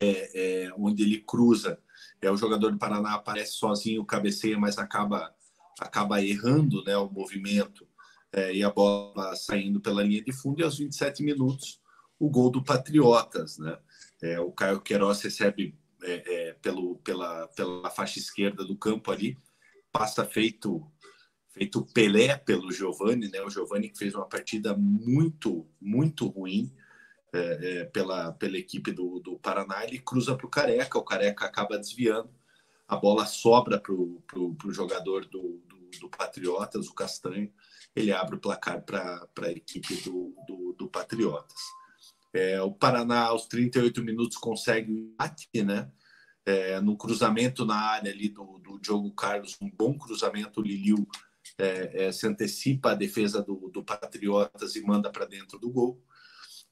é, 0.00 0.66
é, 0.66 0.74
onde 0.76 1.02
ele 1.02 1.18
cruza 1.20 1.78
é, 2.20 2.30
o 2.30 2.36
jogador 2.36 2.70
do 2.70 2.78
Paraná 2.78 3.14
aparece 3.14 3.52
sozinho, 3.52 4.04
cabeceia, 4.04 4.58
mas 4.58 4.78
acaba, 4.78 5.34
acaba 5.78 6.22
errando 6.22 6.82
né, 6.84 6.96
o 6.96 7.10
movimento 7.10 7.86
é, 8.32 8.54
e 8.54 8.62
a 8.62 8.70
bola 8.70 9.36
saindo 9.36 9.80
pela 9.80 10.02
linha 10.02 10.22
de 10.22 10.32
fundo. 10.32 10.60
E 10.60 10.64
aos 10.64 10.78
27 10.78 11.22
minutos, 11.22 11.80
o 12.18 12.28
gol 12.30 12.50
do 12.50 12.64
Patriotas. 12.64 13.58
Né? 13.58 13.78
É, 14.22 14.40
o 14.40 14.50
Caio 14.52 14.80
Queiroz 14.80 15.20
recebe 15.20 15.76
é, 16.02 16.48
é, 16.48 16.52
pelo, 16.54 16.96
pela, 16.96 17.46
pela 17.48 17.90
faixa 17.90 18.18
esquerda 18.18 18.64
do 18.64 18.76
campo 18.76 19.10
ali, 19.10 19.38
passa 19.94 20.24
feito 20.24 20.84
feito 21.52 21.86
Pelé 21.94 22.36
pelo 22.36 22.72
Giovani, 22.72 23.28
né? 23.28 23.40
O 23.40 23.48
Giovani 23.48 23.88
que 23.88 23.96
fez 23.96 24.12
uma 24.12 24.28
partida 24.28 24.76
muito, 24.76 25.64
muito 25.80 26.26
ruim 26.26 26.74
é, 27.32 27.38
é, 27.38 27.84
pela, 27.84 28.32
pela 28.32 28.58
equipe 28.58 28.90
do, 28.90 29.20
do 29.20 29.38
Paraná, 29.38 29.84
ele 29.84 30.00
cruza 30.00 30.36
para 30.36 30.46
o 30.46 30.50
Careca, 30.50 30.98
o 30.98 31.04
Careca 31.04 31.44
acaba 31.44 31.78
desviando, 31.78 32.28
a 32.88 32.96
bola 32.96 33.24
sobra 33.24 33.80
para 33.80 33.92
o 33.92 34.72
jogador 34.72 35.26
do, 35.26 35.62
do, 35.68 35.98
do, 36.00 36.08
Patriotas, 36.08 36.88
o 36.88 36.94
Castanho, 36.94 37.52
ele 37.94 38.12
abre 38.12 38.34
o 38.34 38.40
placar 38.40 38.82
para 38.82 39.28
a 39.42 39.50
equipe 39.50 39.94
do, 40.02 40.34
do, 40.46 40.74
do 40.76 40.88
Patriotas. 40.88 41.60
É, 42.32 42.60
o 42.60 42.72
Paraná, 42.72 43.26
aos 43.26 43.46
38 43.46 44.02
minutos, 44.02 44.36
consegue 44.36 44.92
o 44.92 44.98
empate, 44.98 45.48
né? 45.64 45.88
É, 46.46 46.78
no 46.80 46.96
cruzamento 46.96 47.64
na 47.64 47.76
área 47.76 48.12
ali 48.12 48.28
do, 48.28 48.58
do 48.58 48.78
Diogo 48.78 49.10
Carlos, 49.12 49.56
um 49.62 49.70
bom 49.70 49.96
cruzamento, 49.96 50.60
o 50.60 50.62
Liliu 50.62 51.08
é, 51.58 52.06
é, 52.06 52.12
se 52.12 52.26
antecipa 52.26 52.90
a 52.90 52.94
defesa 52.94 53.42
do, 53.42 53.70
do 53.70 53.82
Patriotas 53.82 54.76
e 54.76 54.82
manda 54.82 55.10
para 55.10 55.24
dentro 55.24 55.58
do 55.58 55.70
gol. 55.70 56.02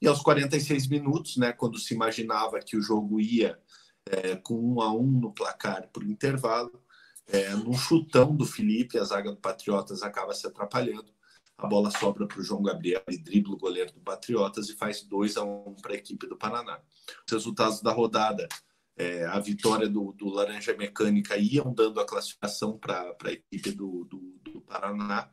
E 0.01 0.07
aos 0.07 0.21
46 0.21 0.89
minutos, 0.89 1.37
né, 1.37 1.53
quando 1.53 1.79
se 1.79 1.95
imaginava 1.95 2.59
que 2.59 2.77
o 2.77 2.83
jogo 2.83 3.21
ia 3.21 3.59
é, 4.07 4.37
com 4.37 4.55
um 4.55 4.81
a 4.81 4.93
um 4.93 5.07
no 5.07 5.33
placar 5.33 5.89
por 5.93 6.03
intervalo, 6.03 6.83
é, 7.27 7.51
num 7.55 7.75
chutão 7.75 8.35
do 8.35 8.45
Felipe, 8.45 8.99
a 8.99 9.05
zaga 9.05 9.31
do 9.31 9.37
Patriotas 9.37 10.03
acaba 10.03 10.35
se 10.35 10.47
atrapalhando. 10.47 11.13
A 11.57 11.67
bola 11.67 11.91
sobra 11.93 12.27
para 12.27 12.41
o 12.41 12.43
João 12.43 12.63
Gabriel 12.63 13.05
e 13.09 13.17
dribla 13.17 13.55
o 13.55 13.59
goleiro 13.59 13.93
do 13.93 14.01
Patriotas 14.01 14.69
e 14.69 14.75
faz 14.75 15.03
2 15.03 15.37
a 15.37 15.45
1 15.45 15.69
um 15.69 15.75
para 15.75 15.93
a 15.93 15.97
equipe 15.97 16.27
do 16.27 16.37
Paraná. 16.37 16.81
Os 17.25 17.33
resultados 17.33 17.81
da 17.81 17.93
rodada 17.93 18.49
é, 18.97 19.25
a 19.25 19.39
vitória 19.39 19.89
do, 19.89 20.13
do, 20.13 20.29
Laranja 20.29 20.77
Mecânica 20.77 21.37
iam 21.37 21.73
dando 21.73 21.99
a 22.01 22.07
classificação 22.07 22.79
para 22.79 23.15
a 23.25 23.33
equipe 23.33 23.71
do, 23.73 24.05
do, 24.05 24.39
do 24.43 24.61
Paraná. 24.63 25.31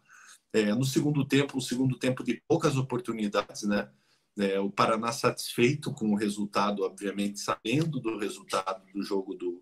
É, 0.52 0.74
no 0.74 0.86
segundo 0.86 1.26
tempo, 1.26 1.58
um 1.58 1.62
segundo 1.62 1.98
tempo 1.98 2.24
de 2.24 2.42
poucas 2.48 2.78
oportunidades, 2.78 3.64
né? 3.64 3.90
É, 4.38 4.60
o 4.60 4.72
Paraná 4.72 5.12
satisfeito 5.12 5.94
com 5.94 6.12
o 6.12 6.16
resultado, 6.16 6.84
obviamente, 6.84 7.40
sabendo 7.40 8.00
do 8.00 8.18
resultado 8.18 8.86
do 8.94 9.04
jogo 9.04 9.36
do, 9.36 9.62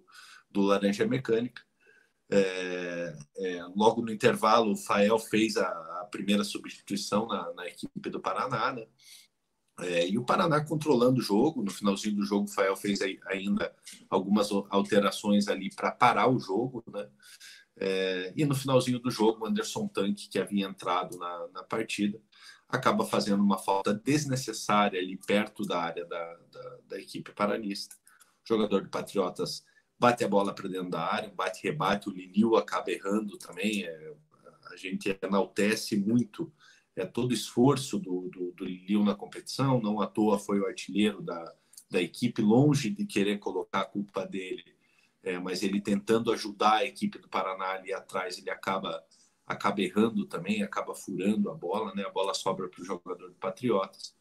do 0.52 0.62
Laranja 0.62 1.06
Mecânica. 1.06 1.64
É, 2.30 3.18
é, 3.38 3.64
logo 3.76 4.02
no 4.02 4.12
intervalo, 4.12 4.74
o 4.74 4.78
Fael 4.78 5.18
fez 5.18 5.58
a, 5.58 5.68
a 5.68 6.08
primeira 6.12 6.44
substituição 6.44 7.26
na, 7.26 7.54
na, 7.54 7.68
equipe 7.68 8.10
do 8.10 8.20
Paraná, 8.20 8.74
né? 8.74 8.86
É, 9.80 10.08
e 10.08 10.18
o 10.18 10.24
Paraná 10.24 10.64
controlando 10.64 11.20
o 11.20 11.24
jogo, 11.24 11.62
no 11.62 11.70
finalzinho 11.70 12.16
do 12.16 12.26
jogo, 12.26 12.46
o 12.46 12.52
Fael 12.52 12.76
fez 12.76 13.00
ainda 13.28 13.74
algumas 14.10 14.50
alterações 14.70 15.48
ali 15.48 15.70
para 15.74 15.92
parar 15.92 16.28
o 16.28 16.40
jogo, 16.40 16.84
né? 16.92 17.08
É, 17.80 18.34
e 18.36 18.44
no 18.44 18.56
finalzinho 18.56 19.00
do 19.00 19.12
jogo, 19.12 19.44
o 19.44 19.48
Anderson 19.48 19.88
Tanque, 19.88 20.30
que 20.30 20.40
havia 20.40 20.66
entrado 20.66 21.16
na, 21.18 21.48
na, 21.54 21.64
partida, 21.64 22.20
acaba 22.68 23.06
fazendo 23.06 23.44
uma 23.44 23.60
falta 23.60 23.94
desnecessária 23.94 25.00
ali 25.00 25.16
perto 25.16 25.64
da 25.64 25.80
área 25.80 26.04
da, 26.06 26.38
da, 26.52 26.78
da 26.88 27.00
equipe 27.00 27.32
paranista. 27.32 27.96
O 28.44 28.48
jogador 28.48 28.82
de 28.82 28.90
Patriotas 28.90 29.64
bate 30.00 30.24
a 30.24 30.28
bola 30.28 30.56
para 30.56 30.68
dentro 30.68 30.90
da 30.90 31.02
área, 31.02 31.30
bate-rebate, 31.30 32.10
o 32.10 32.12
Liliu 32.12 32.56
acaba 32.56 32.90
errando 32.90 33.38
também. 33.38 33.84
É, 33.84 34.14
a 34.72 34.76
gente 34.76 35.16
enaltece 35.22 35.96
muito 35.98 36.52
é, 36.98 37.06
todo 37.06 37.30
o 37.30 37.34
esforço 37.34 38.00
do, 38.00 38.28
do, 38.28 38.52
do 38.52 38.66
Lille 38.66 39.04
na 39.04 39.14
competição, 39.14 39.80
não 39.80 40.02
à 40.02 40.08
toa 40.08 40.40
foi 40.40 40.60
o 40.60 40.66
artilheiro 40.66 41.22
da, 41.22 41.54
da 41.90 42.02
equipe, 42.02 42.42
longe 42.42 42.90
de 42.90 43.06
querer 43.06 43.38
colocar 43.38 43.82
a 43.82 43.86
culpa 43.86 44.26
dele, 44.26 44.66
é, 45.22 45.38
mas 45.38 45.62
ele 45.62 45.80
tentando 45.80 46.32
ajudar 46.32 46.78
a 46.78 46.86
equipe 46.86 47.20
do 47.20 47.30
Paraná 47.30 47.74
ali 47.74 47.94
atrás, 47.94 48.38
ele 48.40 48.50
acaba 48.50 49.04
acaba 49.46 49.80
errando 49.82 50.26
também, 50.26 50.62
acaba 50.62 50.94
furando 50.94 51.50
a 51.50 51.54
bola, 51.54 51.96
né? 51.96 52.04
A 52.04 52.10
bola 52.10 52.34
sobra 52.34 52.68
para 52.68 52.82
o 52.82 52.84
jogador 52.84 53.30
do 53.30 53.36
Patriotas. 53.36 54.14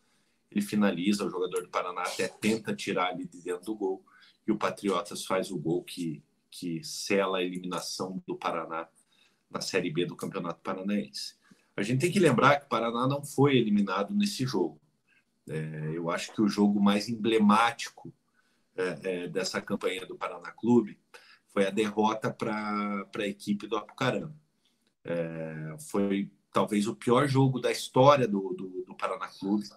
Ele 0.48 0.62
finaliza, 0.62 1.26
o 1.26 1.30
jogador 1.30 1.62
do 1.62 1.68
Paraná 1.68 2.02
até 2.02 2.28
tenta 2.28 2.72
tirar 2.72 3.08
ali 3.08 3.26
de 3.26 3.42
dentro 3.42 3.64
do 3.64 3.74
gol 3.74 4.04
e 4.46 4.52
o 4.52 4.56
Patriotas 4.56 5.24
faz 5.24 5.50
o 5.50 5.58
gol 5.58 5.82
que, 5.82 6.22
que 6.48 6.84
sela 6.84 7.38
a 7.38 7.42
eliminação 7.42 8.22
do 8.24 8.36
Paraná 8.36 8.88
na 9.50 9.60
Série 9.60 9.90
B 9.90 10.06
do 10.06 10.14
Campeonato 10.14 10.60
Paranaense. 10.60 11.34
A 11.76 11.82
gente 11.82 12.00
tem 12.00 12.10
que 12.10 12.18
lembrar 12.18 12.58
que 12.58 12.66
o 12.66 12.68
Paraná 12.68 13.06
não 13.06 13.22
foi 13.22 13.56
eliminado 13.56 14.14
nesse 14.14 14.46
jogo. 14.46 14.80
É, 15.48 15.92
eu 15.94 16.10
acho 16.10 16.32
que 16.32 16.40
o 16.40 16.48
jogo 16.48 16.80
mais 16.80 17.08
emblemático 17.08 18.12
é, 18.74 18.98
é, 19.02 19.28
dessa 19.28 19.60
campanha 19.60 20.06
do 20.06 20.16
Paraná 20.16 20.50
Clube 20.52 20.98
foi 21.48 21.66
a 21.66 21.70
derrota 21.70 22.30
para 22.30 23.06
a 23.16 23.26
equipe 23.26 23.66
do 23.66 23.76
Apucarana. 23.76 24.34
É, 25.04 25.76
foi 25.90 26.30
talvez 26.52 26.86
o 26.86 26.96
pior 26.96 27.28
jogo 27.28 27.60
da 27.60 27.70
história 27.70 28.26
do, 28.26 28.54
do, 28.54 28.84
do 28.86 28.94
Paraná 28.94 29.28
Clube, 29.28 29.68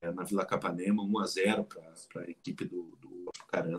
é, 0.00 0.12
na 0.12 0.24
Vila 0.24 0.44
Capanema, 0.44 1.02
1 1.02 1.18
a 1.18 1.26
0 1.26 1.64
para 1.64 2.22
a 2.22 2.30
equipe 2.30 2.64
do, 2.64 2.96
do 3.00 3.30
Apucarana. 3.34 3.78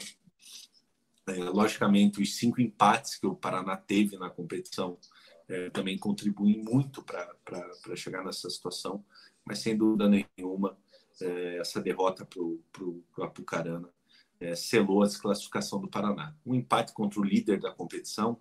É, 1.28 1.34
logicamente, 1.44 2.22
os 2.22 2.36
cinco 2.36 2.60
empates 2.60 3.16
que 3.16 3.28
o 3.28 3.36
Paraná 3.36 3.78
teve 3.78 4.18
na 4.18 4.30
competição 4.30 4.98
é, 5.50 5.70
também 5.72 5.98
contribuem 5.98 6.64
muito 6.64 7.04
para 7.04 7.96
chegar 7.96 8.24
nessa 8.24 8.50
situação, 8.50 9.04
mas 9.44 9.60
sem 9.60 9.76
dúvida 9.76 10.08
nenhuma, 10.08 10.78
é, 11.22 11.58
essa 11.58 11.82
derrota 11.82 12.24
para 12.24 12.42
o 12.42 13.04
Apucarana 13.18 13.90
é, 14.40 14.56
selou 14.56 15.04
a 15.04 15.08
desclassificação 15.08 15.82
do 15.82 15.90
Paraná. 15.90 16.36
Um 16.46 16.56
empate 16.56 16.94
contra 16.94 17.20
o 17.20 17.24
líder 17.24 17.60
da 17.60 17.72
competição 17.72 18.38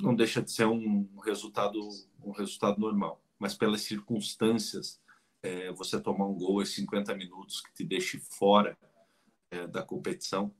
não 0.00 0.14
deixa 0.14 0.40
de 0.40 0.50
ser 0.52 0.66
um 0.66 1.08
resultado, 1.18 1.80
um 2.24 2.30
resultado 2.30 2.80
normal, 2.80 3.20
mas 3.36 3.54
pelas 3.54 3.82
circunstâncias, 3.82 5.00
é, 5.42 5.72
você 5.72 6.00
tomar 6.00 6.26
um 6.26 6.34
gol 6.34 6.62
em 6.62 6.66
50 6.66 7.14
minutos 7.16 7.60
que 7.60 7.74
te 7.74 7.84
deixe 7.84 8.18
fora 8.18 8.78
é, 9.50 9.66
da 9.66 9.82
competição 9.82 10.54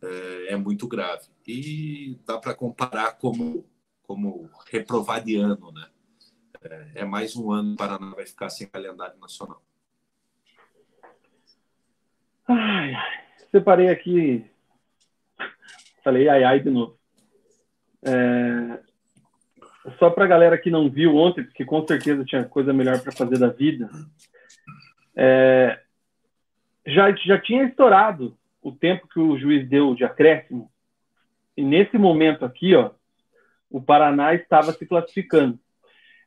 é, 0.00 0.52
é 0.52 0.56
muito 0.56 0.86
grave. 0.86 1.28
E 1.46 2.18
dá 2.24 2.38
para 2.38 2.54
comparar 2.54 3.18
como 3.18 3.66
como 4.06 4.48
reprovar 4.70 5.22
de 5.22 5.36
ano, 5.36 5.72
né? 5.72 5.86
É, 6.62 7.02
é 7.02 7.04
mais 7.04 7.36
um 7.36 7.50
ano 7.50 7.74
o 7.74 7.76
Paraná 7.76 8.14
vai 8.14 8.26
ficar 8.26 8.48
sem 8.48 8.68
calendário 8.68 9.18
nacional. 9.18 9.62
Ai, 12.48 12.94
separei 13.50 13.88
aqui. 13.88 14.44
Falei 16.02 16.28
ai 16.28 16.44
ai 16.44 16.60
de 16.60 16.70
novo. 16.70 16.96
É... 18.02 18.80
Só 19.98 20.10
para 20.10 20.24
a 20.24 20.28
galera 20.28 20.58
que 20.58 20.70
não 20.70 20.88
viu 20.88 21.16
ontem, 21.16 21.44
porque 21.44 21.64
com 21.64 21.86
certeza 21.86 22.24
tinha 22.24 22.44
coisa 22.44 22.72
melhor 22.72 23.00
para 23.00 23.12
fazer 23.12 23.38
da 23.38 23.48
vida. 23.48 23.88
É... 25.16 25.80
Já, 26.86 27.12
já 27.16 27.40
tinha 27.40 27.64
estourado 27.64 28.38
o 28.62 28.70
tempo 28.70 29.08
que 29.08 29.18
o 29.18 29.36
juiz 29.36 29.68
deu 29.68 29.94
de 29.94 30.04
acréscimo. 30.04 30.70
E 31.56 31.64
nesse 31.64 31.98
momento 31.98 32.44
aqui, 32.44 32.74
ó, 32.76 32.90
o 33.70 33.80
Paraná 33.80 34.34
estava 34.34 34.72
se 34.72 34.86
classificando. 34.86 35.58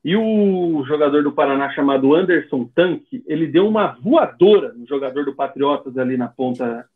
E 0.04 0.16
o 0.16 0.84
jogador 0.86 1.24
do 1.24 1.32
Paraná 1.32 1.70
chamado 1.72 2.16
Anderson 2.16 2.70
Tanque, 2.74 3.24
ele 3.28 3.48
deu 3.48 3.68
uma 3.68 3.98
voadora 4.02 4.72
no 4.74 4.88
jogador 4.88 5.26
do 5.26 5.36
Patriotas 5.36 5.98
ali 5.98 6.16
na 6.16 6.28
ponta 6.28 6.88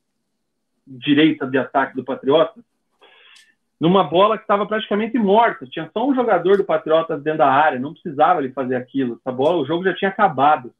direita 0.87 1.45
de 1.45 1.57
ataque 1.57 1.95
do 1.95 2.03
Patriotas, 2.03 2.63
numa 3.79 4.03
bola 4.03 4.37
que 4.37 4.43
estava 4.43 4.65
praticamente 4.65 5.17
morta. 5.17 5.65
Tinha 5.65 5.89
só 5.91 6.07
um 6.07 6.15
jogador 6.15 6.55
do 6.55 6.63
Patriotas 6.63 7.21
dentro 7.21 7.39
da 7.39 7.49
área, 7.49 7.79
não 7.79 7.93
precisava 7.93 8.39
ele 8.39 8.53
fazer 8.53 8.75
aquilo. 8.75 9.19
Essa 9.19 9.35
bola, 9.35 9.61
o 9.61 9.65
jogo 9.65 9.83
já 9.83 9.93
tinha 9.93 10.09
acabado. 10.09 10.73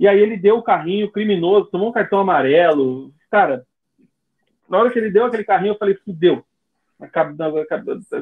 E 0.00 0.08
aí 0.08 0.18
ele 0.18 0.38
deu 0.38 0.56
o 0.56 0.62
carrinho 0.62 1.12
criminoso, 1.12 1.66
tomou 1.66 1.90
um 1.90 1.92
cartão 1.92 2.18
amarelo. 2.18 3.12
Cara, 3.30 3.66
na 4.68 4.78
hora 4.78 4.90
que 4.90 4.98
ele 4.98 5.10
deu 5.10 5.26
aquele 5.26 5.44
carrinho, 5.44 5.74
eu 5.74 5.78
falei, 5.78 5.94
fudeu 5.94 6.42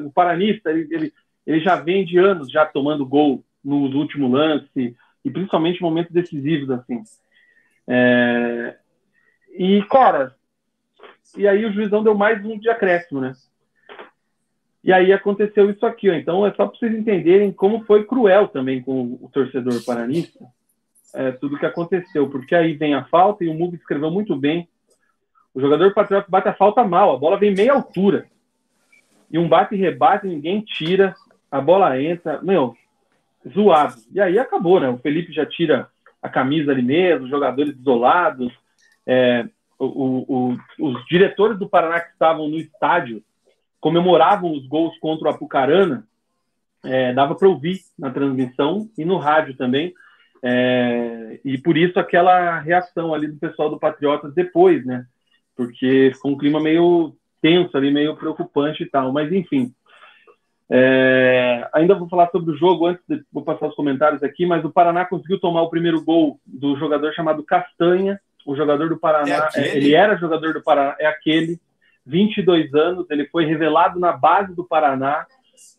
o 0.05 0.11
Paranista, 0.11 0.69
ele, 0.69 0.87
ele, 0.91 1.13
ele 1.45 1.59
já 1.59 1.75
vem 1.75 2.05
de 2.05 2.17
anos 2.17 2.51
já 2.51 2.65
tomando 2.65 3.05
gol 3.05 3.43
no 3.63 3.97
último 3.97 4.27
lance, 4.27 4.95
e 5.23 5.31
principalmente 5.31 5.81
momentos 5.81 6.11
decisivos, 6.11 6.69
assim. 6.69 7.03
É... 7.87 8.75
E, 9.51 9.81
cara, 9.83 10.35
e 11.37 11.47
aí 11.47 11.65
o 11.65 11.71
juizão 11.71 12.03
deu 12.03 12.15
mais 12.15 12.43
um 12.43 12.57
de 12.57 12.69
acréscimo, 12.69 13.21
né? 13.21 13.33
E 14.83 14.91
aí 14.91 15.13
aconteceu 15.13 15.69
isso 15.69 15.85
aqui, 15.85 16.09
ó. 16.09 16.13
Então 16.13 16.45
é 16.45 16.53
só 16.53 16.67
para 16.67 16.77
vocês 16.77 16.93
entenderem 16.93 17.51
como 17.51 17.85
foi 17.85 18.03
cruel 18.03 18.47
também 18.47 18.81
com 18.81 19.17
o 19.21 19.29
torcedor 19.31 19.83
paranista, 19.85 20.45
é, 21.13 21.31
tudo 21.31 21.57
que 21.57 21.65
aconteceu, 21.65 22.29
porque 22.29 22.53
aí 22.53 22.73
vem 22.73 22.93
a 22.93 23.05
falta 23.05 23.43
e 23.43 23.47
o 23.47 23.53
Mugo 23.53 23.75
escreveu 23.75 24.11
muito 24.11 24.35
bem. 24.35 24.67
O 25.53 25.61
jogador 25.61 25.93
patriota 25.93 26.27
bate 26.27 26.49
a 26.49 26.53
falta 26.53 26.83
mal, 26.83 27.15
a 27.15 27.17
bola 27.17 27.37
vem 27.37 27.53
meia 27.53 27.73
altura 27.73 28.27
e 29.33 29.39
um 29.39 29.49
bate 29.49 29.73
e 29.73 29.79
rebate, 29.79 30.27
ninguém 30.27 30.61
tira, 30.61 31.15
a 31.49 31.59
bola 31.59 31.99
entra, 31.99 32.39
meu, 32.43 32.75
zoado. 33.51 33.95
E 34.11 34.21
aí 34.21 34.37
acabou, 34.37 34.79
né? 34.79 34.87
O 34.87 34.99
Felipe 34.99 35.33
já 35.33 35.43
tira 35.43 35.89
a 36.21 36.29
camisa 36.29 36.71
ali 36.71 36.83
mesmo, 36.83 37.27
jogadores 37.27 37.75
isolados. 37.75 38.53
É, 39.07 39.49
o, 39.79 40.53
o, 40.53 40.57
os 40.79 41.05
diretores 41.07 41.57
do 41.57 41.67
Paraná 41.67 41.99
que 41.99 42.11
estavam 42.11 42.47
no 42.47 42.57
estádio 42.57 43.23
comemoravam 43.81 44.53
os 44.53 44.67
gols 44.67 44.97
contra 44.99 45.27
o 45.27 45.31
Apucarana, 45.31 46.07
é, 46.85 47.11
dava 47.11 47.33
para 47.33 47.49
ouvir 47.49 47.79
na 47.97 48.11
transmissão 48.11 48.87
e 48.95 49.03
no 49.03 49.17
rádio 49.17 49.57
também. 49.57 49.95
É, 50.43 51.39
e 51.43 51.57
por 51.57 51.75
isso 51.75 51.99
aquela 51.99 52.59
reação 52.59 53.15
ali 53.15 53.27
do 53.27 53.39
pessoal 53.39 53.71
do 53.71 53.79
Patriotas 53.79 54.31
depois, 54.35 54.85
né? 54.85 55.07
Porque 55.55 56.11
ficou 56.13 56.31
um 56.31 56.37
clima 56.37 56.59
meio 56.59 57.15
tenso 57.43 57.75
ali, 57.75 57.91
meio 57.91 58.15
preocupante 58.15 58.83
e 58.83 58.89
tal. 58.89 59.11
Mas 59.11 59.31
enfim, 59.31 59.73
é, 60.71 61.67
ainda 61.73 61.93
vou 61.93 62.07
falar 62.07 62.29
sobre 62.29 62.53
o 62.53 62.57
jogo 62.57 62.87
antes, 62.87 63.03
de, 63.07 63.21
vou 63.31 63.43
passar 63.43 63.67
os 63.67 63.75
comentários 63.75 64.23
aqui, 64.23 64.45
mas 64.45 64.63
o 64.63 64.71
Paraná 64.71 65.05
conseguiu 65.05 65.39
tomar 65.39 65.61
o 65.61 65.69
primeiro 65.69 66.01
gol 66.01 66.39
do 66.45 66.77
jogador 66.77 67.13
chamado 67.13 67.43
Castanha, 67.43 68.19
o 68.45 68.55
jogador 68.55 68.89
do 68.89 68.97
Paraná, 68.97 69.49
é 69.55 69.77
ele 69.77 69.93
era 69.93 70.17
jogador 70.17 70.53
do 70.53 70.63
Paraná, 70.63 70.95
é 70.99 71.05
aquele, 71.05 71.59
22 72.05 72.73
anos, 72.73 73.05
ele 73.09 73.27
foi 73.27 73.45
revelado 73.45 73.99
na 73.99 74.13
base 74.13 74.55
do 74.55 74.63
Paraná, 74.63 75.25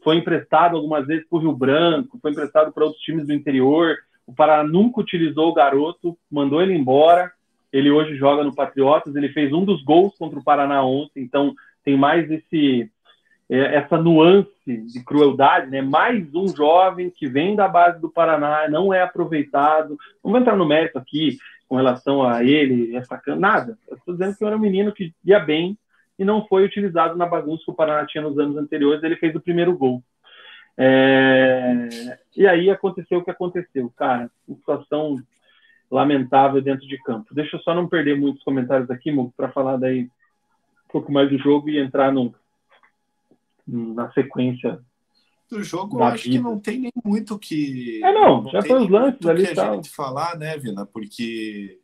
foi 0.02 0.16
emprestado 0.16 0.76
algumas 0.76 1.06
vezes 1.06 1.26
para 1.28 1.38
o 1.38 1.40
Rio 1.40 1.52
Branco, 1.52 2.18
foi 2.20 2.30
emprestado 2.30 2.72
para 2.72 2.84
outros 2.84 3.02
times 3.02 3.26
do 3.26 3.32
interior, 3.32 3.96
o 4.26 4.34
Paraná 4.34 4.62
nunca 4.62 5.00
utilizou 5.00 5.48
o 5.48 5.54
garoto, 5.54 6.16
mandou 6.30 6.62
ele 6.62 6.74
embora, 6.74 7.32
ele 7.74 7.90
hoje 7.90 8.14
joga 8.14 8.44
no 8.44 8.54
Patriotas, 8.54 9.16
ele 9.16 9.30
fez 9.30 9.52
um 9.52 9.64
dos 9.64 9.82
gols 9.82 10.16
contra 10.16 10.38
o 10.38 10.44
Paraná 10.44 10.84
ontem, 10.84 11.24
então 11.24 11.52
tem 11.84 11.96
mais 11.96 12.30
esse 12.30 12.88
é, 13.50 13.74
essa 13.74 13.98
nuance 13.98 14.48
de 14.64 15.04
crueldade, 15.04 15.68
né? 15.68 15.82
Mais 15.82 16.32
um 16.34 16.46
jovem 16.46 17.10
que 17.10 17.26
vem 17.26 17.56
da 17.56 17.66
base 17.66 18.00
do 18.00 18.08
Paraná, 18.08 18.68
não 18.68 18.94
é 18.94 19.02
aproveitado. 19.02 19.98
Não 20.22 20.30
vou 20.30 20.40
entrar 20.40 20.56
no 20.56 20.64
mérito 20.64 20.98
aqui 20.98 21.36
com 21.68 21.74
relação 21.74 22.22
a 22.22 22.44
ele, 22.44 22.94
essa 22.94 23.20
nada. 23.36 23.76
Estou 23.90 24.14
dizendo 24.14 24.36
que 24.36 24.44
era 24.44 24.56
um 24.56 24.60
menino 24.60 24.92
que 24.92 25.12
ia 25.24 25.40
bem 25.40 25.76
e 26.16 26.24
não 26.24 26.46
foi 26.46 26.64
utilizado 26.64 27.16
na 27.16 27.26
bagunça 27.26 27.64
que 27.64 27.70
o 27.72 27.74
Paraná 27.74 28.06
tinha 28.06 28.22
nos 28.22 28.38
anos 28.38 28.56
anteriores. 28.56 29.02
Ele 29.02 29.16
fez 29.16 29.34
o 29.34 29.40
primeiro 29.40 29.76
gol. 29.76 30.00
É... 30.78 31.88
E 32.36 32.46
aí 32.46 32.70
aconteceu 32.70 33.18
o 33.18 33.24
que 33.24 33.32
aconteceu, 33.32 33.92
cara. 33.96 34.30
Uma 34.46 34.56
situação 34.58 35.16
lamentável 35.94 36.60
dentro 36.60 36.86
de 36.86 36.98
campo. 37.02 37.34
Deixa 37.34 37.56
eu 37.56 37.60
só 37.60 37.74
não 37.74 37.88
perder 37.88 38.18
muitos 38.18 38.42
comentários 38.42 38.90
aqui, 38.90 39.10
para 39.36 39.52
falar 39.52 39.76
daí 39.76 40.02
um 40.02 40.92
pouco 40.92 41.12
mais 41.12 41.30
do 41.30 41.38
jogo 41.38 41.70
e 41.70 41.78
entrar 41.78 42.12
no, 42.12 42.34
na 43.66 44.12
sequência 44.12 44.80
do 45.48 45.62
jogo, 45.62 45.98
eu 45.98 46.04
acho 46.04 46.24
vida. 46.24 46.36
que 46.36 46.42
não 46.42 46.58
tem 46.58 46.80
nem 46.80 46.92
muito 47.04 47.38
que. 47.38 48.02
É, 48.02 48.12
não, 48.12 48.42
não 48.42 48.50
já 48.50 48.62
foi 48.62 48.82
os 48.82 48.90
lances 48.90 49.24
ali. 49.26 49.46
A 49.46 49.74
gente 49.74 49.90
falar, 49.90 50.36
né, 50.36 50.56
Vina? 50.58 50.84
Porque, 50.84 51.78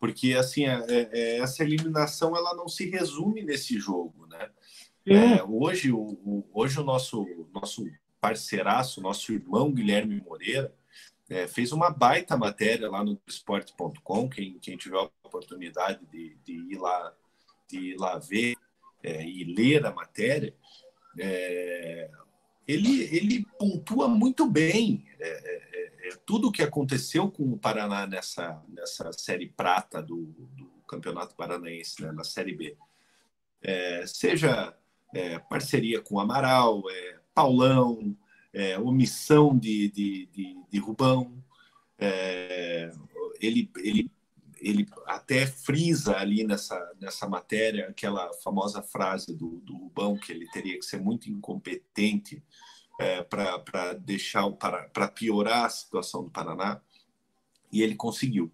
porque 0.00 0.34
assim, 0.34 0.64
é, 0.64 0.84
é, 0.88 1.08
é, 1.12 1.38
essa 1.38 1.62
eliminação 1.62 2.36
ela 2.36 2.54
não 2.56 2.66
se 2.68 2.90
resume 2.90 3.42
nesse 3.42 3.78
jogo, 3.78 4.26
né? 4.28 4.48
É, 5.06 5.42
hoje, 5.42 5.92
o, 5.92 6.00
o, 6.00 6.44
hoje 6.52 6.80
o 6.80 6.84
nosso, 6.84 7.26
nosso 7.52 7.84
parceiraço, 8.20 9.00
nosso 9.00 9.32
irmão 9.32 9.70
Guilherme 9.70 10.20
Moreira, 10.20 10.72
é, 11.32 11.48
fez 11.48 11.72
uma 11.72 11.90
baita 11.90 12.36
matéria 12.36 12.90
lá 12.90 13.02
no 13.02 13.18
esporte.com. 13.26 14.28
Quem, 14.28 14.58
quem 14.58 14.76
tiver 14.76 14.98
a 14.98 15.10
oportunidade 15.24 16.04
de, 16.12 16.36
de, 16.44 16.52
ir, 16.52 16.78
lá, 16.78 17.14
de 17.68 17.78
ir 17.78 17.96
lá 17.96 18.18
ver 18.18 18.54
é, 19.02 19.24
e 19.24 19.42
ler 19.44 19.86
a 19.86 19.92
matéria, 19.92 20.54
é, 21.18 22.10
ele, 22.68 23.02
ele 23.04 23.46
pontua 23.58 24.08
muito 24.08 24.46
bem 24.46 25.06
é, 25.18 25.28
é, 25.28 26.08
é, 26.08 26.16
tudo 26.26 26.48
o 26.48 26.52
que 26.52 26.62
aconteceu 26.62 27.30
com 27.30 27.44
o 27.44 27.58
Paraná 27.58 28.06
nessa, 28.06 28.62
nessa 28.68 29.10
Série 29.14 29.48
Prata 29.48 30.02
do, 30.02 30.26
do 30.26 30.66
Campeonato 30.86 31.34
Paranaense, 31.34 32.02
né, 32.02 32.12
na 32.12 32.24
Série 32.24 32.54
B. 32.54 32.76
Seja 34.06 34.76
parceria 35.48 36.00
com 36.00 36.16
o 36.16 36.20
Amaral, 36.20 36.82
Paulão, 37.32 38.16
omissão 38.78 39.56
de, 39.56 39.90
de, 39.90 40.26
de, 40.26 40.56
de 40.70 40.78
Rubão, 40.78 41.42
ele, 43.40 43.70
ele 43.78 44.10
ele 44.62 44.88
até 45.06 45.44
frisa 45.44 46.16
ali 46.16 46.44
nessa, 46.44 46.78
nessa 47.00 47.28
matéria 47.28 47.88
aquela 47.88 48.32
famosa 48.34 48.80
frase 48.80 49.36
do, 49.36 49.60
do 49.60 49.76
Rubão 49.76 50.16
que 50.16 50.30
ele 50.30 50.48
teria 50.50 50.78
que 50.78 50.84
ser 50.84 51.00
muito 51.00 51.28
incompetente 51.28 52.42
é, 52.98 53.22
para 53.22 53.94
deixar 53.94 54.48
para 54.52 55.08
piorar 55.08 55.64
a 55.64 55.70
situação 55.70 56.22
do 56.24 56.30
Paraná 56.30 56.80
e 57.72 57.82
ele 57.82 57.96
conseguiu. 57.96 58.52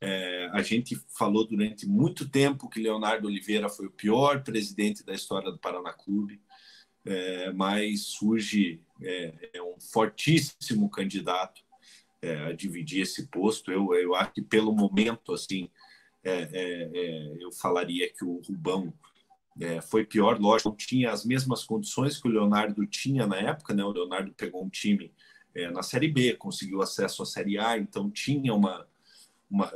É, 0.00 0.50
a 0.52 0.62
gente 0.62 0.96
falou 1.16 1.46
durante 1.46 1.86
muito 1.86 2.28
tempo 2.28 2.68
que 2.68 2.80
Leonardo 2.80 3.28
Oliveira 3.28 3.68
foi 3.68 3.86
o 3.86 3.92
pior 3.92 4.42
presidente 4.42 5.04
da 5.04 5.14
história 5.14 5.50
do 5.50 5.58
Paraná 5.58 5.92
Clube, 5.92 6.40
é, 7.04 7.52
mas 7.52 8.02
surge 8.02 8.82
é, 9.02 9.50
é 9.54 9.62
um 9.62 9.78
fortíssimo 9.80 10.88
candidato 10.90 11.62
é, 12.22 12.46
a 12.46 12.52
dividir 12.52 13.02
esse 13.02 13.26
posto. 13.28 13.70
Eu, 13.70 13.94
eu 13.94 14.14
acho 14.14 14.32
que 14.32 14.42
pelo 14.42 14.72
momento, 14.74 15.32
assim, 15.32 15.68
é, 16.24 16.48
é, 16.52 16.90
é 16.92 17.36
eu 17.40 17.52
falaria 17.52 18.10
que 18.12 18.24
o 18.24 18.40
Rubão 18.46 18.92
é, 19.60 19.80
foi 19.80 20.04
pior. 20.04 20.38
Lógico, 20.40 20.70
não 20.70 20.76
tinha 20.76 21.12
as 21.12 21.24
mesmas 21.24 21.64
condições 21.64 22.20
que 22.20 22.28
o 22.28 22.30
Leonardo 22.30 22.86
tinha 22.86 23.26
na 23.26 23.36
época, 23.36 23.74
né? 23.74 23.84
O 23.84 23.92
Leonardo 23.92 24.32
pegou 24.34 24.64
um 24.64 24.68
time 24.68 25.12
é, 25.54 25.70
na 25.70 25.82
Série 25.82 26.08
B, 26.08 26.34
conseguiu 26.34 26.82
acesso 26.82 27.22
à 27.22 27.26
Série 27.26 27.58
A, 27.58 27.78
então 27.78 28.10
tinha 28.10 28.52
uma, 28.52 28.86
uma 29.50 29.72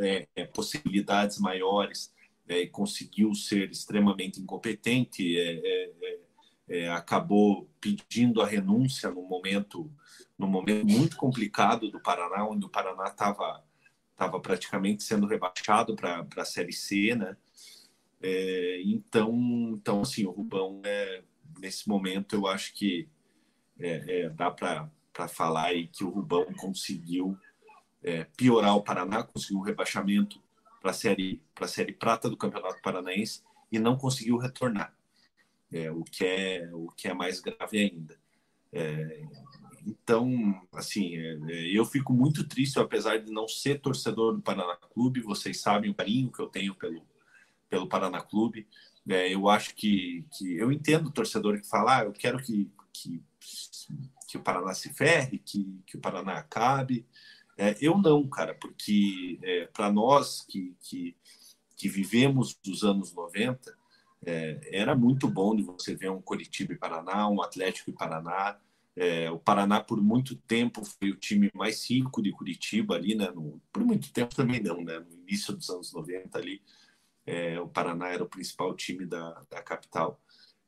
possibilidades 0.52 1.38
maiores 1.38 2.12
e 2.46 2.66
conseguiu 2.66 3.34
ser 3.34 3.70
extremamente 3.70 4.40
incompetente. 4.40 5.36
Acabou 6.94 7.68
pedindo 7.80 8.40
a 8.40 8.46
renúncia 8.46 9.10
no 9.10 9.22
momento 9.22 9.90
num 10.40 10.46
momento 10.46 10.86
muito 10.86 11.16
complicado 11.16 11.90
do 11.90 12.00
Paraná, 12.00 12.46
onde 12.46 12.64
o 12.64 12.68
Paraná 12.68 13.08
estava 13.08 13.62
tava 14.16 14.38
praticamente 14.38 15.02
sendo 15.02 15.26
rebaixado 15.26 15.96
para 15.96 16.26
a 16.36 16.44
Série 16.44 16.74
C, 16.74 17.14
né? 17.14 17.36
É, 18.22 18.82
então, 18.84 19.34
então, 19.72 20.02
assim, 20.02 20.26
o 20.26 20.30
Rubão, 20.30 20.82
é, 20.84 21.22
nesse 21.58 21.88
momento, 21.88 22.34
eu 22.34 22.46
acho 22.46 22.74
que 22.74 23.08
é, 23.78 24.24
é 24.24 24.28
dá 24.28 24.50
para 24.50 24.90
falar 25.26 25.68
aí 25.68 25.86
que 25.88 26.04
o 26.04 26.10
Rubão 26.10 26.44
conseguiu 26.52 27.34
é, 28.02 28.24
piorar 28.36 28.76
o 28.76 28.82
Paraná, 28.82 29.22
conseguiu 29.22 29.58
o 29.58 29.64
rebaixamento 29.64 30.38
para 30.82 30.90
a 30.90 30.94
série, 30.94 31.42
a 31.58 31.66
série 31.66 31.92
prata 31.92 32.28
do 32.28 32.36
Campeonato 32.36 32.82
Paranaense 32.82 33.42
e 33.72 33.78
não 33.78 33.96
conseguiu 33.96 34.36
retornar, 34.36 34.94
é, 35.72 35.90
o, 35.90 36.02
que 36.02 36.24
é, 36.24 36.70
o 36.72 36.88
que 36.88 37.08
é 37.08 37.14
mais 37.14 37.40
grave 37.40 37.78
ainda. 37.78 38.18
É, 38.72 39.22
então, 39.86 40.60
assim, 40.72 41.16
é, 41.16 41.38
é, 41.48 41.76
eu 41.76 41.84
fico 41.84 42.12
muito 42.12 42.46
triste, 42.46 42.78
apesar 42.78 43.18
de 43.18 43.32
não 43.32 43.48
ser 43.48 43.80
torcedor 43.80 44.34
do 44.34 44.42
Paraná 44.42 44.76
Clube, 44.76 45.20
vocês 45.20 45.60
sabem 45.60 45.90
o 45.90 45.94
carinho 45.94 46.30
que 46.30 46.40
eu 46.40 46.48
tenho 46.48 46.74
pelo, 46.74 47.02
pelo 47.68 47.88
Paraná 47.88 48.20
Clube. 48.20 48.66
É, 49.08 49.32
eu 49.32 49.48
acho 49.48 49.74
que, 49.74 50.24
que 50.32 50.56
eu 50.56 50.70
entendo 50.70 51.08
o 51.08 51.12
torcedor 51.12 51.60
que 51.60 51.68
fala, 51.68 51.98
ah, 51.98 52.04
eu 52.04 52.12
quero 52.12 52.42
que, 52.42 52.70
que, 52.92 53.22
que 54.28 54.36
o 54.36 54.42
Paraná 54.42 54.74
se 54.74 54.92
ferre, 54.92 55.38
que, 55.38 55.80
que 55.86 55.96
o 55.96 56.00
Paraná 56.00 56.34
acabe. 56.34 57.06
É, 57.56 57.76
eu 57.80 57.98
não, 57.98 58.28
cara, 58.28 58.54
porque 58.54 59.38
é, 59.42 59.66
para 59.66 59.90
nós 59.90 60.42
que, 60.48 60.76
que, 60.80 61.16
que 61.76 61.88
vivemos 61.88 62.54
dos 62.62 62.84
anos 62.84 63.12
90, 63.12 63.76
é, 64.24 64.60
era 64.72 64.94
muito 64.94 65.26
bom 65.28 65.56
de 65.56 65.62
você 65.62 65.94
ver 65.94 66.10
um 66.10 66.20
Curitiba 66.20 66.72
e 66.72 66.78
Paraná, 66.78 67.28
um 67.28 67.42
Atlético 67.42 67.90
e 67.90 67.94
Paraná, 67.94 68.58
é, 68.96 69.30
o 69.30 69.38
Paraná, 69.38 69.80
por 69.80 70.00
muito 70.02 70.36
tempo, 70.36 70.84
foi 70.84 71.10
o 71.10 71.16
time 71.16 71.50
mais 71.54 71.88
rico 71.88 72.20
de 72.22 72.32
Curitiba 72.32 72.96
ali, 72.96 73.14
né? 73.14 73.30
No, 73.30 73.60
por 73.72 73.84
muito 73.84 74.12
tempo 74.12 74.34
também 74.34 74.60
não, 74.60 74.82
né? 74.82 74.98
No 74.98 75.12
início 75.12 75.54
dos 75.54 75.70
anos 75.70 75.92
90 75.92 76.38
ali, 76.38 76.60
é, 77.24 77.60
o 77.60 77.68
Paraná 77.68 78.08
era 78.08 78.22
o 78.22 78.28
principal 78.28 78.74
time 78.74 79.06
da, 79.06 79.42
da 79.48 79.62
capital. 79.62 80.20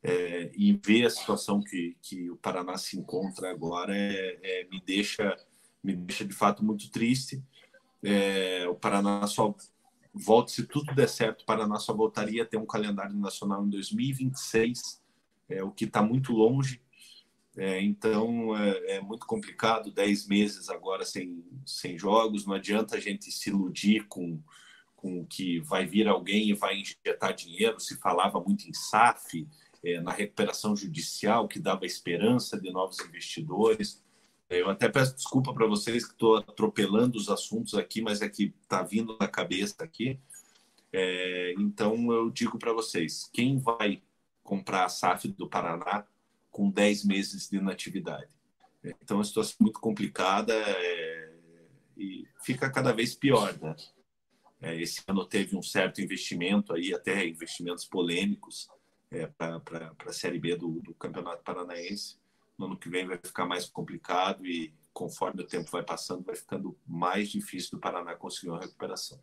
É, 0.05 0.51
e 0.55 0.73
ver 0.85 1.07
a 1.07 1.11
situação 1.11 1.61
que, 1.61 1.97
que 2.01 2.31
o 2.31 2.37
Paraná 2.37 2.77
se 2.79 2.99
encontra 2.99 3.51
agora 3.51 3.97
é, 3.97 4.39
é 4.43 4.65
me, 4.65 4.81
deixa, 4.81 5.37
me 5.83 5.95
deixa 5.95 6.25
de 6.25 6.33
fato 6.33 6.65
muito 6.65 6.91
triste. 6.91 7.43
O 8.69 8.75
Paraná 8.75 9.25
só 9.29 9.55
volta, 10.13 10.53
se 10.53 10.67
tudo 10.67 10.95
der 10.95 11.09
certo, 11.09 11.43
o 11.43 11.47
Paraná 11.47 11.79
só 11.79 11.95
voltaria 11.95 12.45
ter 12.45 12.57
um 12.57 12.67
calendário 12.67 13.17
nacional 13.17 13.65
em 13.65 13.71
2026, 13.71 15.03
é, 15.49 15.63
o 15.63 15.71
que 15.71 15.85
está 15.85 16.03
muito 16.03 16.33
longe 16.33 16.81
é, 17.57 17.83
então 17.83 18.57
é, 18.57 18.97
é, 18.97 19.01
muito 19.01 19.27
complicado, 19.27 19.91
10 19.91 20.27
meses 20.27 20.71
agora 20.71 21.05
sem, 21.05 21.45
sem 21.67 21.99
jogos, 21.99 22.47
não 22.47 22.55
adianta 22.55 22.97
a 22.97 23.01
gente 23.01 23.31
se 23.31 23.51
iludir 23.51 24.07
com, 24.09 24.41
com 24.97 25.25
que 25.27 25.61
vai 25.61 25.85
vir 25.85 26.09
alguém 26.09 26.49
e 26.49 26.55
vai 26.55 26.81
injetar 26.81 27.35
dinheiro. 27.35 27.79
Se 27.79 27.97
falava 27.97 28.41
muito 28.41 28.67
em 28.67 28.73
SAF, 28.73 29.47
é, 29.85 30.01
na 30.01 30.13
recuperação 30.13 30.75
judicial, 30.75 31.47
que 31.47 31.59
dava 31.59 31.85
esperança 31.85 32.59
de 32.59 32.71
novos 32.71 32.99
investidores. 33.01 34.02
Eu 34.53 34.69
até 34.69 34.87
peço 34.87 35.15
desculpa 35.15 35.55
para 35.55 35.67
vocês 35.67 36.05
que 36.05 36.13
estou 36.13 36.37
atropelando 36.37 37.17
os 37.17 37.31
assuntos 37.31 37.73
aqui, 37.75 38.03
mas 38.03 38.21
é 38.21 38.29
que 38.29 38.55
está 38.63 38.83
vindo 38.83 39.17
na 39.19 39.27
cabeça 39.27 39.83
aqui. 39.83 40.21
É, 40.93 41.55
então 41.59 42.13
eu 42.13 42.31
digo 42.31 42.59
para 42.59 42.71
vocês: 42.75 43.31
quem 43.33 43.59
vai 43.59 44.03
comprar 44.45 44.85
a 44.85 44.91
SAF 44.91 45.29
do 45.29 45.49
Paraná 45.49 46.07
com 46.51 46.71
10 46.71 47.07
meses 47.07 47.49
de 47.49 47.57
inatividade? 47.57 48.29
Então 48.85 49.21
a 49.21 49.25
situação 49.25 49.57
é 49.59 49.63
muito 49.63 49.81
complicada 49.81 50.53
é, 50.53 51.33
e 51.97 52.29
fica 52.45 52.71
cada 52.71 52.93
vez 52.93 53.15
pior. 53.15 53.59
Né? 53.59 53.75
É, 54.61 54.79
esse 54.79 55.03
ano 55.09 55.25
teve 55.25 55.57
um 55.57 55.63
certo 55.63 56.03
investimento 56.03 56.75
aí, 56.75 56.93
até 56.93 57.27
investimentos 57.27 57.87
polêmicos 57.87 58.69
é, 59.11 59.27
para 59.27 59.63
a 60.07 60.13
Série 60.13 60.39
B 60.39 60.57
do, 60.57 60.81
do 60.81 60.93
Campeonato 60.93 61.43
Paranaense 61.43 62.21
no 62.63 62.67
ano 62.67 62.77
que 62.77 62.89
vem 62.89 63.07
vai 63.07 63.19
ficar 63.23 63.45
mais 63.45 63.69
complicado 63.69 64.47
e 64.47 64.73
conforme 64.93 65.43
o 65.43 65.47
tempo 65.47 65.71
vai 65.71 65.83
passando, 65.83 66.23
vai 66.23 66.37
ficando 66.37 66.77
mais 66.87 67.29
difícil 67.29 67.73
do 67.73 67.81
Paraná 67.81 68.15
conseguir 68.15 68.51
uma 68.51 68.61
recuperação. 68.61 69.19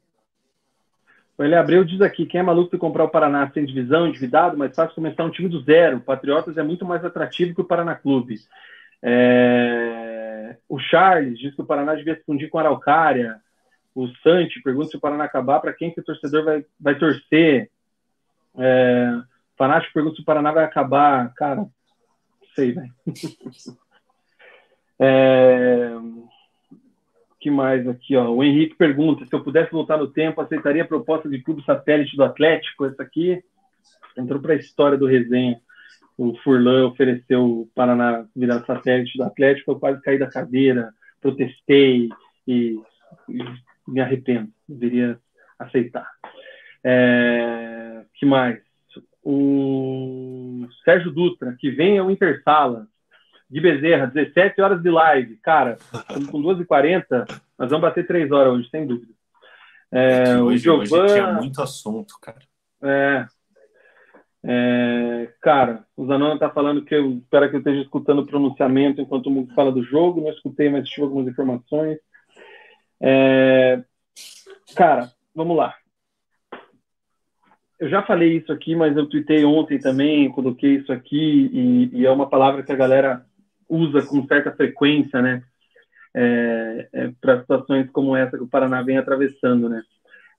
Ele 1.39 1.55
Abreu 1.55 1.85
diz 1.85 2.01
aqui: 2.01 2.25
quem 2.25 2.41
é 2.41 2.43
maluco 2.43 2.71
de 2.71 2.77
comprar 2.77 3.05
o 3.05 3.09
Paraná 3.09 3.49
sem 3.51 3.65
divisão, 3.65 4.07
endividado, 4.07 4.57
mas 4.57 4.75
fácil 4.75 4.95
começar 4.95 5.23
um 5.23 5.31
time 5.31 5.47
do 5.47 5.61
zero. 5.61 5.97
O 5.97 6.01
Patriotas 6.01 6.57
é 6.57 6.63
muito 6.63 6.85
mais 6.85 7.03
atrativo 7.05 7.55
que 7.55 7.61
o 7.61 7.65
Paraná 7.65 7.95
Clube. 7.95 8.35
É... 9.01 10.57
O 10.67 10.77
Charles 10.77 11.39
diz 11.39 11.55
que 11.55 11.61
o 11.61 11.65
Paraná 11.65 11.95
devia 11.95 12.15
se 12.15 12.25
fundir 12.25 12.49
com 12.49 12.57
a 12.57 12.61
Araucária. 12.61 13.39
O 13.95 14.07
Santi 14.21 14.61
pergunta 14.61 14.89
se 14.89 14.97
o 14.97 14.99
Paraná 14.99 15.23
acabar, 15.23 15.61
para 15.61 15.73
quem 15.73 15.91
que 15.91 16.01
o 16.01 16.03
torcedor 16.03 16.43
vai, 16.43 16.65
vai 16.77 16.95
torcer. 16.95 17.71
É... 18.57 19.21
Fanático 19.57 19.93
pergunta 19.93 20.17
se 20.17 20.21
o 20.21 20.25
Paraná 20.25 20.51
vai 20.51 20.65
acabar. 20.65 21.33
Cara, 21.35 21.65
sei, 22.55 22.73
velho. 22.73 22.93
é... 24.99 25.91
que 27.39 27.49
mais 27.49 27.87
aqui, 27.87 28.15
ó? 28.15 28.29
O 28.29 28.43
Henrique 28.43 28.75
pergunta 28.75 29.25
se 29.25 29.33
eu 29.33 29.43
pudesse 29.43 29.71
voltar 29.71 29.97
no 29.97 30.11
tempo, 30.11 30.41
aceitaria 30.41 30.83
a 30.83 30.87
proposta 30.87 31.29
de 31.29 31.41
clube 31.41 31.63
satélite 31.63 32.15
do 32.15 32.23
Atlético? 32.23 32.85
Essa 32.85 33.03
aqui 33.03 33.43
entrou 34.17 34.41
para 34.41 34.53
a 34.53 34.57
história 34.57 34.97
do 34.97 35.05
resenha. 35.05 35.59
O 36.17 36.35
Furlan 36.43 36.87
ofereceu 36.87 37.45
o 37.45 37.71
Paraná 37.73 38.25
virar 38.35 38.65
satélite 38.65 39.17
do 39.17 39.23
Atlético, 39.23 39.71
eu 39.71 39.79
quase 39.79 40.01
caí 40.01 40.19
da 40.19 40.29
cadeira, 40.29 40.93
protestei 41.21 42.09
e, 42.45 42.77
e 43.29 43.39
me 43.87 44.01
arrependo. 44.01 44.49
Deveria 44.67 45.17
aceitar. 45.57 46.09
É... 46.83 48.03
que 48.13 48.25
mais? 48.25 48.68
O 49.23 50.67
Sérgio 50.83 51.11
Dutra, 51.11 51.55
que 51.59 51.69
vem 51.69 51.97
ao 51.97 52.09
Intersala, 52.09 52.87
de 53.49 53.59
Bezerra, 53.59 54.07
17 54.07 54.61
horas 54.61 54.81
de 54.81 54.89
live. 54.89 55.37
Cara, 55.37 55.77
estamos 55.81 56.29
com 56.29 56.41
2h40, 56.41 57.25
nós 57.57 57.69
vamos 57.69 57.81
bater 57.81 58.05
3 58.05 58.31
horas 58.31 58.53
hoje, 58.53 58.69
sem 58.69 58.85
dúvida. 58.85 59.13
É, 59.91 60.37
hoje, 60.37 60.69
o 60.69 60.83
Giovana, 60.83 61.03
hoje 61.03 61.13
tinha 61.13 61.33
muito 61.33 61.61
assunto, 61.61 62.13
cara. 62.21 62.39
É, 62.83 63.25
é, 64.43 65.33
cara, 65.41 65.83
o 65.97 66.05
Zanon 66.05 66.35
está 66.35 66.49
falando 66.49 66.85
que 66.85 66.95
eu 66.95 67.17
espero 67.17 67.49
que 67.49 67.55
eu 67.55 67.59
esteja 67.59 67.81
escutando 67.81 68.19
o 68.19 68.25
pronunciamento 68.25 69.01
enquanto 69.01 69.27
o 69.27 69.31
mundo 69.31 69.53
fala 69.55 69.71
do 69.71 69.83
jogo. 69.83 70.21
Não 70.21 70.29
escutei, 70.29 70.69
mas 70.69 70.87
tive 70.87 71.03
algumas 71.03 71.27
informações. 71.27 71.97
É, 73.01 73.83
cara, 74.75 75.11
vamos 75.35 75.57
lá 75.57 75.73
eu 77.79 77.89
já 77.89 78.03
falei 78.03 78.37
isso 78.37 78.51
aqui, 78.51 78.75
mas 78.75 78.95
eu 78.97 79.07
tuitei 79.07 79.45
ontem 79.45 79.79
também, 79.79 80.29
coloquei 80.29 80.75
isso 80.75 80.91
aqui, 80.91 81.49
e, 81.53 81.99
e 81.99 82.05
é 82.05 82.11
uma 82.11 82.29
palavra 82.29 82.61
que 82.61 82.71
a 82.71 82.75
galera 82.75 83.25
usa 83.69 84.01
com 84.01 84.25
certa 84.27 84.51
frequência, 84.51 85.21
né? 85.21 85.43
É, 86.13 86.89
é, 86.91 87.11
para 87.21 87.39
situações 87.39 87.89
como 87.91 88.15
essa 88.15 88.35
que 88.35 88.43
o 88.43 88.47
Paraná 88.47 88.81
vem 88.81 88.97
atravessando, 88.97 89.69
né? 89.69 89.81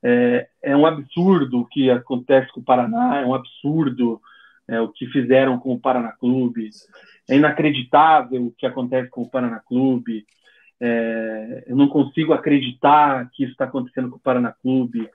É, 0.02 0.48
é, 0.62 0.76
um 0.76 0.84
absurdo 0.84 1.60
o 1.60 1.66
que 1.66 1.90
acontece 1.90 2.52
com 2.52 2.60
o 2.60 2.64
Paraná, 2.64 3.20
é 3.20 3.24
um 3.24 3.34
absurdo 3.34 4.20
é, 4.68 4.80
o 4.80 4.88
que 4.88 5.06
fizeram 5.06 5.58
com 5.58 5.72
o 5.72 5.80
Paraná 5.80 6.12
Clube, 6.12 6.70
é 7.28 7.36
inacreditável 7.36 8.46
o 8.46 8.52
que 8.52 8.66
acontece 8.66 9.08
com 9.08 9.22
o 9.22 9.30
Paraná 9.30 9.60
Clube, 9.60 10.26
é, 10.80 11.64
eu 11.66 11.76
não 11.76 11.88
consigo 11.88 12.32
acreditar 12.32 13.30
que 13.32 13.44
isso 13.44 13.52
está 13.52 13.64
acontecendo 13.64 14.10
com 14.10 14.16
o 14.16 14.20
Paraná 14.20 14.52
Clube, 14.52 15.08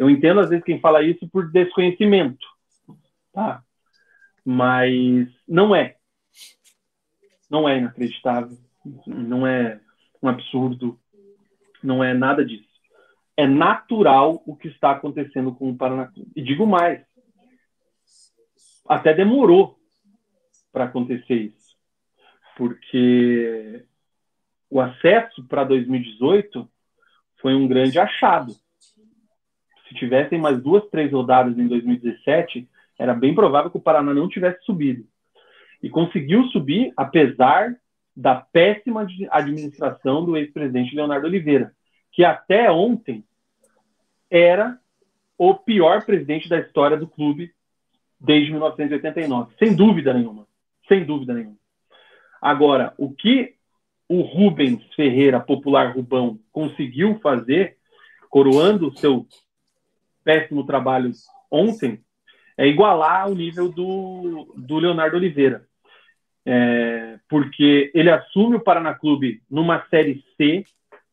eu 0.00 0.08
entendo 0.08 0.40
às 0.40 0.48
vezes 0.48 0.64
quem 0.64 0.80
fala 0.80 1.02
isso 1.02 1.28
por 1.28 1.52
desconhecimento, 1.52 2.46
tá? 3.34 3.62
Mas 4.42 5.28
não 5.46 5.76
é. 5.76 5.98
Não 7.50 7.68
é 7.68 7.76
inacreditável, 7.76 8.56
não 9.06 9.46
é 9.46 9.78
um 10.22 10.28
absurdo, 10.28 10.98
não 11.82 12.02
é 12.02 12.14
nada 12.14 12.42
disso. 12.42 12.66
É 13.36 13.46
natural 13.46 14.42
o 14.46 14.56
que 14.56 14.68
está 14.68 14.92
acontecendo 14.92 15.54
com 15.54 15.68
o 15.68 15.76
Paraná. 15.76 16.10
E 16.34 16.40
digo 16.40 16.66
mais, 16.66 17.04
até 18.88 19.12
demorou 19.12 19.78
para 20.72 20.84
acontecer 20.84 21.34
isso, 21.34 21.76
porque 22.56 23.84
o 24.70 24.80
acesso 24.80 25.46
para 25.46 25.64
2018 25.64 26.66
foi 27.36 27.54
um 27.54 27.68
grande 27.68 27.98
achado 27.98 28.54
se 29.90 29.94
tivessem 29.96 30.38
mais 30.38 30.62
duas, 30.62 30.88
três 30.88 31.10
rodadas 31.10 31.58
em 31.58 31.66
2017, 31.66 32.68
era 32.96 33.12
bem 33.12 33.34
provável 33.34 33.70
que 33.70 33.76
o 33.76 33.82
Paraná 33.82 34.14
não 34.14 34.28
tivesse 34.28 34.64
subido. 34.64 35.04
E 35.82 35.90
conseguiu 35.90 36.44
subir 36.44 36.92
apesar 36.96 37.74
da 38.16 38.36
péssima 38.36 39.06
administração 39.30 40.24
do 40.24 40.36
ex-presidente 40.36 40.94
Leonardo 40.94 41.26
Oliveira, 41.26 41.72
que 42.12 42.24
até 42.24 42.70
ontem 42.70 43.24
era 44.30 44.78
o 45.36 45.54
pior 45.54 46.04
presidente 46.04 46.48
da 46.48 46.60
história 46.60 46.96
do 46.96 47.08
clube 47.08 47.52
desde 48.20 48.50
1989, 48.52 49.54
sem 49.58 49.74
dúvida 49.74 50.12
nenhuma, 50.14 50.46
sem 50.86 51.04
dúvida 51.04 51.34
nenhuma. 51.34 51.56
Agora, 52.40 52.94
o 52.96 53.12
que 53.12 53.54
o 54.08 54.20
Rubens 54.20 54.82
Ferreira, 54.94 55.40
popular 55.40 55.94
Rubão, 55.94 56.38
conseguiu 56.52 57.18
fazer, 57.20 57.76
coroando 58.28 58.88
o 58.88 58.96
seu 58.96 59.26
péssimo 60.30 60.64
trabalho 60.64 61.10
ontem, 61.50 61.98
é 62.56 62.64
igualar 62.64 63.28
o 63.28 63.34
nível 63.34 63.68
do, 63.68 64.54
do 64.56 64.78
Leonardo 64.78 65.16
Oliveira. 65.16 65.64
É, 66.46 67.18
porque 67.28 67.90
ele 67.92 68.10
assume 68.10 68.56
o 68.56 68.60
Paraná 68.60 68.94
Clube 68.94 69.42
numa 69.50 69.84
Série 69.90 70.22
C, 70.36 70.64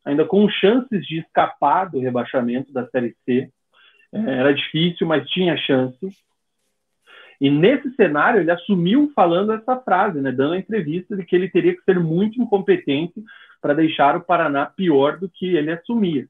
ainda 0.05 0.23
com 0.23 0.47
chances 0.47 1.03
de 1.07 1.19
escapar 1.19 1.89
do 1.89 1.99
rebaixamento 1.99 2.71
da 2.71 2.87
Série 2.89 3.15
C. 3.25 3.49
É, 4.13 4.19
era 4.19 4.53
difícil, 4.53 5.07
mas 5.07 5.27
tinha 5.29 5.57
chance. 5.57 5.97
E 7.41 7.49
nesse 7.49 7.89
cenário, 7.95 8.39
ele 8.39 8.51
assumiu 8.51 9.11
falando 9.15 9.51
essa 9.51 9.77
frase, 9.77 10.21
né, 10.21 10.31
dando 10.31 10.53
a 10.53 10.59
entrevista 10.59 11.15
de 11.15 11.25
que 11.25 11.35
ele 11.35 11.49
teria 11.49 11.75
que 11.75 11.83
ser 11.83 11.99
muito 11.99 12.39
incompetente 12.39 13.15
para 13.59 13.73
deixar 13.73 14.15
o 14.15 14.23
Paraná 14.23 14.67
pior 14.67 15.17
do 15.17 15.27
que 15.27 15.55
ele 15.55 15.71
assumia. 15.71 16.27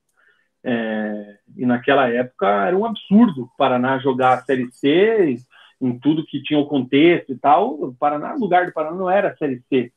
É, 0.70 1.38
e 1.56 1.66
naquela 1.66 2.10
época 2.10 2.46
era 2.68 2.78
um 2.78 2.86
absurdo 2.86 3.44
o 3.44 3.58
Paraná 3.58 3.98
jogar 4.00 4.34
a 4.34 4.42
Série 4.42 4.70
C 4.70 5.38
em 5.80 5.98
tudo 5.98 6.26
que 6.26 6.44
tinha 6.44 6.60
o 6.60 6.66
contexto 6.66 7.32
e 7.32 7.38
tal. 7.38 7.82
O 7.82 7.96
Paraná, 7.96 8.34
lugar 8.34 8.66
do 8.66 8.74
Paraná 8.74 8.98
não 8.98 9.10
era 9.10 9.30
a 9.30 9.38
Série 9.38 9.64
C. 9.70 9.94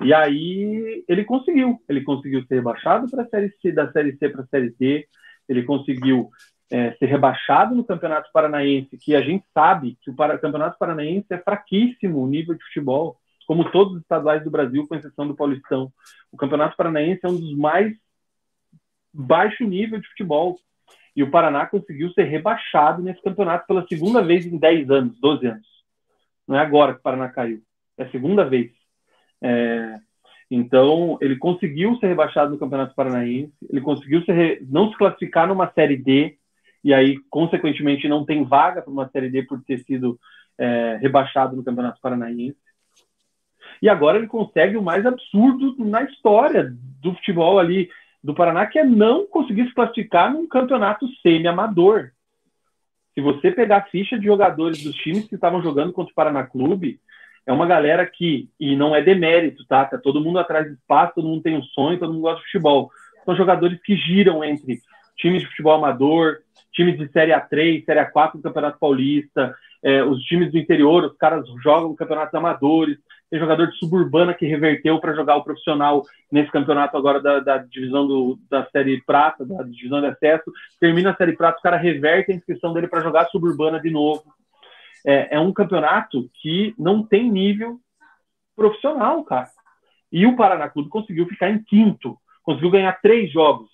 E 0.00 0.12
aí 0.12 1.04
ele 1.06 1.24
conseguiu, 1.24 1.78
ele 1.88 2.00
conseguiu 2.00 2.44
ser 2.46 2.56
rebaixado 2.56 3.08
para 3.08 3.22
a 3.22 3.28
Série 3.28 3.54
C, 3.62 3.70
da 3.70 3.92
Série 3.92 4.16
C 4.16 4.28
para 4.28 4.42
a 4.42 4.46
Série 4.46 4.74
D, 4.76 5.06
ele 5.48 5.62
conseguiu 5.62 6.30
é, 6.68 6.90
ser 6.94 7.06
rebaixado 7.06 7.76
no 7.76 7.84
Campeonato 7.84 8.30
Paranaense, 8.32 8.98
que 8.98 9.14
a 9.14 9.20
gente 9.20 9.44
sabe 9.54 9.96
que 10.02 10.10
o 10.10 10.16
Campeonato 10.16 10.76
Paranaense 10.80 11.28
é 11.30 11.38
fraquíssimo 11.38 12.20
o 12.20 12.26
nível 12.26 12.56
de 12.56 12.64
futebol, 12.64 13.16
como 13.46 13.70
todos 13.70 13.94
os 13.94 14.00
estaduais 14.00 14.42
do 14.42 14.50
Brasil, 14.50 14.84
com 14.88 14.96
exceção 14.96 15.28
do 15.28 15.36
Paulistão. 15.36 15.92
O 16.32 16.36
Campeonato 16.36 16.76
Paranaense 16.76 17.20
é 17.22 17.28
um 17.28 17.36
dos 17.36 17.56
mais 17.56 17.94
baixo 19.14 19.64
nível 19.64 20.00
de 20.00 20.08
futebol. 20.08 20.58
E 21.16 21.22
o 21.22 21.30
Paraná 21.30 21.64
conseguiu 21.66 22.10
ser 22.10 22.24
rebaixado 22.24 23.00
nesse 23.00 23.22
campeonato 23.22 23.66
pela 23.66 23.86
segunda 23.86 24.20
vez 24.20 24.44
em 24.44 24.58
10 24.58 24.90
anos, 24.90 25.20
12 25.20 25.46
anos. 25.46 25.66
Não 26.46 26.56
é 26.56 26.60
agora 26.60 26.92
que 26.92 27.00
o 27.00 27.02
Paraná 27.02 27.28
caiu, 27.28 27.62
é 27.96 28.02
a 28.02 28.10
segunda 28.10 28.44
vez. 28.44 28.72
É, 29.40 29.94
então, 30.50 31.16
ele 31.20 31.36
conseguiu 31.36 31.96
ser 31.96 32.08
rebaixado 32.08 32.50
no 32.50 32.58
Campeonato 32.58 32.94
Paranaense, 32.94 33.52
ele 33.70 33.80
conseguiu 33.80 34.22
re... 34.26 34.60
não 34.68 34.90
se 34.90 34.98
classificar 34.98 35.48
numa 35.48 35.70
Série 35.72 35.96
D, 35.96 36.36
e 36.82 36.92
aí, 36.92 37.18
consequentemente, 37.30 38.08
não 38.08 38.26
tem 38.26 38.44
vaga 38.44 38.82
para 38.82 38.92
uma 38.92 39.08
Série 39.08 39.30
D 39.30 39.42
por 39.42 39.62
ter 39.62 39.78
sido 39.80 40.18
é, 40.58 40.98
rebaixado 41.00 41.56
no 41.56 41.64
Campeonato 41.64 42.00
Paranaense. 42.00 42.58
E 43.80 43.88
agora 43.88 44.18
ele 44.18 44.26
consegue 44.26 44.76
o 44.76 44.82
mais 44.82 45.04
absurdo 45.04 45.74
na 45.78 46.02
história 46.02 46.72
do 47.00 47.14
futebol 47.14 47.58
ali 47.58 47.90
do 48.24 48.34
Paraná, 48.34 48.64
que 48.64 48.78
é 48.78 48.84
não 48.84 49.26
conseguir 49.26 49.66
se 49.68 49.74
classificar 49.74 50.32
num 50.32 50.48
campeonato 50.48 51.06
semi-amador. 51.20 52.10
Se 53.12 53.20
você 53.20 53.50
pegar 53.50 53.76
a 53.76 53.84
ficha 53.84 54.18
de 54.18 54.24
jogadores 54.24 54.82
dos 54.82 54.96
times 54.96 55.28
que 55.28 55.34
estavam 55.34 55.62
jogando 55.62 55.92
contra 55.92 56.10
o 56.10 56.14
Paraná 56.14 56.42
Clube, 56.42 56.98
é 57.46 57.52
uma 57.52 57.66
galera 57.66 58.06
que, 58.06 58.48
e 58.58 58.74
não 58.74 58.96
é 58.96 59.02
demérito, 59.02 59.66
tá? 59.66 59.84
Tá 59.84 59.98
todo 59.98 60.22
mundo 60.22 60.38
atrás 60.38 60.66
de 60.66 60.72
espaço, 60.72 61.16
todo 61.16 61.28
mundo 61.28 61.42
tem 61.42 61.54
um 61.54 61.62
sonho, 61.62 61.98
todo 61.98 62.14
mundo 62.14 62.22
gosta 62.22 62.40
de 62.40 62.46
futebol. 62.46 62.90
São 63.26 63.36
jogadores 63.36 63.78
que 63.82 63.94
giram 63.94 64.42
entre 64.42 64.80
times 65.18 65.42
de 65.42 65.48
futebol 65.48 65.74
amador, 65.74 66.38
times 66.72 66.98
de 66.98 67.06
Série 67.12 67.32
A3, 67.32 67.84
Série 67.84 68.00
A4 68.00 68.32
do 68.36 68.42
Campeonato 68.42 68.78
Paulista, 68.78 69.54
é, 69.82 70.02
os 70.02 70.22
times 70.22 70.50
do 70.50 70.56
interior, 70.56 71.04
os 71.04 71.16
caras 71.18 71.46
jogam 71.62 71.94
campeonatos 71.94 72.34
amadores, 72.34 72.96
tem 73.34 73.40
jogador 73.40 73.66
de 73.66 73.76
suburbana 73.78 74.32
que 74.32 74.46
reverteu 74.46 75.00
para 75.00 75.12
jogar 75.12 75.34
o 75.34 75.42
profissional 75.42 76.04
nesse 76.30 76.52
campeonato 76.52 76.96
agora 76.96 77.20
da, 77.20 77.40
da 77.40 77.58
divisão 77.58 78.06
do, 78.06 78.38
da 78.48 78.64
Série 78.70 79.02
Prata, 79.02 79.44
da 79.44 79.64
divisão 79.64 80.00
de 80.00 80.06
acesso, 80.06 80.52
termina 80.78 81.10
a 81.10 81.16
Série 81.16 81.36
Prata, 81.36 81.58
o 81.58 81.62
cara 81.62 81.76
reverte 81.76 82.30
a 82.30 82.34
inscrição 82.36 82.72
dele 82.72 82.86
para 82.86 83.02
jogar 83.02 83.26
suburbana 83.30 83.80
de 83.80 83.90
novo. 83.90 84.22
É, 85.04 85.34
é 85.34 85.40
um 85.40 85.52
campeonato 85.52 86.30
que 86.40 86.76
não 86.78 87.02
tem 87.02 87.28
nível 87.28 87.80
profissional, 88.54 89.24
cara. 89.24 89.50
E 90.12 90.24
o 90.26 90.36
Paraná 90.36 90.68
Clube 90.68 90.88
conseguiu 90.88 91.26
ficar 91.26 91.50
em 91.50 91.60
quinto, 91.60 92.16
conseguiu 92.44 92.70
ganhar 92.70 93.00
três 93.00 93.32
jogos. 93.32 93.68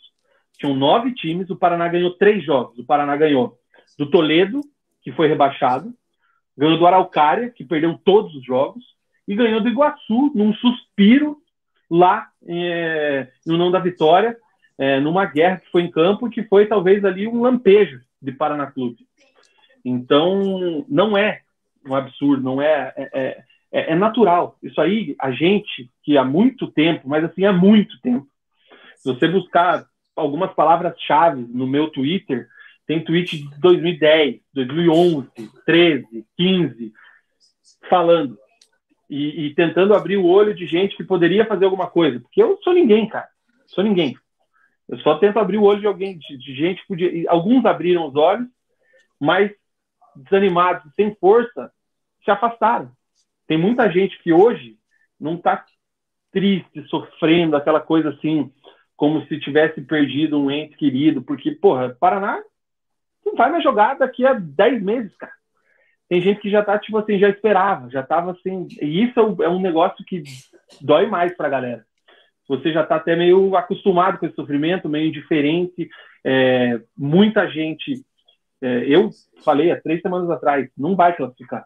Tinham 0.59 0.75
nove 0.75 1.13
times, 1.13 1.51
o 1.51 1.57
Paraná 1.57 1.87
ganhou 1.87 2.13
três 2.13 2.43
jogos. 2.43 2.79
O 2.79 2.87
Paraná 2.87 3.15
ganhou 3.15 3.59
do 3.99 4.09
Toledo, 4.11 4.63
que 5.03 5.13
foi 5.13 5.29
rebaixado, 5.29 5.93
ganhou 6.57 6.79
do 6.79 6.87
Araucária, 6.87 7.51
que 7.51 7.63
perdeu 7.63 8.01
todos 8.03 8.35
os 8.35 8.43
jogos, 8.43 8.99
e 9.31 9.35
ganhou 9.37 9.61
do 9.61 9.69
Iguaçu, 9.69 10.33
num 10.35 10.53
suspiro 10.55 11.39
lá 11.89 12.29
é, 12.49 13.29
no 13.47 13.57
não 13.57 13.71
da 13.71 13.79
vitória, 13.79 14.37
é, 14.77 14.99
numa 14.99 15.25
guerra 15.25 15.59
que 15.59 15.71
foi 15.71 15.83
em 15.83 15.91
campo, 15.91 16.29
que 16.29 16.43
foi 16.43 16.67
talvez 16.67 17.05
ali 17.05 17.29
um 17.29 17.41
lampejo 17.41 18.01
de 18.21 18.33
Paraná 18.33 18.67
Clube. 18.67 19.07
Então, 19.85 20.85
não 20.89 21.17
é 21.17 21.43
um 21.87 21.95
absurdo, 21.95 22.43
não 22.43 22.61
é, 22.61 22.93
é, 22.97 23.11
é, 23.13 23.45
é, 23.71 23.93
é 23.93 23.95
natural. 23.95 24.59
Isso 24.61 24.81
aí, 24.81 25.15
a 25.21 25.31
gente, 25.31 25.89
que 26.03 26.19
há 26.19 26.25
muito 26.25 26.67
tempo, 26.67 27.09
mas 27.09 27.23
assim, 27.23 27.45
há 27.45 27.53
muito 27.53 28.01
tempo, 28.01 28.27
se 28.97 29.15
você 29.15 29.29
buscar 29.29 29.87
algumas 30.17 30.53
palavras-chave 30.55 31.47
no 31.49 31.69
meu 31.69 31.89
Twitter, 31.89 32.49
tem 32.85 33.05
tweet 33.05 33.49
de 33.49 33.61
2010, 33.61 34.41
2011, 34.53 35.29
13, 35.65 36.27
15, 36.37 36.93
falando 37.89 38.37
e, 39.11 39.47
e, 39.47 39.55
tentando 39.55 39.93
abrir 39.93 40.17
o 40.17 40.27
olho 40.27 40.55
de 40.55 40.67
gente 40.67 40.97
que 40.97 41.03
poderia 41.03 41.45
fazer 41.45 41.65
alguma 41.65 41.91
coisa. 41.91 42.21
Porque 42.21 42.41
eu 42.41 42.57
sou 42.63 42.73
ninguém, 42.73 43.09
cara. 43.09 43.29
Sou 43.67 43.83
ninguém. 43.83 44.17
Eu 44.89 44.99
só 45.01 45.19
tento 45.19 45.39
abrir 45.39 45.59
o 45.59 45.65
olho 45.65 45.81
de 45.81 45.87
alguém, 45.87 46.17
de, 46.17 46.39
de 46.39 46.55
gente 46.55 46.81
que 46.83 46.89
podia. 46.89 47.29
Alguns 47.29 47.65
abriram 47.65 48.07
os 48.07 48.15
olhos, 48.15 48.49
mas 49.19 49.51
desanimados, 50.15 50.93
sem 50.95 51.15
força, 51.17 51.73
se 52.25 52.31
afastaram. 52.31 52.93
Tem 53.49 53.59
muita 53.59 53.91
gente 53.91 54.17
que 54.23 54.33
hoje 54.33 54.77
não 55.19 55.35
está 55.35 55.65
triste, 56.31 56.87
sofrendo, 56.89 57.57
aquela 57.57 57.81
coisa 57.81 58.11
assim, 58.11 58.53
como 58.97 59.27
se 59.27 59.41
tivesse 59.41 59.81
perdido 59.81 60.41
um 60.41 60.51
ente 60.51 60.77
querido, 60.77 61.21
porque, 61.23 61.51
porra, 61.51 61.97
Paraná 61.99 62.41
não 63.27 63.35
vai 63.35 63.51
mais 63.51 63.65
jogar 63.65 63.95
daqui 63.95 64.25
a 64.25 64.35
10 64.35 64.83
meses, 64.83 65.17
cara. 65.17 65.33
Tem 66.11 66.21
gente 66.21 66.41
que 66.41 66.51
já 66.51 66.61
tá, 66.61 66.77
tipo 66.77 66.99
assim, 66.99 67.21
já 67.21 67.29
esperava, 67.29 67.89
já 67.89 68.03
tava 68.03 68.33
assim. 68.33 68.67
E 68.83 69.05
isso 69.05 69.21
é 69.21 69.49
um 69.49 69.61
é 69.61 69.63
negócio 69.63 70.05
que 70.05 70.25
dói 70.81 71.07
mais 71.07 71.37
pra 71.37 71.49
galera. 71.49 71.87
Você 72.49 72.73
já 72.73 72.85
tá 72.85 72.97
até 72.97 73.15
meio 73.15 73.55
acostumado 73.55 74.19
com 74.19 74.27
esse 74.27 74.35
sofrimento, 74.35 74.89
meio 74.89 75.07
indiferente. 75.07 75.89
É, 76.25 76.81
muita 76.99 77.49
gente. 77.49 78.05
É, 78.61 78.93
eu 78.93 79.11
falei 79.45 79.71
há 79.71 79.81
três 79.81 80.03
semanas 80.03 80.29
atrás, 80.31 80.69
não 80.77 80.97
vai 80.97 81.15
classificar. 81.15 81.65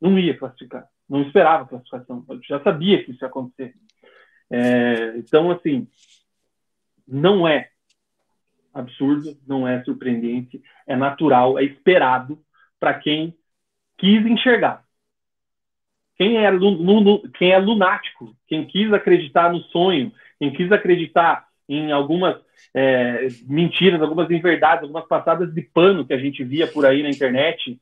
Não 0.00 0.18
ia 0.18 0.34
classificar. 0.34 0.86
Não 1.06 1.20
esperava 1.20 1.68
classificação. 1.68 2.24
Eu 2.26 2.40
já 2.48 2.62
sabia 2.62 3.04
que 3.04 3.10
isso 3.10 3.22
ia 3.22 3.28
acontecer. 3.28 3.74
É, 4.50 5.18
então, 5.18 5.50
assim, 5.50 5.86
não 7.06 7.46
é 7.46 7.68
absurdo, 8.72 9.36
não 9.46 9.68
é 9.68 9.84
surpreendente, 9.84 10.62
é 10.86 10.96
natural, 10.96 11.58
é 11.58 11.64
esperado 11.64 12.42
para 12.80 12.94
quem 12.94 13.36
quis 13.98 14.24
enxergar. 14.24 14.82
Quem 16.16 16.38
é, 16.38 16.50
quem 17.38 17.52
é 17.52 17.58
lunático, 17.58 18.34
quem 18.46 18.64
quis 18.64 18.92
acreditar 18.92 19.52
no 19.52 19.60
sonho, 19.64 20.12
quem 20.38 20.52
quis 20.52 20.70
acreditar 20.72 21.46
em 21.68 21.92
algumas 21.92 22.36
é, 22.74 23.28
mentiras, 23.46 24.00
algumas 24.00 24.30
inverdades, 24.30 24.82
algumas 24.82 25.06
passadas 25.06 25.52
de 25.52 25.62
pano 25.62 26.04
que 26.04 26.14
a 26.14 26.18
gente 26.18 26.42
via 26.42 26.66
por 26.66 26.86
aí 26.86 27.02
na 27.02 27.10
internet, 27.10 27.78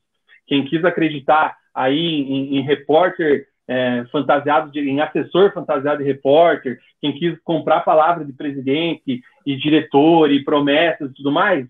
quem 0.47 0.65
quis 0.65 0.85
acreditar 0.85 1.57
aí 1.75 1.99
em, 1.99 2.59
em 2.59 2.61
repórter 2.63 3.47
é, 3.69 4.05
fantasiado 4.13 4.71
de, 4.71 4.81
em 4.81 5.01
assessor 5.01 5.53
fantasiado 5.53 5.99
de 5.99 6.05
repórter, 6.05 6.79
quem 7.01 7.13
quis 7.13 7.39
comprar 7.43 7.81
palavra 7.81 8.25
de 8.25 8.33
presidente 8.33 9.23
e 9.45 9.57
diretor 9.57 10.31
e 10.31 10.45
promessas 10.45 11.11
e 11.11 11.15
tudo 11.15 11.33
mais, 11.33 11.67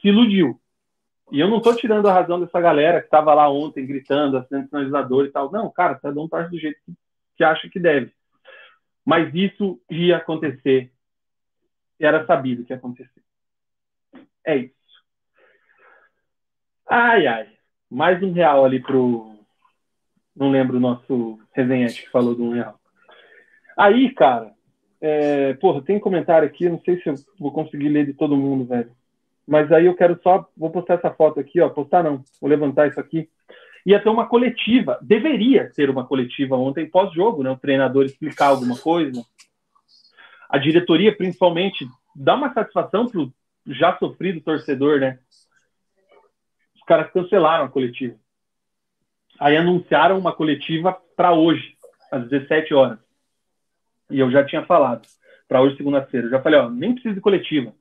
se 0.00 0.08
iludiu. 0.08 0.59
E 1.30 1.38
eu 1.38 1.48
não 1.48 1.58
estou 1.58 1.76
tirando 1.76 2.08
a 2.08 2.12
razão 2.12 2.40
dessa 2.40 2.60
galera 2.60 3.00
que 3.00 3.06
estava 3.06 3.32
lá 3.34 3.48
ontem 3.48 3.86
gritando, 3.86 4.36
assinando 4.36 4.68
sinalizador 4.68 5.26
e 5.26 5.30
tal. 5.30 5.50
Não, 5.50 5.70
cara, 5.70 5.94
cada 5.94 6.20
um 6.20 6.28
parte 6.28 6.50
do 6.50 6.58
jeito 6.58 6.80
que, 6.84 6.92
que 7.36 7.44
acha 7.44 7.68
que 7.68 7.78
deve. 7.78 8.12
Mas 9.04 9.32
isso 9.34 9.80
ia 9.90 10.16
acontecer. 10.16 10.92
Era 11.98 12.26
sabido 12.26 12.64
que 12.64 12.72
ia 12.72 12.76
acontecer. 12.76 13.22
É 14.44 14.56
isso. 14.56 14.74
Ai, 16.88 17.26
ai. 17.26 17.48
Mais 17.88 18.22
um 18.22 18.32
real 18.32 18.64
ali 18.64 18.80
pro. 18.80 19.32
Não 20.34 20.50
lembro 20.50 20.76
o 20.76 20.80
nosso 20.80 21.38
resenhante 21.52 22.02
que 22.02 22.10
falou 22.10 22.34
do 22.34 22.44
um 22.44 22.52
real. 22.52 22.80
Aí, 23.76 24.12
cara, 24.14 24.52
é, 25.00 25.54
porra, 25.54 25.82
tem 25.82 25.98
comentário 25.98 26.46
aqui, 26.46 26.68
não 26.68 26.80
sei 26.80 27.00
se 27.00 27.08
eu 27.08 27.14
vou 27.38 27.52
conseguir 27.52 27.88
ler 27.88 28.06
de 28.06 28.14
todo 28.14 28.36
mundo, 28.36 28.64
velho. 28.64 28.94
Mas 29.50 29.72
aí 29.72 29.86
eu 29.86 29.96
quero 29.96 30.16
só, 30.22 30.48
vou 30.56 30.70
postar 30.70 30.94
essa 30.94 31.10
foto 31.10 31.40
aqui, 31.40 31.60
ó, 31.60 31.68
postar 31.68 32.04
não, 32.04 32.22
vou 32.40 32.48
levantar 32.48 32.86
isso 32.86 33.00
aqui. 33.00 33.28
Ia 33.84 34.00
ter 34.00 34.08
uma 34.08 34.28
coletiva, 34.28 34.96
deveria 35.02 35.68
ter 35.74 35.90
uma 35.90 36.06
coletiva 36.06 36.54
ontem 36.54 36.88
pós-jogo, 36.88 37.42
né? 37.42 37.50
O 37.50 37.56
treinador 37.56 38.04
explicar 38.04 38.46
alguma 38.46 38.78
coisa. 38.78 39.20
A 40.48 40.56
diretoria, 40.56 41.16
principalmente, 41.16 41.84
dá 42.14 42.36
uma 42.36 42.54
satisfação 42.54 43.08
pro 43.08 43.32
já 43.66 43.98
sofrido 43.98 44.40
torcedor, 44.40 45.00
né? 45.00 45.18
Os 46.76 46.82
caras 46.84 47.10
cancelaram 47.10 47.64
a 47.64 47.68
coletiva. 47.68 48.14
Aí 49.40 49.56
anunciaram 49.56 50.16
uma 50.16 50.32
coletiva 50.32 50.96
para 51.16 51.32
hoje, 51.32 51.76
às 52.12 52.28
17 52.28 52.72
horas. 52.72 53.00
E 54.08 54.20
eu 54.20 54.30
já 54.30 54.44
tinha 54.44 54.64
falado, 54.64 55.08
para 55.48 55.60
hoje, 55.60 55.76
segunda-feira. 55.76 56.28
Já 56.28 56.40
falei, 56.40 56.60
ó, 56.60 56.70
nem 56.70 56.92
precisa 56.92 57.16
de 57.16 57.20
coletiva. 57.20 57.74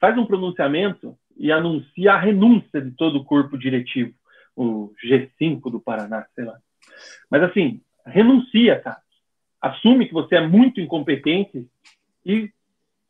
Faz 0.00 0.16
um 0.18 0.26
pronunciamento 0.26 1.16
e 1.36 1.52
anuncia 1.52 2.14
a 2.14 2.18
renúncia 2.18 2.80
de 2.80 2.90
todo 2.92 3.18
o 3.18 3.24
corpo 3.24 3.58
diretivo, 3.58 4.14
o 4.54 4.92
G5 5.04 5.70
do 5.70 5.80
Paraná, 5.80 6.26
sei 6.34 6.44
lá. 6.44 6.58
Mas 7.30 7.42
assim, 7.42 7.80
renuncia, 8.04 8.80
cara. 8.80 9.00
Assume 9.60 10.06
que 10.06 10.14
você 10.14 10.36
é 10.36 10.46
muito 10.46 10.80
incompetente 10.80 11.66
e 12.24 12.50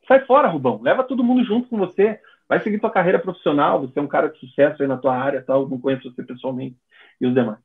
sai 0.07 0.25
fora, 0.25 0.49
Rubão. 0.49 0.81
Leva 0.83 1.05
todo 1.05 1.25
mundo 1.25 1.45
junto 1.45 1.69
com 1.69 1.77
você. 1.77 2.21
Vai 2.49 2.61
seguir 2.61 2.79
tua 2.79 2.91
carreira 2.91 3.19
profissional. 3.19 3.81
Você 3.81 3.99
é 3.99 4.03
um 4.03 4.09
cara 4.09 4.29
de 4.29 4.39
sucesso 4.39 4.81
aí 4.81 4.89
na 4.89 4.97
tua 4.97 5.17
área, 5.17 5.43
tal. 5.43 5.69
Não 5.69 5.81
conheço 5.81 6.11
você 6.11 6.23
pessoalmente 6.23 6.77
e 7.21 7.27
os 7.27 7.35
demais. 7.35 7.59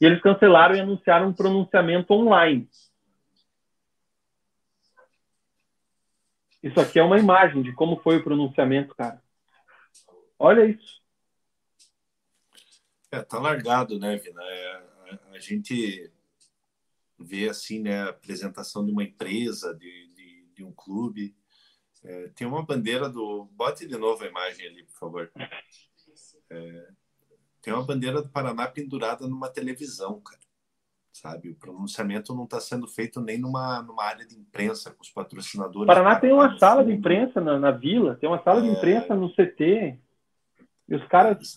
E 0.00 0.04
eles 0.04 0.20
cancelaram 0.20 0.74
e 0.74 0.80
anunciaram 0.80 1.28
um 1.28 1.32
pronunciamento 1.32 2.12
online. 2.12 2.68
Isso 6.62 6.78
aqui 6.80 6.98
é 6.98 7.02
uma 7.02 7.18
imagem 7.18 7.60
de 7.62 7.72
como 7.72 8.00
foi 8.00 8.18
o 8.18 8.24
pronunciamento, 8.24 8.94
cara. 8.94 9.22
Olha 10.38 10.64
isso. 10.64 11.02
É, 13.10 13.20
tá 13.20 13.38
largado, 13.38 13.98
né, 13.98 14.16
Vina? 14.16 14.42
É, 14.42 14.72
a, 14.74 15.18
a, 15.32 15.38
gente 15.38 16.10
vê 17.18 17.48
assim, 17.48 17.80
né, 17.80 18.02
a 18.02 18.10
apresentação 18.10 18.84
de 18.84 18.92
uma 18.92 19.02
empresa, 19.02 19.74
de, 19.74 20.08
de, 20.14 20.46
de 20.54 20.64
um 20.64 20.72
clube. 20.72 21.36
É, 22.04 22.28
tem 22.28 22.46
uma 22.46 22.64
bandeira 22.64 23.08
do. 23.08 23.44
Bote 23.52 23.86
de 23.86 23.98
novo 23.98 24.22
a 24.22 24.28
imagem 24.28 24.66
ali, 24.66 24.84
por 24.84 24.98
favor. 24.98 25.32
É, 26.50 26.88
tem 27.60 27.72
uma 27.72 27.84
bandeira 27.84 28.22
do 28.22 28.28
Paraná 28.28 28.68
pendurada 28.68 29.26
numa 29.26 29.48
televisão, 29.48 30.20
cara 30.20 30.40
sabe? 31.12 31.50
O 31.50 31.54
pronunciamento 31.54 32.34
não 32.34 32.44
está 32.44 32.58
sendo 32.58 32.88
feito 32.88 33.20
nem 33.20 33.38
numa, 33.38 33.82
numa 33.82 34.02
área 34.02 34.26
de 34.26 34.34
imprensa 34.34 34.90
com 34.90 35.02
os 35.02 35.10
patrocinadores. 35.10 35.86
Paraná 35.86 36.16
tem 36.18 36.32
uma 36.32 36.58
sala 36.58 36.84
de 36.84 36.92
imprensa 36.92 37.40
na, 37.40 37.58
na 37.58 37.70
vila, 37.70 38.16
tem 38.16 38.28
uma 38.28 38.42
sala 38.42 38.60
é... 38.60 38.62
de 38.62 38.68
imprensa 38.68 39.14
no 39.14 39.30
CT. 39.30 39.98
E 40.88 40.94
os 40.94 41.06
caras. 41.06 41.54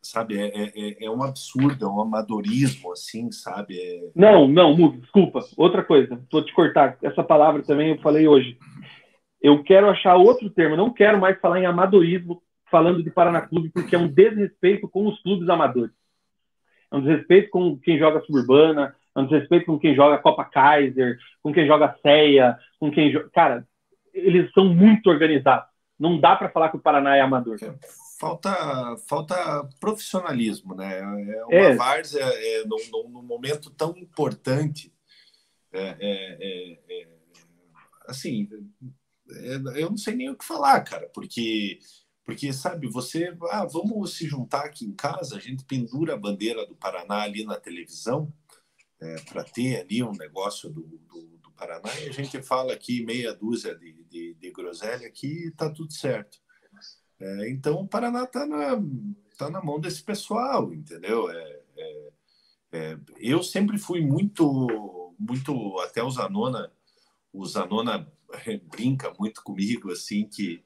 Sabe, 0.00 0.36
é, 0.36 0.48
é, 0.48 0.72
é, 0.74 1.04
é 1.04 1.10
um 1.10 1.22
absurdo, 1.22 1.84
é 1.84 1.88
um 1.88 2.00
amadorismo, 2.00 2.92
assim, 2.92 3.30
sabe? 3.30 3.78
É... 3.78 4.10
Não, 4.16 4.48
não, 4.48 4.76
Mugo, 4.76 4.98
desculpa. 4.98 5.40
Outra 5.56 5.84
coisa, 5.84 6.20
vou 6.30 6.44
te 6.44 6.52
cortar. 6.52 6.98
Essa 7.02 7.22
palavra 7.22 7.62
também 7.62 7.90
eu 7.90 8.00
falei 8.00 8.26
hoje. 8.26 8.58
Eu 9.40 9.62
quero 9.62 9.88
achar 9.88 10.16
outro 10.16 10.50
termo, 10.50 10.76
não 10.76 10.92
quero 10.92 11.20
mais 11.20 11.38
falar 11.40 11.60
em 11.60 11.66
amadorismo 11.66 12.42
falando 12.70 13.02
de 13.02 13.10
Paraná 13.10 13.42
Clube, 13.42 13.70
porque 13.70 13.94
é 13.94 13.98
um 13.98 14.08
desrespeito 14.08 14.88
com 14.88 15.06
os 15.06 15.20
clubes 15.22 15.48
amadores 15.48 15.92
é 16.92 16.96
um 16.96 17.00
desrespeito 17.00 17.50
com 17.50 17.78
quem 17.78 17.98
joga 17.98 18.20
suburbana, 18.20 18.94
é 19.16 19.20
um 19.20 19.26
desrespeito 19.26 19.66
com 19.66 19.78
quem 19.78 19.94
joga 19.94 20.18
Copa 20.18 20.44
Kaiser, 20.44 21.18
com 21.42 21.52
quem 21.52 21.66
joga 21.66 21.96
Ceia, 22.02 22.58
com 22.78 22.90
quem 22.90 23.10
joga. 23.10 23.30
Cara, 23.30 23.66
eles 24.12 24.52
são 24.52 24.66
muito 24.66 25.08
organizados. 25.08 25.66
Não 25.98 26.20
dá 26.20 26.36
para 26.36 26.50
falar 26.50 26.68
que 26.68 26.76
o 26.76 26.80
Paraná 26.80 27.16
é 27.16 27.20
amador. 27.20 27.56
Falta, 28.20 28.52
falta 29.08 29.68
profissionalismo, 29.80 30.74
né? 30.74 30.98
É 30.98 31.44
uma 31.44 31.54
é. 31.54 31.74
várzea 31.74 32.24
é, 32.24 32.64
num, 32.64 33.08
num, 33.08 33.22
momento 33.22 33.70
tão 33.70 33.96
importante. 33.96 34.92
É, 35.72 35.96
é, 35.98 36.36
é, 36.40 36.78
é 36.90 37.08
assim, 38.06 38.48
eu 39.76 39.90
não 39.90 39.96
sei 39.96 40.14
nem 40.14 40.28
o 40.28 40.36
que 40.36 40.44
falar, 40.44 40.80
cara, 40.82 41.08
porque 41.14 41.78
porque, 42.24 42.52
sabe, 42.52 42.86
você, 42.86 43.36
ah, 43.50 43.64
vamos 43.64 44.16
se 44.16 44.26
juntar 44.26 44.64
aqui 44.64 44.84
em 44.84 44.92
casa, 44.92 45.36
a 45.36 45.40
gente 45.40 45.64
pendura 45.64 46.14
a 46.14 46.18
bandeira 46.18 46.64
do 46.66 46.74
Paraná 46.74 47.22
ali 47.22 47.44
na 47.44 47.58
televisão, 47.58 48.32
é, 49.00 49.20
para 49.22 49.42
ter 49.42 49.80
ali 49.80 50.02
um 50.02 50.12
negócio 50.12 50.70
do, 50.70 50.82
do, 50.82 51.38
do, 51.38 51.50
Paraná, 51.56 51.90
e 52.00 52.08
a 52.08 52.12
gente 52.12 52.40
fala 52.42 52.72
aqui 52.72 53.04
meia 53.04 53.34
dúzia 53.34 53.74
de, 53.74 54.04
de, 54.04 54.34
de 54.34 54.50
groselha 54.50 55.06
aqui 55.06 55.50
tá 55.56 55.70
tudo 55.70 55.92
certo. 55.92 56.38
É, 57.20 57.50
então, 57.50 57.80
o 57.80 57.88
Paraná 57.88 58.24
está 58.24 58.46
na, 58.46 58.76
tá 59.36 59.50
na 59.50 59.62
mão 59.62 59.80
desse 59.80 60.02
pessoal, 60.02 60.72
entendeu? 60.72 61.30
É, 61.30 61.60
é, 61.76 62.12
é, 62.72 62.98
eu 63.18 63.42
sempre 63.42 63.78
fui 63.78 64.00
muito, 64.00 65.14
muito, 65.18 65.78
até 65.80 66.02
o 66.02 66.10
Zanona, 66.10 66.72
o 67.32 67.44
Zanona 67.46 68.10
brinca 68.70 69.12
muito 69.18 69.42
comigo, 69.42 69.92
assim, 69.92 70.26
que 70.26 70.64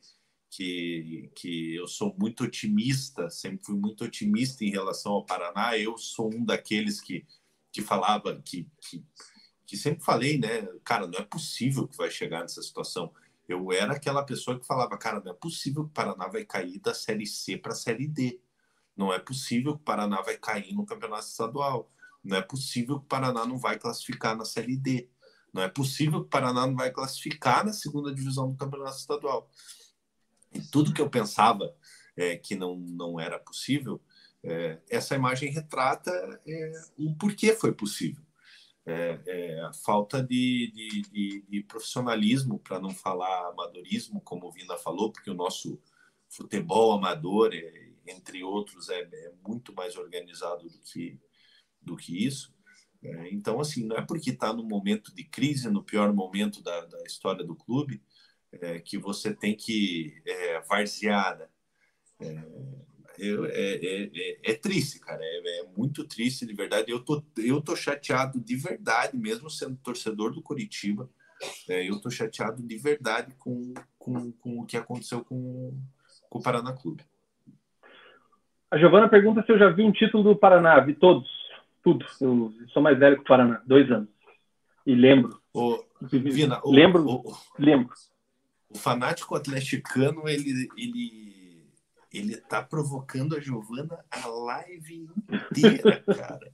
que, 0.51 1.31
que 1.35 1.75
eu 1.75 1.87
sou 1.87 2.15
muito 2.19 2.45
otimista, 2.45 3.29
sempre 3.31 3.65
fui 3.65 3.77
muito 3.77 4.05
otimista 4.05 4.65
em 4.65 4.71
relação 4.71 5.13
ao 5.13 5.27
Paraná. 5.27 5.77
Eu 5.77 5.97
sou 5.99 6.33
um 6.35 6.45
daqueles 6.45 7.01
que, 7.01 7.27
que 7.73 7.83
falava, 7.83 8.41
que, 8.43 8.69
que, 8.81 9.05
que 9.67 9.77
sempre 9.77 10.05
falei, 10.05 10.39
né? 10.39 10.63
Cara, 10.85 11.07
não 11.07 11.19
é 11.19 11.23
possível 11.25 11.87
que 11.87 11.97
vai 11.97 12.11
chegar 12.11 12.41
nessa 12.41 12.63
situação. 12.63 13.13
Eu 13.49 13.71
era 13.73 13.95
aquela 13.95 14.25
pessoa 14.25 14.59
que 14.59 14.67
falava, 14.67 14.97
cara, 14.99 15.21
não 15.21 15.33
é 15.33 15.35
possível 15.35 15.85
que 15.85 15.91
o 15.91 15.93
Paraná 15.93 16.27
vai 16.29 16.45
cair 16.45 16.81
da 16.81 16.95
Série 16.95 17.27
C 17.27 17.57
para 17.57 17.73
a 17.73 17.77
Série 17.77 18.09
D. 18.09 18.41
Não 18.97 19.13
é 19.13 19.19
possível 19.19 19.75
que 19.75 19.83
o 19.83 19.85
Paraná 19.85 20.23
vai 20.23 20.37
cair 20.37 20.73
no 20.75 20.87
campeonato 20.87 21.27
estadual. 21.27 21.91
Não 22.25 22.37
é 22.37 22.43
possível 22.43 22.99
que 22.99 23.05
o 23.05 23.09
Paraná 23.09 23.45
não 23.47 23.59
vai 23.59 23.79
classificar 23.79 24.37
na 24.37 24.45
Série 24.45 24.77
D. 24.77 25.09
Não 25.53 25.63
é 25.63 25.69
possível 25.69 26.21
que 26.21 26.27
o 26.27 26.31
Paraná 26.31 26.67
não 26.67 26.75
vai 26.75 26.91
classificar 26.91 27.65
na 27.65 27.73
segunda 27.73 28.13
divisão 28.13 28.51
do 28.51 28.57
campeonato 28.57 28.97
estadual. 28.97 29.49
Tudo 30.71 30.93
que 30.93 31.01
eu 31.01 31.11
pensava 31.11 31.75
é, 32.17 32.37
que 32.37 32.55
não, 32.55 32.77
não 32.77 33.21
era 33.21 33.39
possível, 33.39 34.01
é, 34.43 34.79
essa 34.89 35.15
imagem 35.15 35.51
retrata 35.51 36.11
é, 36.47 36.73
o 36.97 37.15
porquê 37.15 37.53
foi 37.53 37.73
possível. 37.73 38.25
É, 38.89 39.21
é, 39.27 39.61
a 39.63 39.73
falta 39.73 40.23
de, 40.23 40.71
de, 40.73 41.03
de, 41.11 41.45
de 41.49 41.63
profissionalismo, 41.65 42.61
para 42.61 42.79
não 42.79 42.91
falar 42.91 43.49
amadorismo, 43.49 44.21
como 44.21 44.47
o 44.47 44.53
Vina 44.53 44.77
falou, 44.77 45.11
porque 45.11 45.29
o 45.29 45.35
nosso 45.35 45.81
futebol 46.29 46.93
amador, 46.93 47.53
é, 47.53 47.91
entre 48.07 48.45
outros, 48.45 48.89
é, 48.89 49.33
muito 49.45 49.75
mais 49.75 49.97
organizado 49.97 50.69
do 50.69 50.79
que, 50.79 51.19
do 51.83 51.97
que 51.97 52.25
isso. 52.25 52.55
Então, 53.31 53.61
assim, 53.61 53.85
não 53.85 53.97
é 53.97 54.03
porque 54.05 54.31
está 54.31 54.53
no 54.53 54.65
momento 54.65 55.15
de 55.15 55.23
crise, 55.23 55.71
no 55.71 55.83
pior 55.83 56.13
momento 56.13 56.61
da, 56.61 56.87
da 56.87 57.05
história 57.05 57.45
do 57.45 57.55
clube, 57.55 58.03
é, 58.63 58.79
que 58.79 58.99
você 58.99 59.35
tem 59.35 59.55
que 59.55 60.15
é, 60.27 60.61
varzear. 60.61 61.39
Né? 61.39 61.47
É, 62.21 62.67
é, 63.19 64.11
é, 64.15 64.53
é, 64.53 64.55
triste, 64.55 65.01
cara. 65.01 65.21
É, 65.23 65.65
muito 65.77 66.05
triste, 66.05 66.47
de 66.47 66.53
verdade. 66.53 66.91
Eu 66.91 67.01
tô, 67.01 67.23
eu 67.39 67.61
tô 67.61 67.75
chateado 67.75 68.41
de 68.41 68.57
verdade, 68.57 69.17
mesmo 69.17 69.49
sendo 69.49 69.77
torcedor 69.77 70.33
do 70.33 70.43
Curitiba. 70.43 71.09
eu 71.69 72.01
tô 72.01 72.11
chateado 72.11 72.63
de 72.63 72.77
verdade 72.77 73.35
com, 73.39 73.75
com, 73.99 74.33
com 74.33 74.61
o 74.61 74.67
que 74.67 74.77
aconteceu 74.77 75.25
com, 75.25 75.79
com 76.29 76.39
o 76.39 76.43
Paraná 76.43 76.73
Clube. 76.73 77.03
A 78.71 78.79
Giovana 78.79 79.09
pergunta 79.09 79.43
se 79.45 79.53
eu 79.53 79.59
já 79.59 79.71
vi 79.71 79.83
um 79.83 79.93
título 79.93 80.25
do 80.25 80.37
Paraná. 80.37 80.81
Vi 80.81 80.95
todos, 80.95 81.29
tudo. 81.83 82.05
Eu 82.21 82.53
sou 82.73 82.83
mais 82.83 82.99
velho 82.99 83.17
que 83.17 83.23
o 83.23 83.27
Paraná, 83.27 83.63
dois 83.67 83.91
anos. 83.91 84.09
E 84.85 84.95
lembro. 84.95 85.41
Ô, 85.53 85.83
Vina, 86.03 86.61
lembro, 86.65 87.09
ô, 87.09 87.35
lembro 87.59 87.95
o 88.69 88.79
fanático 88.79 89.35
atleticano, 89.35 90.29
ele, 90.29 90.69
ele, 90.77 91.67
ele 92.13 92.37
tá 92.37 92.63
provocando 92.63 93.37
a 93.37 93.41
Giovana 93.41 93.99
a 94.11 94.27
live 94.27 95.09
inteira, 95.31 96.03
cara. 96.17 96.51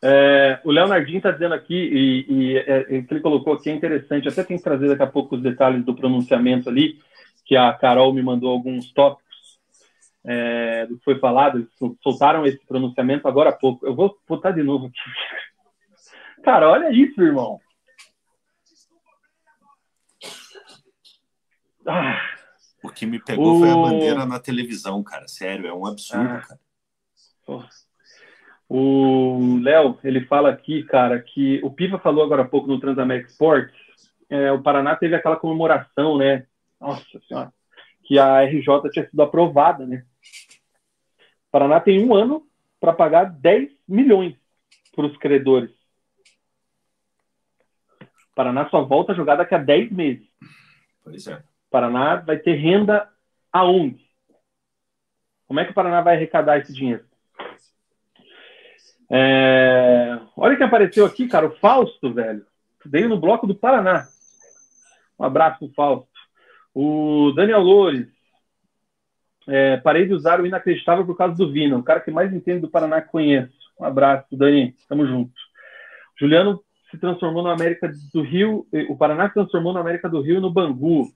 É, 0.00 0.60
o 0.64 0.70
Leonardinho 0.70 1.18
está 1.18 1.30
dizendo 1.30 1.54
aqui, 1.54 1.74
e, 1.74 2.26
e 2.28 2.58
é, 2.58 2.80
o 2.80 3.06
que 3.06 3.14
ele 3.14 3.20
colocou 3.20 3.54
aqui 3.54 3.70
é 3.70 3.74
interessante, 3.74 4.28
até 4.28 4.44
tem 4.44 4.56
que 4.56 4.62
trazer 4.62 4.88
daqui 4.88 5.02
a 5.02 5.08
pouco 5.08 5.36
os 5.36 5.42
detalhes 5.42 5.84
do 5.84 5.94
pronunciamento 5.94 6.68
ali, 6.68 6.98
que 7.44 7.56
a 7.56 7.72
Carol 7.72 8.12
me 8.12 8.22
mandou 8.22 8.50
alguns 8.50 8.92
tópicos 8.92 9.28
é, 10.24 10.86
do 10.86 10.98
que 10.98 11.04
foi 11.04 11.18
falado, 11.18 11.66
soltaram 12.02 12.44
esse 12.46 12.64
pronunciamento 12.66 13.26
agora 13.26 13.50
há 13.50 13.52
pouco. 13.52 13.86
Eu 13.86 13.94
vou 13.94 14.16
botar 14.28 14.50
de 14.50 14.62
novo 14.62 14.86
aqui. 14.86 14.98
Cara, 16.44 16.70
olha 16.70 16.92
isso, 16.92 17.20
irmão. 17.20 17.58
Ah, 21.88 22.20
o 22.82 22.90
que 22.90 23.06
me 23.06 23.18
pegou 23.18 23.56
o... 23.56 23.60
foi 23.60 23.70
a 23.70 23.74
bandeira 23.74 24.26
na 24.26 24.38
televisão, 24.38 25.02
cara. 25.02 25.26
Sério, 25.26 25.66
é 25.66 25.74
um 25.74 25.86
absurdo, 25.86 26.28
ah. 26.28 26.40
cara. 26.40 26.60
O 28.68 29.58
Léo, 29.62 29.98
ele 30.04 30.26
fala 30.26 30.50
aqui, 30.50 30.82
cara, 30.82 31.20
que 31.20 31.58
o 31.62 31.70
Piva 31.70 31.98
falou 31.98 32.22
agora 32.22 32.42
há 32.42 32.48
pouco 32.48 32.68
no 32.68 32.78
Transamérica 32.78 33.30
Sports, 33.30 33.74
é, 34.28 34.52
o 34.52 34.62
Paraná 34.62 34.94
teve 34.94 35.14
aquela 35.14 35.36
comemoração, 35.36 36.18
né? 36.18 36.46
Nossa 36.78 37.02
Senhora, 37.26 37.52
que 38.04 38.18
a 38.18 38.42
RJ 38.42 38.90
tinha 38.92 39.08
sido 39.08 39.22
aprovada, 39.22 39.86
né? 39.86 40.04
O 41.48 41.50
Paraná 41.50 41.80
tem 41.80 42.04
um 42.04 42.14
ano 42.14 42.46
para 42.78 42.92
pagar 42.92 43.24
10 43.24 43.70
milhões 43.88 44.36
para 44.94 45.06
os 45.06 45.16
credores. 45.16 45.70
O 48.02 48.34
Paraná 48.34 48.68
só 48.68 48.84
volta 48.84 49.12
a 49.12 49.16
jogar 49.16 49.36
daqui 49.36 49.54
a 49.54 49.58
10 49.58 49.90
meses. 49.90 50.28
Pois 51.02 51.26
é. 51.26 51.42
Paraná 51.70 52.16
vai 52.16 52.38
ter 52.38 52.54
renda 52.54 53.08
aonde? 53.52 54.08
Como 55.46 55.60
é 55.60 55.64
que 55.64 55.70
o 55.70 55.74
Paraná 55.74 56.00
vai 56.00 56.16
arrecadar 56.16 56.58
esse 56.58 56.72
dinheiro? 56.72 57.04
É... 59.10 60.18
Olha 60.36 60.56
quem 60.56 60.66
apareceu 60.66 61.06
aqui, 61.06 61.26
cara, 61.26 61.46
o 61.46 61.56
Fausto, 61.58 62.12
velho. 62.12 62.44
Veio 62.84 63.08
no 63.08 63.18
bloco 63.18 63.46
do 63.46 63.54
Paraná. 63.54 64.06
Um 65.18 65.24
abraço 65.24 65.72
Fausto. 65.74 66.08
O 66.74 67.32
Daniel 67.34 67.60
Loures. 67.60 68.08
É, 69.50 69.78
parei 69.78 70.06
de 70.06 70.12
usar 70.12 70.40
o 70.40 70.46
inacreditável 70.46 71.06
por 71.06 71.16
causa 71.16 71.34
do 71.34 71.50
Vina, 71.50 71.78
o 71.78 71.82
cara 71.82 72.00
que 72.00 72.10
mais 72.10 72.30
entende 72.34 72.60
do 72.60 72.70
Paraná 72.70 73.00
que 73.00 73.08
conheço. 73.08 73.56
Um 73.80 73.84
abraço, 73.84 74.36
Dani. 74.36 74.74
Tamo 74.86 75.06
junto. 75.06 75.32
Juliano 76.20 76.62
se 76.90 76.98
transformou 76.98 77.42
na 77.42 77.52
América 77.52 77.90
do 78.12 78.22
Rio, 78.22 78.66
o 78.88 78.96
Paraná 78.96 79.28
se 79.28 79.34
transformou 79.34 79.72
na 79.72 79.80
América 79.80 80.08
do 80.08 80.20
Rio 80.20 80.36
e 80.36 80.40
no 80.40 80.50
Bangu. 80.50 81.10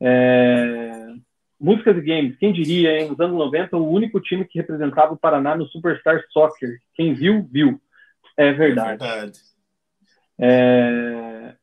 É... 0.00 1.14
Músicas 1.60 1.96
e 1.96 2.00
games, 2.00 2.36
quem 2.36 2.52
diria, 2.52 2.98
hein? 2.98 3.08
Nos 3.08 3.20
anos 3.20 3.36
90, 3.36 3.76
o 3.76 3.88
único 3.88 4.20
time 4.20 4.44
que 4.44 4.58
representava 4.58 5.14
o 5.14 5.16
Paraná 5.16 5.56
no 5.56 5.66
Superstar 5.66 6.22
Soccer. 6.30 6.78
Quem 6.94 7.14
viu, 7.14 7.48
viu. 7.50 7.80
É 8.36 8.52
verdade. 8.52 9.02
É 9.02 9.08
verdade. 9.08 9.38
É... 10.38 11.54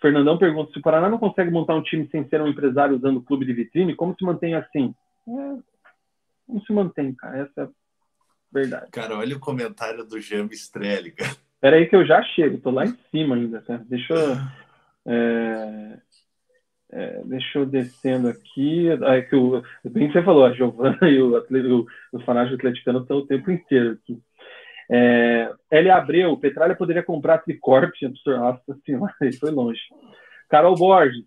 Fernandão 0.00 0.38
pergunta: 0.38 0.72
se 0.72 0.78
o 0.78 0.82
Paraná 0.82 1.08
não 1.08 1.18
consegue 1.18 1.50
montar 1.50 1.74
um 1.74 1.82
time 1.82 2.08
sem 2.10 2.26
ser 2.28 2.40
um 2.40 2.48
empresário 2.48 2.96
usando 2.96 3.18
o 3.18 3.22
clube 3.22 3.44
de 3.44 3.52
vitrine, 3.52 3.94
como 3.94 4.14
se 4.18 4.24
mantém 4.24 4.54
assim? 4.54 4.94
É... 5.28 5.32
Não 6.48 6.60
se 6.66 6.72
mantém, 6.72 7.14
cara. 7.14 7.38
Essa 7.38 7.60
é 7.60 7.64
a 7.64 7.68
verdade. 8.52 8.90
Cara, 8.90 9.16
olha 9.16 9.36
o 9.36 9.40
comentário 9.40 10.04
do 10.04 10.20
Jamie 10.20 10.54
Strelli, 10.54 11.12
cara. 11.12 11.36
Pera 11.60 11.76
aí 11.76 11.86
que 11.86 11.96
eu 11.96 12.04
já 12.04 12.22
chego, 12.22 12.58
tô 12.58 12.70
lá 12.70 12.84
em 12.84 12.94
cima 13.10 13.34
ainda, 13.36 13.62
cara. 13.62 13.84
Deixa 13.88 14.14
eu. 14.14 14.36
É... 15.06 15.98
É, 16.96 17.22
deixa 17.24 17.58
eu 17.58 17.66
descendo 17.66 18.28
aqui. 18.28 18.88
É 18.88 19.20
que 19.22 19.34
o, 19.34 19.60
bem 19.84 20.06
que 20.06 20.12
você 20.12 20.22
falou, 20.22 20.44
a 20.44 20.52
Giovana 20.52 20.96
e 21.02 21.20
o, 21.20 21.36
o, 21.36 21.86
o 22.12 22.20
fanático 22.20 22.54
atleticano 22.54 23.00
estão 23.00 23.18
o 23.18 23.26
tempo 23.26 23.50
inteiro 23.50 23.98
aqui. 24.00 24.16
É, 24.88 25.50
L. 25.72 25.90
Abreu, 25.90 26.36
Petralha 26.36 26.76
poderia 26.76 27.02
comprar 27.02 27.38
Tricorp. 27.38 27.92
Nossa 28.26 28.78
senhora, 28.86 29.12
ele 29.20 29.36
foi 29.36 29.50
longe. 29.50 29.80
Carol 30.48 30.76
Borges, 30.76 31.24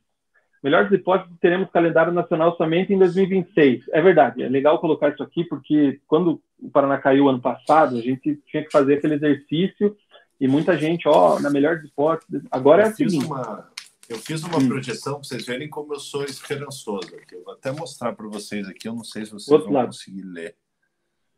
melhores 0.63 0.89
hipóteses, 0.89 1.37
teremos 1.41 1.69
calendário 1.69 2.13
nacional 2.13 2.55
somente 2.55 2.93
em 2.93 2.97
2026. 2.97 3.89
É 3.91 4.01
verdade, 4.01 4.43
é 4.43 4.47
legal 4.47 4.79
colocar 4.79 5.09
isso 5.09 5.21
aqui, 5.21 5.43
porque 5.43 5.99
quando 6.07 6.41
o 6.61 6.69
Paraná 6.69 6.97
caiu 6.97 7.27
ano 7.27 7.41
passado, 7.41 7.97
a 7.97 8.01
gente 8.01 8.39
tinha 8.47 8.63
que 8.63 8.71
fazer 8.71 8.95
aquele 8.95 9.15
exercício 9.15 9.97
e 10.39 10.47
muita 10.47 10.77
gente, 10.77 11.09
ó, 11.09 11.39
na 11.41 11.49
melhor 11.49 11.81
hipótese. 11.83 12.41
Agora 12.51 12.83
é 12.83 12.85
assim. 12.85 13.25
Uma 13.25 13.67
eu 14.09 14.17
fiz 14.19 14.43
uma 14.43 14.57
hum. 14.57 14.67
projeção 14.67 15.13
para 15.15 15.23
vocês 15.23 15.45
verem 15.45 15.69
como 15.69 15.93
eu 15.93 15.99
sou 15.99 16.23
esperançoso. 16.23 17.13
Aqui. 17.15 17.35
Eu 17.35 17.43
vou 17.43 17.53
até 17.53 17.71
mostrar 17.71 18.13
para 18.13 18.27
vocês 18.27 18.67
aqui. 18.67 18.87
Eu 18.87 18.95
não 18.95 19.03
sei 19.03 19.25
se 19.25 19.31
vocês 19.31 19.49
Outro 19.49 19.67
vão 19.67 19.75
lado. 19.75 19.87
conseguir 19.87 20.23
ler. 20.23 20.55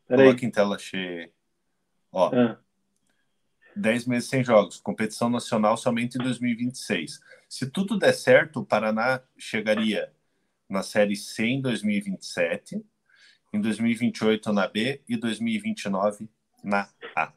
Pera 0.06 0.22
Coloque 0.22 0.44
aí. 0.44 0.48
em 0.48 0.52
tela 0.52 0.78
cheia. 0.78 1.32
Ó, 2.12 2.34
é. 2.34 2.56
10 3.76 4.06
meses 4.06 4.28
sem 4.28 4.42
jogos, 4.42 4.80
competição 4.80 5.30
nacional 5.30 5.76
somente 5.76 6.16
em 6.16 6.22
2026. 6.22 7.20
Se 7.48 7.70
tudo 7.70 7.98
der 7.98 8.12
certo, 8.12 8.60
o 8.60 8.64
Paraná 8.64 9.22
chegaria 9.38 10.12
na 10.68 10.82
Série 10.82 11.16
C 11.16 11.44
em 11.46 11.60
2027, 11.60 12.84
em 13.52 13.60
2028 13.60 14.52
na 14.52 14.68
B 14.68 15.02
e 15.08 15.16
2029 15.16 16.28
na 16.62 16.88
A. 17.16 17.32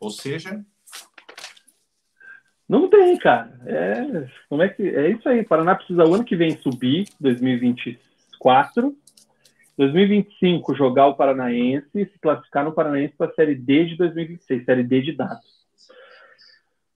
Ou 0.00 0.10
seja, 0.10 0.64
não 2.68 2.88
tem, 2.88 3.16
cara. 3.16 3.58
É, 3.66 4.28
como 4.48 4.62
é 4.62 4.68
que 4.68 4.82
é 4.82 5.10
isso 5.10 5.28
aí? 5.28 5.40
O 5.40 5.48
Paraná 5.48 5.74
precisa 5.74 6.04
o 6.04 6.14
ano 6.14 6.24
que 6.24 6.36
vem 6.36 6.56
subir, 6.58 7.06
2024. 7.20 8.94
2025 9.78 10.74
jogar 10.74 11.06
o 11.06 11.14
Paranaense 11.14 11.88
e 11.94 12.04
se 12.04 12.18
classificar 12.18 12.64
no 12.64 12.72
Paranaense 12.72 13.14
para 13.16 13.30
a 13.30 13.34
Série 13.34 13.54
D 13.54 13.86
de 13.86 13.96
2026, 13.96 14.64
Série 14.64 14.82
D 14.82 15.00
de 15.00 15.12
dados. 15.12 15.58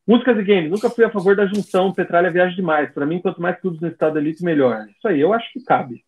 Músicas 0.07 0.37
e 0.37 0.43
games. 0.43 0.71
Nunca 0.71 0.91
fui 0.91 1.05
a 1.05 1.11
favor 1.11 1.37
da 1.37 1.47
junção 1.47 1.93
Petralha 1.93 2.31
Viagem 2.31 2.57
Demais. 2.57 2.93
Para 2.93 3.07
mim, 3.07 3.21
quanto 3.21 3.41
mais 3.41 3.61
clubes 3.61 3.81
no 3.81 3.87
estado 3.87 4.19
elite, 4.19 4.43
melhor. 4.43 4.89
Isso 4.89 5.07
aí, 5.07 5.21
eu 5.21 5.33
acho 5.33 5.51
que 5.53 5.63
cabe. 5.65 6.05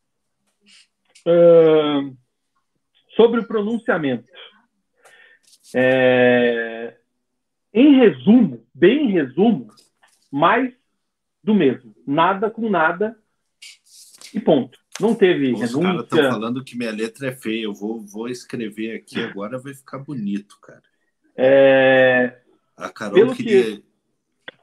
Uh, 1.26 2.14
sobre 3.14 3.40
o 3.40 3.46
pronunciamento. 3.46 4.28
É, 5.74 6.96
em 7.74 7.96
resumo, 7.96 8.64
bem 8.72 9.08
em 9.08 9.12
resumo, 9.12 9.66
mais 10.30 10.72
do 11.42 11.52
mesmo. 11.52 11.92
Nada 12.06 12.48
com 12.48 12.70
nada 12.70 13.16
e 14.32 14.38
ponto. 14.40 14.78
Não 15.00 15.14
teve 15.14 15.52
Os 15.52 15.60
renúncia. 15.60 15.78
Os 15.78 15.84
caras 15.84 16.04
estão 16.04 16.30
falando 16.30 16.64
que 16.64 16.78
minha 16.78 16.92
letra 16.92 17.28
é 17.28 17.32
feia. 17.32 17.64
Eu 17.64 17.74
vou, 17.74 18.00
vou 18.00 18.28
escrever 18.28 18.94
aqui 18.94 19.20
agora, 19.20 19.58
vai 19.58 19.74
ficar 19.74 19.98
bonito, 19.98 20.56
cara. 20.62 20.82
É... 21.36 22.38
A 22.76 22.88
Carol 22.88 23.14
pelo 23.14 23.34
queria. 23.34 23.64
Que, 23.64 23.84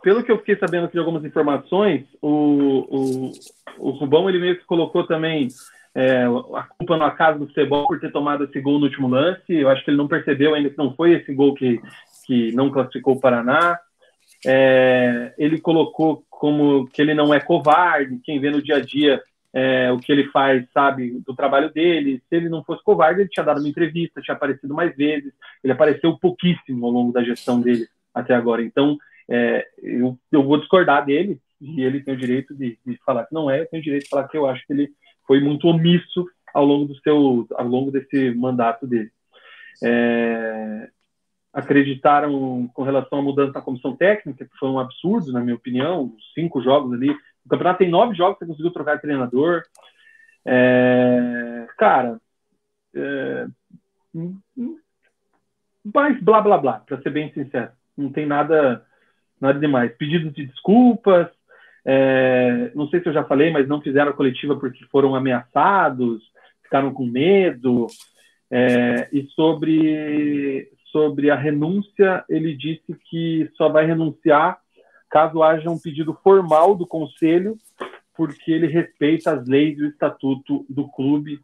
pelo 0.02 0.24
que 0.24 0.32
eu 0.32 0.38
fiquei 0.40 0.58
sabendo 0.58 0.86
aqui 0.86 0.94
de 0.94 1.00
algumas 1.00 1.24
informações, 1.26 2.06
o, 2.22 2.88
o, 2.90 3.32
o 3.78 3.90
Rubão 3.92 4.30
ele 4.30 4.40
meio 4.40 4.58
que 4.58 4.66
colocou 4.66 5.06
também 5.06 5.50
é, 5.94 6.24
a 6.24 6.64
culpa 6.64 6.98
no 6.98 7.04
acaso 7.04 7.40
do 7.40 7.48
futebol 7.48 7.88
por 7.88 8.00
ter 8.00 8.12
tomado 8.12 8.46
esse 8.46 8.60
gol 8.62 8.80
no 8.80 8.86
último 8.86 9.08
lance. 9.08 9.54
Eu 9.54 9.70
acho 9.70 9.84
que 9.84 9.92
ele 9.92 9.98
não 9.98 10.08
percebeu 10.08 10.56
ainda 10.56 10.70
que 10.70 10.78
não 10.78 10.96
foi 10.96 11.14
esse 11.14 11.34
gol 11.34 11.54
que, 11.54 11.80
que 12.32 12.54
não 12.54 12.72
classificou 12.72 13.16
o 13.16 13.20
Paraná. 13.20 13.78
É, 14.48 15.34
ele 15.38 15.60
colocou 15.60 16.24
como 16.30 16.88
que 16.88 17.02
ele 17.02 17.14
não 17.14 17.34
é 17.34 17.42
covarde, 17.42 18.22
quem 18.24 18.40
vê 18.40 18.50
no 18.50 18.62
dia 18.62 18.78
a 18.78 18.80
dia 18.80 19.22
é, 19.54 19.92
o 19.92 20.00
que 20.00 20.10
ele 20.10 20.30
faz, 20.30 20.66
sabe, 20.74 21.20
do 21.28 21.36
trabalho 21.36 21.70
dele. 21.74 22.24
Se 22.30 22.38
ele 22.38 22.48
não 22.48 22.64
fosse 22.64 22.82
covarde, 22.86 23.20
ele 23.20 23.30
tinha 23.30 23.46
dado 23.46 23.60
uma 23.60 23.68
entrevista, 23.68 24.22
tinha 24.22 24.34
aparecido 24.34 24.74
mais 24.74 24.96
vezes. 24.96 25.34
Ele 25.62 25.74
apareceu 25.74 26.18
pouquíssimo 26.18 26.86
ao 26.86 26.92
longo 26.94 27.12
da 27.12 27.22
gestão 27.22 27.60
dele 27.60 27.86
até 28.14 28.34
agora. 28.34 28.64
Então, 28.64 28.98
é, 29.30 29.68
eu, 29.84 30.18
eu, 30.32 30.42
vou 30.42 30.58
discordar 30.58 31.06
dele, 31.06 31.38
e 31.60 31.84
ele 31.84 32.00
tem 32.00 32.14
o 32.14 32.18
direito 32.18 32.56
de, 32.56 32.80
de, 32.86 32.98
falar 33.06 33.26
que 33.26 33.34
não 33.34 33.52
é, 33.52 33.60
eu 33.60 33.68
tenho 33.68 33.82
o 33.82 33.84
direito 33.84 34.04
de 34.04 34.10
falar 34.10 34.30
que 34.30 34.38
eu 34.38 34.46
acho 34.46 34.66
que 34.66 34.72
ele 34.72 34.90
foi 35.28 35.42
muito 35.42 35.68
omisso 35.68 36.26
ao 36.54 36.64
longo 36.64 36.86
do 36.86 36.96
seu, 37.02 37.46
ao 37.56 37.68
longo 37.68 37.92
desse 37.92 38.32
mandato 38.36 38.88
dele. 38.88 39.12
É, 39.84 40.90
acreditaram 41.54 42.70
com 42.74 42.84
relação 42.84 43.20
à 43.20 43.22
mudança 43.22 43.54
da 43.54 43.62
comissão 43.62 43.96
técnica, 43.96 44.46
que 44.46 44.58
foi 44.58 44.70
um 44.70 44.80
absurdo, 44.80 45.32
na 45.32 45.42
minha 45.42 45.56
opinião, 45.56 46.16
cinco 46.34 46.62
jogos 46.62 46.94
ali. 46.94 47.12
O 47.46 47.50
campeonato 47.50 47.80
tem 47.80 47.90
nove 47.90 48.16
jogos, 48.16 48.40
você 48.40 48.46
conseguiu 48.46 48.72
trocar 48.72 48.96
de 48.96 49.02
treinador. 49.02 49.64
É, 50.46 51.68
cara, 51.78 52.20
é, 52.96 53.48
mas 55.84 56.22
blá 56.22 56.42
blá 56.42 56.58
blá, 56.58 56.80
para 56.80 57.02
ser 57.02 57.10
bem 57.10 57.32
sincero, 57.34 57.72
não 57.98 58.12
tem 58.12 58.26
nada, 58.26 58.86
nada 59.40 59.60
demais. 59.60 59.96
Pedidos 59.98 60.34
de 60.34 60.46
desculpas, 60.46 61.28
é, 61.86 62.72
não 62.76 62.88
sei 62.88 63.02
se 63.02 63.10
eu 63.10 63.14
já 63.14 63.24
falei, 63.24 63.52
mas 63.52 63.68
não 63.68 63.82
fizeram 63.82 64.12
a 64.12 64.16
coletiva 64.16 64.56
porque 64.56 64.86
foram 64.86 65.16
ameaçados, 65.16 66.22
ficaram 66.64 66.94
com 66.94 67.06
medo. 67.06 67.88
É, 68.54 69.08
e 69.14 69.28
sobre 69.28 70.70
sobre 70.92 71.30
a 71.32 71.36
renúncia, 71.36 72.24
ele 72.30 72.56
disse 72.56 72.96
que 73.10 73.50
só 73.56 73.70
vai 73.70 73.86
renunciar 73.86 74.60
caso 75.12 75.44
haja 75.44 75.70
um 75.70 75.78
pedido 75.78 76.18
formal 76.24 76.74
do 76.74 76.88
conselho, 76.88 77.58
porque 78.16 78.50
ele 78.52 78.68
respeita 78.68 79.34
as 79.34 79.46
leis 79.46 79.78
e 79.78 79.84
o 79.84 79.90
estatuto 79.90 80.66
do 80.70 80.88
clube. 80.88 81.40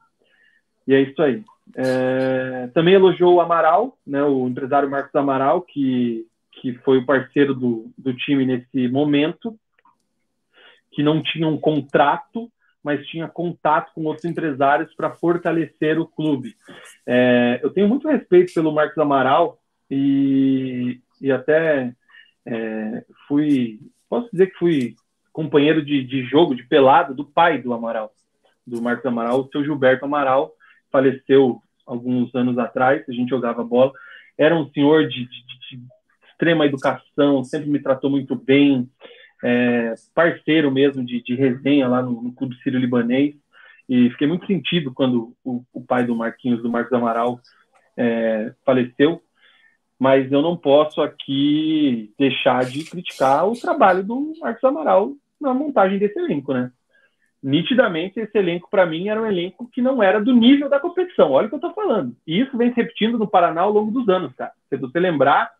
E 0.88 0.93
é 0.93 1.01
isso 1.01 1.22
aí. 1.22 1.43
É, 1.76 2.69
também 2.74 2.93
elogiou 2.93 3.35
o 3.35 3.42
Amaral, 3.42 3.98
né, 4.08 4.24
o 4.24 4.48
empresário 4.48 4.90
Marcos 4.90 5.14
Amaral, 5.14 5.61
que, 5.61 6.26
que 6.53 6.74
foi 6.76 7.00
o 7.00 7.06
parceiro 7.06 7.53
do, 7.53 7.92
do 7.98 8.14
time 8.16 8.45
nesse 8.45 8.88
momento, 8.88 9.59
que 10.92 11.03
não 11.03 11.22
tinha 11.22 11.48
um 11.48 11.58
contrato, 11.58 12.50
mas 12.88 13.06
tinha 13.06 13.27
contato 13.27 13.91
com 13.93 14.06
outros 14.06 14.24
empresários 14.24 14.95
para 14.95 15.11
fortalecer 15.11 15.99
o 15.99 16.07
clube. 16.07 16.56
É, 17.06 17.59
eu 17.61 17.69
tenho 17.69 17.85
muito 17.85 18.07
respeito 18.07 18.53
pelo 18.53 18.72
Marcos 18.72 18.98
Amaral 18.98 19.59
e, 19.91 21.01
e 21.19 21.30
até 21.30 21.93
é, 22.45 23.03
fui, 23.27 23.82
posso 24.07 24.30
dizer 24.32 24.48
que 24.48 24.57
fui 24.57 24.95
companheiro 25.33 25.83
de, 25.83 26.01
de 26.01 26.24
jogo, 26.24 26.56
de 26.56 26.64
pelado, 26.64 27.14
do 27.14 27.25
pai 27.25 27.61
do 27.61 27.74
Amaral, 27.74 28.14
do 28.66 28.82
Marcos 28.82 29.06
Amaral, 29.06 29.41
o 29.41 29.49
seu 29.51 29.66
Gilberto 29.66 30.06
Amaral, 30.06 30.53
faleceu 30.90 31.61
alguns 31.85 32.33
anos 32.33 32.57
atrás, 32.57 33.03
a 33.09 33.11
gente 33.11 33.27
jogava 33.27 33.66
bola. 33.66 33.91
Era 34.38 34.56
um 34.56 34.72
senhor 34.72 35.09
de, 35.09 35.25
de, 35.25 35.27
de 35.27 35.82
extrema 36.32 36.66
educação, 36.66 37.43
sempre 37.43 37.69
me 37.69 37.80
tratou 37.80 38.09
muito 38.09 38.33
bem, 38.33 38.90
é, 39.43 39.93
parceiro 40.14 40.72
mesmo 40.72 41.03
de, 41.06 41.22
de 41.22 41.35
resenha 41.35 41.88
lá 41.88 42.01
no, 42.01 42.22
no 42.22 42.33
Clube 42.33 42.56
Sírio 42.61 42.80
Libanês. 42.80 43.35
E 43.90 44.09
fiquei 44.11 44.27
muito 44.27 44.45
sentido 44.45 44.93
quando 44.93 45.33
o, 45.43 45.64
o 45.74 45.82
pai 45.82 46.06
do 46.06 46.16
Marquinhos, 46.16 46.61
do 46.61 46.69
Marcos 46.69 46.93
Amaral, 46.93 47.40
é, 47.95 48.53
faleceu. 48.66 49.22
Mas 49.99 50.32
eu 50.32 50.41
não 50.41 50.56
posso 50.56 51.01
aqui 51.01 52.14
deixar 52.19 52.66
de 52.66 52.83
criticar 52.83 53.48
o 53.48 53.59
trabalho 53.59 54.03
do 54.03 54.33
Marcos 54.40 54.64
Amaral 54.64 55.14
na 55.40 55.53
montagem 55.53 55.98
desse 55.98 56.19
elenco, 56.19 56.53
né? 56.53 56.72
Nitidamente, 57.41 58.19
esse 58.19 58.38
elenco, 58.38 58.67
para 58.69 58.85
mim, 58.85 59.07
era 59.07 59.22
um 59.22 59.25
elenco 59.25 59.69
que 59.72 59.82
não 59.82 60.01
era 60.01 60.19
do 60.19 60.33
nível 60.33 60.69
da 60.69 60.80
competição. 60.80 61.32
Olha 61.32 61.45
o 61.45 61.49
que 61.49 61.56
eu 61.56 61.57
estou 61.57 61.74
falando. 61.74 62.16
E 62.25 62.40
isso 62.41 62.57
vem 62.57 62.74
se 62.74 62.75
repetindo 62.75 63.17
no 63.17 63.27
Paraná 63.27 63.61
ao 63.61 63.72
longo 63.72 63.91
dos 63.91 64.09
anos, 64.09 64.33
cara. 64.35 64.51
Se 64.69 64.77
você 64.77 64.99
lembrar, 64.99 65.51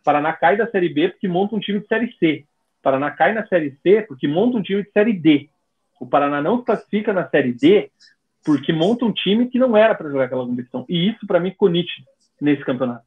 o 0.00 0.04
Paraná 0.04 0.32
cai 0.32 0.56
da 0.56 0.68
Série 0.70 0.88
B 0.88 1.08
porque 1.08 1.28
monta 1.28 1.54
um 1.54 1.60
time 1.60 1.80
de 1.80 1.86
Série 1.86 2.12
C. 2.18 2.44
Paraná 2.82 3.10
cai 3.10 3.32
na 3.32 3.46
Série 3.46 3.76
C 3.82 4.02
porque 4.02 4.26
monta 4.26 4.56
um 4.56 4.62
time 4.62 4.82
de 4.82 4.90
Série 4.90 5.12
D. 5.12 5.48
O 6.00 6.06
Paraná 6.06 6.40
não 6.40 6.62
classifica 6.62 7.12
na 7.12 7.28
Série 7.28 7.52
D 7.52 7.90
porque 8.44 8.72
monta 8.72 9.04
um 9.04 9.12
time 9.12 9.48
que 9.48 9.58
não 9.58 9.76
era 9.76 9.94
para 9.94 10.08
jogar 10.08 10.24
aquela 10.24 10.46
competição. 10.46 10.84
E 10.88 11.08
isso, 11.08 11.26
para 11.26 11.40
mim, 11.40 11.50
ficou 11.50 11.68
nítido 11.68 12.06
nesse 12.40 12.64
campeonato. 12.64 13.04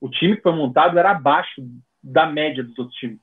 O 0.00 0.08
time 0.08 0.36
que 0.36 0.42
foi 0.42 0.52
montado 0.52 0.98
era 0.98 1.10
abaixo 1.10 1.62
da 2.02 2.26
média 2.26 2.62
dos 2.62 2.78
outros 2.78 2.96
times. 2.96 3.18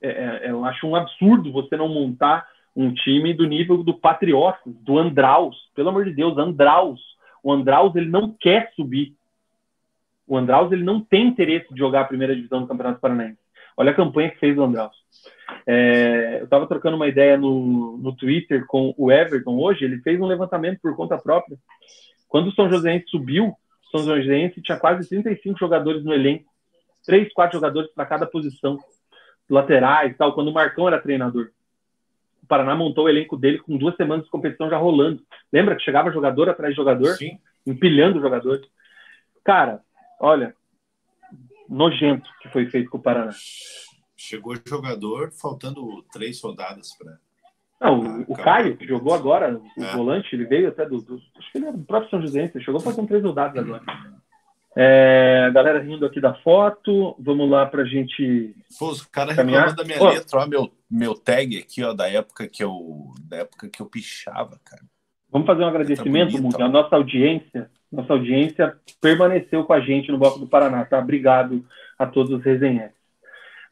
É, 0.00 0.08
é, 0.08 0.50
eu 0.50 0.64
acho 0.64 0.86
um 0.86 0.96
absurdo 0.96 1.52
você 1.52 1.76
não 1.76 1.88
montar 1.88 2.46
um 2.74 2.92
time 2.92 3.32
do 3.32 3.46
nível 3.46 3.82
do 3.82 3.94
Patriotas, 3.94 4.60
do 4.66 4.98
Andraus. 4.98 5.56
Pelo 5.74 5.90
amor 5.90 6.04
de 6.04 6.12
Deus, 6.12 6.36
Andraus. 6.36 7.00
O 7.42 7.52
Andraus 7.52 7.94
ele 7.94 8.08
não 8.08 8.34
quer 8.38 8.72
subir. 8.74 9.14
O 10.26 10.36
Andraus 10.36 10.72
ele 10.72 10.84
não 10.84 11.00
tem 11.00 11.28
interesse 11.28 11.72
de 11.72 11.78
jogar 11.78 12.02
a 12.02 12.06
primeira 12.06 12.34
divisão 12.34 12.60
do 12.60 12.66
Campeonato 12.66 13.00
Paranaense. 13.00 13.41
Olha 13.76 13.90
a 13.90 13.94
campanha 13.94 14.30
que 14.30 14.38
fez 14.38 14.56
o 14.56 14.62
Andraus. 14.62 14.96
É, 15.66 16.38
eu 16.40 16.44
estava 16.44 16.66
trocando 16.66 16.96
uma 16.96 17.08
ideia 17.08 17.36
no, 17.36 17.96
no 17.98 18.14
Twitter 18.14 18.66
com 18.66 18.94
o 18.96 19.10
Everton 19.10 19.56
hoje, 19.58 19.84
ele 19.84 20.00
fez 20.00 20.20
um 20.20 20.26
levantamento 20.26 20.80
por 20.80 20.96
conta 20.96 21.18
própria. 21.18 21.56
Quando 22.28 22.48
o 22.48 22.52
São 22.52 22.70
Joséense 22.70 23.08
subiu, 23.08 23.48
o 23.48 23.56
São 23.90 24.04
Joséense 24.04 24.62
tinha 24.62 24.78
quase 24.78 25.08
35 25.08 25.58
jogadores 25.58 26.04
no 26.04 26.12
elenco, 26.12 26.50
três, 27.04 27.32
quatro 27.32 27.58
jogadores 27.58 27.90
para 27.92 28.06
cada 28.06 28.26
posição, 28.26 28.78
laterais 29.48 30.16
tal, 30.16 30.32
quando 30.32 30.48
o 30.48 30.54
Marcão 30.54 30.88
era 30.88 31.00
treinador. 31.00 31.50
O 32.42 32.46
Paraná 32.46 32.74
montou 32.74 33.04
o 33.04 33.08
elenco 33.08 33.36
dele 33.36 33.58
com 33.58 33.76
duas 33.76 33.94
semanas 33.96 34.24
de 34.24 34.30
competição 34.30 34.68
já 34.68 34.76
rolando. 34.76 35.22
Lembra 35.52 35.76
que 35.76 35.82
chegava 35.82 36.10
jogador 36.10 36.48
atrás 36.48 36.72
de 36.72 36.76
jogador, 36.76 37.14
Sim. 37.14 37.38
empilhando 37.66 38.20
jogadores? 38.20 38.66
Cara, 39.44 39.80
olha, 40.18 40.54
nojento 41.68 42.28
que 42.40 42.48
foi 42.48 42.66
feito 42.66 42.90
com 42.90 42.98
o 42.98 43.02
Paraná. 43.02 43.32
Chegou 44.16 44.54
jogador 44.66 45.32
faltando 45.32 46.02
três 46.12 46.40
rodadas 46.40 46.96
para. 46.96 47.18
Não, 47.80 48.22
o, 48.28 48.36
Caio, 48.36 48.76
que 48.76 48.86
jogou 48.86 49.12
agora, 49.12 49.60
o 49.76 49.82
é. 49.82 49.96
volante, 49.96 50.32
ele 50.32 50.44
veio 50.44 50.68
até 50.68 50.86
do, 50.86 51.02
do, 51.02 51.20
Acho 51.36 51.50
que 51.50 51.58
ele 51.58 51.66
é 51.66 51.72
do 51.72 51.82
próprio 51.82 52.10
São 52.10 52.22
José, 52.22 52.48
ele 52.54 52.64
chegou 52.64 52.80
faltando 52.80 53.08
três 53.08 53.24
rodadas 53.24 53.58
agora. 53.58 53.82
É, 54.76 55.50
galera 55.52 55.82
rindo 55.82 56.06
aqui 56.06 56.20
da 56.20 56.32
foto, 56.34 57.16
vamos 57.18 57.50
lá 57.50 57.66
pra 57.66 57.84
gente. 57.84 58.54
Pô, 58.78 58.90
os 58.90 59.02
caras 59.02 59.36
da 59.36 59.44
minha 59.44 59.64
letra, 59.64 60.38
ó, 60.38 60.46
meu, 60.46 60.72
meu 60.88 61.14
tag 61.14 61.58
aqui, 61.58 61.82
ó, 61.82 61.92
da 61.92 62.08
época 62.08 62.46
que 62.46 62.62
eu. 62.62 63.12
Da 63.28 63.38
época 63.38 63.68
que 63.68 63.82
eu 63.82 63.86
pichava, 63.86 64.60
cara. 64.64 64.82
Vamos 65.30 65.46
fazer 65.46 65.64
um 65.64 65.68
agradecimento, 65.68 66.32
tá 66.32 66.38
bonito, 66.38 66.62
a 66.62 66.68
nossa 66.68 66.94
audiência 66.94 67.70
Nossa 67.92 68.14
audiência 68.14 68.74
permaneceu 69.00 69.64
com 69.64 69.72
a 69.72 69.80
gente 69.80 70.10
no 70.10 70.18
Bloco 70.18 70.38
do 70.38 70.48
Paraná, 70.48 70.84
tá? 70.84 70.98
Obrigado 70.98 71.64
a 71.98 72.06
todos 72.06 72.32
os 72.32 72.42
resenhantes. 72.42 72.96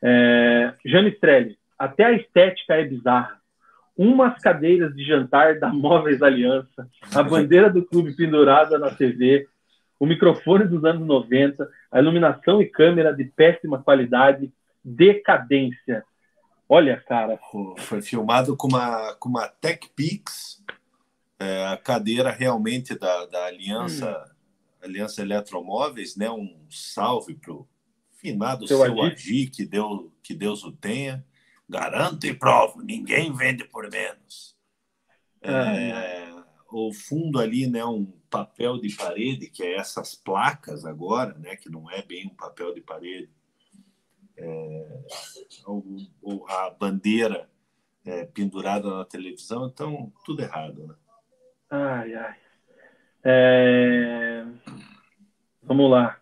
É, 0.02 0.74
Jane 0.84 1.10
Strelli, 1.10 1.58
até 1.78 2.05
a 2.05 2.12
estética 2.12 2.74
é 2.74 2.84
bizarra. 2.84 3.40
Umas 3.97 4.40
cadeiras 4.40 4.94
de 4.94 5.05
jantar 5.05 5.58
da 5.58 5.68
Móveis 5.73 6.23
Aliança, 6.23 6.89
a 7.15 7.23
bandeira 7.23 7.70
do 7.70 7.84
clube 7.84 8.15
pendurada 8.15 8.78
na 8.78 8.90
TV, 8.90 9.47
o 9.99 10.07
microfone 10.07 10.65
dos 10.65 10.84
anos 10.84 11.07
90, 11.07 11.68
a 11.90 11.99
iluminação 11.99 12.62
e 12.62 12.66
câmera 12.66 13.12
de 13.12 13.24
péssima 13.24 13.82
qualidade, 13.82 14.50
decadência. 14.82 16.05
Olha, 16.68 17.02
cara. 17.07 17.39
Foi 17.78 18.00
filmado 18.00 18.57
com 18.57 18.68
uma, 18.68 19.15
com 19.18 19.28
uma 19.28 19.49
TechPix, 19.49 20.59
é, 21.41 21.67
a 21.67 21.77
cadeira 21.78 22.31
realmente 22.31 22.94
da, 22.94 23.25
da 23.25 23.47
Aliança, 23.47 24.10
hum. 24.10 24.85
Aliança 24.85 25.23
Eletromóveis, 25.23 26.15
né? 26.15 26.31
Um 26.31 26.67
salve 26.69 27.35
para 27.35 27.55
o 27.55 27.67
finado 28.19 28.69
seu, 28.69 28.78
seu 28.78 29.02
Adi, 29.02 29.47
que, 29.47 29.65
deu, 29.65 30.12
que 30.23 30.35
Deus 30.35 30.62
o 30.62 30.70
tenha. 30.70 31.25
Garanto 31.67 32.27
e 32.27 32.35
provo, 32.35 32.83
ninguém 32.83 33.33
vende 33.33 33.65
por 33.65 33.89
menos. 33.91 34.57
É, 35.41 36.31
o 36.70 36.93
fundo 36.93 37.39
ali, 37.39 37.67
né, 37.67 37.85
um 37.85 38.05
papel 38.28 38.78
de 38.78 38.94
parede, 38.94 39.49
que 39.49 39.62
é 39.62 39.77
essas 39.77 40.15
placas 40.15 40.85
agora, 40.85 41.33
né, 41.39 41.57
que 41.57 41.70
não 41.70 41.89
é 41.91 42.02
bem 42.02 42.27
um 42.27 42.35
papel 42.35 42.75
de 42.75 42.81
parede. 42.81 43.31
É, 44.36 45.01
a 46.49 46.70
bandeira 46.70 47.49
é, 48.05 48.25
pendurada 48.25 48.91
na 48.91 49.05
televisão, 49.05 49.67
então 49.67 50.12
tudo 50.25 50.43
errado, 50.43 50.86
né? 50.86 50.94
Ai, 51.70 52.15
ai. 52.15 52.34
É... 53.23 54.44
Vamos 55.62 55.90
lá. 55.90 56.18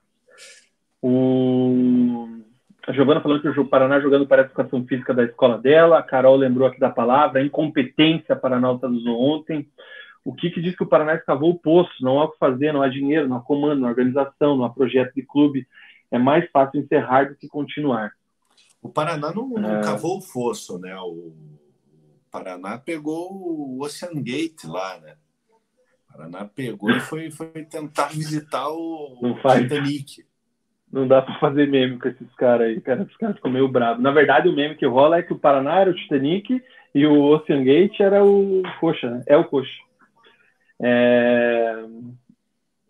O... 1.01 2.29
A 2.87 2.93
Giovana 2.93 3.21
falando 3.21 3.41
que 3.41 3.49
o 3.49 3.69
Paraná 3.69 4.01
jogando 4.01 4.27
para 4.27 4.43
a 4.43 4.45
educação 4.45 4.85
física 4.87 5.15
da 5.15 5.25
escola 5.25 5.59
dela. 5.59 5.99
A 5.99 6.03
Carol 6.03 6.37
lembrou 6.37 6.69
aqui 6.69 6.79
da 6.79 6.91
palavra. 6.91 7.41
A 7.41 7.45
incompetência 7.45 8.37
Paranauta 8.37 8.89
usou 8.89 9.21
ontem. 9.21 9.69
O 10.25 10.35
Kiki 10.35 10.61
diz 10.61 10.77
que 10.77 10.83
o 10.83 10.89
Paraná 10.89 11.15
escavou 11.15 11.51
o 11.51 11.59
poço. 11.59 11.93
Não 12.03 12.19
há 12.19 12.25
o 12.25 12.31
que 12.31 12.39
fazer, 12.39 12.73
não 12.73 12.83
há 12.83 12.89
dinheiro, 12.89 13.29
não 13.29 13.39
há 13.39 13.41
comando, 13.41 13.81
não 13.81 13.89
há 13.89 13.91
organização, 13.91 14.57
não 14.57 14.65
há 14.65 14.71
projeto 14.71 15.15
de 15.15 15.23
clube. 15.23 15.67
É 16.11 16.19
mais 16.19 16.51
fácil 16.51 16.81
encerrar 16.81 17.29
do 17.29 17.37
que 17.37 17.49
continuar. 17.49 18.13
O 18.83 18.89
Paraná 18.89 19.33
não, 19.33 19.49
não 19.49 19.79
é... 19.79 19.83
cavou 19.83 20.19
o 20.19 20.23
fosso, 20.23 20.79
né? 20.79 20.95
O 20.99 21.33
Paraná 22.31 22.79
pegou 22.79 23.33
o 23.33 23.83
Ocean 23.83 24.15
Gate 24.15 24.65
lá, 24.65 24.99
né? 25.01 25.17
O 26.09 26.13
Paraná 26.13 26.45
pegou 26.45 26.91
e 26.91 27.01
foi, 27.01 27.31
foi 27.31 27.65
tentar 27.65 28.09
visitar 28.09 28.69
o, 28.69 29.19
não 29.23 29.37
faz. 29.37 29.63
Titanic. 29.63 30.25
Não 30.91 31.07
dá 31.07 31.21
para 31.21 31.39
fazer 31.39 31.69
meme 31.69 31.99
com 31.99 32.09
esses 32.09 32.35
caras 32.35 32.69
aí, 32.69 32.81
cara. 32.81 33.03
Esses 33.03 33.17
caras 33.17 33.37
ficam 33.37 33.51
meio 33.51 33.69
bravos. 33.69 34.03
Na 34.03 34.11
verdade, 34.11 34.49
o 34.49 34.55
meme 34.55 34.75
que 34.75 34.87
rola 34.87 35.19
é 35.19 35.23
que 35.23 35.33
o 35.33 35.39
Paraná 35.39 35.81
era 35.81 35.91
o 35.91 35.95
Titanic 35.95 36.63
e 36.95 37.07
o 37.07 37.25
Ocean 37.25 37.63
Gate 37.63 38.01
era 38.01 38.25
o 38.25 38.63
Coxa, 38.81 39.11
né? 39.11 39.23
É 39.27 39.37
o 39.37 39.45
Coxa. 39.45 39.71
É... 40.81 41.85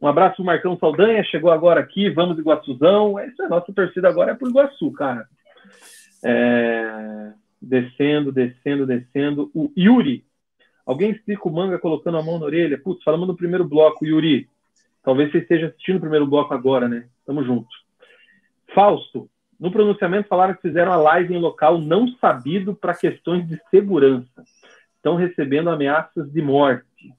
Um 0.00 0.06
abraço 0.06 0.44
Marcão 0.44 0.78
Saldanha, 0.78 1.24
chegou 1.24 1.50
agora 1.50 1.80
aqui, 1.80 2.08
vamos 2.08 2.38
Iguaçuzão. 2.38 3.18
É 3.18 3.26
isso 3.26 3.42
é 3.42 3.48
nossa 3.48 3.72
torcida 3.72 4.08
agora 4.08 4.30
é 4.30 4.34
pro 4.34 4.48
Iguaçu, 4.48 4.92
cara. 4.92 5.26
É... 6.24 7.32
Descendo, 7.60 8.30
descendo, 8.30 8.86
descendo. 8.86 9.50
O 9.52 9.72
Yuri. 9.76 10.24
Alguém 10.88 11.10
explica 11.10 11.46
o 11.46 11.52
manga 11.52 11.78
colocando 11.78 12.16
a 12.16 12.22
mão 12.22 12.38
na 12.38 12.46
orelha? 12.46 12.80
Putz, 12.82 13.04
falamos 13.04 13.28
no 13.28 13.36
primeiro 13.36 13.62
bloco, 13.62 14.06
Yuri. 14.06 14.48
Talvez 15.02 15.30
você 15.30 15.36
esteja 15.36 15.66
assistindo 15.66 15.96
o 15.96 16.00
primeiro 16.00 16.26
bloco 16.26 16.54
agora, 16.54 16.88
né? 16.88 17.06
Tamo 17.26 17.44
junto. 17.44 17.68
Fausto, 18.74 19.28
no 19.60 19.70
pronunciamento 19.70 20.28
falaram 20.28 20.54
que 20.54 20.62
fizeram 20.62 20.90
a 20.90 20.96
live 20.96 21.34
em 21.34 21.38
local 21.38 21.76
não 21.76 22.08
sabido 22.16 22.74
para 22.74 22.94
questões 22.94 23.46
de 23.46 23.60
segurança. 23.70 24.42
Estão 24.96 25.14
recebendo 25.14 25.68
ameaças 25.68 26.32
de 26.32 26.40
morte. 26.40 27.12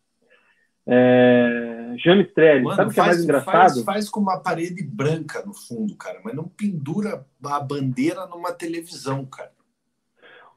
É... 0.87 1.93
Jane 2.03 2.23
Strelli, 2.23 2.63
Mano, 2.63 2.75
sabe 2.75 2.89
o 2.89 2.93
que 2.95 2.99
é 2.99 3.03
mais 3.03 3.23
engraçado? 3.23 3.51
Faz, 3.51 3.83
faz, 3.83 4.09
com 4.09 4.19
uma 4.19 4.39
parede 4.39 4.81
branca 4.81 5.43
no 5.45 5.53
fundo, 5.53 5.95
cara, 5.95 6.19
mas 6.23 6.33
não 6.33 6.47
pendura 6.47 7.23
a 7.45 7.59
bandeira 7.59 8.25
numa 8.25 8.51
televisão, 8.51 9.23
cara. 9.27 9.51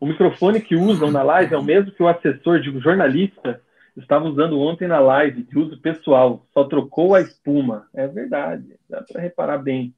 O 0.03 0.07
microfone 0.07 0.61
que 0.61 0.75
usam 0.75 1.13
na 1.13 1.23
live 1.23 1.55
é 1.55 1.57
o 1.57 1.63
mesmo 1.63 1.93
que 1.93 2.03
o 2.03 2.09
assessor 2.09 2.59
de 2.59 2.77
jornalista 2.81 3.63
estava 3.97 4.25
usando 4.25 4.59
ontem 4.59 4.89
na 4.89 4.99
live, 4.99 5.45
de 5.45 5.57
uso 5.57 5.81
pessoal. 5.81 6.45
Só 6.53 6.65
trocou 6.65 7.15
a 7.15 7.21
espuma. 7.21 7.87
É 7.95 8.09
verdade, 8.09 8.75
dá 8.91 9.01
para 9.01 9.23
reparar 9.23 9.59
bem. 9.59 9.95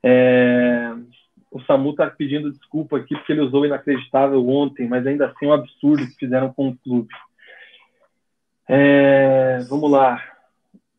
É... 0.00 0.92
O 1.50 1.60
Samu 1.62 1.90
está 1.90 2.08
pedindo 2.08 2.52
desculpa 2.52 2.98
aqui 2.98 3.16
porque 3.16 3.32
ele 3.32 3.40
usou 3.40 3.62
o 3.62 3.66
inacreditável 3.66 4.48
ontem, 4.48 4.86
mas 4.86 5.04
ainda 5.04 5.26
assim 5.26 5.46
é 5.46 5.48
um 5.48 5.54
absurdo 5.54 6.06
que 6.06 6.20
fizeram 6.20 6.52
com 6.52 6.68
o 6.68 6.76
clube. 6.76 7.12
É... 8.68 9.58
Vamos 9.68 9.90
lá. 9.90 10.22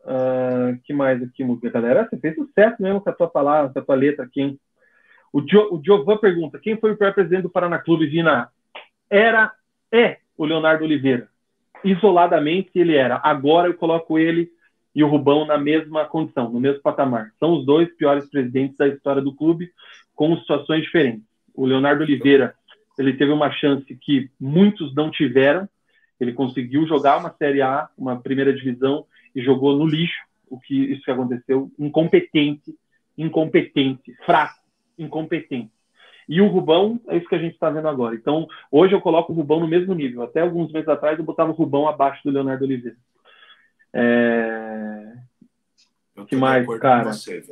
Uh, 0.01 0.77
que 0.83 0.91
mais 0.91 1.23
aqui? 1.23 1.45
Galera, 1.69 2.05
você 2.05 2.17
fez 2.17 2.35
sucesso 2.35 2.75
mesmo 2.83 2.99
com 2.99 3.09
a 3.09 3.13
tua 3.13 3.29
palavra, 3.29 3.71
com 3.71 3.79
a 3.79 3.81
tua 3.81 3.95
letra 3.95 4.25
aqui, 4.25 4.41
hein? 4.41 4.59
O, 5.31 5.41
jo, 5.41 5.81
o 5.81 6.17
pergunta: 6.17 6.59
quem 6.59 6.77
foi 6.77 6.91
o 6.91 6.97
pré-presidente 6.97 7.43
do 7.43 7.49
Paraná 7.49 7.79
Clube, 7.79 8.07
Vina? 8.07 8.49
Era, 9.09 9.51
é 9.91 10.17
o 10.37 10.45
Leonardo 10.45 10.83
Oliveira. 10.83 11.27
Isoladamente 11.83 12.71
ele 12.75 12.95
era. 12.95 13.19
Agora 13.23 13.67
eu 13.67 13.73
coloco 13.73 14.17
ele 14.17 14.49
e 14.93 15.03
o 15.03 15.07
Rubão 15.07 15.45
na 15.45 15.57
mesma 15.57 16.05
condição, 16.05 16.49
no 16.49 16.59
mesmo 16.59 16.81
patamar. 16.81 17.31
São 17.39 17.53
os 17.53 17.65
dois 17.65 17.87
piores 17.95 18.27
presidentes 18.29 18.77
da 18.77 18.87
história 18.87 19.21
do 19.21 19.33
clube, 19.33 19.71
com 20.15 20.35
situações 20.37 20.83
diferentes. 20.83 21.23
O 21.53 21.65
Leonardo 21.65 22.03
Oliveira, 22.03 22.55
ele 22.97 23.13
teve 23.13 23.31
uma 23.31 23.51
chance 23.51 23.95
que 23.95 24.29
muitos 24.39 24.95
não 24.95 25.11
tiveram. 25.11 25.69
Ele 26.19 26.33
conseguiu 26.33 26.87
jogar 26.87 27.17
uma 27.17 27.29
Série 27.29 27.61
A, 27.61 27.87
uma 27.95 28.19
primeira 28.19 28.51
divisão, 28.51 29.05
e 29.35 29.41
jogou 29.41 29.77
no 29.77 29.85
lixo, 29.85 30.19
o 30.49 30.59
que 30.59 30.75
isso 30.93 31.03
que 31.03 31.11
aconteceu, 31.11 31.69
incompetente, 31.77 32.73
incompetente, 33.15 34.15
fraco, 34.25 34.55
incompetente. 34.97 35.71
E 36.27 36.41
o 36.41 36.47
Rubão 36.47 36.99
é 37.07 37.17
isso 37.17 37.27
que 37.27 37.35
a 37.35 37.39
gente 37.39 37.53
está 37.53 37.69
vendo 37.69 37.87
agora. 37.87 38.15
Então, 38.15 38.47
hoje 38.69 38.93
eu 38.93 38.99
coloco 38.99 39.31
o 39.31 39.35
Rubão 39.35 39.61
no 39.61 39.67
mesmo 39.67 39.93
nível. 39.93 40.23
Até 40.23 40.41
alguns 40.41 40.71
meses 40.71 40.89
atrás 40.89 41.17
eu 41.17 41.23
botava 41.23 41.51
o 41.51 41.55
Rubão 41.55 41.87
abaixo 41.87 42.21
do 42.23 42.31
Leonardo 42.31 42.65
Oliveira. 42.65 42.97
É... 43.93 45.13
O 46.17 46.25
que 46.25 46.35
mais, 46.35 46.65
cara? 46.79 47.13
Você, 47.13 47.43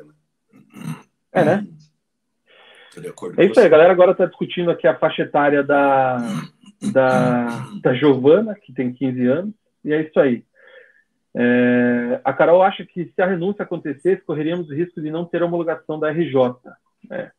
é, 1.32 1.44
né? 1.44 1.68
É 3.38 3.46
isso 3.46 3.60
aí, 3.60 3.66
a 3.66 3.70
galera 3.70 3.92
agora 3.92 4.12
está 4.12 4.26
discutindo 4.26 4.72
aqui 4.72 4.88
a 4.88 4.96
faixa 4.96 5.24
etária 5.24 5.62
da, 5.62 6.18
da, 6.94 7.68
da 7.82 7.94
Giovana, 7.94 8.56
que 8.56 8.72
tem 8.72 8.94
15 8.94 9.28
anos, 9.28 9.54
e 9.84 9.92
é 9.92 10.02
isso 10.02 10.18
aí. 10.18 10.46
É, 11.36 12.22
a 12.24 12.32
Carol 12.32 12.64
acha 12.64 12.86
que 12.86 13.12
se 13.14 13.22
a 13.22 13.28
renúncia 13.28 13.64
acontecesse, 13.64 14.24
correríamos 14.24 14.70
o 14.70 14.74
risco 14.74 15.02
de 15.02 15.12
não 15.12 15.26
ter 15.26 15.44
homologação 15.44 16.00
da 16.00 16.10
RJ. 16.10 16.34
É. 17.12 17.32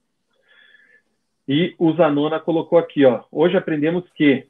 E 1.49 1.75
o 1.79 1.93
Zanona 1.93 2.41
colocou 2.41 2.79
aqui, 2.79 3.05
ó. 3.05 3.23
Hoje 3.31 3.57
aprendemos 3.57 4.05
que 4.15 4.47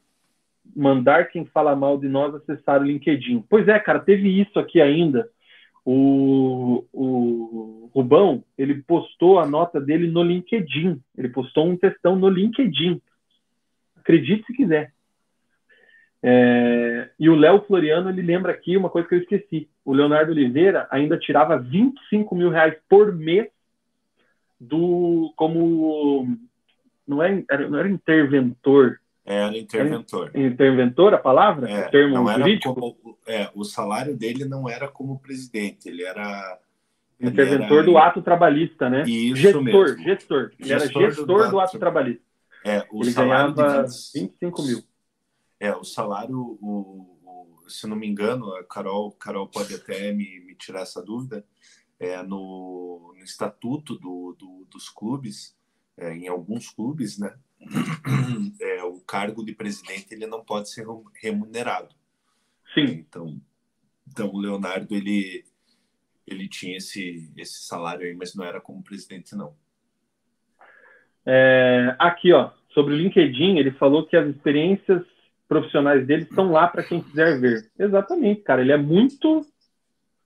mandar 0.75 1.29
quem 1.29 1.45
fala 1.45 1.77
mal 1.77 1.99
de 1.99 2.09
nós 2.09 2.35
acessar 2.35 2.81
o 2.81 2.85
LinkedIn. 2.85 3.45
Pois 3.49 3.69
é, 3.69 3.79
cara, 3.79 4.01
teve 4.01 4.29
isso 4.41 4.59
aqui 4.59 4.81
ainda. 4.81 5.29
O, 5.85 6.85
o 6.93 7.91
Rubão, 7.95 8.43
ele 8.59 8.83
postou 8.83 9.39
a 9.39 9.47
nota 9.47 9.81
dele 9.81 10.09
no 10.09 10.23
LinkedIn. 10.23 11.01
Ele 11.17 11.29
postou 11.29 11.67
um 11.67 11.77
textão 11.77 12.17
no 12.17 12.29
LinkedIn. 12.29 13.01
Acredite 13.97 14.45
se 14.47 14.53
quiser. 14.55 14.93
É, 16.23 17.11
e 17.21 17.29
o 17.29 17.37
Léo 17.37 17.63
Floriano, 17.67 18.09
ele 18.09 18.23
lembra 18.23 18.51
aqui 18.51 18.77
uma 18.77 18.91
coisa 18.91 19.07
que 19.07 19.15
eu 19.15 19.21
esqueci. 19.21 19.69
O 19.85 19.93
Leonardo 19.93 20.33
Oliveira 20.33 20.89
ainda 20.91 21.19
tirava 21.19 21.59
25 21.59 22.35
mil 22.35 22.51
reais 22.51 22.75
por 22.89 23.15
mês 23.15 23.47
do 24.59 25.33
como 25.37 26.39
não, 27.07 27.23
é, 27.23 27.45
era, 27.51 27.69
não 27.69 27.79
era 27.79 27.89
interventor, 27.89 28.99
era 29.27 29.59
interventor. 29.59 30.31
Era 30.33 30.47
interventor 30.47 31.13
a 31.13 31.19
palavra? 31.19 31.69
É, 31.69 31.89
o 31.89 31.91
termo 31.91 32.15
não 32.15 32.31
era 32.31 32.39
jurídico? 32.39 32.75
Como, 32.75 33.19
é, 33.27 33.51
o 33.57 33.65
salário 33.65 34.17
dele 34.17 34.45
não 34.45 34.69
era 34.69 34.87
como 34.87 35.19
presidente, 35.19 35.89
ele 35.89 36.05
era. 36.05 36.61
Interventor 37.19 37.67
ele 37.71 37.79
era, 37.79 37.85
do 37.87 37.99
ato 37.99 38.23
trabalhista, 38.23 38.89
né? 38.89 39.03
Isso 39.05 39.37
gestor, 39.37 39.63
mesmo. 39.63 40.03
gestor. 40.05 40.53
Ele 40.59 40.69
gestor 40.69 41.03
era 41.03 41.11
gestor 41.11 41.27
do, 41.27 41.51
do 41.51 41.61
ato 41.61 41.79
trabalhista. 41.79 42.23
É, 42.65 42.87
o 42.91 43.03
ele 43.03 43.11
salário 43.11 43.55
ganhava 43.55 43.83
20, 43.83 44.13
25 44.15 44.63
mil. 44.63 44.83
É, 45.59 45.75
o 45.75 45.83
salário, 45.83 46.39
o, 46.61 47.17
o, 47.25 47.69
se 47.69 47.87
não 47.89 47.97
me 47.97 48.07
engano, 48.07 48.55
a 48.55 48.65
Carol, 48.65 49.11
Carol 49.13 49.49
pode 49.49 49.75
até 49.75 50.13
me, 50.13 50.41
me 50.41 50.55
tirar 50.55 50.83
essa 50.83 51.03
dúvida, 51.03 51.45
é, 51.99 52.23
no, 52.23 53.15
no 53.17 53.25
estatuto 53.25 53.95
do, 53.97 54.37
do, 54.39 54.67
dos 54.71 54.89
clubes, 54.89 55.57
é, 55.97 56.15
em 56.15 56.29
alguns 56.29 56.69
clubes, 56.71 57.19
né? 57.19 57.37
é, 58.61 58.83
o 58.85 59.01
cargo 59.01 59.45
de 59.45 59.55
presidente 59.55 60.13
ele 60.13 60.27
não 60.27 60.45
pode 60.45 60.71
ser 60.71 60.87
remunerado. 61.21 61.95
Sim. 62.75 62.85
Então, 62.85 63.41
então 64.07 64.29
o 64.29 64.39
Leonardo 64.39 64.95
ele 64.95 65.45
ele 66.27 66.49
tinha 66.49 66.77
esse, 66.77 67.31
esse 67.37 67.67
salário 67.67 68.05
aí, 68.05 68.15
mas 68.15 68.35
não 68.35 68.45
era 68.45 68.61
como 68.61 68.83
presidente, 68.83 69.37
não. 69.37 69.55
É, 71.25 71.95
aqui, 71.99 72.33
ó, 72.33 72.51
sobre 72.71 72.95
o 72.95 72.97
LinkedIn, 72.97 73.59
ele 73.59 73.71
falou 73.73 74.05
que 74.05 74.17
as 74.17 74.29
experiências 74.29 75.03
profissionais 75.49 76.05
dele 76.07 76.25
estão 76.25 76.51
lá 76.51 76.67
para 76.67 76.83
quem 76.83 77.01
quiser 77.01 77.41
ver. 77.41 77.71
Exatamente, 77.79 78.43
cara. 78.43 78.61
Ele 78.61 78.73
é 78.73 78.77
muito 78.77 79.47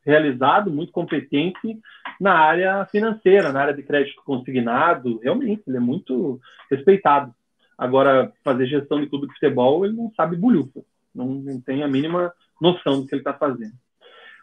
realizado, 0.04 0.70
muito 0.70 0.92
competente 0.92 1.78
na 2.20 2.34
área 2.34 2.84
financeira, 2.86 3.52
na 3.52 3.60
área 3.60 3.74
de 3.74 3.82
crédito 3.82 4.22
consignado. 4.24 5.20
Realmente, 5.22 5.62
ele 5.66 5.76
é 5.76 5.80
muito 5.80 6.40
respeitado. 6.70 7.34
Agora, 7.76 8.32
fazer 8.44 8.66
gestão 8.66 9.00
de 9.00 9.06
clube 9.06 9.26
de 9.26 9.34
futebol, 9.34 9.84
ele 9.84 9.96
não 9.96 10.12
sabe 10.14 10.36
bulhufa. 10.36 10.80
Não, 11.14 11.26
não 11.26 11.60
tem 11.60 11.82
a 11.82 11.88
mínima 11.88 12.32
noção 12.60 13.00
do 13.00 13.06
que 13.06 13.14
ele 13.14 13.20
está 13.20 13.32
fazendo. 13.32 13.72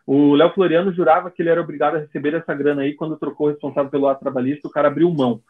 O 0.05 0.35
Léo 0.35 0.53
Floriano 0.53 0.93
jurava 0.93 1.29
que 1.29 1.41
ele 1.41 1.49
era 1.49 1.61
obrigado 1.61 1.95
a 1.95 1.99
receber 1.99 2.33
essa 2.33 2.53
grana 2.53 2.81
aí 2.81 2.93
quando 2.93 3.17
trocou 3.17 3.47
o 3.47 3.49
responsável 3.49 3.91
pelo 3.91 4.07
ato 4.07 4.21
trabalhista, 4.21 4.67
o 4.67 4.71
cara 4.71 4.87
abriu 4.87 5.13
mão. 5.13 5.41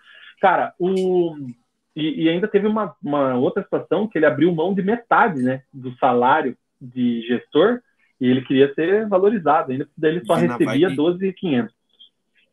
Cara, 0.42 0.74
o... 0.80 1.36
E, 1.96 2.24
e, 2.26 2.30
ainda 2.30 2.48
teve 2.48 2.68
uma, 2.68 2.96
uma 3.02 3.36
outra 3.36 3.64
situação 3.64 4.08
que 4.08 4.20
ele 4.20 4.26
abriu 4.26 4.54
mão 4.54 4.74
de 4.74 4.84
metade 4.84 5.42
né, 5.42 5.64
do 5.74 5.96
salário 5.98 6.56
de 6.80 7.22
gestor 7.22 7.82
e 8.20 8.28
ele 8.28 8.42
queria 8.42 8.74
ser 8.74 9.08
valorizado, 9.08 9.72
ainda 9.72 9.88
daí 9.98 10.16
ele 10.16 10.26
só 10.26 10.36
recebia 10.36 10.90
12,500. 10.90 11.76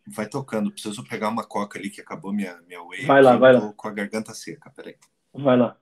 Vai 0.06 0.28
tocando, 0.28 0.70
preciso 0.70 1.02
pegar 1.08 1.30
uma 1.30 1.44
coca 1.46 1.78
ali 1.78 1.88
que 1.88 2.00
acabou 2.00 2.32
minha, 2.32 2.58
minha 2.66 2.82
whey. 2.82 3.06
Vai 3.06 3.22
lá, 3.22 3.36
vai 3.36 3.54
lá. 3.54 3.72
com 3.74 3.88
a 3.88 3.92
garganta 3.92 4.34
seca, 4.34 4.70
peraí. 4.70 4.96
Vai 5.32 5.56
lá. 5.56 5.76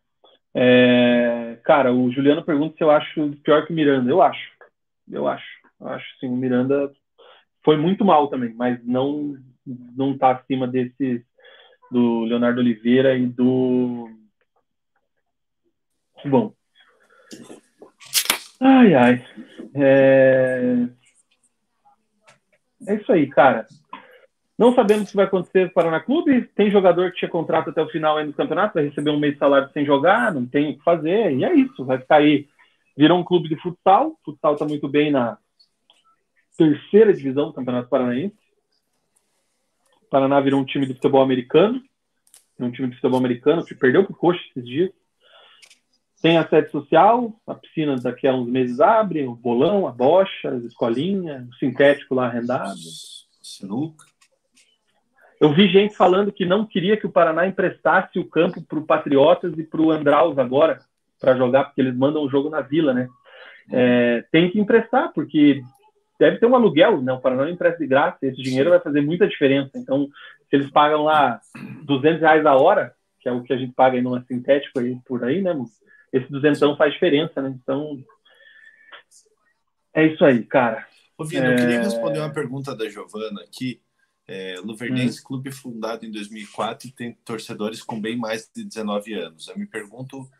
É, 0.54 1.58
cara, 1.64 1.92
o 1.92 2.10
Juliano 2.12 2.44
pergunta 2.44 2.76
se 2.76 2.84
eu 2.84 2.90
acho 2.90 3.32
pior 3.42 3.66
que 3.66 3.72
o 3.72 3.76
Miranda. 3.76 4.10
Eu 4.10 4.22
acho. 4.22 4.52
Eu 5.10 5.26
acho. 5.26 5.46
Eu 5.80 5.88
acho 5.88 6.06
sim. 6.20 6.28
O 6.28 6.36
Miranda 6.36 6.92
foi 7.64 7.76
muito 7.76 8.04
mal 8.04 8.28
também, 8.28 8.54
mas 8.54 8.84
não 8.84 9.36
não 9.66 10.16
tá 10.18 10.32
acima 10.32 10.66
desses 10.66 11.22
do 11.90 12.24
Leonardo 12.24 12.60
Oliveira 12.60 13.16
e 13.16 13.26
do. 13.26 14.08
Bom. 16.24 16.54
Ai, 18.64 18.94
ai. 18.94 19.24
É... 19.74 20.86
é 22.86 22.94
isso 22.94 23.12
aí, 23.12 23.26
cara. 23.28 23.66
Não 24.56 24.72
sabemos 24.72 25.08
o 25.08 25.10
que 25.10 25.16
vai 25.16 25.24
acontecer 25.24 25.64
no 25.64 25.72
Paraná 25.72 25.98
Clube. 25.98 26.48
Tem 26.54 26.70
jogador 26.70 27.10
que 27.10 27.18
tinha 27.18 27.28
contrato 27.28 27.70
até 27.70 27.82
o 27.82 27.88
final 27.88 28.16
aí 28.16 28.26
do 28.26 28.32
campeonato, 28.32 28.74
vai 28.74 28.84
receber 28.84 29.10
um 29.10 29.18
mês 29.18 29.32
de 29.32 29.40
salário 29.40 29.68
sem 29.72 29.84
jogar, 29.84 30.32
não 30.32 30.46
tem 30.46 30.70
o 30.70 30.78
que 30.78 30.84
fazer. 30.84 31.32
E 31.32 31.44
é 31.44 31.52
isso, 31.54 31.84
vai 31.84 31.98
ficar 31.98 32.16
aí. 32.18 32.46
Virou 32.96 33.18
um 33.18 33.24
clube 33.24 33.48
de 33.48 33.56
futsal. 33.56 34.10
O 34.10 34.18
futsal 34.24 34.52
está 34.52 34.64
muito 34.64 34.88
bem 34.88 35.10
na 35.10 35.36
terceira 36.56 37.12
divisão 37.12 37.46
do 37.46 37.54
Campeonato 37.54 37.88
Paranaense. 37.88 38.36
O 40.02 40.08
Paraná 40.08 40.38
virou 40.40 40.60
um 40.60 40.64
time 40.64 40.86
de 40.86 40.94
futebol 40.94 41.22
americano. 41.22 41.82
Um 42.60 42.70
time 42.70 42.86
de 42.86 42.94
futebol 42.94 43.18
americano 43.18 43.64
que 43.64 43.74
perdeu 43.74 44.04
para 44.04 44.12
o 44.12 44.16
Coxa 44.16 44.40
esses 44.50 44.64
dias. 44.64 44.92
Tem 46.22 46.38
a 46.38 46.48
sede 46.48 46.70
social, 46.70 47.34
a 47.46 47.54
piscina 47.54 47.96
daqui 47.96 48.28
a 48.28 48.34
uns 48.34 48.48
meses 48.48 48.80
abre, 48.80 49.26
o 49.26 49.34
bolão, 49.34 49.88
a 49.88 49.90
bocha, 49.90 50.50
as 50.50 50.62
escolinhas, 50.62 51.48
o 51.48 51.54
sintético 51.54 52.14
lá 52.14 52.26
arrendado. 52.26 52.78
Sinuca. 53.42 54.06
Eu 55.40 55.52
vi 55.52 55.66
gente 55.66 55.96
falando 55.96 56.30
que 56.30 56.46
não 56.46 56.64
queria 56.64 56.96
que 56.96 57.04
o 57.04 57.10
Paraná 57.10 57.44
emprestasse 57.44 58.16
o 58.20 58.28
campo 58.28 58.62
para 58.62 58.78
o 58.78 58.86
Patriotas 58.86 59.58
e 59.58 59.64
para 59.64 59.80
o 59.82 59.90
Andraus 59.90 60.38
agora, 60.38 60.78
para 61.20 61.34
jogar, 61.34 61.64
porque 61.64 61.80
eles 61.80 61.96
mandam 61.96 62.22
o 62.22 62.30
jogo 62.30 62.48
na 62.48 62.60
vila, 62.60 62.94
né? 62.94 63.08
É, 63.72 64.24
tem 64.30 64.48
que 64.48 64.60
emprestar, 64.60 65.12
porque 65.12 65.60
deve 66.20 66.38
ter 66.38 66.46
um 66.46 66.54
aluguel, 66.54 67.02
né? 67.02 67.12
O 67.12 67.20
Paraná 67.20 67.42
não 67.42 67.50
empresta 67.50 67.80
de 67.80 67.88
graça, 67.88 68.18
esse 68.22 68.40
dinheiro 68.40 68.70
vai 68.70 68.78
fazer 68.78 69.00
muita 69.00 69.26
diferença. 69.26 69.72
Então, 69.74 70.06
se 70.48 70.54
eles 70.54 70.70
pagam 70.70 71.02
lá 71.02 71.40
200 71.82 72.20
reais 72.20 72.46
a 72.46 72.54
hora, 72.54 72.94
que 73.20 73.28
é 73.28 73.32
o 73.32 73.42
que 73.42 73.52
a 73.52 73.56
gente 73.56 73.72
paga 73.74 73.96
aí 73.96 74.02
numa 74.02 74.22
sintético 74.22 74.78
aí, 74.78 74.96
por 75.04 75.24
aí, 75.24 75.42
né? 75.42 75.52
Esse 76.12 76.30
duzentão 76.30 76.76
faz 76.76 76.92
diferença, 76.92 77.40
né? 77.40 77.56
Então, 77.62 78.04
é 79.94 80.06
isso 80.06 80.24
aí, 80.24 80.44
cara. 80.44 80.86
Ô, 81.16 81.24
Vino, 81.24 81.46
é... 81.46 81.52
eu 81.52 81.56
queria 81.56 81.82
responder 81.82 82.18
uma 82.18 82.32
pergunta 82.32 82.76
da 82.76 82.88
Giovana 82.88 83.42
aqui. 83.42 83.80
É, 84.26 84.54
Luverdense, 84.60 85.20
hum. 85.20 85.24
clube 85.24 85.50
fundado 85.50 86.06
em 86.06 86.10
2004 86.10 86.88
e 86.88 86.92
tem 86.92 87.12
torcedores 87.24 87.82
com 87.82 88.00
bem 88.00 88.16
mais 88.16 88.48
de 88.54 88.64
19 88.64 89.14
anos. 89.14 89.48
Eu 89.48 89.58
me 89.58 89.66
pergunto 89.66 90.30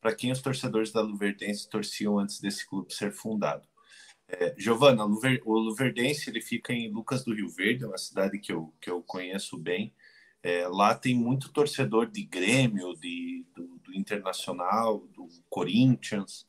para 0.00 0.14
quem 0.14 0.32
os 0.32 0.42
torcedores 0.42 0.92
da 0.92 1.00
Luverdense 1.00 1.68
torciam 1.68 2.18
antes 2.18 2.40
desse 2.40 2.68
clube 2.68 2.92
ser 2.92 3.12
fundado. 3.12 3.66
É, 4.28 4.54
Giovana, 4.58 5.04
o 5.04 5.58
Luverdense 5.58 6.28
ele 6.28 6.42
fica 6.42 6.72
em 6.72 6.90
Lucas 6.90 7.24
do 7.24 7.34
Rio 7.34 7.48
Verde, 7.48 7.84
é 7.84 7.86
uma 7.86 7.96
cidade 7.96 8.38
que 8.38 8.52
eu, 8.52 8.74
que 8.80 8.90
eu 8.90 9.02
conheço 9.02 9.56
bem. 9.56 9.94
É, 10.48 10.66
lá 10.66 10.94
tem 10.94 11.14
muito 11.14 11.52
torcedor 11.52 12.06
de 12.06 12.22
Grêmio, 12.22 12.94
de, 12.94 13.44
do, 13.54 13.66
do 13.84 13.94
Internacional, 13.94 15.06
do 15.14 15.28
Corinthians. 15.50 16.46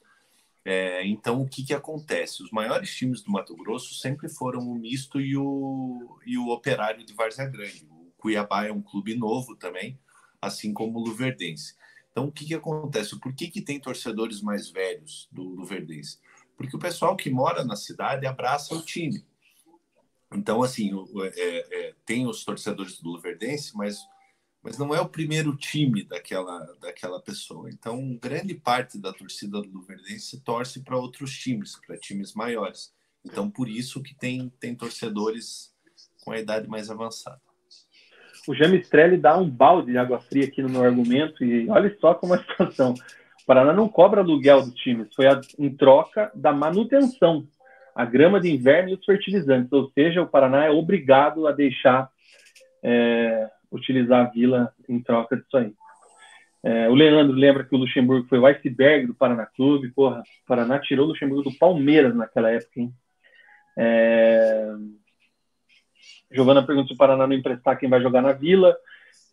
É, 0.64 1.06
então, 1.06 1.42
o 1.42 1.50
que, 1.50 1.66
que 1.66 1.74
acontece? 1.74 2.42
Os 2.42 2.50
maiores 2.50 2.96
times 2.96 3.22
do 3.22 3.30
Mato 3.30 3.54
Grosso 3.58 3.94
sempre 3.96 4.30
foram 4.30 4.62
o 4.62 4.74
Misto 4.74 5.20
e 5.20 5.36
o, 5.36 6.18
e 6.26 6.38
o 6.38 6.48
Operário 6.48 7.06
de 7.06 7.14
Várzea 7.14 7.50
Grande. 7.50 7.86
O 7.92 8.14
Cuiabá 8.18 8.68
é 8.68 8.72
um 8.72 8.82
clube 8.82 9.18
novo 9.18 9.54
também, 9.58 10.00
assim 10.42 10.72
como 10.72 10.98
o 10.98 11.04
Luverdense. 11.04 11.76
Então, 12.10 12.28
o 12.28 12.32
que, 12.32 12.46
que 12.46 12.56
acontece? 12.56 13.20
Por 13.20 13.36
que, 13.36 13.50
que 13.50 13.62
tem 13.62 13.82
torcedores 13.82 14.42
mais 14.42 14.70
velhos 14.70 15.28
do 15.30 15.44
Luverdense? 15.44 16.20
Porque 16.56 16.78
o 16.78 16.80
pessoal 16.80 17.18
que 17.18 17.30
mora 17.30 17.66
na 17.66 17.76
cidade 17.76 18.26
abraça 18.26 18.74
o 18.74 18.82
time. 18.82 19.26
Então, 20.34 20.62
assim, 20.62 20.92
é, 21.36 21.88
é, 21.88 21.94
tem 22.06 22.28
os 22.28 22.44
torcedores 22.44 23.00
do 23.00 23.10
Luverdense, 23.10 23.76
mas 23.76 24.00
mas 24.62 24.78
não 24.78 24.94
é 24.94 25.00
o 25.00 25.08
primeiro 25.08 25.56
time 25.56 26.04
daquela, 26.04 26.60
daquela 26.82 27.22
pessoa. 27.22 27.70
Então, 27.70 28.18
grande 28.22 28.54
parte 28.54 29.00
da 29.00 29.14
torcida 29.14 29.62
do 29.62 29.70
Luverdense 29.70 30.42
torce 30.42 30.84
para 30.84 30.98
outros 30.98 31.32
times, 31.38 31.78
para 31.86 31.98
times 31.98 32.34
maiores. 32.34 32.94
Então, 33.26 33.50
por 33.50 33.70
isso 33.70 34.04
que 34.04 34.14
tem, 34.14 34.52
tem 34.60 34.76
torcedores 34.76 35.74
com 36.24 36.32
a 36.32 36.40
idade 36.40 36.68
mais 36.68 36.90
avançada. 36.90 37.42
O 38.48 38.54
Jamistrelli 38.54 39.18
dá 39.18 39.38
um 39.38 39.50
balde 39.50 39.92
de 39.92 39.98
água 39.98 40.20
fria 40.20 40.46
aqui 40.46 40.62
no 40.62 40.70
meu 40.70 40.84
argumento 40.84 41.44
e 41.44 41.70
olha 41.70 41.96
só 42.00 42.14
como 42.14 42.36
é 42.36 42.38
a 42.38 42.42
situação. 42.42 42.94
O 43.42 43.46
Paraná 43.46 43.74
não 43.74 43.88
cobra 43.88 44.22
aluguel 44.22 44.62
dos 44.62 44.74
times, 44.76 45.14
foi 45.16 45.28
a, 45.28 45.40
em 45.58 45.76
troca 45.76 46.32
da 46.36 46.52
manutenção, 46.52 47.48
a 48.00 48.06
grama 48.06 48.40
de 48.40 48.50
inverno 48.50 48.92
e 48.92 48.94
os 48.94 49.04
fertilizantes. 49.04 49.74
Ou 49.74 49.90
seja, 49.90 50.22
o 50.22 50.28
Paraná 50.28 50.64
é 50.64 50.70
obrigado 50.70 51.46
a 51.46 51.52
deixar 51.52 52.10
é, 52.82 53.50
utilizar 53.70 54.26
a 54.26 54.30
vila 54.30 54.74
em 54.88 55.02
troca 55.02 55.36
disso 55.36 55.58
aí. 55.58 55.74
É, 56.64 56.88
o 56.88 56.96
Leandro 56.96 57.36
lembra 57.36 57.66
que 57.66 57.76
o 57.76 57.78
Luxemburgo 57.78 58.26
foi 58.30 58.40
o 58.40 58.46
iceberg 58.46 59.06
do 59.06 59.14
Paraná 59.14 59.46
Clube. 59.46 59.92
Porra, 59.92 60.22
o 60.22 60.48
Paraná 60.48 60.80
tirou 60.80 61.08
o 61.08 61.10
Luxemburgo 61.10 61.50
do 61.50 61.58
Palmeiras 61.58 62.16
naquela 62.16 62.50
época, 62.50 62.80
hein? 62.80 62.94
É... 63.78 64.74
Giovana 66.32 66.66
pergunta 66.66 66.88
se 66.88 66.94
o 66.94 66.98
Paraná 66.98 67.28
não 67.28 67.36
emprestar 67.36 67.78
quem 67.78 67.90
vai 67.90 68.02
jogar 68.02 68.22
na 68.22 68.32
Vila. 68.32 68.78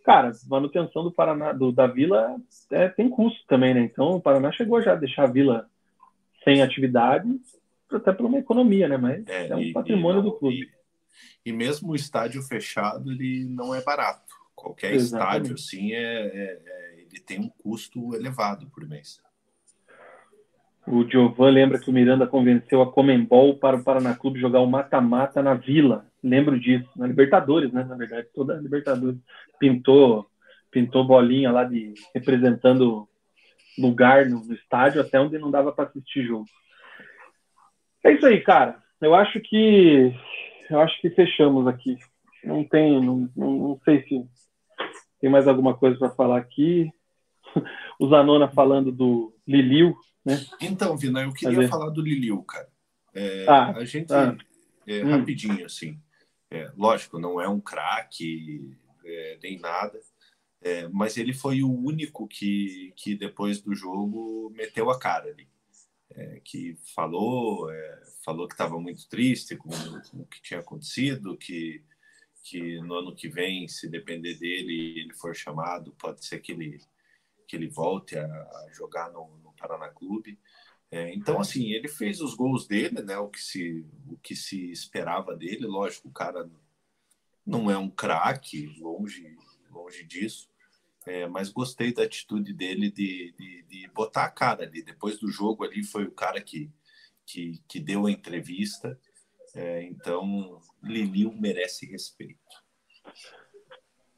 Cara, 0.04 0.32
manutenção 0.48 1.04
do 1.04 1.12
Paraná, 1.12 1.52
do, 1.52 1.70
da 1.70 1.86
Vila 1.86 2.34
é, 2.72 2.88
tem 2.88 3.08
custo 3.08 3.46
também, 3.46 3.74
né? 3.74 3.82
Então 3.82 4.16
o 4.16 4.20
Paraná 4.20 4.50
chegou 4.50 4.82
já 4.82 4.94
a 4.94 4.96
deixar 4.96 5.22
a 5.22 5.30
Vila 5.30 5.68
sem 6.42 6.62
atividade, 6.62 7.28
até 7.92 8.12
por 8.12 8.26
uma 8.26 8.38
economia, 8.38 8.88
né? 8.88 8.96
Mas 8.96 9.26
é, 9.26 9.48
é 9.48 9.56
um 9.56 9.72
patrimônio 9.72 10.22
do 10.22 10.32
clube. 10.32 10.68
E 11.44 11.52
mesmo 11.52 11.92
o 11.92 11.96
estádio 11.96 12.42
fechado, 12.42 13.10
ele 13.12 13.44
não 13.44 13.74
é 13.74 13.82
barato. 13.82 14.34
Qualquer 14.54 14.94
Exatamente. 14.94 15.52
estádio, 15.52 15.54
assim, 15.54 15.92
é, 15.92 16.26
é, 16.26 16.62
é, 16.64 17.00
ele 17.00 17.20
tem 17.20 17.40
um 17.40 17.48
custo 17.48 18.14
elevado 18.14 18.68
por 18.70 18.86
mês. 18.86 19.20
O 20.86 21.04
Giovan 21.04 21.50
lembra 21.50 21.80
que 21.80 21.90
o 21.90 21.92
Miranda 21.92 22.26
convenceu 22.26 22.80
a 22.80 22.90
Comembol 22.90 23.58
para 23.58 23.76
o 23.76 23.82
Paraná 23.82 24.14
Clube 24.14 24.40
jogar 24.40 24.60
o 24.60 24.66
mata-mata 24.66 25.42
na 25.42 25.54
Vila. 25.54 26.06
Lembro 26.22 26.58
disso, 26.58 26.88
na 26.96 27.08
Libertadores, 27.08 27.72
né? 27.72 27.84
Na 27.84 27.96
verdade, 27.96 28.28
toda 28.32 28.56
a 28.56 28.60
Libertadores 28.60 29.18
pintou, 29.58 30.30
pintou 30.70 31.04
bolinha 31.04 31.50
lá 31.50 31.64
de 31.64 31.92
representando 32.14 33.08
lugar 33.76 34.26
no, 34.26 34.44
no 34.44 34.54
estádio 34.54 35.00
até 35.00 35.20
onde 35.20 35.38
não 35.38 35.50
dava 35.50 35.72
para 35.72 35.88
assistir 35.88 36.24
jogo. 36.24 36.46
É 38.06 38.12
isso 38.12 38.24
aí, 38.24 38.40
cara. 38.40 38.80
Eu 39.00 39.16
acho 39.16 39.40
que 39.40 40.14
eu 40.70 40.80
acho 40.80 41.00
que 41.00 41.10
fechamos 41.10 41.66
aqui. 41.66 41.98
Não 42.44 42.62
tem, 42.62 43.04
não, 43.04 43.28
não, 43.36 43.80
sei 43.84 44.02
se 44.04 44.24
tem 45.20 45.28
mais 45.28 45.48
alguma 45.48 45.76
coisa 45.76 45.98
para 45.98 46.10
falar 46.10 46.38
aqui. 46.38 46.90
O 47.98 48.08
Zanona 48.10 48.46
falando 48.46 48.92
do 48.92 49.34
Liliu, 49.48 49.96
né? 50.22 50.38
Então, 50.60 50.98
Vina, 50.98 51.22
eu 51.22 51.32
queria 51.32 51.66
falar 51.66 51.88
do 51.88 52.02
Liliu, 52.02 52.42
cara. 52.42 52.68
É, 53.14 53.46
ah, 53.48 53.70
a 53.70 53.84
gente, 53.86 54.12
ah, 54.12 54.36
é, 54.86 55.02
hum. 55.02 55.12
rapidinho, 55.12 55.64
assim, 55.64 55.98
é, 56.50 56.70
lógico, 56.76 57.18
não 57.18 57.40
é 57.40 57.48
um 57.48 57.58
craque 57.58 58.76
é, 59.02 59.38
nem 59.42 59.58
nada, 59.58 59.98
é, 60.60 60.86
mas 60.88 61.16
ele 61.16 61.32
foi 61.32 61.62
o 61.62 61.72
único 61.72 62.28
que, 62.28 62.92
que 62.94 63.14
depois 63.14 63.62
do 63.62 63.74
jogo 63.74 64.52
meteu 64.54 64.90
a 64.90 64.98
cara 64.98 65.30
ali. 65.30 65.48
É, 66.16 66.40
que 66.42 66.76
falou, 66.94 67.70
é, 67.70 68.02
falou 68.24 68.48
que 68.48 68.54
estava 68.54 68.80
muito 68.80 69.06
triste 69.08 69.54
com, 69.56 69.68
com, 69.68 70.20
o 70.22 70.26
que 70.26 70.40
tinha 70.40 70.60
acontecido, 70.60 71.36
que, 71.36 71.84
que 72.42 72.80
no 72.80 72.94
ano 72.94 73.14
que 73.14 73.28
vem, 73.28 73.68
se 73.68 73.88
depender 73.88 74.34
dele 74.34 75.00
ele 75.00 75.14
for 75.14 75.36
chamado, 75.36 75.92
pode 75.98 76.24
ser 76.24 76.40
que 76.40 76.52
ele, 76.52 76.80
que 77.46 77.54
ele 77.54 77.68
volte 77.68 78.16
a, 78.16 78.24
a 78.24 78.68
jogar 78.72 79.12
no, 79.12 79.36
no 79.44 79.52
Paraná 79.52 79.88
Clube. 79.90 80.38
É, 80.90 81.12
então, 81.14 81.40
assim, 81.40 81.72
ele 81.72 81.88
fez 81.88 82.20
os 82.20 82.34
gols 82.34 82.66
dele, 82.66 83.02
né? 83.02 83.18
O 83.18 83.28
que 83.28 83.40
se, 83.40 83.84
o 84.08 84.16
que 84.16 84.34
se 84.34 84.70
esperava 84.70 85.36
dele. 85.36 85.66
Lógico, 85.66 86.08
o 86.08 86.12
cara 86.12 86.48
não 87.44 87.70
é 87.70 87.76
um 87.76 87.90
craque, 87.90 88.66
longe, 88.78 89.36
longe 89.70 90.04
disso. 90.04 90.48
É, 91.06 91.26
mas 91.26 91.50
gostei 91.50 91.94
da 91.94 92.02
atitude 92.02 92.52
dele 92.52 92.90
de, 92.90 93.32
de, 93.38 93.62
de, 93.62 93.88
botar 93.94 94.24
a 94.24 94.30
cara 94.30 94.64
ali. 94.64 94.82
Depois 94.82 95.18
do 95.18 95.28
jogo 95.28 95.62
ali 95.62 95.84
foi 95.84 96.04
o 96.04 96.10
cara 96.10 96.40
que, 96.40 96.68
que, 97.24 97.62
que 97.68 97.78
deu 97.78 98.06
a 98.06 98.10
entrevista. 98.10 98.98
É, 99.54 99.84
então, 99.84 100.60
Liliu 100.82 101.32
merece 101.32 101.86
respeito. 101.86 102.40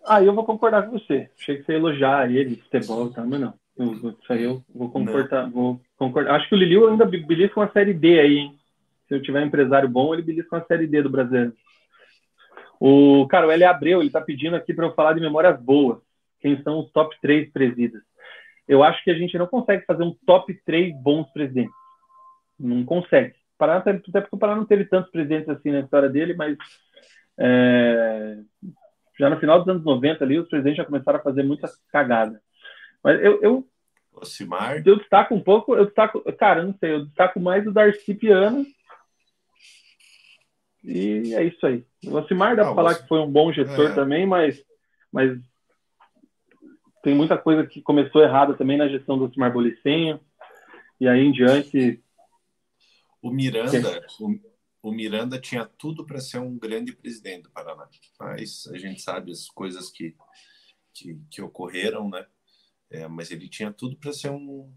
Ah, 0.05 0.23
eu 0.23 0.35
vou 0.35 0.45
concordar 0.45 0.87
com 0.87 0.99
você. 0.99 1.31
Achei 1.39 1.59
que 1.59 1.65
você 1.65 1.73
ia 1.73 1.79
elogiar 1.79 2.31
ele, 2.31 2.57
futebol, 2.57 3.11
tá? 3.11 3.25
mas 3.25 3.39
não. 3.39 3.55
Isso 3.79 4.33
aí 4.33 4.43
eu 4.43 4.65
vou 4.75 4.91
concordar, 4.91 5.49
vou 5.51 5.81
concordar. 5.97 6.35
Acho 6.35 6.49
que 6.49 6.55
o 6.55 6.59
Liliu 6.59 6.89
ainda 6.89 7.05
belisca 7.05 7.61
uma 7.61 7.71
série 7.71 7.93
D 7.93 8.19
aí, 8.19 8.39
hein? 8.39 8.59
Se 9.07 9.15
eu 9.15 9.23
tiver 9.23 9.43
um 9.43 9.47
empresário 9.47 9.89
bom, 9.89 10.13
ele 10.13 10.23
belisca 10.23 10.57
uma 10.57 10.65
série 10.65 10.87
D 10.87 11.03
do 11.03 11.11
brasileiro. 11.11 11.55
O 12.81 13.27
cara, 13.29 13.47
o 13.47 13.51
L. 13.51 13.65
Abreu, 13.65 14.01
ele 14.01 14.11
tá 14.11 14.21
pedindo 14.21 14.57
aqui 14.57 14.73
para 14.73 14.87
eu 14.87 14.95
falar 14.95 15.13
de 15.13 15.21
memórias 15.21 15.61
boas. 15.61 15.99
Quem 16.41 16.63
são 16.63 16.81
os 16.81 16.91
top 16.93 17.17
3 17.21 17.51
presídios? 17.53 18.03
Eu 18.67 18.83
acho 18.83 19.03
que 19.03 19.11
a 19.11 19.15
gente 19.15 19.37
não 19.39 19.47
consegue 19.47 19.85
fazer 19.87 20.03
um 20.03 20.15
top 20.27 20.53
3 20.65 20.95
bons 21.01 21.31
presidentes. 21.33 21.75
Não 22.59 22.85
consegue. 22.85 23.35
Paraná, 23.57 23.81
até 23.81 23.93
porque 23.95 24.29
o 24.31 24.39
Paraná 24.39 24.59
não 24.59 24.67
teve 24.67 24.85
tantos 24.85 25.11
presidentes 25.11 25.49
assim 25.49 25.71
na 25.71 25.81
história 25.81 26.09
dele, 26.09 26.35
mas 26.35 26.57
é, 27.39 28.39
já 29.19 29.29
no 29.29 29.39
final 29.41 29.59
dos 29.59 29.69
anos 29.69 29.85
90 29.85 30.25
ali, 30.25 30.39
os 30.39 30.49
presidentes 30.49 30.77
já 30.77 30.85
começaram 30.85 31.19
a 31.19 31.23
fazer 31.23 31.43
muita 31.43 31.69
cagada. 31.91 32.41
Mas 33.03 33.21
eu, 33.23 33.41
eu, 33.43 33.69
Ocimar. 34.15 34.83
eu 34.87 34.97
destaco 34.97 35.35
um 35.35 35.41
pouco, 35.41 35.75
eu 35.75 35.87
destaco, 35.87 36.23
cara, 36.35 36.63
não 36.63 36.75
sei, 36.79 36.93
eu 36.93 37.07
destaco 37.07 37.41
mais 37.41 37.67
o 37.67 37.73
Darcy 37.73 38.15
Piana. 38.15 38.65
E 40.85 41.35
é 41.35 41.43
isso 41.45 41.67
aí. 41.67 41.85
O 42.07 42.17
Ocimar 42.17 42.55
dá 42.55 42.63
ah, 42.63 42.67
para 42.67 42.75
falar 42.75 42.95
que 42.95 43.09
foi 43.09 43.19
um 43.19 43.31
bom 43.31 43.53
gestor 43.53 43.91
é. 43.91 43.95
também, 43.95 44.27
mas, 44.27 44.63
mas 45.13 45.39
tem 47.03 47.15
muita 47.15 47.37
coisa 47.39 47.67
que 47.67 47.81
começou 47.83 48.23
errada 48.23 48.55
também 48.55 48.77
na 48.77 48.89
gestão 48.89 49.19
do 49.19 49.25
Ocimar 49.25 49.53
Bolicenho. 49.53 50.21
E 51.01 51.09
aí 51.09 51.21
em 51.21 51.33
diante. 51.33 52.03
O 53.23 53.31
Miranda, 53.31 54.07
o, 54.21 54.39
o 54.83 54.93
Miranda 54.93 55.41
tinha 55.41 55.65
tudo 55.65 56.05
para 56.05 56.21
ser 56.21 56.39
um 56.39 56.57
grande 56.59 56.93
presidente 56.93 57.45
do 57.45 57.51
Paraná. 57.51 57.89
Mas 58.19 58.67
a 58.73 58.79
gente 58.79 59.01
sabe 59.01 59.33
as 59.33 59.49
coisas 59.49 59.91
que, 59.91 60.15
que, 60.95 61.19
que 61.31 61.43
ocorreram, 61.43 62.09
né? 62.09 62.25
É, 62.91 63.07
mas 63.07 63.31
ele 63.31 63.49
tinha 63.49 63.73
tudo 63.73 63.97
para 63.97 64.13
ser 64.13 64.31
um 64.31 64.73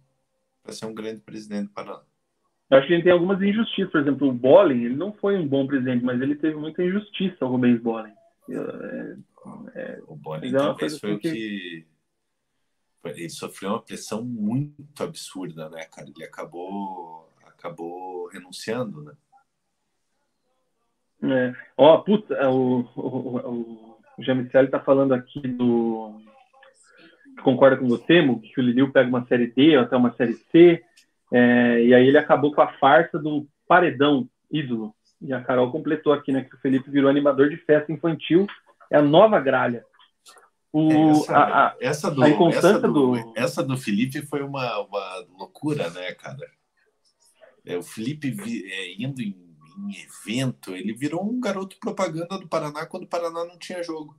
para 0.63 0.73
ser 0.73 0.85
um 0.85 0.93
grande 0.93 1.21
presidente 1.21 1.67
do 1.67 1.73
Paraná. 1.73 2.03
Eu 2.69 2.77
acho 2.77 2.87
que 2.87 2.93
ele 2.93 3.03
tem 3.03 3.11
algumas 3.11 3.41
injustiças. 3.41 3.91
Por 3.91 4.01
exemplo, 4.01 4.29
o 4.29 4.33
Bolling, 4.33 4.85
ele 4.85 4.95
não 4.95 5.11
foi 5.13 5.37
um 5.37 5.47
bom 5.47 5.67
presidente, 5.67 6.05
mas 6.05 6.21
ele 6.21 6.35
teve 6.35 6.55
muita 6.55 6.83
injustiça, 6.83 7.45
o 7.45 7.49
Rubens 7.49 7.81
Bolling. 7.81 8.13
É, 8.49 9.17
é, 9.75 10.01
o 10.07 10.15
Bolling 10.15 10.51
talvez 10.51 10.97
foi 10.99 11.13
o 11.13 11.19
que... 11.19 11.31
que... 11.31 11.90
Ele 13.03 13.29
sofreu 13.29 13.71
uma 13.71 13.81
pressão 13.81 14.23
muito 14.23 15.03
absurda, 15.03 15.69
né, 15.69 15.85
cara? 15.85 16.07
Ele 16.07 16.23
acabou, 16.23 17.27
acabou 17.45 18.27
renunciando, 18.27 19.01
né? 19.03 19.13
É. 21.23 21.53
Ó, 21.77 21.97
puta, 21.99 22.49
o, 22.49 22.81
o, 22.95 23.37
o, 23.37 23.99
o 24.17 24.23
Jamicel 24.23 24.69
tá 24.69 24.79
falando 24.79 25.13
aqui 25.13 25.39
do 25.47 26.19
concorda 27.41 27.77
com 27.77 27.87
você, 27.87 28.21
Mo, 28.21 28.39
que 28.39 28.59
o 28.59 28.63
Liliu 28.63 28.91
pega 28.91 29.09
uma 29.09 29.25
série 29.25 29.47
D 29.47 29.77
ou 29.77 29.83
até 29.83 29.95
uma 29.95 30.13
série 30.13 30.33
C, 30.51 30.81
é, 31.31 31.83
e 31.83 31.93
aí 31.93 32.07
ele 32.07 32.17
acabou 32.17 32.53
com 32.53 32.61
a 32.61 32.73
farsa 32.73 33.17
do 33.17 33.47
paredão 33.67 34.27
ídolo. 34.51 34.93
E 35.21 35.33
a 35.33 35.41
Carol 35.41 35.71
completou 35.71 36.13
aqui, 36.13 36.31
né, 36.31 36.43
que 36.43 36.55
o 36.55 36.59
Felipe 36.59 36.89
virou 36.89 37.09
animador 37.09 37.49
de 37.49 37.57
festa 37.57 37.91
infantil, 37.91 38.47
é 38.89 38.97
a 38.97 39.01
nova 39.01 39.39
gralha. 39.39 39.85
O, 40.73 40.89
essa, 41.11 41.37
a, 41.37 41.77
essa, 41.81 42.11
do, 42.11 42.23
essa, 42.23 42.79
do, 42.79 43.33
essa 43.35 43.63
do 43.63 43.77
Felipe 43.77 44.25
foi 44.25 44.41
uma, 44.41 44.79
uma 44.79 45.25
loucura, 45.37 45.89
né, 45.89 46.13
cara? 46.13 46.49
É, 47.65 47.77
o 47.77 47.83
Felipe 47.83 48.31
vi, 48.31 48.71
é, 48.71 48.93
indo 49.01 49.21
em, 49.21 49.35
em 49.77 49.95
evento, 50.01 50.75
ele 50.75 50.93
virou 50.93 51.23
um 51.23 51.39
garoto 51.39 51.77
propaganda 51.79 52.37
do 52.37 52.47
Paraná 52.47 52.85
quando 52.85 53.03
o 53.03 53.09
Paraná 53.09 53.43
não 53.43 53.59
tinha 53.59 53.83
jogo. 53.83 54.15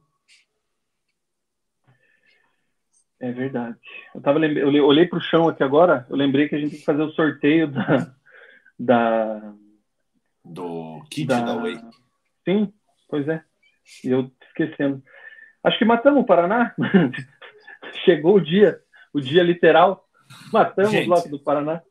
É 3.19 3.31
verdade. 3.31 3.79
Eu, 4.15 4.21
tava, 4.21 4.45
eu 4.45 4.85
olhei 4.85 5.07
para 5.07 5.19
o 5.19 5.23
chão 5.23 5.49
aqui 5.49 5.63
agora, 5.63 6.07
eu 6.11 6.17
lembrei 6.17 6.49
que 6.49 6.57
a 6.57 6.59
gente 6.59 6.71
tem 6.71 6.79
que 6.81 6.85
fazer 6.85 7.03
o 7.03 7.13
sorteio 7.13 7.71
da. 7.71 8.15
da 8.79 9.55
do 10.45 11.01
kit 11.09 11.27
da, 11.27 11.41
da 11.41 11.55
Way. 11.55 11.81
Sim, 12.45 12.73
pois 13.09 13.29
é. 13.29 13.45
E 14.05 14.09
eu 14.09 14.31
esquecendo. 14.49 15.03
Acho 15.63 15.79
que 15.79 15.85
matamos 15.85 16.23
o 16.23 16.27
Paraná. 16.27 16.75
Chegou 18.05 18.37
o 18.37 18.41
dia, 18.41 18.81
o 19.13 19.21
dia 19.21 19.43
literal. 19.43 20.09
Matamos 20.53 20.91
gente, 20.91 21.05
o 21.05 21.07
bloco 21.07 21.29
do 21.29 21.41
Paraná. 21.41 21.83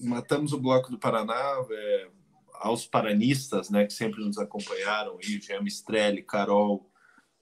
Matamos 0.00 0.52
o 0.52 0.60
bloco 0.60 0.90
do 0.90 0.98
Paraná. 0.98 1.34
É, 1.70 2.08
aos 2.60 2.86
paranistas, 2.86 3.70
né, 3.70 3.86
que 3.86 3.92
sempre 3.92 4.22
nos 4.22 4.36
acompanharam, 4.36 5.16
aí, 5.16 5.40
Jean 5.40 5.62
Mistrelli, 5.62 6.22
Carol, 6.22 6.90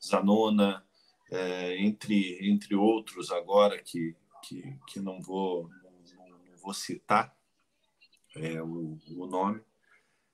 Zanona, 0.00 0.84
é, 1.30 1.76
entre, 1.82 2.38
entre 2.48 2.76
outros 2.76 3.32
agora 3.32 3.78
que, 3.82 4.14
que, 4.44 4.78
que 4.86 5.00
não, 5.00 5.20
vou, 5.20 5.68
não, 5.82 6.28
não 6.28 6.56
vou 6.62 6.72
citar 6.72 7.34
é, 8.36 8.62
o, 8.62 8.96
o 9.16 9.26
nome. 9.26 9.60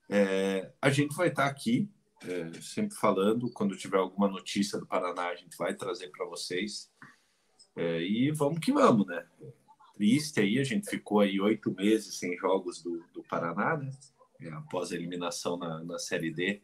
É, 0.07 0.71
a 0.79 0.89
gente 0.91 1.15
vai 1.15 1.29
estar 1.29 1.47
aqui 1.47 1.89
é, 2.27 2.61
sempre 2.61 2.95
falando, 2.95 3.51
quando 3.51 3.77
tiver 3.77 3.97
alguma 3.97 4.27
notícia 4.27 4.79
do 4.79 4.87
Paraná, 4.87 5.29
a 5.29 5.35
gente 5.35 5.57
vai 5.57 5.73
trazer 5.73 6.09
para 6.09 6.25
vocês. 6.25 6.91
É, 7.75 8.01
e 8.01 8.31
vamos 8.31 8.59
que 8.59 8.71
vamos, 8.71 9.05
né? 9.07 9.25
Triste 9.93 10.39
aí, 10.39 10.59
a 10.59 10.63
gente 10.63 10.89
ficou 10.89 11.19
aí 11.19 11.39
oito 11.39 11.71
meses 11.71 12.17
sem 12.17 12.37
jogos 12.37 12.81
do, 12.81 13.03
do 13.13 13.23
Paraná, 13.23 13.77
né? 13.77 13.91
É, 14.41 14.49
após 14.49 14.91
a 14.91 14.95
eliminação 14.95 15.57
na, 15.57 15.83
na 15.83 15.99
Série 15.99 16.31
D. 16.31 16.61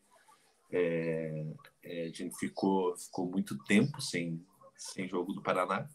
É, 0.71 1.45
a 1.83 2.13
gente 2.13 2.37
ficou, 2.37 2.95
ficou 2.95 3.29
muito 3.29 3.57
tempo 3.65 4.01
sem, 4.01 4.45
sem 4.75 5.07
jogo 5.07 5.33
do 5.33 5.41
Paraná 5.41 5.89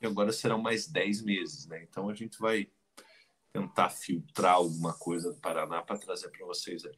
e 0.00 0.06
agora 0.06 0.32
serão 0.32 0.60
mais 0.60 0.86
10 0.88 1.22
meses, 1.22 1.66
né? 1.66 1.82
Então 1.82 2.08
a 2.08 2.14
gente 2.14 2.38
vai 2.38 2.68
tentar 3.52 3.90
filtrar 3.90 4.54
alguma 4.54 4.92
coisa 4.94 5.32
do 5.32 5.40
Paraná 5.40 5.82
para 5.82 5.98
trazer 5.98 6.28
para 6.30 6.46
vocês 6.46 6.84
aí. 6.84 6.96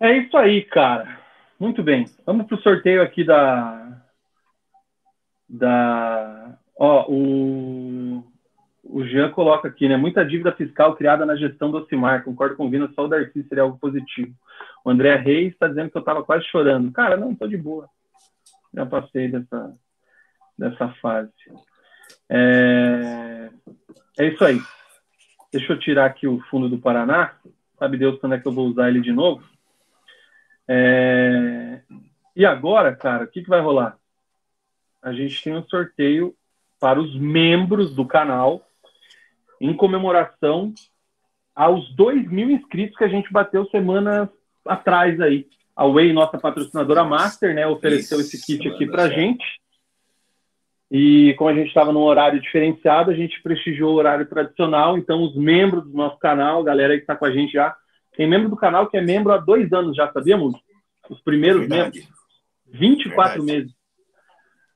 É 0.00 0.16
isso 0.16 0.36
aí, 0.36 0.62
cara. 0.64 1.18
Muito 1.58 1.82
bem. 1.82 2.04
Vamos 2.24 2.46
para 2.46 2.56
o 2.56 2.62
sorteio 2.62 3.02
aqui 3.02 3.24
da. 3.24 4.00
Da. 5.48 6.58
Ó, 6.78 7.10
o. 7.10 8.24
O 8.90 9.04
Jean 9.04 9.30
coloca 9.30 9.68
aqui, 9.68 9.86
né? 9.86 9.98
Muita 9.98 10.24
dívida 10.24 10.50
fiscal 10.52 10.96
criada 10.96 11.26
na 11.26 11.36
gestão 11.36 11.70
do 11.70 11.76
Ocimar. 11.76 12.24
Concordo 12.24 12.56
com 12.56 12.66
o 12.66 12.70
Vina, 12.70 12.90
só 12.94 13.04
o 13.04 13.08
Darcy 13.08 13.42
seria 13.42 13.62
algo 13.62 13.78
positivo. 13.78 14.32
O 14.82 14.88
André 14.88 15.14
Reis 15.16 15.52
está 15.52 15.68
dizendo 15.68 15.90
que 15.90 15.96
eu 15.98 16.00
estava 16.00 16.24
quase 16.24 16.46
chorando. 16.46 16.90
Cara, 16.90 17.14
não, 17.14 17.32
estou 17.32 17.46
de 17.46 17.56
boa. 17.58 17.86
Já 18.72 18.86
passei 18.86 19.28
dessa, 19.28 19.74
dessa 20.56 20.88
fase. 21.02 21.30
É... 22.30 23.50
é 24.18 24.26
isso 24.28 24.42
aí. 24.42 24.58
Deixa 25.52 25.74
eu 25.74 25.78
tirar 25.78 26.06
aqui 26.06 26.26
o 26.26 26.40
fundo 26.50 26.66
do 26.66 26.78
Paraná. 26.78 27.34
Sabe 27.78 27.98
Deus 27.98 28.18
quando 28.18 28.36
é 28.36 28.38
que 28.38 28.48
eu 28.48 28.52
vou 28.52 28.68
usar 28.68 28.88
ele 28.88 29.02
de 29.02 29.12
novo? 29.12 29.44
É... 30.68 31.80
E 32.36 32.44
agora, 32.44 32.94
cara, 32.94 33.24
o 33.24 33.26
que, 33.26 33.42
que 33.42 33.48
vai 33.48 33.60
rolar? 33.60 33.98
A 35.02 35.12
gente 35.12 35.42
tem 35.42 35.56
um 35.56 35.64
sorteio 35.64 36.34
para 36.78 37.00
os 37.00 37.18
membros 37.18 37.94
do 37.94 38.06
canal 38.06 38.68
em 39.60 39.74
comemoração 39.74 40.72
aos 41.54 41.92
2 41.96 42.30
mil 42.30 42.50
inscritos 42.50 42.96
que 42.96 43.04
a 43.04 43.08
gente 43.08 43.32
bateu 43.32 43.66
semana 43.66 44.30
atrás 44.64 45.20
aí. 45.20 45.46
A 45.74 45.86
Way, 45.86 46.12
nossa 46.12 46.38
patrocinadora 46.38 47.04
Master, 47.04 47.54
né, 47.54 47.66
ofereceu 47.66 48.20
Isso, 48.20 48.36
esse 48.36 48.46
kit 48.46 48.68
aqui 48.68 48.86
para 48.86 49.08
gente. 49.08 49.44
E 50.90 51.34
como 51.34 51.50
a 51.50 51.54
gente 51.54 51.68
estava 51.68 51.92
num 51.92 52.02
horário 52.02 52.40
diferenciado, 52.40 53.10
a 53.10 53.14
gente 53.14 53.42
prestigiou 53.42 53.92
o 53.92 53.96
horário 53.96 54.26
tradicional. 54.26 54.96
Então, 54.96 55.22
os 55.22 55.36
membros 55.36 55.84
do 55.84 55.96
nosso 55.96 56.18
canal, 56.18 56.64
galera 56.64 56.94
que 56.94 57.02
está 57.02 57.14
com 57.14 57.26
a 57.26 57.30
gente 57.30 57.52
já, 57.52 57.76
tem 58.16 58.28
membro 58.28 58.48
do 58.48 58.56
canal 58.56 58.88
que 58.88 58.96
é 58.96 59.00
membro 59.00 59.32
há 59.32 59.38
dois 59.38 59.72
anos 59.72 59.96
já, 59.96 60.10
sabíamos? 60.12 60.54
Os 61.08 61.20
primeiros 61.20 61.60
Verdade. 61.60 62.00
membros. 62.00 62.18
24 62.66 63.42
Verdade. 63.42 63.46
meses. 63.46 63.78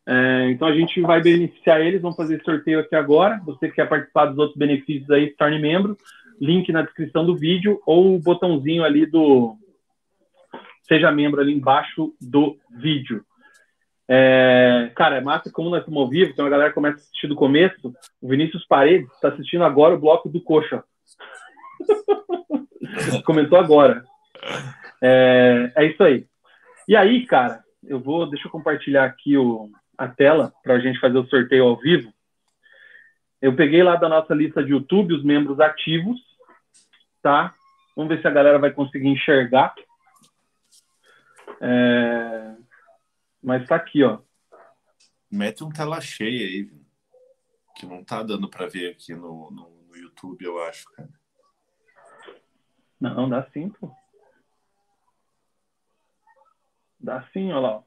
É, 0.06 0.50
então 0.50 0.66
a 0.66 0.74
gente 0.74 1.00
vai 1.00 1.20
beneficiar 1.20 1.80
eles, 1.80 2.02
vamos 2.02 2.16
fazer 2.16 2.42
sorteio 2.42 2.80
aqui 2.80 2.94
agora. 2.94 3.40
Você 3.44 3.68
que 3.68 3.76
quer 3.76 3.88
participar 3.88 4.26
dos 4.26 4.38
outros 4.38 4.56
benefícios 4.56 5.10
aí, 5.10 5.28
se 5.30 5.36
torne 5.36 5.60
membro. 5.60 5.96
Link 6.40 6.72
na 6.72 6.82
descrição 6.82 7.24
do 7.24 7.36
vídeo 7.36 7.80
ou 7.86 8.16
o 8.16 8.18
botãozinho 8.18 8.82
ali 8.82 9.06
do 9.06 9.56
Seja 10.82 11.12
membro 11.12 11.40
ali 11.40 11.52
embaixo 11.52 12.12
do 12.20 12.58
vídeo. 12.70 13.24
É, 14.08 14.90
cara, 14.96 15.16
é 15.16 15.20
massa 15.20 15.50
como 15.50 15.70
nós 15.70 15.80
estamos 15.80 16.00
ao 16.00 16.08
vivo, 16.08 16.32
então 16.32 16.44
a 16.44 16.50
galera 16.50 16.72
começa 16.72 16.96
a 16.96 17.00
assistir 17.00 17.28
do 17.28 17.36
começo. 17.36 17.94
O 18.20 18.28
Vinícius 18.28 18.66
Paredes 18.66 19.10
está 19.12 19.28
assistindo 19.28 19.64
agora 19.64 19.94
o 19.94 20.00
bloco 20.00 20.28
do 20.28 20.40
Coxa. 20.40 20.82
Comentou 23.24 23.58
agora. 23.58 24.04
É, 25.00 25.72
é 25.76 25.86
isso 25.86 26.02
aí. 26.02 26.26
E 26.86 26.96
aí, 26.96 27.26
cara, 27.26 27.62
eu 27.82 28.00
vou. 28.00 28.28
Deixa 28.28 28.46
eu 28.46 28.50
compartilhar 28.50 29.04
aqui 29.04 29.36
o, 29.36 29.70
a 29.96 30.08
tela 30.08 30.52
para 30.62 30.74
a 30.74 30.78
gente 30.78 31.00
fazer 31.00 31.18
o 31.18 31.26
sorteio 31.26 31.64
ao 31.64 31.76
vivo. 31.76 32.12
Eu 33.40 33.56
peguei 33.56 33.82
lá 33.82 33.96
da 33.96 34.08
nossa 34.08 34.34
lista 34.34 34.62
de 34.62 34.70
YouTube 34.70 35.14
os 35.14 35.24
membros 35.24 35.58
ativos, 35.58 36.20
tá? 37.20 37.54
Vamos 37.96 38.14
ver 38.14 38.20
se 38.22 38.28
a 38.28 38.30
galera 38.30 38.58
vai 38.58 38.70
conseguir 38.70 39.08
enxergar. 39.08 39.74
É... 41.60 42.54
Mas 43.42 43.66
tá 43.66 43.76
aqui, 43.76 44.04
ó. 44.04 44.20
Mete 45.30 45.64
um 45.64 45.70
tela 45.70 46.00
cheia 46.00 46.46
aí, 46.46 46.70
que 47.76 47.86
não 47.86 48.04
tá 48.04 48.22
dando 48.22 48.48
para 48.48 48.68
ver 48.68 48.90
aqui 48.90 49.14
no, 49.14 49.50
no, 49.50 49.70
no, 49.88 49.96
YouTube, 49.96 50.44
eu 50.44 50.62
acho, 50.64 50.84
cara. 50.92 51.08
Não, 53.02 53.28
dá 53.28 53.42
sim, 53.52 53.68
pô. 53.68 53.90
Dá 57.00 57.20
sim, 57.32 57.50
olha 57.50 57.60
lá. 57.60 57.82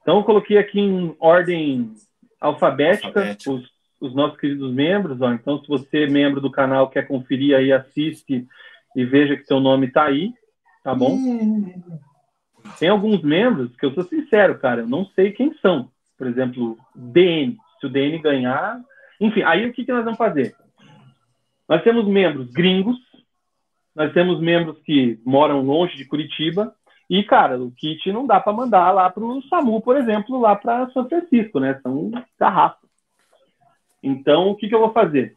Então, 0.00 0.18
eu 0.18 0.24
coloquei 0.24 0.58
aqui 0.58 0.78
em 0.78 1.16
ordem 1.18 1.92
alfabética, 2.40 3.08
alfabética. 3.08 3.50
Os, 3.50 3.68
os, 4.00 4.14
nossos 4.14 4.38
queridos 4.38 4.72
membros. 4.72 5.20
Ó. 5.20 5.32
Então, 5.32 5.60
se 5.60 5.66
você 5.66 6.04
é 6.04 6.06
membro 6.06 6.40
do 6.40 6.52
canal, 6.52 6.88
quer 6.88 7.08
conferir 7.08 7.56
aí, 7.56 7.72
assiste 7.72 8.46
e 8.94 9.04
veja 9.04 9.36
que 9.36 9.44
seu 9.44 9.58
nome 9.58 9.88
está 9.88 10.04
aí, 10.04 10.32
tá 10.84 10.94
bom? 10.94 11.14
Hum. 11.14 11.98
Tem 12.78 12.88
alguns 12.88 13.22
membros 13.22 13.74
que 13.74 13.84
eu 13.84 13.92
sou 13.92 14.04
sincero, 14.04 14.56
cara, 14.60 14.82
eu 14.82 14.86
não 14.86 15.04
sei 15.06 15.32
quem 15.32 15.52
são. 15.54 15.90
Por 16.16 16.28
exemplo, 16.28 16.78
DN. 16.94 17.56
Se 17.80 17.86
o 17.86 17.90
DN 17.90 18.18
ganhar. 18.18 18.80
Enfim, 19.20 19.42
aí 19.42 19.66
o 19.66 19.72
que, 19.72 19.84
que 19.84 19.92
nós 19.92 20.04
vamos 20.04 20.18
fazer? 20.18 20.54
Nós 21.68 21.82
temos 21.82 22.06
membros 22.06 22.52
gringos, 22.52 22.96
nós 23.94 24.12
temos 24.12 24.40
membros 24.40 24.78
que 24.80 25.20
moram 25.24 25.62
longe 25.62 25.96
de 25.96 26.04
Curitiba, 26.04 26.74
e, 27.08 27.22
cara, 27.22 27.60
o 27.60 27.70
kit 27.70 28.10
não 28.10 28.26
dá 28.26 28.40
para 28.40 28.52
mandar 28.52 28.90
lá 28.90 29.10
para 29.10 29.22
o 29.22 29.42
SAMU, 29.42 29.80
por 29.82 29.96
exemplo, 29.96 30.40
lá 30.40 30.56
para 30.56 30.88
São 30.90 31.06
Francisco, 31.08 31.60
né? 31.60 31.78
São 31.82 32.10
garrafas. 32.38 32.88
Então, 34.02 34.48
o 34.48 34.56
que, 34.56 34.68
que 34.68 34.74
eu 34.74 34.80
vou 34.80 34.92
fazer? 34.92 35.36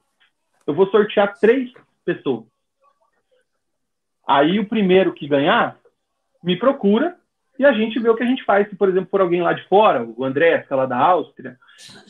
Eu 0.66 0.74
vou 0.74 0.88
sortear 0.88 1.38
três 1.40 1.72
pessoas. 2.06 2.46
Aí, 4.26 4.60
o 4.60 4.68
primeiro 4.68 5.14
que 5.14 5.28
ganhar, 5.28 5.78
me 6.44 6.58
procura 6.58 7.18
e 7.60 7.66
a 7.66 7.74
gente 7.74 8.00
vê 8.00 8.10
o 8.10 8.16
que 8.16 8.24
a 8.24 8.28
gente 8.28 8.44
faz. 8.44 8.70
Se, 8.70 8.76
por 8.76 8.88
exemplo, 8.88 9.10
for 9.10 9.22
alguém 9.22 9.42
lá 9.42 9.54
de 9.54 9.68
fora, 9.68 10.04
o 10.04 10.24
André, 10.24 10.60
que 10.60 10.72
é 10.72 10.76
lá 10.76 10.86
da 10.86 10.98
Áustria, 10.98 11.58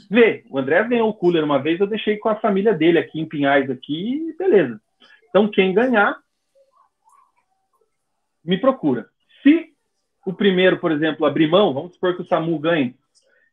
vê. 0.09 0.43
O 0.49 0.57
André 0.57 0.83
ganhou 0.83 1.09
o 1.09 1.13
cooler 1.13 1.43
uma 1.43 1.61
vez, 1.61 1.79
eu 1.79 1.87
deixei 1.87 2.17
com 2.17 2.29
a 2.29 2.35
família 2.35 2.73
dele 2.73 2.99
aqui 2.99 3.19
em 3.19 3.25
Pinhais, 3.27 3.69
aqui, 3.69 4.35
beleza. 4.37 4.79
Então, 5.29 5.47
quem 5.47 5.73
ganhar, 5.73 6.17
me 8.47 8.57
procura. 8.57 9.09
Se 9.43 9.73
o 10.25 10.33
primeiro, 10.33 10.79
por 10.79 10.91
exemplo, 10.91 11.25
abrir 11.25 11.49
mão, 11.49 11.73
vamos 11.73 11.93
supor 11.93 12.15
que 12.15 12.21
o 12.21 12.25
SAMU 12.25 12.57
ganhe 12.57 12.95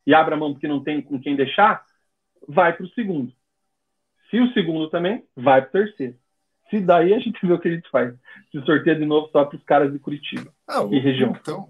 e 0.07 0.13
abra 0.13 0.37
mão 0.37 0.53
porque 0.53 0.67
não 0.67 0.81
tem 0.81 1.01
com 1.01 1.19
quem 1.19 1.35
deixar, 1.35 1.83
vai 2.47 2.73
para 2.73 2.85
o 2.85 2.89
segundo. 2.89 3.31
Se 4.29 4.39
o 4.39 4.51
segundo 4.53 4.89
também, 4.89 5.23
vai 5.35 5.61
para 5.61 5.69
o 5.69 5.71
terceiro. 5.71 6.15
Se 6.69 6.79
daí 6.79 7.13
a 7.13 7.19
gente 7.19 7.45
vê 7.45 7.53
o 7.53 7.59
que 7.59 7.67
a 7.67 7.71
gente 7.71 7.89
faz. 7.89 8.13
Se 8.51 8.61
sorteia 8.65 8.95
de 8.95 9.05
novo 9.05 9.29
só 9.31 9.45
para 9.45 9.57
os 9.57 9.63
caras 9.63 9.91
de 9.91 9.99
Curitiba 9.99 10.51
ah, 10.67 10.87
e 10.89 10.99
região. 10.99 11.35
Então, 11.39 11.67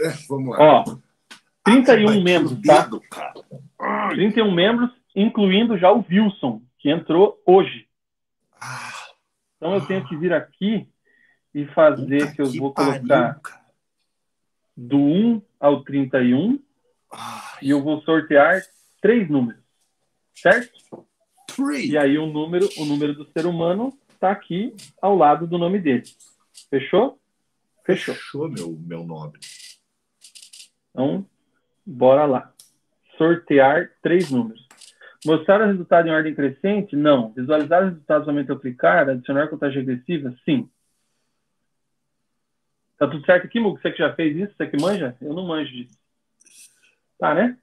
é, 0.00 0.08
vamos 0.28 0.56
lá. 0.56 0.58
Ó, 0.58 0.84
31 1.64 2.08
ah, 2.08 2.20
membros, 2.20 2.62
tá? 2.62 2.84
Dedo, 2.84 3.02
31 4.10 4.50
membros, 4.50 4.90
incluindo 5.14 5.76
já 5.76 5.92
o 5.92 6.04
Wilson, 6.08 6.62
que 6.78 6.90
entrou 6.90 7.40
hoje. 7.44 7.86
Ah, 8.60 8.92
então 9.56 9.74
eu 9.74 9.86
tenho 9.86 10.06
que 10.06 10.16
vir 10.16 10.32
aqui 10.32 10.88
e 11.54 11.66
fazer 11.66 12.34
que 12.34 12.42
eu 12.42 12.50
vou 12.52 12.72
colocar 12.72 13.40
pariu, 13.40 13.60
do 14.76 14.98
1 14.98 15.42
ao 15.58 15.82
31 15.82 16.58
Ai. 17.12 17.58
e 17.62 17.70
eu 17.70 17.82
vou 17.82 18.00
sortear 18.02 18.62
três 19.00 19.28
números, 19.28 19.62
certo? 20.34 20.72
Three. 21.48 21.90
E 21.90 21.98
aí 21.98 22.16
o 22.18 22.26
número, 22.26 22.68
o 22.78 22.84
número 22.84 23.14
do 23.14 23.30
ser 23.32 23.46
humano 23.46 23.92
está 24.12 24.30
aqui 24.30 24.74
ao 25.00 25.16
lado 25.16 25.46
do 25.46 25.58
nome 25.58 25.78
dele. 25.80 26.04
Fechou? 26.68 27.18
Fechou. 27.84 28.14
Fechou 28.14 28.48
meu, 28.48 28.78
meu 28.78 29.04
nome. 29.04 29.38
Então, 30.90 31.26
bora 31.84 32.26
lá. 32.26 32.52
Sortear 33.16 33.90
três 34.02 34.30
números. 34.30 34.68
Mostrar 35.24 35.60
o 35.60 35.66
resultado 35.66 36.08
em 36.08 36.12
ordem 36.12 36.34
crescente? 36.34 36.96
Não. 36.96 37.32
Visualizar 37.32 37.82
os 37.82 37.90
resultados 37.90 38.26
somente 38.26 38.50
aplicar? 38.50 39.08
Adicionar 39.08 39.48
contagem 39.48 39.84
regressiva? 39.84 40.34
Sim. 40.44 40.68
Tá 43.00 43.08
tudo 43.08 43.24
certo 43.24 43.46
aqui, 43.46 43.58
Mugo? 43.58 43.80
Você 43.80 43.90
que 43.90 43.96
já 43.96 44.14
fez 44.14 44.36
isso? 44.36 44.54
Você 44.54 44.66
que 44.66 44.78
manja? 44.78 45.16
Eu 45.22 45.32
não 45.32 45.46
manjo 45.46 45.72
disso. 45.72 45.98
Tá, 47.18 47.34
né? 47.34 47.58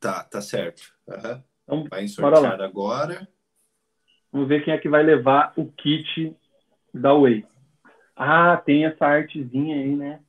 Tá, 0.00 0.24
tá 0.24 0.40
certo. 0.40 0.92
Uhum. 1.06 1.42
Então, 1.62 1.84
vai 1.88 2.08
sortear 2.08 2.60
agora. 2.60 3.28
Vamos 4.32 4.48
ver 4.48 4.64
quem 4.64 4.74
é 4.74 4.78
que 4.78 4.88
vai 4.88 5.04
levar 5.04 5.52
o 5.56 5.70
kit 5.70 6.36
da 6.92 7.14
Way. 7.14 7.46
Ah, 8.16 8.56
tem 8.56 8.84
essa 8.84 9.06
artezinha 9.06 9.76
aí, 9.76 9.94
né? 9.94 10.20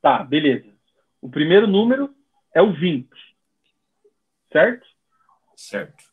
Tá, 0.00 0.24
beleza. 0.24 0.72
O 1.20 1.28
primeiro 1.28 1.66
número 1.66 2.14
é 2.54 2.62
o 2.62 2.72
20. 2.72 3.10
Certo? 4.50 4.86
Certo. 5.54 6.11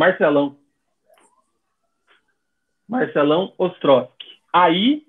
Marcelão. 0.00 0.56
Marcelão 2.88 3.52
Ostrowski. 3.58 4.40
Aí 4.50 5.06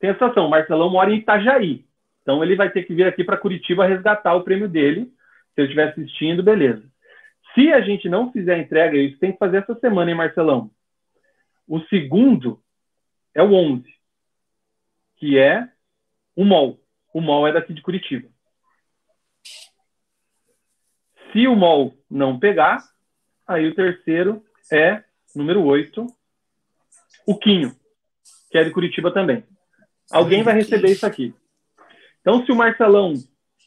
tem 0.00 0.08
a 0.08 0.12
situação, 0.14 0.48
Marcelão 0.48 0.88
mora 0.88 1.12
em 1.12 1.18
Itajaí. 1.18 1.84
Então 2.22 2.42
ele 2.42 2.56
vai 2.56 2.70
ter 2.70 2.84
que 2.84 2.94
vir 2.94 3.06
aqui 3.06 3.22
para 3.22 3.36
Curitiba 3.36 3.86
resgatar 3.86 4.34
o 4.34 4.42
prêmio 4.42 4.66
dele. 4.66 5.12
Se 5.54 5.60
eu 5.60 5.64
estiver 5.64 5.90
assistindo, 5.90 6.42
beleza. 6.42 6.90
Se 7.54 7.70
a 7.70 7.82
gente 7.82 8.08
não 8.08 8.32
fizer 8.32 8.54
a 8.54 8.58
entrega, 8.58 8.96
isso 8.96 9.18
tem 9.18 9.32
que 9.32 9.38
fazer 9.38 9.58
essa 9.58 9.74
semana, 9.74 10.10
hein, 10.10 10.16
Marcelão? 10.16 10.70
O 11.68 11.78
segundo 11.80 12.58
é 13.34 13.42
o 13.42 13.52
11, 13.52 13.84
que 15.16 15.38
é 15.38 15.68
o 16.34 16.46
MOL. 16.46 16.80
O 17.12 17.20
MOL 17.20 17.46
é 17.46 17.52
daqui 17.52 17.74
de 17.74 17.82
Curitiba. 17.82 18.26
Se 21.30 21.46
o 21.46 21.54
MOL 21.54 21.94
não 22.10 22.38
pegar, 22.38 22.95
Aí 23.46 23.66
o 23.66 23.74
terceiro 23.74 24.42
é 24.72 25.02
número 25.34 25.62
8, 25.64 26.06
o 27.26 27.38
Quinho, 27.38 27.74
que 28.50 28.58
é 28.58 28.64
de 28.64 28.70
Curitiba 28.70 29.12
também. 29.12 29.44
Alguém 30.10 30.42
vai 30.42 30.54
receber 30.54 30.90
isso 30.90 31.06
aqui. 31.06 31.34
Então, 32.20 32.44
se 32.44 32.50
o 32.50 32.56
Marcelão 32.56 33.12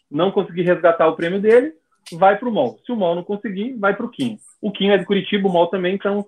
não 0.10 0.32
conseguir 0.32 0.64
resgatar 0.64 1.08
o 1.08 1.16
prêmio 1.16 1.42
dele, 1.42 1.74
vai 2.14 2.38
para 2.38 2.50
o 2.50 2.52
MOL. 2.52 2.80
Se 2.86 2.92
o 2.92 2.96
MOL 2.96 3.16
não 3.16 3.24
conseguir, 3.24 3.74
vai 3.74 3.96
para 3.96 4.06
o 4.06 4.10
Quinho. 4.10 4.38
O 4.62 4.72
Quinho 4.72 4.94
é 4.94 4.98
de 4.98 5.06
Curitiba, 5.06 5.48
o 5.48 5.52
MOL 5.52 5.68
também, 5.68 5.96
então 5.96 6.28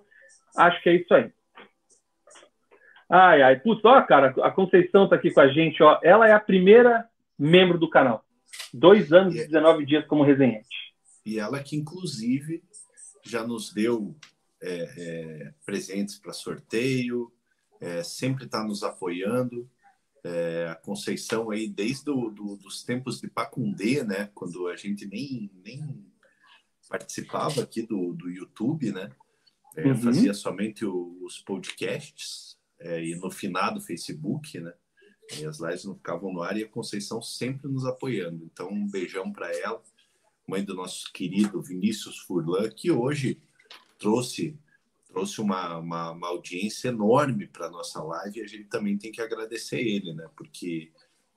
acho 0.56 0.82
que 0.82 0.90
é 0.90 0.96
isso 0.96 1.14
aí. 1.14 1.32
Ai, 3.10 3.42
ai. 3.42 3.60
Putz, 3.60 3.84
ó, 3.84 4.02
cara, 4.04 4.34
a 4.42 4.52
Conceição 4.52 5.10
tá 5.10 5.16
aqui 5.16 5.32
com 5.32 5.42
a 5.42 5.48
gente, 5.50 5.84
ó. 5.84 6.00
Ela 6.02 6.30
é 6.30 6.32
a 6.32 6.40
primeira 6.40 7.06
membro 7.38 7.78
do 7.78 7.90
canal. 7.90 8.24
Dois 8.74 9.12
anos 9.12 9.36
e 9.36 9.46
19 9.46 9.86
dias 9.86 10.06
como 10.08 10.24
resenhante. 10.24 10.94
E 11.26 11.38
ela 11.38 11.62
que, 11.62 11.76
inclusive, 11.76 12.64
já 13.24 13.46
nos 13.46 13.74
deu 13.74 14.16
é, 14.62 14.94
é, 14.98 15.54
presentes 15.66 16.18
para 16.18 16.34
sorteio, 16.34 17.32
é, 17.80 18.04
sempre 18.04 18.46
está 18.46 18.64
nos 18.64 18.84
apoiando. 18.84 19.70
É, 20.24 20.68
a 20.70 20.76
Conceição 20.76 21.50
aí 21.50 21.68
desde 21.68 22.06
do, 22.06 22.30
do, 22.30 22.56
dos 22.56 22.84
tempos 22.84 23.20
de 23.20 23.28
Pacundê, 23.28 24.04
né, 24.04 24.30
quando 24.36 24.68
a 24.68 24.76
gente 24.76 25.08
nem, 25.08 25.50
nem 25.64 26.06
participava 26.88 27.64
aqui 27.64 27.82
do, 27.82 28.14
do 28.14 28.30
YouTube, 28.30 28.92
né, 28.92 29.12
é, 29.76 29.88
uhum. 29.88 29.98
fazia 29.98 30.34
somente 30.36 30.86
o, 30.86 31.18
os 31.24 31.40
podcasts 31.40 32.56
é, 32.80 33.04
e 33.04 33.16
no 33.16 33.32
final 33.32 33.74
do 33.74 33.82
Facebook, 33.82 34.60
né, 34.60 34.74
e 35.40 35.46
as 35.46 35.60
lives 35.60 35.86
não 35.86 35.96
ficavam 35.96 36.32
no 36.32 36.44
ar 36.44 36.56
e 36.56 36.64
a 36.64 36.70
Conceição 36.70 37.20
sempre 37.20 37.68
nos 37.68 37.86
apoiando. 37.86 38.46
Então 38.46 38.70
um 38.70 38.88
beijão 38.88 39.32
para 39.32 39.52
ela 39.58 39.82
mãe 40.48 40.64
do 40.64 40.74
nosso 40.74 41.12
querido 41.14 41.62
Vinícius 41.62 42.20
Furlan, 42.20 42.70
que 42.70 42.92
hoje 42.92 43.42
trouxe 43.98 44.58
trouxe 45.12 45.42
uma, 45.42 45.78
uma, 45.78 46.12
uma 46.12 46.28
audiência 46.30 46.88
enorme 46.88 47.46
para 47.46 47.70
nossa 47.70 48.02
live 48.02 48.40
e 48.40 48.44
a 48.44 48.48
gente 48.48 48.66
também 48.66 48.98
tem 48.98 49.12
que 49.12 49.22
agradecer 49.22 49.80
ele, 49.80 50.14
né? 50.14 50.30
Porque, 50.36 50.92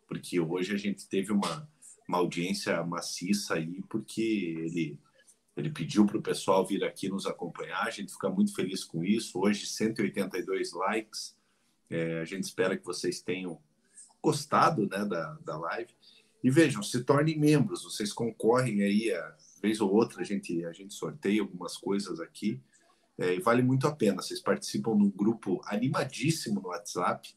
porque 0.06 0.38
hoje 0.38 0.72
a 0.72 0.76
gente 0.76 1.08
teve 1.08 1.32
uma, 1.32 1.68
uma 2.08 2.18
audiência 2.18 2.82
maciça 2.84 3.54
aí, 3.54 3.82
porque 3.88 4.22
ele, 4.22 4.98
ele 5.56 5.70
pediu 5.70 6.06
para 6.06 6.18
o 6.18 6.22
pessoal 6.22 6.64
vir 6.64 6.84
aqui 6.84 7.08
nos 7.08 7.26
acompanhar, 7.26 7.86
a 7.86 7.90
gente 7.90 8.12
fica 8.12 8.30
muito 8.30 8.54
feliz 8.54 8.84
com 8.84 9.04
isso. 9.04 9.40
Hoje, 9.40 9.66
182 9.66 10.72
likes, 10.72 11.36
é, 11.90 12.20
a 12.20 12.24
gente 12.24 12.44
espera 12.44 12.76
que 12.76 12.84
vocês 12.84 13.20
tenham 13.20 13.60
gostado 14.22 14.88
né, 14.88 15.04
da, 15.04 15.34
da 15.44 15.56
live. 15.58 15.92
E 16.44 16.50
vejam, 16.50 16.82
se 16.82 17.02
tornem 17.02 17.38
membros, 17.38 17.84
vocês 17.84 18.12
concorrem 18.12 18.82
aí, 18.82 19.10
a 19.10 19.34
vez 19.62 19.80
ou 19.80 19.90
outra 19.90 20.20
a 20.20 20.24
gente, 20.24 20.62
a 20.66 20.72
gente 20.72 20.92
sorteia 20.92 21.40
algumas 21.40 21.74
coisas 21.74 22.20
aqui. 22.20 22.60
É, 23.18 23.34
e 23.34 23.40
vale 23.40 23.62
muito 23.62 23.86
a 23.86 23.96
pena. 23.96 24.20
Vocês 24.20 24.40
participam 24.40 24.94
de 24.94 25.04
um 25.04 25.10
grupo 25.10 25.62
animadíssimo 25.64 26.60
no 26.60 26.68
WhatsApp, 26.68 27.34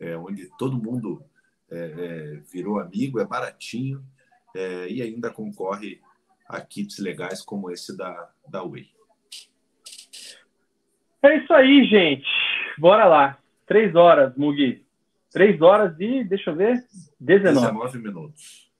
é, 0.00 0.16
onde 0.16 0.50
todo 0.58 0.82
mundo 0.82 1.24
é, 1.70 1.78
é 1.78 2.40
virou 2.52 2.80
amigo, 2.80 3.20
é 3.20 3.24
baratinho 3.24 4.04
é, 4.56 4.88
e 4.88 5.00
ainda 5.00 5.30
concorre 5.30 6.00
a 6.48 6.60
kits 6.60 6.98
legais 6.98 7.42
como 7.42 7.70
esse 7.70 7.96
da, 7.96 8.32
da 8.48 8.64
Way. 8.64 8.90
É 11.22 11.36
isso 11.36 11.52
aí, 11.52 11.84
gente. 11.84 12.26
Bora 12.76 13.04
lá. 13.04 13.38
Três 13.64 13.94
horas, 13.94 14.34
Mugi. 14.36 14.84
Três 15.30 15.62
horas 15.62 15.94
e, 16.00 16.24
deixa 16.24 16.50
eu 16.50 16.56
ver, 16.56 16.84
19. 17.20 17.66
19 17.66 17.98
minutos. 17.98 18.70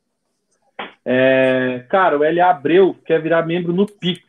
É, 1.04 1.84
cara, 1.88 2.18
o 2.18 2.24
L. 2.24 2.40
Abreu 2.40 2.96
quer 3.04 3.20
virar 3.20 3.46
membro 3.46 3.72
no 3.72 3.86
Pix. 3.86 4.22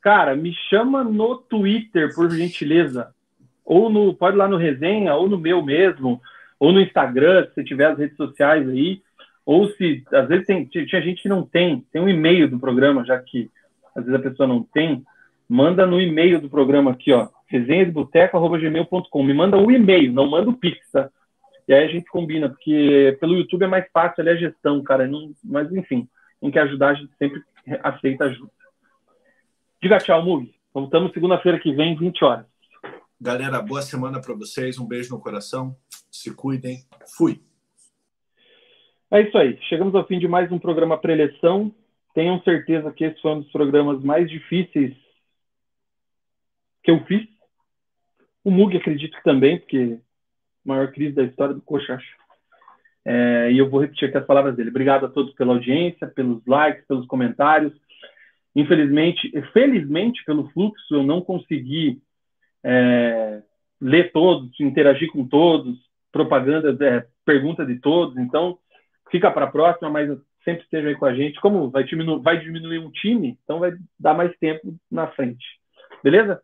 Cara, 0.00 0.34
me 0.34 0.52
chama 0.68 1.04
no 1.04 1.36
Twitter, 1.36 2.14
por 2.14 2.30
gentileza. 2.30 3.14
Ou 3.64 3.90
no, 3.90 4.14
pode 4.14 4.36
ir 4.36 4.38
lá 4.38 4.48
no 4.48 4.56
resenha, 4.56 5.14
ou 5.14 5.28
no 5.28 5.38
meu 5.38 5.62
mesmo, 5.62 6.20
ou 6.58 6.72
no 6.72 6.80
Instagram, 6.80 7.46
se 7.54 7.62
tiver 7.62 7.92
as 7.92 7.98
redes 7.98 8.16
sociais 8.16 8.68
aí. 8.68 9.02
Ou 9.44 9.68
se, 9.70 10.04
às 10.12 10.28
vezes, 10.28 10.46
tem, 10.46 10.64
tinha 10.64 11.02
gente 11.02 11.22
que 11.22 11.28
não 11.28 11.42
tem, 11.42 11.84
tem 11.92 12.00
um 12.00 12.08
e-mail 12.08 12.48
do 12.48 12.58
programa, 12.58 13.04
já 13.04 13.18
que 13.18 13.50
às 13.94 14.04
vezes 14.04 14.18
a 14.18 14.22
pessoa 14.22 14.46
não 14.46 14.62
tem, 14.62 15.04
manda 15.48 15.84
no 15.84 16.00
e-mail 16.00 16.40
do 16.40 16.48
programa 16.48 16.92
aqui, 16.92 17.12
ó, 17.12 17.28
resenhadeboteco.gmail.com. 17.46 19.22
Me 19.22 19.34
manda 19.34 19.56
o 19.56 19.70
e-mail, 19.70 20.12
não 20.12 20.30
manda 20.30 20.50
o 20.50 20.56
Pix, 20.56 20.78
tá? 20.92 21.10
E 21.70 21.72
aí 21.72 21.84
a 21.84 21.88
gente 21.88 22.06
combina, 22.06 22.48
porque 22.48 23.16
pelo 23.20 23.36
YouTube 23.36 23.62
é 23.62 23.68
mais 23.68 23.88
fácil, 23.92 24.22
ali 24.22 24.30
é 24.30 24.36
gestão, 24.36 24.82
cara. 24.82 25.06
Não, 25.06 25.32
mas, 25.44 25.72
enfim, 25.72 26.08
quem 26.40 26.50
quer 26.50 26.62
ajudar, 26.62 26.88
a 26.88 26.94
gente 26.94 27.12
sempre 27.16 27.40
aceita 27.84 28.24
ajuda. 28.24 28.50
Diga 29.80 29.98
tchau, 29.98 30.20
Mugi. 30.20 30.52
Voltamos 30.74 31.12
segunda-feira 31.12 31.60
que 31.60 31.72
vem, 31.72 31.96
20 31.96 32.24
horas. 32.24 32.46
Galera, 33.20 33.62
boa 33.62 33.82
semana 33.82 34.20
para 34.20 34.34
vocês. 34.34 34.80
Um 34.80 34.88
beijo 34.88 35.14
no 35.14 35.20
coração. 35.20 35.76
Se 36.10 36.34
cuidem. 36.34 36.78
Fui. 37.16 37.40
É 39.08 39.20
isso 39.20 39.38
aí. 39.38 39.56
Chegamos 39.68 39.94
ao 39.94 40.04
fim 40.08 40.18
de 40.18 40.26
mais 40.26 40.50
um 40.50 40.58
programa 40.58 40.98
pré-eleição. 40.98 41.72
Tenham 42.12 42.42
certeza 42.42 42.90
que 42.90 43.04
esse 43.04 43.22
foi 43.22 43.30
um 43.30 43.42
dos 43.42 43.52
programas 43.52 44.02
mais 44.02 44.28
difíceis 44.28 44.96
que 46.82 46.90
eu 46.90 47.04
fiz. 47.04 47.28
O 48.42 48.50
Mug 48.50 48.76
acredito 48.76 49.16
que 49.16 49.22
também, 49.22 49.56
porque 49.56 50.00
maior 50.70 50.92
crise 50.92 51.14
da 51.14 51.22
história 51.22 51.54
do 51.54 51.62
Coxacho. 51.62 52.16
É, 53.04 53.50
e 53.50 53.58
eu 53.58 53.68
vou 53.68 53.80
repetir 53.80 54.08
aqui 54.08 54.18
as 54.18 54.26
palavras 54.26 54.56
dele. 54.56 54.70
Obrigado 54.70 55.06
a 55.06 55.08
todos 55.08 55.34
pela 55.34 55.52
audiência, 55.52 56.06
pelos 56.06 56.44
likes, 56.46 56.86
pelos 56.86 57.06
comentários. 57.06 57.72
Infelizmente, 58.54 59.30
felizmente 59.52 60.24
pelo 60.24 60.48
fluxo, 60.50 60.94
eu 60.94 61.02
não 61.02 61.20
consegui 61.20 62.00
é, 62.64 63.42
ler 63.80 64.12
todos, 64.12 64.58
interagir 64.60 65.10
com 65.10 65.26
todos, 65.26 65.78
propaganda, 66.12 66.76
é, 66.84 67.06
pergunta 67.24 67.64
de 67.64 67.78
todos. 67.78 68.16
Então, 68.16 68.58
fica 69.10 69.30
para 69.30 69.46
a 69.46 69.50
próxima, 69.50 69.88
mas 69.88 70.10
sempre 70.44 70.64
esteja 70.64 70.88
aí 70.88 70.96
com 70.96 71.06
a 71.06 71.14
gente. 71.14 71.40
Como 71.40 71.70
vai 71.70 71.84
diminuir, 71.84 72.22
vai 72.22 72.38
diminuir 72.38 72.78
um 72.78 72.90
time, 72.90 73.38
então 73.42 73.58
vai 73.60 73.72
dar 73.98 74.14
mais 74.14 74.36
tempo 74.38 74.74
na 74.90 75.06
frente. 75.08 75.44
Beleza? 76.02 76.42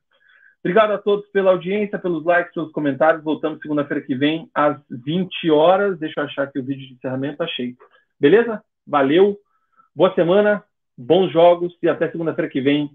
Obrigado 0.67 0.95
a 0.95 0.99
todos 0.99 1.25
pela 1.29 1.53
audiência, 1.53 1.97
pelos 1.97 2.25
likes, 2.25 2.53
pelos 2.53 2.73
comentários. 2.73 3.23
Voltamos 3.23 3.61
segunda-feira 3.61 4.03
que 4.05 4.17
vem, 4.17 4.51
às 4.53 4.77
20 4.91 5.49
horas. 5.49 5.97
Deixa 5.97 6.19
eu 6.19 6.25
achar 6.25 6.43
aqui 6.43 6.59
o 6.59 6.65
vídeo 6.65 6.89
de 6.89 6.95
encerramento. 6.95 7.41
Achei. 7.41 7.77
Beleza? 8.19 8.61
Valeu. 8.85 9.39
Boa 9.95 10.13
semana 10.17 10.65
bons 10.99 11.31
jogos 11.31 11.73
e 11.81 11.89
até 11.89 12.11
segunda-feira 12.11 12.51
que 12.51 12.61
vem, 12.61 12.91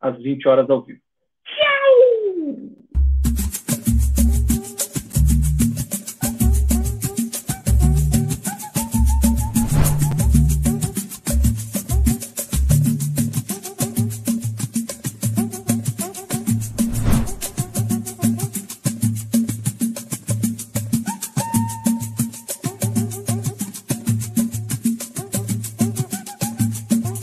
às 0.00 0.16
20 0.16 0.46
horas 0.46 0.70
ao 0.70 0.80
vivo. 0.80 1.00